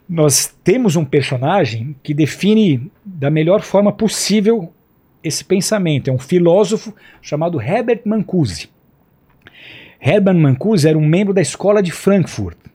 nós 0.08 0.52
temos 0.64 0.96
um 0.96 1.04
personagem 1.04 1.94
que 2.02 2.12
define 2.12 2.90
da 3.04 3.30
melhor 3.30 3.62
forma 3.62 3.92
possível 3.92 4.72
esse 5.22 5.44
pensamento. 5.44 6.10
É 6.10 6.12
um 6.12 6.18
filósofo 6.18 6.92
chamado 7.22 7.60
Herbert 7.60 8.00
Mancusi. 8.06 8.68
Herbert 10.00 10.36
Mancusi 10.36 10.88
era 10.88 10.98
um 10.98 11.06
membro 11.06 11.32
da 11.32 11.40
escola 11.40 11.80
de 11.80 11.92
Frankfurt. 11.92 12.65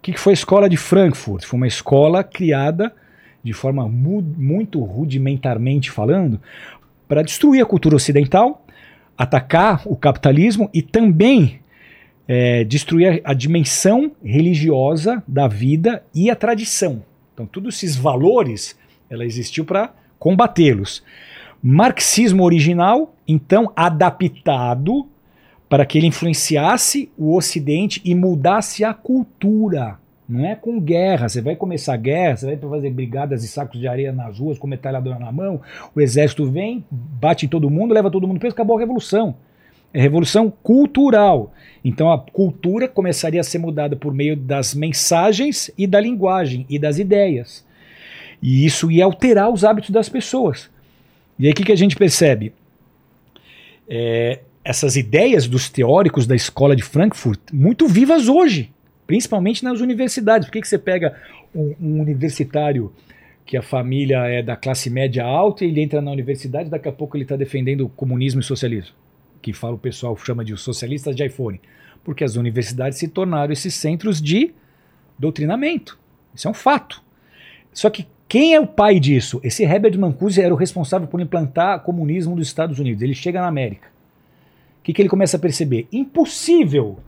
O 0.00 0.02
que 0.02 0.12
que 0.14 0.20
foi 0.20 0.32
a 0.32 0.34
escola 0.34 0.66
de 0.66 0.78
Frankfurt? 0.78 1.44
Foi 1.44 1.58
uma 1.58 1.66
escola 1.66 2.24
criada 2.24 2.90
de 3.44 3.52
forma 3.52 3.86
mu 3.86 4.22
muito 4.22 4.82
rudimentarmente 4.82 5.90
falando 5.90 6.40
para 7.06 7.22
destruir 7.22 7.62
a 7.62 7.66
cultura 7.66 7.96
ocidental, 7.96 8.64
atacar 9.16 9.82
o 9.84 9.94
capitalismo 9.94 10.70
e 10.72 10.80
também 10.80 11.60
é, 12.26 12.64
destruir 12.64 13.20
a, 13.26 13.32
a 13.32 13.34
dimensão 13.34 14.12
religiosa 14.24 15.22
da 15.28 15.46
vida 15.46 16.02
e 16.14 16.30
a 16.30 16.34
tradição. 16.34 17.04
Então, 17.34 17.44
todos 17.44 17.74
esses 17.74 17.94
valores, 17.94 18.78
ela 19.10 19.26
existiu 19.26 19.66
para 19.66 19.92
combatê-los. 20.18 21.02
Marxismo 21.62 22.42
original, 22.42 23.14
então 23.28 23.70
adaptado 23.76 25.06
para 25.70 25.86
que 25.86 25.96
ele 25.96 26.08
influenciasse 26.08 27.12
o 27.16 27.36
Ocidente 27.36 28.02
e 28.04 28.12
mudasse 28.12 28.82
a 28.82 28.92
cultura. 28.92 30.00
Não 30.28 30.44
é 30.44 30.56
com 30.56 30.80
guerra. 30.80 31.28
Você 31.28 31.40
vai 31.40 31.54
começar 31.54 31.96
guerra, 31.96 32.36
você 32.36 32.46
vai 32.46 32.56
fazer 32.56 32.90
brigadas 32.90 33.44
e 33.44 33.48
sacos 33.48 33.78
de 33.78 33.86
areia 33.86 34.12
nas 34.12 34.40
ruas 34.40 34.58
com 34.58 34.66
metralhadora 34.66 35.20
na 35.20 35.30
mão, 35.30 35.60
o 35.94 36.00
exército 36.00 36.44
vem, 36.50 36.84
bate 36.90 37.46
em 37.46 37.48
todo 37.48 37.70
mundo, 37.70 37.94
leva 37.94 38.10
todo 38.10 38.26
mundo 38.26 38.40
preso, 38.40 38.52
acabou 38.52 38.76
a 38.76 38.80
revolução. 38.80 39.36
É 39.94 40.00
revolução 40.00 40.52
cultural. 40.62 41.52
Então 41.84 42.12
a 42.12 42.18
cultura 42.18 42.88
começaria 42.88 43.40
a 43.40 43.44
ser 43.44 43.58
mudada 43.58 43.94
por 43.94 44.12
meio 44.12 44.36
das 44.36 44.74
mensagens 44.74 45.70
e 45.78 45.86
da 45.86 46.00
linguagem 46.00 46.66
e 46.68 46.80
das 46.80 46.98
ideias. 46.98 47.64
E 48.42 48.66
isso 48.66 48.90
ia 48.90 49.04
alterar 49.04 49.48
os 49.48 49.64
hábitos 49.64 49.90
das 49.90 50.08
pessoas. 50.08 50.68
E 51.38 51.46
aí 51.46 51.52
o 51.52 51.54
que, 51.54 51.64
que 51.64 51.72
a 51.72 51.76
gente 51.76 51.94
percebe? 51.94 52.52
É, 53.88 54.40
essas 54.70 54.94
ideias 54.94 55.48
dos 55.48 55.68
teóricos 55.68 56.28
da 56.28 56.36
escola 56.36 56.76
de 56.76 56.84
Frankfurt 56.84 57.40
muito 57.52 57.88
vivas 57.88 58.28
hoje, 58.28 58.70
principalmente 59.04 59.64
nas 59.64 59.80
universidades. 59.80 60.46
Por 60.46 60.52
que, 60.52 60.60
que 60.60 60.68
você 60.68 60.78
pega 60.78 61.20
um, 61.52 61.74
um 61.80 62.00
universitário 62.00 62.92
que 63.44 63.56
a 63.56 63.62
família 63.62 64.18
é 64.28 64.44
da 64.44 64.54
classe 64.54 64.88
média 64.88 65.24
alta 65.24 65.64
e 65.64 65.68
ele 65.68 65.80
entra 65.80 66.00
na 66.00 66.12
universidade 66.12 66.70
daqui 66.70 66.88
a 66.88 66.92
pouco 66.92 67.16
ele 67.16 67.24
está 67.24 67.34
defendendo 67.34 67.80
o 67.80 67.88
comunismo 67.88 68.40
e 68.40 68.44
socialismo? 68.44 68.94
Que 69.42 69.52
fala 69.52 69.74
o 69.74 69.78
pessoal 69.78 70.16
chama 70.16 70.44
de 70.44 70.56
socialistas 70.56 71.16
de 71.16 71.26
iPhone. 71.26 71.60
Porque 72.04 72.22
as 72.22 72.36
universidades 72.36 72.96
se 72.96 73.08
tornaram 73.08 73.52
esses 73.52 73.74
centros 73.74 74.22
de 74.22 74.54
doutrinamento. 75.18 75.98
Isso 76.32 76.46
é 76.46 76.50
um 76.50 76.54
fato. 76.54 77.02
Só 77.72 77.90
que 77.90 78.06
quem 78.28 78.54
é 78.54 78.60
o 78.60 78.68
pai 78.68 79.00
disso? 79.00 79.40
Esse 79.42 79.64
Herbert 79.64 79.98
Mancusi 79.98 80.40
era 80.40 80.54
o 80.54 80.56
responsável 80.56 81.08
por 81.08 81.20
implantar 81.20 81.80
comunismo 81.80 82.36
dos 82.36 82.46
Estados 82.46 82.78
Unidos. 82.78 83.02
Ele 83.02 83.14
chega 83.14 83.40
na 83.40 83.48
América. 83.48 83.90
O 84.80 84.82
que, 84.82 84.92
que 84.92 85.02
ele 85.02 85.08
começa 85.08 85.36
a 85.36 85.40
perceber? 85.40 85.86
Impossível 85.92 86.98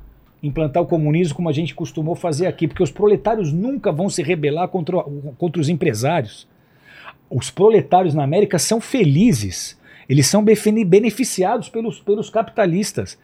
implantar 0.42 0.82
o 0.82 0.86
comunismo 0.86 1.36
como 1.36 1.48
a 1.48 1.52
gente 1.52 1.74
costumou 1.74 2.14
fazer 2.14 2.46
aqui, 2.46 2.66
porque 2.66 2.82
os 2.82 2.90
proletários 2.90 3.52
nunca 3.52 3.92
vão 3.92 4.10
se 4.10 4.22
rebelar 4.22 4.68
contra, 4.68 5.02
contra 5.38 5.60
os 5.60 5.68
empresários. 5.68 6.48
Os 7.30 7.50
proletários 7.50 8.14
na 8.14 8.24
América 8.24 8.58
são 8.58 8.80
felizes, 8.80 9.78
eles 10.08 10.26
são 10.26 10.44
beneficiados 10.44 11.68
pelos, 11.68 12.00
pelos 12.00 12.28
capitalistas. 12.28 13.18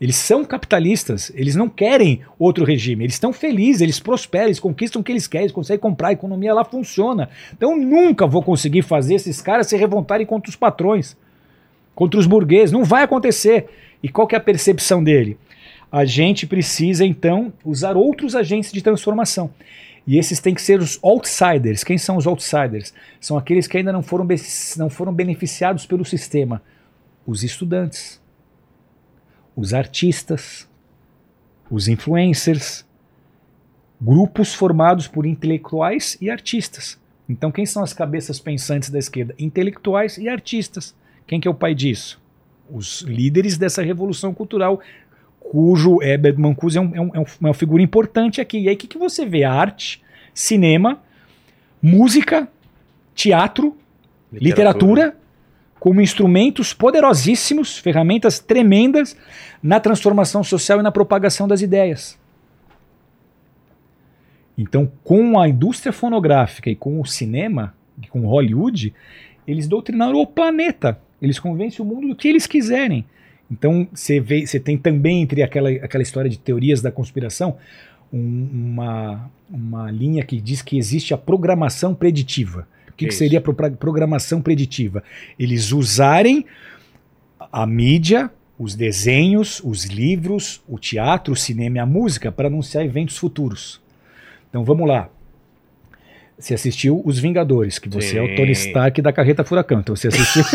Eles 0.00 0.16
são 0.16 0.44
capitalistas, 0.44 1.30
eles 1.32 1.54
não 1.54 1.68
querem 1.68 2.22
outro 2.36 2.64
regime, 2.64 3.04
eles 3.04 3.14
estão 3.14 3.32
felizes, 3.32 3.82
eles 3.82 4.00
prosperam, 4.00 4.46
eles 4.46 4.58
conquistam 4.58 5.00
o 5.00 5.04
que 5.04 5.12
eles 5.12 5.28
querem, 5.28 5.44
eles 5.44 5.54
conseguem 5.54 5.78
comprar, 5.78 6.08
a 6.08 6.12
economia 6.12 6.52
lá 6.52 6.64
funciona. 6.64 7.28
Então 7.52 7.76
nunca 7.76 8.26
vou 8.26 8.42
conseguir 8.42 8.82
fazer 8.82 9.14
esses 9.14 9.40
caras 9.40 9.68
se 9.68 9.76
revoltarem 9.76 10.26
contra 10.26 10.50
os 10.50 10.56
patrões, 10.56 11.16
contra 11.94 12.18
os 12.18 12.26
burgueses, 12.26 12.72
não 12.72 12.82
vai 12.82 13.04
acontecer. 13.04 13.68
E 14.02 14.08
qual 14.08 14.26
que 14.26 14.34
é 14.34 14.38
a 14.38 14.42
percepção 14.42 15.02
dele? 15.02 15.38
A 15.90 16.04
gente 16.04 16.46
precisa 16.46 17.04
então 17.04 17.52
usar 17.64 17.96
outros 17.96 18.34
agentes 18.34 18.72
de 18.72 18.82
transformação. 18.82 19.52
E 20.06 20.18
esses 20.18 20.40
têm 20.40 20.54
que 20.54 20.62
ser 20.62 20.80
os 20.80 20.98
outsiders. 21.02 21.84
Quem 21.84 21.98
são 21.98 22.16
os 22.16 22.26
outsiders? 22.26 22.92
São 23.20 23.36
aqueles 23.36 23.66
que 23.66 23.76
ainda 23.76 23.92
não 23.92 24.02
foram, 24.02 24.26
não 24.76 24.90
foram 24.90 25.12
beneficiados 25.12 25.86
pelo 25.86 26.04
sistema. 26.04 26.62
Os 27.26 27.44
estudantes. 27.44 28.20
os 29.56 29.74
artistas, 29.74 30.68
os 31.70 31.88
influencers, 31.88 32.86
grupos 34.00 34.54
formados 34.54 35.06
por 35.06 35.26
intelectuais 35.26 36.16
e 36.20 36.30
artistas. 36.30 36.98
Então, 37.28 37.52
quem 37.52 37.64
são 37.64 37.82
as 37.82 37.92
cabeças 37.92 38.40
pensantes 38.40 38.90
da 38.90 38.98
esquerda? 38.98 39.34
Intelectuais 39.38 40.18
e 40.18 40.28
artistas. 40.28 40.94
Quem 41.26 41.40
que 41.40 41.46
é 41.46 41.50
o 41.50 41.54
pai 41.54 41.74
disso? 41.74 42.21
Os 42.72 43.02
líderes 43.02 43.58
dessa 43.58 43.82
revolução 43.82 44.32
cultural, 44.32 44.80
cujo 45.38 46.00
Herbert 46.02 46.38
Mancuso 46.38 46.78
é, 46.78 46.80
um, 46.80 46.96
é, 46.96 47.00
um, 47.00 47.10
é 47.14 47.20
um- 47.20 47.24
uma 47.40 47.52
figura 47.54 47.82
importante 47.82 48.40
aqui. 48.40 48.58
E 48.60 48.68
aí, 48.68 48.74
o 48.74 48.78
que, 48.78 48.86
que 48.86 48.96
você 48.98 49.26
vê? 49.26 49.44
Arte, 49.44 50.02
cinema, 50.32 51.00
música, 51.82 52.48
teatro, 53.14 53.76
literatura 54.32 55.16
como 55.78 56.00
instrumentos 56.00 56.72
poderosíssimos, 56.72 57.76
ferramentas 57.76 58.38
tremendas 58.38 59.16
na 59.62 59.80
transformação 59.80 60.42
social 60.44 60.78
e 60.78 60.82
na 60.82 60.92
propagação 60.92 61.46
das 61.48 61.60
ideias. 61.60 62.16
Então, 64.56 64.90
com 65.02 65.38
a 65.40 65.48
indústria 65.48 65.92
fonográfica 65.92 66.70
e 66.70 66.76
com 66.76 67.00
o 67.00 67.04
cinema, 67.06 67.74
com 68.10 68.20
Hollywood, 68.26 68.94
eles 69.46 69.66
doutrinaram 69.66 70.14
o 70.14 70.26
planeta. 70.26 71.00
Eles 71.22 71.38
convencem 71.38 71.80
o 71.84 71.88
mundo 71.88 72.08
do 72.08 72.16
que 72.16 72.26
eles 72.28 72.46
quiserem. 72.46 73.04
Então, 73.50 73.86
você 73.94 74.18
vê, 74.18 74.44
você 74.46 74.58
tem 74.58 74.76
também 74.76 75.22
entre 75.22 75.42
aquela, 75.42 75.70
aquela 75.70 76.02
história 76.02 76.28
de 76.28 76.38
teorias 76.38 76.82
da 76.82 76.90
conspiração 76.90 77.56
um- 78.12 78.48
uma, 78.52 79.30
uma 79.48 79.90
linha 79.90 80.24
que 80.24 80.40
diz 80.40 80.60
que 80.60 80.76
existe 80.76 81.14
a 81.14 81.18
programação 81.18 81.94
preditiva. 81.94 82.66
O 82.88 82.92
que, 82.92 83.06
que 83.06 83.10
Isso. 83.10 83.18
seria 83.18 83.38
a 83.38 83.42
pro- 83.42 83.54
programação 83.76 84.42
preditiva? 84.42 85.02
Eles 85.38 85.72
usarem 85.72 86.44
a 87.52 87.66
mídia, 87.66 88.30
os 88.58 88.74
desenhos, 88.74 89.60
os 89.64 89.86
livros, 89.86 90.62
o 90.68 90.78
teatro, 90.78 91.32
o 91.32 91.36
cinema 91.36 91.76
e 91.78 91.80
a 91.80 91.86
música 91.86 92.30
para 92.32 92.48
anunciar 92.48 92.84
eventos 92.84 93.16
futuros. 93.16 93.80
Então 94.50 94.64
vamos 94.64 94.86
lá. 94.86 95.08
Você 96.38 96.54
assistiu 96.54 97.00
Os 97.04 97.18
Vingadores, 97.18 97.78
que 97.78 97.88
você 97.88 98.18
é 98.18 98.22
o 98.22 98.26
Sim. 98.28 98.34
Tony 98.34 98.52
Stark 98.52 99.00
da 99.02 99.12
carreta 99.12 99.44
furacão. 99.44 99.80
Então 99.80 99.94
você 99.94 100.08
assistiu. 100.08 100.42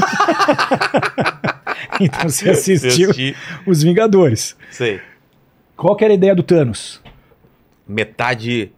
então 2.01 2.29
você 2.29 2.49
assistiu 2.49 3.09
Assisti, 3.11 3.35
Os 3.65 3.83
Vingadores. 3.83 4.57
sei. 4.71 4.99
Qual 5.75 5.95
que 5.95 6.03
era 6.03 6.13
a 6.13 6.15
ideia 6.15 6.35
do 6.35 6.41
Thanos? 6.43 7.01
Metade 7.87 8.71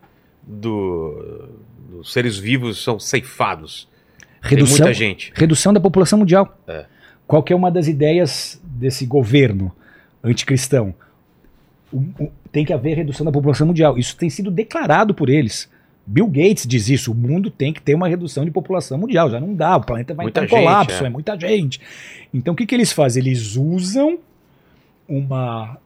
do- 0.44 1.50
dos 1.90 2.12
seres 2.12 2.38
vivos 2.38 2.84
são 2.84 3.00
ceifados. 3.00 3.88
Redução, 4.42 4.76
Tem 4.78 4.86
muita 4.86 4.94
gente. 4.94 5.32
redução 5.36 5.74
da 5.74 5.80
população 5.80 6.20
mundial. 6.20 6.58
É. 6.68 6.86
Qual 7.26 7.42
que 7.44 7.54
é 7.54 7.56
uma 7.56 7.72
das 7.72 7.88
ideias 7.88 8.60
desse 8.64 9.06
governo 9.06 9.72
anticristão? 10.24 10.94
O- 11.92 11.98
o- 12.20 12.32
tem 12.52 12.66
que 12.66 12.74
haver 12.74 12.96
redução 12.98 13.26
da 13.26 13.32
população 13.32 13.68
mundial. 13.68 13.98
Isso 13.98 14.16
tem 14.18 14.30
sido 14.30 14.52
declarado 14.52 15.14
por 15.14 15.30
eles. 15.30 15.70
Bill 16.11 16.26
Gates 16.26 16.65
diz 16.65 16.90
isso. 16.90 17.11
O 17.11 17.15
mundo 17.15 17.52
tem 17.52 17.72
que 17.72 17.80
ter 17.80 17.94
uma 17.94 18.07
redução 18.07 18.44
de 18.44 18.49
população 18.49 18.98
mundial. 18.98 19.30
Já 19.30 19.40
não 19.40 19.53
dá. 19.53 19.77
O 19.77 19.84
planeta 19.84 20.15
vai 20.15 20.26
Muita 20.26 20.44
entrar 20.44 20.57
em 20.57 20.60
gente, 20.60 20.68
colapso. 20.68 21.03
é. 21.03 21.07
É. 21.07 21.10
muita 21.10 21.40
gente. 21.40 21.80
Então 22.34 22.56
o 22.56 22.57
que, 22.57 22.65
que 22.65 22.73
eles 22.73 22.91
fazem? 22.91 23.22
Eles 23.22 23.56
usam 23.56 24.18
uma 25.07 25.77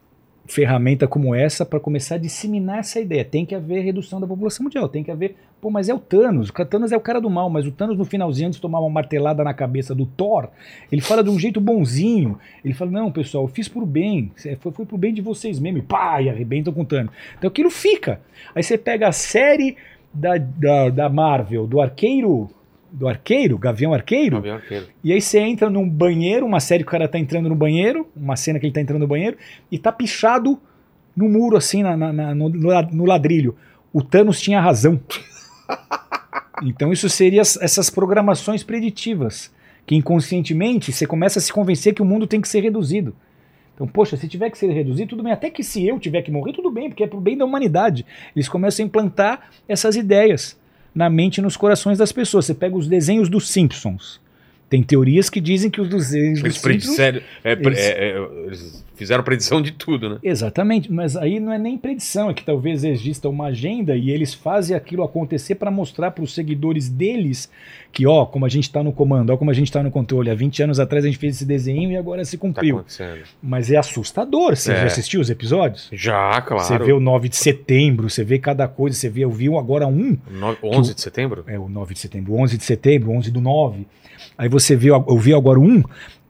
ferramenta 0.46 1.06
como 1.06 1.34
essa 1.34 1.64
para 1.64 1.78
começar 1.80 2.14
a 2.14 2.18
disseminar 2.18 2.78
essa 2.78 3.00
ideia. 3.00 3.22
Tem 3.24 3.44
que 3.44 3.54
haver 3.54 3.82
redução 3.82 4.18
da 4.18 4.26
população 4.26 4.64
mundial. 4.64 4.88
Tem 4.88 5.04
que 5.04 5.10
haver. 5.10 5.36
Pô, 5.60 5.70
mas 5.70 5.90
é 5.90 5.94
o 5.94 5.98
Thanos. 5.98 6.48
O 6.48 6.64
Thanos 6.64 6.90
é 6.90 6.96
o 6.96 7.00
cara 7.00 7.20
do 7.20 7.28
mal. 7.28 7.50
Mas 7.50 7.66
o 7.66 7.70
Thanos 7.70 7.98
no 7.98 8.04
finalzinho, 8.06 8.48
antes 8.48 8.56
de 8.56 8.62
tomar 8.62 8.80
uma 8.80 8.88
martelada 8.88 9.44
na 9.44 9.52
cabeça 9.52 9.94
do 9.94 10.06
Thor, 10.06 10.48
ele 10.90 11.02
fala 11.02 11.22
de 11.22 11.28
um 11.28 11.38
jeito 11.38 11.60
bonzinho. 11.60 12.38
Ele 12.64 12.72
fala: 12.72 12.90
Não, 12.90 13.12
pessoal, 13.12 13.44
eu 13.44 13.48
fiz 13.48 13.68
pro 13.68 13.84
bem. 13.84 14.32
Foi, 14.58 14.72
foi 14.72 14.86
pro 14.86 14.96
bem 14.96 15.12
de 15.12 15.20
vocês 15.20 15.58
mesmo. 15.60 15.78
E 15.78 15.82
pá, 15.82 16.22
e 16.22 16.30
arrebentam 16.30 16.72
com 16.72 16.80
o 16.80 16.86
Thanos. 16.86 17.12
Então 17.38 17.48
aquilo 17.48 17.70
fica. 17.70 18.20
Aí 18.54 18.62
você 18.62 18.78
pega 18.78 19.08
a 19.08 19.12
série 19.12 19.76
da, 20.14 20.36
da, 20.38 20.88
da 20.90 21.08
Marvel, 21.08 21.66
do 21.66 21.80
arqueiro. 21.80 22.48
Do 22.92 23.08
arqueiro, 23.08 23.58
Gavião 23.58 23.92
Arqueiro, 23.92 24.36
Gavião 24.36 24.54
Arqueiro. 24.54 24.86
e 25.02 25.12
aí 25.12 25.20
você 25.20 25.40
entra 25.40 25.68
num 25.68 25.88
banheiro, 25.88 26.46
uma 26.46 26.60
série 26.60 26.84
que 26.84 26.88
o 26.88 26.92
cara 26.92 27.08
tá 27.08 27.18
entrando 27.18 27.48
no 27.48 27.54
banheiro, 27.56 28.06
uma 28.16 28.36
cena 28.36 28.56
que 28.60 28.66
ele 28.66 28.72
tá 28.72 28.80
entrando 28.80 29.00
no 29.00 29.08
banheiro, 29.08 29.36
e 29.68 29.76
tá 29.80 29.90
pichado 29.90 30.60
no 31.16 31.28
muro, 31.28 31.56
assim, 31.56 31.82
na, 31.82 31.96
na- 31.96 32.12
na- 32.12 32.32
no, 32.36 32.48
no 32.48 32.68
la- 32.68 32.82
no 32.92 33.04
ladrilho. 33.04 33.56
O 33.92 34.00
Thanos 34.00 34.40
tinha 34.40 34.60
razão. 34.60 35.00
Então 36.62 36.92
isso 36.92 37.08
seria 37.10 37.42
as- 37.42 37.56
essas 37.60 37.90
programações 37.90 38.62
preditivas, 38.62 39.52
que 39.84 39.96
inconscientemente 39.96 40.92
você 40.92 41.04
começa 41.06 41.38
a 41.40 41.42
se 41.42 41.52
convencer 41.52 41.94
que 41.94 42.00
o 42.02 42.04
mundo 42.04 42.26
tem 42.28 42.40
que 42.40 42.48
ser 42.48 42.60
reduzido. 42.60 43.14
Então, 43.74 43.86
poxa, 43.86 44.16
se 44.16 44.28
tiver 44.28 44.50
que 44.50 44.58
ser 44.58 44.70
reduzido, 44.70 45.10
tudo 45.10 45.22
bem. 45.22 45.32
Até 45.32 45.50
que 45.50 45.64
se 45.64 45.84
eu 45.86 45.98
tiver 45.98 46.22
que 46.22 46.30
morrer, 46.30 46.52
tudo 46.52 46.70
bem, 46.70 46.88
porque 46.88 47.02
é 47.02 47.06
pro 47.06 47.20
bem 47.20 47.36
da 47.36 47.44
humanidade. 47.44 48.06
Eles 48.34 48.48
começam 48.48 48.84
a 48.84 48.86
implantar 48.86 49.50
essas 49.68 49.96
ideias 49.96 50.56
na 50.94 51.10
mente 51.10 51.38
e 51.38 51.42
nos 51.42 51.56
corações 51.56 51.98
das 51.98 52.12
pessoas. 52.12 52.44
Você 52.46 52.54
pega 52.54 52.76
os 52.76 52.86
desenhos 52.86 53.28
dos 53.28 53.48
Simpsons. 53.50 54.20
Tem 54.70 54.82
teorias 54.82 55.28
que 55.28 55.40
dizem 55.40 55.70
que 55.70 55.80
os 55.80 55.88
desenhos 55.88 56.38
Eles, 56.40 56.54
dos 56.54 56.62
Simpsons... 56.62 56.94
sério, 56.96 57.22
é, 57.42 57.52
Eles- 57.52 57.78
é, 57.78 58.10
é, 58.10 58.28
eles 58.46 58.83
fizeram 58.94 59.22
predição 59.24 59.60
de 59.60 59.72
tudo, 59.72 60.08
né? 60.08 60.18
Exatamente, 60.22 60.90
mas 60.92 61.16
aí 61.16 61.38
não 61.40 61.52
é 61.52 61.58
nem 61.58 61.76
predição, 61.76 62.30
é 62.30 62.34
que 62.34 62.44
talvez 62.44 62.84
exista 62.84 63.28
uma 63.28 63.46
agenda 63.46 63.96
e 63.96 64.10
eles 64.10 64.32
fazem 64.34 64.76
aquilo 64.76 65.02
acontecer 65.02 65.56
para 65.56 65.70
mostrar 65.70 66.10
para 66.12 66.22
os 66.24 66.34
seguidores 66.34 66.88
deles 66.88 67.50
que, 67.92 68.06
ó, 68.06 68.24
como 68.26 68.44
a 68.44 68.48
gente 68.48 68.64
está 68.64 68.82
no 68.82 68.92
comando, 68.92 69.30
ó, 69.30 69.36
como 69.36 69.50
a 69.50 69.54
gente 69.54 69.68
está 69.68 69.82
no 69.82 69.90
controle. 69.90 70.30
Há 70.30 70.34
20 70.34 70.62
anos 70.64 70.80
atrás 70.80 71.04
a 71.04 71.08
gente 71.08 71.18
fez 71.18 71.36
esse 71.36 71.44
desenho 71.44 71.90
e 71.92 71.96
agora 71.96 72.24
se 72.24 72.36
Tá 72.36 72.40
cumpriu. 72.40 72.76
acontecendo. 72.78 73.18
mas 73.42 73.70
é 73.70 73.76
assustador. 73.76 74.56
Você 74.56 74.72
É. 74.72 74.76
já 74.76 74.84
assistiu 74.86 75.20
os 75.20 75.30
episódios? 75.30 75.88
Já, 75.92 76.40
claro. 76.42 76.62
Você 76.64 76.78
vê 76.78 76.92
o 76.92 77.00
9 77.00 77.28
de 77.28 77.36
setembro, 77.36 78.08
você 78.10 78.24
vê 78.24 78.38
cada 78.38 78.66
coisa, 78.66 78.96
você 78.96 79.08
vê, 79.08 79.20
eu 79.24 79.30
vi 79.30 79.46
agora 79.56 79.86
um, 79.86 80.16
Nove- 80.30 80.58
11 80.62 80.94
de 80.94 81.00
setembro? 81.00 81.44
é 81.46 81.58
o 81.58 81.68
9 81.68 81.94
de 81.94 82.00
setembro, 82.00 82.34
11 82.34 82.56
de 82.58 82.64
setembro, 82.64 83.10
11 83.12 83.30
do 83.30 83.40
9. 83.40 83.86
Aí 84.36 84.48
você 84.48 84.74
viu, 84.74 84.94
eu 85.06 85.18
vi 85.18 85.32
agora 85.32 85.60
um, 85.60 85.82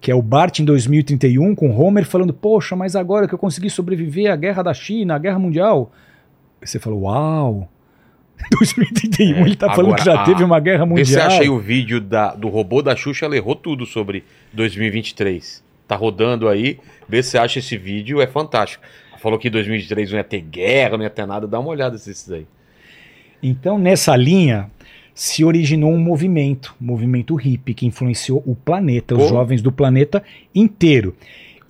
que 0.05 0.11
é 0.11 0.15
o 0.15 0.21
Bart 0.21 0.59
em 0.59 0.67
2031, 0.67 1.55
com 1.55 1.71
Homer 1.75 2.05
falando, 2.05 2.35
poxa, 2.35 2.77
mas 2.77 2.95
agora 2.95 3.27
que 3.27 3.33
eu 3.33 3.39
consegui 3.39 3.71
sobreviver 3.71 4.31
à 4.31 4.37
guerra 4.37 4.63
da 4.63 4.75
China, 4.75 5.15
à 5.15 5.19
guerra 5.19 5.39
mundial. 5.39 5.91
Aí 6.61 6.69
você 6.69 6.79
falou, 6.79 7.05
uau, 7.05 7.71
2031 8.53 9.37
É, 9.37 9.41
ele 9.41 9.57
tá 9.57 9.71
falando 9.71 9.95
agora, 9.95 9.99
que 9.99 10.05
já 10.05 10.21
a- 10.21 10.25
teve 10.27 10.45
uma 10.45 10.61
guerra 10.61 10.85
Vê 10.85 11.05
se 11.07 11.13
mundial. 11.13 11.27
achei 11.29 11.49
o 11.49 11.59
vídeo 11.59 12.03
da, 12.03 12.35
do 12.35 12.49
robô 12.51 12.83
da 12.83 12.95
Xuxa, 12.95 13.25
ela 13.25 13.35
errou 13.35 13.55
tudo 13.57 13.87
sobre 13.87 14.23
2023. 14.53 15.65
Tá 15.89 15.97
rodando 15.97 16.51
aí, 16.51 16.79
vê 17.09 17.23
se 17.23 17.39
acha 17.39 17.59
esse 17.59 17.79
vídeo, 17.79 18.21
é 18.21 18.27
fantástico. 18.27 18.85
Falou 19.23 19.39
que 19.39 19.49
2023 19.49 20.11
não 20.11 20.19
ia 20.19 20.25
ter 20.25 20.43
guerra, 20.43 20.99
não 20.99 21.05
ia 21.05 21.09
ter 21.09 21.25
nada, 21.27 21.47
dá 21.47 21.59
uma 21.59 21.71
olhada 21.71 21.95
nesses 21.95 22.31
aí. 22.31 22.47
Então, 23.43 23.79
nessa 23.79 24.15
linha, 24.17 24.71
se 25.15 25.45
originou 25.45 25.93
um 25.93 25.99
movimento, 25.99 26.75
um 26.83 26.87
movimento 26.87 27.35
hippie, 27.37 27.73
que 27.75 27.87
influenciou 27.87 28.43
o 28.45 28.55
planeta, 28.57 29.15
os 29.15 29.23
Pô. 29.23 29.29
jovens 29.29 29.63
do 29.63 29.71
planeta 29.71 30.23
inteiro. 30.55 31.15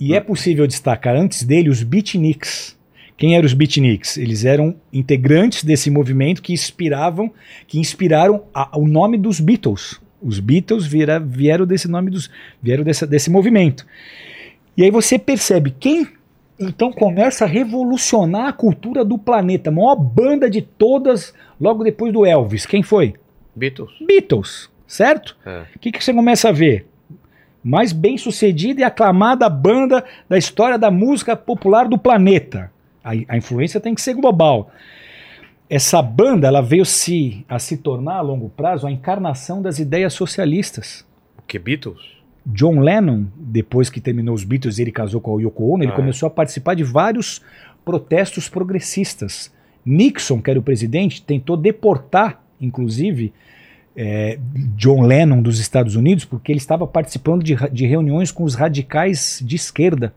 E 0.00 0.14
é 0.14 0.20
possível 0.20 0.66
destacar 0.66 1.14
antes 1.14 1.42
dele 1.44 1.68
os 1.68 1.82
beatniks. 1.82 2.76
Quem 3.16 3.36
eram 3.36 3.46
os 3.46 3.52
beatniks? 3.52 4.16
Eles 4.16 4.44
eram 4.44 4.74
integrantes 4.92 5.62
desse 5.62 5.88
movimento 5.90 6.42
que 6.42 6.52
inspiravam, 6.52 7.30
que 7.68 7.78
inspiraram 7.78 8.42
a- 8.52 8.76
o 8.76 8.88
nome 8.88 9.16
dos 9.16 9.38
Beatles. 9.38 10.00
Os 10.20 10.40
Beatles 10.40 10.86
vira- 10.86 11.20
vieram 11.20 11.64
desse 11.66 11.86
nome 11.86 12.10
dos, 12.10 12.28
vieram 12.62 12.82
dessa- 12.82 13.06
desse 13.06 13.30
movimento. 13.30 13.86
E 14.76 14.82
aí 14.82 14.90
você 14.90 15.18
percebe 15.18 15.72
quem 15.78 16.08
então 16.58 16.92
começa 16.92 17.44
a 17.44 17.48
revolucionar 17.48 18.48
a 18.48 18.52
cultura 18.52 19.04
do 19.04 19.18
planeta. 19.18 19.70
A 19.70 19.72
maior 19.72 19.96
banda 19.96 20.48
de 20.48 20.62
todas, 20.62 21.32
logo 21.60 21.84
depois 21.84 22.12
do 22.12 22.24
Elvis. 22.24 22.64
Quem 22.66 22.82
foi? 22.82 23.14
Beatles. 23.54 23.92
Beatles, 24.00 24.70
certo? 24.86 25.36
É. 25.44 25.64
O 25.74 25.78
que, 25.78 25.92
que 25.92 26.02
você 26.04 26.12
começa 26.12 26.48
a 26.48 26.52
ver? 26.52 26.86
Mais 27.62 27.92
bem 27.92 28.18
sucedida 28.18 28.80
e 28.80 28.84
aclamada 28.84 29.48
banda 29.48 30.04
da 30.28 30.36
história 30.36 30.78
da 30.78 30.90
música 30.90 31.34
popular 31.34 31.88
do 31.88 31.96
planeta. 31.98 32.70
A, 33.02 33.10
a 33.28 33.36
influência 33.36 33.80
tem 33.80 33.94
que 33.94 34.02
ser 34.02 34.14
global. 34.14 34.70
Essa 35.68 36.02
banda 36.02 36.46
ela 36.46 36.60
veio 36.60 36.84
se, 36.84 37.44
a 37.48 37.58
se 37.58 37.78
tornar 37.78 38.16
a 38.16 38.20
longo 38.20 38.50
prazo 38.50 38.86
a 38.86 38.90
encarnação 38.90 39.62
das 39.62 39.78
ideias 39.78 40.12
socialistas. 40.12 41.06
O 41.38 41.42
que, 41.42 41.58
Beatles? 41.58 42.00
John 42.46 42.80
Lennon, 42.80 43.24
depois 43.34 43.88
que 43.88 44.00
terminou 44.00 44.34
os 44.34 44.44
Beatles, 44.44 44.78
ele 44.78 44.92
casou 44.92 45.20
com 45.20 45.38
a 45.38 45.40
Yoko 45.40 45.72
Ono, 45.72 45.82
ele 45.82 45.92
Ah, 45.92 45.94
é. 45.94 45.96
começou 45.96 46.26
a 46.26 46.30
participar 46.30 46.74
de 46.74 46.84
vários 46.84 47.40
protestos 47.82 48.48
progressistas. 48.48 49.50
Nixon, 49.84 50.42
que 50.42 50.50
era 50.50 50.58
o 50.60 50.62
presidente, 50.62 51.22
tentou 51.22 51.56
deportar, 51.56 52.43
inclusive, 52.64 53.32
eh, 53.96 54.38
John 54.76 55.02
Lennon 55.02 55.40
dos 55.42 55.58
Estados 55.60 55.94
Unidos, 55.96 56.24
porque 56.24 56.50
ele 56.50 56.58
estava 56.58 56.86
participando 56.86 57.42
de, 57.42 57.54
de 57.70 57.86
reuniões 57.86 58.32
com 58.32 58.44
os 58.44 58.54
radicais 58.54 59.42
de 59.44 59.56
esquerda. 59.56 60.14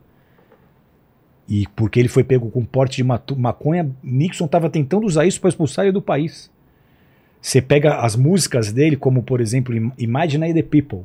E 1.48 1.65
porque 1.76 1.99
ele 1.99 2.10
foi 2.10 2.24
pego 2.24 2.49
com 2.49 2.65
porte 2.65 2.98
de 2.98 3.36
maconha, 3.38 3.90
Nixon 4.03 4.45
estava 4.45 4.69
tentando 4.69 5.06
usar 5.06 5.26
isso 5.26 5.40
para 5.40 5.49
expulsar 5.49 5.86
ele 5.86 5.94
do 5.94 6.02
país. 6.02 6.52
Você 7.41 7.61
pega 7.61 8.02
as 8.02 8.15
músicas 8.15 8.74
dele, 8.74 8.98
como 8.98 9.24
por 9.24 9.40
exemplo 9.40 9.74
Im- 9.76 9.91
Imagine 9.98 10.53
the 10.53 10.64
People. 10.64 11.02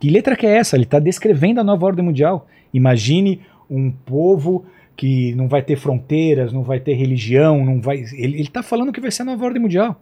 Que 0.00 0.10
letra 0.10 0.34
que 0.34 0.46
é 0.46 0.56
essa? 0.56 0.74
Ele 0.74 0.82
está 0.82 0.98
descrevendo 0.98 1.60
a 1.60 1.64
nova 1.64 1.86
ordem 1.86 2.04
mundial. 2.04 2.48
Imagine 2.74 3.40
um 3.70 3.90
povo 3.90 4.64
que 4.96 5.32
não 5.36 5.46
vai 5.46 5.62
ter 5.62 5.76
fronteiras, 5.76 6.52
não 6.52 6.64
vai 6.64 6.80
ter 6.80 6.94
religião, 6.94 7.64
não 7.64 7.80
vai. 7.80 7.98
Ele, 7.98 8.40
ele 8.40 8.48
tá 8.48 8.64
falando 8.64 8.92
que 8.92 9.00
vai 9.00 9.12
ser 9.12 9.22
a 9.22 9.26
nova 9.26 9.44
ordem 9.44 9.62
mundial. 9.62 10.00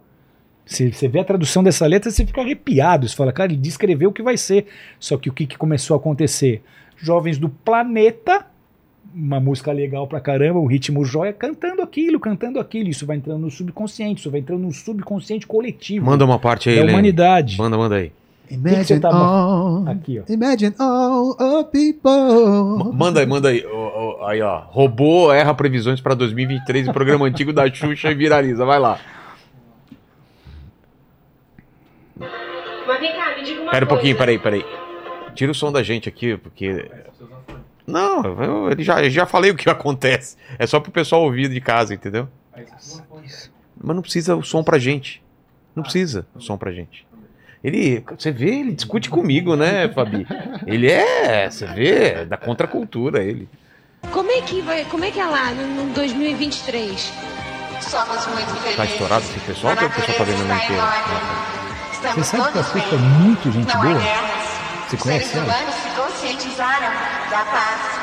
Você, 0.65 0.91
você 0.91 1.07
vê 1.07 1.19
a 1.19 1.23
tradução 1.23 1.63
dessa 1.63 1.85
letra, 1.85 2.09
você 2.11 2.25
fica 2.25 2.41
arrepiado. 2.41 3.07
Você 3.07 3.15
fala, 3.15 3.31
cara, 3.33 3.51
ele 3.51 3.61
descreveu 3.61 4.09
o 4.09 4.13
que 4.13 4.23
vai 4.23 4.37
ser. 4.37 4.67
Só 4.99 5.17
que 5.17 5.29
o 5.29 5.33
que, 5.33 5.45
que 5.45 5.57
começou 5.57 5.95
a 5.95 5.99
acontecer? 5.99 6.61
Jovens 6.97 7.37
do 7.37 7.49
planeta, 7.49 8.45
uma 9.13 9.39
música 9.39 9.71
legal 9.71 10.07
pra 10.07 10.19
caramba, 10.21 10.59
um 10.59 10.67
ritmo 10.67 11.03
jóia, 11.03 11.33
cantando 11.33 11.81
aquilo, 11.81 12.19
cantando 12.19 12.59
aquilo. 12.59 12.87
Isso 12.89 13.05
vai 13.05 13.17
entrando 13.17 13.39
no 13.39 13.51
subconsciente, 13.51 14.21
isso 14.21 14.31
vai 14.31 14.39
entrando 14.39 14.61
no 14.61 14.71
subconsciente 14.71 15.45
coletivo 15.47 16.05
Manda 16.05 16.23
uma 16.23 16.39
parte 16.39 16.69
aí, 16.69 16.77
da 16.77 16.85
humanidade. 16.85 17.57
Manda, 17.57 17.77
manda 17.77 17.95
aí. 17.95 18.11
você 18.47 18.53
Imagine 18.55 18.99
tá- 18.99 19.09
all, 19.09 19.87
Aqui, 19.89 20.19
ó. 20.19 20.31
imagine 20.31 20.73
all 20.77 21.35
M- 21.39 21.63
people. 21.65 22.93
Manda 22.93 23.19
aí, 23.19 23.25
manda 23.25 23.49
aí. 23.49 23.65
Ó, 23.65 24.21
ó, 24.21 24.27
aí, 24.27 24.41
ó. 24.41 24.61
Robô 24.67 25.33
erra 25.33 25.53
previsões 25.53 25.99
pra 25.99 26.13
2023 26.13 26.87
em 26.87 26.93
programa 26.93 27.25
antigo 27.25 27.51
da 27.51 27.69
Xuxa 27.73 28.11
e 28.11 28.15
viraliza. 28.15 28.63
Vai 28.63 28.79
lá. 28.79 28.99
Pera 33.71 33.85
um 33.85 33.87
pouquinho, 33.87 34.17
peraí, 34.17 34.37
peraí. 34.37 34.65
Tira 35.33 35.51
o 35.51 35.55
som 35.55 35.71
da 35.71 35.81
gente 35.81 36.09
aqui, 36.09 36.35
porque. 36.35 36.91
Não, 37.87 38.21
eu, 38.43 38.69
ele 38.69 38.83
já, 38.83 39.01
eu 39.01 39.09
já 39.09 39.25
falei 39.25 39.51
o 39.51 39.55
que 39.55 39.67
acontece. 39.71 40.35
É 40.59 40.67
só 40.67 40.79
pro 40.79 40.91
pessoal 40.91 41.23
ouvir 41.23 41.49
de 41.49 41.61
casa, 41.61 41.93
entendeu? 41.93 42.27
Mas 42.53 43.95
não 43.95 44.01
precisa 44.01 44.35
o 44.35 44.43
som 44.43 44.61
pra 44.63 44.77
gente. 44.77 45.23
Não 45.73 45.83
precisa 45.83 46.27
o 46.35 46.41
som 46.41 46.57
pra 46.57 46.71
gente. 46.71 47.07
Ele, 47.63 48.03
você 48.17 48.31
vê, 48.31 48.59
ele 48.59 48.73
discute 48.73 49.09
comigo, 49.09 49.55
né, 49.55 49.87
Fabi? 49.87 50.27
Ele 50.65 50.91
é, 50.91 51.49
você 51.49 51.65
vê, 51.67 52.09
é 52.09 52.25
da 52.25 52.35
contracultura, 52.35 53.23
ele. 53.23 53.47
Como 54.11 54.31
é 54.31 54.41
que 54.41 54.61
vai, 54.61 54.83
como 54.85 55.05
é 55.05 55.11
que 55.11 55.19
é 55.19 55.25
lá 55.25 55.51
no, 55.51 55.85
no 55.85 55.93
2023? 55.93 57.13
Somos 57.81 58.27
muito 58.27 58.47
felizes. 58.55 58.75
Tá 58.77 58.85
estourado 58.85 59.23
esse 59.25 59.39
pessoal 59.41 59.75
ou 59.79 59.87
o 59.87 59.91
pessoal 59.91 60.17
tá 60.17 60.23
vendo 60.23 60.45
na 60.45 60.57
inteira? 60.57 61.60
Você 62.01 62.23
sabe 62.23 62.51
que 62.51 62.59
a 62.59 62.63
Xuxa 62.63 62.95
é 62.95 62.97
muito 62.97 63.51
gente 63.51 63.73
Não 63.73 63.81
boa? 63.81 63.93
erramos. 63.95 64.31
Você 64.87 64.95
Os 64.95 65.01
conhece 65.03 65.29
seres 65.29 65.47
ela? 65.49 65.57
humanos 65.59 65.75
se 65.75 65.89
conscientizaram 65.89 66.89
da 67.29 67.45
paz. 67.45 68.01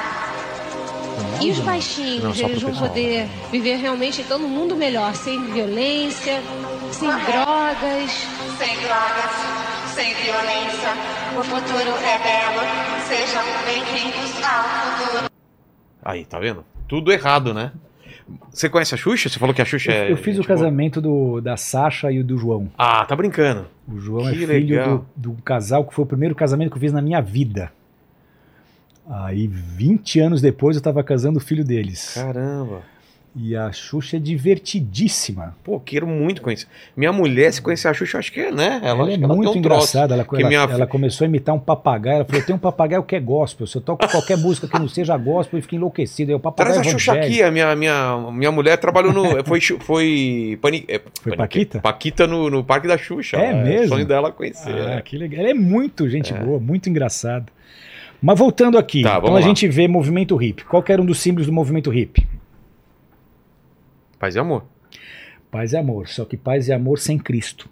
E 1.40 1.50
os 1.50 1.58
baixinhos, 1.60 2.22
Não, 2.40 2.48
eles 2.48 2.62
vão 2.62 2.74
poder 2.74 3.28
viver 3.50 3.76
realmente 3.76 4.20
então 4.22 4.38
num 4.38 4.48
mundo 4.48 4.74
melhor, 4.76 5.14
sem 5.14 5.40
violência, 5.52 6.40
sem 6.92 7.08
drogas. 7.08 8.10
Sem 8.58 8.76
drogas, 8.80 9.30
sem 9.94 10.14
violência. 10.14 10.90
O 11.38 11.42
futuro 11.42 11.94
é 12.04 12.18
belo. 12.18 12.60
Sejam 13.08 13.42
bem-vindos 13.64 14.44
ao 14.44 14.64
futuro. 14.64 15.30
Aí, 16.04 16.24
tá 16.24 16.38
vendo? 16.38 16.64
Tudo 16.88 17.12
errado, 17.12 17.52
né? 17.52 17.72
Você 18.50 18.68
conhece 18.68 18.94
a 18.94 18.98
Xuxa? 18.98 19.28
Você 19.28 19.38
falou 19.38 19.54
que 19.54 19.62
a 19.62 19.64
Xuxa 19.64 19.92
é. 19.92 20.06
Eu, 20.06 20.10
eu 20.10 20.16
fiz 20.16 20.38
o 20.38 20.44
casamento 20.44 21.00
do, 21.00 21.40
da 21.40 21.56
Sasha 21.56 22.10
e 22.10 22.20
o 22.20 22.24
do 22.24 22.36
João. 22.36 22.70
Ah, 22.76 23.04
tá 23.04 23.14
brincando. 23.16 23.66
O 23.86 23.98
João 23.98 24.30
Que 24.30 24.44
é 24.44 24.46
filho 24.46 25.04
do, 25.16 25.32
do 25.32 25.42
casal 25.42 25.84
que 25.84 25.94
foi 25.94 26.04
o 26.04 26.08
primeiro 26.08 26.34
casamento 26.34 26.70
que 26.70 26.76
eu 26.76 26.80
fiz 26.80 26.92
na 26.92 27.00
minha 27.02 27.20
vida. 27.20 27.72
Aí, 29.08 29.46
20 29.46 30.20
anos 30.20 30.42
depois, 30.42 30.76
eu 30.76 30.82
tava 30.82 31.02
casando 31.02 31.38
o 31.38 31.40
filho 31.40 31.64
deles. 31.64 32.12
Caramba. 32.14 32.82
E 33.36 33.54
a 33.54 33.70
Xuxa 33.70 34.16
é 34.16 34.20
divertidíssima. 34.20 35.54
Pô, 35.62 35.78
quero 35.78 36.06
muito 36.06 36.42
conhecer. 36.42 36.66
Minha 36.96 37.12
mulher, 37.12 37.52
se 37.52 37.62
conhecer 37.62 37.86
a 37.88 37.94
Xuxa, 37.94 38.18
acho 38.18 38.32
que 38.32 38.40
é, 38.40 38.50
né? 38.50 38.80
Ela, 38.82 39.02
acho 39.04 39.10
é 39.10 39.14
ela 39.14 39.34
muito 39.34 39.52
um 39.52 39.56
engraçada. 39.56 40.14
Ela, 40.14 40.26
ela- 40.32 40.48
minha- 40.48 40.60
ela 40.62 40.86
começou 40.86 41.24
a 41.24 41.28
imitar 41.28 41.54
um 41.54 41.58
papagaio. 41.60 42.16
Ela 42.16 42.24
falou: 42.24 42.42
tem 42.42 42.54
um 42.54 42.58
papagaio 42.58 43.02
que 43.02 43.14
é 43.14 43.20
gospel. 43.20 43.66
Se 43.66 43.76
eu 43.76 43.80
toco 43.82 44.08
qualquer 44.08 44.36
música 44.38 44.66
que 44.66 44.78
não 44.78 44.88
seja 44.88 45.16
gospel, 45.16 45.58
eu 45.58 45.62
fico 45.62 45.74
enlouquecido. 45.76 46.34
O 46.34 46.40
papagaio 46.40 46.74
Traz 46.80 46.88
a 46.88 46.90
Xuxa 46.98 47.12
aqui, 47.12 47.42
a 47.42 47.50
minha, 47.50 47.76
minha, 47.76 48.30
minha 48.32 48.50
mulher 48.50 48.76
trabalhou 48.78 49.12
no. 49.12 49.44
Foi. 49.44 49.60
Foi, 49.60 50.58
pani, 50.60 50.84
é, 50.88 51.00
Foi 51.22 51.36
Paquita? 51.36 51.80
Paquita 51.80 52.26
no, 52.26 52.50
no 52.50 52.64
Parque 52.64 52.88
da 52.88 52.98
Xuxa. 52.98 53.36
É 53.36 53.52
o 53.52 53.62
mesmo? 53.62 53.88
sonho 53.88 54.06
dela 54.06 54.32
conhecer. 54.32 54.74
Ah, 54.74 54.94
é. 54.96 55.00
que 55.02 55.16
legal. 55.16 55.40
Ela 55.40 55.50
é 55.50 55.54
muito 55.54 56.08
gente 56.08 56.32
boa, 56.34 56.58
muito 56.58 56.88
engraçada. 56.88 57.46
Mas 58.20 58.36
voltando 58.36 58.76
aqui, 58.78 59.02
Tá, 59.02 59.10
vamos 59.14 59.28
quando 59.30 59.36
a 59.36 59.40
lá. 59.40 59.46
gente 59.46 59.68
vê 59.68 59.86
movimento 59.86 60.34
hippie, 60.34 60.64
qual 60.64 60.82
que 60.82 60.90
era 60.92 61.00
um 61.00 61.04
dos 61.06 61.20
símbolos 61.20 61.46
do 61.46 61.52
movimento 61.52 61.88
hippie? 61.88 62.26
Paz 64.18 64.34
e 64.34 64.38
amor. 64.38 64.64
Paz 65.50 65.72
e 65.72 65.76
amor, 65.76 66.08
só 66.08 66.24
que 66.24 66.36
paz 66.36 66.68
e 66.68 66.72
amor 66.72 66.98
sem 66.98 67.18
Cristo. 67.18 67.68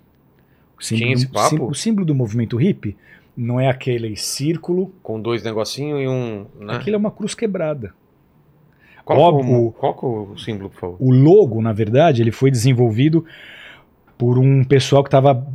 O 0.78 0.82
símbolo, 0.84 1.04
Tinha 1.04 1.14
esse 1.14 1.26
do- 1.26 1.32
papo? 1.32 1.48
sim- 1.56 1.62
o 1.62 1.74
símbolo 1.74 2.06
do 2.06 2.14
movimento 2.14 2.56
hippie 2.56 2.96
não 3.36 3.60
é 3.60 3.68
aquele 3.68 4.16
círculo, 4.16 4.92
Com 5.02 5.20
dois 5.20 5.42
negocinhos 5.42 6.00
e 6.00 6.06
um. 6.08 6.46
Né? 6.60 6.74
aquilo 6.76 6.96
é 6.96 6.98
uma 6.98 7.10
cruz 7.10 7.34
quebrada. 7.34 7.92
Qual, 9.04 9.18
óbvio. 9.20 9.66
o, 9.66 9.72
qual 9.72 9.92
é 10.02 10.32
o 10.32 10.38
símbolo, 10.38 10.68
por 10.70 10.80
favor? 10.80 10.96
O 10.98 11.12
logo, 11.12 11.60
na 11.62 11.72
verdade, 11.72 12.22
ele 12.22 12.32
foi 12.32 12.50
desenvolvido 12.50 13.24
por 14.18 14.38
um 14.38 14.64
pessoal 14.64 15.02
que 15.04 15.08
estava 15.08 15.46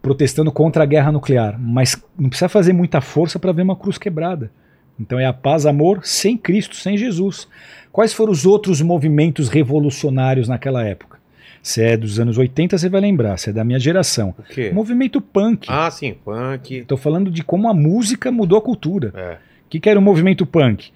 protestando 0.00 0.50
contra 0.52 0.82
a 0.82 0.86
guerra 0.86 1.10
nuclear, 1.12 1.58
mas 1.60 2.02
não 2.18 2.28
precisa 2.28 2.48
fazer 2.48 2.72
muita 2.72 3.00
força 3.00 3.38
para 3.38 3.52
ver 3.52 3.62
uma 3.62 3.76
cruz 3.76 3.98
quebrada. 3.98 4.50
Então 4.98 5.18
é 5.18 5.26
a 5.26 5.32
paz, 5.32 5.66
amor 5.66 6.00
sem 6.04 6.36
Cristo, 6.36 6.76
sem 6.76 6.96
Jesus. 6.96 7.48
Quais 7.92 8.12
foram 8.12 8.32
os 8.32 8.44
outros 8.46 8.80
movimentos 8.80 9.48
revolucionários 9.48 10.48
naquela 10.48 10.84
época? 10.84 11.18
Se 11.62 11.82
é 11.82 11.96
dos 11.96 12.20
anos 12.20 12.36
80, 12.36 12.76
você 12.76 12.88
vai 12.88 13.00
lembrar, 13.00 13.38
se 13.38 13.50
é 13.50 13.52
da 13.52 13.64
minha 13.64 13.78
geração. 13.80 14.34
O 14.38 14.42
quê? 14.42 14.70
Movimento 14.72 15.20
punk. 15.20 15.66
Ah, 15.70 15.90
sim, 15.90 16.14
punk. 16.24 16.74
Estou 16.78 16.98
falando 16.98 17.30
de 17.30 17.42
como 17.42 17.68
a 17.68 17.74
música 17.74 18.30
mudou 18.30 18.58
a 18.58 18.62
cultura. 18.62 19.12
É. 19.16 19.32
O 19.66 19.68
que, 19.70 19.80
que 19.80 19.88
era 19.88 19.98
o 19.98 20.02
movimento 20.02 20.44
punk? 20.44 20.90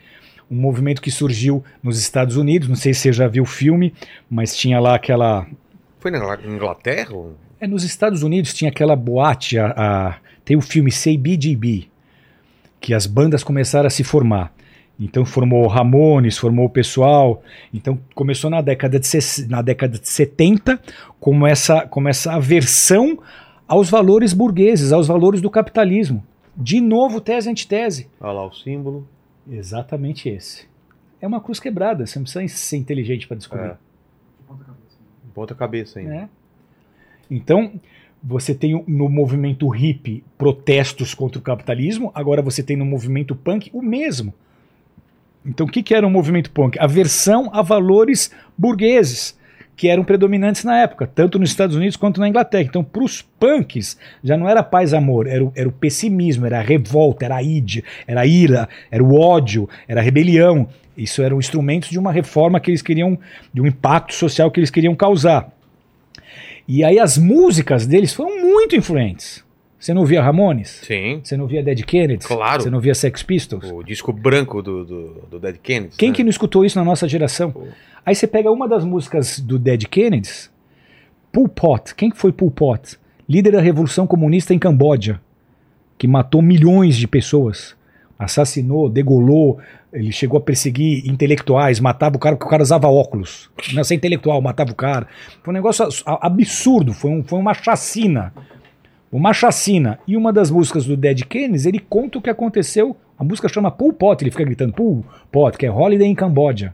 Um 0.51 0.57
movimento 0.57 1.01
que 1.03 1.11
surgiu 1.11 1.65
nos 1.83 1.99
Estados 1.99 2.37
Unidos, 2.37 2.69
não 2.69 2.77
sei 2.77 2.93
se 2.95 3.01
você 3.01 3.13
já 3.13 3.27
viu 3.27 3.43
o 3.45 3.47
filme, 3.47 3.95
mas 4.31 4.55
tinha 4.57 4.79
lá 4.79 4.95
aquela. 4.95 5.47
Foi 6.01 6.11
na 6.11 6.19
Inglaterra? 6.47 7.15
É, 7.61 7.67
nos 7.67 7.83
Estados 7.83 8.23
Unidos 8.23 8.53
tinha 8.55 8.71
aquela 8.71 8.95
boate, 8.95 9.59
a, 9.59 9.71
a- 9.77 10.17
tem 10.45 10.57
o 10.57 10.61
filme 10.61 10.91
CBGB, 10.91 11.89
que 12.81 12.95
as 12.95 13.07
bandas 13.07 13.43
começaram 13.43 13.87
a 13.87 13.91
se 13.91 14.05
formar. 14.05 14.53
Então 14.99 15.25
formou 15.25 15.67
Ramones, 15.69 16.37
formou 16.37 16.67
o 16.67 16.71
pessoal. 16.71 17.43
Então 17.73 17.99
começou 18.15 18.51
na 18.51 18.61
década 18.61 18.99
de, 18.99 19.09
na 19.49 19.63
década 19.63 19.99
de 19.99 20.09
70 20.09 20.81
como 21.21 21.47
essa, 21.47 21.87
como 21.87 22.09
essa 22.09 22.33
aversão 22.33 23.19
aos 23.67 23.89
valores 23.89 24.33
burgueses, 24.33 24.93
aos 24.93 25.07
valores 25.07 25.41
do 25.41 25.51
capitalismo. 25.51 26.25
De 26.57 26.81
novo, 26.81 27.21
tese 27.21 27.49
antitese. 27.49 28.09
Olha 28.21 28.33
lá 28.33 28.47
o 28.47 28.53
símbolo. 28.53 29.07
Exatamente 29.49 30.29
esse. 30.29 30.67
É 31.21 31.27
uma 31.27 31.41
cruz 31.41 31.61
quebrada, 31.61 32.07
você 32.07 32.19
não 32.19 32.25
precisa 32.25 32.49
ser 32.49 32.77
inteligente 32.77 33.27
para 33.27 33.37
descobrir. 33.37 33.69
É. 33.69 33.77
Ponta 35.35 35.55
cabeça 35.55 36.01
ainda. 36.01 36.11
né? 36.11 36.29
Então, 37.31 37.73
você 38.23 38.55
tem 38.55 38.85
no 38.87 39.09
movimento 39.09 39.69
hippie 39.69 40.25
protestos 40.37 41.15
contra 41.15 41.39
o 41.39 41.43
capitalismo, 41.43 42.11
agora 42.15 42.43
você 42.43 42.63
tem 42.63 42.77
no 42.77 42.85
movimento 42.85 43.35
punk 43.35 43.71
o 43.73 43.83
mesmo. 43.83 44.35
Então, 45.45 45.67
o 45.67 45.71
que, 45.71 45.83
que 45.83 45.95
era 45.95 46.07
o 46.07 46.11
movimento 46.11 46.51
punk? 46.51 46.79
Aversão 46.79 47.49
a 47.53 47.63
valores 47.63 48.31
burgueses, 48.57 49.39
que 49.79 49.89
eram 49.89 50.03
predominantes 50.03 50.65
na 50.65 50.77
época, 50.81 51.07
tanto 51.07 51.39
nos 51.39 51.51
Estados 51.51 51.77
Unidos 51.77 51.97
quanto 51.97 52.21
na 52.21 52.29
Inglaterra. 52.29 52.65
Então, 52.65 52.83
para 52.83 53.05
os 53.05 53.23
punks, 53.23 53.97
já 54.25 54.37
não 54.37 54.49
era 54.49 54.61
paz 54.61 54.93
amor, 54.93 55.29
era 55.29 55.45
o, 55.45 55.53
era 55.55 55.69
o 55.69 55.73
pessimismo, 55.73 56.45
era 56.45 56.59
a 56.59 56.63
revolta, 56.63 57.25
era 57.25 57.37
a 57.37 57.43
era 58.07 58.21
a 58.21 58.27
ira, 58.27 58.69
era 58.91 59.03
o 59.03 59.19
ódio, 59.19 59.69
era 59.87 60.01
a 60.01 60.03
rebelião. 60.03 60.69
Isso 60.97 61.23
eram 61.23 61.39
instrumentos 61.39 61.91
de 61.91 61.99
uma 61.99 62.11
reforma 62.11 62.59
que 62.59 62.73
eles 62.73 62.83
queriam, 62.83 63.17
de 63.55 63.61
um 63.61 63.67
impacto 63.67 64.15
social 64.15 64.51
que 64.51 64.59
eles 64.59 64.71
queriam 64.71 64.97
causar. 64.97 65.49
E 66.67 66.85
aí 66.85 66.99
as 66.99 67.17
músicas 67.17 67.87
deles 67.87 68.13
foram 68.13 68.41
muito 68.41 68.77
influentes. 68.77 69.45
Você 69.79 69.95
não 69.95 70.05
via 70.05 70.21
Ramones? 70.21 70.81
Sim. 70.85 71.21
Você 71.23 71.37
não 71.37 71.47
via 71.47 71.63
Dead 71.63 71.85
Kennedys? 71.85 72.27
Claro. 72.27 72.63
Você 72.63 72.71
não 72.71 72.81
via 72.81 72.95
Sex 72.95 73.23
Pistols? 73.23 73.71
O 73.71 73.83
disco 73.83 74.13
branco 74.13 74.61
do, 74.61 74.85
do, 74.85 75.09
do 75.31 75.39
Dead 75.39 75.57
Kennedy. 75.63 75.97
Quem 75.97 76.11
né? 76.11 76.17
que 76.17 76.25
não 76.25 76.31
escutou 76.31 76.65
isso 76.65 76.77
na 76.77 76.85
nossa 76.85 77.07
geração? 77.07 77.55
Aí 78.05 78.15
você 78.15 78.27
pega 78.27 78.51
uma 78.51 78.67
das 78.67 78.85
músicas 78.85 79.39
do 79.39 79.57
Dead 79.59 79.85
Kennedys, 79.85 80.51
Pol 81.31 81.49
Pot. 81.49 81.95
Quem 81.95 82.11
que 82.11 82.19
foi 82.19 82.33
Pol 82.33 82.51
Pot? 82.51 82.99
Líder 83.29 83.53
da 83.53 83.61
Revolução 83.61 84.07
Comunista 84.07 84.53
em 84.53 84.59
Camboja, 84.59 85.21
que 85.97 86.09
matou 86.09 86.43
milhões 86.43 86.97
de 86.97 87.07
pessoas. 87.07 87.77
Assassinou, 88.19 88.89
degolou, 88.89 89.59
ele 89.93 90.11
chegou 90.11 90.39
a 90.39 90.41
perseguir 90.41 91.09
intelectuais, 91.09 91.79
matava 91.79 92.17
o 92.17 92.19
cara 92.19 92.35
porque 92.35 92.47
o 92.49 92.51
cara 92.51 92.63
usava 92.63 92.89
óculos. 92.89 93.49
Não 93.73 93.85
ser 93.85 93.95
intelectual, 93.95 94.41
matava 94.43 94.73
o 94.73 94.75
cara. 94.75 95.07
Foi 95.43 95.53
um 95.53 95.57
negócio 95.57 95.87
absurdo, 96.07 96.93
foi, 96.93 97.11
um- 97.11 97.23
foi 97.23 97.39
uma 97.39 97.55
chacina. 97.55 98.33
Uma 99.11 99.33
chacina. 99.33 99.99
E 100.07 100.17
uma 100.17 100.33
das 100.33 100.51
músicas 100.51 100.85
do 100.85 100.97
Dead 100.97 101.23
Kennedys, 101.25 101.65
ele 101.65 101.79
conta 101.79 102.19
o 102.19 102.23
que 102.23 102.29
aconteceu. 102.29 102.97
A 103.19 103.23
música 103.25 103.49
chama 103.49 103.71
Pol 103.71 103.93
Pot, 103.93 104.23
ele 104.23 104.31
fica 104.31 104.45
gritando 104.45 104.73
Pol 104.73 105.05
Pot, 105.31 105.57
que 105.57 105.65
é 105.67 105.71
Holiday 105.71 106.09
em 106.09 106.15
Camboja. 106.15 106.67
Não 106.67 106.73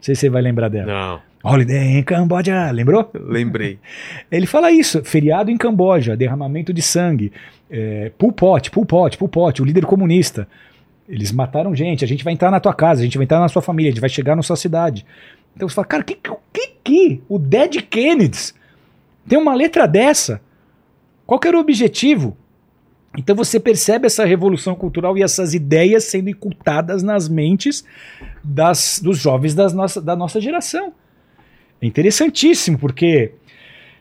sei 0.00 0.14
se 0.14 0.22
você 0.22 0.30
vai 0.30 0.42
lembrar 0.42 0.68
dela. 0.68 1.20
Não, 1.44 1.50
Holiday 1.52 1.98
em 1.98 2.02
Camboja, 2.02 2.70
lembrou? 2.70 3.10
lembrei. 3.14 3.78
Ele 4.30 4.46
fala 4.46 4.70
isso, 4.70 5.04
feriado 5.04 5.50
em 5.50 5.56
Camboja, 5.58 6.16
derramamento 6.16 6.72
de 6.72 6.80
sangue, 6.82 7.32
é, 7.70 8.10
Pol 8.16 8.32
Pot, 8.32 8.70
Pol 8.70 8.86
Pot, 8.86 9.18
Pol 9.18 9.28
Pot, 9.28 9.60
o 9.60 9.64
líder 9.64 9.84
comunista. 9.84 10.48
Eles 11.08 11.32
mataram 11.32 11.74
gente, 11.74 12.04
a 12.04 12.08
gente 12.08 12.24
vai 12.24 12.32
entrar 12.32 12.50
na 12.50 12.60
tua 12.60 12.72
casa, 12.72 13.00
a 13.00 13.04
gente 13.04 13.18
vai 13.18 13.24
entrar 13.24 13.40
na 13.40 13.48
sua 13.48 13.60
família, 13.60 13.90
a 13.90 13.92
gente 13.92 14.00
vai 14.00 14.08
chegar 14.08 14.34
na 14.34 14.42
sua 14.42 14.56
cidade. 14.56 15.04
Então 15.54 15.68
você 15.68 15.74
fala, 15.74 15.86
cara, 15.86 16.02
que 16.02 16.14
que, 16.14 16.68
que 16.82 17.22
o 17.28 17.38
Dead 17.38 17.82
Kennedys 17.82 18.54
tem 19.28 19.38
uma 19.38 19.54
letra 19.54 19.86
dessa? 19.86 20.40
Qual 21.26 21.38
que 21.38 21.48
era 21.48 21.56
o 21.56 21.60
objetivo? 21.60 22.36
Então 23.16 23.36
você 23.36 23.60
percebe 23.60 24.06
essa 24.06 24.24
revolução 24.24 24.74
cultural 24.74 25.16
e 25.16 25.22
essas 25.22 25.54
ideias 25.54 26.04
sendo 26.04 26.28
incultadas 26.28 27.02
nas 27.02 27.28
mentes 27.28 27.84
das, 28.42 29.00
dos 29.02 29.18
jovens 29.18 29.54
das 29.54 29.72
nossa, 29.72 30.00
da 30.00 30.16
nossa 30.16 30.40
geração. 30.40 30.92
É 31.80 31.86
interessantíssimo, 31.86 32.78
porque 32.78 33.32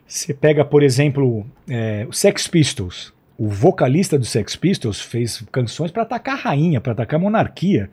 você 0.08 0.34
pega, 0.34 0.66
por 0.66 0.82
exemplo, 0.82 1.46
é, 1.70 2.06
o 2.10 2.14
Sex 2.14 2.48
Pistols. 2.48 3.14
O 3.44 3.48
vocalista 3.50 4.18
do 4.18 4.26
Sex 4.26 4.56
Pistols 4.56 5.02
fez 5.02 5.44
canções 5.52 5.92
para 5.92 6.04
atacar 6.04 6.36
a 6.36 6.40
rainha, 6.40 6.80
para 6.80 6.94
atacar 6.94 7.20
a 7.20 7.24
monarquia. 7.24 7.90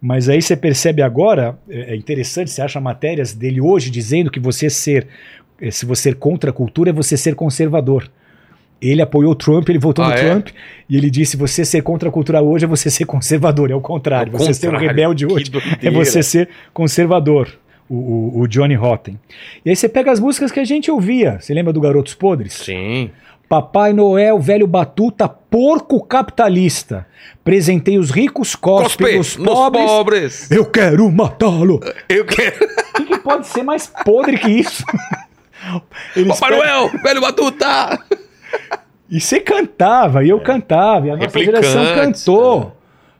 Mas 0.00 0.28
aí 0.28 0.40
você 0.42 0.56
percebe 0.56 1.00
agora, 1.02 1.56
é 1.68 1.92
é 1.92 1.96
interessante, 1.96 2.50
você 2.50 2.60
acha 2.62 2.80
matérias 2.80 3.32
dele 3.32 3.60
hoje 3.60 3.90
dizendo 3.90 4.30
que 4.30 4.40
você 4.40 4.68
ser, 4.68 5.06
eh, 5.60 5.70
se 5.70 5.84
você 5.86 6.02
ser 6.10 6.14
contra 6.16 6.50
a 6.50 6.52
cultura 6.52 6.90
é 6.90 6.92
você 6.92 7.16
ser 7.16 7.34
conservador. 7.34 8.08
Ele 8.80 9.00
apoiou 9.00 9.30
o 9.30 9.34
Trump, 9.36 9.68
ele 9.68 9.78
votou 9.78 10.04
Ah, 10.04 10.08
no 10.08 10.14
é? 10.14 10.18
Trump, 10.18 10.48
e 10.90 10.96
ele 10.96 11.08
disse: 11.08 11.36
você 11.36 11.64
ser 11.64 11.82
contra 11.82 12.08
a 12.08 12.12
cultura 12.12 12.42
hoje 12.42 12.64
é 12.64 12.68
você 12.68 12.90
ser 12.90 13.04
conservador, 13.04 13.70
é 13.70 13.74
o 13.74 13.80
contrário. 13.80 14.32
É 14.32 14.34
o 14.34 14.38
você 14.38 14.52
ser 14.54 14.68
um 14.74 14.76
rebelde 14.76 15.24
hoje 15.24 15.50
é 15.82 15.90
você 15.90 16.22
ser 16.22 16.48
conservador. 16.72 17.48
O, 17.88 17.94
o- 17.96 18.40
o 18.40 18.46
Johnny 18.48 18.74
Rotten. 18.74 19.18
E 19.64 19.68
aí 19.70 19.76
você 19.76 19.86
pega 19.88 20.10
as 20.10 20.18
músicas 20.18 20.50
que 20.50 20.58
a 20.58 20.64
gente 20.64 20.90
ouvia. 20.90 21.38
Você 21.40 21.52
lembra 21.52 21.72
do 21.74 21.80
Garotos 21.80 22.14
Podres? 22.14 22.54
Sim. 22.54 23.10
Papai 23.56 23.92
Noel, 23.92 24.38
velho 24.40 24.66
batuta, 24.66 25.28
porco 25.28 26.02
capitalista. 26.02 27.06
Presentei 27.44 27.98
os 27.98 28.10
ricos, 28.10 28.54
cospe, 28.54 29.04
Cospe 29.04 29.18
os 29.18 29.36
pobres. 29.36 29.84
pobres. 29.90 30.50
Eu 30.50 30.64
quero 30.64 31.12
matá-lo. 31.12 31.78
Eu 32.08 32.24
quero. 32.24 32.64
O 32.64 32.92
que, 32.94 33.04
que 33.04 33.18
pode 33.18 33.46
ser 33.46 33.62
mais 33.62 33.92
podre 34.06 34.38
que 34.38 34.48
isso? 34.48 34.82
Eles 36.16 36.40
Papai 36.40 36.58
pegam- 36.58 36.64
Noel, 36.88 37.02
velho 37.02 37.20
batuta. 37.20 37.98
E 39.10 39.20
você 39.20 39.38
cantava, 39.38 40.24
e 40.24 40.30
eu 40.30 40.40
cantava, 40.40 41.08
e 41.08 41.10
a 41.10 41.16
nossa 41.16 41.38
geração 41.38 41.84
cantou. 41.94 42.74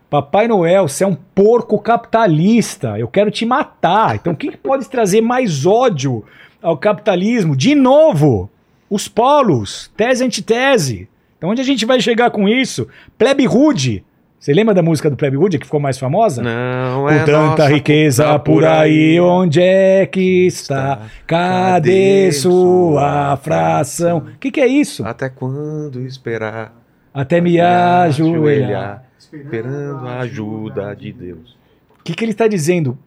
Papai 0.08 0.48
Noel, 0.48 0.88
você 0.88 1.04
é 1.04 1.06
um 1.06 1.14
porco 1.14 1.78
capitalista, 1.78 2.98
eu 2.98 3.06
quero 3.06 3.30
te 3.30 3.44
matar. 3.44 4.14
Então 4.16 4.32
o 4.32 4.36
que, 4.36 4.52
que 4.52 4.56
pode 4.56 4.88
trazer 4.88 5.20
mais 5.20 5.66
ódio 5.66 6.24
ao 6.62 6.78
capitalismo? 6.78 7.54
De 7.54 7.74
novo, 7.74 8.48
os 8.92 9.08
polos, 9.08 9.90
tese 9.96 10.22
antitese. 10.22 11.08
Então 11.38 11.48
onde 11.48 11.62
a 11.62 11.64
gente 11.64 11.86
vai 11.86 11.98
chegar 11.98 12.30
com 12.30 12.46
isso? 12.46 12.86
Plebe 13.16 13.46
Rude. 13.46 14.04
Você 14.38 14.52
lembra 14.52 14.74
da 14.74 14.82
música 14.82 15.08
do 15.08 15.16
Plebe 15.16 15.36
Rude 15.36 15.58
que 15.58 15.64
ficou 15.64 15.78
mais 15.78 15.98
famosa? 15.98 16.42
Não 16.42 17.02
Com 17.02 17.08
é 17.08 17.20
tanta 17.20 17.32
nossa 17.32 17.68
riqueza 17.68 18.24
culpa 18.24 18.40
por 18.40 18.64
aí, 18.64 19.18
onde 19.20 19.62
é 19.62 20.04
que 20.04 20.46
está? 20.46 21.06
Cadê 21.26 22.26
Cadê 22.26 22.32
sua 22.32 23.36
fração? 23.36 24.18
O 24.18 24.38
que, 24.38 24.50
que 24.50 24.60
é 24.60 24.66
isso? 24.66 25.06
Até 25.06 25.28
quando 25.28 26.00
esperar? 26.00 26.74
Até 27.14 27.40
me 27.40 27.60
ajoelhar. 27.60 29.04
Esperando 29.16 30.06
a 30.06 30.18
ajuda 30.18 30.94
de 30.94 31.12
Deus. 31.12 31.56
O 32.00 32.02
que, 32.02 32.12
que 32.12 32.24
ele 32.24 32.32
está 32.32 32.48
dizendo? 32.48 32.98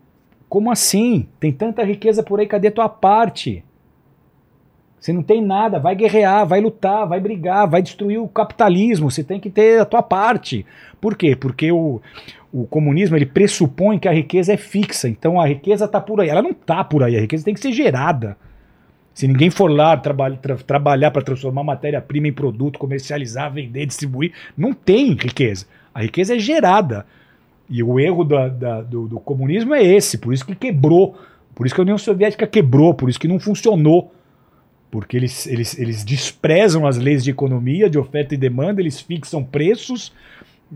Como 0.48 0.72
assim? 0.72 1.28
Tem 1.38 1.52
tanta 1.52 1.84
riqueza 1.84 2.24
por 2.24 2.40
aí, 2.40 2.48
cadê 2.48 2.72
tua 2.72 2.88
parte? 2.88 3.64
Você 5.06 5.14
não 5.14 5.22
tem 5.22 5.40
nada, 5.40 5.78
vai 5.78 5.96
guerrear, 5.96 6.48
vai 6.48 6.60
lutar, 6.60 7.08
vai 7.08 7.20
brigar, 7.20 7.70
vai 7.70 7.80
destruir 7.80 8.18
o 8.20 8.28
capitalismo, 8.28 9.12
você 9.12 9.24
tem 9.24 9.40
que 9.40 9.52
ter 9.52 9.80
a 9.80 9.86
tua 9.86 10.02
parte. 10.02 10.66
Por 11.00 11.16
quê? 11.16 11.36
Porque 11.36 11.72
o, 11.72 12.02
o 12.52 12.66
comunismo 12.66 13.16
ele 13.16 13.28
pressupõe 13.28 14.00
que 14.00 14.08
a 14.08 14.12
riqueza 14.12 14.54
é 14.54 14.58
fixa, 14.58 15.08
então 15.08 15.40
a 15.40 15.46
riqueza 15.46 15.86
está 15.86 16.02
por 16.02 16.22
aí. 16.22 16.30
Ela 16.30 16.42
não 16.42 16.50
está 16.50 16.84
por 16.84 17.04
aí, 17.04 17.16
a 17.16 17.22
riqueza 17.22 17.46
tem 17.46 17.54
que 17.54 17.60
ser 17.60 17.72
gerada. 17.72 18.36
Se 19.14 19.28
ninguém 19.28 19.52
for 19.52 19.70
lá 19.70 19.96
tra- 19.96 20.16
trabalhar 20.66 21.12
para 21.12 21.22
transformar 21.22 21.64
matéria-prima 21.64 22.28
em 22.28 22.34
produto, 22.34 22.80
comercializar, 22.80 23.54
vender, 23.54 23.86
distribuir, 23.86 24.34
não 24.58 24.74
tem 24.74 25.12
riqueza. 25.12 25.68
A 25.94 26.02
riqueza 26.02 26.36
é 26.36 26.40
gerada. 26.40 27.06
E 27.70 27.84
o 27.84 28.00
erro 28.00 28.24
da- 28.24 28.48
da- 28.48 28.82
do, 28.82 29.08
do 29.08 29.20
comunismo 29.20 29.76
é 29.76 29.84
esse, 29.84 30.18
por 30.18 30.34
isso 30.34 30.44
que 30.44 30.56
quebrou, 30.56 31.16
por 31.54 31.68
isso 31.68 31.76
que 31.76 31.82
a 31.82 31.84
União 31.84 31.98
Soviética 32.00 32.48
quebrou, 32.48 32.92
por 32.96 33.08
isso 33.08 33.20
que 33.20 33.28
não 33.28 33.40
funcionou. 33.40 34.12
Porque 34.96 35.18
eles, 35.18 35.46
eles, 35.46 35.78
eles 35.78 36.06
desprezam 36.06 36.88
as 36.88 36.98
leis 36.98 37.22
de 37.22 37.30
economia, 37.30 37.90
de 37.90 37.98
oferta 37.98 38.34
e 38.34 38.38
demanda, 38.38 38.80
eles 38.80 39.02
fixam 39.02 39.44
preços, 39.44 40.14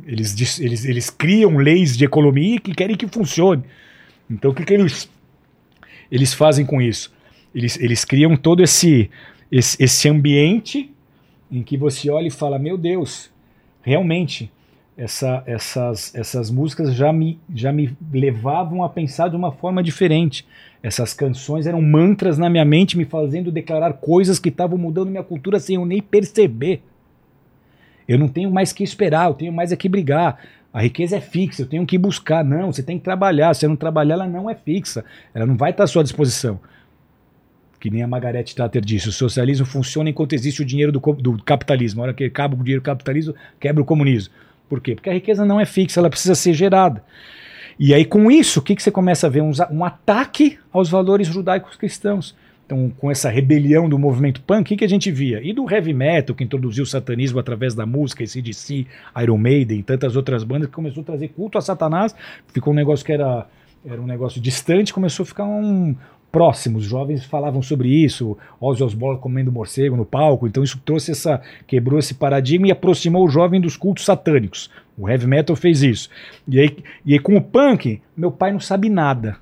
eles, 0.05 0.59
eles, 0.59 0.83
eles 0.83 1.09
criam 1.09 1.55
leis 1.55 1.95
de 1.95 2.03
economia 2.03 2.59
que 2.59 2.75
querem 2.75 2.97
que 2.97 3.07
funcione. 3.07 3.63
Então 4.29 4.51
o 4.51 4.53
que, 4.53 4.65
que 4.65 4.73
eles, 4.73 5.09
eles 6.11 6.33
fazem 6.33 6.65
com 6.65 6.81
isso? 6.81 7.13
Eles, 7.55 7.79
eles 7.79 8.03
criam 8.03 8.35
todo 8.35 8.61
esse, 8.61 9.09
esse, 9.49 9.81
esse 9.81 10.09
ambiente 10.09 10.91
em 11.49 11.63
que 11.63 11.77
você 11.77 12.09
olha 12.09 12.27
e 12.27 12.31
fala: 12.31 12.59
Meu 12.59 12.77
Deus, 12.77 13.31
realmente, 13.81 14.51
essa, 14.99 15.41
essas, 15.45 16.13
essas 16.13 16.51
músicas 16.51 16.93
já 16.93 17.13
me, 17.13 17.39
já 17.55 17.71
me 17.71 17.95
levavam 18.11 18.83
a 18.83 18.89
pensar 18.89 19.29
de 19.29 19.35
uma 19.35 19.49
forma 19.49 19.81
diferente. 19.81 20.45
Essas 20.83 21.13
canções 21.13 21.65
eram 21.65 21.81
mantras 21.81 22.37
na 22.37 22.49
minha 22.49 22.65
mente, 22.65 22.97
me 22.97 23.05
fazendo 23.05 23.49
declarar 23.49 23.93
coisas 23.93 24.39
que 24.39 24.49
estavam 24.49 24.77
mudando 24.77 25.09
minha 25.09 25.23
cultura 25.23 25.57
sem 25.57 25.77
eu 25.77 25.85
nem 25.85 26.01
perceber. 26.01 26.81
Eu 28.09 28.19
não 28.19 28.27
tenho 28.27 28.51
mais 28.51 28.73
que 28.73 28.83
esperar, 28.83 29.29
eu 29.29 29.33
tenho 29.35 29.53
mais 29.53 29.71
é 29.71 29.77
que 29.77 29.87
brigar. 29.87 30.37
A 30.73 30.81
riqueza 30.81 31.15
é 31.15 31.21
fixa, 31.21 31.61
eu 31.61 31.67
tenho 31.67 31.85
que 31.85 31.97
buscar. 31.97 32.43
Não, 32.43 32.73
você 32.73 32.83
tem 32.83 32.97
que 32.97 33.03
trabalhar. 33.05 33.53
Se 33.53 33.61
você 33.61 33.67
não 33.69 33.77
trabalhar, 33.77 34.15
ela 34.15 34.27
não 34.27 34.49
é 34.49 34.55
fixa. 34.55 35.05
Ela 35.33 35.45
não 35.45 35.55
vai 35.55 35.71
estar 35.71 35.85
à 35.85 35.87
sua 35.87 36.03
disposição. 36.03 36.59
Que 37.79 37.89
nem 37.89 38.03
a 38.03 38.07
Margaret 38.07 38.43
Thatcher 38.43 38.83
disse: 38.83 39.07
o 39.07 39.13
socialismo 39.13 39.65
funciona 39.65 40.09
enquanto 40.09 40.33
existe 40.33 40.61
o 40.61 40.65
dinheiro 40.65 40.91
do, 40.91 40.99
do 40.99 41.41
capitalismo. 41.41 42.01
A 42.01 42.03
hora 42.03 42.13
que 42.13 42.25
acaba 42.25 42.53
o 42.53 42.57
dinheiro 42.57 42.81
do 42.81 42.85
capitalismo, 42.85 43.33
quebra 43.57 43.81
o 43.81 43.85
comunismo. 43.85 44.33
Por 44.69 44.79
quê? 44.79 44.95
Porque 44.95 45.09
a 45.09 45.13
riqueza 45.13 45.43
não 45.43 45.59
é 45.59 45.65
fixa, 45.65 45.99
ela 45.99 46.09
precisa 46.09 46.35
ser 46.35 46.53
gerada. 46.53 47.03
E 47.79 47.93
aí, 47.93 48.05
com 48.05 48.29
isso, 48.29 48.59
o 48.59 48.63
que, 48.63 48.75
que 48.75 48.83
você 48.83 48.91
começa 48.91 49.27
a 49.27 49.29
ver? 49.29 49.41
Um, 49.41 49.51
um 49.71 49.83
ataque 49.83 50.59
aos 50.71 50.89
valores 50.89 51.27
judaicos 51.27 51.75
cristãos. 51.75 52.35
Então, 52.65 52.91
com 52.97 53.09
essa 53.09 53.29
rebelião 53.29 53.89
do 53.89 53.97
movimento 53.97 54.41
punk, 54.41 54.61
o 54.61 54.63
que, 54.65 54.77
que 54.77 54.85
a 54.85 54.87
gente 54.87 55.09
via? 55.09 55.41
E 55.41 55.51
do 55.53 55.67
heavy 55.67 55.91
metal, 55.91 56.35
que 56.35 56.43
introduziu 56.43 56.83
o 56.83 56.87
satanismo 56.87 57.39
através 57.39 57.73
da 57.73 57.83
música, 57.83 58.23
esse 58.23 58.41
DC, 58.43 58.85
Iron 59.23 59.37
Maiden 59.39 59.81
tantas 59.81 60.15
outras 60.15 60.43
bandas, 60.43 60.67
que 60.67 60.73
começou 60.73 61.01
a 61.01 61.05
trazer 61.05 61.29
culto 61.29 61.57
a 61.57 61.61
Satanás, 61.61 62.15
ficou 62.53 62.71
um 62.71 62.75
negócio 62.75 63.03
que 63.03 63.11
era, 63.11 63.47
era 63.83 63.99
um 63.99 64.05
negócio 64.05 64.39
distante, 64.39 64.93
começou 64.93 65.23
a 65.23 65.25
ficar 65.25 65.45
um 65.45 65.95
próximo. 66.31 66.77
Os 66.77 66.85
jovens 66.85 67.25
falavam 67.25 67.61
sobre 67.61 67.89
isso, 67.89 68.37
Ozzy 68.59 68.83
Osbourne 68.83 69.19
comendo 69.19 69.51
morcego 69.51 69.95
no 69.95 70.05
palco, 70.05 70.47
então 70.47 70.63
isso 70.63 70.79
trouxe 70.83 71.11
essa, 71.11 71.41
quebrou 71.67 71.99
esse 71.99 72.13
paradigma 72.13 72.67
e 72.67 72.71
aproximou 72.71 73.25
o 73.25 73.29
jovem 73.29 73.59
dos 73.59 73.75
cultos 73.75 74.05
satânicos. 74.05 74.69
O 74.97 75.09
heavy 75.09 75.27
metal 75.27 75.55
fez 75.55 75.81
isso. 75.81 76.09
E 76.47 76.59
aí, 76.59 76.77
e 77.05 77.13
aí 77.13 77.19
com 77.19 77.35
o 77.35 77.41
punk, 77.41 78.01
meu 78.15 78.31
pai 78.31 78.51
não 78.51 78.59
sabe 78.59 78.89
nada. 78.89 79.37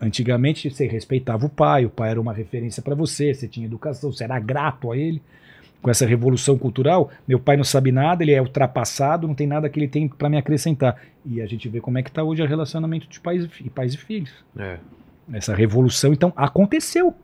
Antigamente 0.00 0.68
você 0.68 0.86
respeitava 0.86 1.46
o 1.46 1.48
pai, 1.48 1.84
o 1.84 1.90
pai 1.90 2.10
era 2.10 2.20
uma 2.20 2.32
referência 2.32 2.82
para 2.82 2.94
você, 2.94 3.32
você 3.32 3.46
tinha 3.46 3.66
educação, 3.66 4.12
você 4.12 4.24
era 4.24 4.38
grato 4.40 4.90
a 4.90 4.96
ele. 4.96 5.22
Com 5.80 5.90
essa 5.90 6.06
revolução 6.06 6.56
cultural, 6.56 7.10
meu 7.26 7.40
pai 7.40 7.56
não 7.56 7.64
sabe 7.64 7.90
nada, 7.90 8.22
ele 8.22 8.32
é 8.32 8.40
ultrapassado, 8.40 9.26
não 9.26 9.34
tem 9.34 9.48
nada 9.48 9.68
que 9.68 9.80
ele 9.80 9.88
tem 9.88 10.08
para 10.08 10.28
me 10.28 10.36
acrescentar. 10.36 10.96
E 11.26 11.40
a 11.40 11.46
gente 11.46 11.68
vê 11.68 11.80
como 11.80 11.98
é 11.98 12.02
que 12.02 12.08
está 12.08 12.22
hoje 12.22 12.40
o 12.40 12.46
relacionamento 12.46 13.08
de 13.08 13.18
pais 13.18 13.48
e, 13.60 13.70
pais 13.70 13.94
e 13.94 13.96
filhos. 13.96 14.32
É. 14.56 14.78
Essa 15.32 15.54
revolução, 15.54 16.12
então, 16.12 16.32
aconteceu. 16.36 17.14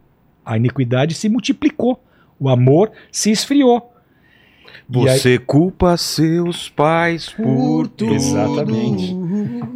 A 0.44 0.56
iniquidade 0.56 1.14
se 1.14 1.28
multiplicou. 1.28 2.02
O 2.38 2.48
amor 2.48 2.90
se 3.10 3.30
esfriou. 3.30 3.92
E 4.90 5.08
aí- 5.08 5.18
Você 5.18 5.38
culpa 5.38 5.96
seus 5.96 6.68
pais 6.68 7.28
por 7.30 7.88
tudo. 7.88 8.14
Exatamente. 8.14 9.14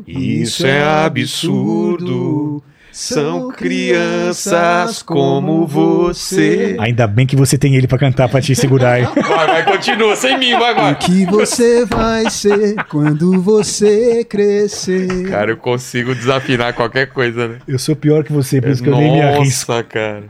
Isso 0.07 0.67
é 0.67 0.83
absurdo. 0.83 2.62
São 2.92 3.48
crianças 3.50 5.02
como 5.02 5.66
você. 5.66 6.76
Ainda 6.78 7.06
bem 7.06 7.26
que 7.26 7.34
você 7.34 7.56
tem 7.56 7.74
ele 7.74 7.86
para 7.86 7.96
cantar, 7.98 8.28
para 8.28 8.42
te 8.42 8.54
segurar 8.54 8.92
aí. 8.92 9.04
Vai, 9.32 9.46
vai, 9.46 9.64
continua 9.64 10.14
sem 10.14 10.38
mim, 10.38 10.52
vai, 10.58 10.72
O 10.72 10.76
vai. 10.76 10.94
que 10.98 11.24
você 11.24 11.86
vai 11.86 12.28
ser 12.30 12.74
quando 12.90 13.40
você 13.40 14.24
crescer? 14.24 15.28
Cara, 15.28 15.50
eu 15.52 15.56
consigo 15.56 16.14
desafinar 16.14 16.74
qualquer 16.74 17.06
coisa, 17.06 17.48
né? 17.48 17.58
Eu 17.66 17.78
sou 17.78 17.96
pior 17.96 18.22
que 18.24 18.32
você, 18.32 18.60
por 18.60 18.70
isso 18.70 18.82
que 18.82 18.88
eu 18.90 18.96
nem 18.96 19.12
me 19.12 19.22
arrisco. 19.22 19.72
Nossa, 19.72 19.82
cara. 19.84 20.24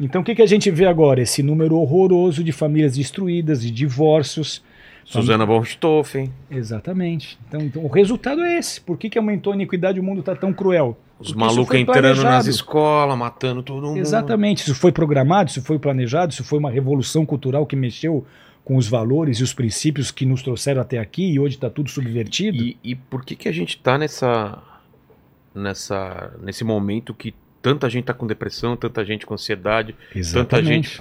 Então 0.00 0.20
o 0.20 0.24
que, 0.24 0.34
que 0.34 0.42
a 0.42 0.46
gente 0.46 0.70
vê 0.70 0.86
agora? 0.86 1.20
Esse 1.20 1.42
número 1.42 1.76
horroroso 1.76 2.44
de 2.44 2.52
famílias 2.52 2.96
destruídas, 2.96 3.60
de 3.62 3.70
divórcios. 3.70 4.62
Suzana 5.06 5.46
von 5.46 5.60
Richthofen. 5.60 6.32
Exatamente. 6.50 7.38
Então, 7.46 7.60
então, 7.60 7.84
o 7.84 7.88
resultado 7.88 8.42
é 8.42 8.58
esse. 8.58 8.80
Por 8.80 8.98
que, 8.98 9.08
que 9.08 9.16
aumentou 9.16 9.52
a 9.52 9.56
iniquidade 9.56 9.98
e 9.98 10.00
o 10.00 10.04
mundo 10.04 10.18
está 10.18 10.34
tão 10.34 10.52
cruel? 10.52 10.98
Os 11.18 11.28
Porque 11.28 11.40
malucos 11.40 11.76
entrando 11.76 12.24
nas 12.24 12.46
escolas, 12.46 13.16
matando 13.16 13.62
todo 13.62 13.86
mundo. 13.86 13.98
Exatamente. 13.98 14.64
Isso 14.64 14.74
foi 14.74 14.90
programado, 14.90 15.48
isso 15.48 15.62
foi 15.62 15.78
planejado, 15.78 16.32
isso 16.32 16.42
foi 16.42 16.58
uma 16.58 16.70
revolução 16.70 17.24
cultural 17.24 17.64
que 17.64 17.76
mexeu 17.76 18.26
com 18.64 18.76
os 18.76 18.88
valores 18.88 19.38
e 19.38 19.44
os 19.44 19.54
princípios 19.54 20.10
que 20.10 20.26
nos 20.26 20.42
trouxeram 20.42 20.82
até 20.82 20.98
aqui 20.98 21.30
e 21.30 21.38
hoje 21.38 21.54
está 21.54 21.70
tudo 21.70 21.88
subvertido. 21.88 22.58
E, 22.58 22.76
e 22.82 22.96
por 22.96 23.24
que 23.24 23.36
que 23.36 23.48
a 23.48 23.52
gente 23.52 23.78
tá 23.78 23.96
nessa, 23.96 24.60
nessa, 25.54 26.34
nesse 26.42 26.64
momento 26.64 27.14
que 27.14 27.32
tanta 27.62 27.88
gente 27.88 28.06
tá 28.06 28.12
com 28.12 28.26
depressão, 28.26 28.76
tanta 28.76 29.04
gente 29.04 29.24
com 29.24 29.34
ansiedade, 29.34 29.94
tanta 30.32 30.60
gente... 30.62 31.00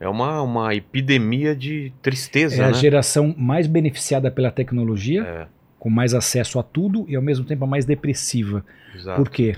É 0.00 0.08
uma, 0.08 0.40
uma 0.42 0.74
epidemia 0.74 1.54
de 1.54 1.92
tristeza, 2.00 2.56
É 2.62 2.64
a 2.64 2.68
né? 2.68 2.74
geração 2.74 3.34
mais 3.36 3.66
beneficiada 3.66 4.30
pela 4.30 4.50
tecnologia, 4.50 5.22
É, 5.22 5.46
com 5.78 5.90
mais 5.90 6.14
acesso 6.14 6.58
a 6.58 6.62
tudo 6.62 7.04
e 7.06 7.14
ao 7.14 7.22
mesmo 7.22 7.44
tempo 7.44 7.64
a 7.64 7.68
mais 7.68 7.84
depressiva. 7.84 8.64
exato. 8.94 9.16
Por 9.22 9.30
quê? 9.30 9.56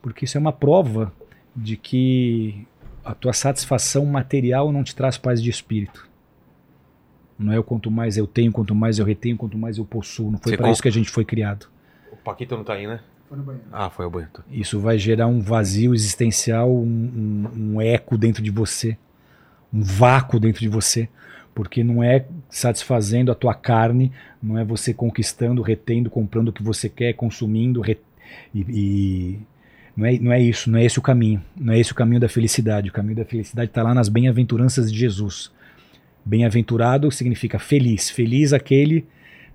Porque 0.00 0.24
isso 0.24 0.38
é 0.38 0.40
uma 0.40 0.52
prova 0.52 1.12
de 1.54 1.76
que 1.76 2.64
a 3.04 3.14
tua 3.14 3.32
satisfação 3.32 4.06
material 4.06 4.70
não 4.72 4.84
te 4.84 4.94
traz 4.94 5.18
paz 5.18 5.42
de 5.42 5.50
espírito. 5.50 6.08
Não 7.38 7.52
é 7.52 7.58
o 7.58 7.64
quanto 7.64 7.90
mais 7.90 8.16
eu 8.16 8.26
tenho, 8.26 8.52
quanto 8.52 8.74
mais 8.74 8.98
eu 8.98 9.04
retenho, 9.04 9.36
quanto 9.36 9.56
mais 9.58 9.78
eu 9.78 9.84
possuo. 9.84 10.30
Não 10.30 10.38
foi 10.38 10.56
para 10.56 10.66
com- 10.66 10.72
isso 10.72 10.82
que 10.82 10.88
a 10.88 10.92
gente 10.92 11.10
foi 11.10 11.24
criado. 11.24 11.66
O 12.12 12.16
Paquito 12.16 12.56
não 12.56 12.62
tá 12.64 12.74
aí, 12.74 12.86
né? 12.86 13.00
Ah, 13.72 13.88
foi 13.88 14.06
o 14.06 14.10
banho. 14.10 14.28
Isso 14.50 14.78
vai 14.80 14.98
gerar 14.98 15.26
um 15.26 15.40
vazio 15.40 15.94
existencial, 15.94 16.70
um, 16.70 16.82
um- 17.54 17.74
um 17.76 17.80
eco 17.80 18.18
dentro 18.18 18.42
de 18.42 18.50
você, 18.50 18.96
um 19.72 19.82
vácuo 19.82 20.38
dentro 20.40 20.60
de 20.60 20.68
você, 20.68 21.08
porque 21.54 21.82
não 21.84 22.02
é 22.02 22.24
satisfazendo 22.48 23.30
a 23.30 23.34
tua 23.34 23.54
carne, 23.54 24.12
não 24.42 24.58
é 24.58 24.64
você 24.64 24.94
conquistando, 24.94 25.62
retendo, 25.62 26.10
comprando 26.10 26.48
o 26.48 26.52
que 26.52 26.62
você 26.62 26.88
quer, 26.88 27.12
consumindo, 27.14 27.80
re- 27.80 27.98
e, 28.54 28.60
e- 28.68 29.38
não, 29.96 30.06
é, 30.06 30.18
não 30.18 30.32
é 30.32 30.40
isso, 30.40 30.70
não 30.70 30.78
é 30.78 30.84
esse 30.84 30.98
o 30.98 31.02
caminho, 31.02 31.42
não 31.56 31.74
é 31.74 31.78
esse 31.78 31.92
o 31.92 31.94
caminho 31.94 32.20
da 32.20 32.28
felicidade. 32.28 32.88
O 32.88 32.92
caminho 32.92 33.16
da 33.16 33.24
felicidade 33.24 33.70
está 33.70 33.82
lá 33.82 33.92
nas 33.92 34.08
bem-aventuranças 34.08 34.90
de 34.90 34.98
Jesus. 34.98 35.50
Bem-aventurado 36.24 37.10
significa 37.10 37.58
feliz, 37.58 38.08
feliz 38.10 38.52
aquele 38.52 39.06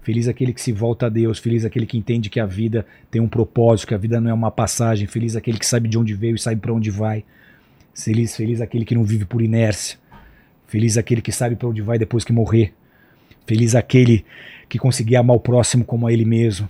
Feliz 0.01 0.27
aquele 0.27 0.53
que 0.53 0.61
se 0.61 0.71
volta 0.71 1.07
a 1.07 1.09
Deus, 1.09 1.39
feliz 1.39 1.65
aquele 1.65 1.87
que 1.87 1.97
entende 1.97 2.29
que 2.29 2.39
a 2.39 2.45
vida 2.45 2.85
tem 3.09 3.19
um 3.19 3.27
propósito, 3.27 3.87
que 3.87 3.95
a 3.95 3.97
vida 3.97 4.21
não 4.21 4.29
é 4.29 4.33
uma 4.35 4.51
passagem, 4.51 5.07
feliz 5.07 5.35
aquele 5.35 5.57
que 5.57 5.65
sabe 5.65 5.89
de 5.89 5.97
onde 5.97 6.13
veio 6.13 6.35
e 6.35 6.37
sabe 6.39 6.61
para 6.61 6.71
onde 6.71 6.91
vai. 6.91 7.23
Feliz, 7.95 8.35
feliz 8.35 8.61
aquele 8.61 8.85
que 8.85 8.93
não 8.93 9.03
vive 9.03 9.25
por 9.25 9.41
inércia. 9.41 9.97
Feliz 10.67 10.97
aquele 10.97 11.21
que 11.21 11.31
sabe 11.31 11.55
para 11.55 11.67
onde 11.67 11.81
vai 11.81 11.97
depois 11.97 12.23
que 12.23 12.33
morrer. 12.33 12.73
Feliz 13.45 13.75
aquele 13.75 14.25
que 14.67 14.79
conseguir 14.79 15.15
amar 15.15 15.35
o 15.35 15.39
próximo 15.39 15.85
como 15.85 16.07
a 16.07 16.13
ele 16.13 16.25
mesmo. 16.25 16.67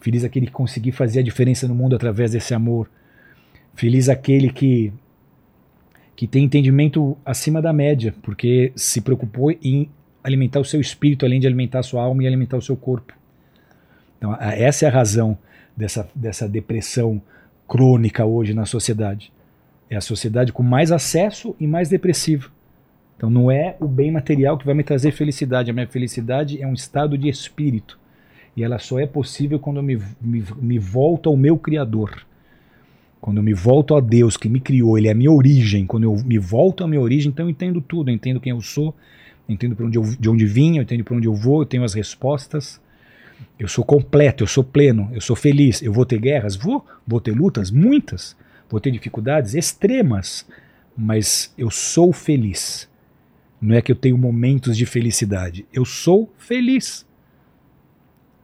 Feliz 0.00 0.24
aquele 0.24 0.46
que 0.46 0.52
conseguir 0.52 0.92
fazer 0.92 1.20
a 1.20 1.22
diferença 1.22 1.68
no 1.68 1.74
mundo 1.74 1.94
através 1.94 2.32
desse 2.32 2.54
amor. 2.54 2.90
Feliz 3.74 4.08
aquele 4.08 4.50
que 4.50 4.92
que 6.16 6.26
tem 6.26 6.44
entendimento 6.44 7.16
acima 7.24 7.62
da 7.62 7.72
média, 7.72 8.14
porque 8.20 8.72
se 8.76 9.00
preocupou 9.00 9.50
em 9.52 9.88
alimentar 10.22 10.60
o 10.60 10.64
seu 10.66 10.78
espírito, 10.78 11.24
além 11.24 11.40
de 11.40 11.46
alimentar 11.46 11.78
a 11.78 11.82
sua 11.82 12.02
alma 12.02 12.22
e 12.22 12.26
alimentar 12.26 12.58
o 12.58 12.62
seu 12.62 12.76
corpo. 12.76 13.14
Então, 14.18 14.36
essa 14.38 14.84
é 14.84 14.88
a 14.88 14.92
razão 14.92 15.38
dessa, 15.74 16.06
dessa 16.14 16.46
depressão 16.46 17.22
crônica 17.66 18.22
hoje 18.26 18.52
na 18.52 18.66
sociedade. 18.66 19.32
É 19.88 19.96
a 19.96 20.00
sociedade 20.02 20.52
com 20.52 20.62
mais 20.62 20.92
acesso 20.92 21.56
e 21.58 21.66
mais 21.66 21.88
depressiva. 21.88 22.50
Então, 23.20 23.28
não 23.28 23.50
é 23.50 23.76
o 23.78 23.86
bem 23.86 24.10
material 24.10 24.56
que 24.56 24.64
vai 24.64 24.74
me 24.74 24.82
trazer 24.82 25.12
felicidade. 25.12 25.70
A 25.70 25.74
minha 25.74 25.86
felicidade 25.86 26.58
é 26.62 26.66
um 26.66 26.72
estado 26.72 27.18
de 27.18 27.28
espírito. 27.28 27.98
E 28.56 28.64
ela 28.64 28.78
só 28.78 28.98
é 28.98 29.06
possível 29.06 29.58
quando 29.58 29.76
eu 29.76 29.82
me, 29.82 30.00
me, 30.18 30.42
me 30.56 30.78
volto 30.78 31.28
ao 31.28 31.36
meu 31.36 31.58
Criador. 31.58 32.24
Quando 33.20 33.36
eu 33.36 33.42
me 33.42 33.52
volto 33.52 33.94
a 33.94 34.00
Deus 34.00 34.38
que 34.38 34.48
me 34.48 34.58
criou, 34.58 34.96
Ele 34.96 35.08
é 35.08 35.10
a 35.10 35.14
minha 35.14 35.30
origem. 35.30 35.84
Quando 35.84 36.04
eu 36.04 36.16
me 36.24 36.38
volto 36.38 36.82
à 36.82 36.88
minha 36.88 37.02
origem, 37.02 37.30
então 37.30 37.44
eu 37.44 37.50
entendo 37.50 37.82
tudo. 37.82 38.08
Eu 38.08 38.14
entendo 38.14 38.40
quem 38.40 38.52
eu 38.52 38.62
sou, 38.62 38.96
eu 39.46 39.52
entendo 39.52 39.76
onde 39.84 39.98
eu, 39.98 40.02
de 40.18 40.30
onde 40.30 40.46
vim, 40.46 40.78
eu 40.78 40.82
entendo 40.82 41.04
para 41.04 41.14
onde 41.14 41.28
eu 41.28 41.34
vou, 41.34 41.60
eu 41.60 41.66
tenho 41.66 41.84
as 41.84 41.92
respostas. 41.92 42.80
Eu 43.58 43.68
sou 43.68 43.84
completo, 43.84 44.44
eu 44.44 44.48
sou 44.48 44.64
pleno, 44.64 45.10
eu 45.12 45.20
sou 45.20 45.36
feliz. 45.36 45.82
Eu 45.82 45.92
vou 45.92 46.06
ter 46.06 46.18
guerras? 46.18 46.56
Vou. 46.56 46.86
Vou 47.06 47.20
ter 47.20 47.32
lutas? 47.32 47.70
Muitas. 47.70 48.34
Vou 48.70 48.80
ter 48.80 48.90
dificuldades 48.90 49.54
extremas. 49.54 50.48
Mas 50.96 51.52
eu 51.58 51.70
sou 51.70 52.14
feliz. 52.14 52.88
Não 53.60 53.76
é 53.76 53.82
que 53.82 53.92
eu 53.92 53.96
tenho 53.96 54.16
momentos 54.16 54.76
de 54.76 54.86
felicidade. 54.86 55.66
Eu 55.72 55.84
sou 55.84 56.32
feliz. 56.38 57.06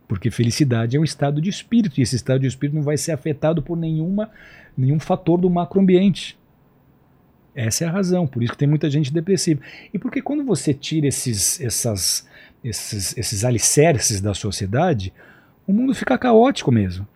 Porque 0.07 0.31
felicidade 0.31 0.97
é 0.97 1.01
um 1.01 1.05
estado 1.05 1.41
de 1.41 1.49
espírito. 1.49 1.99
E 1.99 2.03
esse 2.03 2.17
estado 2.17 2.41
de 2.41 2.47
espírito 2.47 2.77
não 2.77 2.83
vai 2.83 2.97
ser 2.97 3.13
afetado 3.13 3.63
por 3.63 3.77
nenhuma, 3.77 4.31
nenhum 4.77 5.01
fator 5.01 5.41
do 5.41 5.49
macroambiente. 5.49 6.39
Essa 7.55 7.85
é 7.85 7.89
a 7.89 7.91
razão, 7.91 8.27
por 8.27 8.43
isso 8.43 8.53
que 8.53 8.59
tem 8.59 8.69
muita 8.69 8.91
gente 8.91 9.11
depressiva. 9.11 9.63
E 9.93 9.99
porque 9.99 10.21
quando 10.21 10.45
você 10.45 10.75
tira 10.75 11.07
esses, 11.07 11.59
essas, 11.59 12.29
esses, 12.63 13.17
esses 13.17 13.45
alicerces 13.47 14.21
da 14.21 14.35
sociedade, 14.35 15.11
o 15.67 15.73
mundo 15.73 15.95
fica 15.95 16.19
caótico 16.19 16.71
mesmo. 16.71 17.09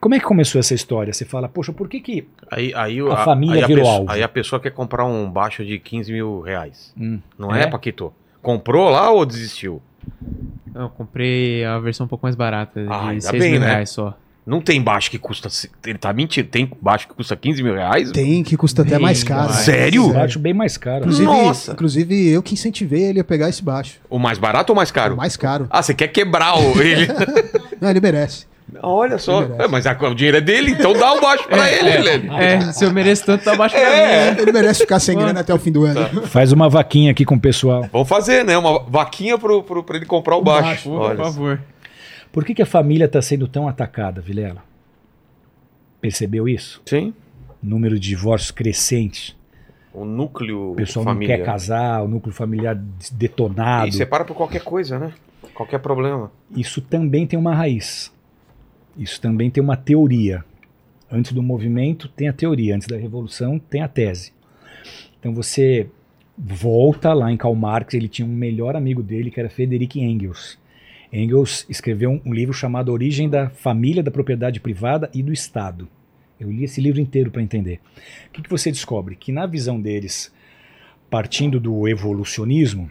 Como 0.00 0.14
é 0.14 0.18
que 0.18 0.24
começou 0.24 0.58
essa 0.58 0.74
história? 0.74 1.12
Você 1.12 1.24
fala, 1.24 1.48
poxa, 1.48 1.72
por 1.72 1.88
que 1.88 2.00
que... 2.00 2.28
Aí, 2.50 2.72
aí, 2.74 3.00
A 3.00 3.16
família 3.24 3.62
aí 3.62 3.66
virou 3.66 3.84
pessoa, 3.84 3.98
alvo. 4.00 4.12
Aí 4.12 4.22
a 4.22 4.28
pessoa 4.28 4.60
quer 4.60 4.70
comprar 4.70 5.04
um 5.04 5.30
baixo 5.30 5.64
de 5.64 5.78
15 5.78 6.12
mil 6.12 6.40
reais. 6.40 6.92
Hum, 6.98 7.18
Não 7.38 7.54
é, 7.54 7.62
É? 7.62 7.66
Paquito? 7.66 8.12
Comprou 8.42 8.88
lá 8.90 9.10
ou 9.10 9.24
desistiu? 9.26 9.82
Não, 10.72 10.82
eu 10.82 10.88
comprei 10.90 11.64
a 11.64 11.78
versão 11.78 12.04
um 12.06 12.08
pouco 12.08 12.26
mais 12.26 12.36
barata, 12.36 12.82
de 12.82 12.88
Ah, 12.88 13.08
ainda 13.08 13.20
6 13.22 13.42
bem, 13.42 13.52
mil 13.52 13.60
né? 13.60 13.66
reais 13.66 13.90
só. 13.90 14.16
Não 14.46 14.60
tem 14.60 14.80
baixo 14.80 15.10
que 15.10 15.18
custa. 15.18 15.48
Ele 15.84 15.98
tá 15.98 16.12
mentindo. 16.12 16.48
Tem 16.48 16.70
baixo 16.80 17.08
que 17.08 17.14
custa 17.14 17.34
15 17.34 17.60
mil 17.64 17.74
reais? 17.74 18.12
Tem, 18.12 18.44
que 18.44 18.56
custa 18.56 18.82
até 18.82 18.92
Bem 18.92 19.00
mais 19.00 19.24
caro. 19.24 19.48
mais. 19.48 19.64
Sério? 19.64 20.12
eu 20.12 20.20
acho 20.20 20.38
bem 20.38 20.54
mais 20.54 20.76
caro. 20.76 20.98
Inclusive, 21.00 21.26
Nossa! 21.26 21.72
inclusive, 21.72 22.28
eu 22.28 22.40
que 22.40 22.54
incentivei 22.54 23.02
ele 23.02 23.18
a 23.18 23.24
pegar 23.24 23.48
esse 23.48 23.60
baixo. 23.64 23.98
O 24.08 24.20
mais 24.20 24.38
barato 24.38 24.70
ou 24.70 24.76
mais 24.76 24.92
caro? 24.92 25.14
O 25.14 25.16
mais 25.16 25.36
caro. 25.36 25.66
Ah, 25.68 25.82
você 25.82 25.92
quer 25.92 26.06
quebrar 26.08 26.56
o, 26.60 26.80
ele? 26.80 27.08
Não, 27.80 27.90
ele 27.90 28.00
merece. 28.00 28.46
Olha 28.82 29.16
só. 29.18 29.42
Ele. 29.44 29.54
É, 29.58 29.68
mas 29.68 29.86
a- 29.86 29.92
o 29.92 30.14
dinheiro 30.14 30.36
é 30.38 30.40
dele, 30.40 30.72
então 30.72 30.92
dá 30.92 31.12
o 31.14 31.20
baixo 31.20 31.46
pra 31.48 31.70
ele, 31.70 31.88
Helene. 31.88 32.28
É, 32.36 32.60
se 32.72 32.84
eu 32.84 32.92
mereço 32.92 33.24
tanto, 33.24 33.44
tá 33.44 33.52
abaixo 33.52 33.74
pra 33.76 33.84
mim. 33.84 33.90
É. 33.96 34.34
né? 34.34 34.40
Ele 34.42 34.52
merece 34.52 34.80
ficar 34.80 34.98
sem 34.98 35.16
grana 35.16 35.40
até 35.40 35.54
o 35.54 35.58
fim 35.58 35.70
do 35.70 35.84
ano. 35.84 36.26
Faz 36.26 36.50
uma 36.52 36.68
vaquinha 36.68 37.12
aqui 37.12 37.24
com 37.24 37.36
o 37.36 37.40
pessoal. 37.40 37.88
Vamos 37.92 38.08
fazer, 38.08 38.44
né? 38.44 38.58
Uma 38.58 38.80
vaquinha 38.80 39.38
pro, 39.38 39.62
pro, 39.62 39.84
pra 39.84 39.96
ele 39.96 40.04
comprar 40.06 40.36
o 40.36 40.42
baixo. 40.42 40.90
baixo, 40.90 41.16
Por 41.16 41.16
favor. 41.16 41.60
Por 42.32 42.44
que, 42.44 42.54
que 42.54 42.62
a 42.62 42.66
família 42.66 43.04
está 43.06 43.22
sendo 43.22 43.46
tão 43.46 43.68
atacada, 43.68 44.20
Vilela? 44.20 44.62
Percebeu 46.00 46.48
isso? 46.48 46.82
Sim. 46.86 47.14
Número 47.62 47.98
de 47.98 48.08
divórcios 48.08 48.50
crescente. 48.50 49.36
O 49.92 50.04
núcleo 50.04 50.72
O 50.72 50.74
pessoal 50.76 51.04
família. 51.04 51.36
não 51.38 51.44
quer 51.44 51.50
casar, 51.50 52.02
o 52.02 52.08
núcleo 52.08 52.34
familiar 52.34 52.76
detonado. 53.12 53.88
E 53.88 53.92
separa 53.92 54.24
por 54.24 54.34
qualquer 54.36 54.60
coisa, 54.62 54.98
né? 54.98 55.12
Qualquer 55.54 55.78
problema. 55.78 56.30
Isso 56.54 56.82
também 56.82 57.26
tem 57.26 57.38
uma 57.38 57.54
raiz. 57.54 58.12
Isso 58.96 59.20
também 59.20 59.50
tem 59.50 59.62
uma 59.62 59.76
teoria. 59.76 60.44
Antes 61.10 61.32
do 61.32 61.42
movimento 61.42 62.08
tem 62.08 62.28
a 62.28 62.32
teoria, 62.32 62.74
antes 62.74 62.88
da 62.88 62.96
revolução 62.96 63.58
tem 63.58 63.82
a 63.82 63.88
tese. 63.88 64.32
Então 65.18 65.34
você 65.34 65.88
volta 66.36 67.12
lá 67.12 67.30
em 67.30 67.36
Karl 67.36 67.54
Marx, 67.54 67.94
ele 67.94 68.08
tinha 68.08 68.26
um 68.26 68.32
melhor 68.32 68.76
amigo 68.76 69.02
dele 69.02 69.30
que 69.30 69.40
era 69.40 69.48
Frederick 69.48 70.00
Engels. 70.00 70.58
Engels 71.12 71.64
escreveu 71.68 72.10
um, 72.10 72.20
um 72.24 72.34
livro 72.34 72.52
chamado 72.52 72.92
Origem 72.92 73.28
da 73.28 73.48
Família, 73.48 74.02
da 74.02 74.10
Propriedade 74.10 74.60
Privada 74.60 75.10
e 75.14 75.22
do 75.22 75.32
Estado. 75.32 75.88
Eu 76.38 76.50
li 76.50 76.64
esse 76.64 76.80
livro 76.80 77.00
inteiro 77.00 77.30
para 77.30 77.42
entender. 77.42 77.80
O 78.28 78.32
que, 78.32 78.42
que 78.42 78.50
você 78.50 78.70
descobre? 78.70 79.16
Que 79.16 79.32
na 79.32 79.46
visão 79.46 79.80
deles, 79.80 80.32
partindo 81.08 81.58
do 81.58 81.88
evolucionismo, 81.88 82.90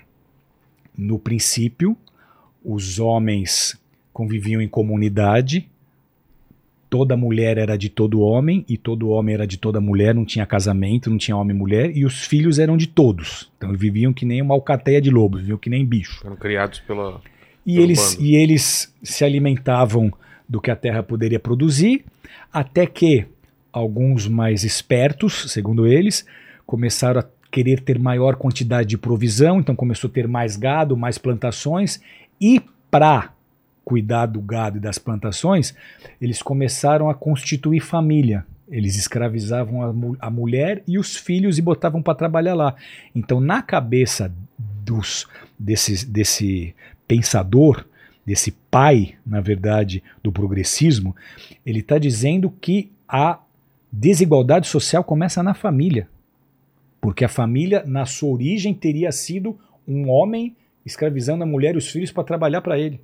no 0.98 1.20
princípio, 1.20 1.96
os 2.64 3.00
homens 3.00 3.80
conviviam 4.12 4.62
em 4.62 4.68
comunidade, 4.68 5.70
toda 6.90 7.18
mulher 7.18 7.58
era 7.58 7.78
de 7.78 7.90
todo 7.90 8.22
homem 8.22 8.66
e 8.70 8.78
todo 8.78 9.10
homem 9.10 9.36
era 9.36 9.48
de 9.48 9.58
toda 9.58 9.82
mulher, 9.82 10.14
não 10.14 10.26
tinha 10.26 10.46
casamento, 10.46 11.10
não 11.10 11.18
tinha 11.18 11.36
homem 11.36 11.56
e 11.56 11.60
mulher, 11.60 11.96
e 11.96 12.06
os 12.06 12.26
filhos 12.26 12.60
eram 12.60 12.78
de 12.78 12.88
todos. 12.88 13.52
Então 13.58 13.70
eles 13.70 13.82
viviam 13.82 14.14
que 14.14 14.26
nem 14.26 14.42
uma 14.42 14.54
alcateia 14.54 15.02
de 15.02 15.10
lobos, 15.10 15.42
viviam 15.42 15.58
que 15.58 15.70
nem 15.70 15.86
bicho. 15.86 16.22
Foram 16.22 16.36
criados 16.36 16.80
pela. 16.80 17.22
E 17.66 17.80
eles, 17.80 18.16
bando. 18.16 18.26
e 18.28 18.36
eles 18.36 18.94
se 19.04 19.26
alimentavam 19.26 20.12
do 20.48 20.62
que 20.62 20.70
a 20.70 20.76
terra 20.76 21.02
poderia 21.02 21.40
produzir, 21.40 22.06
até 22.54 22.86
que 22.86 23.26
alguns 23.74 24.28
mais 24.28 24.64
espertos, 24.64 25.52
segundo 25.52 25.86
eles, 25.88 26.26
começaram 26.66 27.20
a 27.20 27.26
querer 27.52 27.82
ter 27.82 27.98
maior 27.98 28.36
quantidade 28.36 28.90
de 28.90 28.98
provisão, 28.98 29.60
então 29.60 29.76
começou 29.76 30.10
a 30.10 30.14
ter 30.14 30.28
mais 30.28 30.56
gado, 30.56 30.96
mais 30.96 31.18
plantações, 31.18 32.00
e 32.40 32.62
para 32.92 33.35
cuidar 33.86 34.26
do 34.26 34.42
gado 34.42 34.78
e 34.78 34.82
das 34.82 34.98
plantações, 34.98 35.74
eles 36.20 36.42
começaram 36.42 37.10
a 37.10 37.14
constituir 37.14 37.80
família. 37.80 38.46
Eles 38.68 38.98
escravizavam 38.98 39.84
a, 39.84 39.94
mu- 39.94 40.18
a 40.20 40.30
mulher 40.30 40.82
e 40.88 40.98
os 40.98 41.16
filhos 41.16 41.60
e 41.60 41.62
botavam 41.62 42.02
para 42.02 42.16
trabalhar 42.16 42.56
lá. 42.56 42.76
Então, 43.14 43.40
na 43.40 43.62
cabeça 43.62 44.34
dos 44.58 45.28
desses, 45.58 46.04
desse 46.04 46.74
pensador, 47.08 47.86
desse 48.26 48.52
pai, 48.52 49.14
na 49.24 49.40
verdade, 49.40 50.02
do 50.24 50.32
progressismo, 50.32 51.16
ele 51.64 51.80
está 51.82 52.00
dizendo 52.00 52.50
que 52.50 52.92
a 53.08 53.40
desigualdade 53.92 54.68
social 54.68 55.04
começa 55.04 55.44
na 55.44 55.54
família. 55.54 56.10
Porque 57.00 57.24
a 57.24 57.30
família, 57.30 57.84
na 57.86 58.08
sua 58.08 58.34
origem, 58.34 58.74
teria 58.74 59.12
sido 59.12 59.56
um 59.88 60.10
homem 60.10 60.56
escravizando 60.84 61.44
a 61.44 61.48
mulher 61.48 61.76
e 61.76 61.78
os 61.78 61.88
filhos 61.92 62.12
para 62.12 62.24
trabalhar 62.24 62.62
para 62.62 62.80
ele. 62.80 63.00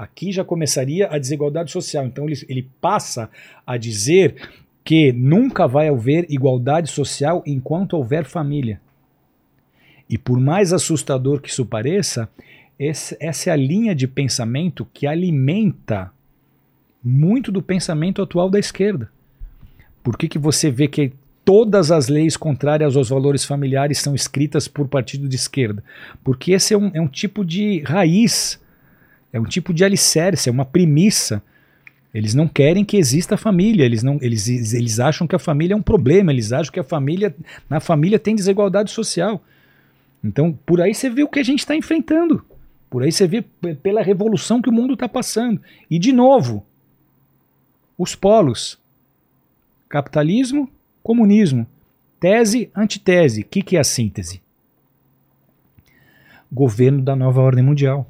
Aqui 0.00 0.32
já 0.32 0.42
começaria 0.42 1.08
a 1.08 1.18
desigualdade 1.18 1.70
social. 1.70 2.06
Então 2.06 2.24
ele, 2.24 2.42
ele 2.48 2.70
passa 2.80 3.28
a 3.66 3.76
dizer 3.76 4.34
que 4.82 5.12
nunca 5.12 5.68
vai 5.68 5.88
haver 5.88 6.24
igualdade 6.30 6.88
social 6.88 7.42
enquanto 7.46 7.98
houver 7.98 8.24
família. 8.24 8.80
E 10.08 10.16
por 10.16 10.40
mais 10.40 10.72
assustador 10.72 11.42
que 11.42 11.50
isso 11.50 11.66
pareça, 11.66 12.30
esse, 12.78 13.14
essa 13.20 13.50
é 13.50 13.52
a 13.52 13.56
linha 13.56 13.94
de 13.94 14.08
pensamento 14.08 14.88
que 14.94 15.06
alimenta 15.06 16.10
muito 17.04 17.52
do 17.52 17.60
pensamento 17.60 18.22
atual 18.22 18.48
da 18.48 18.58
esquerda. 18.58 19.12
Por 20.02 20.16
que, 20.16 20.28
que 20.28 20.38
você 20.38 20.70
vê 20.70 20.88
que 20.88 21.12
todas 21.44 21.90
as 21.90 22.08
leis 22.08 22.38
contrárias 22.38 22.96
aos 22.96 23.10
valores 23.10 23.44
familiares 23.44 23.98
são 23.98 24.14
escritas 24.14 24.66
por 24.66 24.88
partido 24.88 25.28
de 25.28 25.36
esquerda? 25.36 25.84
Porque 26.24 26.52
esse 26.52 26.72
é 26.72 26.78
um, 26.78 26.90
é 26.94 27.00
um 27.02 27.06
tipo 27.06 27.44
de 27.44 27.82
raiz, 27.82 28.58
é 29.32 29.40
um 29.40 29.44
tipo 29.44 29.72
de 29.72 29.84
alicerce, 29.84 30.48
é 30.48 30.52
uma 30.52 30.64
premissa. 30.64 31.42
Eles 32.12 32.34
não 32.34 32.48
querem 32.48 32.84
que 32.84 32.96
exista 32.96 33.36
família, 33.36 33.84
eles, 33.84 34.02
não, 34.02 34.18
eles, 34.20 34.48
eles 34.74 34.98
acham 34.98 35.26
que 35.26 35.36
a 35.36 35.38
família 35.38 35.74
é 35.74 35.76
um 35.76 35.82
problema, 35.82 36.32
eles 36.32 36.52
acham 36.52 36.72
que 36.72 36.80
a 36.80 36.84
família, 36.84 37.34
na 37.68 37.78
família 37.78 38.18
tem 38.18 38.34
desigualdade 38.34 38.90
social. 38.90 39.42
Então, 40.22 40.52
por 40.66 40.80
aí 40.80 40.92
você 40.92 41.08
vê 41.08 41.22
o 41.22 41.28
que 41.28 41.38
a 41.38 41.44
gente 41.44 41.60
está 41.60 41.74
enfrentando. 41.74 42.44
Por 42.90 43.04
aí 43.04 43.12
você 43.12 43.28
vê 43.28 43.42
pela 43.82 44.02
revolução 44.02 44.60
que 44.60 44.68
o 44.68 44.72
mundo 44.72 44.94
está 44.94 45.08
passando. 45.08 45.62
E, 45.88 45.98
de 45.98 46.12
novo, 46.12 46.66
os 47.96 48.16
polos: 48.16 48.76
capitalismo, 49.88 50.68
comunismo, 51.00 51.64
tese, 52.18 52.68
antitese. 52.74 53.42
O 53.42 53.44
que, 53.44 53.62
que 53.62 53.76
é 53.76 53.80
a 53.80 53.84
síntese? 53.84 54.42
Governo 56.50 57.00
da 57.00 57.14
nova 57.14 57.40
ordem 57.40 57.62
mundial, 57.62 58.09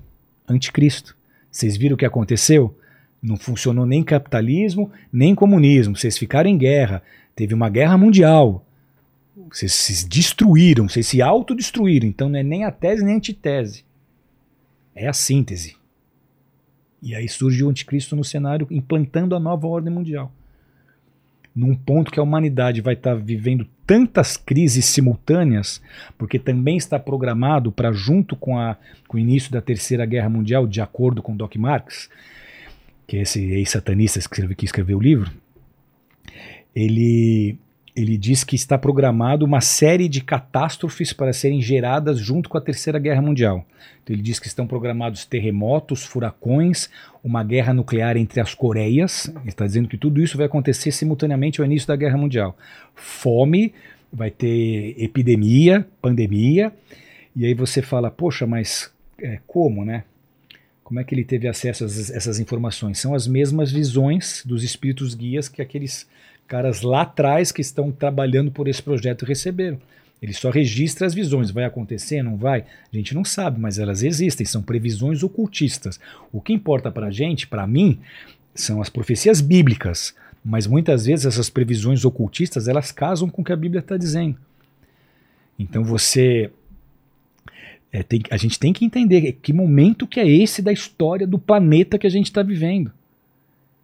anticristo. 0.50 1.16
Vocês 1.50 1.76
viram 1.76 1.94
o 1.94 1.98
que 1.98 2.06
aconteceu? 2.06 2.76
Não 3.22 3.36
funcionou 3.36 3.86
nem 3.86 4.02
capitalismo, 4.02 4.90
nem 5.12 5.34
comunismo. 5.34 5.96
Vocês 5.96 6.16
ficaram 6.16 6.48
em 6.48 6.56
guerra. 6.56 7.02
Teve 7.34 7.54
uma 7.54 7.68
guerra 7.68 7.96
mundial. 7.96 8.64
Vocês 9.50 9.72
se 9.72 10.08
destruíram, 10.08 10.88
vocês 10.88 11.06
se 11.06 11.20
autodestruíram. 11.20 12.06
Então 12.06 12.28
não 12.28 12.38
é 12.38 12.42
nem 12.42 12.64
a 12.64 12.70
tese 12.70 13.04
nem 13.04 13.14
a 13.14 13.16
antitese. 13.16 13.84
É 14.94 15.08
a 15.08 15.12
síntese. 15.12 15.76
E 17.02 17.14
aí 17.14 17.28
surge 17.28 17.64
o 17.64 17.68
anticristo 17.68 18.14
no 18.14 18.24
cenário 18.24 18.66
implantando 18.70 19.34
a 19.34 19.40
nova 19.40 19.66
ordem 19.66 19.92
mundial. 19.92 20.32
Num 21.60 21.74
ponto 21.74 22.10
que 22.10 22.18
a 22.18 22.22
humanidade 22.22 22.80
vai 22.80 22.94
estar 22.94 23.14
tá 23.14 23.22
vivendo 23.22 23.68
tantas 23.86 24.34
crises 24.34 24.86
simultâneas, 24.86 25.82
porque 26.16 26.38
também 26.38 26.78
está 26.78 26.98
programado 26.98 27.70
para, 27.70 27.92
junto 27.92 28.34
com, 28.34 28.58
a, 28.58 28.78
com 29.06 29.18
o 29.18 29.20
início 29.20 29.52
da 29.52 29.60
Terceira 29.60 30.06
Guerra 30.06 30.30
Mundial, 30.30 30.66
de 30.66 30.80
acordo 30.80 31.20
com 31.20 31.36
Doc 31.36 31.54
Marx, 31.56 32.08
que 33.06 33.18
é 33.18 33.20
esse 33.20 33.44
ex-satanista 33.52 34.18
que 34.26 34.54
que 34.54 34.64
escreveu 34.64 34.96
o 34.96 35.02
livro, 35.02 35.30
ele 36.74 37.58
ele 37.94 38.16
diz 38.16 38.44
que 38.44 38.54
está 38.54 38.78
programado 38.78 39.44
uma 39.44 39.60
série 39.60 40.08
de 40.08 40.20
catástrofes 40.22 41.12
para 41.12 41.32
serem 41.32 41.60
geradas 41.60 42.18
junto 42.18 42.48
com 42.48 42.56
a 42.56 42.60
Terceira 42.60 42.98
Guerra 42.98 43.22
Mundial. 43.22 43.66
Então 44.02 44.14
ele 44.14 44.22
diz 44.22 44.38
que 44.38 44.46
estão 44.46 44.66
programados 44.66 45.24
terremotos, 45.24 46.04
furacões, 46.04 46.88
uma 47.22 47.42
guerra 47.42 47.74
nuclear 47.74 48.16
entre 48.16 48.40
as 48.40 48.54
Coreias. 48.54 49.32
Ele 49.40 49.48
está 49.48 49.66
dizendo 49.66 49.88
que 49.88 49.98
tudo 49.98 50.22
isso 50.22 50.36
vai 50.36 50.46
acontecer 50.46 50.92
simultaneamente 50.92 51.60
ao 51.60 51.66
início 51.66 51.88
da 51.88 51.96
Guerra 51.96 52.16
Mundial. 52.16 52.56
Fome, 52.94 53.74
vai 54.12 54.30
ter 54.30 54.94
epidemia, 54.98 55.86
pandemia. 56.00 56.72
E 57.34 57.44
aí 57.44 57.54
você 57.54 57.82
fala, 57.82 58.10
poxa, 58.10 58.46
mas 58.46 58.90
é, 59.20 59.38
como, 59.46 59.84
né? 59.84 60.04
Como 60.82 60.98
é 60.98 61.04
que 61.04 61.14
ele 61.14 61.24
teve 61.24 61.46
acesso 61.46 61.84
a 61.84 61.86
essas 61.86 62.40
informações? 62.40 62.98
São 62.98 63.14
as 63.14 63.28
mesmas 63.28 63.70
visões 63.70 64.42
dos 64.44 64.64
espíritos 64.64 65.14
guias 65.14 65.48
que 65.48 65.62
aqueles 65.62 66.08
caras 66.50 66.82
lá 66.82 67.02
atrás 67.02 67.52
que 67.52 67.60
estão 67.60 67.92
trabalhando 67.92 68.50
por 68.50 68.66
esse 68.66 68.82
projeto 68.82 69.24
receberam. 69.24 69.78
Ele 70.20 70.32
só 70.32 70.50
registra 70.50 71.06
as 71.06 71.14
visões. 71.14 71.52
Vai 71.52 71.64
acontecer? 71.64 72.22
Não 72.24 72.36
vai? 72.36 72.64
A 72.92 72.96
gente 72.96 73.14
não 73.14 73.24
sabe, 73.24 73.60
mas 73.60 73.78
elas 73.78 74.02
existem. 74.02 74.44
São 74.44 74.60
previsões 74.60 75.22
ocultistas. 75.22 76.00
O 76.32 76.40
que 76.40 76.52
importa 76.52 76.90
para 76.90 77.06
a 77.06 77.10
gente, 77.10 77.46
para 77.46 77.66
mim, 77.68 78.00
são 78.52 78.82
as 78.82 78.90
profecias 78.90 79.40
bíblicas. 79.40 80.12
Mas 80.44 80.66
muitas 80.66 81.06
vezes 81.06 81.24
essas 81.24 81.48
previsões 81.48 82.04
ocultistas 82.04 82.66
elas 82.66 82.90
casam 82.90 83.30
com 83.30 83.42
o 83.42 83.44
que 83.44 83.52
a 83.52 83.56
Bíblia 83.56 83.78
está 83.78 83.96
dizendo. 83.96 84.36
Então 85.56 85.84
você 85.84 86.50
é, 87.92 88.02
tem, 88.02 88.22
a 88.28 88.36
gente 88.36 88.58
tem 88.58 88.72
que 88.72 88.84
entender 88.84 89.38
que 89.40 89.52
momento 89.52 90.06
que 90.06 90.18
é 90.18 90.28
esse 90.28 90.60
da 90.60 90.72
história 90.72 91.28
do 91.28 91.38
planeta 91.38 91.96
que 91.96 92.08
a 92.08 92.10
gente 92.10 92.26
está 92.26 92.42
vivendo. 92.42 92.90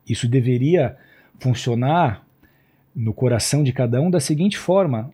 Isso 0.08 0.26
deveria 0.26 0.96
funcionar 1.38 2.25
no 2.96 3.12
coração 3.12 3.62
de 3.62 3.74
cada 3.74 4.00
um 4.00 4.10
da 4.10 4.18
seguinte 4.18 4.56
forma: 4.56 5.12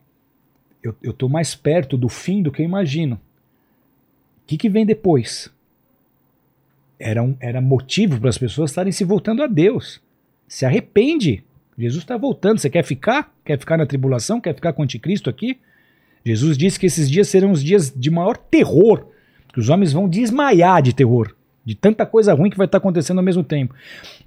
eu 0.82 0.94
estou 1.02 1.28
mais 1.28 1.56
perto 1.56 1.96
do 1.96 2.08
fim 2.08 2.40
do 2.40 2.52
que 2.52 2.62
eu 2.62 2.66
imagino. 2.66 3.16
O 3.16 4.46
que, 4.46 4.56
que 4.56 4.68
vem 4.68 4.86
depois? 4.86 5.50
Era, 6.98 7.22
um, 7.22 7.36
era 7.40 7.60
motivo 7.60 8.20
para 8.20 8.30
as 8.30 8.38
pessoas 8.38 8.70
estarem 8.70 8.92
se 8.92 9.04
voltando 9.04 9.42
a 9.42 9.48
Deus. 9.48 10.00
Se 10.46 10.64
arrepende. 10.64 11.42
Jesus 11.76 12.04
está 12.04 12.16
voltando. 12.16 12.58
Você 12.58 12.70
quer 12.70 12.84
ficar? 12.84 13.34
Quer 13.44 13.58
ficar 13.58 13.76
na 13.76 13.86
tribulação? 13.86 14.40
Quer 14.40 14.54
ficar 14.54 14.72
com 14.72 14.82
o 14.82 14.84
anticristo 14.84 15.28
aqui? 15.28 15.58
Jesus 16.24 16.56
disse 16.56 16.78
que 16.78 16.86
esses 16.86 17.10
dias 17.10 17.28
serão 17.28 17.50
os 17.50 17.64
dias 17.64 17.92
de 17.94 18.10
maior 18.10 18.36
terror, 18.36 19.08
que 19.52 19.58
os 19.58 19.68
homens 19.68 19.92
vão 19.92 20.08
desmaiar 20.08 20.80
de 20.80 20.92
terror 20.92 21.34
de 21.64 21.74
tanta 21.74 22.04
coisa 22.04 22.34
ruim 22.34 22.50
que 22.50 22.56
vai 22.56 22.66
estar 22.66 22.78
acontecendo 22.78 23.18
ao 23.18 23.24
mesmo 23.24 23.44
tempo. 23.44 23.74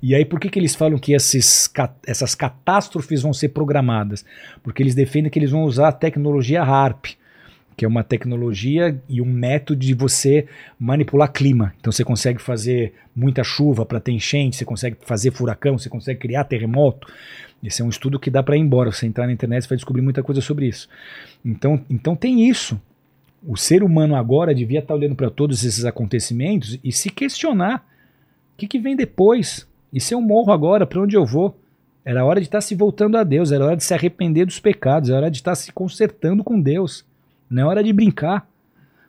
E 0.02 0.16
aí, 0.16 0.24
por 0.24 0.40
que, 0.40 0.50
que 0.50 0.58
eles 0.58 0.76
falam 0.76 0.98
que 0.98 1.14
esses, 1.14 1.72
essas 2.08 2.34
catástrofes 2.34 3.22
vão 3.22 3.34
ser 3.34 3.50
programadas? 3.50 4.26
Porque 4.64 4.82
eles 4.82 4.96
defendem 4.96 5.30
que 5.30 5.38
eles 5.38 5.52
vão 5.52 5.64
usar 5.64 5.90
a 5.90 5.92
tecnologia 5.92 6.64
HARP, 6.64 7.16
que 7.76 7.84
é 7.84 7.88
uma 7.88 8.04
tecnologia 8.04 9.02
e 9.10 9.22
um 9.22 9.26
método 9.26 9.82
de 9.82 9.94
você 9.94 10.48
manipular 10.80 11.32
clima. 11.32 11.74
Então 11.80 11.92
você 11.92 12.06
consegue 12.06 12.42
fazer 12.42 12.94
muita 13.14 13.44
chuva 13.44 13.86
para 13.86 14.00
ter 14.00 14.14
enchente, 14.14 14.56
você 14.56 14.66
consegue 14.66 14.98
fazer 15.02 15.32
furacão, 15.32 15.78
você 15.78 15.90
consegue 15.90 16.20
criar 16.20 16.46
terremoto. 16.46 17.08
Esse 17.62 17.82
é 17.82 17.86
um 17.86 17.90
estudo 17.90 18.20
que 18.20 18.30
dá 18.30 18.42
para 18.42 18.56
ir 18.56 18.62
embora. 18.62 18.92
Você 18.92 19.06
entrar 19.06 19.26
na 19.28 19.34
internet 19.34 19.64
você 19.64 19.70
vai 19.70 19.76
descobrir 19.78 20.02
muita 20.02 20.24
coisa 20.24 20.40
sobre 20.40 20.68
isso. 20.68 20.88
Então, 21.44 21.84
então 21.90 22.16
tem 22.16 22.48
isso. 22.48 22.80
O 23.48 23.56
ser 23.56 23.84
humano 23.84 24.16
agora 24.16 24.54
devia 24.56 24.80
estar 24.80 24.96
olhando 24.96 25.16
para 25.16 25.30
todos 25.30 25.64
esses 25.64 25.86
acontecimentos 25.86 26.80
e 26.84 26.92
se 26.92 27.10
questionar: 27.10 27.86
o 28.54 28.58
que, 28.58 28.68
que 28.68 28.80
vem 28.80 28.96
depois? 28.96 29.68
E 29.94 30.00
se 30.00 30.14
eu 30.14 30.22
morro 30.22 30.52
agora, 30.52 30.86
para 30.86 31.02
onde 31.02 31.16
eu 31.16 31.26
vou? 31.26 31.58
Era 32.04 32.24
hora 32.26 32.40
de 32.40 32.48
estar 32.48 32.62
se 32.62 32.76
voltando 32.76 33.18
a 33.18 33.24
Deus, 33.24 33.52
era 33.52 33.66
hora 33.66 33.76
de 33.78 33.84
se 33.84 33.94
arrepender 33.94 34.46
dos 34.46 34.60
pecados, 34.60 35.10
era 35.10 35.18
hora 35.20 35.32
de 35.32 35.38
estar 35.38 35.56
se 35.56 35.72
consertando 35.72 36.44
com 36.44 36.60
Deus. 36.60 37.06
Não 37.50 37.64
é 37.64 37.66
hora 37.66 37.84
de 37.84 37.92
brincar. 37.94 38.48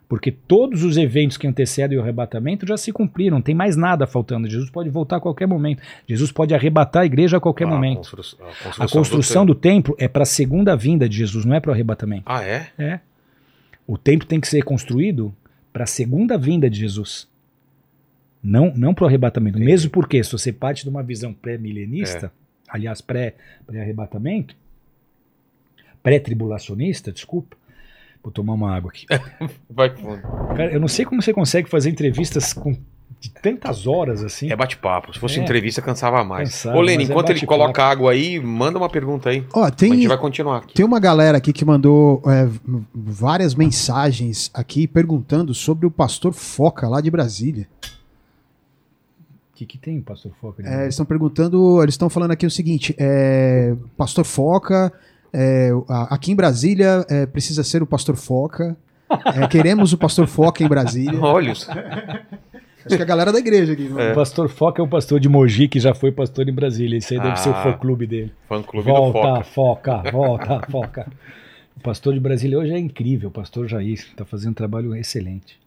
Porque 0.09 0.31
todos 0.31 0.83
os 0.83 0.95
eventos 0.95 1.35
que 1.35 1.45
antecedem 1.45 1.97
o 1.97 2.01
arrebatamento 2.01 2.65
já 2.65 2.77
se 2.77 2.93
cumpriram, 2.93 3.35
não 3.35 3.41
tem 3.41 3.53
mais 3.53 3.75
nada 3.75 4.07
faltando. 4.07 4.47
Jesus 4.49 4.69
pode 4.69 4.89
voltar 4.89 5.17
a 5.17 5.19
qualquer 5.19 5.47
momento. 5.47 5.83
Jesus 6.07 6.31
pode 6.31 6.55
arrebatar 6.55 7.03
a 7.03 7.05
igreja 7.05 7.35
a 7.37 7.39
qualquer 7.41 7.65
Ah, 7.65 7.71
momento. 7.71 7.97
a 7.97 7.99
A 7.99 8.03
construção, 8.05 8.87
construção 8.87 9.45
do 9.45 9.53
templo 9.53 9.95
é 9.99 10.07
para 10.07 10.23
a 10.23 10.25
segunda 10.25 10.77
vinda 10.77 11.09
de 11.09 11.17
Jesus, 11.17 11.43
não 11.43 11.53
é 11.55 11.59
para 11.59 11.71
o 11.71 11.73
arrebatamento. 11.73 12.23
Ah, 12.25 12.41
é? 12.41 12.67
É. 12.77 12.99
O 13.87 13.97
templo 13.97 14.27
tem 14.27 14.39
que 14.41 14.47
ser 14.47 14.61
construído 14.63 15.33
para 15.73 15.85
a 15.85 15.87
segunda 15.87 16.37
vinda 16.37 16.69
de 16.69 16.77
Jesus. 16.79 17.27
Não, 18.43 18.73
não 18.75 18.93
para 18.93 19.05
o 19.05 19.07
arrebatamento. 19.07 19.57
Entendi. 19.57 19.71
Mesmo 19.71 19.89
porque, 19.89 20.23
se 20.23 20.31
você 20.31 20.51
parte 20.53 20.83
de 20.83 20.89
uma 20.89 21.01
visão 21.01 21.33
pré-milenista, 21.33 22.27
É. 22.27 22.29
aliás, 22.69 22.99
pré- 23.01 23.33
pré-arrebatamento, 23.65 24.55
pré-tribulacionista, 26.03 27.11
desculpa, 27.11 27.57
vou 28.23 28.31
tomar 28.31 28.53
uma 28.53 28.75
água 28.75 28.91
aqui. 28.91 29.05
Vai 29.69 29.89
fundo. 29.95 30.21
Cara, 30.55 30.71
eu 30.71 30.79
não 30.79 30.87
sei 30.87 31.05
como 31.05 31.21
você 31.21 31.33
consegue 31.33 31.69
fazer 31.69 31.89
entrevistas 31.89 32.53
com, 32.53 32.75
de 33.19 33.29
tantas 33.31 33.87
horas 33.87 34.23
assim. 34.23 34.51
É 34.51 34.55
bate-papo. 34.55 35.11
Se 35.13 35.19
fosse 35.19 35.39
É. 35.39 35.43
entrevista, 35.43 35.81
cansava 35.81 36.23
mais. 36.23 36.49
Cansava, 36.51 36.77
Ô, 36.77 36.81
mas 36.83 36.91
é 36.91 36.93
enquanto 37.01 37.29
ele 37.29 37.39
bate-papo. 37.39 37.59
coloca 37.61 37.83
água 37.83 38.11
aí, 38.11 38.39
manda 38.39 38.77
uma 38.77 38.89
pergunta 38.89 39.29
aí. 39.29 39.43
Ó, 39.53 39.63
A 39.63 39.71
tem, 39.71 39.93
gente 39.93 40.07
vai 40.07 40.17
continuar 40.17 40.57
aqui. 40.57 40.73
tem 40.75 40.85
uma 40.85 40.99
galera 40.99 41.37
aqui 41.37 41.51
que 41.51 41.65
mandou 41.65 42.21
é, 42.27 42.47
várias 42.93 43.55
mensagens 43.55 44.51
aqui 44.53 44.87
perguntando 44.87 45.53
sobre 45.53 45.85
o 45.87 45.91
pastor 45.91 46.31
Foca 46.33 46.87
lá 46.87 47.01
de 47.01 47.09
Brasília. 47.09 47.67
O 49.53 49.57
que, 49.57 49.65
que 49.65 49.77
tem, 49.79 49.99
pastor 50.01 50.31
Foca? 50.39 50.61
É, 50.63 50.81
eles 50.83 50.93
estão 50.93 51.05
perguntando, 51.05 51.81
eles 51.81 51.93
estão 51.95 52.09
falando 52.11 52.29
aqui 52.31 52.45
o 52.45 52.51
seguinte: 52.51 52.95
é, 52.99 53.73
Pastor 53.97 54.23
Foca, 54.23 54.93
é, 55.33 55.71
a- 55.89 56.13
aqui 56.13 56.31
em 56.31 56.35
Brasília 56.35 57.03
é, 57.09 57.25
precisa 57.25 57.63
ser 57.63 57.81
o 57.81 57.87
Pastor 57.87 58.15
Foca. 58.15 58.77
É, 59.09 59.47
queremos 59.47 59.93
o 59.93 59.97
Pastor 59.97 60.27
Foca 60.27 60.63
em 60.63 60.67
Brasília. 60.67 61.17
Olha, 61.23 61.53
os- 61.53 61.67
Acho 62.87 62.95
que 62.95 63.01
é 63.01 63.05
a 63.05 63.07
galera 63.07 63.31
da 63.31 63.39
igreja 63.39 63.73
aqui. 63.73 63.87
né? 63.89 64.11
O 64.11 64.15
pastor 64.15 64.49
Foca 64.49 64.81
é 64.81 64.85
o 64.85 64.87
pastor 64.87 65.19
de 65.19 65.29
Mogi, 65.29 65.67
que 65.67 65.79
já 65.79 65.93
foi 65.93 66.11
pastor 66.11 66.47
em 66.49 66.53
Brasília. 66.53 66.97
Esse 66.97 67.13
aí 67.15 67.21
deve 67.21 67.37
ser 67.39 67.49
o 67.49 67.53
Ah. 67.53 67.63
fã-clube 67.63 68.07
dele. 68.07 68.31
Fã 68.47 68.61
clube 68.63 68.85
do 68.87 68.93
Volta, 68.93 69.43
Foca. 69.43 70.01
foca, 70.01 70.11
volta, 70.11 70.61
foca. 70.71 71.07
O 71.75 71.79
pastor 71.81 72.13
de 72.13 72.19
Brasília 72.19 72.57
hoje 72.57 72.73
é 72.73 72.79
incrível, 72.79 73.29
o 73.29 73.31
pastor 73.31 73.67
Jair 73.67 73.93
está 73.93 74.25
fazendo 74.25 74.51
um 74.51 74.55
trabalho 74.55 74.95
excelente. 74.95 75.59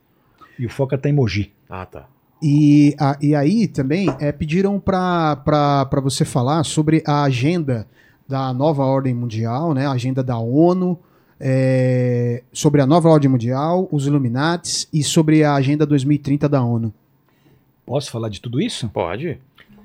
E 0.58 0.66
o 0.66 0.68
Foca 0.68 0.98
tá 0.98 1.08
em 1.08 1.12
Mogi. 1.12 1.52
Ah, 1.68 1.86
tá. 1.86 2.06
E, 2.42 2.94
a- 2.98 3.16
e 3.20 3.34
aí 3.34 3.68
também 3.68 4.08
é, 4.18 4.32
pediram 4.32 4.80
para 4.80 5.86
você 6.02 6.24
falar 6.24 6.64
sobre 6.64 7.02
a 7.06 7.22
agenda 7.22 7.86
da 8.28 8.52
nova 8.52 8.82
ordem 8.84 9.12
mundial, 9.14 9.72
né? 9.74 9.86
A 9.86 9.92
agenda 9.92 10.22
da 10.22 10.38
ONU, 10.38 10.98
é, 11.38 12.42
sobre 12.52 12.80
a 12.80 12.86
nova 12.86 13.08
ordem 13.08 13.30
mundial, 13.30 13.88
os 13.90 14.06
Illuminates 14.06 14.88
e 14.92 15.02
sobre 15.02 15.42
a 15.44 15.54
agenda 15.54 15.84
2030 15.86 16.48
da 16.48 16.62
ONU. 16.62 16.92
Posso 17.90 18.08
falar 18.08 18.28
de 18.28 18.40
tudo 18.40 18.60
isso? 18.60 18.88
Pode. 18.90 19.36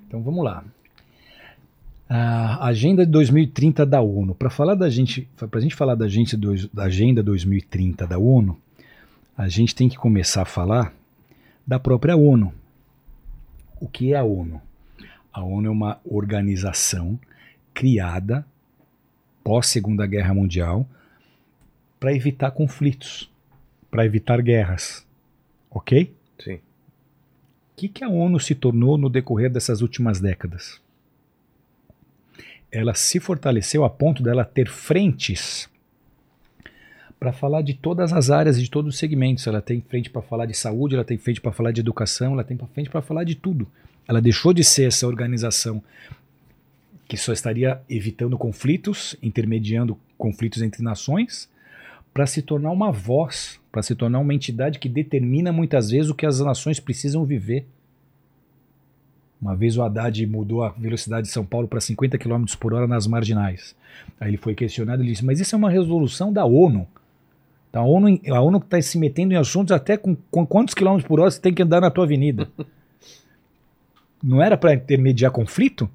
Então 0.08 0.22
vamos 0.22 0.45
lá. 0.45 0.64
A 2.08 2.67
Agenda 2.67 3.03
de 3.03 3.11
2030 3.11 3.84
da 3.84 4.00
ONU. 4.00 4.35
Para 4.35 4.51
falar 4.51 4.75
da 4.75 4.88
gente, 4.88 5.27
para 5.35 5.58
a 5.58 5.59
gente 5.59 5.74
falar 5.74 5.95
da, 5.95 6.08
gente 6.08 6.38
dois- 6.38 6.67
da 6.67 6.84
Agenda 6.84 7.24
2030 7.24 8.06
da 8.06 8.19
ONU, 8.19 8.59
a 9.35 9.50
gente 9.50 9.74
tem 9.74 9.90
que 9.90 9.98
começar 9.98 10.43
a 10.43 10.45
falar 10.45 10.93
da 11.66 11.80
própria 11.80 12.16
ONU. 12.16 12.53
O 13.82 13.88
que 13.88 14.14
é 14.14 14.17
a 14.17 14.24
ONU? 14.24 14.61
A 15.34 15.42
ONU 15.42 15.67
é 15.67 15.72
uma 15.72 16.00
organização 16.06 17.19
criada 17.74 18.45
pós 19.43 19.66
Segunda 19.66 20.06
Guerra 20.06 20.32
Mundial 20.35 20.88
para 22.00 22.14
evitar 22.14 22.51
conflitos, 22.51 23.32
para 23.90 24.06
evitar 24.06 24.43
guerras, 24.43 25.03
ok? 25.72 26.14
Sim. 26.40 26.59
Que, 27.76 27.90
que 27.90 28.04
a 28.04 28.10
ONU 28.10 28.40
se 28.40 28.56
tornou 28.56 28.98
no 28.98 29.10
decorrer 29.10 29.52
dessas 29.52 29.82
últimas 29.82 30.20
décadas? 30.20 30.82
Ela 32.72 32.94
se 32.94 33.20
fortaleceu 33.20 33.84
a 33.84 33.90
ponto 33.90 34.24
dela 34.24 34.45
ter 34.45 34.70
frentes 34.70 35.70
para 37.20 37.34
falar 37.34 37.62
de 37.62 37.74
todas 37.74 38.14
as 38.14 38.30
áreas, 38.30 38.60
de 38.60 38.70
todos 38.70 38.94
os 38.94 39.00
segmentos. 39.00 39.48
Ela 39.48 39.62
tem 39.62 39.82
frente 39.82 40.10
para 40.10 40.22
falar 40.22 40.45
de 40.45 40.54
saúde, 40.54 40.95
ela 40.95 41.04
tem 41.04 41.18
frente 41.18 41.42
para 41.42 41.52
falar 41.52 41.72
de 41.72 41.82
educação, 41.82 42.34
ela 42.34 42.44
tem 42.44 42.58
frente 42.74 42.90
para 42.90 43.02
falar 43.02 43.24
de 43.24 43.36
tudo. 43.36 43.68
Ela 44.08 44.22
deixou 44.22 44.54
de 44.54 44.64
ser 44.64 44.88
essa 44.88 45.08
organização 45.08 45.84
que 47.08 47.18
só 47.18 47.34
estaria 47.34 47.82
evitando 47.90 48.38
conflitos, 48.38 49.16
intermediando 49.22 49.98
conflitos 50.18 50.62
entre 50.62 50.82
nações, 50.82 51.50
para 52.16 52.26
se 52.26 52.42
tornar 52.42 52.72
uma 52.72 52.94
voz, 52.94 53.60
para 53.69 53.84
se 53.84 53.94
tornar 53.94 54.19
uma 54.19 54.34
entidade 54.34 54.80
que 54.80 54.88
determina 54.88 55.52
muitas 55.52 55.90
vezes 55.90 56.10
o 56.10 56.16
que 56.16 56.26
as 56.26 56.40
nações 56.40 56.80
precisam 56.80 57.26
viver. 57.26 57.68
Uma 59.42 59.53
vez 59.53 59.76
o 59.76 59.84
Haddad 59.84 60.26
mudou 60.26 60.64
a 60.64 60.69
velocidade 60.69 61.27
de 61.27 61.34
São 61.34 61.45
Paulo 61.45 61.68
para 61.68 61.82
50 61.82 62.18
km 62.18 62.45
por 62.58 62.74
hora 62.74 62.88
nas 62.88 63.06
marginais. 63.06 63.76
Aí 64.18 64.30
ele 64.30 64.38
foi 64.38 64.56
questionado 64.56 65.03
e 65.03 65.08
disse: 65.08 65.26
Mas 65.26 65.42
isso 65.42 65.56
é 65.56 65.58
uma 65.58 65.69
resolução 65.69 66.32
da 66.32 66.45
ONU. 66.45 66.88
Então, 67.69 67.84
a 67.84 67.85
ONU 67.85 68.22
a 68.30 68.42
ONU 68.42 68.60
está 68.60 68.82
se 68.82 68.98
metendo 68.98 69.34
em 69.34 69.38
assuntos 69.38 69.74
até 69.74 69.98
com, 69.98 70.16
com 70.32 70.48
quantos 70.48 70.74
quilômetros 70.74 71.06
por 71.06 71.19
hora 71.19 71.30
você 71.30 71.42
tem 71.42 71.53
que 71.53 71.64
andar 71.64 71.82
na 71.82 71.92
tua 71.92 72.06
avenida. 72.06 72.50
Não 74.24 74.42
era 74.42 74.56
para 74.56 74.74
intermediar 74.74 75.34
conflito? 75.34 75.90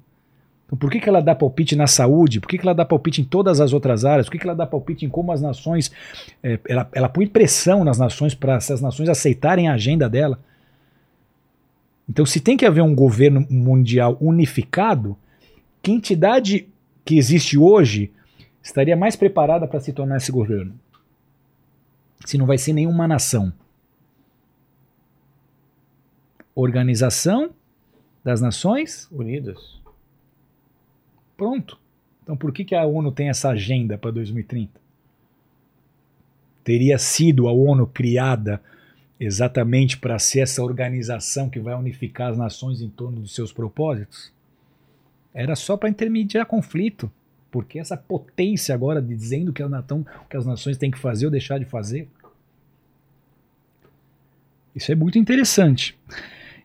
Então, 0.71 0.79
por 0.79 0.89
que, 0.89 1.01
que 1.01 1.09
ela 1.09 1.19
dá 1.19 1.35
palpite 1.35 1.75
na 1.75 1.85
saúde? 1.85 2.39
Por 2.39 2.47
que, 2.47 2.57
que 2.57 2.65
ela 2.65 2.73
dá 2.73 2.85
palpite 2.85 3.19
em 3.19 3.25
todas 3.25 3.59
as 3.59 3.73
outras 3.73 4.05
áreas? 4.05 4.27
Por 4.27 4.31
que, 4.31 4.39
que 4.39 4.47
ela 4.47 4.55
dá 4.55 4.65
palpite 4.65 5.05
em 5.05 5.09
como 5.09 5.33
as 5.33 5.41
nações. 5.41 5.91
é, 6.41 6.57
ela, 6.65 6.89
ela 6.93 7.09
põe 7.09 7.27
pressão 7.27 7.83
nas 7.83 7.97
nações 7.97 8.33
para 8.33 8.55
essas 8.55 8.81
nações 8.81 9.09
aceitarem 9.09 9.67
a 9.67 9.73
agenda 9.73 10.09
dela. 10.09 10.39
Então, 12.07 12.25
se 12.25 12.39
tem 12.39 12.55
que 12.55 12.65
haver 12.65 12.81
um 12.81 12.95
governo 12.95 13.45
mundial 13.49 14.17
unificado, 14.21 15.17
que 15.83 15.91
entidade 15.91 16.69
que 17.03 17.17
existe 17.17 17.57
hoje 17.57 18.09
estaria 18.63 18.95
mais 18.95 19.17
preparada 19.17 19.67
para 19.67 19.79
se 19.81 19.91
tornar 19.91 20.17
esse 20.17 20.31
governo? 20.31 20.73
Se 22.25 22.37
não 22.37 22.45
vai 22.45 22.57
ser 22.57 22.71
nenhuma 22.71 23.09
nação. 23.09 23.51
Organização 26.55 27.49
das 28.23 28.39
Nações 28.39 29.09
Unidas. 29.11 29.80
Pronto. 31.41 31.79
Então 32.21 32.37
por 32.37 32.53
que, 32.53 32.63
que 32.63 32.75
a 32.75 32.85
ONU 32.85 33.11
tem 33.11 33.27
essa 33.27 33.49
agenda 33.49 33.97
para 33.97 34.11
2030? 34.11 34.79
Teria 36.63 36.99
sido 36.99 37.47
a 37.47 37.51
ONU 37.51 37.87
criada 37.87 38.61
exatamente 39.19 39.97
para 39.97 40.19
ser 40.19 40.41
essa 40.41 40.61
organização 40.61 41.49
que 41.49 41.59
vai 41.59 41.73
unificar 41.73 42.29
as 42.29 42.37
nações 42.37 42.79
em 42.79 42.89
torno 42.89 43.21
dos 43.21 43.33
seus 43.33 43.51
propósitos? 43.51 44.31
Era 45.33 45.55
só 45.55 45.75
para 45.75 45.89
intermediar 45.89 46.45
conflito. 46.45 47.11
Porque 47.49 47.79
essa 47.79 47.97
potência 47.97 48.75
agora 48.75 49.01
de 49.01 49.15
dizendo 49.15 49.51
que, 49.51 49.63
natão, 49.65 50.05
que 50.29 50.37
as 50.37 50.45
nações 50.45 50.77
têm 50.77 50.91
que 50.91 50.99
fazer 50.99 51.25
ou 51.25 51.31
deixar 51.31 51.57
de 51.57 51.65
fazer? 51.65 52.07
Isso 54.75 54.91
é 54.91 54.95
muito 54.95 55.17
interessante. 55.17 55.97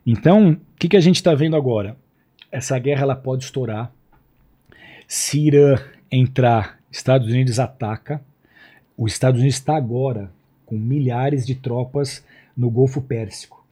Então, 0.06 0.50
o 0.50 0.60
que, 0.78 0.90
que 0.90 0.98
a 0.98 1.00
gente 1.00 1.16
está 1.16 1.34
vendo 1.34 1.56
agora? 1.56 1.96
Essa 2.52 2.78
guerra 2.78 3.04
ela 3.04 3.16
pode 3.16 3.42
estourar. 3.44 3.95
Se 5.06 5.38
Irã 5.38 5.78
entrar, 6.10 6.78
Estados 6.90 7.28
Unidos 7.28 7.58
ataca. 7.58 8.20
Os 8.96 9.12
Estados 9.12 9.40
Unidos 9.40 9.56
está 9.56 9.76
agora 9.76 10.30
com 10.64 10.76
milhares 10.76 11.46
de 11.46 11.54
tropas 11.54 12.24
no 12.56 12.68
Golfo 12.70 13.00
Pérsico. 13.00 13.64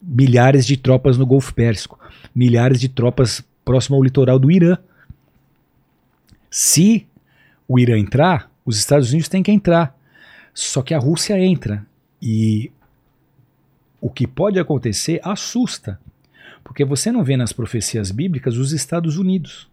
Milhares 0.00 0.64
de 0.64 0.76
tropas 0.76 1.18
no 1.18 1.26
Golfo 1.26 1.52
Pérsico. 1.52 1.98
Milhares 2.34 2.80
de 2.80 2.88
tropas 2.88 3.44
próximo 3.64 3.96
ao 3.96 4.02
litoral 4.02 4.38
do 4.38 4.50
Irã. 4.50 4.78
Se 6.50 7.06
o 7.66 7.78
Irã 7.78 7.98
entrar, 7.98 8.50
os 8.64 8.78
Estados 8.78 9.10
Unidos 9.10 9.28
têm 9.28 9.42
que 9.42 9.52
entrar. 9.52 9.94
Só 10.54 10.80
que 10.80 10.94
a 10.94 10.98
Rússia 10.98 11.38
entra. 11.38 11.84
E 12.22 12.72
o 14.00 14.08
que 14.08 14.26
pode 14.26 14.58
acontecer 14.58 15.20
assusta. 15.22 16.00
Porque 16.64 16.84
você 16.84 17.12
não 17.12 17.24
vê 17.24 17.36
nas 17.36 17.52
profecias 17.52 18.10
bíblicas 18.10 18.56
os 18.56 18.72
Estados 18.72 19.18
Unidos. 19.18 19.68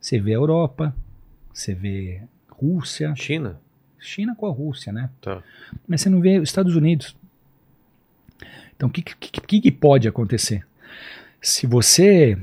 Você 0.00 0.18
vê 0.18 0.32
a 0.32 0.36
Europa, 0.36 0.94
você 1.52 1.74
vê 1.74 2.22
Rússia, 2.48 3.14
China. 3.16 3.60
China 3.98 4.34
com 4.34 4.46
a 4.46 4.50
Rússia, 4.50 4.92
né? 4.92 5.10
Tá. 5.20 5.42
Mas 5.86 6.00
você 6.00 6.08
não 6.08 6.20
vê 6.20 6.38
os 6.38 6.48
Estados 6.48 6.76
Unidos. 6.76 7.16
Então, 8.76 8.88
o 8.88 8.92
que, 8.92 9.02
que, 9.02 9.60
que, 9.60 9.72
pode 9.72 10.06
acontecer? 10.06 10.64
Se 11.42 11.66
você. 11.66 12.38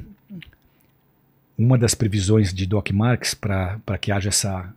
Uma 1.58 1.78
das 1.78 1.96
previsões 1.96 2.54
de 2.54 2.66
Doc 2.66 2.92
Marx 2.92 3.34
para 3.34 3.98
que 4.02 4.12
haja 4.12 4.28
essa, 4.28 4.74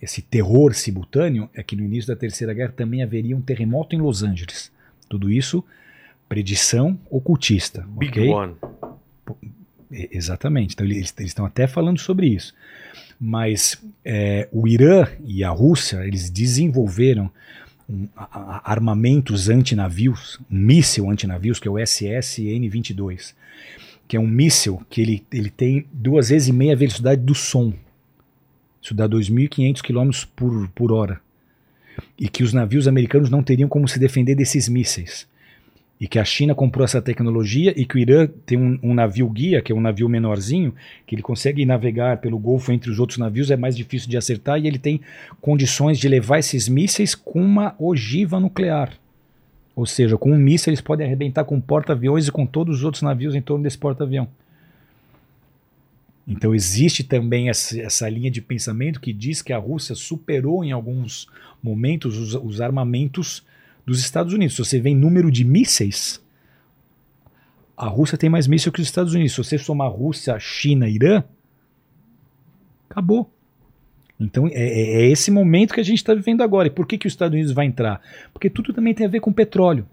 esse 0.00 0.22
terror 0.22 0.72
simultâneo 0.72 1.50
é 1.52 1.62
que 1.62 1.76
no 1.76 1.84
início 1.84 2.08
da 2.08 2.18
Terceira 2.18 2.54
Guerra 2.54 2.72
também 2.72 3.02
haveria 3.02 3.36
um 3.36 3.42
terremoto 3.42 3.94
em 3.94 4.00
Los 4.00 4.22
Angeles. 4.22 4.72
Tudo 5.06 5.30
isso, 5.30 5.62
predição 6.26 6.98
ocultista. 7.10 7.86
Big 7.98 8.18
ok? 8.18 8.28
One. 8.30 8.54
Exatamente. 9.90 10.74
Então 10.74 10.84
eles 10.86 11.14
eles 11.18 11.30
estão 11.30 11.44
até 11.46 11.66
falando 11.66 11.98
sobre 11.98 12.26
isso. 12.28 12.54
Mas 13.20 13.82
é, 14.04 14.48
o 14.52 14.66
Irã 14.66 15.06
e 15.24 15.44
a 15.44 15.50
Rússia 15.50 16.04
eles 16.06 16.28
desenvolveram 16.30 17.30
um, 17.88 18.08
a- 18.16 18.28
a- 18.32 18.72
armamentos 18.72 19.48
antinavios, 19.48 20.38
um 20.50 20.56
míssil 20.58 21.08
antinavios 21.10 21.58
que 21.60 21.68
é 21.68 21.70
o 21.70 21.74
SSN-22, 21.78 23.34
que 24.08 24.16
é 24.16 24.20
um 24.20 24.26
míssil 24.26 24.82
que 24.90 25.00
ele, 25.00 25.24
ele 25.32 25.50
tem 25.50 25.86
duas 25.92 26.28
vezes 26.30 26.48
e 26.48 26.52
meia 26.52 26.72
a 26.72 26.76
velocidade 26.76 27.20
do 27.22 27.34
som. 27.34 27.72
Isso 28.82 28.94
dá 28.94 29.08
2.500 29.08 29.80
km 29.80 30.10
por, 30.36 30.68
por 30.70 30.92
hora. 30.92 31.20
E 32.18 32.28
que 32.28 32.42
os 32.42 32.52
navios 32.52 32.88
americanos 32.88 33.30
não 33.30 33.42
teriam 33.42 33.68
como 33.68 33.86
se 33.88 33.98
defender 33.98 34.34
desses 34.34 34.68
mísseis 34.68 35.26
e 36.04 36.06
que 36.06 36.18
a 36.18 36.24
China 36.24 36.54
comprou 36.54 36.84
essa 36.84 37.00
tecnologia 37.00 37.72
e 37.74 37.86
que 37.86 37.96
o 37.96 37.98
Irã 37.98 38.28
tem 38.44 38.58
um, 38.58 38.78
um 38.82 38.92
navio 38.92 39.26
guia, 39.26 39.62
que 39.62 39.72
é 39.72 39.74
um 39.74 39.80
navio 39.80 40.06
menorzinho, 40.06 40.74
que 41.06 41.14
ele 41.14 41.22
consegue 41.22 41.64
navegar 41.64 42.18
pelo 42.18 42.38
Golfo 42.38 42.70
entre 42.72 42.90
os 42.90 42.98
outros 42.98 43.18
navios, 43.18 43.50
é 43.50 43.56
mais 43.56 43.74
difícil 43.74 44.10
de 44.10 44.18
acertar 44.18 44.60
e 44.60 44.66
ele 44.66 44.78
tem 44.78 45.00
condições 45.40 45.98
de 45.98 46.06
levar 46.06 46.40
esses 46.40 46.68
mísseis 46.68 47.14
com 47.14 47.40
uma 47.40 47.74
ogiva 47.78 48.38
nuclear. 48.38 48.92
Ou 49.74 49.86
seja, 49.86 50.18
com 50.18 50.30
um 50.30 50.36
míssil 50.36 50.72
eles 50.72 50.82
podem 50.82 51.06
arrebentar 51.06 51.42
com 51.46 51.58
porta-aviões 51.58 52.28
e 52.28 52.30
com 52.30 52.44
todos 52.44 52.76
os 52.76 52.84
outros 52.84 53.02
navios 53.02 53.34
em 53.34 53.40
torno 53.40 53.64
desse 53.64 53.78
porta-avião. 53.78 54.28
Então 56.28 56.54
existe 56.54 57.02
também 57.02 57.48
essa, 57.48 57.80
essa 57.80 58.06
linha 58.10 58.30
de 58.30 58.42
pensamento 58.42 59.00
que 59.00 59.10
diz 59.10 59.40
que 59.40 59.54
a 59.54 59.58
Rússia 59.58 59.94
superou 59.94 60.62
em 60.62 60.70
alguns 60.70 61.28
momentos 61.62 62.18
os, 62.18 62.34
os 62.34 62.60
armamentos 62.60 63.42
dos 63.86 64.00
Estados 64.00 64.32
Unidos. 64.32 64.56
Se 64.56 64.64
você 64.64 64.80
vê 64.80 64.90
em 64.90 64.96
número 64.96 65.30
de 65.30 65.44
mísseis, 65.44 66.22
a 67.76 67.86
Rússia 67.88 68.16
tem 68.16 68.30
mais 68.30 68.46
mísseis 68.46 68.72
que 68.72 68.80
os 68.80 68.86
Estados 68.86 69.14
Unidos. 69.14 69.32
Se 69.32 69.38
você 69.38 69.58
somar 69.58 69.90
Rússia, 69.90 70.38
China, 70.38 70.88
Irã, 70.88 71.22
acabou. 72.88 73.30
Então 74.18 74.46
é, 74.46 74.52
é- 74.52 75.02
é 75.02 75.10
esse 75.10 75.30
momento 75.30 75.74
que 75.74 75.80
a 75.80 75.84
gente 75.84 75.98
está 75.98 76.14
vivendo 76.14 76.42
agora. 76.42 76.68
E 76.68 76.70
por 76.70 76.86
que, 76.86 76.96
que 76.96 77.06
os 77.06 77.12
Estados 77.12 77.34
Unidos 77.34 77.52
vai 77.52 77.66
entrar? 77.66 78.00
Porque 78.32 78.48
tudo 78.48 78.72
também 78.72 78.94
tem 78.94 79.06
a 79.06 79.10
ver 79.10 79.20
com 79.20 79.32
petróleo. 79.32 79.86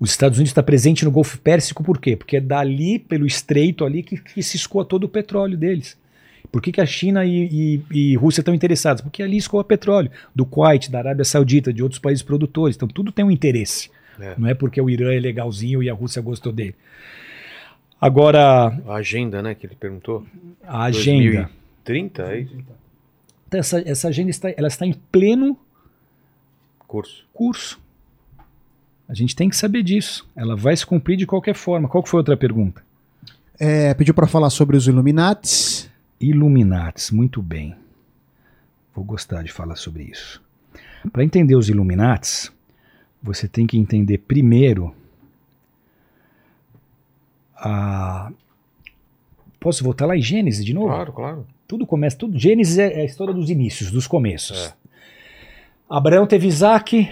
Os 0.00 0.10
Estados 0.10 0.38
Unidos 0.38 0.50
está 0.50 0.62
presente 0.62 1.04
no 1.04 1.10
Golfo 1.10 1.38
Pérsico 1.38 1.82
por 1.82 2.00
quê? 2.00 2.16
Porque 2.16 2.36
é 2.36 2.40
dali, 2.40 2.98
pelo 2.98 3.26
estreito 3.26 3.84
ali, 3.84 4.02
que, 4.02 4.16
que 4.16 4.42
se 4.42 4.56
escoa 4.56 4.84
todo 4.84 5.04
o 5.04 5.08
petróleo 5.08 5.56
deles. 5.58 5.98
Por 6.50 6.62
que, 6.62 6.72
que 6.72 6.80
a 6.80 6.86
China 6.86 7.24
e, 7.24 7.82
e, 7.92 8.12
e 8.12 8.16
Rússia 8.16 8.40
estão 8.40 8.54
interessados? 8.54 9.02
Porque 9.02 9.22
ali 9.22 9.36
escoa 9.36 9.62
petróleo, 9.62 10.10
do 10.34 10.46
Kuwait, 10.46 10.90
da 10.90 10.98
Arábia 10.98 11.24
Saudita, 11.24 11.72
de 11.72 11.82
outros 11.82 11.98
países 12.00 12.22
produtores. 12.22 12.74
Então 12.76 12.88
tudo 12.88 13.12
tem 13.12 13.24
um 13.24 13.30
interesse. 13.30 13.90
É. 14.18 14.34
Não 14.38 14.48
é 14.48 14.54
porque 14.54 14.80
o 14.80 14.88
Irã 14.90 15.12
é 15.12 15.20
legalzinho 15.20 15.82
e 15.82 15.90
a 15.90 15.94
Rússia 15.94 16.20
gostou 16.22 16.52
dele. 16.52 16.74
Agora, 18.00 18.72
A 18.86 18.94
agenda, 18.94 19.42
né, 19.42 19.54
que 19.54 19.66
ele 19.66 19.74
perguntou. 19.74 20.24
a 20.66 20.84
agenda. 20.84 21.50
30, 21.84 22.22
é 22.22 22.40
isso? 22.40 22.54
Então, 23.48 23.60
Essa, 23.60 23.80
essa 23.88 24.08
agenda 24.08 24.30
está, 24.30 24.50
ela 24.56 24.68
está 24.68 24.86
em 24.86 24.92
pleno 25.10 25.58
Curso. 26.86 27.26
curso. 27.34 27.78
A 29.08 29.14
gente 29.14 29.34
tem 29.36 29.48
que 29.48 29.56
saber 29.56 29.82
disso. 29.82 30.26
Ela 30.36 30.54
vai 30.56 30.76
se 30.76 30.86
cumprir 30.86 31.16
de 31.16 31.26
qualquer 31.26 31.54
forma. 31.54 31.88
Qual 31.88 32.02
que 32.02 32.08
foi 32.08 32.18
a 32.18 32.22
outra 32.22 32.36
pergunta? 32.36 32.82
É, 33.58 33.92
pediu 33.94 34.14
para 34.14 34.26
falar 34.26 34.50
sobre 34.50 34.76
os 34.76 34.86
Illuminates. 34.86 35.77
Illuminates, 36.20 37.10
muito 37.10 37.40
bem. 37.42 37.76
Vou 38.94 39.04
gostar 39.04 39.42
de 39.42 39.52
falar 39.52 39.76
sobre 39.76 40.04
isso. 40.04 40.42
Para 41.12 41.24
entender 41.24 41.54
os 41.54 41.68
Illuminates, 41.68 42.52
você 43.22 43.46
tem 43.46 43.66
que 43.66 43.78
entender 43.78 44.18
primeiro 44.18 44.94
a. 47.56 48.32
Posso 49.60 49.82
voltar 49.82 50.06
lá 50.06 50.16
em 50.16 50.22
Gênesis 50.22 50.64
de 50.64 50.72
novo? 50.72 50.88
Claro, 50.88 51.12
claro. 51.12 51.46
Tudo 51.66 51.86
começa, 51.86 52.16
tudo. 52.16 52.38
Gênesis 52.38 52.78
é 52.78 52.94
é 52.94 53.00
a 53.02 53.04
história 53.04 53.34
dos 53.34 53.50
inícios, 53.50 53.90
dos 53.90 54.06
começos. 54.06 54.66
É. 54.66 54.74
Abraão 55.88 56.26
teve 56.26 56.46
Isaac, 56.46 57.08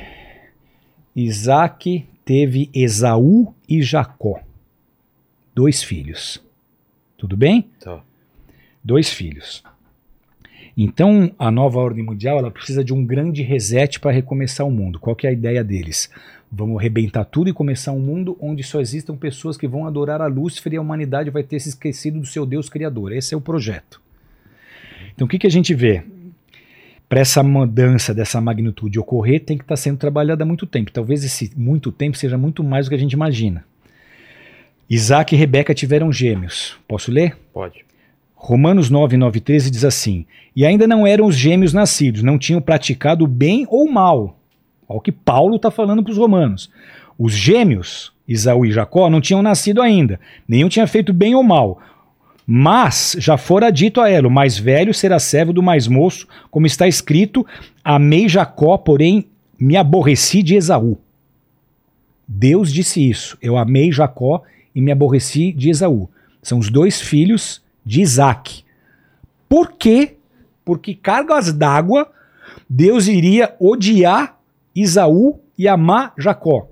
Isaac 1.15 2.07
teve 2.25 2.70
Esaú 2.75 3.55
e 3.68 3.83
Jacó. 3.83 4.41
Dois 5.55 5.83
filhos. 5.83 6.43
Tudo 7.17 7.36
bem? 7.36 7.70
Tá. 7.81 8.02
Dois 8.86 9.10
filhos. 9.10 9.65
Então, 10.76 11.34
a 11.40 11.50
nova 11.50 11.81
ordem 11.81 12.05
mundial 12.05 12.39
ela 12.39 12.52
precisa 12.52 12.84
de 12.84 12.94
um 12.94 13.05
grande 13.05 13.42
reset 13.42 13.98
para 13.98 14.12
recomeçar 14.12 14.65
o 14.65 14.70
mundo. 14.70 15.00
Qual 15.00 15.16
que 15.16 15.26
é 15.26 15.31
a 15.31 15.32
ideia 15.32 15.65
deles? 15.65 16.08
Vamos 16.52 16.78
arrebentar 16.78 17.24
tudo 17.24 17.50
e 17.50 17.52
começar 17.52 17.90
um 17.90 17.98
mundo 17.98 18.39
onde 18.40 18.62
só 18.62 18.81
existam 18.81 19.16
pessoas 19.16 19.56
que 19.56 19.66
vão 19.66 19.89
adorar 19.89 20.23
a 20.23 20.28
Lúcifer 20.28 20.74
e 20.74 20.76
a 20.76 20.81
humanidade 20.81 21.31
vai 21.31 21.42
ter 21.42 21.58
se 21.58 21.70
esquecido 21.70 22.20
do 22.20 22.26
seu 22.26 22.47
Deus 22.47 22.68
criador. 22.68 23.10
Esse 23.10 23.34
é 23.34 23.36
o 23.36 23.40
projeto. 23.40 24.00
Então, 25.12 25.26
o 25.26 25.28
que, 25.28 25.40
que 25.40 25.48
a 25.48 25.50
gente 25.50 25.74
vê? 25.74 26.05
Para 27.08 27.18
essa 27.18 27.42
mudança 27.42 28.15
dessa 28.15 28.40
magnitude 28.40 29.00
ocorrer, 29.00 29.40
tem 29.40 29.58
que 29.58 29.65
estar 29.65 29.76
sendo 29.76 29.98
trabalhada 29.98 30.44
há 30.44 30.47
muito 30.47 30.65
tempo. 30.65 30.92
Talvez 30.92 31.24
esse 31.24 31.50
muito 31.56 31.90
tempo 31.90 32.16
seja 32.16 32.39
muito 32.39 32.62
mais 32.62 32.86
do 32.86 32.90
que 32.90 32.94
a 32.94 33.00
gente 33.00 33.15
imagina. 33.15 33.65
Isaac 34.89 35.34
e 35.34 35.39
Rebeca 35.39 35.74
tiveram 35.74 36.12
gêmeos. 36.12 36.78
Posso 36.86 37.10
ler? 37.10 37.36
Pode. 37.52 37.84
Romanos 38.39 38.90
9, 38.90 39.16
9, 39.16 39.40
13 39.40 39.70
diz 39.70 39.84
assim: 39.84 40.26
E 40.55 40.65
ainda 40.65 40.86
não 40.86 41.06
eram 41.06 41.26
os 41.26 41.34
gêmeos 41.34 41.73
nascidos, 41.73 42.23
não 42.23 42.39
tinham 42.39 42.60
praticado 42.60 43.26
bem 43.26 43.66
ou 43.68 43.90
mal. 43.90 44.39
Olha 44.86 44.98
o 44.98 45.00
que 45.00 45.10
Paulo 45.10 45.56
está 45.56 45.70
falando 45.70 46.02
para 46.02 46.12
os 46.12 46.18
romanos. 46.18 46.70
Os 47.18 47.32
gêmeos, 47.32 48.12
Isaú 48.28 48.66
e 48.66 48.70
Jacó, 48.70 49.08
não 49.08 49.23
tinham 49.23 49.42
nascido 49.42 49.81
ainda, 49.81 50.20
nenhum 50.47 50.68
tinha 50.68 50.86
feito 50.86 51.12
bem 51.15 51.34
ou 51.34 51.42
mal. 51.42 51.81
Mas 52.47 53.16
já 53.18 53.39
fora 53.39 53.73
dito 53.73 54.00
a 54.02 54.08
ela: 54.08 54.28
o 54.28 54.31
mais 54.31 54.58
velho 54.58 54.92
será 54.92 55.18
servo 55.18 55.52
do 55.52 55.62
mais 55.62 55.89
moço, 55.89 56.28
como 56.50 56.66
está 56.66 56.86
escrito: 56.86 57.44
Amei 57.82 58.28
Jacó, 58.28 58.76
porém 58.76 59.26
me 59.58 59.76
aborreci 59.76 60.42
de 60.42 60.55
Esaú. 60.55 60.98
Deus 62.28 62.73
disse 62.73 63.08
isso: 63.08 63.39
Eu 63.40 63.56
amei 63.56 63.90
Jacó 63.90 64.42
e 64.74 64.81
me 64.81 64.92
aborreci 64.92 65.52
de 65.52 65.70
Esaú. 65.70 66.08
São 66.42 66.58
os 66.58 66.70
dois 66.70 67.00
filhos 67.00 67.65
de 67.86 68.02
Isaac. 68.02 68.65
Por 69.48 69.73
quê? 69.73 70.16
Porque 70.65 70.92
cargas 70.92 71.52
d'água, 71.52 72.10
Deus 72.68 73.06
iria 73.06 73.55
odiar 73.60 74.36
Isaú 74.74 75.39
e 75.56 75.68
amar 75.68 76.12
Jacó. 76.18 76.68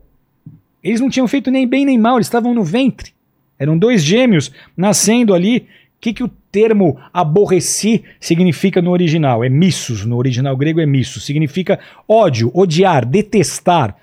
Eles 0.82 1.00
não 1.00 1.08
tinham 1.08 1.28
feito 1.28 1.50
nem 1.50 1.66
bem 1.66 1.86
nem 1.86 1.96
mal, 1.96 2.16
eles 2.16 2.26
estavam 2.26 2.52
no 2.52 2.64
ventre. 2.64 3.14
Eram 3.56 3.78
dois 3.78 4.02
gêmeos 4.02 4.50
nascendo 4.76 5.32
ali. 5.32 5.58
O 5.58 6.00
que, 6.00 6.12
que 6.12 6.24
o 6.24 6.30
termo 6.52 6.98
aborreci 7.12 8.04
significa 8.20 8.82
no 8.82 8.90
original? 8.90 9.42
É 9.42 9.48
missus, 9.48 10.04
no 10.04 10.16
original 10.16 10.54
grego 10.56 10.80
é 10.80 10.84
missus. 10.84 11.24
Significa 11.24 11.78
ódio, 12.06 12.50
odiar, 12.52 13.06
detestar. 13.06 13.96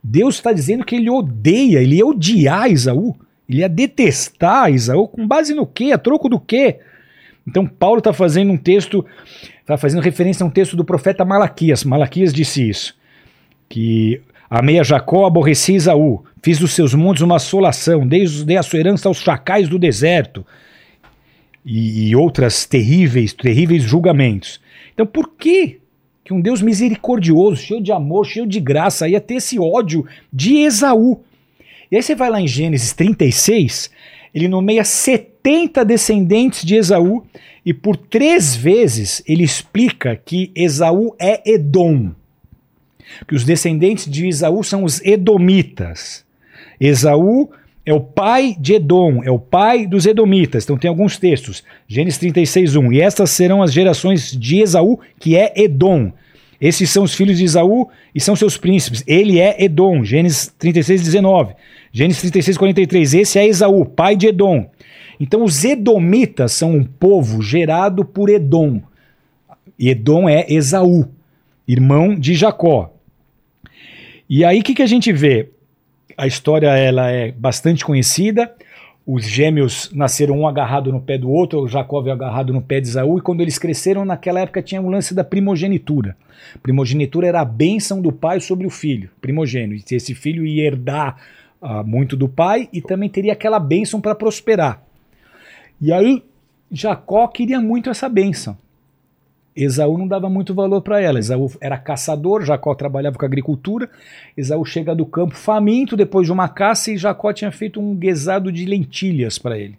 Deus 0.00 0.36
está 0.36 0.52
dizendo 0.52 0.84
que 0.84 0.94
ele 0.94 1.10
odeia, 1.10 1.80
ele 1.80 1.96
ia 1.96 2.06
odiar 2.06 2.70
Isaú. 2.70 3.16
Ele 3.48 3.60
ia 3.60 3.68
detestar 3.68 4.72
Isaú 4.72 5.06
com 5.06 5.26
base 5.26 5.54
no 5.54 5.66
quê? 5.66 5.92
A 5.92 5.98
troco 5.98 6.28
do 6.28 6.40
quê? 6.40 6.80
Então 7.46 7.66
Paulo 7.66 7.98
está 7.98 8.12
fazendo 8.12 8.52
um 8.52 8.56
texto, 8.56 9.06
está 9.60 9.76
fazendo 9.76 10.02
referência 10.02 10.42
a 10.42 10.46
um 10.46 10.50
texto 10.50 10.76
do 10.76 10.84
profeta 10.84 11.24
Malaquias. 11.24 11.84
Malaquias 11.84 12.34
disse 12.34 12.68
isso, 12.68 12.96
que 13.68 14.20
amei 14.50 14.80
a 14.80 14.82
Jacó, 14.82 15.26
aborreci 15.26 15.74
Isaú, 15.74 16.24
fiz 16.42 16.58
dos 16.58 16.72
seus 16.72 16.92
montes 16.92 17.22
uma 17.22 17.36
assolação, 17.36 18.06
dei, 18.06 18.26
dei 18.44 18.56
a 18.56 18.62
sua 18.62 18.80
herança 18.80 19.08
aos 19.08 19.18
chacais 19.18 19.68
do 19.68 19.78
deserto 19.78 20.44
e, 21.64 22.08
e 22.08 22.16
outras 22.16 22.66
terríveis, 22.66 23.32
terríveis 23.32 23.84
julgamentos. 23.84 24.60
Então 24.92 25.06
por 25.06 25.30
que 25.36 25.78
que 26.24 26.34
um 26.34 26.40
Deus 26.40 26.60
misericordioso, 26.60 27.62
cheio 27.62 27.80
de 27.80 27.92
amor, 27.92 28.26
cheio 28.26 28.48
de 28.48 28.58
graça, 28.58 29.08
ia 29.08 29.20
ter 29.20 29.36
esse 29.36 29.60
ódio 29.60 30.04
de 30.32 30.56
Esaú? 30.56 31.22
E 31.90 31.96
aí 31.96 32.02
você 32.02 32.14
vai 32.14 32.30
lá 32.30 32.40
em 32.40 32.48
Gênesis 32.48 32.92
36, 32.92 33.90
ele 34.34 34.48
nomeia 34.48 34.84
70 34.84 35.84
descendentes 35.84 36.64
de 36.64 36.74
Esaú 36.74 37.24
e 37.64 37.72
por 37.72 37.96
três 37.96 38.54
vezes 38.54 39.22
ele 39.26 39.42
explica 39.42 40.14
que 40.16 40.52
Esaú 40.54 41.14
é 41.18 41.42
Edom. 41.50 42.12
Que 43.26 43.34
os 43.34 43.44
descendentes 43.44 44.10
de 44.10 44.26
Esaú 44.26 44.62
são 44.62 44.84
os 44.84 45.00
Edomitas. 45.02 46.24
Esaú 46.80 47.50
é 47.84 47.94
o 47.94 48.00
pai 48.00 48.56
de 48.58 48.74
Edom, 48.74 49.22
é 49.22 49.30
o 49.30 49.38
pai 49.38 49.86
dos 49.86 50.06
Edomitas. 50.06 50.64
Então 50.64 50.76
tem 50.76 50.88
alguns 50.88 51.18
textos. 51.18 51.62
Gênesis 51.86 52.18
36, 52.18 52.76
1. 52.76 52.92
E 52.92 53.00
estas 53.00 53.30
serão 53.30 53.62
as 53.62 53.72
gerações 53.72 54.32
de 54.32 54.60
Esaú, 54.60 54.98
que 55.18 55.36
é 55.36 55.52
Edom. 55.56 56.12
Esses 56.60 56.90
são 56.90 57.04
os 57.04 57.14
filhos 57.14 57.38
de 57.38 57.44
Esaú 57.44 57.88
e 58.14 58.20
são 58.20 58.34
seus 58.34 58.56
príncipes. 58.56 59.04
Ele 59.06 59.38
é 59.38 59.62
Edom. 59.62 60.04
Gênesis 60.04 60.52
36, 60.58 61.02
19. 61.02 61.54
Gênesis 61.92 62.20
36, 62.20 62.56
43. 62.56 63.14
Esse 63.14 63.38
é 63.38 63.46
Esaú, 63.46 63.84
pai 63.84 64.16
de 64.16 64.28
Edom. 64.28 64.70
Então 65.18 65.44
os 65.44 65.64
Edomitas 65.64 66.52
são 66.52 66.72
um 66.72 66.84
povo 66.84 67.42
gerado 67.42 68.04
por 68.04 68.28
Edom. 68.28 68.82
Edom 69.78 70.28
é 70.28 70.46
Esaú, 70.48 71.08
irmão 71.66 72.14
de 72.14 72.34
Jacó. 72.34 72.92
E 74.28 74.44
aí 74.44 74.60
o 74.60 74.62
que, 74.62 74.74
que 74.74 74.82
a 74.82 74.86
gente 74.86 75.12
vê? 75.12 75.50
A 76.16 76.26
história 76.26 76.68
ela 76.68 77.10
é 77.10 77.30
bastante 77.32 77.84
conhecida. 77.84 78.52
Os 79.06 79.24
gêmeos 79.24 79.88
nasceram 79.94 80.40
um 80.40 80.48
agarrado 80.48 80.92
no 80.92 81.00
pé 81.00 81.16
do 81.16 81.30
outro, 81.30 81.60
o 81.60 81.68
Jacó 81.68 82.02
veio 82.02 82.14
agarrado 82.14 82.52
no 82.52 82.60
pé 82.60 82.80
de 82.80 82.88
Esaú, 82.88 83.18
e 83.18 83.20
quando 83.20 83.40
eles 83.40 83.56
cresceram, 83.56 84.04
naquela 84.04 84.40
época 84.40 84.60
tinha 84.60 84.82
o 84.82 84.88
lance 84.88 85.14
da 85.14 85.22
primogenitura. 85.22 86.16
Primogenitura 86.60 87.28
era 87.28 87.40
a 87.40 87.44
bênção 87.44 88.02
do 88.02 88.10
pai 88.10 88.40
sobre 88.40 88.66
o 88.66 88.70
filho, 88.70 89.08
primogênito. 89.20 89.94
Esse 89.94 90.12
filho 90.12 90.44
ia 90.44 90.66
herdar 90.66 91.18
ah, 91.62 91.84
muito 91.84 92.16
do 92.16 92.28
pai 92.28 92.68
e 92.72 92.82
também 92.82 93.08
teria 93.08 93.32
aquela 93.32 93.60
bênção 93.60 94.00
para 94.00 94.14
prosperar. 94.14 94.82
E 95.80 95.92
aí 95.92 96.24
Jacó 96.70 97.28
queria 97.28 97.60
muito 97.60 97.88
essa 97.88 98.08
bênção. 98.08 98.58
Esaú 99.56 99.96
não 99.96 100.06
dava 100.06 100.28
muito 100.28 100.54
valor 100.54 100.82
para 100.82 101.00
ela. 101.00 101.18
Esaú 101.18 101.50
era 101.60 101.78
caçador, 101.78 102.44
Jacó 102.44 102.74
trabalhava 102.74 103.16
com 103.16 103.24
agricultura. 103.24 103.88
Esaú 104.36 104.64
chega 104.66 104.94
do 104.94 105.06
campo 105.06 105.34
faminto 105.34 105.96
depois 105.96 106.26
de 106.26 106.32
uma 106.32 106.46
caça 106.48 106.90
e 106.92 106.98
Jacó 106.98 107.32
tinha 107.32 107.50
feito 107.50 107.80
um 107.80 107.94
guisado 107.96 108.52
de 108.52 108.66
lentilhas 108.66 109.38
para 109.38 109.58
ele. 109.58 109.78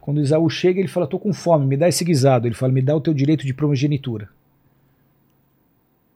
Quando 0.00 0.20
Esaú 0.22 0.48
chega, 0.48 0.80
ele 0.80 0.88
fala: 0.88 1.06
"Tô 1.06 1.18
com 1.18 1.34
fome, 1.34 1.66
me 1.66 1.76
dá 1.76 1.86
esse 1.86 2.02
guisado". 2.02 2.48
Ele 2.48 2.54
fala: 2.54 2.72
"Me 2.72 2.80
dá 2.80 2.96
o 2.96 3.00
teu 3.00 3.12
direito 3.12 3.44
de 3.44 3.52
primogenitura". 3.52 4.30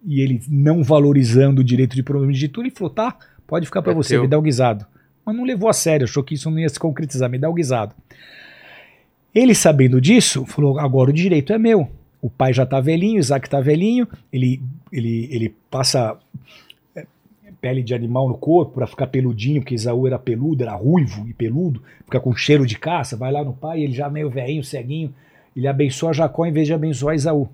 E 0.05 0.21
ele 0.23 0.41
não 0.49 0.83
valorizando 0.83 1.61
o 1.61 1.65
direito 1.65 1.95
de 1.95 2.03
primogenitura, 2.03 2.67
ele 2.67 2.75
falou: 2.75 2.91
"Tá, 2.91 3.15
pode 3.47 3.67
ficar 3.67 3.83
para 3.83 3.93
É 3.93 3.95
você, 3.95 4.15
teu. 4.15 4.23
me 4.23 4.29
dá 4.29 4.39
o 4.39 4.43
guisado". 4.43 4.87
Mas 5.27 5.37
não 5.37 5.45
levou 5.45 5.69
a 5.69 5.73
sério, 5.75 6.05
achou 6.05 6.25
que 6.25 6.35
isso 6.35 6.51
não 6.51 6.59
ia 6.59 6.69
se 6.69 6.81
concretizar, 6.81 7.29
me 7.29 7.39
dá 7.39 7.51
o 7.51 7.55
guisado. 7.55 7.95
Ele 9.35 9.55
sabendo 9.55 10.01
disso, 10.01 10.47
falou: 10.47 10.79
"Agora 10.79 11.11
o 11.11 11.13
direito 11.13 11.53
é 11.53 11.59
meu". 11.59 11.89
O 12.23 12.31
pai 12.31 12.53
já 12.53 12.65
tá 12.65 12.81
velhinho, 12.81 13.19
Isaac 13.19 13.51
tá 13.51 13.61
velhinho, 13.61 14.07
ele, 14.33 14.63
ele, 14.93 15.29
ele 15.31 15.55
passa 15.69 16.17
é, 16.95 17.05
pele 17.61 17.83
de 17.83 17.95
animal 17.95 18.29
no 18.29 18.39
corpo 18.39 18.75
para 18.75 18.87
ficar 18.87 19.09
peludinho, 19.09 19.61
porque 19.61 19.75
Isaú 19.75 20.07
era 20.07 20.19
peludo, 20.21 20.63
era 20.63 20.73
ruivo 20.75 21.29
e 21.29 21.35
peludo, 21.35 21.83
fica 22.05 22.21
com 22.21 22.33
cheiro 22.35 22.65
de 22.65 22.79
caça, 22.79 23.17
vai 23.17 23.33
lá 23.33 23.43
no 23.43 23.53
pai, 23.53 23.83
ele 23.83 23.93
já 23.93 24.09
meio 24.09 24.31
velhinho, 24.31 24.63
ceguinho, 24.63 25.13
ele 25.57 25.67
abençoa 25.67 26.13
Jacó 26.13 26.47
em 26.47 26.53
vez 26.53 26.69
de 26.69 26.73
abençoar 26.73 27.17
Isaú. 27.17 27.49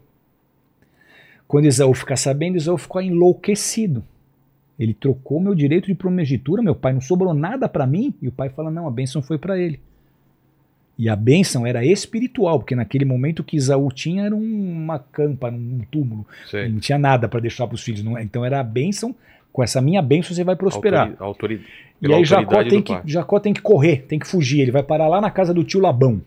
Quando 1.49 1.65
Isaú 1.65 1.95
fica 1.95 2.15
sabendo, 2.15 2.59
Isaú 2.59 2.77
ficou 2.77 3.01
enlouquecido. 3.01 4.05
Ele 4.79 4.93
trocou 4.95 5.41
meu 5.41 5.55
direito 5.55 5.87
de 5.87 5.95
primogenitura, 5.95 6.63
meu 6.63 6.75
pai 6.75 6.93
não 6.93 7.01
sobrou 7.01 7.33
nada 7.33 7.69
para 7.69 7.87
mim. 7.87 8.15
E 8.21 8.29
o 8.29 8.33
pai 8.33 8.51
fala: 8.51 8.71
não, 8.71 8.87
a 8.87 8.91
bênção 8.91 9.23
foi 9.23 9.39
para 9.39 9.59
ele. 9.59 9.81
E 10.99 11.09
a 11.09 11.15
bênção 11.15 11.65
era 11.65 11.85
espiritual, 11.85 12.59
porque 12.59 12.75
naquele 12.75 13.05
momento 13.05 13.39
o 13.41 13.45
que 13.45 13.57
Isaú 13.57 13.89
tinha 13.93 14.25
era 14.25 14.35
um- 14.35 14.73
uma 14.73 14.99
campa, 14.99 15.49
um 15.49 15.81
túmulo. 15.91 16.27
Sei. 16.51 16.69
não 16.69 16.81
tinha 16.81 16.99
nada 16.99 17.29
para 17.29 17.39
deixar 17.41 17.67
para 17.69 17.77
os 17.77 17.83
filhos. 17.85 18.03
não 18.03 18.19
é? 18.19 18.23
então 18.23 18.45
era 18.45 18.59
a 18.59 18.63
bênção. 18.65 19.15
Com 19.53 19.63
essa 19.63 19.81
minha 19.81 20.03
bênção 20.03 20.35
você 20.35 20.43
vai 20.45 20.57
prosperar. 20.57 21.09
Autori- 21.21 21.57
autori- 21.59 21.67
E 22.03 22.13
aí 22.13 22.25
Jacó 22.25 22.41
autoridade 22.57 22.71
tem, 22.71 22.83
que. 22.83 23.11
Jacó 23.13 23.41
tem 23.41 23.53
que 23.53 23.63
correr, 23.63 24.05
tem 24.09 24.19
que 24.19 24.27
fugir. 24.27 24.61
Ele 24.61 24.71
vai 24.73 24.83
parar 24.83 25.09
lá 25.09 25.21
na 25.21 25.31
casa 25.31 25.55
do 25.55 25.65
tio 25.65 25.81
Labão. 25.81 26.21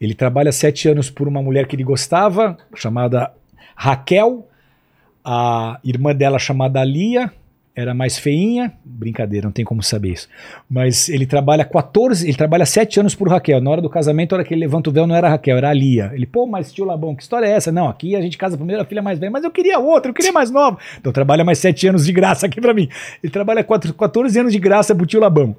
Ele 0.00 0.14
trabalha 0.14 0.50
sete 0.52 0.88
anos 0.88 1.08
por 1.10 1.28
uma 1.28 1.40
mulher 1.42 1.66
que 1.66 1.76
ele 1.76 1.84
gostava, 1.84 2.56
chamada 2.74 3.32
Raquel. 3.76 4.48
A 5.24 5.78
irmã 5.84 6.12
dela, 6.14 6.36
chamada 6.38 6.82
Lia, 6.84 7.32
era 7.74 7.94
mais 7.94 8.18
feinha. 8.18 8.72
Brincadeira, 8.84 9.46
não 9.46 9.52
tem 9.52 9.64
como 9.64 9.82
saber 9.82 10.12
isso. 10.12 10.28
Mas 10.68 11.08
ele 11.08 11.24
trabalha 11.26 11.64
14, 11.64 12.26
ele 12.28 12.36
trabalha 12.36 12.66
sete 12.66 13.00
anos 13.00 13.14
por 13.14 13.28
Raquel. 13.28 13.60
Na 13.60 13.70
hora 13.70 13.80
do 13.80 13.88
casamento, 13.88 14.32
a 14.32 14.36
hora 14.36 14.44
que 14.44 14.52
ele 14.52 14.60
levanta 14.60 14.90
o 14.90 14.92
véu, 14.92 15.06
não 15.06 15.14
era 15.16 15.28
Raquel, 15.28 15.56
era 15.56 15.70
a 15.70 15.72
Lia. 15.72 16.10
Ele, 16.14 16.26
pô, 16.26 16.46
mas 16.46 16.72
tio 16.72 16.84
Labão, 16.84 17.14
que 17.16 17.22
história 17.22 17.46
é 17.46 17.50
essa? 17.52 17.72
Não, 17.72 17.88
aqui 17.88 18.14
a 18.14 18.20
gente 18.20 18.36
casa 18.36 18.56
primeiro 18.56 18.82
a 18.82 18.84
filha 18.84 19.00
mais 19.02 19.18
velha, 19.18 19.30
mas 19.30 19.42
eu 19.44 19.50
queria 19.50 19.78
outra, 19.78 20.10
eu 20.10 20.14
queria 20.14 20.32
mais 20.32 20.50
nova. 20.50 20.78
Então 21.00 21.12
trabalha 21.12 21.44
mais 21.44 21.58
sete 21.58 21.86
anos 21.88 22.04
de 22.04 22.12
graça 22.12 22.46
aqui 22.46 22.60
pra 22.60 22.74
mim. 22.74 22.88
Ele 23.22 23.32
trabalha 23.32 23.64
quatro- 23.64 23.94
14 23.94 24.38
anos 24.38 24.52
de 24.52 24.58
graça 24.58 24.94
pro 24.94 25.06
tio 25.06 25.20
Labão. 25.20 25.56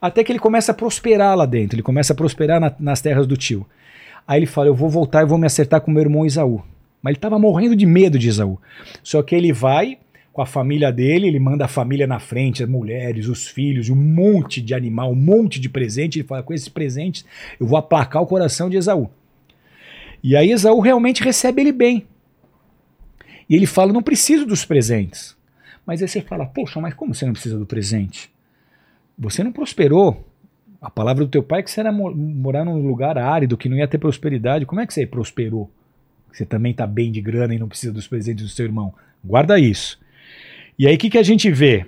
Até 0.00 0.24
que 0.24 0.32
ele 0.32 0.38
começa 0.38 0.72
a 0.72 0.74
prosperar 0.74 1.36
lá 1.36 1.46
dentro, 1.46 1.76
ele 1.76 1.82
começa 1.82 2.12
a 2.12 2.16
prosperar 2.16 2.58
na- 2.60 2.72
nas 2.80 3.00
terras 3.00 3.26
do 3.26 3.36
tio. 3.36 3.66
Aí 4.26 4.38
ele 4.38 4.46
fala: 4.46 4.68
Eu 4.68 4.74
vou 4.74 4.88
voltar 4.88 5.22
e 5.22 5.26
vou 5.26 5.36
me 5.38 5.46
acertar 5.46 5.80
com 5.80 5.90
meu 5.90 6.02
irmão 6.02 6.24
Isaú. 6.26 6.62
Mas 7.02 7.10
ele 7.12 7.18
estava 7.18 7.38
morrendo 7.38 7.76
de 7.76 7.84
medo 7.84 8.18
de 8.18 8.28
Isaú. 8.28 8.58
Só 9.02 9.22
que 9.22 9.34
ele 9.34 9.52
vai 9.52 9.98
com 10.32 10.40
a 10.40 10.46
família 10.46 10.90
dele, 10.90 11.26
ele 11.26 11.38
manda 11.38 11.66
a 11.66 11.68
família 11.68 12.06
na 12.06 12.18
frente, 12.18 12.62
as 12.62 12.68
mulheres, 12.68 13.28
os 13.28 13.46
filhos, 13.46 13.90
um 13.90 13.96
monte 13.96 14.62
de 14.62 14.72
animal, 14.74 15.12
um 15.12 15.16
monte 15.16 15.60
de 15.60 15.68
presente. 15.68 16.18
Ele 16.18 16.26
fala: 16.26 16.42
Com 16.42 16.54
esses 16.54 16.68
presentes 16.68 17.24
eu 17.60 17.66
vou 17.66 17.76
aplacar 17.76 18.22
o 18.22 18.26
coração 18.26 18.70
de 18.70 18.76
Esaú. 18.76 19.10
E 20.22 20.34
aí 20.34 20.50
Esaú 20.50 20.80
realmente 20.80 21.22
recebe 21.22 21.60
ele 21.60 21.72
bem. 21.72 22.06
E 23.48 23.54
ele 23.54 23.66
fala: 23.66 23.92
Não 23.92 24.02
preciso 24.02 24.46
dos 24.46 24.64
presentes. 24.64 25.36
Mas 25.84 26.00
aí 26.00 26.08
você 26.08 26.22
fala: 26.22 26.46
Poxa, 26.46 26.80
mas 26.80 26.94
como 26.94 27.14
você 27.14 27.26
não 27.26 27.32
precisa 27.34 27.58
do 27.58 27.66
presente? 27.66 28.30
Você 29.18 29.44
não 29.44 29.52
prosperou. 29.52 30.26
A 30.80 30.90
palavra 30.90 31.24
do 31.24 31.30
teu 31.30 31.42
pai 31.44 31.60
é 31.60 31.62
que 31.62 31.70
você 31.70 31.78
era 31.80 31.92
mo- 31.92 32.12
morar 32.12 32.64
num 32.64 32.84
lugar 32.84 33.16
árido, 33.16 33.56
que 33.56 33.68
não 33.68 33.76
ia 33.76 33.86
ter 33.86 33.98
prosperidade. 33.98 34.66
Como 34.66 34.80
é 34.80 34.86
que 34.86 34.92
você 34.92 35.06
prosperou? 35.06 35.70
Você 36.32 36.44
também 36.44 36.72
está 36.72 36.86
bem 36.86 37.12
de 37.12 37.20
grana 37.20 37.54
e 37.54 37.58
não 37.58 37.68
precisa 37.68 37.92
dos 37.92 38.08
presentes 38.08 38.44
do 38.44 38.50
seu 38.50 38.64
irmão. 38.64 38.92
Guarda 39.22 39.60
isso. 39.60 40.00
E 40.82 40.86
aí 40.88 40.96
o 40.96 40.98
que, 40.98 41.10
que 41.10 41.18
a 41.18 41.22
gente 41.22 41.48
vê? 41.48 41.86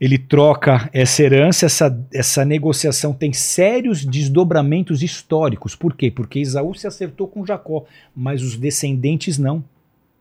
Ele 0.00 0.16
troca 0.16 0.88
essa 0.90 1.22
herança, 1.22 1.66
essa, 1.66 2.06
essa 2.10 2.46
negociação 2.46 3.12
tem 3.12 3.30
sérios 3.34 4.06
desdobramentos 4.06 5.02
históricos. 5.02 5.76
Por 5.76 5.94
quê? 5.94 6.10
Porque 6.10 6.38
Esaú 6.38 6.74
se 6.74 6.86
acertou 6.86 7.28
com 7.28 7.44
Jacó, 7.44 7.84
mas 8.16 8.42
os 8.42 8.56
descendentes 8.56 9.36
não. 9.36 9.62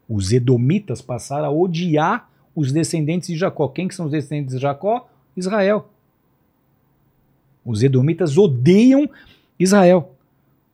Os 0.10 0.34
edomitas 0.34 1.02
passaram 1.02 1.46
a 1.46 1.50
odiar 1.50 2.30
os 2.54 2.74
descendentes 2.74 3.30
de 3.30 3.38
Jacó. 3.38 3.70
Quem 3.70 3.88
que 3.88 3.96
são 3.96 4.08
os 4.08 4.12
descendentes 4.12 4.56
de 4.56 4.62
Jacó? 4.62 5.08
Israel. 5.38 5.88
Os 7.64 7.82
edomitas 7.82 8.38
odeiam 8.38 9.10
Israel. 9.58 10.12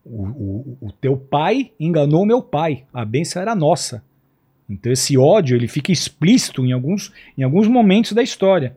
O, 0.04 0.24
o- 0.24 0.78
o 0.82 0.92
teu 0.92 1.16
pai 1.16 1.72
enganou 1.80 2.26
meu 2.26 2.42
pai. 2.42 2.84
A 2.92 3.06
bênção 3.06 3.40
era 3.44 3.54
nossa. 3.54 4.04
Então 4.72 4.92
esse 4.92 5.18
ódio 5.18 5.56
ele 5.56 5.68
fica 5.68 5.92
explícito 5.92 6.66
em 6.66 6.72
alguns, 6.72 7.12
em 7.38 7.44
alguns 7.44 7.68
momentos 7.68 8.14
da 8.14 8.24
história. 8.24 8.76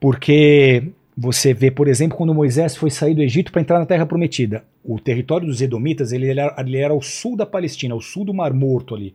Porque 0.00 0.92
você 1.16 1.52
vê, 1.52 1.70
por 1.70 1.88
exemplo, 1.88 2.16
quando 2.16 2.34
Moisés 2.34 2.76
foi 2.76 2.90
sair 2.90 3.14
do 3.14 3.22
Egito 3.22 3.50
para 3.50 3.60
entrar 3.60 3.78
na 3.78 3.86
Terra 3.86 4.06
Prometida. 4.06 4.64
O 4.84 4.98
território 4.98 5.46
dos 5.46 5.60
Edomitas 5.60 6.12
ele 6.12 6.28
era, 6.28 6.54
ele 6.58 6.76
era 6.76 6.92
ao 6.92 7.02
sul 7.02 7.36
da 7.36 7.46
Palestina, 7.46 7.94
ao 7.94 8.00
sul 8.00 8.24
do 8.24 8.34
Mar 8.34 8.52
Morto 8.52 8.94
ali. 8.94 9.14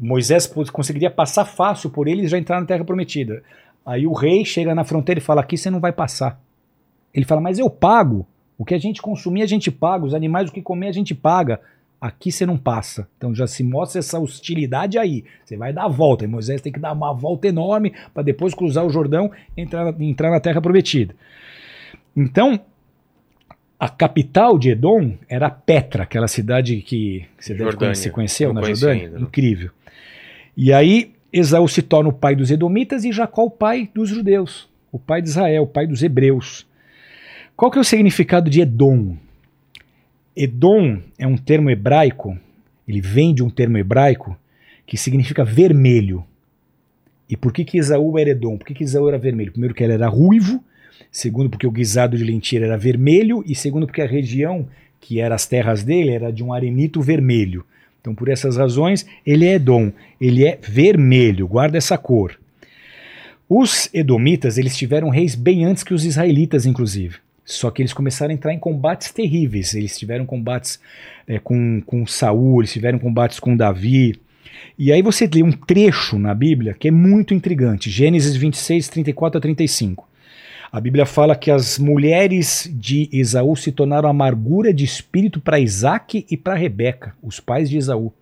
Moisés 0.00 0.46
conseguiria 0.46 1.10
passar 1.10 1.44
fácil 1.44 1.90
por 1.90 2.06
eles 2.06 2.26
e 2.26 2.28
já 2.28 2.38
entrar 2.38 2.60
na 2.60 2.66
Terra 2.66 2.84
Prometida. 2.84 3.42
Aí 3.84 4.06
o 4.06 4.12
rei 4.12 4.44
chega 4.44 4.74
na 4.74 4.84
fronteira 4.84 5.18
e 5.18 5.22
fala: 5.22 5.40
aqui 5.40 5.56
você 5.56 5.68
não 5.68 5.80
vai 5.80 5.92
passar. 5.92 6.40
Ele 7.12 7.24
fala: 7.24 7.40
mas 7.40 7.58
eu 7.58 7.68
pago. 7.68 8.26
O 8.56 8.64
que 8.64 8.74
a 8.74 8.78
gente 8.78 9.02
consumir, 9.02 9.42
a 9.42 9.46
gente 9.46 9.70
paga. 9.70 10.04
Os 10.04 10.14
animais, 10.14 10.48
o 10.48 10.52
que 10.52 10.62
comer, 10.62 10.88
a 10.88 10.92
gente 10.92 11.12
paga. 11.12 11.60
Aqui 12.04 12.30
você 12.30 12.44
não 12.44 12.58
passa. 12.58 13.08
Então 13.16 13.34
já 13.34 13.46
se 13.46 13.64
mostra 13.64 13.98
essa 13.98 14.18
hostilidade 14.20 14.98
aí. 14.98 15.24
Você 15.42 15.56
vai 15.56 15.72
dar 15.72 15.84
a 15.84 15.88
volta. 15.88 16.22
E 16.22 16.26
Moisés 16.28 16.60
tem 16.60 16.70
que 16.70 16.78
dar 16.78 16.92
uma 16.92 17.14
volta 17.14 17.48
enorme 17.48 17.94
para 18.12 18.22
depois 18.22 18.52
cruzar 18.52 18.84
o 18.84 18.90
Jordão 18.90 19.30
e 19.56 19.62
entrar, 19.62 19.98
entrar 19.98 20.30
na 20.30 20.38
Terra 20.38 20.60
Prometida. 20.60 21.14
Então, 22.14 22.60
a 23.80 23.88
capital 23.88 24.58
de 24.58 24.68
Edom 24.68 25.14
era 25.26 25.48
Petra, 25.48 26.02
aquela 26.02 26.28
cidade 26.28 26.82
que 26.82 27.24
você 27.38 27.54
deve 27.54 27.64
Jordânia. 27.64 27.86
conhecer, 27.86 28.10
conheceu 28.10 28.52
Não 28.52 28.60
na 28.60 28.68
Jordânia? 28.68 29.06
ainda. 29.06 29.20
Incrível. 29.20 29.70
E 30.54 30.74
aí 30.74 31.14
Esaú 31.32 31.66
se 31.66 31.80
torna 31.80 32.10
o 32.10 32.12
pai 32.12 32.36
dos 32.36 32.50
Edomitas 32.50 33.06
e 33.06 33.12
Jacó 33.12 33.44
o 33.44 33.50
pai 33.50 33.88
dos 33.94 34.10
judeus, 34.10 34.68
o 34.92 34.98
pai 34.98 35.22
de 35.22 35.30
Israel, 35.30 35.62
o 35.62 35.66
pai 35.66 35.86
dos 35.86 36.02
hebreus. 36.02 36.66
Qual 37.56 37.70
que 37.70 37.78
é 37.78 37.80
o 37.80 37.84
significado 37.84 38.50
de 38.50 38.60
Edom? 38.60 39.16
Edom 40.36 41.00
é 41.16 41.26
um 41.26 41.36
termo 41.36 41.70
hebraico, 41.70 42.36
ele 42.88 43.00
vem 43.00 43.32
de 43.32 43.42
um 43.42 43.48
termo 43.48 43.78
hebraico 43.78 44.36
que 44.84 44.96
significa 44.96 45.44
vermelho. 45.44 46.24
E 47.30 47.36
por 47.36 47.52
que 47.52 47.64
que 47.64 47.78
Esaú 47.78 48.18
era 48.18 48.30
Edom? 48.30 48.58
Por 48.58 48.66
que 48.66 48.74
que 48.74 48.82
Esaú 48.82 49.08
era 49.08 49.16
vermelho? 49.16 49.52
Primeiro 49.52 49.74
que 49.74 49.84
ele 49.84 49.92
era 49.92 50.08
ruivo, 50.08 50.62
segundo 51.10 51.48
porque 51.48 51.66
o 51.66 51.70
guisado 51.70 52.18
de 52.18 52.24
lentilha 52.24 52.64
era 52.64 52.76
vermelho 52.76 53.44
e 53.46 53.54
segundo 53.54 53.86
porque 53.86 54.02
a 54.02 54.06
região 54.06 54.68
que 55.00 55.20
era 55.20 55.36
as 55.36 55.46
terras 55.46 55.84
dele 55.84 56.10
era 56.10 56.32
de 56.32 56.42
um 56.42 56.52
arenito 56.52 57.00
vermelho. 57.00 57.64
Então 58.00 58.12
por 58.12 58.28
essas 58.28 58.56
razões 58.56 59.06
ele 59.24 59.46
é 59.46 59.54
Edom, 59.54 59.92
ele 60.20 60.44
é 60.44 60.58
vermelho, 60.60 61.46
guarda 61.46 61.78
essa 61.78 61.96
cor. 61.96 62.38
Os 63.48 63.88
edomitas, 63.94 64.58
eles 64.58 64.76
tiveram 64.76 65.10
reis 65.10 65.36
bem 65.36 65.64
antes 65.64 65.84
que 65.84 65.94
os 65.94 66.04
israelitas, 66.04 66.66
inclusive. 66.66 67.23
Só 67.44 67.70
que 67.70 67.82
eles 67.82 67.92
começaram 67.92 68.30
a 68.30 68.34
entrar 68.34 68.54
em 68.54 68.58
combates 68.58 69.12
terríveis. 69.12 69.74
Eles 69.74 69.98
tiveram 69.98 70.24
combates 70.24 70.80
é, 71.26 71.38
com, 71.38 71.82
com 71.84 72.06
Saul, 72.06 72.60
eles 72.60 72.72
tiveram 72.72 72.98
combates 72.98 73.38
com 73.38 73.56
Davi. 73.56 74.18
E 74.78 74.92
aí 74.92 75.02
você 75.02 75.28
lê 75.32 75.42
um 75.42 75.52
trecho 75.52 76.18
na 76.18 76.34
Bíblia 76.34 76.74
que 76.78 76.88
é 76.88 76.90
muito 76.90 77.34
intrigante. 77.34 77.90
Gênesis 77.90 78.34
26, 78.34 78.88
34 78.88 79.38
a 79.38 79.40
35. 79.40 80.08
A 80.72 80.80
Bíblia 80.80 81.06
fala 81.06 81.36
que 81.36 81.52
as 81.52 81.78
mulheres 81.78 82.68
de 82.74 83.08
Esaú 83.12 83.54
se 83.54 83.70
tornaram 83.70 84.08
amargura 84.08 84.74
de 84.74 84.84
espírito 84.84 85.40
para 85.40 85.60
Isaac 85.60 86.26
e 86.28 86.36
para 86.36 86.54
Rebeca, 86.54 87.14
os 87.22 87.38
pais 87.38 87.70
de 87.70 87.76
Esaú. 87.76 88.12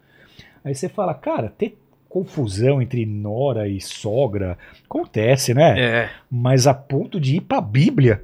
Aí 0.63 0.75
você 0.75 0.87
fala, 0.87 1.15
cara, 1.15 1.49
ter 1.49 1.79
confusão 2.11 2.83
entre 2.83 3.07
nora 3.07 3.67
e 3.67 3.81
sogra 3.81 4.59
acontece, 4.85 5.55
né? 5.55 5.81
É. 5.81 6.11
mas 6.31 6.67
a 6.67 6.75
ponto 6.75 7.19
de 7.19 7.37
ir 7.37 7.41
para 7.41 7.57
a 7.57 7.63
Bíblia, 7.63 8.23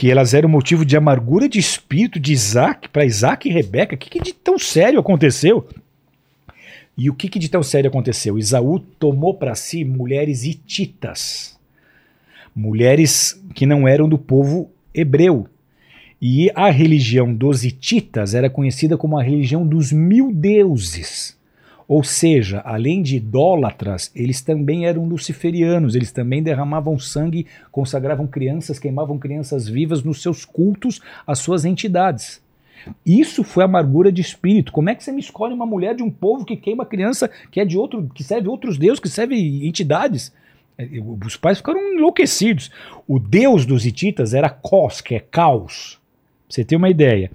que 0.00 0.10
elas 0.10 0.32
eram 0.32 0.48
motivo 0.48 0.82
de 0.82 0.96
amargura 0.96 1.46
de 1.46 1.58
espírito 1.58 2.18
de 2.18 2.32
Isaac, 2.32 2.88
para 2.88 3.04
Isaac 3.04 3.46
e 3.46 3.52
Rebeca. 3.52 3.94
O 3.94 3.98
que, 3.98 4.08
que 4.08 4.18
de 4.18 4.32
tão 4.32 4.58
sério 4.58 4.98
aconteceu? 4.98 5.68
E 6.96 7.10
o 7.10 7.14
que, 7.14 7.28
que 7.28 7.38
de 7.38 7.50
tão 7.50 7.62
sério 7.62 7.88
aconteceu? 7.88 8.38
Isaú 8.38 8.78
tomou 8.78 9.34
para 9.34 9.54
si 9.54 9.84
mulheres 9.84 10.42
hititas, 10.42 11.54
mulheres 12.56 13.38
que 13.54 13.66
não 13.66 13.86
eram 13.86 14.08
do 14.08 14.16
povo 14.16 14.70
hebreu. 14.94 15.46
E 16.18 16.50
a 16.54 16.70
religião 16.70 17.34
dos 17.34 17.62
hititas 17.62 18.34
era 18.34 18.48
conhecida 18.48 18.96
como 18.96 19.18
a 19.18 19.22
religião 19.22 19.66
dos 19.66 19.92
mil 19.92 20.32
deuses. 20.32 21.36
Ou 21.90 22.04
seja, 22.04 22.60
além 22.64 23.02
de 23.02 23.16
idólatras, 23.16 24.12
eles 24.14 24.40
também 24.40 24.86
eram 24.86 25.08
luciferianos, 25.08 25.96
eles 25.96 26.12
também 26.12 26.40
derramavam 26.40 26.96
sangue, 27.00 27.48
consagravam 27.72 28.28
crianças, 28.28 28.78
queimavam 28.78 29.18
crianças 29.18 29.68
vivas 29.68 30.04
nos 30.04 30.22
seus 30.22 30.44
cultos 30.44 31.00
às 31.26 31.40
suas 31.40 31.64
entidades. 31.64 32.40
Isso 33.04 33.42
foi 33.42 33.64
amargura 33.64 34.12
de 34.12 34.20
espírito. 34.20 34.70
Como 34.70 34.88
é 34.88 34.94
que 34.94 35.02
você 35.02 35.10
me 35.10 35.20
escolhe 35.20 35.52
uma 35.52 35.66
mulher 35.66 35.96
de 35.96 36.02
um 36.04 36.10
povo 36.12 36.44
que 36.44 36.56
queima 36.56 36.86
criança 36.86 37.28
que 37.50 37.58
é 37.58 37.64
de 37.64 37.76
outro, 37.76 38.08
que 38.14 38.22
serve 38.22 38.46
outros 38.46 38.78
deuses, 38.78 39.00
que 39.00 39.08
serve 39.08 39.34
entidades? 39.66 40.32
É, 40.78 40.86
Os 41.26 41.36
pais 41.36 41.58
ficaram 41.58 41.80
enlouquecidos. 41.94 42.70
O 43.08 43.18
deus 43.18 43.66
dos 43.66 43.84
hititas 43.84 44.32
era 44.32 44.48
Cos, 44.48 45.00
que 45.00 45.16
é 45.16 45.18
caos. 45.18 45.99
Você 46.50 46.64
ter 46.64 46.76
uma 46.76 46.90
ideia. 46.90 47.30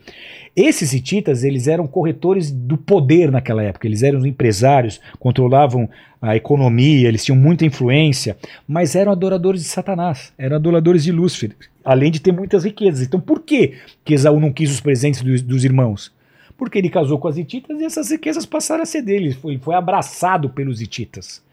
Esses 0.55 0.93
hititas, 0.93 1.43
eles 1.43 1.67
eram 1.67 1.87
corretores 1.87 2.51
do 2.51 2.77
poder 2.77 3.31
naquela 3.31 3.63
época. 3.63 3.87
Eles 3.87 4.03
eram 4.03 4.25
empresários, 4.25 5.01
controlavam 5.19 5.89
a 6.21 6.35
economia, 6.35 7.07
eles 7.07 7.23
tinham 7.23 7.37
muita 7.37 7.65
influência, 7.65 8.37
mas 8.67 8.95
eram 8.95 9.11
adoradores 9.11 9.61
de 9.61 9.67
Satanás, 9.67 10.33
eram 10.37 10.55
adoradores 10.55 11.03
de 11.03 11.11
Lúcifer, 11.11 11.51
além 11.83 12.09
de 12.09 12.19
ter 12.19 12.31
muitas 12.31 12.63
riquezas. 12.63 13.05
Então 13.05 13.19
por 13.19 13.41
que 13.41 13.75
que 14.03 14.13
Esaú 14.13 14.39
não 14.39 14.51
quis 14.51 14.71
os 14.71 14.79
presentes 14.79 15.21
dos, 15.21 15.41
dos 15.41 15.63
irmãos? 15.63 16.11
Porque 16.57 16.77
ele 16.77 16.89
casou 16.89 17.19
com 17.19 17.27
as 17.27 17.37
hititas 17.37 17.79
e 17.79 17.85
essas 17.85 18.09
riquezas 18.09 18.45
passaram 18.45 18.83
a 18.83 18.85
ser 18.85 19.01
dele. 19.01 19.25
Ele 19.25 19.33
foi, 19.33 19.53
ele 19.53 19.61
foi 19.61 19.75
abraçado 19.75 20.49
pelos 20.49 20.81
hititas. 20.81 21.43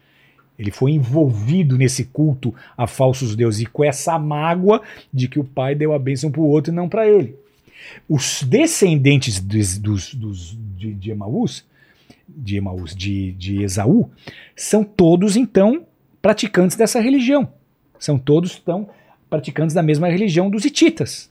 Ele 0.57 0.71
foi 0.71 0.91
envolvido 0.91 1.77
nesse 1.77 2.05
culto 2.05 2.53
a 2.77 2.87
falsos 2.87 3.35
deuses 3.35 3.61
e 3.61 3.65
com 3.65 3.83
essa 3.83 4.17
mágoa 4.17 4.81
de 5.11 5.27
que 5.27 5.39
o 5.39 5.43
pai 5.43 5.75
deu 5.75 5.93
a 5.93 5.99
bênção 5.99 6.31
para 6.31 6.41
o 6.41 6.47
outro 6.47 6.71
e 6.71 6.75
não 6.75 6.87
para 6.87 7.07
ele. 7.07 7.35
Os 8.07 8.43
descendentes 8.43 9.39
dos, 9.39 9.77
dos, 9.77 10.13
dos- 10.13 10.57
de, 10.77 10.93
de 10.93 11.11
Emaús, 11.11 11.65
de 12.27 12.57
Emaús, 12.57 12.95
de, 12.95 13.31
de 13.33 13.63
Esaú, 13.63 14.09
são 14.55 14.83
todos 14.83 15.35
então 15.35 15.85
praticantes 16.21 16.75
dessa 16.77 16.99
religião. 16.99 17.51
São 17.99 18.17
todos 18.17 18.59
então 18.61 18.89
praticantes 19.29 19.73
da 19.73 19.83
mesma 19.83 20.07
religião 20.09 20.49
dos 20.49 20.65
hititas. 20.65 21.29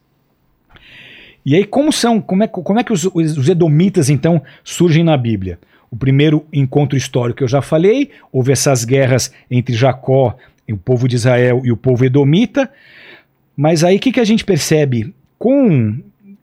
E 1.44 1.54
aí 1.56 1.64
como 1.64 1.92
são, 1.92 2.20
como 2.20 2.44
é, 2.44 2.46
como 2.48 2.78
é 2.78 2.84
que 2.84 2.92
os 2.92 3.04
os 3.04 3.48
edomitas 3.48 4.08
então 4.08 4.42
surgem 4.62 5.02
na 5.02 5.16
Bíblia? 5.16 5.58
O 5.90 5.96
primeiro 5.96 6.46
encontro 6.52 6.96
histórico 6.96 7.38
que 7.38 7.44
eu 7.44 7.48
já 7.48 7.60
falei, 7.60 8.10
houve 8.30 8.52
essas 8.52 8.84
guerras 8.84 9.32
entre 9.50 9.74
Jacó, 9.74 10.36
o 10.70 10.76
povo 10.76 11.06
de 11.06 11.16
Israel 11.16 11.60
e 11.64 11.70
o 11.72 11.76
povo 11.76 12.04
edomita. 12.04 12.70
Mas 13.54 13.84
aí 13.84 13.96
o 13.96 14.00
que, 14.00 14.12
que 14.12 14.20
a 14.20 14.24
gente 14.24 14.42
percebe? 14.44 15.12
Com, 15.38 15.98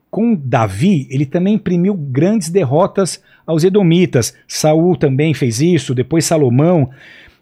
com 0.10 0.36
Davi, 0.36 1.08
ele 1.10 1.26
também 1.26 1.56
imprimiu 1.56 1.94
grandes 1.94 2.50
derrotas 2.50 3.22
aos 3.46 3.64
edomitas. 3.64 4.36
Saul 4.48 4.96
também 4.96 5.34
fez 5.34 5.62
isso, 5.62 5.94
depois 5.94 6.26
Salomão. 6.26 6.90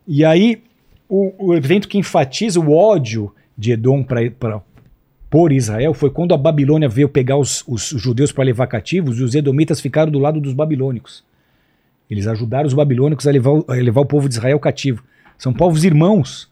E 0.08 0.26
aí 0.26 0.62
o, 1.08 1.34
o 1.38 1.56
evento 1.56 1.88
que 1.88 1.98
enfatiza 1.98 2.60
o 2.60 2.74
ódio 2.74 3.34
de 3.58 3.72
Edom 3.72 4.04
para 4.04 4.62
por 5.30 5.52
Israel 5.52 5.94
foi 5.94 6.10
quando 6.10 6.34
a 6.34 6.38
Babilônia 6.38 6.88
veio 6.88 7.10
pegar 7.10 7.36
os, 7.38 7.64
os 7.68 7.90
judeus 7.90 8.32
para 8.32 8.46
levar 8.46 8.68
cativos 8.68 9.20
e 9.20 9.24
os 9.24 9.36
edomitas 9.36 9.82
ficaram 9.82 10.12
do 10.12 10.20
lado 10.20 10.40
dos 10.40 10.54
babilônicos. 10.54 11.24
Eles 12.10 12.28
ajudaram 12.28 12.66
os 12.66 12.74
babilônicos 12.74 13.28
a 13.28 13.32
levar, 13.32 13.62
a 13.68 13.74
levar 13.74 14.02
o 14.02 14.06
povo 14.06 14.30
de 14.30 14.36
Israel 14.36 14.58
cativo. 14.60 15.04
São 15.38 15.54
povos 15.54 15.84
irmãos, 15.84 16.50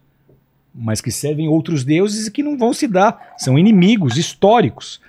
mas 0.73 0.99
que 0.99 1.09
servem 1.09 1.47
outros 1.47 1.85
deuses 1.85 2.27
e 2.27 2.31
que 2.31 2.43
não 2.43 2.57
vão 2.57 2.73
se 2.73 2.87
dar. 2.87 3.33
São 3.37 3.57
inimigos 3.57 4.17
históricos. 4.17 4.99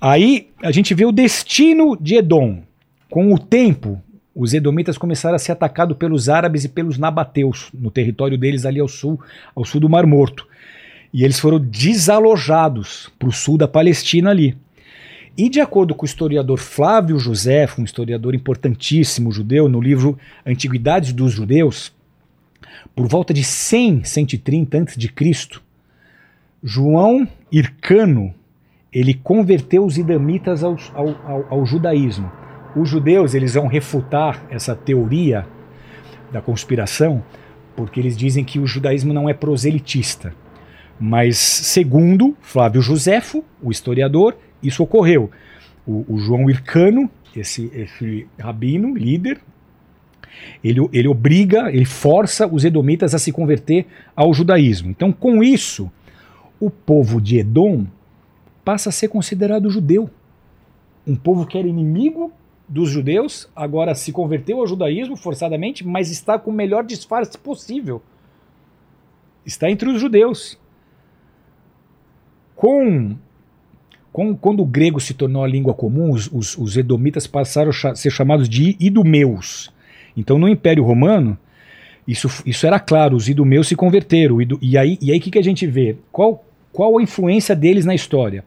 Aí 0.00 0.50
a 0.62 0.70
gente 0.70 0.94
vê 0.94 1.04
o 1.04 1.12
destino 1.12 1.96
de 1.96 2.16
Edom. 2.16 2.62
Com 3.08 3.32
o 3.32 3.38
tempo, 3.38 4.02
os 4.34 4.52
edomitas 4.52 4.98
começaram 4.98 5.36
a 5.36 5.38
ser 5.38 5.52
atacados 5.52 5.96
pelos 5.96 6.28
árabes 6.28 6.64
e 6.64 6.68
pelos 6.68 6.98
nabateus, 6.98 7.70
no 7.72 7.90
território 7.90 8.36
deles 8.36 8.66
ali 8.66 8.78
ao 8.78 8.88
sul, 8.88 9.18
ao 9.54 9.64
sul 9.64 9.80
do 9.80 9.88
Mar 9.88 10.06
Morto. 10.06 10.46
E 11.12 11.24
eles 11.24 11.40
foram 11.40 11.58
desalojados 11.58 13.10
para 13.18 13.28
o 13.28 13.32
sul 13.32 13.56
da 13.56 13.66
Palestina 13.66 14.30
ali. 14.30 14.56
E 15.38 15.48
de 15.48 15.60
acordo 15.60 15.94
com 15.94 16.02
o 16.02 16.06
historiador 16.06 16.58
Flávio 16.58 17.18
José, 17.18 17.66
um 17.78 17.84
historiador 17.84 18.34
importantíssimo 18.34 19.32
judeu, 19.32 19.68
no 19.68 19.80
livro 19.80 20.18
Antiguidades 20.44 21.12
dos 21.12 21.32
Judeus, 21.32 21.92
por 22.94 23.06
volta 23.06 23.32
de 23.32 23.44
100, 23.44 24.04
130 24.04 24.78
a.C., 24.78 25.60
João 26.62 27.28
Hircano 27.52 28.34
ele 28.98 29.12
converteu 29.12 29.84
os 29.84 29.98
idamitas 29.98 30.64
ao, 30.64 30.74
ao, 30.94 31.08
ao, 31.24 31.46
ao 31.50 31.66
judaísmo. 31.66 32.32
Os 32.74 32.88
judeus 32.88 33.34
eles 33.34 33.52
vão 33.52 33.66
refutar 33.66 34.42
essa 34.48 34.74
teoria 34.74 35.46
da 36.32 36.40
conspiração 36.40 37.22
porque 37.76 38.00
eles 38.00 38.16
dizem 38.16 38.42
que 38.42 38.58
o 38.58 38.66
judaísmo 38.66 39.12
não 39.12 39.28
é 39.28 39.34
proselitista. 39.34 40.32
Mas, 40.98 41.36
segundo 41.36 42.34
Flávio 42.40 42.80
Josefo, 42.80 43.44
o 43.62 43.70
historiador, 43.70 44.34
isso 44.62 44.82
ocorreu. 44.82 45.30
O, 45.86 46.14
o 46.14 46.18
João 46.18 46.48
Hircano, 46.48 47.10
esse, 47.36 47.70
esse 47.74 48.26
rabino, 48.40 48.96
líder, 48.96 49.38
ele, 50.64 50.88
ele 50.90 51.06
obriga, 51.06 51.70
ele 51.70 51.84
força 51.84 52.46
os 52.46 52.64
edomitas 52.64 53.14
a 53.14 53.18
se 53.18 53.30
converter 53.30 53.86
ao 54.14 54.32
judaísmo. 54.32 54.88
Então, 54.88 55.12
com 55.12 55.44
isso, 55.44 55.90
o 56.58 56.70
povo 56.70 57.20
de 57.20 57.38
Edom 57.40 57.86
passa 58.66 58.88
a 58.88 58.92
ser 58.92 59.06
considerado 59.06 59.70
judeu. 59.70 60.10
Um 61.06 61.14
povo 61.14 61.46
que 61.46 61.56
era 61.56 61.68
inimigo 61.68 62.32
dos 62.68 62.90
judeus, 62.90 63.48
agora 63.54 63.94
se 63.94 64.10
converteu 64.10 64.58
ao 64.58 64.66
judaísmo 64.66 65.14
forçadamente, 65.16 65.86
mas 65.86 66.10
está 66.10 66.36
com 66.36 66.50
o 66.50 66.52
melhor 66.52 66.82
disfarce 66.84 67.38
possível. 67.38 68.02
Está 69.46 69.70
entre 69.70 69.88
os 69.88 70.00
judeus. 70.00 70.58
Com, 72.56 73.14
com 74.12 74.34
quando 74.36 74.64
o 74.64 74.66
grego 74.66 74.98
se 74.98 75.14
tornou 75.14 75.44
a 75.44 75.48
língua 75.48 75.72
comum, 75.72 76.10
os, 76.10 76.28
os, 76.32 76.58
os 76.58 76.76
edomitas 76.76 77.24
passaram 77.24 77.70
a 77.70 77.94
ser 77.94 78.10
chamados 78.10 78.48
de 78.48 78.76
idumeus. 78.80 79.72
Então, 80.16 80.40
no 80.40 80.48
Império 80.48 80.82
Romano, 80.82 81.38
isso, 82.08 82.28
isso 82.44 82.66
era 82.66 82.80
claro, 82.80 83.14
os 83.14 83.28
idumeus 83.28 83.68
se 83.68 83.76
converteram. 83.76 84.42
idu- 84.42 84.58
E 84.60 84.76
aí, 84.76 84.98
e 85.00 85.12
aí 85.12 85.18
o 85.18 85.20
que, 85.20 85.30
que 85.30 85.38
a 85.38 85.44
gente 85.44 85.68
vê? 85.68 85.96
Qual, 86.10 86.44
qual 86.72 86.98
a 86.98 87.02
influência 87.02 87.54
deles 87.54 87.84
na 87.84 87.94
história? 87.94 88.44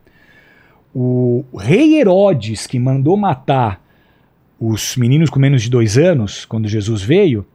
O 0.93 1.43
rei 1.57 1.99
Herodes, 1.99 2.65
que 2.65 2.79
mandou 2.79 3.15
matar 3.15 3.81
os 4.59 4.97
meninos 4.97 5.29
com 5.29 5.39
menos 5.39 5.61
de 5.61 5.69
dois 5.69 5.97
anos, 5.97 6.45
quando 6.45 6.67
Jesus 6.67 7.01
veio, 7.01 7.45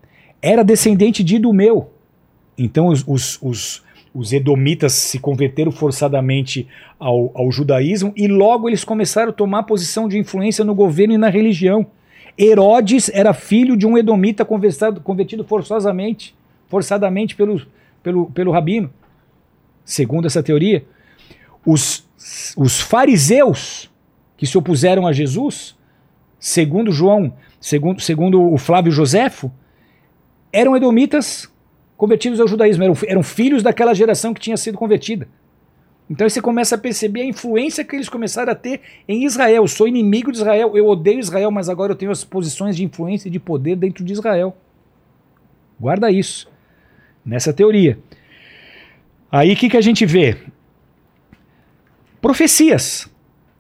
era 0.40 0.62
descendente 0.62 1.22
de 1.22 1.36
Idumeu. 1.36 1.90
Então 2.56 2.86
os, 2.86 3.04
os, 3.06 3.38
os, 3.42 3.82
os 4.14 4.32
edomitas 4.32 4.92
se 4.92 5.18
converteram 5.18 5.72
forçadamente 5.72 6.68
ao, 6.98 7.30
ao 7.34 7.50
judaísmo 7.50 8.12
e 8.16 8.28
logo 8.28 8.68
eles 8.68 8.84
começaram 8.84 9.30
a 9.30 9.34
tomar 9.34 9.64
posição 9.64 10.08
de 10.08 10.18
influência 10.18 10.64
no 10.64 10.74
governo 10.74 11.14
e 11.14 11.18
na 11.18 11.28
religião. 11.28 11.86
Herodes 12.38 13.10
era 13.12 13.32
filho 13.32 13.76
de 13.76 13.86
um 13.86 13.98
edomita 13.98 14.44
convertido 14.44 15.44
forçosamente, 15.44 16.34
forçadamente 16.68 17.36
pelo, 17.36 17.60
pelo, 18.02 18.26
pelo 18.30 18.52
rabino. 18.52 18.90
Segundo 19.84 20.26
essa 20.26 20.42
teoria, 20.42 20.84
os, 21.64 22.03
os 22.56 22.80
fariseus 22.80 23.90
que 24.36 24.46
se 24.46 24.56
opuseram 24.56 25.06
a 25.06 25.12
Jesus, 25.12 25.76
segundo 26.38 26.90
João, 26.90 27.34
segundo, 27.60 28.00
segundo 28.00 28.52
o 28.52 28.58
Flávio 28.58 28.92
Josefo, 28.92 29.50
eram 30.52 30.76
edomitas 30.76 31.50
convertidos 31.96 32.40
ao 32.40 32.48
judaísmo, 32.48 32.84
eram, 32.84 32.96
eram 33.06 33.22
filhos 33.22 33.62
daquela 33.62 33.94
geração 33.94 34.34
que 34.34 34.40
tinha 34.40 34.56
sido 34.56 34.78
convertida. 34.78 35.28
Então 36.08 36.28
você 36.28 36.40
começa 36.40 36.74
a 36.74 36.78
perceber 36.78 37.22
a 37.22 37.24
influência 37.24 37.84
que 37.84 37.96
eles 37.96 38.08
começaram 38.08 38.52
a 38.52 38.54
ter 38.54 38.80
em 39.08 39.24
Israel. 39.24 39.62
Eu 39.62 39.68
sou 39.68 39.88
inimigo 39.88 40.30
de 40.30 40.38
Israel, 40.38 40.76
eu 40.76 40.86
odeio 40.86 41.18
Israel, 41.18 41.50
mas 41.50 41.68
agora 41.68 41.92
eu 41.92 41.96
tenho 41.96 42.10
as 42.10 42.22
posições 42.22 42.76
de 42.76 42.84
influência 42.84 43.28
e 43.28 43.30
de 43.30 43.38
poder 43.38 43.76
dentro 43.76 44.04
de 44.04 44.12
Israel. 44.12 44.54
Guarda 45.80 46.10
isso, 46.10 46.50
nessa 47.24 47.52
teoria. 47.52 47.98
Aí 49.32 49.52
o 49.52 49.56
que, 49.56 49.70
que 49.70 49.76
a 49.76 49.80
gente 49.80 50.04
vê? 50.04 50.36
Profecias. 52.24 53.06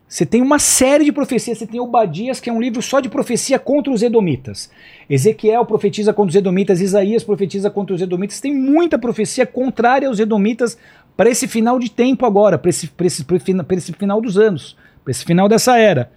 Você 0.08 0.24
tem 0.24 0.40
uma 0.40 0.58
série 0.58 1.04
de 1.04 1.12
profecias. 1.12 1.58
Você 1.58 1.66
tem 1.66 1.78
Obadias, 1.78 2.40
que 2.40 2.48
é 2.48 2.52
um 2.52 2.58
livro 2.58 2.80
só 2.80 2.98
de 2.98 3.10
profecia 3.10 3.58
contra 3.58 3.92
os 3.92 4.02
edomitas. 4.02 4.70
Ezequiel 5.06 5.66
profetiza 5.66 6.14
contra 6.14 6.30
os 6.30 6.34
edomitas. 6.34 6.80
Isaías 6.80 7.22
profetiza 7.22 7.68
contra 7.68 7.94
os 7.94 8.00
edomitas. 8.00 8.40
Tem 8.40 8.54
muita 8.54 8.98
profecia 8.98 9.44
contrária 9.44 10.08
aos 10.08 10.18
edomitas 10.18 10.78
para 11.14 11.28
esse 11.28 11.46
final 11.46 11.78
de 11.78 11.90
tempo 11.90 12.24
agora, 12.24 12.56
para 12.56 12.70
esse, 12.70 12.90
esse, 13.02 13.26
esse 13.70 13.92
final 13.92 14.18
dos 14.18 14.38
anos, 14.38 14.78
para 15.04 15.10
esse 15.10 15.26
final 15.26 15.46
dessa 15.46 15.76
era. 15.76 16.10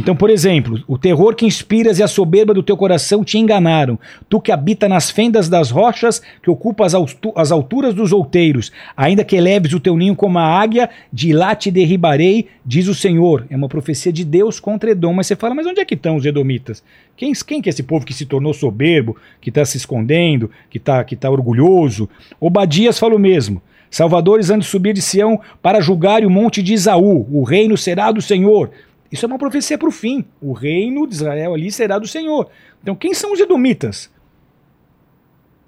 Então, 0.00 0.16
por 0.16 0.30
exemplo, 0.30 0.82
o 0.88 0.96
terror 0.96 1.34
que 1.34 1.44
inspiras 1.44 1.98
e 1.98 2.02
a 2.02 2.08
soberba 2.08 2.54
do 2.54 2.62
teu 2.62 2.74
coração 2.74 3.22
te 3.22 3.36
enganaram. 3.36 3.98
Tu 4.30 4.40
que 4.40 4.50
habita 4.50 4.88
nas 4.88 5.10
fendas 5.10 5.46
das 5.46 5.70
rochas, 5.70 6.22
que 6.42 6.50
ocupa 6.50 6.86
as, 6.86 6.94
altu- 6.94 7.34
as 7.36 7.52
alturas 7.52 7.94
dos 7.94 8.10
outeiros, 8.10 8.72
ainda 8.96 9.22
que 9.22 9.36
eleves 9.36 9.74
o 9.74 9.78
teu 9.78 9.96
ninho 9.98 10.16
como 10.16 10.38
a 10.38 10.42
águia, 10.42 10.88
de 11.12 11.34
lá 11.34 11.54
te 11.54 11.70
derribarei, 11.70 12.48
diz 12.64 12.88
o 12.88 12.94
Senhor. 12.94 13.46
É 13.50 13.56
uma 13.56 13.68
profecia 13.68 14.10
de 14.10 14.24
Deus 14.24 14.58
contra 14.58 14.90
Edom. 14.90 15.12
Mas 15.12 15.26
você 15.26 15.36
fala, 15.36 15.54
mas 15.54 15.66
onde 15.66 15.80
é 15.80 15.84
que 15.84 15.94
estão 15.94 16.16
os 16.16 16.24
edomitas? 16.24 16.82
Quem, 17.14 17.32
quem 17.46 17.60
que 17.60 17.68
é 17.68 17.70
esse 17.70 17.82
povo 17.82 18.06
que 18.06 18.14
se 18.14 18.24
tornou 18.24 18.54
soberbo, 18.54 19.16
que 19.38 19.50
está 19.50 19.62
se 19.66 19.76
escondendo, 19.76 20.50
que 20.70 20.78
está 20.78 21.04
que 21.04 21.14
tá 21.14 21.30
orgulhoso? 21.30 22.08
Obadias 22.40 22.98
fala 22.98 23.14
o 23.14 23.18
mesmo. 23.18 23.60
Salvadores 23.90 24.50
hão 24.50 24.58
de 24.58 24.64
subir 24.64 24.94
de 24.94 25.02
Sião 25.02 25.40
para 25.60 25.80
julgar 25.80 26.24
o 26.24 26.30
monte 26.30 26.62
de 26.62 26.72
Isaú. 26.72 27.26
O 27.30 27.42
reino 27.42 27.76
será 27.76 28.10
do 28.12 28.22
Senhor. 28.22 28.70
Isso 29.10 29.24
é 29.24 29.28
uma 29.28 29.38
profecia 29.38 29.76
para 29.76 29.88
o 29.88 29.92
fim. 29.92 30.24
O 30.40 30.52
reino 30.52 31.06
de 31.06 31.14
Israel 31.14 31.54
ali 31.54 31.70
será 31.70 31.98
do 31.98 32.06
Senhor. 32.06 32.48
Então, 32.82 32.94
quem 32.94 33.12
são 33.12 33.32
os 33.32 33.40
edomitas? 33.40 34.10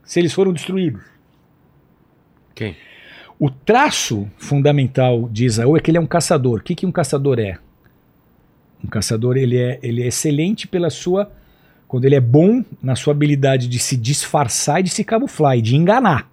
Se 0.05 0.21
eles 0.21 0.33
foram 0.33 0.53
destruídos. 0.53 1.03
Quem? 2.55 2.77
O 3.39 3.51
traço 3.51 4.29
fundamental 4.37 5.29
de 5.29 5.45
Isaú 5.45 5.77
é 5.77 5.81
que 5.81 5.91
ele 5.91 5.99
é 5.99 6.01
um 6.01 6.07
caçador. 6.07 6.61
O 6.61 6.63
que, 6.63 6.75
que 6.75 6.87
um 6.87 6.93
caçador 6.93 7.41
é? 7.41 7.59
Um 8.85 8.87
caçador 8.87 9.37
ele 9.37 9.59
é, 9.59 9.81
ele 9.83 10.03
é 10.03 10.07
excelente 10.07 10.69
pela 10.69 10.91
sua. 10.91 11.33
Quando 11.89 12.05
ele 12.05 12.15
é 12.15 12.21
bom 12.21 12.65
na 12.81 12.95
sua 12.95 13.13
habilidade 13.13 13.69
de 13.69 13.79
se 13.79 13.97
disfarçar 13.97 14.81
e 14.81 14.85
de 14.85 14.91
se 14.91 15.03
camuflar 15.03 15.59
e 15.59 15.63
de 15.63 15.75
enganar. 15.75 16.31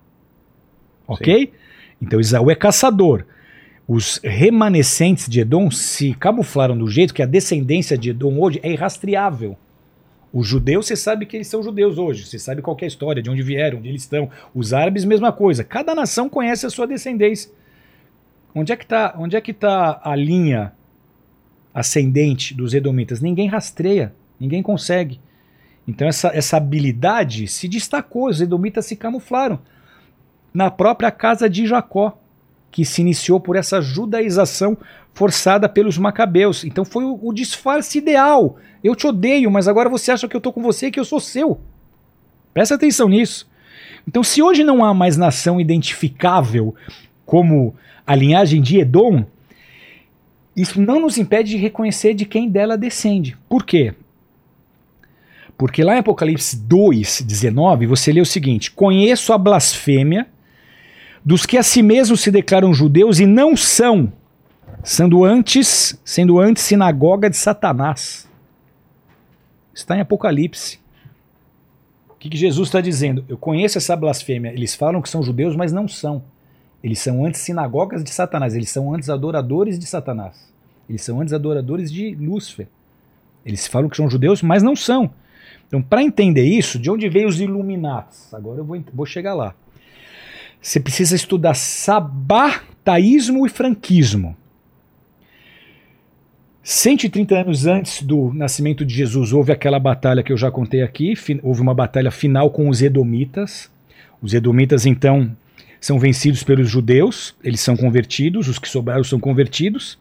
Ok? 1.07 1.51
Então 1.99 2.19
Isaú 2.19 2.51
é 2.51 2.55
caçador. 2.55 3.25
Os 3.91 4.21
remanescentes 4.23 5.27
de 5.27 5.39
Edom 5.39 5.71
se 5.71 6.13
camuflaram 6.13 6.77
do 6.77 6.87
jeito 6.87 7.11
que 7.11 7.23
a 7.23 7.25
descendência 7.25 7.97
de 7.97 8.11
Edom 8.11 8.39
hoje 8.39 8.59
é 8.61 8.71
irrastreável. 8.71 9.57
Os 10.31 10.47
judeus, 10.47 10.85
você 10.85 10.95
sabe 10.95 11.25
que 11.25 11.35
eles 11.35 11.47
são 11.47 11.63
judeus 11.63 11.97
hoje. 11.97 12.23
Você 12.23 12.37
sabe 12.37 12.61
qual 12.61 12.77
é 12.79 12.85
a 12.85 12.87
história, 12.87 13.19
de 13.19 13.31
onde 13.31 13.41
vieram, 13.41 13.79
onde 13.79 13.89
eles 13.89 14.03
estão. 14.03 14.29
Os 14.53 14.73
árabes, 14.73 15.03
mesma 15.05 15.31
coisa. 15.31 15.63
Cada 15.63 15.95
nação 15.95 16.29
conhece 16.29 16.67
a 16.67 16.69
sua 16.69 16.85
descendência. 16.85 17.49
Onde 18.53 18.71
é 18.71 18.75
que 18.75 18.83
está 18.83 19.15
é 19.33 19.41
que 19.41 19.53
tá 19.53 19.99
a 20.03 20.15
linha 20.15 20.71
ascendente 21.73 22.53
dos 22.53 22.75
edomitas? 22.75 23.21
Ninguém 23.21 23.47
rastreia, 23.47 24.13
ninguém 24.39 24.61
consegue. 24.61 25.19
Então 25.87 26.07
essa, 26.07 26.27
essa 26.27 26.57
habilidade 26.57 27.47
se 27.47 27.67
destacou, 27.67 28.29
os 28.29 28.39
edomitas 28.39 28.85
se 28.85 28.95
camuflaram 28.95 29.59
na 30.53 30.69
própria 30.69 31.09
casa 31.09 31.49
de 31.49 31.65
Jacó, 31.65 32.15
que 32.71 32.85
se 32.85 33.01
iniciou 33.01 33.39
por 33.39 33.55
essa 33.55 33.81
judaização 33.81 34.77
forçada 35.13 35.67
pelos 35.67 35.97
macabeus. 35.97 36.63
Então 36.63 36.85
foi 36.85 37.03
o, 37.03 37.19
o 37.21 37.33
disfarce 37.33 37.97
ideal. 37.97 38.57
Eu 38.83 38.95
te 38.95 39.07
odeio, 39.07 39.51
mas 39.51 39.67
agora 39.67 39.89
você 39.89 40.11
acha 40.11 40.27
que 40.27 40.35
eu 40.35 40.41
tô 40.41 40.53
com 40.53 40.61
você 40.61 40.87
e 40.87 40.91
que 40.91 40.99
eu 40.99 41.05
sou 41.05 41.19
seu. 41.19 41.59
Presta 42.53 42.75
atenção 42.75 43.09
nisso. 43.09 43.49
Então, 44.07 44.23
se 44.23 44.41
hoje 44.41 44.63
não 44.63 44.83
há 44.83 44.93
mais 44.93 45.17
nação 45.17 45.59
identificável 45.59 46.73
como 47.25 47.75
a 48.07 48.15
linhagem 48.15 48.61
de 48.61 48.79
Edom, 48.79 49.23
isso 50.55 50.81
não 50.81 50.99
nos 50.99 51.17
impede 51.17 51.51
de 51.51 51.57
reconhecer 51.57 52.13
de 52.13 52.25
quem 52.25 52.49
dela 52.49 52.77
descende. 52.77 53.37
Por 53.47 53.65
quê? 53.65 53.93
Porque 55.57 55.83
lá 55.83 55.95
em 55.95 55.99
Apocalipse 55.99 56.57
2, 56.57 57.21
19, 57.21 57.85
você 57.85 58.11
lê 58.11 58.21
o 58.21 58.25
seguinte: 58.25 58.71
Conheço 58.71 59.31
a 59.31 59.37
blasfêmia 59.37 60.27
dos 61.23 61.45
que 61.45 61.57
a 61.57 61.63
si 61.63 61.81
mesmos 61.81 62.21
se 62.21 62.31
declaram 62.31 62.73
judeus 62.73 63.19
e 63.19 63.25
não 63.25 63.55
são, 63.55 64.11
sendo 64.83 65.23
antes, 65.23 65.99
sendo 66.03 66.39
antes 66.39 66.63
sinagoga 66.63 67.29
de 67.29 67.37
Satanás. 67.37 68.27
Está 69.73 69.95
em 69.95 70.01
Apocalipse. 70.01 70.79
O 72.09 72.15
que, 72.19 72.29
que 72.29 72.37
Jesus 72.37 72.67
está 72.67 72.81
dizendo? 72.81 73.23
Eu 73.29 73.37
conheço 73.37 73.77
essa 73.77 73.95
blasfêmia. 73.95 74.51
Eles 74.51 74.75
falam 74.75 75.01
que 75.01 75.09
são 75.09 75.23
judeus, 75.23 75.55
mas 75.55 75.71
não 75.71 75.87
são. 75.87 76.23
Eles 76.83 76.99
são 76.99 77.25
antes 77.25 77.41
sinagogas 77.41 78.03
de 78.03 78.09
Satanás. 78.09 78.55
Eles 78.55 78.69
são 78.69 78.93
antes 78.93 79.09
adoradores 79.09 79.79
de 79.79 79.85
Satanás. 79.85 80.51
Eles 80.89 81.01
são 81.01 81.21
antes 81.21 81.33
adoradores 81.33 81.91
de 81.91 82.15
Lúcifer. 82.15 82.67
Eles 83.45 83.67
falam 83.67 83.89
que 83.89 83.95
são 83.95 84.09
judeus, 84.09 84.41
mas 84.41 84.63
não 84.63 84.75
são. 84.75 85.11
Então, 85.67 85.81
para 85.81 86.03
entender 86.03 86.43
isso, 86.43 86.79
de 86.79 86.89
onde 86.89 87.07
veio 87.07 87.27
os 87.27 87.39
Illuminatis? 87.39 88.33
Agora 88.33 88.59
eu 88.59 88.65
vou, 88.65 88.83
vou 88.93 89.05
chegar 89.05 89.33
lá. 89.33 89.55
Você 90.61 90.79
precisa 90.79 91.15
estudar 91.15 91.53
sabataísmo 91.53 93.45
e 93.45 93.49
franquismo. 93.49 94.35
130 96.61 97.35
anos 97.35 97.65
antes 97.65 98.03
do 98.03 98.31
nascimento 98.33 98.85
de 98.85 98.93
Jesus, 98.93 99.33
houve 99.33 99.51
aquela 99.51 99.79
batalha 99.79 100.21
que 100.21 100.31
eu 100.31 100.37
já 100.37 100.51
contei 100.51 100.83
aqui. 100.83 101.13
Houve 101.41 101.61
uma 101.61 101.73
batalha 101.73 102.11
final 102.11 102.51
com 102.51 102.69
os 102.69 102.81
Edomitas. 102.81 103.71
Os 104.21 104.33
Edomitas, 104.33 104.85
então, 104.85 105.35
são 105.79 105.97
vencidos 105.97 106.43
pelos 106.43 106.69
judeus, 106.69 107.35
eles 107.43 107.61
são 107.61 107.77
convertidos, 107.77 108.49
os 108.49 108.59
que 108.59 108.67
sobraram 108.67 109.03
são 109.03 109.19
convertidos. 109.19 109.97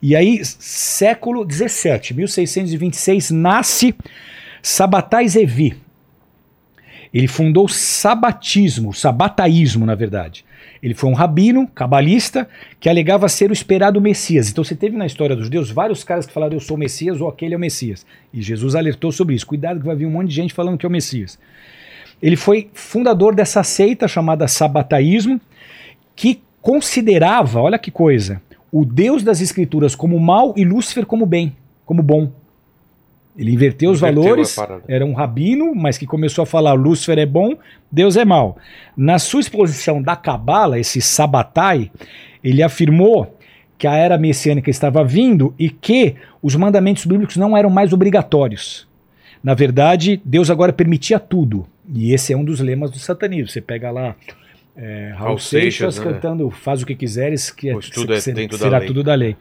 E 0.00 0.16
aí, 0.16 0.42
século 0.42 1.44
17, 1.44 2.14
1626, 2.14 3.30
nasce 3.30 3.94
Sabatai 4.62 5.28
Zevi. 5.28 5.76
Ele 7.12 7.26
fundou 7.26 7.64
o 7.64 7.68
sabatismo, 7.68 8.92
sabataísmo, 8.92 9.86
na 9.86 9.94
verdade. 9.94 10.44
Ele 10.82 10.94
foi 10.94 11.10
um 11.10 11.14
rabino, 11.14 11.66
cabalista, 11.68 12.48
que 12.78 12.88
alegava 12.88 13.28
ser 13.28 13.50
o 13.50 13.52
esperado 13.52 14.00
Messias. 14.00 14.50
Então 14.50 14.62
você 14.62 14.76
teve 14.76 14.96
na 14.96 15.06
história 15.06 15.34
dos 15.34 15.46
judeus 15.46 15.70
vários 15.70 16.04
caras 16.04 16.26
que 16.26 16.32
falaram 16.32 16.54
eu 16.54 16.60
sou 16.60 16.76
o 16.76 16.80
Messias 16.80 17.20
ou 17.20 17.28
aquele 17.28 17.54
é 17.54 17.56
o 17.56 17.60
Messias. 17.60 18.06
E 18.32 18.40
Jesus 18.40 18.74
alertou 18.74 19.10
sobre 19.10 19.34
isso. 19.34 19.46
Cuidado 19.46 19.80
que 19.80 19.86
vai 19.86 19.96
vir 19.96 20.06
um 20.06 20.10
monte 20.10 20.28
de 20.28 20.34
gente 20.34 20.54
falando 20.54 20.78
que 20.78 20.86
é 20.86 20.88
o 20.88 20.92
Messias. 20.92 21.38
Ele 22.22 22.36
foi 22.36 22.70
fundador 22.74 23.34
dessa 23.34 23.62
seita 23.62 24.08
chamada 24.08 24.48
sabataísmo, 24.48 25.40
que 26.14 26.40
considerava, 26.60 27.60
olha 27.60 27.78
que 27.78 27.90
coisa, 27.90 28.42
o 28.72 28.84
Deus 28.84 29.22
das 29.22 29.40
Escrituras 29.40 29.94
como 29.94 30.18
mal 30.18 30.52
e 30.56 30.64
Lúcifer 30.64 31.06
como 31.06 31.24
bem, 31.24 31.56
como 31.86 32.02
bom. 32.02 32.30
Ele 33.38 33.52
inverteu 33.52 33.92
os 33.92 33.98
Inverteu 33.98 34.22
valores, 34.22 34.58
a 34.58 34.66
parada. 34.66 34.84
era 34.88 35.06
um 35.06 35.12
rabino, 35.12 35.72
mas 35.74 35.96
que 35.96 36.04
começou 36.06 36.42
a 36.42 36.46
falar 36.46 36.72
Lúcifer 36.72 37.18
é 37.18 37.24
bom, 37.26 37.56
Deus 37.90 38.16
é 38.16 38.24
mal. 38.24 38.58
Na 38.96 39.18
sua 39.20 39.40
exposição 39.40 40.02
da 40.02 40.16
Cabala, 40.16 40.78
esse 40.80 41.00
Sabatai, 41.00 41.90
ele 42.42 42.64
afirmou 42.64 43.38
que 43.78 43.86
a 43.86 43.94
era 43.94 44.18
messiânica 44.18 44.68
estava 44.70 45.04
vindo 45.04 45.54
e 45.56 45.70
que 45.70 46.16
os 46.42 46.56
mandamentos 46.56 47.06
bíblicos 47.06 47.36
não 47.36 47.56
eram 47.56 47.70
mais 47.70 47.92
obrigatórios. 47.92 48.88
Na 49.42 49.54
verdade, 49.54 50.20
Deus 50.24 50.50
agora 50.50 50.72
permitia 50.72 51.20
tudo. 51.20 51.64
E 51.94 52.12
esse 52.12 52.32
é 52.32 52.36
um 52.36 52.44
dos 52.44 52.58
lemas 52.58 52.90
do 52.90 52.98
satanismo. 52.98 53.46
Você 53.48 53.60
pega 53.60 53.88
lá 53.92 54.16
é, 54.76 55.10
Raul 55.14 55.26
Raul 55.26 55.38
Seixas 55.38 55.94
Seixas, 55.94 55.98
né? 56.04 56.12
cantando 56.12 56.50
Faz 56.50 56.82
o 56.82 56.86
que 56.86 56.96
quiseres, 56.96 57.50
que 57.52 57.72
Pois 57.72 57.88
tudo 57.88 58.12
é 58.14 58.20
será 58.20 58.78
lei. 58.78 58.86
tudo 58.88 59.04
da 59.04 59.14
lei. 59.14 59.36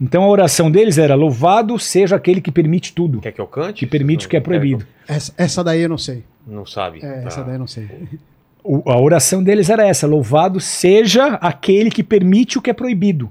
Então 0.00 0.22
a 0.24 0.28
oração 0.28 0.70
deles 0.70 0.98
era: 0.98 1.14
Louvado 1.14 1.78
seja 1.78 2.16
aquele 2.16 2.40
que 2.40 2.50
permite 2.50 2.92
tudo, 2.92 3.20
Quer 3.20 3.32
que 3.32 3.40
eu 3.40 3.46
cante? 3.46 3.80
que 3.80 3.86
permite 3.86 4.26
o 4.26 4.28
que 4.28 4.36
é 4.36 4.40
Não 4.40 4.44
quer 4.44 4.48
proibido. 4.48 4.86
Essa, 5.06 5.32
essa 5.36 5.62
daí 5.64 5.80
eu 5.82 5.88
não 5.88 5.98
sei. 5.98 6.24
eu- 6.46 6.54
Não 6.54 6.66
sabe. 6.66 6.98
É, 7.04 7.20
Tá. 7.22 7.28
Essa 7.28 7.42
daí 7.44 7.54
eu 7.54 7.58
não 7.60 7.66
sei. 7.66 7.88
O- 8.64 8.82
a 8.90 9.00
oração 9.00 9.42
deles 9.42 9.68
era 9.70 9.86
essa: 9.86 10.06
Louvado 10.06 10.58
seja 10.60 11.34
aquele 11.34 11.90
que 11.90 12.02
permite 12.02 12.58
o 12.58 12.62
que 12.62 12.70
é 12.70 12.74
proibido. 12.74 13.30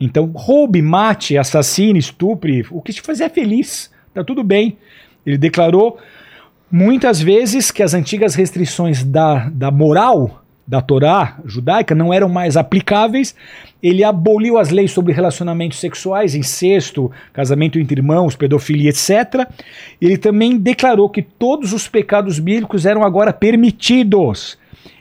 Então, 0.00 0.26
roube, 0.34 0.82
mate, 0.82 1.38
assassine, 1.38 1.98
estupre, 1.98 2.66
o 2.70 2.80
que 2.82 2.92
te 2.92 3.00
fazer 3.00 3.30
feliz, 3.30 3.90
tá 4.12 4.24
tudo 4.24 4.42
bem. 4.42 4.76
Ele 5.24 5.38
declarou 5.38 5.98
muitas 6.70 7.20
vezes 7.20 7.70
que 7.70 7.82
as 7.82 7.94
antigas 7.94 8.34
restrições 8.34 9.04
da, 9.04 9.48
da 9.50 9.70
moral 9.70 10.41
da 10.66 10.80
Torá 10.80 11.38
judaica 11.44 11.94
não 11.94 12.12
eram 12.12 12.28
mais 12.28 12.56
aplicáveis. 12.56 13.34
Ele 13.82 14.04
aboliu 14.04 14.58
as 14.58 14.70
leis 14.70 14.92
sobre 14.92 15.12
relacionamentos 15.12 15.80
sexuais, 15.80 16.34
incesto, 16.34 17.10
casamento 17.32 17.78
entre 17.78 18.00
irmãos, 18.00 18.36
pedofilia, 18.36 18.90
etc. 18.90 19.46
Ele 20.00 20.16
também 20.16 20.56
declarou 20.56 21.10
que 21.10 21.22
todos 21.22 21.72
os 21.72 21.88
pecados 21.88 22.38
bíblicos 22.38 22.86
eram 22.86 23.02
agora 23.02 23.32
permitidos 23.32 24.58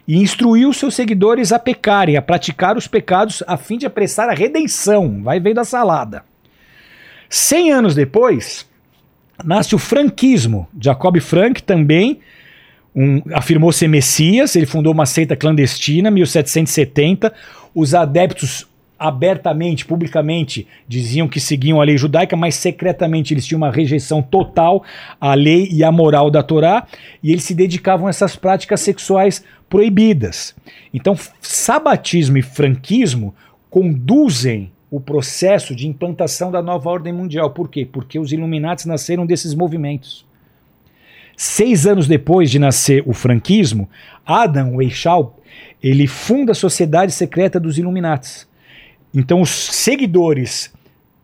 e 0.07 0.17
instruiu 0.17 0.73
seus 0.73 0.95
seguidores 0.95 1.51
a 1.51 1.59
pecarem, 1.59 2.17
a 2.17 2.22
praticar 2.22 2.75
os 2.75 2.88
pecados 2.88 3.43
a 3.48 3.56
fim 3.56 3.77
de 3.77 3.85
apressar 3.85 4.30
a 4.30 4.33
redenção. 4.33 5.22
Vai 5.23 5.40
vendo 5.40 5.59
a 5.59 5.64
salada. 5.64 6.23
Cem 7.30 7.72
anos 7.72 7.95
depois, 7.95 8.67
nasce 9.43 9.75
o 9.75 9.80
franquismo. 9.80 10.67
Jacob 10.80 11.17
Frank 11.19 11.64
também 11.64 12.19
um- 12.95 13.21
afirmou 13.33 13.71
ser 13.71 13.87
Messias, 13.87 14.55
ele 14.55 14.65
fundou 14.65 14.93
uma 14.93 15.05
seita 15.05 15.35
clandestina, 15.35 16.11
1770. 16.11 17.33
Os 17.73 17.93
adeptos 17.93 18.67
abertamente, 18.99 19.83
publicamente, 19.83 20.67
diziam 20.87 21.27
que 21.27 21.39
seguiam 21.39 21.81
a 21.81 21.83
lei 21.83 21.97
judaica, 21.97 22.35
mas 22.35 22.53
secretamente 22.53 23.33
eles 23.33 23.47
tinham 23.47 23.57
uma 23.57 23.71
rejeição 23.71 24.21
total 24.21 24.83
à 25.19 25.33
lei 25.33 25.67
e 25.71 25.83
à 25.83 25.91
moral 25.91 26.29
da 26.29 26.43
Torá, 26.43 26.85
e 27.23 27.31
eles 27.31 27.43
se 27.43 27.55
dedicavam 27.55 28.05
a 28.05 28.11
essas 28.11 28.35
práticas 28.35 28.79
sexuais 28.81 29.43
proibidas. 29.67 30.53
Então, 30.93 31.17
sabatismo 31.41 32.37
e 32.37 32.43
franquismo 32.43 33.33
conduzem 33.71 34.71
o 34.91 34.99
processo 34.99 35.73
de 35.73 35.87
implantação 35.87 36.51
da 36.51 36.61
nova 36.61 36.89
ordem 36.89 37.13
mundial. 37.13 37.49
Por 37.49 37.69
quê? 37.69 37.87
Porque 37.91 38.19
os 38.19 38.31
Illuminatis 38.31 38.85
nasceram 38.85 39.25
desses 39.25 39.55
movimentos. 39.55 40.25
Seis 41.43 41.87
anos 41.87 42.07
depois 42.07 42.51
de 42.51 42.59
nascer 42.59 43.01
o 43.03 43.13
franquismo, 43.13 43.89
Adam 44.23 44.75
Weishaupt, 44.75 45.41
ele 45.81 46.05
funda 46.05 46.51
a 46.51 46.55
Sociedade 46.55 47.11
Secreta 47.11 47.59
dos 47.59 47.79
Illuminatis. 47.79 48.47
Então 49.11 49.41
os 49.41 49.49
seguidores 49.49 50.71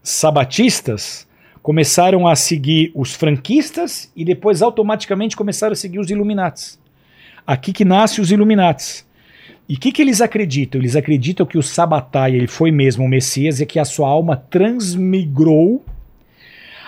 sabatistas 0.01 1.27
começaram 1.61 2.27
a 2.27 2.35
seguir 2.35 2.91
os 2.95 3.13
franquistas 3.13 4.11
e 4.15 4.25
depois 4.25 4.63
automaticamente 4.63 5.37
começaram 5.37 5.73
a 5.73 5.75
seguir 5.75 5.99
os 5.99 6.09
Illuminatis. 6.09 6.79
Aqui 7.45 7.71
que 7.71 7.85
nasce 7.85 8.19
os 8.19 8.31
Illuminatis. 8.31 9.05
E 9.69 9.75
o 9.75 9.79
que, 9.79 9.91
que 9.91 10.01
eles 10.01 10.19
acreditam? 10.19 10.81
Eles 10.81 10.95
acreditam 10.95 11.45
que 11.45 11.59
o 11.59 11.63
Sabatai 11.63 12.33
ele 12.33 12.47
foi 12.47 12.71
mesmo 12.71 13.05
o 13.05 13.07
Messias 13.07 13.61
e 13.61 13.67
que 13.67 13.77
a 13.77 13.85
sua 13.85 14.09
alma 14.09 14.35
transmigrou 14.35 15.85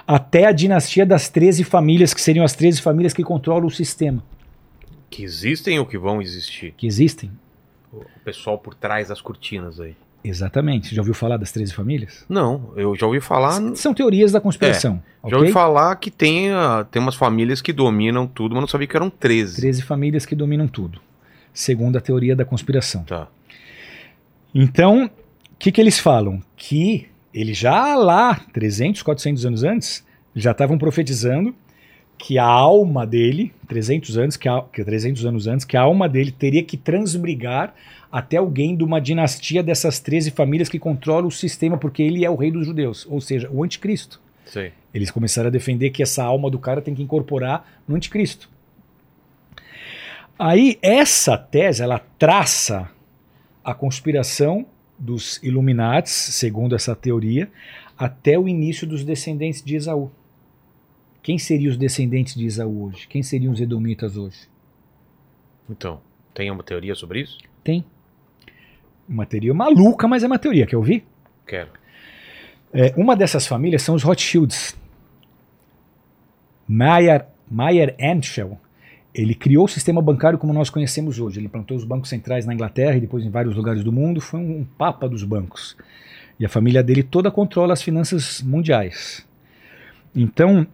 até 0.09 0.47
a 0.47 0.51
dinastia 0.51 1.05
das 1.05 1.29
13 1.29 1.63
famílias, 1.63 2.15
que 2.15 2.19
seriam 2.19 2.43
as 2.43 2.53
13 2.53 2.81
famílias 2.81 3.13
que 3.13 3.23
controlam 3.23 3.67
o 3.67 3.69
sistema. 3.69 4.23
Que 5.07 5.23
existem 5.23 5.77
ou 5.77 5.85
que 5.85 5.99
vão 5.99 6.19
existir? 6.19 6.73
Que 6.75 6.87
existem? 6.87 7.29
O 7.93 8.03
pessoal 8.25 8.57
por 8.57 8.73
trás 8.73 9.09
das 9.09 9.21
cortinas 9.21 9.79
aí. 9.79 9.95
Exatamente. 10.23 10.89
Você 10.89 10.95
já 10.95 11.01
ouviu 11.03 11.13
falar 11.13 11.37
das 11.37 11.51
13 11.51 11.75
famílias? 11.75 12.25
Não, 12.27 12.73
eu 12.75 12.95
já 12.95 13.05
ouvi 13.05 13.21
falar. 13.21 13.75
São 13.75 13.93
teorias 13.93 14.31
da 14.31 14.41
conspiração. 14.41 14.95
Já 15.21 15.27
ok? 15.27 15.37
ouvi 15.37 15.51
falar 15.51 15.95
que 15.97 16.09
tem, 16.09 16.49
ah, 16.49 16.87
tem 16.89 16.99
umas 16.99 17.15
famílias 17.15 17.61
que 17.61 17.71
dominam 17.71 18.25
tudo, 18.25 18.55
mas 18.55 18.61
não 18.61 18.67
sabia 18.67 18.87
que 18.87 18.95
eram 18.95 19.11
13. 19.11 19.57
13 19.57 19.83
famílias 19.83 20.25
que 20.25 20.33
dominam 20.33 20.67
tudo, 20.67 20.99
segundo 21.53 21.99
a 21.99 22.01
teoria 22.01 22.35
da 22.35 22.43
conspiração. 22.43 23.03
Tá. 23.03 23.27
Então, 24.55 25.05
o 25.05 25.11
que, 25.59 25.71
que 25.71 25.79
eles 25.79 25.99
falam? 25.99 26.41
Que 26.57 27.08
eles 27.33 27.57
já 27.57 27.95
lá, 27.95 28.35
300, 28.53 29.01
400 29.01 29.45
anos 29.45 29.63
antes, 29.63 30.05
já 30.35 30.51
estavam 30.51 30.77
profetizando 30.77 31.53
que 32.17 32.37
a 32.37 32.45
alma 32.45 33.07
dele, 33.07 33.53
300 33.67 34.17
anos, 34.17 34.37
que, 34.37 34.49
a, 34.49 34.61
que 34.61 34.83
300 34.83 35.25
anos 35.25 35.47
antes, 35.47 35.65
que 35.65 35.77
a 35.77 35.81
alma 35.81 36.09
dele 36.09 36.31
teria 36.31 36.63
que 36.63 36.75
transbrigar 36.75 37.73
até 38.11 38.37
alguém 38.37 38.75
de 38.75 38.83
uma 38.83 38.99
dinastia 38.99 39.63
dessas 39.63 39.99
13 39.99 40.31
famílias 40.31 40.67
que 40.67 40.77
controla 40.77 41.27
o 41.27 41.31
sistema, 41.31 41.77
porque 41.77 42.03
ele 42.03 42.25
é 42.25 42.29
o 42.29 42.35
rei 42.35 42.51
dos 42.51 42.65
judeus, 42.65 43.07
ou 43.09 43.21
seja, 43.21 43.49
o 43.51 43.63
anticristo. 43.63 44.19
Sei. 44.45 44.73
Eles 44.93 45.11
começaram 45.11 45.47
a 45.47 45.51
defender 45.51 45.91
que 45.91 46.03
essa 46.03 46.23
alma 46.23 46.49
do 46.49 46.59
cara 46.59 46.81
tem 46.81 46.95
que 46.95 47.03
incorporar 47.03 47.65
no 47.87 47.95
anticristo. 47.95 48.49
Aí 50.37 50.77
essa 50.81 51.37
tese, 51.37 51.83
ela 51.83 51.99
traça 52.17 52.89
a 53.63 53.73
conspiração 53.73 54.65
dos 54.99 55.41
Illuminates, 55.41 56.11
segundo 56.11 56.75
essa 56.75 56.95
teoria, 56.95 57.49
até 57.97 58.37
o 58.37 58.47
início 58.47 58.85
dos 58.85 59.03
descendentes 59.03 59.63
de 59.63 59.75
Esaú. 59.75 60.11
Quem 61.23 61.37
seriam 61.37 61.71
os 61.71 61.77
descendentes 61.77 62.35
de 62.35 62.45
Esaú 62.45 62.85
hoje? 62.85 63.07
Quem 63.07 63.23
seriam 63.23 63.53
os 63.53 63.61
Edomitas 63.61 64.17
hoje? 64.17 64.47
Então, 65.69 66.01
tem 66.33 66.49
uma 66.49 66.63
teoria 66.63 66.95
sobre 66.95 67.21
isso? 67.21 67.37
Tem. 67.63 67.85
Uma 69.07 69.25
teoria 69.25 69.53
maluca, 69.53 70.07
mas 70.07 70.23
é 70.23 70.27
uma 70.27 70.39
teoria. 70.39 70.65
Quer 70.65 70.77
ouvir? 70.77 71.05
Quero. 71.45 71.69
É, 72.73 72.93
uma 72.95 73.15
dessas 73.15 73.47
famílias 73.47 73.81
são 73.81 73.95
os 73.95 74.03
Rothschilds. 74.03 74.77
Mayer, 76.67 77.25
Mayer 77.49 77.95
Amschel, 77.99 78.59
ele 79.13 79.33
criou 79.33 79.65
o 79.65 79.67
sistema 79.67 80.01
bancário 80.01 80.37
como 80.37 80.53
nós 80.53 80.69
conhecemos 80.69 81.19
hoje. 81.19 81.39
Ele 81.39 81.49
plantou 81.49 81.75
os 81.75 81.83
bancos 81.83 82.09
centrais 82.09 82.45
na 82.45 82.53
Inglaterra 82.53 82.95
e 82.95 83.01
depois 83.01 83.25
em 83.25 83.29
vários 83.29 83.55
lugares 83.55 83.83
do 83.83 83.91
mundo. 83.91 84.21
Foi 84.21 84.39
um, 84.39 84.63
papa 84.63 85.09
dos 85.09 85.23
bancos. 85.23 85.75
E 86.39 86.45
a 86.45 86.49
família 86.49 86.83
dele 86.83 87.03
toda 87.03 87.31
controla 87.31 87.73
as 87.73 87.81
finanças 87.81 88.41
mundiais. 88.41 89.27
Então, 90.15 90.65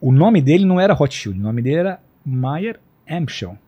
o 0.00 0.12
nome 0.12 0.40
dele 0.40 0.64
não 0.64 0.80
era 0.80 0.94
Rothschild, 0.94 1.38
o 1.38 1.42
nome 1.42 1.60
dele 1.60 1.76
era 1.76 2.00
Mayer 2.24 2.80
Amschel. 3.08 3.52
O 3.52 3.58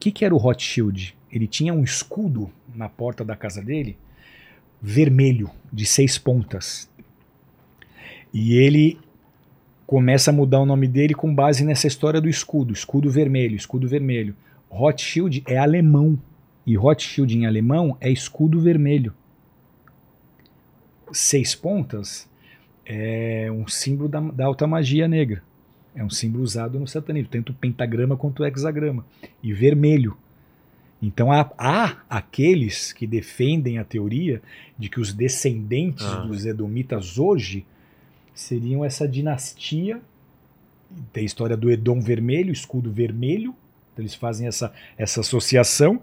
que, 0.00 0.10
que 0.10 0.24
era 0.24 0.34
o 0.34 0.38
Rothschild? 0.38 1.16
Ele 1.30 1.46
tinha 1.46 1.72
um 1.72 1.82
escudo 1.82 2.50
na 2.74 2.88
porta 2.88 3.24
da 3.24 3.36
casa 3.36 3.62
dele, 3.62 3.96
vermelho, 4.80 5.50
de 5.72 5.86
seis 5.86 6.18
pontas. 6.18 6.90
E 8.32 8.54
ele 8.54 8.98
começa 9.88 10.30
a 10.30 10.34
mudar 10.34 10.60
o 10.60 10.66
nome 10.66 10.86
dele 10.86 11.14
com 11.14 11.34
base 11.34 11.64
nessa 11.64 11.86
história 11.86 12.20
do 12.20 12.28
escudo, 12.28 12.74
escudo 12.74 13.10
vermelho, 13.10 13.56
escudo 13.56 13.88
vermelho. 13.88 14.36
Rothschild 14.68 15.42
é 15.46 15.56
alemão 15.56 16.18
e 16.66 16.76
Rothschild 16.76 17.34
em 17.34 17.46
alemão 17.46 17.96
é 17.98 18.10
escudo 18.10 18.60
vermelho. 18.60 19.14
Seis 21.10 21.54
pontas 21.54 22.28
é 22.84 23.48
um 23.50 23.66
símbolo 23.66 24.10
da, 24.10 24.20
da 24.20 24.44
alta 24.44 24.66
magia 24.66 25.08
negra. 25.08 25.42
É 25.94 26.04
um 26.04 26.10
símbolo 26.10 26.44
usado 26.44 26.78
no 26.78 26.86
satanismo, 26.86 27.30
tanto 27.30 27.52
o 27.52 27.54
pentagrama 27.54 28.14
quanto 28.14 28.42
o 28.42 28.46
hexagrama. 28.46 29.06
E 29.42 29.54
vermelho. 29.54 30.18
Então 31.00 31.32
há, 31.32 31.50
há 31.56 31.96
aqueles 32.10 32.92
que 32.92 33.06
defendem 33.06 33.78
a 33.78 33.84
teoria 33.84 34.42
de 34.78 34.90
que 34.90 35.00
os 35.00 35.14
descendentes 35.14 36.04
Ah. 36.04 36.26
dos 36.26 36.44
edomitas 36.44 37.18
hoje 37.18 37.64
seriam 38.38 38.84
essa 38.84 39.06
dinastia. 39.08 40.00
Tem 41.12 41.24
a 41.24 41.26
história 41.26 41.56
do 41.56 41.70
Edom 41.70 42.00
vermelho, 42.00 42.52
escudo 42.52 42.90
vermelho. 42.90 43.54
Então 43.92 44.02
eles 44.02 44.14
fazem 44.14 44.46
essa, 44.46 44.72
essa 44.96 45.20
associação. 45.20 46.00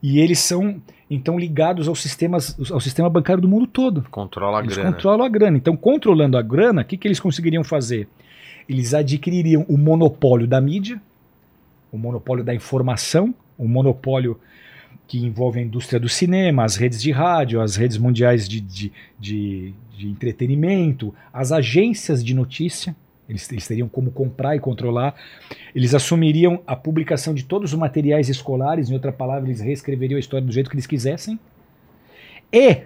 E 0.00 0.20
eles 0.20 0.38
são, 0.38 0.80
então, 1.10 1.38
ligados 1.38 1.88
aos 1.88 2.00
sistemas, 2.00 2.56
ao 2.70 2.80
sistema 2.80 3.10
bancário 3.10 3.42
do 3.42 3.48
mundo 3.48 3.66
todo. 3.66 4.06
Controla 4.10 4.60
a 4.60 4.62
Eles 4.62 4.74
grana. 4.74 4.92
controlam 4.92 5.26
a 5.26 5.28
grana. 5.28 5.56
Então, 5.56 5.76
controlando 5.76 6.38
a 6.38 6.42
grana, 6.42 6.82
o 6.82 6.84
que, 6.84 6.96
que 6.96 7.08
eles 7.08 7.18
conseguiriam 7.18 7.64
fazer? 7.64 8.06
Eles 8.68 8.94
adquiririam 8.94 9.64
o 9.68 9.76
monopólio 9.76 10.46
da 10.46 10.60
mídia, 10.60 11.00
o 11.90 11.98
monopólio 11.98 12.44
da 12.44 12.54
informação, 12.54 13.34
o 13.58 13.66
monopólio 13.66 14.38
que 15.06 15.24
envolve 15.24 15.60
a 15.60 15.62
indústria 15.62 16.00
do 16.00 16.08
cinema, 16.08 16.64
as 16.64 16.76
redes 16.76 17.00
de 17.00 17.12
rádio, 17.12 17.60
as 17.60 17.76
redes 17.76 17.96
mundiais 17.96 18.48
de, 18.48 18.60
de, 18.60 18.92
de, 19.18 19.74
de 19.96 20.08
entretenimento, 20.08 21.14
as 21.32 21.52
agências 21.52 22.24
de 22.24 22.34
notícia. 22.34 22.94
Eles, 23.28 23.50
eles 23.50 23.66
teriam 23.66 23.88
como 23.88 24.10
comprar 24.10 24.56
e 24.56 24.60
controlar. 24.60 25.14
Eles 25.74 25.94
assumiriam 25.94 26.60
a 26.66 26.74
publicação 26.74 27.34
de 27.34 27.44
todos 27.44 27.72
os 27.72 27.78
materiais 27.78 28.28
escolares, 28.28 28.90
em 28.90 28.94
outra 28.94 29.12
palavra, 29.12 29.48
eles 29.48 29.60
reescreveriam 29.60 30.16
a 30.16 30.20
história 30.20 30.46
do 30.46 30.52
jeito 30.52 30.70
que 30.70 30.76
eles 30.76 30.86
quisessem. 30.86 31.38
E 32.52 32.82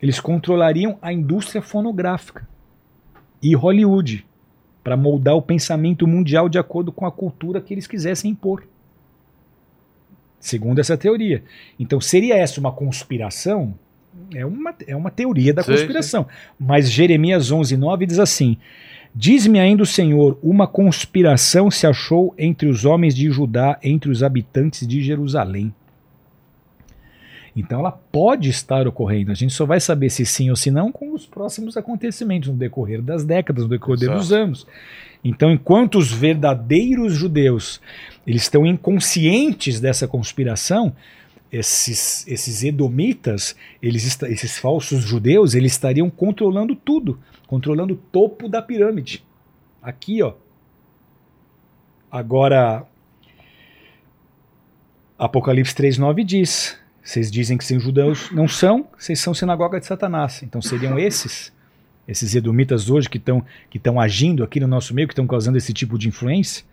eles 0.00 0.18
controlariam 0.18 0.98
a 1.02 1.12
indústria 1.12 1.60
fonográfica 1.60 2.48
e 3.42 3.54
Hollywood 3.54 4.26
para 4.82 4.96
moldar 4.96 5.36
o 5.36 5.42
pensamento 5.42 6.06
mundial 6.06 6.48
de 6.48 6.58
acordo 6.58 6.90
com 6.90 7.06
a 7.06 7.12
cultura 7.12 7.60
que 7.60 7.74
eles 7.74 7.86
quisessem 7.86 8.30
impor. 8.30 8.64
Segundo 10.40 10.78
essa 10.78 10.96
teoria. 10.96 11.44
Então, 11.78 12.00
seria 12.00 12.34
essa 12.34 12.58
uma 12.58 12.72
conspiração? 12.72 13.74
É 14.34 14.44
uma, 14.44 14.74
é 14.86 14.96
uma 14.96 15.10
teoria 15.10 15.52
da 15.52 15.62
Sei, 15.62 15.76
conspiração. 15.76 16.26
Mas 16.58 16.90
Jeremias 16.90 17.52
11, 17.52 17.76
9 17.76 18.06
diz 18.06 18.18
assim: 18.18 18.56
Diz-me 19.14 19.60
ainda 19.60 19.82
o 19.82 19.86
Senhor, 19.86 20.38
uma 20.42 20.66
conspiração 20.66 21.70
se 21.70 21.86
achou 21.86 22.34
entre 22.38 22.68
os 22.68 22.84
homens 22.84 23.14
de 23.14 23.30
Judá, 23.30 23.78
entre 23.82 24.10
os 24.10 24.22
habitantes 24.22 24.86
de 24.86 25.02
Jerusalém. 25.02 25.74
Então 27.60 27.80
ela 27.80 27.92
pode 27.92 28.48
estar 28.48 28.86
ocorrendo. 28.86 29.30
A 29.30 29.34
gente 29.34 29.52
só 29.52 29.64
vai 29.64 29.80
saber 29.80 30.10
se 30.10 30.26
sim 30.26 30.50
ou 30.50 30.56
se 30.56 30.70
não 30.70 30.90
com 30.90 31.12
os 31.14 31.26
próximos 31.26 31.76
acontecimentos, 31.76 32.48
no 32.48 32.56
decorrer 32.56 33.00
das 33.02 33.24
décadas, 33.24 33.64
no 33.64 33.70
decorrer 33.70 34.02
Exato. 34.02 34.18
dos 34.18 34.32
anos. 34.32 34.66
Então, 35.22 35.50
enquanto 35.50 35.98
os 35.98 36.10
verdadeiros 36.10 37.12
judeus 37.12 37.80
eles 38.26 38.42
estão 38.42 38.64
inconscientes 38.64 39.80
dessa 39.80 40.08
conspiração, 40.08 40.94
esses, 41.52 42.26
esses 42.26 42.62
edomitas, 42.62 43.56
eles, 43.82 44.22
esses 44.22 44.58
falsos 44.58 45.02
judeus, 45.02 45.54
eles 45.54 45.72
estariam 45.72 46.08
controlando 46.08 46.74
tudo, 46.76 47.18
controlando 47.46 47.94
o 47.94 47.96
topo 47.96 48.48
da 48.48 48.62
pirâmide. 48.62 49.24
Aqui, 49.82 50.22
ó. 50.22 50.34
Agora, 52.10 52.86
Apocalipse 55.18 55.74
3,9 55.74 56.24
diz: 56.24 56.79
vocês 57.10 57.30
dizem 57.30 57.56
que 57.58 57.64
são 57.64 57.78
judeus, 57.80 58.30
não 58.30 58.46
são, 58.46 58.86
vocês 58.98 59.18
são 59.18 59.34
sinagoga 59.34 59.80
de 59.80 59.86
Satanás. 59.86 60.42
Então 60.42 60.62
seriam 60.62 60.98
esses, 60.98 61.52
esses 62.06 62.34
edomitas 62.34 62.88
hoje 62.88 63.08
que 63.08 63.18
estão 63.18 63.44
que 63.68 63.78
estão 63.78 64.00
agindo 64.00 64.44
aqui 64.44 64.60
no 64.60 64.66
nosso 64.68 64.94
meio, 64.94 65.08
que 65.08 65.12
estão 65.12 65.26
causando 65.26 65.58
esse 65.58 65.72
tipo 65.72 65.98
de 65.98 66.08
influência. 66.08 66.64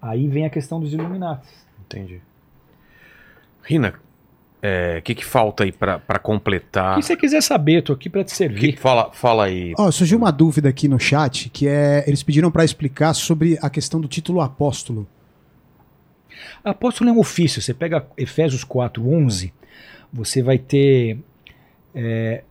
Aí 0.00 0.26
vem 0.28 0.46
a 0.46 0.50
questão 0.50 0.80
dos 0.80 0.92
Illuminati. 0.92 1.46
Entendi. 1.86 2.20
Rina, 3.62 3.94
o 4.98 5.02
que, 5.02 5.14
que 5.14 5.24
falta 5.24 5.64
aí 5.64 5.72
pra 5.72 5.98
pra 5.98 6.18
completar? 6.18 6.96
Se 7.02 7.08
você 7.08 7.16
quiser 7.16 7.42
saber, 7.42 7.82
tô 7.82 7.92
aqui 7.92 8.08
para 8.08 8.24
te 8.24 8.30
Que- 8.30 8.36
servir. 8.36 8.78
fala, 8.78 9.10
fala 9.12 9.44
aí. 9.44 9.74
Ó, 9.78 9.90
surgiu 9.90 10.18
uma 10.18 10.30
dúvida 10.32 10.68
aqui 10.68 10.88
no 10.88 10.98
chat, 10.98 11.48
que 11.50 11.68
é. 11.68 12.04
Eles 12.06 12.22
pediram 12.22 12.50
pra 12.50 12.64
explicar 12.64 13.12
sobre 13.14 13.58
a 13.60 13.68
questão 13.68 14.00
do 14.00 14.08
título 14.08 14.40
apóstolo. 14.40 15.06
Apóstolo 16.64 17.10
é 17.10 17.12
um 17.12 17.18
ofício. 17.18 17.60
Você 17.60 17.74
pega 17.74 18.06
Efésios 18.16 18.64
4, 18.64 19.06
11, 19.06 19.52
você 20.12 20.42
vai 20.42 20.58
ter 20.58 21.18
é, 21.94 22.42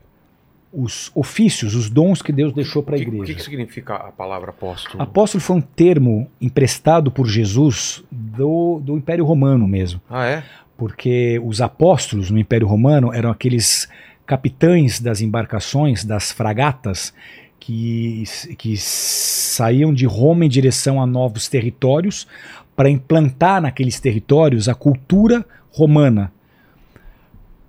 os 0.74 1.12
ofícios, 1.14 1.76
os 1.76 1.90
dons 1.90 2.22
que 2.22 2.32
Deus 2.32 2.54
deixou 2.54 2.82
para 2.82 2.96
a 2.96 3.00
igreja. 3.00 3.24
o 3.24 3.26
que 3.26 3.36
que 3.36 3.44
significa 3.44 3.96
a 3.96 4.12
palavra 4.12 4.52
apóstolo? 4.52 5.02
Apóstolo 5.02 5.42
foi 5.42 5.58
um 5.58 5.62
termo 5.62 6.30
emprestado 6.40 7.12
por 7.12 7.28
Jesus 7.28 8.04
do, 8.10 8.80
do 8.80 8.98
Império 8.98 9.26
Romano 9.26 9.68
mesmo. 9.68 10.02
Ah, 10.10 10.26
é? 10.26 10.44
Porque 10.78 11.40
os 11.44 11.62
apóstolos 11.62 12.32
no 12.32 12.40
Império 12.40 12.68
Romano 12.68 13.14
eram 13.14 13.30
aqueles 13.30 13.90
capitães 14.26 15.00
das 15.00 15.20
embarcações, 15.20 16.06
das 16.06 16.32
fragatas, 16.32 17.14
que, 17.60 18.24
que 18.58 18.76
saíam 18.76 19.94
de 19.94 20.06
Roma 20.06 20.46
em 20.46 20.50
direção 20.50 21.00
a 21.02 21.06
novos 21.06 21.48
territórios 21.48 22.28
para 22.76 22.90
implantar 22.90 23.62
naqueles 23.62 24.00
territórios 24.00 24.70
a 24.70 24.76
cultura 24.76 25.46
romana. 25.72 26.32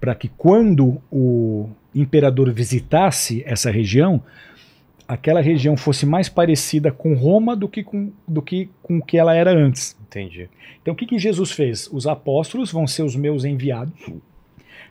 Para 0.01 0.15
que 0.15 0.29
quando 0.29 1.01
o 1.11 1.69
imperador 1.95 2.53
visitasse 2.53 3.43
essa 3.47 3.71
região, 3.71 4.23
aquela 5.07 5.41
região 5.41 5.77
fosse 5.77 6.07
mais 6.07 6.29
parecida 6.29 6.91
com 6.91 7.15
Roma 7.15 7.55
do 7.55 7.69
que 7.69 7.83
com, 7.85 8.11
do 8.27 8.41
que 8.41 8.71
com 8.83 8.99
o 8.99 9.05
que 9.05 9.19
ela 9.19 9.35
era 9.35 9.53
antes. 9.53 9.97
Entendi. 10.01 10.49
Então 10.81 10.95
o 10.95 10.97
que, 10.97 11.07
que 11.07 11.19
Jesus 11.19 11.53
fez? 11.53 11.89
Os 11.93 12.07
apóstolos 12.07 12.73
vão 12.73 12.87
ser 12.87 13.03
os 13.03 13.15
meus 13.15 13.45
enviados, 13.45 13.95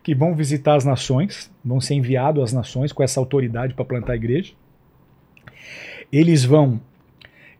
que 0.04 0.16
vão 0.16 0.36
visitar 0.36 0.76
as 0.76 0.86
nações, 0.86 1.52
vão 1.64 1.82
ser 1.82 1.96
enviados 1.96 2.44
às 2.44 2.54
nações 2.54 2.92
com 2.92 3.04
essa 3.04 3.20
autoridade 3.20 3.74
para 3.74 3.86
plantar 3.86 4.14
a 4.14 4.16
igreja. 4.16 4.54
Eles 6.12 6.44
vão 6.44 6.80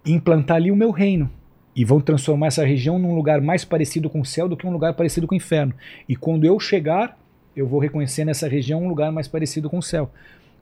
implantar 0.06 0.58
ali 0.58 0.72
o 0.72 0.76
meu 0.76 0.92
reino 0.92 1.30
e 1.76 1.86
vão 1.86 2.02
transformar 2.02 2.48
essa 2.48 2.66
região 2.66 3.00
num 3.00 3.16
lugar 3.16 3.40
mais 3.42 3.64
parecido 3.64 4.10
com 4.10 4.22
o 4.22 4.26
céu 4.26 4.48
do 4.50 4.58
que 4.58 4.68
um 4.68 4.72
lugar 4.72 4.94
parecido 4.94 5.26
com 5.28 5.34
o 5.34 5.38
inferno. 5.38 5.74
E 6.08 6.16
quando 6.16 6.46
eu 6.46 6.60
chegar, 6.60 7.18
eu 7.56 7.68
vou 7.68 7.80
reconhecer 7.80 8.26
nessa 8.26 8.48
região 8.48 8.84
um 8.84 8.88
lugar 8.90 9.12
mais 9.12 9.28
parecido 9.28 9.70
com 9.70 9.78
o 9.78 9.84
céu. 9.84 10.12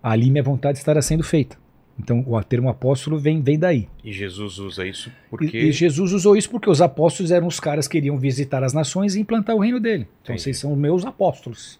Ali 0.01 0.29
minha 0.29 0.43
vontade 0.43 0.77
estará 0.77 1.01
sendo 1.01 1.23
feita. 1.23 1.57
Então 1.97 2.23
o 2.25 2.41
termo 2.43 2.69
apóstolo 2.69 3.19
vem, 3.19 3.41
vem 3.41 3.59
daí. 3.59 3.89
E 4.03 4.13
Jesus 4.13 4.57
usa 4.57 4.87
isso 4.87 5.09
E- 5.09 5.29
porque. 5.29 5.57
E, 5.57 5.71
Jesus 5.71 6.13
usou 6.13 6.37
isso 6.37 6.49
porque 6.49 6.69
os 6.69 6.81
apóstolos 6.81 7.31
eram 7.31 7.47
os 7.47 7.59
caras 7.59 7.87
que 7.87 7.97
queriam 7.97 8.17
visitar 8.17 8.63
as 8.63 8.71
nações 8.71 9.15
e 9.15 9.19
implantar 9.19 9.55
o 9.55 9.59
reino 9.59 9.79
dele. 9.79 10.07
Então 10.23 10.37
vocês 10.37 10.57
são 10.57 10.71
os 10.71 10.77
meus 10.77 11.03
apóstolos. 11.05 11.79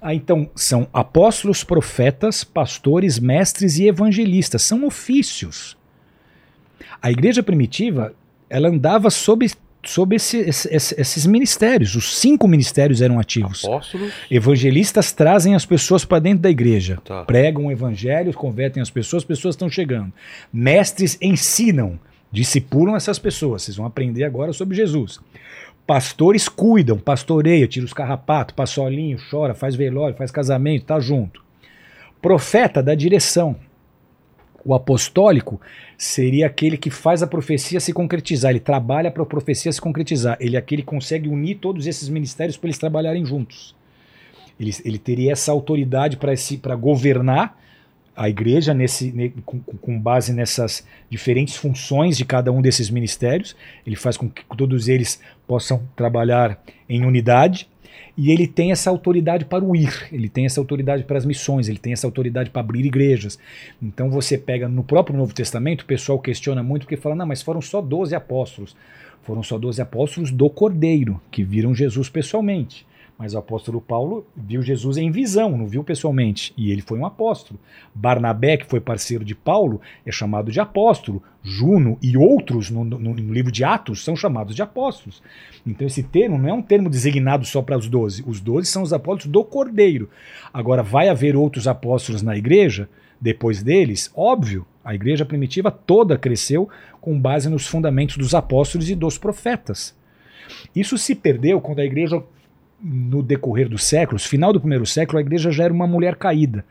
Ah, 0.00 0.14
então 0.14 0.48
são 0.54 0.86
apóstolos, 0.92 1.64
profetas, 1.64 2.44
pastores, 2.44 3.18
mestres 3.18 3.78
e 3.78 3.86
evangelistas. 3.86 4.62
São 4.62 4.86
ofícios. 4.86 5.76
A 7.00 7.10
igreja 7.10 7.42
primitiva 7.42 8.12
ela 8.48 8.68
andava 8.68 9.10
sob, 9.10 9.48
sob 9.84 10.14
esse- 10.16 10.38
esse- 10.38 10.74
esse- 10.74 11.00
esses 11.00 11.26
ministérios. 11.26 11.94
Os 11.94 12.18
cinco 12.18 12.46
ministérios 12.46 13.00
eram 13.02 13.18
ativos. 13.18 13.64
Apóstolos. 13.64 14.12
Evangelistas 14.30 15.12
trazem 15.12 15.54
as 15.54 15.66
pessoas 15.66 16.04
para 16.04 16.18
dentro 16.20 16.40
da 16.40 16.50
igreja. 16.50 16.98
Tá. 17.04 17.24
Pregam 17.24 17.66
o 17.66 17.72
evangelho, 17.72 18.32
convertem 18.32 18.80
as 18.82 18.90
pessoas, 18.90 19.22
as 19.22 19.26
pessoas 19.26 19.54
estão 19.54 19.68
chegando. 19.68 20.12
Mestres 20.52 21.18
ensinam, 21.20 21.98
discipulam 22.30 22.96
essas 22.96 23.18
pessoas. 23.18 23.62
Vocês 23.62 23.76
vão 23.76 23.86
aprender 23.86 24.24
agora 24.24 24.52
sobre 24.52 24.76
Jesus. 24.76 25.18
Pastores 25.86 26.48
cuidam, 26.48 26.98
pastoreia, 26.98 27.66
tira 27.68 27.86
os 27.86 27.92
carrapatos, 27.92 28.54
passa 28.56 28.80
olhinho, 28.82 29.18
chora, 29.30 29.54
faz 29.54 29.76
velório, 29.76 30.16
faz 30.16 30.32
casamento, 30.32 30.84
tá 30.86 30.98
junto. 30.98 31.40
Profeta 32.20 32.82
dá 32.82 32.94
direção. 32.94 33.54
O 34.66 34.74
apostólico 34.74 35.60
seria 35.96 36.46
aquele 36.46 36.76
que 36.76 36.90
faz 36.90 37.22
a 37.22 37.26
profecia 37.26 37.78
se 37.78 37.92
concretizar. 37.92 38.50
Ele 38.50 38.58
trabalha 38.58 39.10
para 39.12 39.22
a 39.22 39.26
profecia 39.26 39.70
se 39.70 39.80
concretizar. 39.80 40.36
Ele 40.40 40.56
é 40.56 40.58
aquele 40.58 40.82
que 40.82 40.88
consegue 40.88 41.28
unir 41.28 41.58
todos 41.58 41.86
esses 41.86 42.08
ministérios 42.08 42.56
para 42.56 42.66
eles 42.66 42.78
trabalharem 42.78 43.24
juntos. 43.24 43.76
Ele, 44.58 44.72
ele 44.84 44.98
teria 44.98 45.32
essa 45.32 45.52
autoridade 45.52 46.16
para 46.16 46.74
governar 46.74 47.56
a 48.16 48.28
igreja 48.28 48.72
nesse, 48.74 49.12
ne- 49.12 49.28
com, 49.44 49.60
com- 49.60 49.76
com 49.76 50.00
base 50.00 50.32
nessas 50.32 50.84
diferentes 51.08 51.54
funções 51.54 52.16
de 52.16 52.24
cada 52.24 52.50
um 52.50 52.60
desses 52.62 52.90
ministérios. 52.90 53.54
Ele 53.86 53.94
faz 53.94 54.16
com 54.16 54.28
que 54.28 54.42
todos 54.56 54.88
eles 54.88 55.20
possam 55.46 55.82
trabalhar 55.94 56.60
em 56.88 57.04
unidade. 57.04 57.68
E 58.16 58.30
ele 58.30 58.46
tem 58.46 58.72
essa 58.72 58.88
autoridade 58.88 59.44
para 59.44 59.62
o 59.62 59.76
ir, 59.76 60.08
ele 60.10 60.28
tem 60.28 60.46
essa 60.46 60.58
autoridade 60.58 61.04
para 61.04 61.18
as 61.18 61.26
missões, 61.26 61.68
ele 61.68 61.78
tem 61.78 61.92
essa 61.92 62.06
autoridade 62.06 62.48
para 62.48 62.60
abrir 62.60 62.84
igrejas. 62.84 63.38
Então 63.80 64.08
você 64.08 64.38
pega 64.38 64.68
no 64.68 64.82
próprio 64.82 65.16
Novo 65.16 65.34
Testamento, 65.34 65.82
o 65.82 65.86
pessoal 65.86 66.18
questiona 66.18 66.62
muito 66.62 66.82
porque 66.82 66.96
fala: 66.96 67.14
não, 67.14 67.26
mas 67.26 67.42
foram 67.42 67.60
só 67.60 67.82
12 67.82 68.14
apóstolos. 68.14 68.74
Foram 69.22 69.42
só 69.42 69.58
12 69.58 69.82
apóstolos 69.82 70.30
do 70.30 70.48
Cordeiro, 70.48 71.20
que 71.30 71.42
viram 71.42 71.74
Jesus 71.74 72.08
pessoalmente. 72.08 72.86
Mas 73.18 73.32
o 73.32 73.38
apóstolo 73.38 73.80
Paulo 73.80 74.26
viu 74.36 74.60
Jesus 74.60 74.98
em 74.98 75.10
visão, 75.10 75.56
não 75.56 75.66
viu 75.66 75.82
pessoalmente. 75.82 76.52
E 76.54 76.70
ele 76.70 76.82
foi 76.82 76.98
um 76.98 77.06
apóstolo. 77.06 77.58
Barnabé, 77.94 78.58
que 78.58 78.66
foi 78.66 78.78
parceiro 78.78 79.24
de 79.24 79.34
Paulo, 79.34 79.80
é 80.04 80.12
chamado 80.12 80.52
de 80.52 80.60
apóstolo. 80.60 81.22
Juno 81.42 81.96
e 82.02 82.14
outros 82.16 82.70
no, 82.70 82.84
no- 82.84 82.98
no 82.98 83.32
livro 83.32 83.50
de 83.50 83.64
Atos 83.64 84.04
são 84.04 84.14
chamados 84.14 84.54
de 84.54 84.60
apóstolos. 84.60 85.22
Então 85.66 85.86
esse 85.86 86.02
termo 86.02 86.36
não 86.36 86.48
é 86.48 86.52
um 86.52 86.60
termo 86.60 86.90
designado 86.90 87.46
só 87.46 87.62
para 87.62 87.78
os 87.78 87.88
doze. 87.88 88.22
Os 88.26 88.38
doze 88.38 88.66
são 88.68 88.82
os 88.82 88.92
apóstolos 88.92 89.32
do 89.32 89.42
Cordeiro. 89.44 90.10
Agora, 90.52 90.82
vai 90.82 91.08
haver 91.08 91.36
outros 91.36 91.66
apóstolos 91.66 92.20
na 92.20 92.36
igreja 92.36 92.86
depois 93.18 93.62
deles? 93.62 94.10
Óbvio. 94.14 94.66
A 94.84 94.94
igreja 94.94 95.24
primitiva 95.24 95.70
toda 95.70 96.18
cresceu 96.18 96.68
com 97.00 97.18
base 97.18 97.48
nos 97.48 97.66
fundamentos 97.66 98.18
dos 98.18 98.34
apóstolos 98.34 98.90
e 98.90 98.94
dos 98.94 99.16
profetas. 99.16 99.96
Isso 100.74 100.96
se 100.96 101.14
perdeu 101.14 101.60
quando 101.60 101.80
a 101.80 101.84
igreja, 101.84 102.22
no 102.82 103.22
decorrer 103.22 103.68
dos 103.68 103.84
séculos, 103.84 104.24
final 104.24 104.52
do 104.52 104.60
primeiro 104.60 104.86
século, 104.86 105.18
a 105.18 105.22
igreja 105.22 105.50
já 105.50 105.64
era 105.64 105.72
uma 105.72 105.86
mulher 105.86 106.16
caída. 106.16 106.64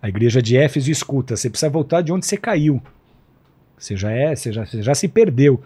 A 0.00 0.08
igreja 0.08 0.42
de 0.42 0.56
Éfeso 0.56 0.90
escuta, 0.90 1.36
você 1.36 1.48
precisa 1.48 1.70
voltar 1.70 2.00
de 2.00 2.12
onde 2.12 2.26
você 2.26 2.36
caiu. 2.36 2.82
Você 3.78 3.96
já 3.96 4.12
é, 4.12 4.34
você 4.36 4.52
já, 4.52 4.64
você 4.64 4.80
já 4.80 4.94
se 4.94 5.08
perdeu. 5.08 5.60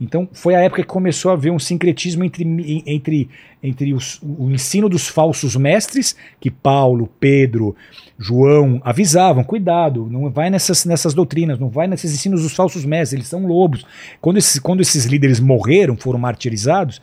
Então 0.00 0.28
foi 0.32 0.56
a 0.56 0.60
época 0.60 0.82
que 0.82 0.88
começou 0.88 1.30
a 1.30 1.34
haver 1.34 1.52
um 1.52 1.58
sincretismo 1.58 2.24
entre, 2.24 2.82
entre, 2.84 3.30
entre 3.62 3.94
os- 3.94 4.20
o 4.22 4.50
ensino 4.50 4.88
dos 4.88 5.06
falsos 5.06 5.54
mestres, 5.54 6.16
que 6.40 6.50
Paulo, 6.50 7.08
Pedro, 7.20 7.76
João 8.18 8.80
avisavam, 8.84 9.44
cuidado, 9.44 10.08
não 10.10 10.28
vai 10.30 10.50
nessas, 10.50 10.84
nessas 10.84 11.14
doutrinas, 11.14 11.60
não 11.60 11.68
vai 11.68 11.86
nesses 11.86 12.12
ensinos 12.12 12.42
dos 12.42 12.54
falsos 12.56 12.84
mestres, 12.84 13.12
eles 13.12 13.28
são 13.28 13.46
lobos. 13.46 13.86
Quando 14.20 14.38
esses, 14.38 14.58
quando 14.58 14.80
esses 14.80 15.04
líderes 15.04 15.38
morreram, 15.38 15.96
foram 15.96 16.18
martirizados, 16.18 17.00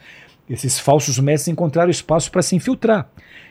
esses 0.49 0.79
falsos 0.79 1.19
mestres 1.19 1.51
encontraram 1.51 1.89
espaço 1.91 2.31
para 2.31 2.41
se 2.41 2.55
infiltrar 2.55 3.09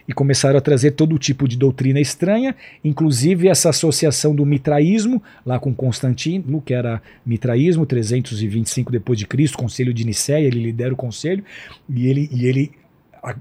e 0.09 0.13
começaram 0.13 0.57
a 0.57 0.61
trazer 0.61 0.93
todo 0.93 1.19
tipo 1.19 1.49
de 1.49 1.57
doutrina 1.57 2.01
estranha, 2.01 2.55
inclusive 2.85 3.49
essa 3.49 3.71
associação 3.71 4.35
do 4.35 4.47
mitraísmo, 4.47 5.23
lá 5.45 5.59
com 5.59 5.75
Constantino, 5.75 6.63
que 6.63 6.73
era 6.73 7.03
mitraísmo, 7.25 7.85
325 7.85 8.93
depois 8.93 9.19
de 9.19 9.27
Cristo, 9.27 9.59
Conselho 9.59 9.93
de 9.93 10.05
Nicéia, 10.05 10.47
ele 10.47 10.63
lidera 10.63 10.95
o 10.95 10.97
conselho 10.97 11.45
e 11.89 12.07
ele, 12.07 12.29
e 12.33 12.47
ele 12.47 12.73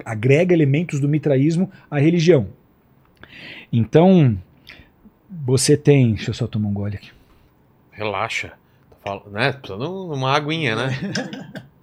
agrega 0.03 0.53
elementos 0.53 0.99
do 0.99 1.07
mitraísmo 1.07 1.71
à 1.89 1.99
religião. 1.99 2.47
Então, 3.71 4.37
você 5.29 5.77
tem, 5.77 6.13
deixa 6.13 6.31
eu 6.31 6.33
só 6.33 6.47
tomar 6.47 6.69
um 6.69 6.73
gole 6.73 6.95
aqui. 6.95 7.11
Relaxa. 7.91 8.53
Tô 8.89 8.95
falando, 9.03 9.31
né? 9.31 9.51
Precisando 9.51 10.09
de 10.11 10.17
uma 10.17 10.35
aguinha, 10.35 10.75
né? 10.75 10.89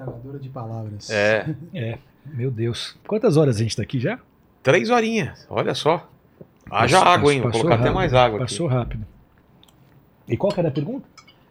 Metralhadora 0.00 0.38
de 0.38 0.48
palavras. 0.48 1.10
É. 1.10 1.46
É, 1.74 1.98
meu 2.26 2.50
Deus. 2.50 2.96
Quantas 3.06 3.36
horas 3.36 3.56
a 3.56 3.58
gente 3.60 3.70
está 3.70 3.82
aqui 3.82 4.00
já? 4.00 4.18
Três 4.62 4.88
horinhas. 4.90 5.46
Olha 5.48 5.74
só. 5.74 6.08
Haja 6.70 6.98
Passou- 6.98 7.12
água, 7.12 7.34
hein? 7.34 7.40
Vou 7.42 7.50
colocar 7.50 7.74
até 7.74 7.82
rápido, 7.84 7.94
mais 7.94 8.14
água 8.14 8.38
Passou 8.40 8.66
aqui. 8.66 8.74
rápido. 8.76 9.06
E 10.28 10.36
qual 10.36 10.52
que 10.52 10.60
era 10.60 10.68
a 10.68 10.72
pergunta? 10.72 11.06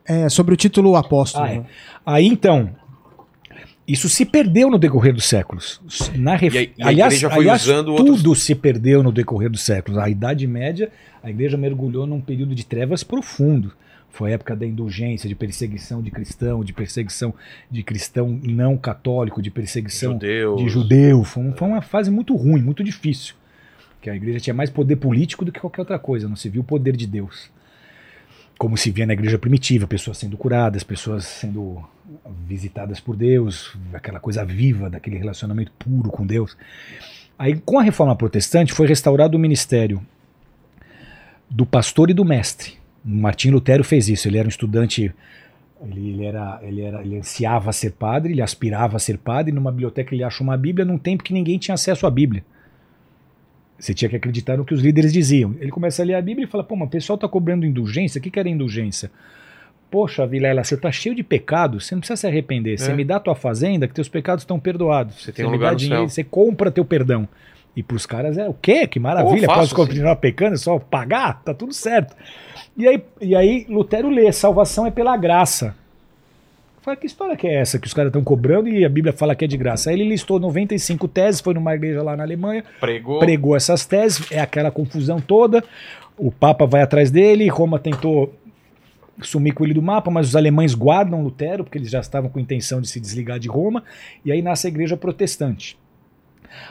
É, 0.06 0.30
sobre 0.30 0.54
o 0.54 0.58
título 0.58 0.96
apóstolo. 0.96 1.46
Ah, 1.46 1.50
é. 1.52 1.58
né? 1.60 1.66
Aí 2.06 2.26
então, 2.28 2.70
isso 3.88 4.08
se 4.10 4.26
perdeu 4.26 4.70
no 4.70 4.78
decorrer 4.80 5.14
dos 5.14 5.26
séculos. 5.26 5.82
Na 6.16 6.36
ref... 6.36 6.54
E 6.56 6.58
a- 6.58 6.62
e 6.62 6.74
a 6.82 6.88
aliás, 6.88 7.14
igreja 7.14 7.30
foi 7.30 7.44
aliás, 7.44 7.64
usando 7.64 7.96
tudo 7.96 8.12
outros- 8.12 8.42
se 8.44 8.56
perdeu 8.56 9.04
no 9.04 9.12
decorrer 9.12 9.50
dos 9.50 9.62
séculos. 9.62 10.00
A 10.00 10.10
Idade 10.10 10.48
Média, 10.48 10.92
a 11.22 11.30
igreja 11.30 11.58
mergulhou 11.58 12.08
num 12.08 12.22
período 12.22 12.56
de 12.56 12.66
trevas 12.66 13.04
profundo. 13.04 13.74
Foi 14.12 14.32
a 14.32 14.34
época 14.34 14.56
da 14.56 14.66
indulgência, 14.66 15.30
de 15.30 15.36
perseguição 15.36 16.02
de 16.02 16.10
cristão, 16.12 16.64
de 16.64 16.74
perseguição 16.74 17.34
de 17.70 17.84
cristão 17.84 18.40
não 18.44 18.76
católico, 18.78 19.42
de 19.42 19.50
perseguição 19.52 20.14
Judeus. 20.14 20.62
de 20.64 20.70
judeu. 20.70 21.24
Foi, 21.24 21.44
um- 21.44 21.54
foi 21.54 21.68
uma 21.68 21.82
fase 21.82 22.10
muito 22.12 22.36
ruim, 22.36 22.62
muito 22.62 22.84
difícil. 22.84 23.36
Que 24.02 24.10
a 24.10 24.16
igreja 24.16 24.40
tinha 24.40 24.54
mais 24.54 24.70
poder 24.70 24.96
político 24.96 25.46
do 25.46 25.52
que 25.52 25.60
qualquer 25.60 25.82
outra 25.82 26.00
coisa, 26.00 26.28
não 26.28 26.36
se 26.36 26.50
viu 26.50 26.62
o 26.62 26.66
poder 26.66 26.96
de 26.96 27.06
Deus. 27.06 27.50
Como 28.58 28.76
se 28.76 28.92
via 28.92 29.06
na 29.06 29.14
igreja 29.14 29.38
primitiva, 29.38 29.88
pessoas 29.88 30.18
sendo 30.18 30.36
curadas, 30.36 30.84
pessoas 30.84 31.24
sendo 31.26 31.82
visitadas 32.48 33.00
por 33.00 33.16
Deus, 33.16 33.78
aquela 33.94 34.20
coisa 34.20 34.44
viva 34.44 34.90
daquele 34.90 35.18
relacionamento 35.18 35.72
puro 35.80 36.10
com 36.10 36.26
Deus. 36.26 36.58
Aí, 37.38 37.56
com 37.56 37.78
a 37.80 37.84
reforma 37.84 38.16
protestante, 38.16 38.74
foi 38.74 38.88
restaurado 38.88 39.38
o 39.38 39.40
ministério 39.40 40.02
do 41.50 41.66
pastor 41.66 42.10
e 42.10 42.14
do 42.14 42.26
mestre. 42.26 42.79
Martim 43.04 43.50
Lutero 43.52 43.84
fez 43.84 44.10
isso. 44.10 44.28
Ele 44.28 44.38
era 44.38 44.48
um 44.48 44.50
estudante, 44.50 45.14
ele, 45.82 46.10
ele 46.12 46.26
era, 46.26 46.60
ele 46.62 46.82
era, 46.82 47.02
ele 47.02 47.18
ansiava 47.18 47.72
ser 47.72 47.92
padre, 47.92 48.34
ele 48.34 48.42
aspirava 48.42 48.98
a 48.98 49.00
ser 49.00 49.18
padre. 49.18 49.52
Numa 49.52 49.72
biblioteca 49.72 50.14
ele 50.14 50.24
acha 50.24 50.44
uma 50.44 50.58
Bíblia 50.58 50.86
num 50.86 50.98
tempo 50.98 51.24
que 51.24 51.34
ninguém 51.34 51.58
tinha 51.58 51.76
acesso 51.76 52.06
à 52.06 52.10
Bíblia. 52.12 52.44
Você 53.78 53.94
tinha 53.94 54.10
que 54.10 54.16
acreditar 54.16 54.58
no 54.58 54.66
que 54.66 54.74
os 54.74 54.82
líderes 54.82 55.14
diziam. 55.14 55.56
Ele 55.60 55.72
começa 55.72 56.02
a 56.02 56.06
ler 56.06 56.16
a 56.16 56.22
Bíblia 56.22 56.46
e 56.46 56.50
fala: 56.50 56.64
pô, 56.64 56.76
mas 56.76 56.88
o 56.88 56.92
pessoal 56.92 57.16
está 57.16 57.28
cobrando 57.28 57.66
indulgência. 57.66 58.20
O 58.20 58.22
que, 58.22 58.30
que 58.30 58.40
era 58.40 58.50
indulgência? 58.50 59.10
Poxa, 59.90 60.28
Vilela, 60.28 60.64
você 60.64 60.76
está 60.76 60.92
cheio 60.92 61.16
de 61.16 61.24
pecados, 61.24 61.88
você 61.88 61.96
não 61.96 62.02
precisa 62.02 62.18
se 62.18 62.28
arrepender. 62.28 62.78
Você 62.78 62.92
É. 62.92 62.96
me 62.96 63.04
dá 63.04 63.16
a 63.16 63.20
tua 63.20 63.34
fazenda, 63.34 63.88
que 63.88 63.94
teus 63.94 64.08
pecados 64.10 64.44
estão 64.44 64.60
perdoados. 64.60 65.24
Você 65.24 65.32
tem 65.32 65.46
um 65.46 65.50
me 65.50 65.56
lugar 65.56 65.70
dá 65.70 65.72
no 65.74 65.78
dinheiro, 65.80 66.02
céu. 66.02 66.10
você 66.10 66.24
compra 66.24 66.70
teu 66.70 66.86
perdão. 66.86 67.28
E 67.76 67.84
para 67.84 67.96
os 67.96 68.06
caras 68.06 68.38
é 68.38 68.48
o 68.48 68.54
quê? 68.54 68.88
Que 68.88 69.00
maravilha, 69.00 69.48
posso 69.48 69.74
continuar 69.76 70.16
pecando, 70.18 70.56
é 70.56 70.58
só 70.58 70.80
pagar? 70.80 71.42
Tá 71.44 71.54
tudo 71.54 71.74
certo. 71.74 72.16
E 72.76 72.88
aí, 72.88 73.04
e 73.22 73.36
aí 73.36 73.66
Lutero 73.70 74.10
lê: 74.10 74.32
salvação 74.32 74.86
é 74.86 74.92
pela 74.92 75.16
graça. 75.16 75.76
Fala, 76.82 76.96
que 76.96 77.06
história 77.06 77.36
que 77.36 77.46
é 77.46 77.56
essa 77.56 77.78
que 77.78 77.88
os 77.88 77.94
caras 77.94 78.10
estão 78.10 78.24
cobrando 78.24 78.70
e 78.70 78.86
a 78.86 78.90
Bíblia 78.90 79.14
fala 79.14 79.36
que 79.36 79.44
é 79.44 79.48
de 79.48 79.58
graça? 79.58 79.90
Aí 79.90 79.96
ele 80.00 80.08
listou 80.10 80.40
95 80.40 81.08
teses, 81.10 81.42
foi 81.42 81.54
numa 81.54 81.76
igreja 81.76 82.02
lá 82.02 82.16
na 82.16 82.24
Alemanha, 82.24 82.64
Pregou. 82.80 83.20
pregou 83.20 83.56
essas 83.56 83.86
teses, 83.86 84.32
é 84.32 84.40
aquela 84.40 84.72
confusão 84.72 85.20
toda. 85.20 85.64
O 86.18 86.32
Papa 86.32 86.66
vai 86.66 86.82
atrás 86.82 87.12
dele, 87.12 87.48
Roma 87.50 87.80
tentou 87.80 88.34
sumir 89.22 89.54
com 89.54 89.66
ele 89.66 89.74
do 89.74 89.82
mapa, 89.82 90.10
mas 90.10 90.30
os 90.30 90.36
alemães 90.36 90.74
guardam 90.74 91.22
Lutero, 91.22 91.64
porque 91.64 91.78
eles 91.78 91.90
já 91.90 92.00
estavam 92.00 92.30
com 92.30 92.40
intenção 92.40 92.80
de 92.80 92.88
se 92.88 93.00
desligar 93.00 93.40
de 93.40 93.50
Roma, 93.50 93.84
e 94.24 94.32
aí 94.32 94.42
nasce 94.42 94.68
a 94.68 94.70
igreja 94.70 94.96
protestante. 94.96 95.78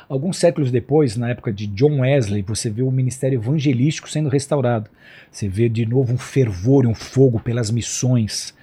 Alguns 0.08 0.36
séculos 0.38 0.70
depois, 0.70 1.16
na 1.16 1.30
época 1.30 1.52
de 1.52 1.66
John 1.66 2.00
Wesley, 2.00 2.42
você 2.42 2.70
vê 2.70 2.82
o 2.82 2.90
ministério 2.90 3.38
evangelístico 3.38 4.08
sendo 4.10 4.28
restaurado. 4.28 4.90
Você 5.30 5.48
vê 5.48 5.68
de 5.68 5.84
novo 5.86 6.12
um 6.12 6.18
fervor 6.18 6.84
e 6.84 6.88
um 6.88 6.94
fogo 6.94 7.38
pelas 7.40 7.70
missões. 7.70 8.54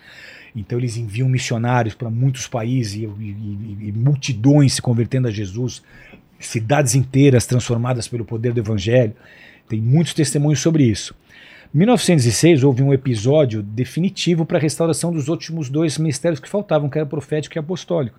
Então 0.55 0.77
eles 0.79 0.95
enviam 0.97 1.27
missionários 1.27 1.95
para 1.95 2.09
muitos 2.09 2.47
países 2.47 2.93
e, 2.95 3.05
e- 3.05 3.77
e- 3.89 3.91
multidões 3.91 4.73
se 4.73 4.81
convertendo 4.81 5.27
a 5.27 5.31
Jesus, 5.31 5.83
cidades 6.39 6.95
inteiras 6.95 7.45
transformadas 7.45 8.07
pelo 8.07 8.23
poder 8.23 8.53
do 8.53 8.59
evangelho. 8.59 9.13
Tem 9.67 9.81
muitos 9.81 10.13
testemunhos 10.13 10.59
sobre 10.59 10.83
isso. 10.83 11.13
Em 11.73 11.79
1906 11.79 12.63
houve 12.63 12.81
um 12.83 12.93
episódio 12.93 13.61
definitivo 13.61 14.45
para 14.45 14.57
a 14.57 14.61
restauração 14.61 15.11
dos 15.11 15.27
últimos 15.27 15.69
dois 15.69 15.97
ministérios 15.97 16.39
que 16.39 16.47
faltavam, 16.47 16.89
que 16.89 16.97
era 16.97 17.05
profético 17.05 17.57
e 17.57 17.59
apostólico. 17.59 18.17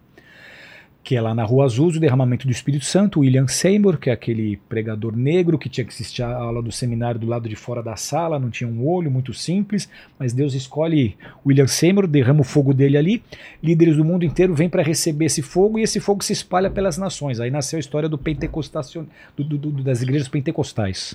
Que 1.07 1.15
é 1.15 1.21
lá 1.21 1.33
na 1.37 1.45
Rua 1.45 1.67
Azul, 1.67 1.87
o 1.87 2.01
derramamento 2.01 2.49
do 2.49 2.51
Espírito 2.51 2.85
Santo, 2.85 3.21
William 3.21 3.47
Seymour, 3.47 3.97
que 3.97 4.11
é 4.11 4.13
aquele 4.13 4.57
pregador 4.69 5.17
negro 5.17 5.57
que 5.57 5.69
tinha 5.69 5.85
que 5.85 5.93
assistir 5.93 6.25
a 6.25 6.35
aula 6.35 6.61
do 6.61 6.73
seminário 6.73 7.21
do 7.21 7.29
lado 7.29 7.49
de 7.49 7.55
fora 7.55 7.81
da 7.81 7.95
sala, 7.95 8.41
não 8.41 8.51
tinha 8.51 8.69
um 8.69 8.85
olho, 8.85 9.09
muito 9.09 9.33
simples, 9.33 9.89
mas 10.19 10.33
Deus 10.33 10.53
escolhe 10.53 11.17
William 11.47 11.69
Seymour, 11.69 12.09
derrama 12.09 12.41
o 12.41 12.45
fogo 12.45 12.75
dele 12.75 12.97
ali, 12.99 13.23
líderes 13.63 13.97
do 13.97 14.05
mundo 14.05 14.25
inteiro 14.25 14.53
vêm 14.53 14.69
para 14.69 14.83
receber 14.83 15.27
esse 15.27 15.43
fogo 15.43 15.79
e 15.79 15.83
esse 15.85 16.01
fogo 16.01 16.25
se 16.25 16.33
espalha 16.33 16.69
pelas 16.69 16.99
nações. 16.99 17.39
Aí 17.39 17.53
nasceu 17.53 17.77
a 17.77 17.81
história 17.81 18.09
do 18.09 18.19
pentecostacion... 18.19 19.05
do- 19.37 19.45
do- 19.45 19.59
do- 19.59 19.85
das 19.85 20.03
igrejas 20.03 20.27
pentecostais. 20.27 21.15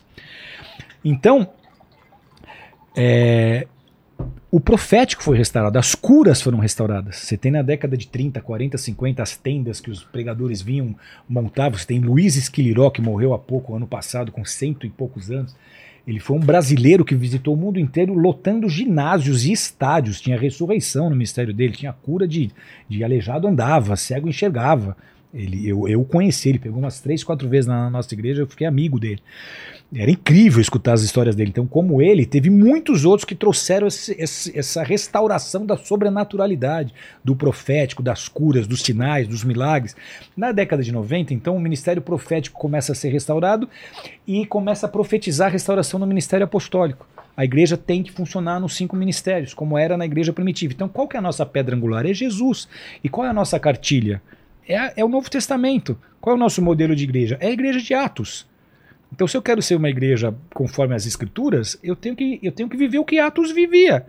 Então, 1.03 1.49
é, 2.95 3.67
o 4.51 4.59
profético 4.59 5.23
foi 5.23 5.37
restaurado, 5.37 5.77
as 5.77 5.95
curas 5.95 6.41
foram 6.41 6.59
restauradas. 6.59 7.17
Você 7.17 7.37
tem 7.37 7.51
na 7.51 7.61
década 7.61 7.95
de 7.95 8.07
30, 8.07 8.41
40, 8.41 8.77
50 8.77 9.23
as 9.23 9.37
tendas 9.37 9.79
que 9.79 9.89
os 9.89 10.03
pregadores 10.03 10.61
vinham, 10.61 10.95
montavam. 11.27 11.77
Você 11.77 11.85
tem 11.85 11.99
Luiz 11.99 12.35
Esquiliró, 12.35 12.89
que 12.89 13.01
morreu 13.01 13.33
há 13.33 13.39
pouco, 13.39 13.75
ano 13.75 13.87
passado, 13.87 14.31
com 14.31 14.43
cento 14.43 14.85
e 14.85 14.89
poucos 14.89 15.31
anos. 15.31 15.55
Ele 16.05 16.19
foi 16.19 16.35
um 16.35 16.39
brasileiro 16.41 17.05
que 17.05 17.15
visitou 17.15 17.53
o 17.53 17.57
mundo 17.57 17.79
inteiro 17.79 18.13
lotando 18.13 18.67
ginásios 18.67 19.45
e 19.45 19.51
estádios. 19.51 20.19
Tinha 20.19 20.37
ressurreição 20.37 21.09
no 21.09 21.15
ministério 21.15 21.53
dele, 21.53 21.73
tinha 21.73 21.93
cura 21.93 22.27
de, 22.27 22.51
de 22.89 23.03
aleijado 23.03 23.47
andava, 23.47 23.95
cego 23.95 24.27
enxergava. 24.27 24.97
Ele, 25.33 25.67
eu, 25.67 25.87
eu 25.87 26.03
conheci, 26.03 26.49
ele 26.49 26.59
pegou 26.59 26.79
umas 26.79 26.99
três, 26.99 27.23
quatro 27.23 27.47
vezes 27.47 27.67
na 27.67 27.89
nossa 27.89 28.13
igreja, 28.13 28.41
eu 28.41 28.47
fiquei 28.47 28.67
amigo 28.67 28.99
dele. 28.99 29.21
Era 29.93 30.09
incrível 30.09 30.61
escutar 30.61 30.93
as 30.93 31.01
histórias 31.01 31.35
dele. 31.35 31.49
Então, 31.49 31.67
como 31.67 32.01
ele, 32.01 32.25
teve 32.25 32.49
muitos 32.49 33.03
outros 33.03 33.25
que 33.25 33.35
trouxeram 33.35 33.87
esse- 33.87 34.15
esse- 34.17 34.57
essa 34.57 34.83
restauração 34.83 35.65
da 35.65 35.75
sobrenaturalidade, 35.75 36.93
do 37.23 37.35
profético, 37.35 38.01
das 38.01 38.29
curas, 38.29 38.65
dos 38.65 38.81
sinais, 38.81 39.27
dos 39.27 39.43
milagres. 39.43 39.93
Na 40.35 40.53
década 40.53 40.81
de 40.81 40.93
90, 40.93 41.33
então, 41.33 41.57
o 41.57 41.59
ministério 41.59 42.01
profético 42.01 42.57
começa 42.57 42.93
a 42.93 42.95
ser 42.95 43.09
restaurado 43.09 43.67
e 44.25 44.45
começa 44.45 44.85
a 44.85 44.89
profetizar 44.89 45.47
a 45.49 45.51
restauração 45.51 45.99
no 45.99 46.07
ministério 46.07 46.45
apostólico. 46.45 47.05
A 47.35 47.43
igreja 47.43 47.75
tem 47.75 48.01
que 48.01 48.11
funcionar 48.13 48.61
nos 48.61 48.75
cinco 48.75 48.95
ministérios, 48.95 49.53
como 49.53 49.77
era 49.77 49.97
na 49.97 50.05
igreja 50.05 50.31
primitiva. 50.31 50.73
Então, 50.73 50.87
qual 50.87 51.07
que 51.07 51.17
é 51.17 51.19
a 51.19 51.23
nossa 51.23 51.45
pedra 51.45 51.75
angular? 51.75 52.05
É 52.05 52.13
Jesus. 52.13 52.67
E 53.03 53.09
qual 53.09 53.25
é 53.27 53.29
a 53.29 53.33
nossa 53.33 53.59
cartilha? 53.59 54.21
É, 54.67 55.01
é 55.01 55.03
o 55.03 55.09
Novo 55.09 55.29
Testamento. 55.29 55.97
Qual 56.21 56.33
é 56.33 56.37
o 56.37 56.39
nosso 56.39 56.61
modelo 56.61 56.95
de 56.95 57.03
igreja? 57.03 57.37
É 57.41 57.47
a 57.47 57.51
igreja 57.51 57.79
de 57.81 57.93
Atos. 57.93 58.49
Então, 59.13 59.27
se 59.27 59.35
eu 59.35 59.41
quero 59.41 59.61
ser 59.61 59.75
uma 59.75 59.89
igreja 59.89 60.33
conforme 60.53 60.95
as 60.95 61.05
escrituras, 61.05 61.77
eu 61.83 61.95
tenho 61.95 62.15
que, 62.15 62.39
eu 62.41 62.51
tenho 62.51 62.69
que 62.69 62.77
viver 62.77 62.97
o 62.99 63.05
que 63.05 63.19
Atos 63.19 63.51
vivia. 63.51 64.05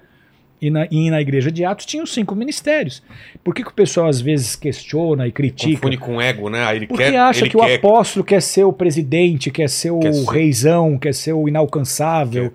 E 0.60 0.70
na, 0.70 0.86
e 0.92 1.10
na 1.10 1.20
igreja 1.20 1.50
de 1.50 1.64
Atos 1.64 1.84
tinha 1.84 2.04
os 2.04 2.14
cinco 2.14 2.36
ministérios. 2.36 3.02
Por 3.42 3.52
que, 3.52 3.64
que 3.64 3.70
o 3.70 3.74
pessoal 3.74 4.06
às 4.06 4.20
vezes 4.20 4.54
questiona 4.54 5.26
e 5.26 5.32
critica? 5.32 5.74
Confunde 5.80 5.96
com 5.96 6.20
ego, 6.22 6.48
né? 6.48 6.76
Ele 6.76 6.86
Porque 6.86 7.02
quer, 7.02 7.16
acha 7.18 7.40
ele 7.40 7.50
que 7.50 7.56
o 7.56 7.60
quer- 7.60 7.74
apóstolo 7.78 8.24
quer 8.24 8.40
ser 8.40 8.62
o 8.62 8.72
presidente, 8.72 9.50
quer 9.50 9.68
ser 9.68 9.90
o 9.90 9.98
Quer 9.98 10.12
ser- 10.14 10.30
reizão, 10.30 10.96
quer 10.98 11.14
ser 11.14 11.32
o 11.32 11.48
inalcançável. 11.48 12.52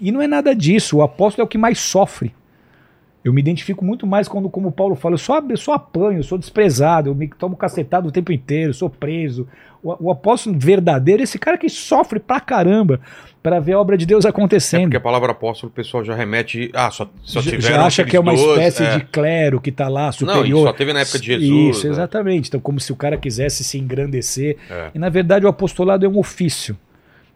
E 0.00 0.12
não 0.12 0.22
é 0.22 0.28
nada 0.28 0.54
disso. 0.54 0.98
O 0.98 1.02
apóstolo 1.02 1.42
é 1.42 1.46
o 1.46 1.48
que 1.48 1.58
mais 1.58 1.78
sofre. 1.80 2.32
Eu 3.24 3.32
me 3.32 3.40
identifico 3.40 3.84
muito 3.84 4.06
mais 4.06 4.28
quando, 4.28 4.48
como 4.48 4.68
o 4.68 4.72
Paulo 4.72 4.94
fala, 4.94 5.14
eu 5.14 5.18
só, 5.18 5.40
eu 5.40 5.56
só 5.56 5.72
apanho, 5.72 6.20
eu 6.20 6.22
sou 6.22 6.38
desprezado, 6.38 7.10
eu 7.10 7.14
me 7.16 7.26
tomo 7.28 7.56
cacetado 7.56 8.08
o 8.08 8.12
tempo 8.12 8.30
inteiro, 8.32 8.72
sou 8.72 8.88
preso. 8.88 9.48
O, 9.82 10.06
o 10.08 10.10
apóstolo 10.10 10.58
verdadeiro 10.58 11.22
é 11.22 11.24
esse 11.24 11.38
cara 11.38 11.56
que 11.56 11.68
sofre 11.68 12.18
pra 12.18 12.40
caramba 12.40 13.00
para 13.42 13.60
ver 13.60 13.74
a 13.74 13.80
obra 13.80 13.96
de 13.96 14.04
Deus 14.04 14.24
É 14.24 14.28
acontecendo. 14.28 14.82
porque 14.84 14.96
a 14.96 15.00
palavra 15.00 15.30
apóstolo 15.32 15.70
o 15.70 15.74
pessoal 15.74 16.04
já 16.04 16.14
remete. 16.14 16.70
Ah, 16.74 16.90
só, 16.90 17.08
só 17.22 17.40
tiveram 17.40 17.60
já 17.62 17.86
acha 17.86 18.04
que 18.04 18.16
é 18.16 18.20
uma 18.20 18.32
doze, 18.32 18.44
espécie 18.50 18.82
é. 18.82 18.98
de 18.98 19.04
clero 19.06 19.60
que 19.60 19.70
tá 19.70 19.88
lá 19.88 20.06
Não, 20.06 20.12
superior. 20.12 20.60
e 20.60 20.62
só 20.64 20.72
teve 20.72 20.92
na 20.92 21.00
época 21.00 21.18
de 21.20 21.26
Jesus. 21.26 21.76
Isso, 21.76 21.86
né? 21.86 21.92
exatamente. 21.92 22.48
Então, 22.48 22.60
como 22.60 22.80
se 22.80 22.92
o 22.92 22.96
cara 22.96 23.16
quisesse 23.16 23.62
se 23.62 23.78
engrandecer. 23.78 24.56
É. 24.68 24.90
E 24.94 24.98
na 24.98 25.08
verdade, 25.08 25.46
o 25.46 25.48
apostolado 25.48 26.04
é 26.04 26.08
um 26.08 26.18
ofício 26.18 26.76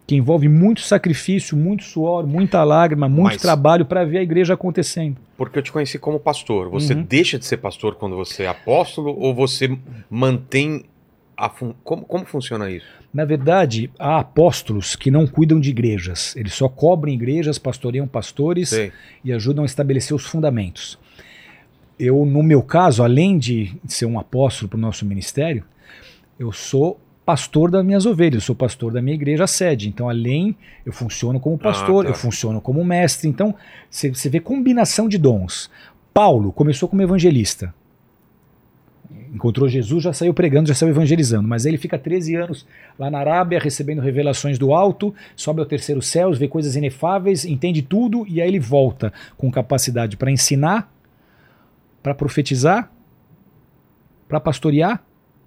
que 0.04 0.16
envolve 0.16 0.48
muito 0.48 0.80
sacrifício, 0.80 1.56
muito 1.56 1.84
suor, 1.84 2.26
muita 2.26 2.64
lágrima, 2.64 3.08
muito 3.08 3.34
Mas- 3.34 3.40
trabalho 3.42 3.86
para 3.86 4.04
ver 4.04 4.18
a 4.18 4.22
igreja 4.22 4.54
acontecendo. 4.54 5.16
Porque 5.36 5.60
eu 5.60 5.62
te 5.62 5.70
conheci 5.70 5.96
como 5.98 6.18
pastor. 6.18 6.68
Você 6.70 6.92
Uhum. 6.92 7.02
deixa 7.04 7.38
de 7.38 7.44
ser 7.46 7.58
pastor 7.58 7.94
quando 7.94 8.16
você 8.16 8.42
é 8.42 8.48
apóstolo 8.48 9.16
ou 9.16 9.32
você 9.32 9.70
mantém 10.10 10.84
a 11.42 11.48
fun... 11.48 11.74
como, 11.82 12.04
como 12.04 12.24
funciona 12.24 12.70
isso? 12.70 12.86
Na 13.12 13.24
verdade, 13.24 13.90
há 13.98 14.20
apóstolos 14.20 14.94
que 14.94 15.10
não 15.10 15.26
cuidam 15.26 15.58
de 15.58 15.70
igrejas. 15.70 16.36
Eles 16.36 16.54
só 16.54 16.68
cobrem 16.68 17.14
igrejas, 17.16 17.58
pastoreiam 17.58 18.06
pastores 18.06 18.68
Sei. 18.68 18.92
e 19.24 19.32
ajudam 19.32 19.64
a 19.64 19.66
estabelecer 19.66 20.14
os 20.14 20.24
fundamentos. 20.24 20.96
Eu, 21.98 22.24
no 22.24 22.44
meu 22.44 22.62
caso, 22.62 23.02
além 23.02 23.38
de 23.38 23.74
ser 23.88 24.06
um 24.06 24.20
apóstolo 24.20 24.68
para 24.68 24.76
o 24.78 24.80
nosso 24.80 25.04
ministério, 25.04 25.64
eu 26.38 26.52
sou 26.52 27.00
pastor 27.26 27.72
das 27.72 27.84
minhas 27.84 28.06
ovelhas, 28.06 28.34
eu 28.42 28.46
sou 28.46 28.54
pastor 28.54 28.92
da 28.92 29.02
minha 29.02 29.14
igreja 29.14 29.46
sede. 29.48 29.88
Então, 29.88 30.08
além, 30.08 30.56
eu 30.86 30.92
funciono 30.92 31.40
como 31.40 31.58
pastor, 31.58 32.04
tá. 32.04 32.10
eu 32.12 32.14
funciono 32.14 32.60
como 32.60 32.84
mestre. 32.84 33.28
Então, 33.28 33.52
você 33.90 34.28
vê 34.28 34.38
combinação 34.38 35.08
de 35.08 35.18
dons. 35.18 35.68
Paulo 36.14 36.52
começou 36.52 36.88
como 36.88 37.02
evangelista. 37.02 37.74
Encontrou 39.32 39.66
Jesus, 39.66 40.04
já 40.04 40.12
saiu 40.12 40.34
pregando, 40.34 40.68
já 40.68 40.74
saiu 40.74 40.90
evangelizando. 40.90 41.48
Mas 41.48 41.64
ele 41.64 41.78
fica 41.78 41.98
13 41.98 42.36
anos 42.36 42.66
lá 42.98 43.10
na 43.10 43.18
Arábia, 43.18 43.58
recebendo 43.58 44.02
revelações 44.02 44.58
do 44.58 44.74
alto, 44.74 45.14
sobe 45.34 45.60
ao 45.60 45.66
terceiro 45.66 46.02
céu, 46.02 46.30
vê 46.34 46.46
coisas 46.46 46.76
inefáveis, 46.76 47.46
entende 47.46 47.80
tudo, 47.80 48.26
e 48.28 48.42
aí 48.42 48.48
ele 48.48 48.60
volta 48.60 49.10
com 49.38 49.50
capacidade 49.50 50.18
para 50.18 50.30
ensinar, 50.30 50.92
para 52.02 52.14
profetizar, 52.14 52.92
para 54.28 54.38
pastorear, 54.38 55.02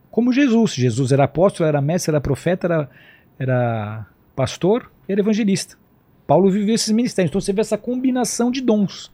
como 0.10 0.34
Jesus. 0.34 0.74
Jesus 0.74 1.12
era 1.12 1.26
apóstolo, 1.26 1.70
era 1.70 1.80
mestre, 1.80 2.10
era 2.10 2.20
profeta, 2.20 2.66
era, 2.66 2.90
era 3.38 4.08
pastor, 4.36 4.92
era 5.08 5.20
evangelista. 5.20 5.78
Paulo 6.26 6.50
viveu 6.50 6.74
esses 6.74 6.92
ministérios. 6.92 7.30
Então 7.30 7.40
você 7.40 7.54
vê 7.54 7.62
essa 7.62 7.78
combinação 7.78 8.50
de 8.50 8.62
dons. 8.62 9.12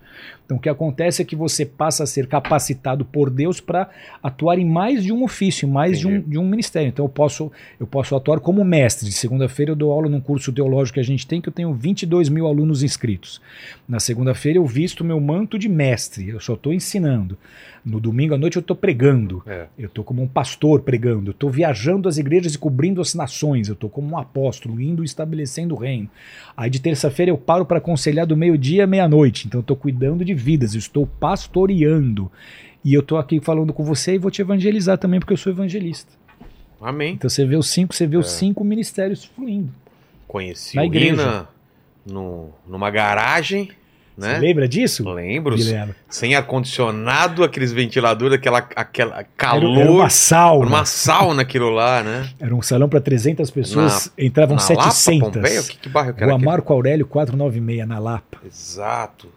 Então 0.51 0.57
o 0.57 0.61
que 0.61 0.67
acontece 0.67 1.21
é 1.21 1.25
que 1.25 1.33
você 1.33 1.65
passa 1.65 2.03
a 2.03 2.05
ser 2.05 2.27
capacitado 2.27 3.05
por 3.05 3.29
Deus 3.29 3.61
para 3.61 3.89
atuar 4.21 4.59
em 4.59 4.65
mais 4.65 5.01
de 5.01 5.13
um 5.13 5.23
ofício, 5.23 5.65
em 5.65 5.71
mais 5.71 5.97
de 5.97 6.05
um, 6.09 6.19
de 6.19 6.37
um 6.37 6.45
ministério. 6.45 6.89
Então 6.89 7.05
eu 7.05 7.09
posso, 7.09 7.49
eu 7.79 7.87
posso 7.87 8.13
atuar 8.17 8.41
como 8.41 8.61
mestre. 8.65 9.07
De 9.07 9.13
segunda-feira 9.13 9.71
eu 9.71 9.77
dou 9.77 9.93
aula 9.93 10.09
num 10.09 10.19
curso 10.19 10.51
teológico 10.51 10.95
que 10.95 10.99
a 10.99 11.03
gente 11.03 11.25
tem, 11.25 11.39
que 11.39 11.47
eu 11.47 11.53
tenho 11.53 11.73
22 11.73 12.27
mil 12.27 12.47
alunos 12.47 12.83
inscritos. 12.83 13.39
Na 13.87 14.01
segunda-feira 14.01 14.59
eu 14.59 14.65
visto 14.65 15.05
meu 15.05 15.21
manto 15.21 15.57
de 15.57 15.69
mestre, 15.69 16.27
eu 16.27 16.39
só 16.41 16.55
estou 16.55 16.73
ensinando. 16.73 17.37
No 17.83 17.99
domingo 17.99 18.35
à 18.35 18.37
noite 18.37 18.57
eu 18.57 18.61
estou 18.61 18.75
pregando. 18.75 19.41
É. 19.47 19.65
Eu 19.77 19.87
estou 19.87 20.03
como 20.03 20.21
um 20.21 20.27
pastor 20.27 20.81
pregando, 20.81 21.29
eu 21.29 21.31
estou 21.31 21.49
viajando 21.49 22.07
as 22.07 22.17
igrejas 22.17 22.53
e 22.53 22.57
cobrindo 22.57 23.01
as 23.01 23.15
nações, 23.15 23.67
eu 23.67 23.73
estou 23.73 23.89
como 23.89 24.11
um 24.13 24.17
apóstolo, 24.17 24.79
indo 24.79 25.03
e 25.03 25.05
estabelecendo 25.05 25.73
o 25.73 25.77
reino. 25.77 26.07
Aí 26.55 26.69
de 26.69 26.79
terça-feira 26.79 27.31
eu 27.31 27.37
paro 27.37 27.65
para 27.65 27.79
aconselhar 27.79 28.25
do 28.27 28.37
meio-dia 28.37 28.83
à 28.83 28.87
meia-noite, 28.87 29.47
então 29.47 29.59
eu 29.59 29.61
estou 29.61 29.75
cuidando 29.75 30.23
de 30.23 30.33
vidas, 30.33 30.73
eu 30.75 30.79
estou 30.79 31.07
pastoreando. 31.07 32.31
E 32.83 32.93
eu 32.93 33.01
estou 33.01 33.17
aqui 33.17 33.39
falando 33.39 33.71
com 33.73 33.83
você 33.83 34.15
e 34.15 34.17
vou 34.17 34.31
te 34.31 34.41
evangelizar 34.41 34.97
também, 34.97 35.19
porque 35.19 35.33
eu 35.33 35.37
sou 35.37 35.51
evangelista. 35.51 36.11
Amém. 36.79 37.13
Então 37.13 37.29
você 37.29 37.45
vê 37.45 37.55
os 37.55 37.69
cinco, 37.69 37.93
você 37.93 38.07
vê 38.07 38.17
os 38.17 38.25
É. 38.27 38.29
cinco 38.29 38.63
ministérios 38.63 39.23
fluindo. 39.23 39.71
Conheci 40.27 40.75
Na 40.75 40.81
o 40.83 40.85
igreja. 40.85 41.11
Rina 41.15 41.47
no, 42.05 42.49
numa 42.67 42.89
garagem, 42.89 43.69
né? 44.17 44.35
Você 44.35 44.39
lembra 44.39 44.67
disso? 44.67 45.09
Lembro. 45.09 45.55
Guilherme? 45.55 45.93
Sem 46.09 46.35
ar-condicionado, 46.35 47.43
aqueles 47.43 47.71
ventiladores, 47.71 48.35
aquela, 48.35 48.59
aquela 48.75 49.15
Era, 49.17 49.27
calor. 49.37 49.77
era 49.77 49.91
uma 49.91 50.09
sauna. 50.09 50.67
uma 50.67 50.85
sauna 50.85 51.41
aquilo 51.41 51.69
lá, 51.69 52.03
né? 52.03 52.29
Era 52.39 52.53
um 52.55 52.61
salão 52.61 52.87
para 52.89 52.99
300 53.01 53.49
pessoas, 53.51 54.11
entravam 54.17 54.55
Na 54.55 54.61
Lapa, 54.61 54.91
700. 54.91 55.33
Pompeia? 55.33 55.63
Que, 55.63 55.77
que 55.77 55.89
bairro 55.89 56.13
que 56.13 56.23
era 56.23 56.33
aquele? 56.33 56.45
Marco 56.45 56.73
Aurélio 56.73 57.05
496, 57.05 57.87
na 57.87 57.99
Lapa. 57.99 58.37
Exato. 58.45 59.27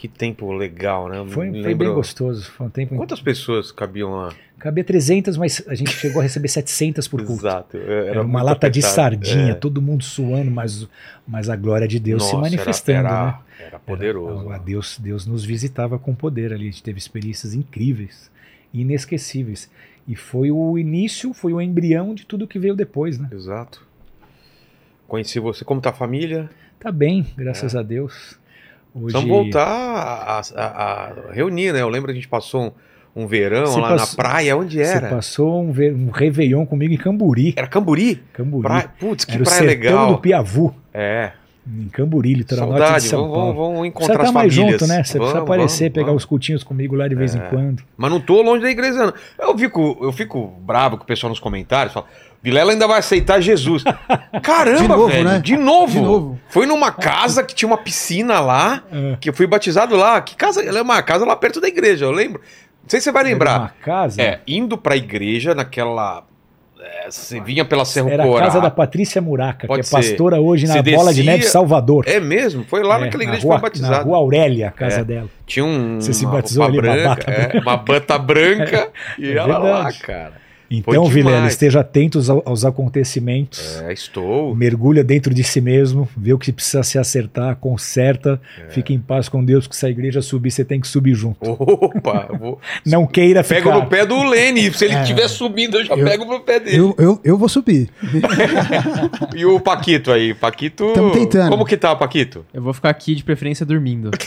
Que 0.00 0.08
tempo 0.08 0.50
legal, 0.50 1.10
né? 1.10 1.16
Foi, 1.28 1.50
foi 1.62 1.74
bem 1.74 1.92
gostoso. 1.92 2.50
Foi 2.52 2.66
um 2.66 2.70
tempo. 2.70 2.96
Quantas 2.96 3.20
pessoas 3.20 3.70
cabiam 3.70 4.12
lá? 4.12 4.32
Cabia 4.58 4.82
300, 4.82 5.36
mas 5.36 5.62
a 5.68 5.74
gente 5.74 5.90
chegou 5.90 6.20
a 6.20 6.22
receber 6.22 6.48
700 6.48 7.06
por 7.06 7.22
culto. 7.22 7.42
Exato. 7.42 7.76
Era, 7.76 8.22
uma 8.22 8.38
muito 8.38 8.44
lata 8.46 8.70
de 8.70 8.80
apertado. 8.80 8.94
sardinha, 8.94 9.50
É. 9.52 9.54
todo 9.54 9.82
mundo 9.82 10.02
suando, 10.02 10.50
mas, 10.50 10.88
mas 11.28 11.50
a 11.50 11.56
glória 11.56 11.86
de 11.86 11.98
Deus 12.00 12.24
se 12.24 12.32
Nossa, 12.32 12.40
manifestando, 12.50 12.98
era, 13.08 13.10
né? 13.26 13.38
era, 13.58 13.66
Era 13.66 13.78
poderoso. 13.78 14.46
Era- 14.46 14.54
a 14.54 14.58
Deus, 14.58 14.98
Deus 14.98 15.26
nos 15.26 15.44
visitava 15.44 15.98
com 15.98 16.14
poder 16.14 16.54
ali. 16.54 16.68
A 16.68 16.70
gente 16.70 16.82
teve 16.82 16.98
experiências 16.98 17.52
incríveis, 17.52 18.30
inesquecíveis. 18.72 19.70
E 20.08 20.16
foi 20.16 20.50
o 20.50 20.78
início, 20.78 21.34
foi 21.34 21.52
o 21.52 21.60
embrião 21.60 22.14
de 22.14 22.24
tudo 22.24 22.46
que 22.48 22.58
veio 22.58 22.74
depois, 22.74 23.18
né? 23.18 23.28
Exato. 23.30 23.86
Conheci 25.06 25.38
você. 25.38 25.62
Como 25.62 25.78
tá 25.78 25.90
a 25.90 25.92
família? 25.92 26.48
Tá 26.78 26.90
bem, 26.90 27.26
graças 27.36 27.76
a 27.76 27.82
Deus. 27.82 28.39
Hoje, 28.94 29.12
Vamos 29.12 29.28
voltar 29.28 29.66
a, 29.66 30.40
a- 30.40 31.10
a 31.30 31.32
reunir, 31.32 31.72
né? 31.72 31.80
Eu 31.80 31.88
lembro 31.88 32.06
que 32.06 32.12
a 32.12 32.14
gente 32.14 32.28
passou 32.28 32.72
um, 33.14 33.22
um 33.22 33.26
verão 33.26 33.66
Você 33.66 33.80
lá 33.80 33.88
passou- 33.90 34.16
na 34.18 34.22
praia. 34.24 34.56
Onde 34.56 34.76
Você 34.84 34.92
era? 34.92 35.08
passou 35.08 35.62
um, 35.62 35.70
um 35.70 36.10
Réveillon 36.10 36.66
comigo 36.66 36.92
em 36.92 36.96
Camburi. 36.96 37.54
Era 37.56 37.66
Camburi? 37.66 38.22
Camburi. 38.32 38.62
Praia- 38.64 38.90
Putz, 38.98 39.24
que 39.24 39.32
Era 39.34 39.42
o 39.42 39.44
praia 39.46 39.58
sertão 39.60 39.80
legal. 39.90 40.12
do 40.14 40.18
Piavu. 40.18 40.74
É. 40.92 41.32
Em 41.72 41.88
Camburi, 41.88 42.34
litoral 42.34 42.68
norte 42.68 42.78
de 42.80 42.84
Saudade, 42.86 43.04
São 43.04 43.20
vamos, 43.20 43.34
Paulo. 43.36 43.52
vamos, 43.54 43.58
vamos 43.58 43.78
Precisa 43.80 43.88
encontrar 43.88 44.14
estar 44.14 44.24
as 44.26 44.32
mais 44.32 44.54
famílias. 44.56 44.80
junto, 44.80 44.88
né? 44.88 44.94
Você 45.04 45.18
precisa 45.18 45.18
Vamos, 45.34 45.42
aparecer, 45.42 45.84
vamos, 45.84 45.94
pegar 45.94 46.06
vamos. 46.06 46.22
os 46.22 46.26
cultinhos 46.26 46.64
comigo 46.64 46.96
lá 46.96 47.06
de 47.06 47.14
vez 47.14 47.34
em 47.34 47.40
quando. 47.50 47.82
Mas 47.96 48.10
não 48.10 48.20
tô 48.20 48.42
longe 48.42 48.62
da 48.62 48.70
igreja, 48.70 48.98
não. 49.06 49.14
Eu 49.38 49.56
fico, 49.58 49.98
eu 50.02 50.10
fico 50.12 50.46
bravo 50.62 50.96
com 50.96 51.04
o 51.04 51.06
pessoal 51.06 51.28
nos 51.30 51.38
comentários. 51.38 51.92
Fala, 51.92 52.06
Vilela 52.42 52.72
ainda 52.72 52.86
vai 52.88 52.98
aceitar 52.98 53.40
Jesus. 53.40 53.84
Caramba, 54.42 54.80
De 54.82 54.88
novo, 54.88 55.08
velho. 55.08 55.24
né? 55.24 55.38
De 55.40 55.56
novo. 55.56 55.92
De 55.92 56.00
novo. 56.00 56.40
Foi 56.48 56.64
numa 56.66 56.90
casa 56.90 57.42
que 57.42 57.54
tinha 57.54 57.68
uma 57.68 57.76
piscina 57.78 58.40
lá, 58.40 58.82
É. 58.90 59.16
que 59.20 59.28
eu 59.28 59.34
fui 59.34 59.46
batizado 59.46 59.94
lá. 59.96 60.20
Que 60.22 60.34
casa? 60.36 60.62
Ela 60.62 60.78
é 60.78 60.82
uma 60.82 61.02
casa 61.02 61.24
lá 61.26 61.36
perto 61.36 61.60
da 61.60 61.68
igreja, 61.68 62.04
eu 62.06 62.10
lembro. 62.12 62.40
Não 62.82 62.88
sei 62.88 62.98
se 63.00 63.04
você 63.04 63.12
vai 63.12 63.22
Era 63.22 63.30
lembrar. 63.30 63.58
uma 63.60 63.68
casa. 63.82 64.22
É, 64.22 64.40
indo 64.46 64.78
pra 64.78 64.96
igreja 64.96 65.54
naquela. 65.54 66.24
é, 66.82 67.10
você 67.10 67.38
vinha 67.40 67.62
pela 67.62 67.84
Cerro 67.84 68.08
Era 68.08 68.24
a 68.24 68.38
casa 68.38 68.58
da 68.58 68.70
Patrícia 68.70 69.20
Muraca, 69.20 69.66
Pode 69.66 69.82
que 69.82 69.94
é 69.94 70.02
ser. 70.02 70.08
pastora 70.08 70.40
hoje 70.40 70.66
na 70.66 70.82
Você 70.82 70.96
Bola 70.96 71.12
de 71.12 71.22
Neve, 71.22 71.42
Salvador. 71.42 72.04
É 72.08 72.18
mesmo? 72.18 72.64
Foi 72.64 72.82
lá 72.82 72.96
É, 72.96 73.00
naquela 73.00 73.18
na 73.18 73.24
igreja 73.24 73.40
que 73.42 73.46
rua, 73.46 73.60
foi 73.60 73.68
batizado. 73.68 73.92
Na 73.92 74.02
Rua 74.02 74.16
Aurélia, 74.16 74.68
a 74.68 74.70
casa 74.70 75.00
É. 75.00 75.04
dela. 75.04 75.28
Tinha 75.46 75.62
um, 75.64 76.00
Você 76.00 76.14
se 76.14 76.24
uma 76.24 76.36
batizou 76.36 76.64
roupa 76.64 76.78
ali, 76.80 76.88
uma 76.88 76.96
branca, 76.96 77.08
bata 77.26 77.30
é, 77.30 77.60
uma 77.60 77.76
bata 77.76 78.18
branca 78.18 78.88
e 79.18 79.28
É 79.30 79.36
ela 79.36 79.58
lá, 79.58 79.74
verdade. 79.74 79.98
cara. 80.00 80.32
Então. 80.70 81.04
Vilela, 81.06 81.48
esteja 81.48 81.80
atento 81.80 82.20
aos, 82.44 82.64
acontecimentos. 82.64 83.80
É, 83.82 83.92
estou. 83.92 84.54
Mergulha 84.54 85.02
dentro 85.02 85.34
de 85.34 85.42
si 85.42 85.60
mesmo, 85.60 86.08
vê 86.16 86.32
o 86.32 86.38
que 86.38 86.52
precisa 86.52 86.82
se 86.84 86.96
acertar, 86.96 87.56
conserta, 87.56 88.40
É. 88.66 88.70
fica 88.70 88.92
em 88.92 89.00
paz 89.00 89.28
com 89.28 89.44
Deus, 89.44 89.66
que 89.66 89.74
se 89.74 89.84
a 89.84 89.90
igreja 89.90 90.22
subir, 90.22 90.50
você 90.52 90.64
tem 90.64 90.80
que 90.80 90.86
subir 90.86 91.14
junto. 91.14 91.38
Opa, 91.50 92.28
vou... 92.38 92.60
Não 92.86 93.04
queira 93.06 93.42
pego 93.42 93.68
ficar. 93.70 93.82
no 93.82 93.86
pé 93.88 94.06
do 94.06 94.22
Lene. 94.22 94.72
Se 94.72 94.84
ele 94.84 94.94
É. 94.94 95.02
estiver 95.02 95.26
subindo, 95.28 95.76
eu 95.78 95.84
já 95.84 95.94
Eu- 95.94 96.04
pego 96.04 96.24
no 96.24 96.38
pé 96.40 96.60
dele. 96.60 96.76
Eu, 96.76 96.94
eu, 96.98 97.20
eu 97.24 97.36
vou 97.36 97.48
subir. 97.48 97.88
E 99.34 99.44
o 99.44 99.58
Paquito 99.60 100.10
aí? 100.12 100.34
Paquito. 100.34 100.92
Tamo 100.92 101.12
tentando. 101.12 101.50
Como 101.50 101.64
que 101.64 101.76
tá, 101.76 101.94
Paquito? 101.96 102.44
Eu 102.52 102.62
vou 102.62 102.72
ficar 102.72 102.90
aqui 102.90 103.14
de 103.14 103.22
preferência 103.24 103.64
dormindo. 103.66 104.10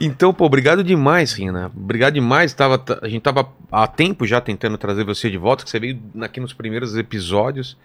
Então, 0.00 0.32
pô, 0.34 0.44
obrigado 0.44 0.84
demais, 0.84 1.32
Rina. 1.32 1.70
Obrigado 1.74 2.14
demais. 2.14 2.52
Tava, 2.52 2.82
a 3.02 3.08
gente 3.08 3.22
tava 3.22 3.48
há 3.72 3.86
tempo 3.86 4.26
já 4.26 4.40
tentando 4.40 4.76
trazer 4.76 5.04
você 5.04 5.30
de 5.30 5.38
volta, 5.38 5.64
que 5.64 5.70
você 5.70 5.78
veio 5.80 5.98
aqui 6.20 6.38
nos 6.40 6.52
primeiros 6.52 6.96
episódios. 6.96 7.76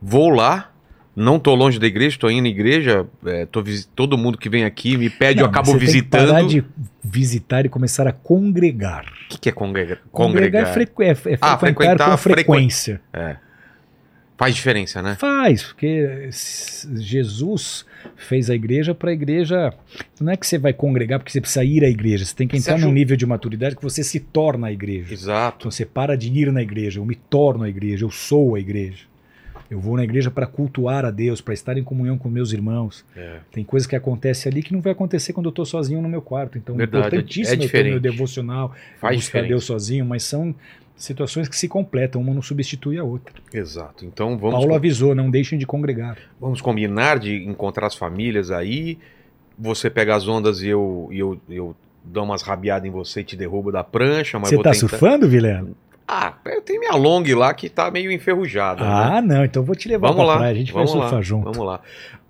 Vou 0.00 0.28
lá. 0.30 0.68
Não 1.14 1.38
tô 1.38 1.54
longe 1.54 1.78
da 1.78 1.86
igreja, 1.86 2.16
tô 2.18 2.30
indo 2.30 2.44
na 2.44 2.48
igreja. 2.48 3.06
é, 3.26 3.44
tô 3.44 3.62
todo 3.94 4.16
mundo 4.16 4.38
que 4.38 4.48
vem 4.48 4.64
aqui 4.64 4.96
me 4.96 5.10
pede, 5.10 5.40
Não, 5.40 5.44
eu 5.44 5.50
acabo 5.50 5.66
você 5.72 5.78
Tem 5.78 5.86
visitando. 5.86 6.26
parar 6.28 6.42
de 6.46 6.64
visitar 7.04 7.66
e 7.66 7.68
começar 7.68 8.06
a 8.08 8.12
congregar. 8.12 9.04
O 9.26 9.28
que, 9.28 9.38
que 9.38 9.48
é 9.50 9.52
congrega- 9.52 9.98
Congregar 10.10 10.64
congregar? 10.64 10.70
é, 10.70 10.72
frequ- 10.72 11.02
é- 11.02 11.08
é 11.10 11.14
frequentar 11.14 11.58
frequentar 11.58 12.10
com 12.12 12.16
frequência. 12.16 13.00
Faz 14.42 14.56
diferença, 14.56 15.00
né? 15.00 15.14
Faz, 15.14 15.62
porque 15.62 16.28
Jesus 16.96 17.86
fez 18.16 18.50
a 18.50 18.54
igreja 18.54 18.92
para 18.94 19.10
a 19.10 19.12
igreja. 19.12 19.72
Não 20.20 20.32
é 20.32 20.36
que 20.36 20.46
você 20.46 20.58
vai 20.58 20.72
congregar 20.72 21.20
porque 21.20 21.30
você 21.30 21.40
precisa 21.40 21.64
ir 21.64 21.84
à 21.84 21.88
igreja. 21.88 22.24
Você 22.24 22.34
tem 22.34 22.48
que 22.48 22.56
entrar 22.56 22.74
acha- 22.74 22.84
num 22.84 22.92
nível 22.92 23.16
de 23.16 23.24
maturidade 23.24 23.76
que 23.76 23.82
você 23.82 24.02
se 24.02 24.18
torna 24.18 24.66
a 24.66 24.72
igreja. 24.72 25.14
Exato. 25.14 25.58
Então 25.60 25.70
você 25.70 25.86
para 25.86 26.16
de 26.16 26.28
ir 26.28 26.50
na 26.50 26.60
igreja. 26.60 26.98
Eu 26.98 27.06
me 27.06 27.14
torno 27.14 27.62
a 27.62 27.68
igreja. 27.68 28.04
Eu 28.04 28.10
sou 28.10 28.56
a 28.56 28.60
igreja. 28.60 29.04
Eu 29.70 29.80
vou 29.80 29.96
na 29.96 30.04
igreja 30.04 30.30
para 30.30 30.46
cultuar 30.46 31.02
a 31.04 31.10
Deus, 31.10 31.40
para 31.40 31.54
estar 31.54 31.78
em 31.78 31.82
comunhão 31.82 32.18
com 32.18 32.28
meus 32.28 32.52
irmãos. 32.52 33.06
É. 33.16 33.38
Tem 33.50 33.64
coisa 33.64 33.88
que 33.88 33.96
acontece 33.96 34.46
ali 34.46 34.62
que 34.62 34.70
não 34.70 34.82
vai 34.82 34.92
acontecer 34.92 35.32
quando 35.32 35.46
eu 35.46 35.50
estou 35.50 35.64
sozinho 35.64 36.02
no 36.02 36.10
meu 36.10 36.20
quarto. 36.20 36.58
Então 36.58 36.76
Verdade, 36.76 37.04
é 37.04 37.06
importantíssimo 37.06 37.62
é 37.62 37.64
eu 37.64 37.70
ter 37.70 37.84
meu 37.84 38.00
devocional, 38.00 38.74
Faz 38.98 39.16
buscar 39.16 39.38
diferença. 39.38 39.48
Deus 39.48 39.64
sozinho, 39.64 40.04
mas 40.04 40.24
são 40.24 40.54
situações 40.96 41.48
que 41.48 41.56
se 41.56 41.68
completam, 41.68 42.20
uma 42.20 42.32
não 42.34 42.42
substitui 42.42 42.98
a 42.98 43.04
outra. 43.04 43.34
Exato. 43.52 44.04
Então 44.04 44.36
vamos, 44.38 44.56
Paulo 44.56 44.74
avisou, 44.74 45.14
não 45.14 45.30
deixem 45.30 45.58
de 45.58 45.66
congregar. 45.66 46.16
vamos 46.40 46.60
combinar 46.60 47.18
de 47.18 47.44
encontrar 47.44 47.86
as 47.86 47.94
famílias 47.94 48.50
aí. 48.50 48.98
Você 49.58 49.90
pega 49.90 50.14
as 50.14 50.26
ondas 50.26 50.62
e 50.62 50.68
eu, 50.68 51.08
e 51.10 51.18
eu, 51.18 51.40
eu 51.48 51.76
dou 52.04 52.24
umas 52.24 52.42
rabiadas 52.42 52.88
em 52.88 52.90
você 52.90 53.20
e 53.20 53.24
te 53.24 53.36
derrubo 53.36 53.70
da 53.70 53.84
prancha. 53.84 54.38
Mas 54.38 54.48
Você 54.48 54.54
vou 54.56 54.64
tá 54.64 54.70
tentar- 54.72 54.88
surfando, 54.88 55.28
Vilela? 55.28 55.68
Ah, 56.06 56.34
eu 56.46 56.60
tenho 56.60 56.80
minha 56.80 56.94
long 56.94 57.22
lá 57.36 57.54
que 57.54 57.68
tá 57.68 57.90
meio 57.90 58.10
enferrujada. 58.10 58.82
né? 58.84 58.90
Ah, 58.90 59.22
não, 59.22 59.44
então 59.44 59.62
vou 59.62 59.74
te 59.74 59.88
levar 59.88 60.08
Vamos 60.08 60.24
pra 60.24 60.32
lá, 60.32 60.38
praia, 60.38 60.52
a 60.52 60.54
gente 60.54 60.72
vai 60.72 60.84
vamos 60.84 60.98
lá, 60.98 61.06
surfar 61.08 61.22
junto. 61.22 61.44
Vamos 61.52 61.66
lá. 61.66 61.80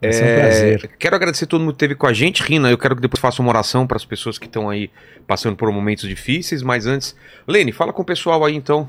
Vai 0.00 0.12
ser 0.12 0.24
um 0.24 0.26
É, 0.26 0.40
prazer. 0.40 0.90
Quero 0.98 1.16
agradecer 1.16 1.46
todo 1.46 1.60
mundo 1.60 1.70
que 1.72 1.76
esteve 1.76 1.94
com 1.94 2.06
a 2.06 2.12
gente. 2.12 2.42
Rina, 2.42 2.70
eu 2.70 2.78
quero 2.78 2.94
que 2.96 3.02
depois 3.02 3.20
faça 3.20 3.40
uma 3.40 3.50
oração 3.50 3.86
para 3.86 3.96
as 3.96 4.04
pessoas 4.04 4.38
que 4.38 4.46
estão 4.46 4.68
aí 4.68 4.90
passando 5.26 5.56
por 5.56 5.70
momentos 5.72 6.08
difíceis. 6.08 6.62
Mas 6.62 6.86
antes, 6.86 7.16
Lene, 7.46 7.72
fala 7.72 7.92
com 7.92 8.02
o 8.02 8.04
pessoal 8.04 8.44
aí 8.44 8.54
então. 8.54 8.88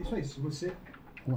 Isso 0.00 0.14
aí, 0.14 0.24
se 0.24 0.40
você. 0.40 0.72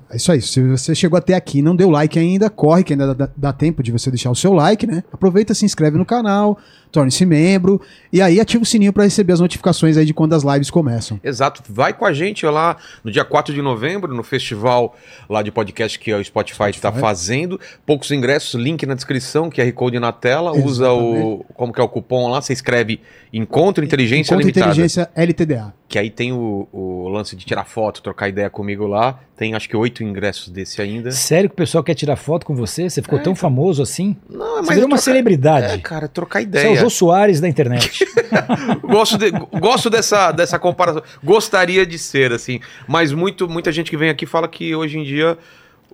É 0.10 0.16
isso 0.18 0.32
aí. 0.32 0.42
Se 0.42 0.62
você 0.62 0.94
chegou 0.96 1.18
até 1.18 1.34
aqui 1.34 1.60
e 1.60 1.62
não 1.62 1.76
deu 1.76 1.90
like 1.90 2.18
ainda, 2.20 2.50
corre, 2.50 2.84
que 2.84 2.94
ainda 2.94 3.14
dá, 3.16 3.30
dá 3.36 3.54
tempo 3.54 3.82
de 3.82 3.92
você 3.92 4.10
deixar 4.10 4.30
o 4.32 4.36
seu 4.36 4.52
like, 4.54 4.86
né? 4.88 5.04
Aproveita, 5.14 5.54
se 5.54 5.64
inscreve 5.66 5.98
no 5.98 6.06
canal, 6.06 6.58
torne-se 6.92 7.26
membro 7.26 7.82
e 8.12 8.22
aí 8.22 8.40
ativa 8.40 8.64
o 8.64 8.66
sininho 8.66 8.94
para 8.94 9.04
receber 9.04 9.34
as 9.34 9.40
notificações 9.40 9.98
aí 9.98 10.06
de 10.06 10.14
quando 10.14 10.34
as 10.34 10.44
lives 10.44 10.70
começam. 10.70 11.20
Exato, 11.24 11.62
vai 11.70 11.94
com 11.94 12.06
a 12.06 12.14
gente 12.14 12.46
lá 12.46 12.78
no 13.04 13.12
dia 13.12 13.24
4 13.26 13.54
de 13.54 13.62
novembro, 13.62 14.14
no 14.14 14.24
festival 14.24 14.96
lá 15.30 15.42
de 15.42 15.52
podcast 15.52 16.00
que 16.00 16.14
o 16.14 16.24
Spotify 16.24 16.70
está 16.70 16.92
fazendo. 16.92 17.60
Poucos 17.86 18.12
ingressos, 18.12 18.54
link 18.60 18.86
na 18.86 18.94
descrição, 18.96 19.50
QR 19.50 19.72
Code 19.74 20.00
na 20.00 20.12
tela. 20.12 20.52
Usa 20.54 20.92
o. 20.92 21.46
Como 21.54 21.74
que 21.74 21.80
é 21.82 21.84
o 21.84 21.90
cupom 21.90 22.28
lá? 22.30 22.42
Você 22.42 22.54
escreve 22.54 23.02
Encontro 23.34 23.84
Inteligência 23.84 24.32
Encontro 24.34 24.48
Limitada. 24.48 24.72
Inteligência 24.72 25.10
LTDA. 25.16 25.74
Que 25.90 25.98
aí 26.00 26.10
tem 26.10 26.34
o, 26.34 26.68
o 26.72 27.08
lance 27.10 27.36
de 27.36 27.46
tirar 27.46 27.64
foto, 27.66 28.02
trocar 28.02 28.28
ideia 28.28 28.50
comigo 28.50 28.86
lá. 28.88 29.20
Tem 29.38 29.54
acho 29.54 29.70
que 29.70 29.78
oito 29.78 30.04
ingressos 30.04 30.50
desse 30.50 30.82
ainda. 30.82 31.12
Sério 31.12 31.50
que 31.50 31.54
o 31.54 31.58
pessoal 31.58 31.84
quer 31.84 31.94
tirar 31.94 32.16
foto 32.16 32.46
com 32.46 32.56
você? 32.56 32.90
Você 32.90 33.02
ficou 33.02 33.20
tão 33.20 33.36
famoso 33.36 33.82
assim? 33.82 34.18
Não, 34.30 34.58
Você 34.64 34.74
virou 34.74 34.86
uma 34.88 34.98
trocar- 34.98 34.98
celebridade. 34.98 35.74
É, 35.74 35.78
cara, 35.78 36.08
trocar 36.08 36.42
É 36.78 36.82
o 36.82 36.84
Jô 36.84 36.90
Soares 36.90 37.40
da 37.42 37.48
internet. 37.48 38.06
gosto 38.84 39.18
de- 39.18 39.32
gosto 39.60 39.90
dessa, 39.90 40.32
dessa 40.32 40.58
comparação. 40.60 41.02
Gostaria 41.24 41.86
de 41.86 41.98
ser, 41.98 42.32
assim. 42.32 42.60
Mas 42.88 43.12
muito, 43.12 43.48
muita 43.50 43.72
gente 43.72 43.90
que 43.90 43.98
vem 43.98 44.10
aqui 44.10 44.26
fala 44.26 44.48
que 44.48 44.76
hoje 44.76 44.98
em 45.00 45.04
dia 45.04 45.38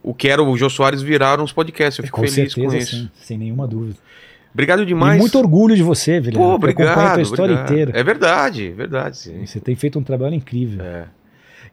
o 0.01 0.13
que 0.13 0.27
era 0.27 0.43
o 0.43 0.57
Jô 0.57 0.69
Soares 0.69 1.01
viraram 1.01 1.43
uns 1.43 1.53
podcasts. 1.53 1.97
Eu 1.99 2.05
fico 2.05 2.17
com 2.17 2.27
feliz 2.27 2.35
certeza, 2.53 2.67
com 2.67 2.75
isso. 2.75 2.95
sim, 2.97 3.09
sem 3.15 3.37
nenhuma 3.37 3.65
dúvida. 3.67 3.97
Obrigado 4.53 4.85
demais. 4.85 5.15
E 5.17 5.19
muito 5.19 5.37
orgulho 5.39 5.75
de 5.75 5.81
você, 5.81 6.19
Vilela. 6.19 6.37
Pô, 6.45 6.51
Eu 6.51 6.55
acompanho 6.55 6.89
a 6.89 6.91
obrigado. 6.93 7.13
tua 7.13 7.21
história 7.23 7.53
obrigado. 7.55 7.71
inteira. 7.71 7.91
É 7.99 8.03
verdade, 8.03 8.69
verdade, 8.71 9.17
sim. 9.17 9.45
Você 9.45 9.59
tem 9.59 9.75
feito 9.75 9.97
um 9.97 10.03
trabalho 10.03 10.35
incrível. 10.35 10.83
É. 10.85 11.05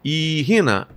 E, 0.03 0.41
Rina, 0.43 0.89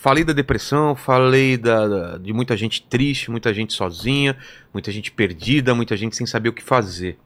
falei 0.00 0.24
da 0.24 0.32
depressão, 0.32 0.94
falei 0.96 1.56
da, 1.56 1.86
da- 1.88 2.18
de 2.18 2.32
muita 2.32 2.56
gente 2.56 2.82
triste, 2.82 3.30
muita 3.30 3.52
gente 3.52 3.72
sozinha, 3.72 4.36
muita 4.72 4.90
gente 4.90 5.12
perdida, 5.12 5.74
muita 5.74 5.96
gente 5.96 6.16
sem 6.16 6.26
saber 6.26 6.48
o 6.48 6.52
que 6.52 6.62
fazer. 6.62 7.18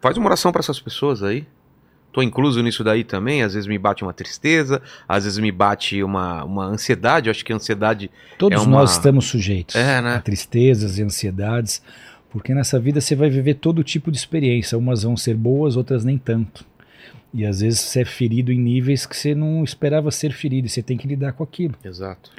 Faz 0.00 0.16
uma 0.16 0.26
oração 0.26 0.50
para 0.50 0.60
essas 0.60 0.80
pessoas 0.80 1.22
aí. 1.22 1.46
Tô 2.12 2.22
incluso 2.22 2.60
nisso 2.62 2.82
daí 2.82 3.04
também. 3.04 3.42
Às 3.42 3.54
vezes 3.54 3.68
me 3.68 3.78
bate 3.78 4.02
uma 4.02 4.12
tristeza, 4.12 4.82
às 5.06 5.24
vezes 5.24 5.38
me 5.38 5.52
bate 5.52 6.02
uma, 6.02 6.42
uma 6.44 6.64
ansiedade. 6.64 7.28
Eu 7.28 7.30
acho 7.30 7.44
que 7.44 7.52
a 7.52 7.56
ansiedade 7.56 8.10
Todos 8.38 8.58
É 8.58 8.62
uma- 8.62 8.78
nós 8.80 8.92
estamos 8.92 9.26
sujeitos 9.26 9.76
É, 9.76 10.00
né? 10.00 10.14
a 10.16 10.20
tristezas 10.20 10.98
e 10.98 11.02
ansiedades, 11.02 11.82
porque 12.30 12.52
nessa 12.54 12.80
vida 12.80 13.00
você 13.00 13.14
vai 13.14 13.28
viver 13.30 13.54
todo 13.54 13.84
tipo 13.84 14.10
de 14.10 14.16
experiência. 14.18 14.76
Umas 14.76 15.02
vão 15.04 15.16
ser 15.16 15.36
boas, 15.36 15.76
outras 15.76 16.02
nem 16.04 16.16
tanto. 16.18 16.64
E 17.32 17.44
às 17.46 17.60
vezes 17.60 17.80
você 17.80 18.00
é 18.02 18.04
ferido 18.04 18.52
em 18.52 18.58
níveis 18.58 19.06
que 19.06 19.16
você 19.16 19.34
não 19.34 19.62
esperava 19.62 20.10
ser 20.10 20.32
ferido, 20.32 20.66
e 20.66 20.70
você 20.70 20.82
tem 20.82 20.96
que 20.96 21.06
lidar 21.06 21.32
com 21.32 21.44
aquilo. 21.44 21.74
Exato. 21.84 22.30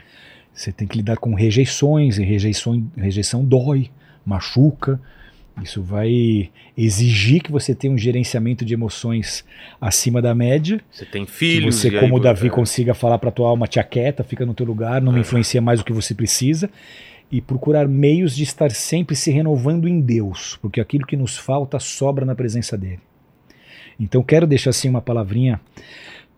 Você 0.54 0.72
tem 0.72 0.88
que 0.88 0.98
lidar 0.98 1.18
com 1.18 1.34
rejeições, 1.34 2.18
e 2.18 2.24
rejeição, 2.24 2.84
rejeição 2.98 3.44
dói, 3.46 3.90
machuca. 4.26 5.00
Isso 5.62 5.82
vai 5.82 6.50
exigir 6.78 7.42
que 7.44 7.52
você 7.52 7.76
tenha 7.76 7.94
um 7.94 7.98
gerenciamento 7.98 8.66
de 8.66 8.74
emoções 8.74 9.46
acima 9.80 10.22
da 10.22 10.34
média. 10.34 10.82
Você 10.92 11.06
tem 11.06 11.26
Que 11.26 11.32
filhos. 11.32 11.76
você, 11.76 11.90
e 11.90 11.96
aí 11.96 12.00
como 12.00 12.16
o 12.16 12.18
vo- 12.18 12.24
Davi, 12.24 12.48
é. 12.48 12.50
consiga 12.50 12.94
falar 12.94 13.18
para 13.20 13.32
tua 13.32 13.48
alma, 13.50 13.68
tia 13.68 13.84
quieta, 13.84 14.24
fica 14.24 14.46
no 14.46 14.54
teu 14.54 14.66
lugar, 14.66 15.02
não 15.02 15.12
me 15.12 15.20
influencia 15.22 15.62
mais 15.62 15.80
do 15.80 15.86
que 15.86 15.94
você 15.94 16.14
precisa. 16.14 16.70
E 17.32 17.40
procurar 17.40 17.88
meios 17.88 18.36
de 18.36 18.44
estar 18.44 18.72
sempre 18.72 19.16
se 19.16 19.32
renovando 19.32 19.88
em 19.88 20.02
Deus, 20.02 20.58
porque 20.62 20.82
aquilo 20.82 21.06
que 21.06 21.16
nos 21.16 21.38
falta 21.38 21.80
sobra 21.80 22.26
na 22.26 22.36
presença 22.36 22.78
dele. 22.78 23.00
Então 24.04 24.24
quero 24.24 24.48
deixar 24.48 24.72
assim 24.72 24.90
uma 24.90 25.02
palavrinha 25.02 25.62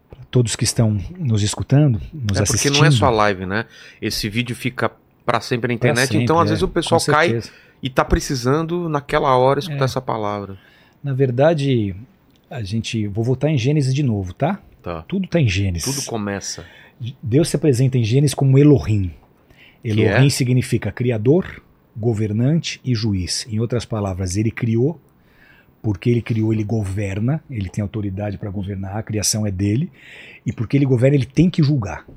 para 0.10 0.20
todos 0.30 0.56
que 0.56 0.64
estão 0.64 1.00
nos 1.18 1.42
escutando, 1.42 2.00
nos 2.14 2.38
É 2.38 2.44
porque 2.44 2.68
assistindo. 2.68 2.78
não 2.80 2.86
é 2.86 2.92
só 2.92 3.10
live, 3.10 3.46
né? 3.46 3.66
Esse 4.02 4.28
vídeo 4.30 4.56
fica 4.56 4.92
pra 5.26 5.40
sempre 5.40 5.70
na 5.70 5.74
internet, 5.74 6.10
sempre, 6.10 6.24
então 6.24 6.38
às 6.40 6.48
é, 6.48 6.50
vezes 6.50 6.62
o 6.64 6.68
pessoal 6.68 7.00
cai 7.06 7.40
e 7.82 7.90
tá 7.90 8.04
precisando 8.04 8.90
naquela 8.90 9.36
hora 9.38 9.60
escutar 9.60 9.82
É. 9.82 9.86
essa 9.86 10.02
palavra. 10.02 10.58
Na 11.04 11.14
verdade, 11.14 11.96
a 12.50 12.62
gente. 12.64 13.08
Vou 13.08 13.24
voltar 13.24 13.50
em 13.50 13.58
Gênesis 13.58 13.94
de 13.94 14.04
novo, 14.04 14.34
tá? 14.34 14.60
Tá. 14.82 15.02
Tudo 15.08 15.26
está 15.26 15.40
em 15.40 15.48
Gênesis. 15.48 15.94
Tudo 15.96 16.06
começa. 16.06 16.66
Deus 17.22 17.50
se 17.50 17.56
apresenta 17.56 17.98
em 17.98 18.04
Gênesis 18.04 18.34
como 18.34 18.58
Elohim. 18.58 19.12
Elohim 19.84 20.28
é? 20.28 20.30
significa 20.30 20.92
criador, 20.92 21.62
governante 21.96 22.80
e 22.86 22.94
juiz. 22.96 23.46
Em 23.50 23.60
outras 23.60 23.84
palavras, 23.86 24.38
ele 24.38 24.52
criou, 24.52 25.00
porque 25.84 26.10
ele 26.10 26.22
criou, 26.22 26.54
ele 26.54 26.64
governa, 26.64 27.44
ele 27.50 27.68
tem 27.68 27.82
autoridade 27.82 28.38
para 28.38 28.50
governar, 28.50 28.96
a 28.96 29.04
criação 29.04 29.46
é 29.46 29.52
dele, 29.52 29.92
e 30.46 30.54
porque 30.54 30.78
ele 30.78 30.86
governa, 30.86 31.18
ele 31.18 31.26
tem 31.26 31.50
que 31.50 31.62
julgar. 31.62 32.08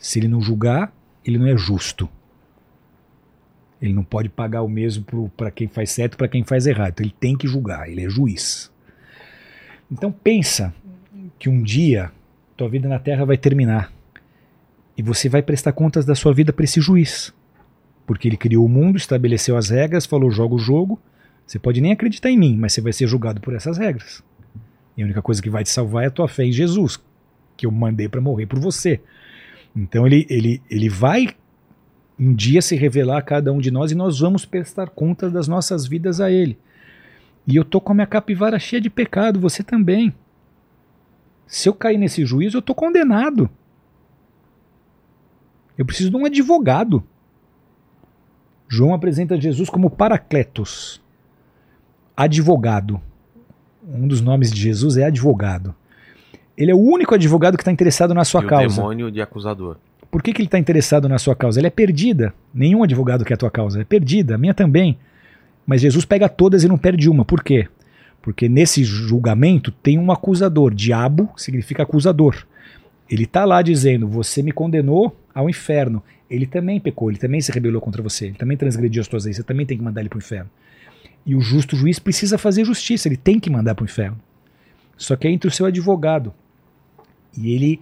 Se 0.00 0.18
ele 0.18 0.26
não 0.26 0.40
julgar, 0.42 0.92
ele 1.24 1.38
não 1.38 1.46
é 1.46 1.56
justo. 1.56 2.08
Ele 3.80 3.92
não 3.92 4.02
pode 4.02 4.28
pagar 4.28 4.62
o 4.62 4.68
mesmo 4.68 5.30
para 5.36 5.52
quem 5.52 5.68
faz 5.68 5.92
certo 5.92 6.14
e 6.14 6.16
para 6.16 6.26
quem 6.26 6.42
faz 6.42 6.66
errado. 6.66 6.90
Então 6.90 7.06
ele 7.06 7.14
tem 7.20 7.36
que 7.36 7.46
julgar, 7.46 7.88
ele 7.88 8.04
é 8.04 8.10
juiz. 8.10 8.68
Então 9.88 10.10
pensa 10.10 10.74
que 11.38 11.48
um 11.48 11.62
dia 11.62 12.10
tua 12.56 12.68
vida 12.68 12.88
na 12.88 12.98
terra 12.98 13.24
vai 13.24 13.38
terminar 13.38 13.92
e 14.96 15.02
você 15.02 15.28
vai 15.28 15.40
prestar 15.40 15.70
contas 15.70 16.04
da 16.04 16.16
sua 16.16 16.34
vida 16.34 16.52
para 16.52 16.64
esse 16.64 16.80
juiz. 16.80 17.32
Porque 18.04 18.26
ele 18.26 18.36
criou 18.36 18.66
o 18.66 18.68
mundo, 18.68 18.96
estabeleceu 18.96 19.56
as 19.56 19.70
regras, 19.70 20.04
falou 20.04 20.32
joga 20.32 20.56
o 20.56 20.58
jogo. 20.58 21.00
Você 21.48 21.58
pode 21.58 21.80
nem 21.80 21.92
acreditar 21.92 22.30
em 22.30 22.36
mim, 22.36 22.58
mas 22.58 22.74
você 22.74 22.82
vai 22.82 22.92
ser 22.92 23.06
julgado 23.06 23.40
por 23.40 23.54
essas 23.54 23.78
regras. 23.78 24.22
E 24.94 25.02
a 25.02 25.06
única 25.06 25.22
coisa 25.22 25.40
que 25.40 25.48
vai 25.48 25.64
te 25.64 25.70
salvar 25.70 26.04
é 26.04 26.08
a 26.08 26.10
tua 26.10 26.28
fé 26.28 26.44
em 26.44 26.52
Jesus, 26.52 27.00
que 27.56 27.64
eu 27.64 27.70
mandei 27.70 28.06
para 28.06 28.20
morrer 28.20 28.44
por 28.44 28.58
você. 28.58 29.00
Então 29.74 30.06
ele, 30.06 30.26
ele, 30.28 30.62
ele 30.70 30.90
vai 30.90 31.28
um 32.18 32.34
dia 32.34 32.60
se 32.60 32.76
revelar 32.76 33.16
a 33.16 33.22
cada 33.22 33.50
um 33.50 33.60
de 33.60 33.70
nós 33.70 33.90
e 33.90 33.94
nós 33.94 34.20
vamos 34.20 34.44
prestar 34.44 34.90
contas 34.90 35.32
das 35.32 35.48
nossas 35.48 35.86
vidas 35.86 36.20
a 36.20 36.30
ele. 36.30 36.58
E 37.46 37.56
eu 37.56 37.64
tô 37.64 37.80
com 37.80 37.92
a 37.92 37.94
minha 37.94 38.06
capivara 38.06 38.58
cheia 38.58 38.82
de 38.82 38.90
pecado, 38.90 39.40
você 39.40 39.62
também. 39.62 40.12
Se 41.46 41.66
eu 41.66 41.72
cair 41.72 41.96
nesse 41.96 42.26
juízo, 42.26 42.58
eu 42.58 42.62
tô 42.62 42.74
condenado. 42.74 43.48
Eu 45.78 45.86
preciso 45.86 46.10
de 46.10 46.16
um 46.16 46.26
advogado. 46.26 47.02
João 48.68 48.92
apresenta 48.92 49.40
Jesus 49.40 49.70
como 49.70 49.88
Paracletos, 49.88 51.00
advogado. 52.18 53.00
Um 53.86 54.08
dos 54.08 54.20
nomes 54.20 54.50
de 54.50 54.60
Jesus 54.60 54.96
é 54.96 55.04
advogado. 55.04 55.72
Ele 56.56 56.72
é 56.72 56.74
o 56.74 56.78
único 56.78 57.14
advogado 57.14 57.56
que 57.56 57.62
está 57.62 57.70
interessado 57.70 58.12
na 58.12 58.24
sua 58.24 58.42
e 58.42 58.46
causa. 58.46 58.66
o 58.66 58.76
demônio 58.76 59.10
de 59.10 59.22
acusador. 59.22 59.76
Por 60.10 60.20
que, 60.20 60.32
que 60.32 60.40
ele 60.40 60.48
está 60.48 60.58
interessado 60.58 61.08
na 61.08 61.16
sua 61.16 61.36
causa? 61.36 61.60
Ela 61.60 61.68
é 61.68 61.70
perdida. 61.70 62.34
Nenhum 62.52 62.82
advogado 62.82 63.24
quer 63.24 63.34
a 63.34 63.36
tua 63.36 63.50
causa. 63.50 63.82
É 63.82 63.84
perdida. 63.84 64.34
A 64.34 64.38
minha 64.38 64.52
também. 64.52 64.98
Mas 65.64 65.80
Jesus 65.80 66.04
pega 66.04 66.28
todas 66.28 66.64
e 66.64 66.68
não 66.68 66.76
perde 66.76 67.08
uma. 67.08 67.24
Por 67.24 67.40
quê? 67.40 67.68
Porque 68.20 68.48
nesse 68.48 68.82
julgamento 68.82 69.70
tem 69.70 69.96
um 69.96 70.10
acusador. 70.10 70.74
Diabo 70.74 71.30
significa 71.36 71.84
acusador. 71.84 72.44
Ele 73.08 73.24
está 73.24 73.44
lá 73.44 73.62
dizendo: 73.62 74.08
Você 74.08 74.42
me 74.42 74.50
condenou 74.50 75.16
ao 75.32 75.48
inferno. 75.48 76.02
Ele 76.28 76.46
também 76.46 76.80
pecou, 76.80 77.10
ele 77.10 77.18
também 77.18 77.40
se 77.40 77.52
rebelou 77.52 77.80
contra 77.80 78.02
você, 78.02 78.26
ele 78.26 78.34
também 78.34 78.56
transgrediu 78.56 79.00
as 79.00 79.08
tuas 79.08 79.24
leis, 79.24 79.36
você 79.36 79.42
também 79.42 79.64
tem 79.64 79.78
que 79.78 79.82
mandar 79.82 80.02
ele 80.02 80.10
para 80.10 80.18
o 80.18 80.20
inferno. 80.20 80.50
E 81.28 81.34
o 81.34 81.42
justo 81.42 81.76
juiz 81.76 81.98
precisa 81.98 82.38
fazer 82.38 82.64
justiça, 82.64 83.06
ele 83.06 83.18
tem 83.18 83.38
que 83.38 83.50
mandar 83.50 83.74
para 83.74 83.82
o 83.82 83.86
inferno. 83.86 84.18
Só 84.96 85.14
que 85.14 85.28
é 85.28 85.30
entre 85.30 85.46
o 85.46 85.52
seu 85.52 85.66
advogado. 85.66 86.32
E 87.36 87.52
ele 87.52 87.78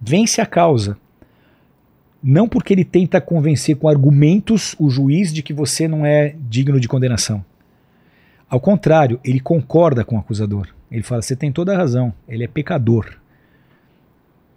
vence 0.00 0.40
a 0.40 0.46
causa. 0.46 0.98
Não 2.20 2.48
porque 2.48 2.74
ele 2.74 2.84
tenta 2.84 3.20
convencer 3.20 3.76
com 3.76 3.88
argumentos 3.88 4.74
o 4.80 4.90
juiz 4.90 5.32
de 5.32 5.44
que 5.44 5.52
você 5.52 5.86
não 5.86 6.04
é 6.04 6.34
digno 6.40 6.80
de 6.80 6.88
condenação. 6.88 7.44
Ao 8.50 8.58
contrário, 8.58 9.20
ele 9.22 9.38
concorda 9.38 10.04
com 10.04 10.16
o 10.16 10.18
acusador. 10.18 10.66
Ele 10.90 11.04
fala: 11.04 11.22
você 11.22 11.36
tem 11.36 11.52
toda 11.52 11.72
a 11.72 11.76
razão, 11.76 12.12
ele 12.28 12.42
é 12.42 12.48
pecador. 12.48 13.16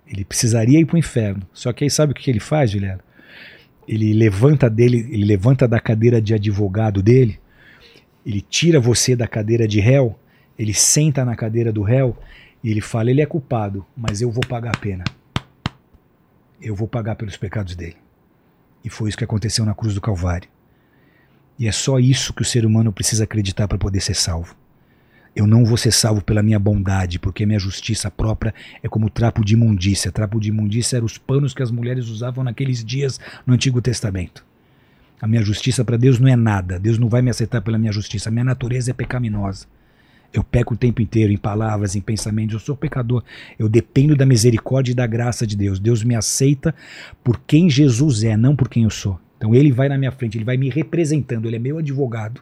Ele 0.08 0.26
precisaria 0.26 0.80
ir 0.80 0.86
para 0.86 0.96
o 0.96 1.00
inferno. 1.00 1.44
Só 1.54 1.72
que 1.72 1.84
aí 1.84 1.92
sabe 1.92 2.14
o 2.14 2.16
que 2.16 2.32
ele 2.32 2.40
faz, 2.40 2.72
Juliano? 2.72 3.02
Ele 3.88 4.14
levanta 4.14 4.68
dele, 4.68 5.08
ele 5.12 5.26
levanta 5.26 5.68
da 5.68 5.80
cadeira 5.80 6.20
de 6.20 6.34
advogado 6.34 7.04
dele, 7.04 7.40
ele 8.26 8.42
tira 8.42 8.80
você 8.80 9.16
da 9.16 9.28
cadeira 9.28 9.68
de 9.68 9.80
réu, 9.80 10.18
ele 10.58 10.74
senta 10.74 11.26
na 11.26 11.36
cadeira 11.36 11.72
do 11.72 11.82
réu 11.82 12.18
e 12.64 12.70
ele 12.70 12.82
fala: 12.82 13.10
ele 13.10 13.22
é 13.22 13.26
culpado, 13.26 13.86
mas 13.96 14.22
eu 14.22 14.32
vou 14.32 14.46
pagar 14.48 14.76
a 14.76 14.78
pena. 14.78 15.04
Eu 16.62 16.76
vou 16.76 16.88
pagar 16.88 17.16
pelos 17.16 17.38
pecados 17.38 17.76
dele. 17.76 17.98
E 18.84 18.90
foi 18.90 19.10
isso 19.10 19.18
que 19.18 19.24
aconteceu 19.24 19.66
na 19.66 19.74
cruz 19.74 19.96
do 19.96 20.02
Calvário. 20.02 20.48
E 21.58 21.68
é 21.68 21.72
só 21.72 22.00
isso 22.00 22.34
que 22.34 22.42
o 22.42 22.46
ser 22.46 22.66
humano 22.66 22.92
precisa 22.92 23.24
acreditar 23.24 23.68
para 23.68 23.78
poder 23.78 24.02
ser 24.02 24.16
salvo. 24.16 24.56
Eu 25.36 25.48
não 25.48 25.64
vou 25.64 25.78
ser 25.78 25.92
salvo 25.92 26.22
pela 26.22 26.44
minha 26.44 26.60
bondade, 26.60 27.18
porque 27.18 27.46
minha 27.46 27.60
justiça 27.60 28.12
própria 28.12 28.54
é 28.84 28.90
como 28.90 29.10
trapo 29.10 29.46
de 29.46 29.54
imundícia. 29.54 30.12
Trapo 30.12 30.40
de 30.40 30.50
imundícia 30.50 30.98
eram 30.98 31.06
os 31.06 31.18
panos 31.18 31.54
que 31.54 31.64
as 31.64 31.72
mulheres 31.72 32.10
usavam 32.10 32.44
naqueles 32.44 32.84
dias 32.84 33.20
no 33.46 33.54
Antigo 33.54 33.82
Testamento. 33.82 34.46
A 35.22 35.28
minha 35.28 35.44
justiça 35.44 35.86
para 35.86 35.98
Deus 35.98 36.20
não 36.20 36.28
é 36.28 36.36
nada. 36.36 36.80
Deus 36.80 36.98
não 36.98 37.08
vai 37.08 37.22
me 37.22 37.30
aceitar 37.30 37.62
pela 37.62 37.78
minha 37.78 37.92
justiça. 37.92 38.30
A 38.30 38.32
minha 38.32 38.44
natureza 38.44 38.90
é 38.90 38.94
pecaminosa. 38.94 39.68
Eu 40.34 40.44
peco 40.44 40.74
o 40.74 40.78
tempo 40.78 41.02
inteiro 41.02 41.32
em 41.32 41.38
palavras, 41.38 41.96
em 41.96 42.02
pensamentos. 42.02 42.54
Eu 42.54 42.60
sou 42.60 42.76
pecador. 42.76 43.24
Eu 43.60 43.70
dependo 43.70 44.16
da 44.16 44.26
misericórdia 44.26 44.94
e 44.94 44.96
da 44.96 45.06
graça 45.06 45.46
de 45.46 45.56
Deus. 45.56 45.80
Deus 45.80 46.04
me 46.04 46.16
aceita 46.16 46.74
por 47.24 47.40
quem 47.46 47.70
Jesus 47.70 48.24
é, 48.24 48.36
não 48.36 48.56
por 48.56 48.68
quem 48.68 48.84
eu 48.84 48.90
sou. 48.90 49.20
Então 49.38 49.54
ele 49.54 49.72
vai 49.72 49.90
na 49.90 49.98
minha 49.98 50.12
frente, 50.12 50.38
ele 50.38 50.46
vai 50.46 50.58
me 50.58 50.70
representando. 50.70 51.46
Ele 51.46 51.58
é 51.58 51.60
meu 51.60 51.78
advogado. 51.78 52.42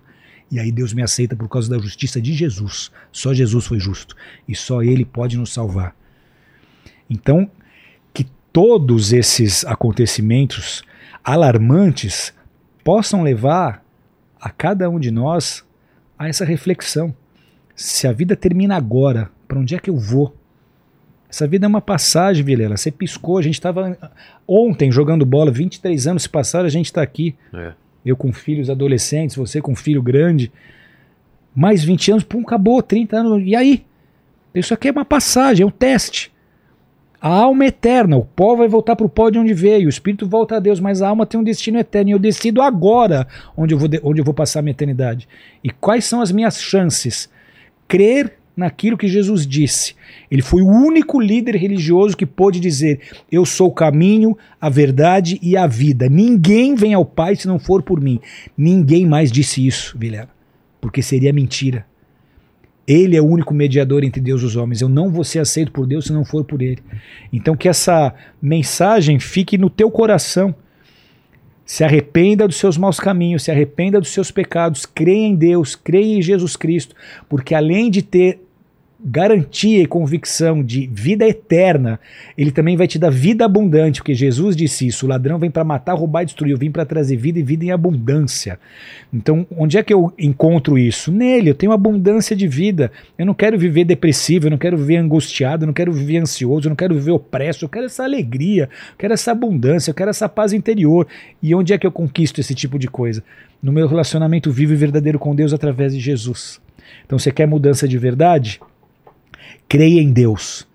E 0.52 0.58
aí 0.60 0.72
Deus 0.72 0.94
me 0.94 1.04
aceita 1.04 1.36
por 1.36 1.50
causa 1.50 1.70
da 1.70 1.78
justiça 1.78 2.22
de 2.22 2.34
Jesus. 2.34 2.92
Só 3.12 3.34
Jesus 3.34 3.66
foi 3.68 3.80
justo 3.80 4.16
e 4.48 4.56
só 4.56 4.82
ele 4.82 5.04
pode 5.04 5.38
nos 5.38 5.54
salvar. 5.54 5.96
Então, 7.10 7.50
que 8.14 8.26
todos 8.54 9.12
esses 9.12 9.66
acontecimentos 9.66 10.84
alarmantes 11.24 12.34
possam 12.84 13.24
levar 13.24 13.84
a 14.40 14.50
cada 14.50 14.90
um 14.90 15.00
de 15.00 15.12
nós 15.12 15.66
a 16.18 16.28
essa 16.28 16.46
reflexão. 16.46 17.14
Se 17.76 18.08
a 18.08 18.12
vida 18.12 18.36
termina 18.36 18.76
agora, 18.76 19.30
para 19.48 19.60
onde 19.60 19.76
é 19.76 19.80
que 19.80 19.90
eu 19.90 19.98
vou? 19.98 20.36
Essa 21.30 21.48
vida 21.48 21.66
é 21.66 21.70
uma 21.70 21.82
passagem, 21.82 22.44
Vilela. 22.44 22.76
Você 22.76 22.92
piscou, 22.92 23.38
a 23.38 23.42
gente 23.42 23.54
estava 23.54 23.98
ontem 24.48 24.92
jogando 24.92 25.26
bola, 25.26 25.52
23 25.52 26.08
anos 26.08 26.24
se 26.24 26.30
passaram, 26.30 26.66
a 26.66 26.72
gente 26.72 26.88
está 26.88 27.02
aqui. 27.02 27.36
É. 27.54 27.74
Eu 28.04 28.18
com 28.18 28.34
filhos 28.34 28.70
adolescentes, 28.70 29.36
você 29.36 29.62
com 29.62 29.76
filho 29.76 30.02
grande. 30.02 30.52
Mais 31.56 31.84
20 31.84 32.12
anos, 32.12 32.24
pum, 32.24 32.42
acabou, 32.42 32.82
30 32.82 33.18
anos. 33.18 33.44
E 33.46 33.56
aí? 33.56 33.86
Isso 34.56 34.74
aqui 34.74 34.88
é 34.88 34.92
uma 34.92 35.06
passagem, 35.06 35.64
é 35.64 35.68
um 35.68 35.72
teste. 35.72 36.32
A 37.22 37.30
alma 37.30 37.66
é 37.66 37.68
eterna, 37.68 38.16
o 38.16 38.24
pó 38.24 38.56
vai 38.56 38.70
voltar 38.70 38.96
para 38.96 39.06
o 39.06 39.10
pó 39.10 39.30
de 39.30 39.38
onde 39.38 39.54
veio, 39.54 39.88
o 39.88 39.90
espírito 39.90 40.28
volta 40.28 40.56
a 40.56 40.60
Deus, 40.60 40.80
mas 40.80 41.02
a 41.02 41.10
alma 41.10 41.26
tem 41.26 41.38
um 41.38 41.44
destino 41.44 41.78
eterno 41.78 42.12
e 42.12 42.14
eu 42.14 42.20
decido 42.20 42.62
agora 42.62 43.28
onde 43.58 43.74
eu 43.74 43.78
vou, 43.78 43.90
onde 44.04 44.22
eu 44.22 44.26
vou 44.26 44.34
passar 44.34 44.60
a 44.60 44.62
minha 44.62 44.72
eternidade. 44.72 45.28
E 45.62 45.70
quais 45.70 46.06
são 46.06 46.22
as 46.22 46.32
minhas 46.32 46.62
chances? 46.62 47.30
Crer 47.90 48.40
naquilo 48.56 48.98
que 48.98 49.08
Jesus 49.08 49.46
disse. 49.46 49.96
Ele 50.32 50.42
foi 50.42 50.62
o 50.62 50.68
único 50.68 51.20
líder 51.20 51.56
religioso 51.56 52.16
que 52.16 52.26
pôde 52.26 52.60
dizer: 52.60 53.02
Eu 53.30 53.46
sou 53.46 53.68
o 53.68 53.74
caminho, 53.74 54.38
a 54.60 54.70
verdade 54.70 55.40
e 55.42 55.58
a 55.58 55.68
vida. 55.68 56.08
Ninguém 56.08 56.74
vem 56.76 56.94
ao 56.94 57.06
Pai 57.06 57.36
se 57.36 57.48
não 57.48 57.60
for 57.60 57.82
por 57.82 58.00
mim. 58.00 58.20
Ninguém 58.58 59.06
mais 59.06 59.30
disse 59.30 59.66
isso, 59.66 59.98
Vilela, 59.98 60.30
porque 60.80 61.02
seria 61.02 61.34
mentira. 61.34 61.89
Ele 62.90 63.16
é 63.16 63.22
o 63.22 63.26
único 63.26 63.54
mediador 63.54 64.04
entre 64.04 64.20
Deus 64.20 64.42
e 64.42 64.46
os 64.46 64.56
homens. 64.56 64.82
Eu 64.82 64.90
não 64.90 65.12
vou 65.12 65.24
ser 65.24 65.38
aceito 65.38 65.72
por 65.72 65.86
Deus 65.86 66.06
se 66.06 66.12
não 66.12 66.26
for 66.26 66.44
por 66.44 66.60
Ele. 66.60 66.80
Então 67.32 67.56
que 67.56 67.70
essa 67.70 68.16
mensagem 68.42 69.20
fique 69.20 69.60
no 69.60 69.70
teu 69.70 69.92
coração. 69.92 70.56
Se 71.64 71.84
arrependa 71.84 72.48
dos 72.48 72.58
seus 72.58 72.80
maus 72.80 73.00
caminhos, 73.00 73.44
se 73.44 73.52
arrependa 73.52 74.00
dos 74.00 74.10
seus 74.10 74.32
pecados, 74.32 74.88
creia 74.88 75.28
em 75.28 75.36
Deus, 75.36 75.76
creia 75.76 76.18
em 76.18 76.22
Jesus 76.22 76.56
Cristo, 76.56 76.96
porque 77.30 77.54
além 77.54 77.92
de 77.92 78.02
ter 78.02 78.42
garantia 79.02 79.82
e 79.82 79.86
convicção 79.86 80.62
de 80.62 80.90
vida 80.92 81.26
eterna, 81.26 82.00
ele 82.38 82.52
também 82.52 82.76
vai 82.76 82.86
te 82.86 83.00
dar 83.00 83.10
vida 83.10 83.46
abundante, 83.46 84.02
porque 84.02 84.14
Jesus 84.14 84.56
disse 84.56 84.88
isso: 84.88 85.06
o 85.06 85.10
ladrão 85.10 85.40
vem 85.40 85.50
para 85.50 85.64
matar, 85.64 85.94
roubar 85.94 86.24
e 86.24 86.26
destruir, 86.26 86.52
eu 86.52 86.58
vim 86.58 86.70
para 86.70 86.86
trazer 86.86 87.16
vida 87.16 87.40
e 87.40 87.44
vida 87.44 87.64
em 87.64 87.72
abundância. 87.72 88.60
Então, 89.14 89.48
onde 89.58 89.78
é 89.78 89.84
que 89.84 89.94
eu 89.94 90.14
encontro 90.18 90.78
isso? 90.78 91.12
Nele, 91.12 91.50
eu 91.50 91.56
tenho 91.56 91.72
abundância 91.72 92.36
de 92.36 92.48
vida. 92.48 92.92
Eu 93.18 93.26
não 93.26 93.34
quero 93.34 93.58
viver 93.58 93.86
depressivo, 93.86 94.48
eu 94.48 94.52
não 94.52 94.58
quero 94.58 94.78
viver 94.78 94.98
angustiado, 94.98 95.64
eu 95.64 95.68
não 95.68 95.74
quero 95.74 95.94
viver 95.94 96.18
ansioso, 96.18 96.68
eu 96.68 96.70
não 96.70 96.76
quero 96.76 96.94
viver 96.94 97.12
opresso, 97.12 97.66
eu 97.66 97.70
quero 97.70 97.86
essa 97.86 98.04
alegria, 98.04 98.64
eu 98.64 98.98
quero 98.98 99.14
essa 99.14 99.32
abundância, 99.32 99.92
eu 99.92 99.96
quero 99.96 100.10
essa 100.10 100.28
paz 100.28 100.52
interior. 100.52 101.08
E 101.42 101.56
onde 101.56 101.74
é 101.74 101.78
que 101.78 101.88
eu 101.88 101.92
conquisto 101.92 102.40
esse 102.40 102.54
tipo 102.54 102.78
de 102.78 102.88
coisa? 102.88 103.24
No 103.64 103.72
meu 103.72 103.88
relacionamento 103.88 104.52
vivo 104.52 104.74
e 104.74 104.76
verdadeiro 104.76 105.20
com 105.20 105.34
Deus 105.34 105.54
através 105.54 105.94
de 105.94 106.00
Jesus. 106.00 106.60
Então, 107.06 107.18
você 107.18 107.32
quer 107.32 107.48
mudança 107.48 107.88
de 107.88 107.98
verdade? 107.98 108.60
Creia 109.70 110.02
em 110.02 110.12
Deus. 110.12 110.68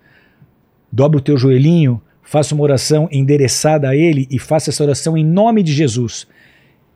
Dobra 0.91 1.19
o 1.19 1.21
teu 1.21 1.37
joelhinho, 1.37 2.01
faça 2.23 2.55
uma 2.55 2.63
oração 2.63 3.09
endereçada 3.11 3.89
a 3.89 3.95
Ele 3.95 4.25
e 4.31 4.39
faça 4.39 4.69
essa 4.71 4.83
oração 4.83 5.17
em 5.17 5.25
nome 5.25 5.61
de 5.61 5.73
Jesus. 5.73 6.25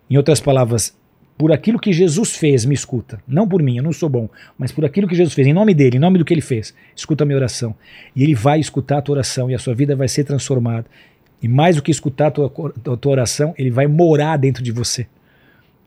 Em 0.10 0.18
outras 0.18 0.40
palavras, 0.40 0.98
por 1.38 1.52
aquilo 1.52 1.80
que 1.80 1.94
Jesus 1.94 2.36
fez, 2.36 2.66
me 2.66 2.74
escuta. 2.74 3.22
Não 3.28 3.48
por 3.48 3.62
mim, 3.62 3.78
eu 3.78 3.84
não 3.84 3.94
sou 3.94 4.10
bom, 4.10 4.30
mas 4.58 4.72
por 4.72 4.84
aquilo 4.84 5.08
que 5.08 5.16
Jesus 5.16 5.34
fez, 5.34 5.48
em 5.48 5.54
nome 5.54 5.74
dele, 5.74 5.98
em 5.98 6.00
nome 6.00 6.18
do 6.18 6.26
que 6.26 6.34
ele 6.34 6.42
fez. 6.42 6.74
Escuta 6.96 7.24
a 7.24 7.26
minha 7.26 7.38
oração. 7.38 7.76
E 8.16 8.24
ele 8.24 8.34
vai 8.34 8.60
escutar 8.60 8.98
a 8.98 9.02
tua 9.02 9.16
oração 9.16 9.52
e 9.52 9.56
a 9.56 9.60
sua 9.60 9.76
vida 9.76 9.96
vai 9.96 10.08
ser 10.08 10.24
transformada. 10.24 10.86
E 11.42 11.48
mais 11.48 11.76
do 11.76 11.82
que 11.82 11.92
escutar 11.92 12.28
a 12.28 12.32
tua, 12.32 12.48
a 12.48 12.98
tua 12.98 13.12
oração, 13.12 13.54
ele 13.58 13.70
vai 13.70 13.88
morar 13.88 14.38
dentro 14.38 14.64
de 14.64 14.72
você. 14.72 15.08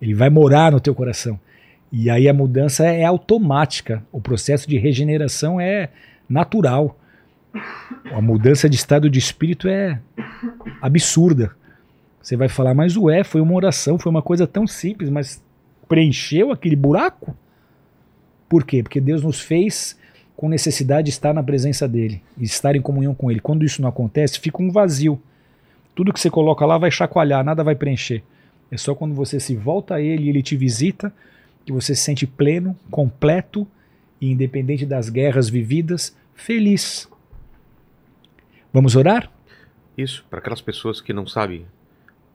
Ele 0.00 0.14
vai 0.14 0.30
morar 0.30 0.72
no 0.72 0.80
teu 0.80 0.94
coração. 0.94 1.38
E 1.92 2.08
aí 2.08 2.26
a 2.26 2.32
mudança 2.32 2.86
é 2.86 3.04
automática. 3.04 4.02
O 4.10 4.18
processo 4.18 4.66
de 4.66 4.78
regeneração 4.78 5.60
é 5.60 5.90
natural. 6.26 6.98
A 8.10 8.20
mudança 8.22 8.66
de 8.66 8.76
estado 8.76 9.10
de 9.10 9.18
espírito 9.18 9.68
é 9.68 10.00
absurda. 10.80 11.54
Você 12.22 12.34
vai 12.34 12.48
falar, 12.48 12.72
mas 12.72 12.96
ué, 12.96 13.22
foi 13.22 13.42
uma 13.42 13.52
oração, 13.52 13.98
foi 13.98 14.08
uma 14.08 14.22
coisa 14.22 14.46
tão 14.46 14.66
simples, 14.66 15.10
mas 15.10 15.42
preencheu 15.86 16.50
aquele 16.50 16.76
buraco? 16.76 17.36
Por 18.48 18.64
quê? 18.64 18.82
Porque 18.82 19.00
Deus 19.00 19.22
nos 19.22 19.40
fez 19.40 19.98
com 20.34 20.48
necessidade 20.48 21.06
de 21.06 21.10
estar 21.10 21.34
na 21.34 21.42
presença 21.42 21.86
dele, 21.86 22.22
estar 22.38 22.74
em 22.74 22.80
comunhão 22.80 23.14
com 23.14 23.30
ele. 23.30 23.40
Quando 23.40 23.64
isso 23.64 23.82
não 23.82 23.88
acontece, 23.88 24.40
fica 24.40 24.62
um 24.62 24.70
vazio. 24.70 25.20
Tudo 25.94 26.12
que 26.12 26.20
você 26.20 26.30
coloca 26.30 26.64
lá 26.64 26.78
vai 26.78 26.90
chacoalhar, 26.90 27.44
nada 27.44 27.62
vai 27.62 27.74
preencher. 27.74 28.22
É 28.70 28.78
só 28.78 28.94
quando 28.94 29.14
você 29.14 29.38
se 29.38 29.54
volta 29.54 29.96
a 29.96 30.00
ele 30.00 30.30
ele 30.30 30.42
te 30.42 30.56
visita 30.56 31.12
que 31.64 31.72
você 31.72 31.94
se 31.94 32.02
sente 32.02 32.26
pleno, 32.26 32.76
completo 32.90 33.66
e 34.20 34.30
independente 34.30 34.84
das 34.86 35.08
guerras 35.08 35.48
vividas, 35.48 36.16
feliz. 36.34 37.08
Vamos 38.72 38.96
orar? 38.96 39.30
Isso, 39.96 40.24
para 40.30 40.38
aquelas 40.38 40.60
pessoas 40.60 41.00
que 41.00 41.12
não 41.12 41.26
sabem 41.26 41.66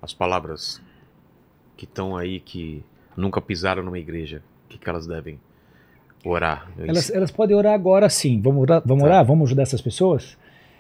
as 0.02 0.14
palavras 0.14 0.82
que 1.76 1.86
estão 1.86 2.16
aí, 2.16 2.40
que 2.40 2.84
nunca 3.16 3.42
pisaram 3.42 3.84
numa 3.84 3.98
igreja, 3.98 4.44
o 4.66 4.70
que, 4.70 4.78
que 4.78 4.90
elas 4.90 5.08
devem 5.08 5.40
orar? 6.24 6.70
Elas, 6.78 7.10
elas 7.10 7.32
podem 7.32 7.56
orar 7.56 7.74
agora 7.74 8.10
sim. 8.10 8.40
Vamos 8.42 8.62
orar? 8.62 8.82
Vamos, 8.86 9.04
Tá. 9.04 9.10
orar? 9.10 9.26
vamos 9.26 9.48
ajudar 9.50 9.64
essas 9.64 9.82
pessoas? 9.82 10.38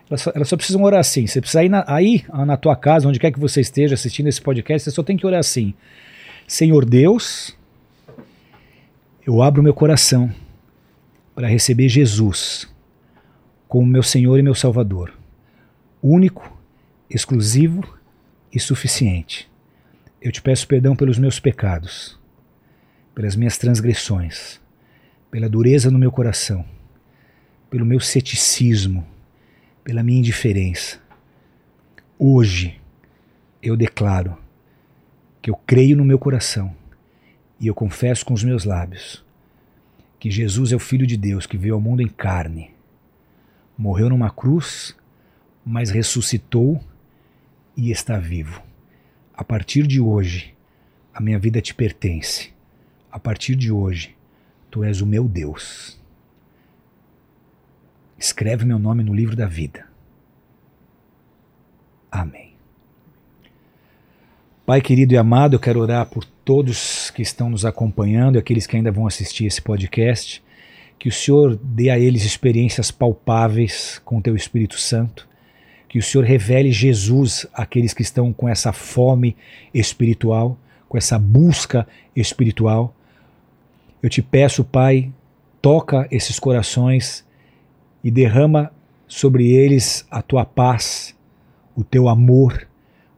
Elas 0.09 0.21
só, 0.21 0.31
elas 0.33 0.47
só 0.47 0.55
precisam 0.55 0.83
orar 0.83 0.99
assim. 0.99 1.25
Você 1.27 1.41
precisa 1.41 1.63
ir 1.63 1.69
na, 1.69 1.83
aí, 1.87 2.23
na 2.45 2.55
tua 2.55 2.75
casa, 2.75 3.07
onde 3.07 3.19
quer 3.19 3.31
que 3.31 3.39
você 3.39 3.59
esteja 3.61 3.95
assistindo 3.95 4.27
esse 4.27 4.41
podcast, 4.41 4.83
você 4.85 4.95
só 4.95 5.03
tem 5.03 5.17
que 5.17 5.25
orar 5.25 5.39
assim. 5.39 5.73
Senhor 6.47 6.85
Deus, 6.85 7.57
eu 9.27 9.43
abro 9.43 9.61
meu 9.61 9.73
coração 9.73 10.33
para 11.35 11.49
receber 11.49 11.89
Jesus 11.89 12.65
como 13.67 13.85
meu 13.85 14.01
Senhor 14.01 14.39
e 14.39 14.41
meu 14.41 14.55
Salvador, 14.55 15.13
único, 16.01 16.57
exclusivo 17.09 17.83
e 18.53 18.57
suficiente. 18.57 19.51
Eu 20.21 20.31
te 20.31 20.41
peço 20.41 20.65
perdão 20.65 20.95
pelos 20.95 21.19
meus 21.19 21.41
pecados, 21.41 22.17
pelas 23.13 23.35
minhas 23.35 23.57
transgressões, 23.57 24.61
pela 25.29 25.49
dureza 25.49 25.91
no 25.91 25.99
meu 25.99 26.09
coração, 26.09 26.63
pelo 27.69 27.85
meu 27.85 27.99
ceticismo, 27.99 29.05
pela 29.83 30.03
minha 30.03 30.19
indiferença. 30.19 31.01
Hoje 32.17 32.79
eu 33.61 33.75
declaro 33.75 34.37
que 35.41 35.49
eu 35.49 35.55
creio 35.67 35.97
no 35.97 36.05
meu 36.05 36.17
coração 36.17 36.73
e 37.59 37.67
eu 37.67 37.73
confesso 37.73 38.25
com 38.25 38.33
os 38.33 38.43
meus 38.43 38.63
lábios 38.63 39.25
que 40.19 40.31
Jesus 40.31 40.71
é 40.71 40.75
o 40.75 40.79
Filho 40.79 41.05
de 41.05 41.15
Deus 41.15 41.45
que 41.45 41.57
veio 41.57 41.75
ao 41.75 41.81
mundo 41.81 42.01
em 42.01 42.07
carne, 42.07 42.71
morreu 43.77 44.09
numa 44.09 44.31
cruz, 44.31 44.95
mas 45.63 45.89
ressuscitou 45.89 46.83
e 47.75 47.91
está 47.91 48.17
vivo. 48.17 48.61
A 49.33 49.43
partir 49.43 49.85
de 49.85 50.01
hoje, 50.01 50.55
a 51.13 51.21
minha 51.21 51.37
vida 51.37 51.61
te 51.61 51.73
pertence. 51.73 52.51
A 53.11 53.19
partir 53.19 53.55
de 53.55 53.71
hoje, 53.71 54.15
tu 54.71 54.83
és 54.83 55.01
o 55.01 55.05
meu 55.05 55.27
Deus. 55.27 55.99
Escreve 58.17 58.65
meu 58.65 58.79
nome 58.79 59.03
no 59.03 59.13
livro 59.13 59.35
da 59.35 59.47
vida. 59.47 59.87
Amém. 62.11 62.46
Pai 64.67 64.81
querido 64.81 65.13
e 65.13 65.17
amado, 65.17 65.55
eu 65.55 65.61
quero 65.61 65.79
orar 65.79 66.05
por 66.07 66.25
todos 66.25 67.09
que 67.11 67.21
estão 67.21 67.49
nos 67.49 67.63
acompanhando 67.63 68.35
e 68.35 68.39
aqueles 68.39 68.67
que 68.67 68.75
ainda 68.75 68.91
vão 68.91 69.07
assistir 69.07 69.45
esse 69.45 69.61
podcast. 69.61 70.43
Que 70.99 71.07
o 71.07 71.11
Senhor 71.11 71.55
dê 71.55 71.89
a 71.89 71.97
eles 71.97 72.25
experiências 72.25 72.91
palpáveis 72.91 74.01
com 74.03 74.17
o 74.17 74.21
teu 74.21 74.35
Espírito 74.35 74.77
Santo. 74.77 75.25
Que 75.87 75.97
o 75.97 76.03
Senhor 76.03 76.25
revele 76.25 76.69
Jesus 76.69 77.47
àqueles 77.53 77.93
que 77.93 78.01
estão 78.01 78.33
com 78.33 78.49
essa 78.49 78.73
fome 78.73 79.37
espiritual, 79.73 80.59
com 80.89 80.97
essa 80.97 81.17
busca 81.17 81.87
espiritual. 82.13 82.93
Eu 84.03 84.09
te 84.09 84.21
peço, 84.21 84.65
Pai, 84.65 85.13
toca 85.61 86.09
esses 86.11 86.39
corações 86.39 87.25
e 88.03 88.11
derrama 88.11 88.69
sobre 89.07 89.49
eles 89.49 90.05
a 90.11 90.21
tua 90.21 90.43
paz, 90.43 91.15
o 91.73 91.85
teu 91.85 92.09
amor, 92.09 92.67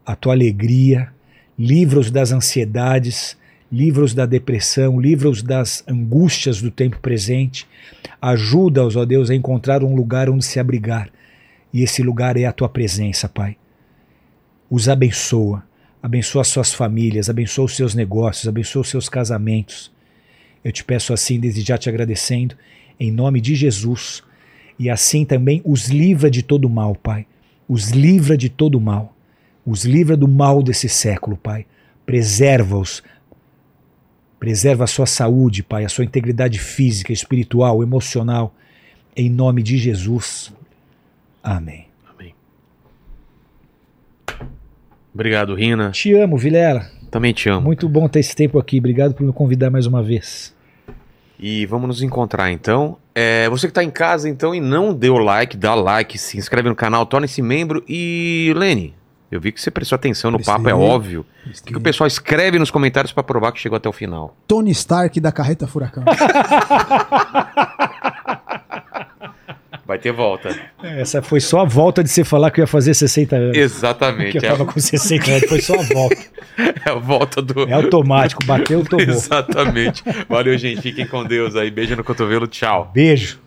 a 0.05 0.15
tua 0.15 0.33
alegria. 0.33 1.11
Livra-os 1.59 2.09
das 2.09 2.31
ansiedades, 2.31 3.37
livra-os 3.69 4.13
da 4.13 4.25
depressão, 4.25 4.97
livra-os 4.97 5.43
das 5.43 5.83
angústias 5.85 6.61
do 6.61 6.71
tempo 6.71 6.97
presente. 6.99 7.67
Ajuda-os, 8.21 8.95
ó 8.95 9.03
Deus, 9.03 9.29
a 9.29 9.35
encontrar 9.35 9.83
um 9.83 9.93
lugar 9.93 10.29
onde 10.29 10.45
se 10.45 10.57
abrigar. 10.57 11.09
E 11.73 11.83
esse 11.83 12.01
lugar 12.01 12.37
é 12.37 12.45
a 12.45 12.53
tua 12.53 12.69
presença, 12.69 13.27
Pai. 13.27 13.57
Os 14.69 14.87
abençoa, 14.87 15.63
abençoa 16.01 16.43
as 16.43 16.47
suas 16.47 16.73
famílias, 16.73 17.29
abençoa 17.29 17.65
os 17.65 17.75
seus 17.75 17.93
negócios, 17.93 18.47
abençoa 18.47 18.81
os 18.81 18.89
seus 18.89 19.09
casamentos. 19.09 19.91
Eu 20.63 20.71
te 20.71 20.83
peço 20.83 21.11
assim, 21.11 21.41
desde 21.41 21.61
já 21.61 21.77
te 21.77 21.89
agradecendo, 21.89 22.55
em 22.97 23.11
nome 23.11 23.41
de 23.41 23.53
Jesus. 23.53 24.23
E 24.77 24.89
assim 24.89 25.25
também 25.25 25.61
os 25.65 25.89
livra 25.89 26.31
de 26.31 26.41
todo 26.41 26.69
mal, 26.69 26.95
Pai. 26.95 27.25
Os 27.67 27.89
livra 27.89 28.37
de 28.37 28.47
todo 28.47 28.79
mal. 28.79 29.13
Os 29.69 29.85
livra 29.85 30.17
do 30.17 30.27
mal 30.27 30.63
desse 30.63 30.89
século, 30.89 31.37
Pai. 31.37 31.67
Preserva-os. 32.03 33.03
Preserva 34.39 34.85
a 34.85 34.87
sua 34.87 35.05
saúde, 35.05 35.61
Pai, 35.61 35.85
a 35.85 35.89
sua 35.89 36.03
integridade 36.03 36.57
física, 36.57 37.13
espiritual, 37.13 37.83
emocional. 37.83 38.55
Em 39.15 39.29
nome 39.29 39.61
de 39.61 39.77
Jesus. 39.77 40.51
Amém. 41.43 41.85
Amém. 42.11 42.33
Obrigado, 45.13 45.53
Rina. 45.53 45.91
Te 45.91 46.15
amo, 46.15 46.35
Vilela. 46.35 46.89
Também 47.11 47.31
te 47.31 47.47
amo. 47.47 47.61
Muito 47.61 47.87
bom 47.87 48.07
ter 48.07 48.21
esse 48.21 48.35
tempo 48.35 48.57
aqui. 48.57 48.79
Obrigado 48.79 49.13
por 49.13 49.23
me 49.23 49.31
convidar 49.31 49.69
mais 49.69 49.85
uma 49.85 50.01
vez. 50.01 50.51
E 51.39 51.67
vamos 51.67 51.87
nos 51.87 52.01
encontrar 52.01 52.51
então. 52.51 52.97
É, 53.13 53.47
você 53.49 53.67
que 53.67 53.71
está 53.71 53.83
em 53.83 53.91
casa 53.91 54.27
então 54.27 54.55
e 54.55 54.59
não 54.59 54.95
deu 54.95 55.17
like, 55.19 55.55
dá 55.55 55.75
like, 55.75 56.17
se 56.17 56.39
inscreve 56.39 56.69
no 56.69 56.75
canal, 56.75 57.05
torne-se 57.05 57.39
membro. 57.43 57.83
E 57.87 58.51
Lene, 58.55 58.95
eu 59.31 59.39
vi 59.39 59.51
que 59.51 59.61
você 59.61 59.69
prestou 59.71 59.95
atenção 59.95 60.31
no 60.31 60.37
Prestei. 60.37 60.55
papo, 60.55 60.69
é 60.69 60.73
óbvio. 60.73 61.25
O 61.45 61.49
que, 61.51 61.71
que 61.73 61.77
o 61.77 61.81
pessoal 61.81 62.07
escreve 62.07 62.57
nos 62.59 62.71
comentários 62.71 63.11
para 63.13 63.23
provar 63.23 63.51
que 63.51 63.59
chegou 63.59 63.77
até 63.77 63.87
o 63.87 63.93
final? 63.93 64.35
Tony 64.47 64.71
Stark 64.71 65.19
da 65.19 65.31
carreta 65.31 65.67
furacão. 65.67 66.03
Vai 69.85 69.97
ter 69.97 70.11
volta. 70.11 70.55
Essa 70.83 71.19
foi 71.19 71.39
só 71.39 71.61
a 71.61 71.65
volta 71.65 72.03
de 72.03 72.09
você 72.11 72.23
falar 72.23 72.51
que 72.51 72.59
eu 72.61 72.63
ia 72.63 72.67
fazer 72.67 72.93
60 72.93 73.35
anos. 73.35 73.57
Exatamente. 73.57 74.33
Que 74.33 74.37
eu 74.37 74.43
É, 74.43 74.51
tava 74.51 74.63
com 74.71 74.79
60 74.79 75.31
anos. 75.31 75.49
Foi 75.49 75.61
só 75.61 75.73
a 75.73 75.81
volta. 75.83 76.15
é 76.85 76.89
a 76.91 76.93
volta 76.93 77.41
do. 77.41 77.63
É 77.67 77.73
automático. 77.73 78.45
Bateu, 78.45 78.85
tomou. 78.85 79.01
Exatamente. 79.09 80.03
Valeu, 80.29 80.55
gente. 80.59 80.81
Fiquem 80.83 81.07
com 81.07 81.23
Deus 81.23 81.55
aí. 81.55 81.71
Beijo 81.71 81.95
no 81.95 82.03
cotovelo. 82.03 82.45
Tchau. 82.45 82.91
Beijo. 82.93 83.39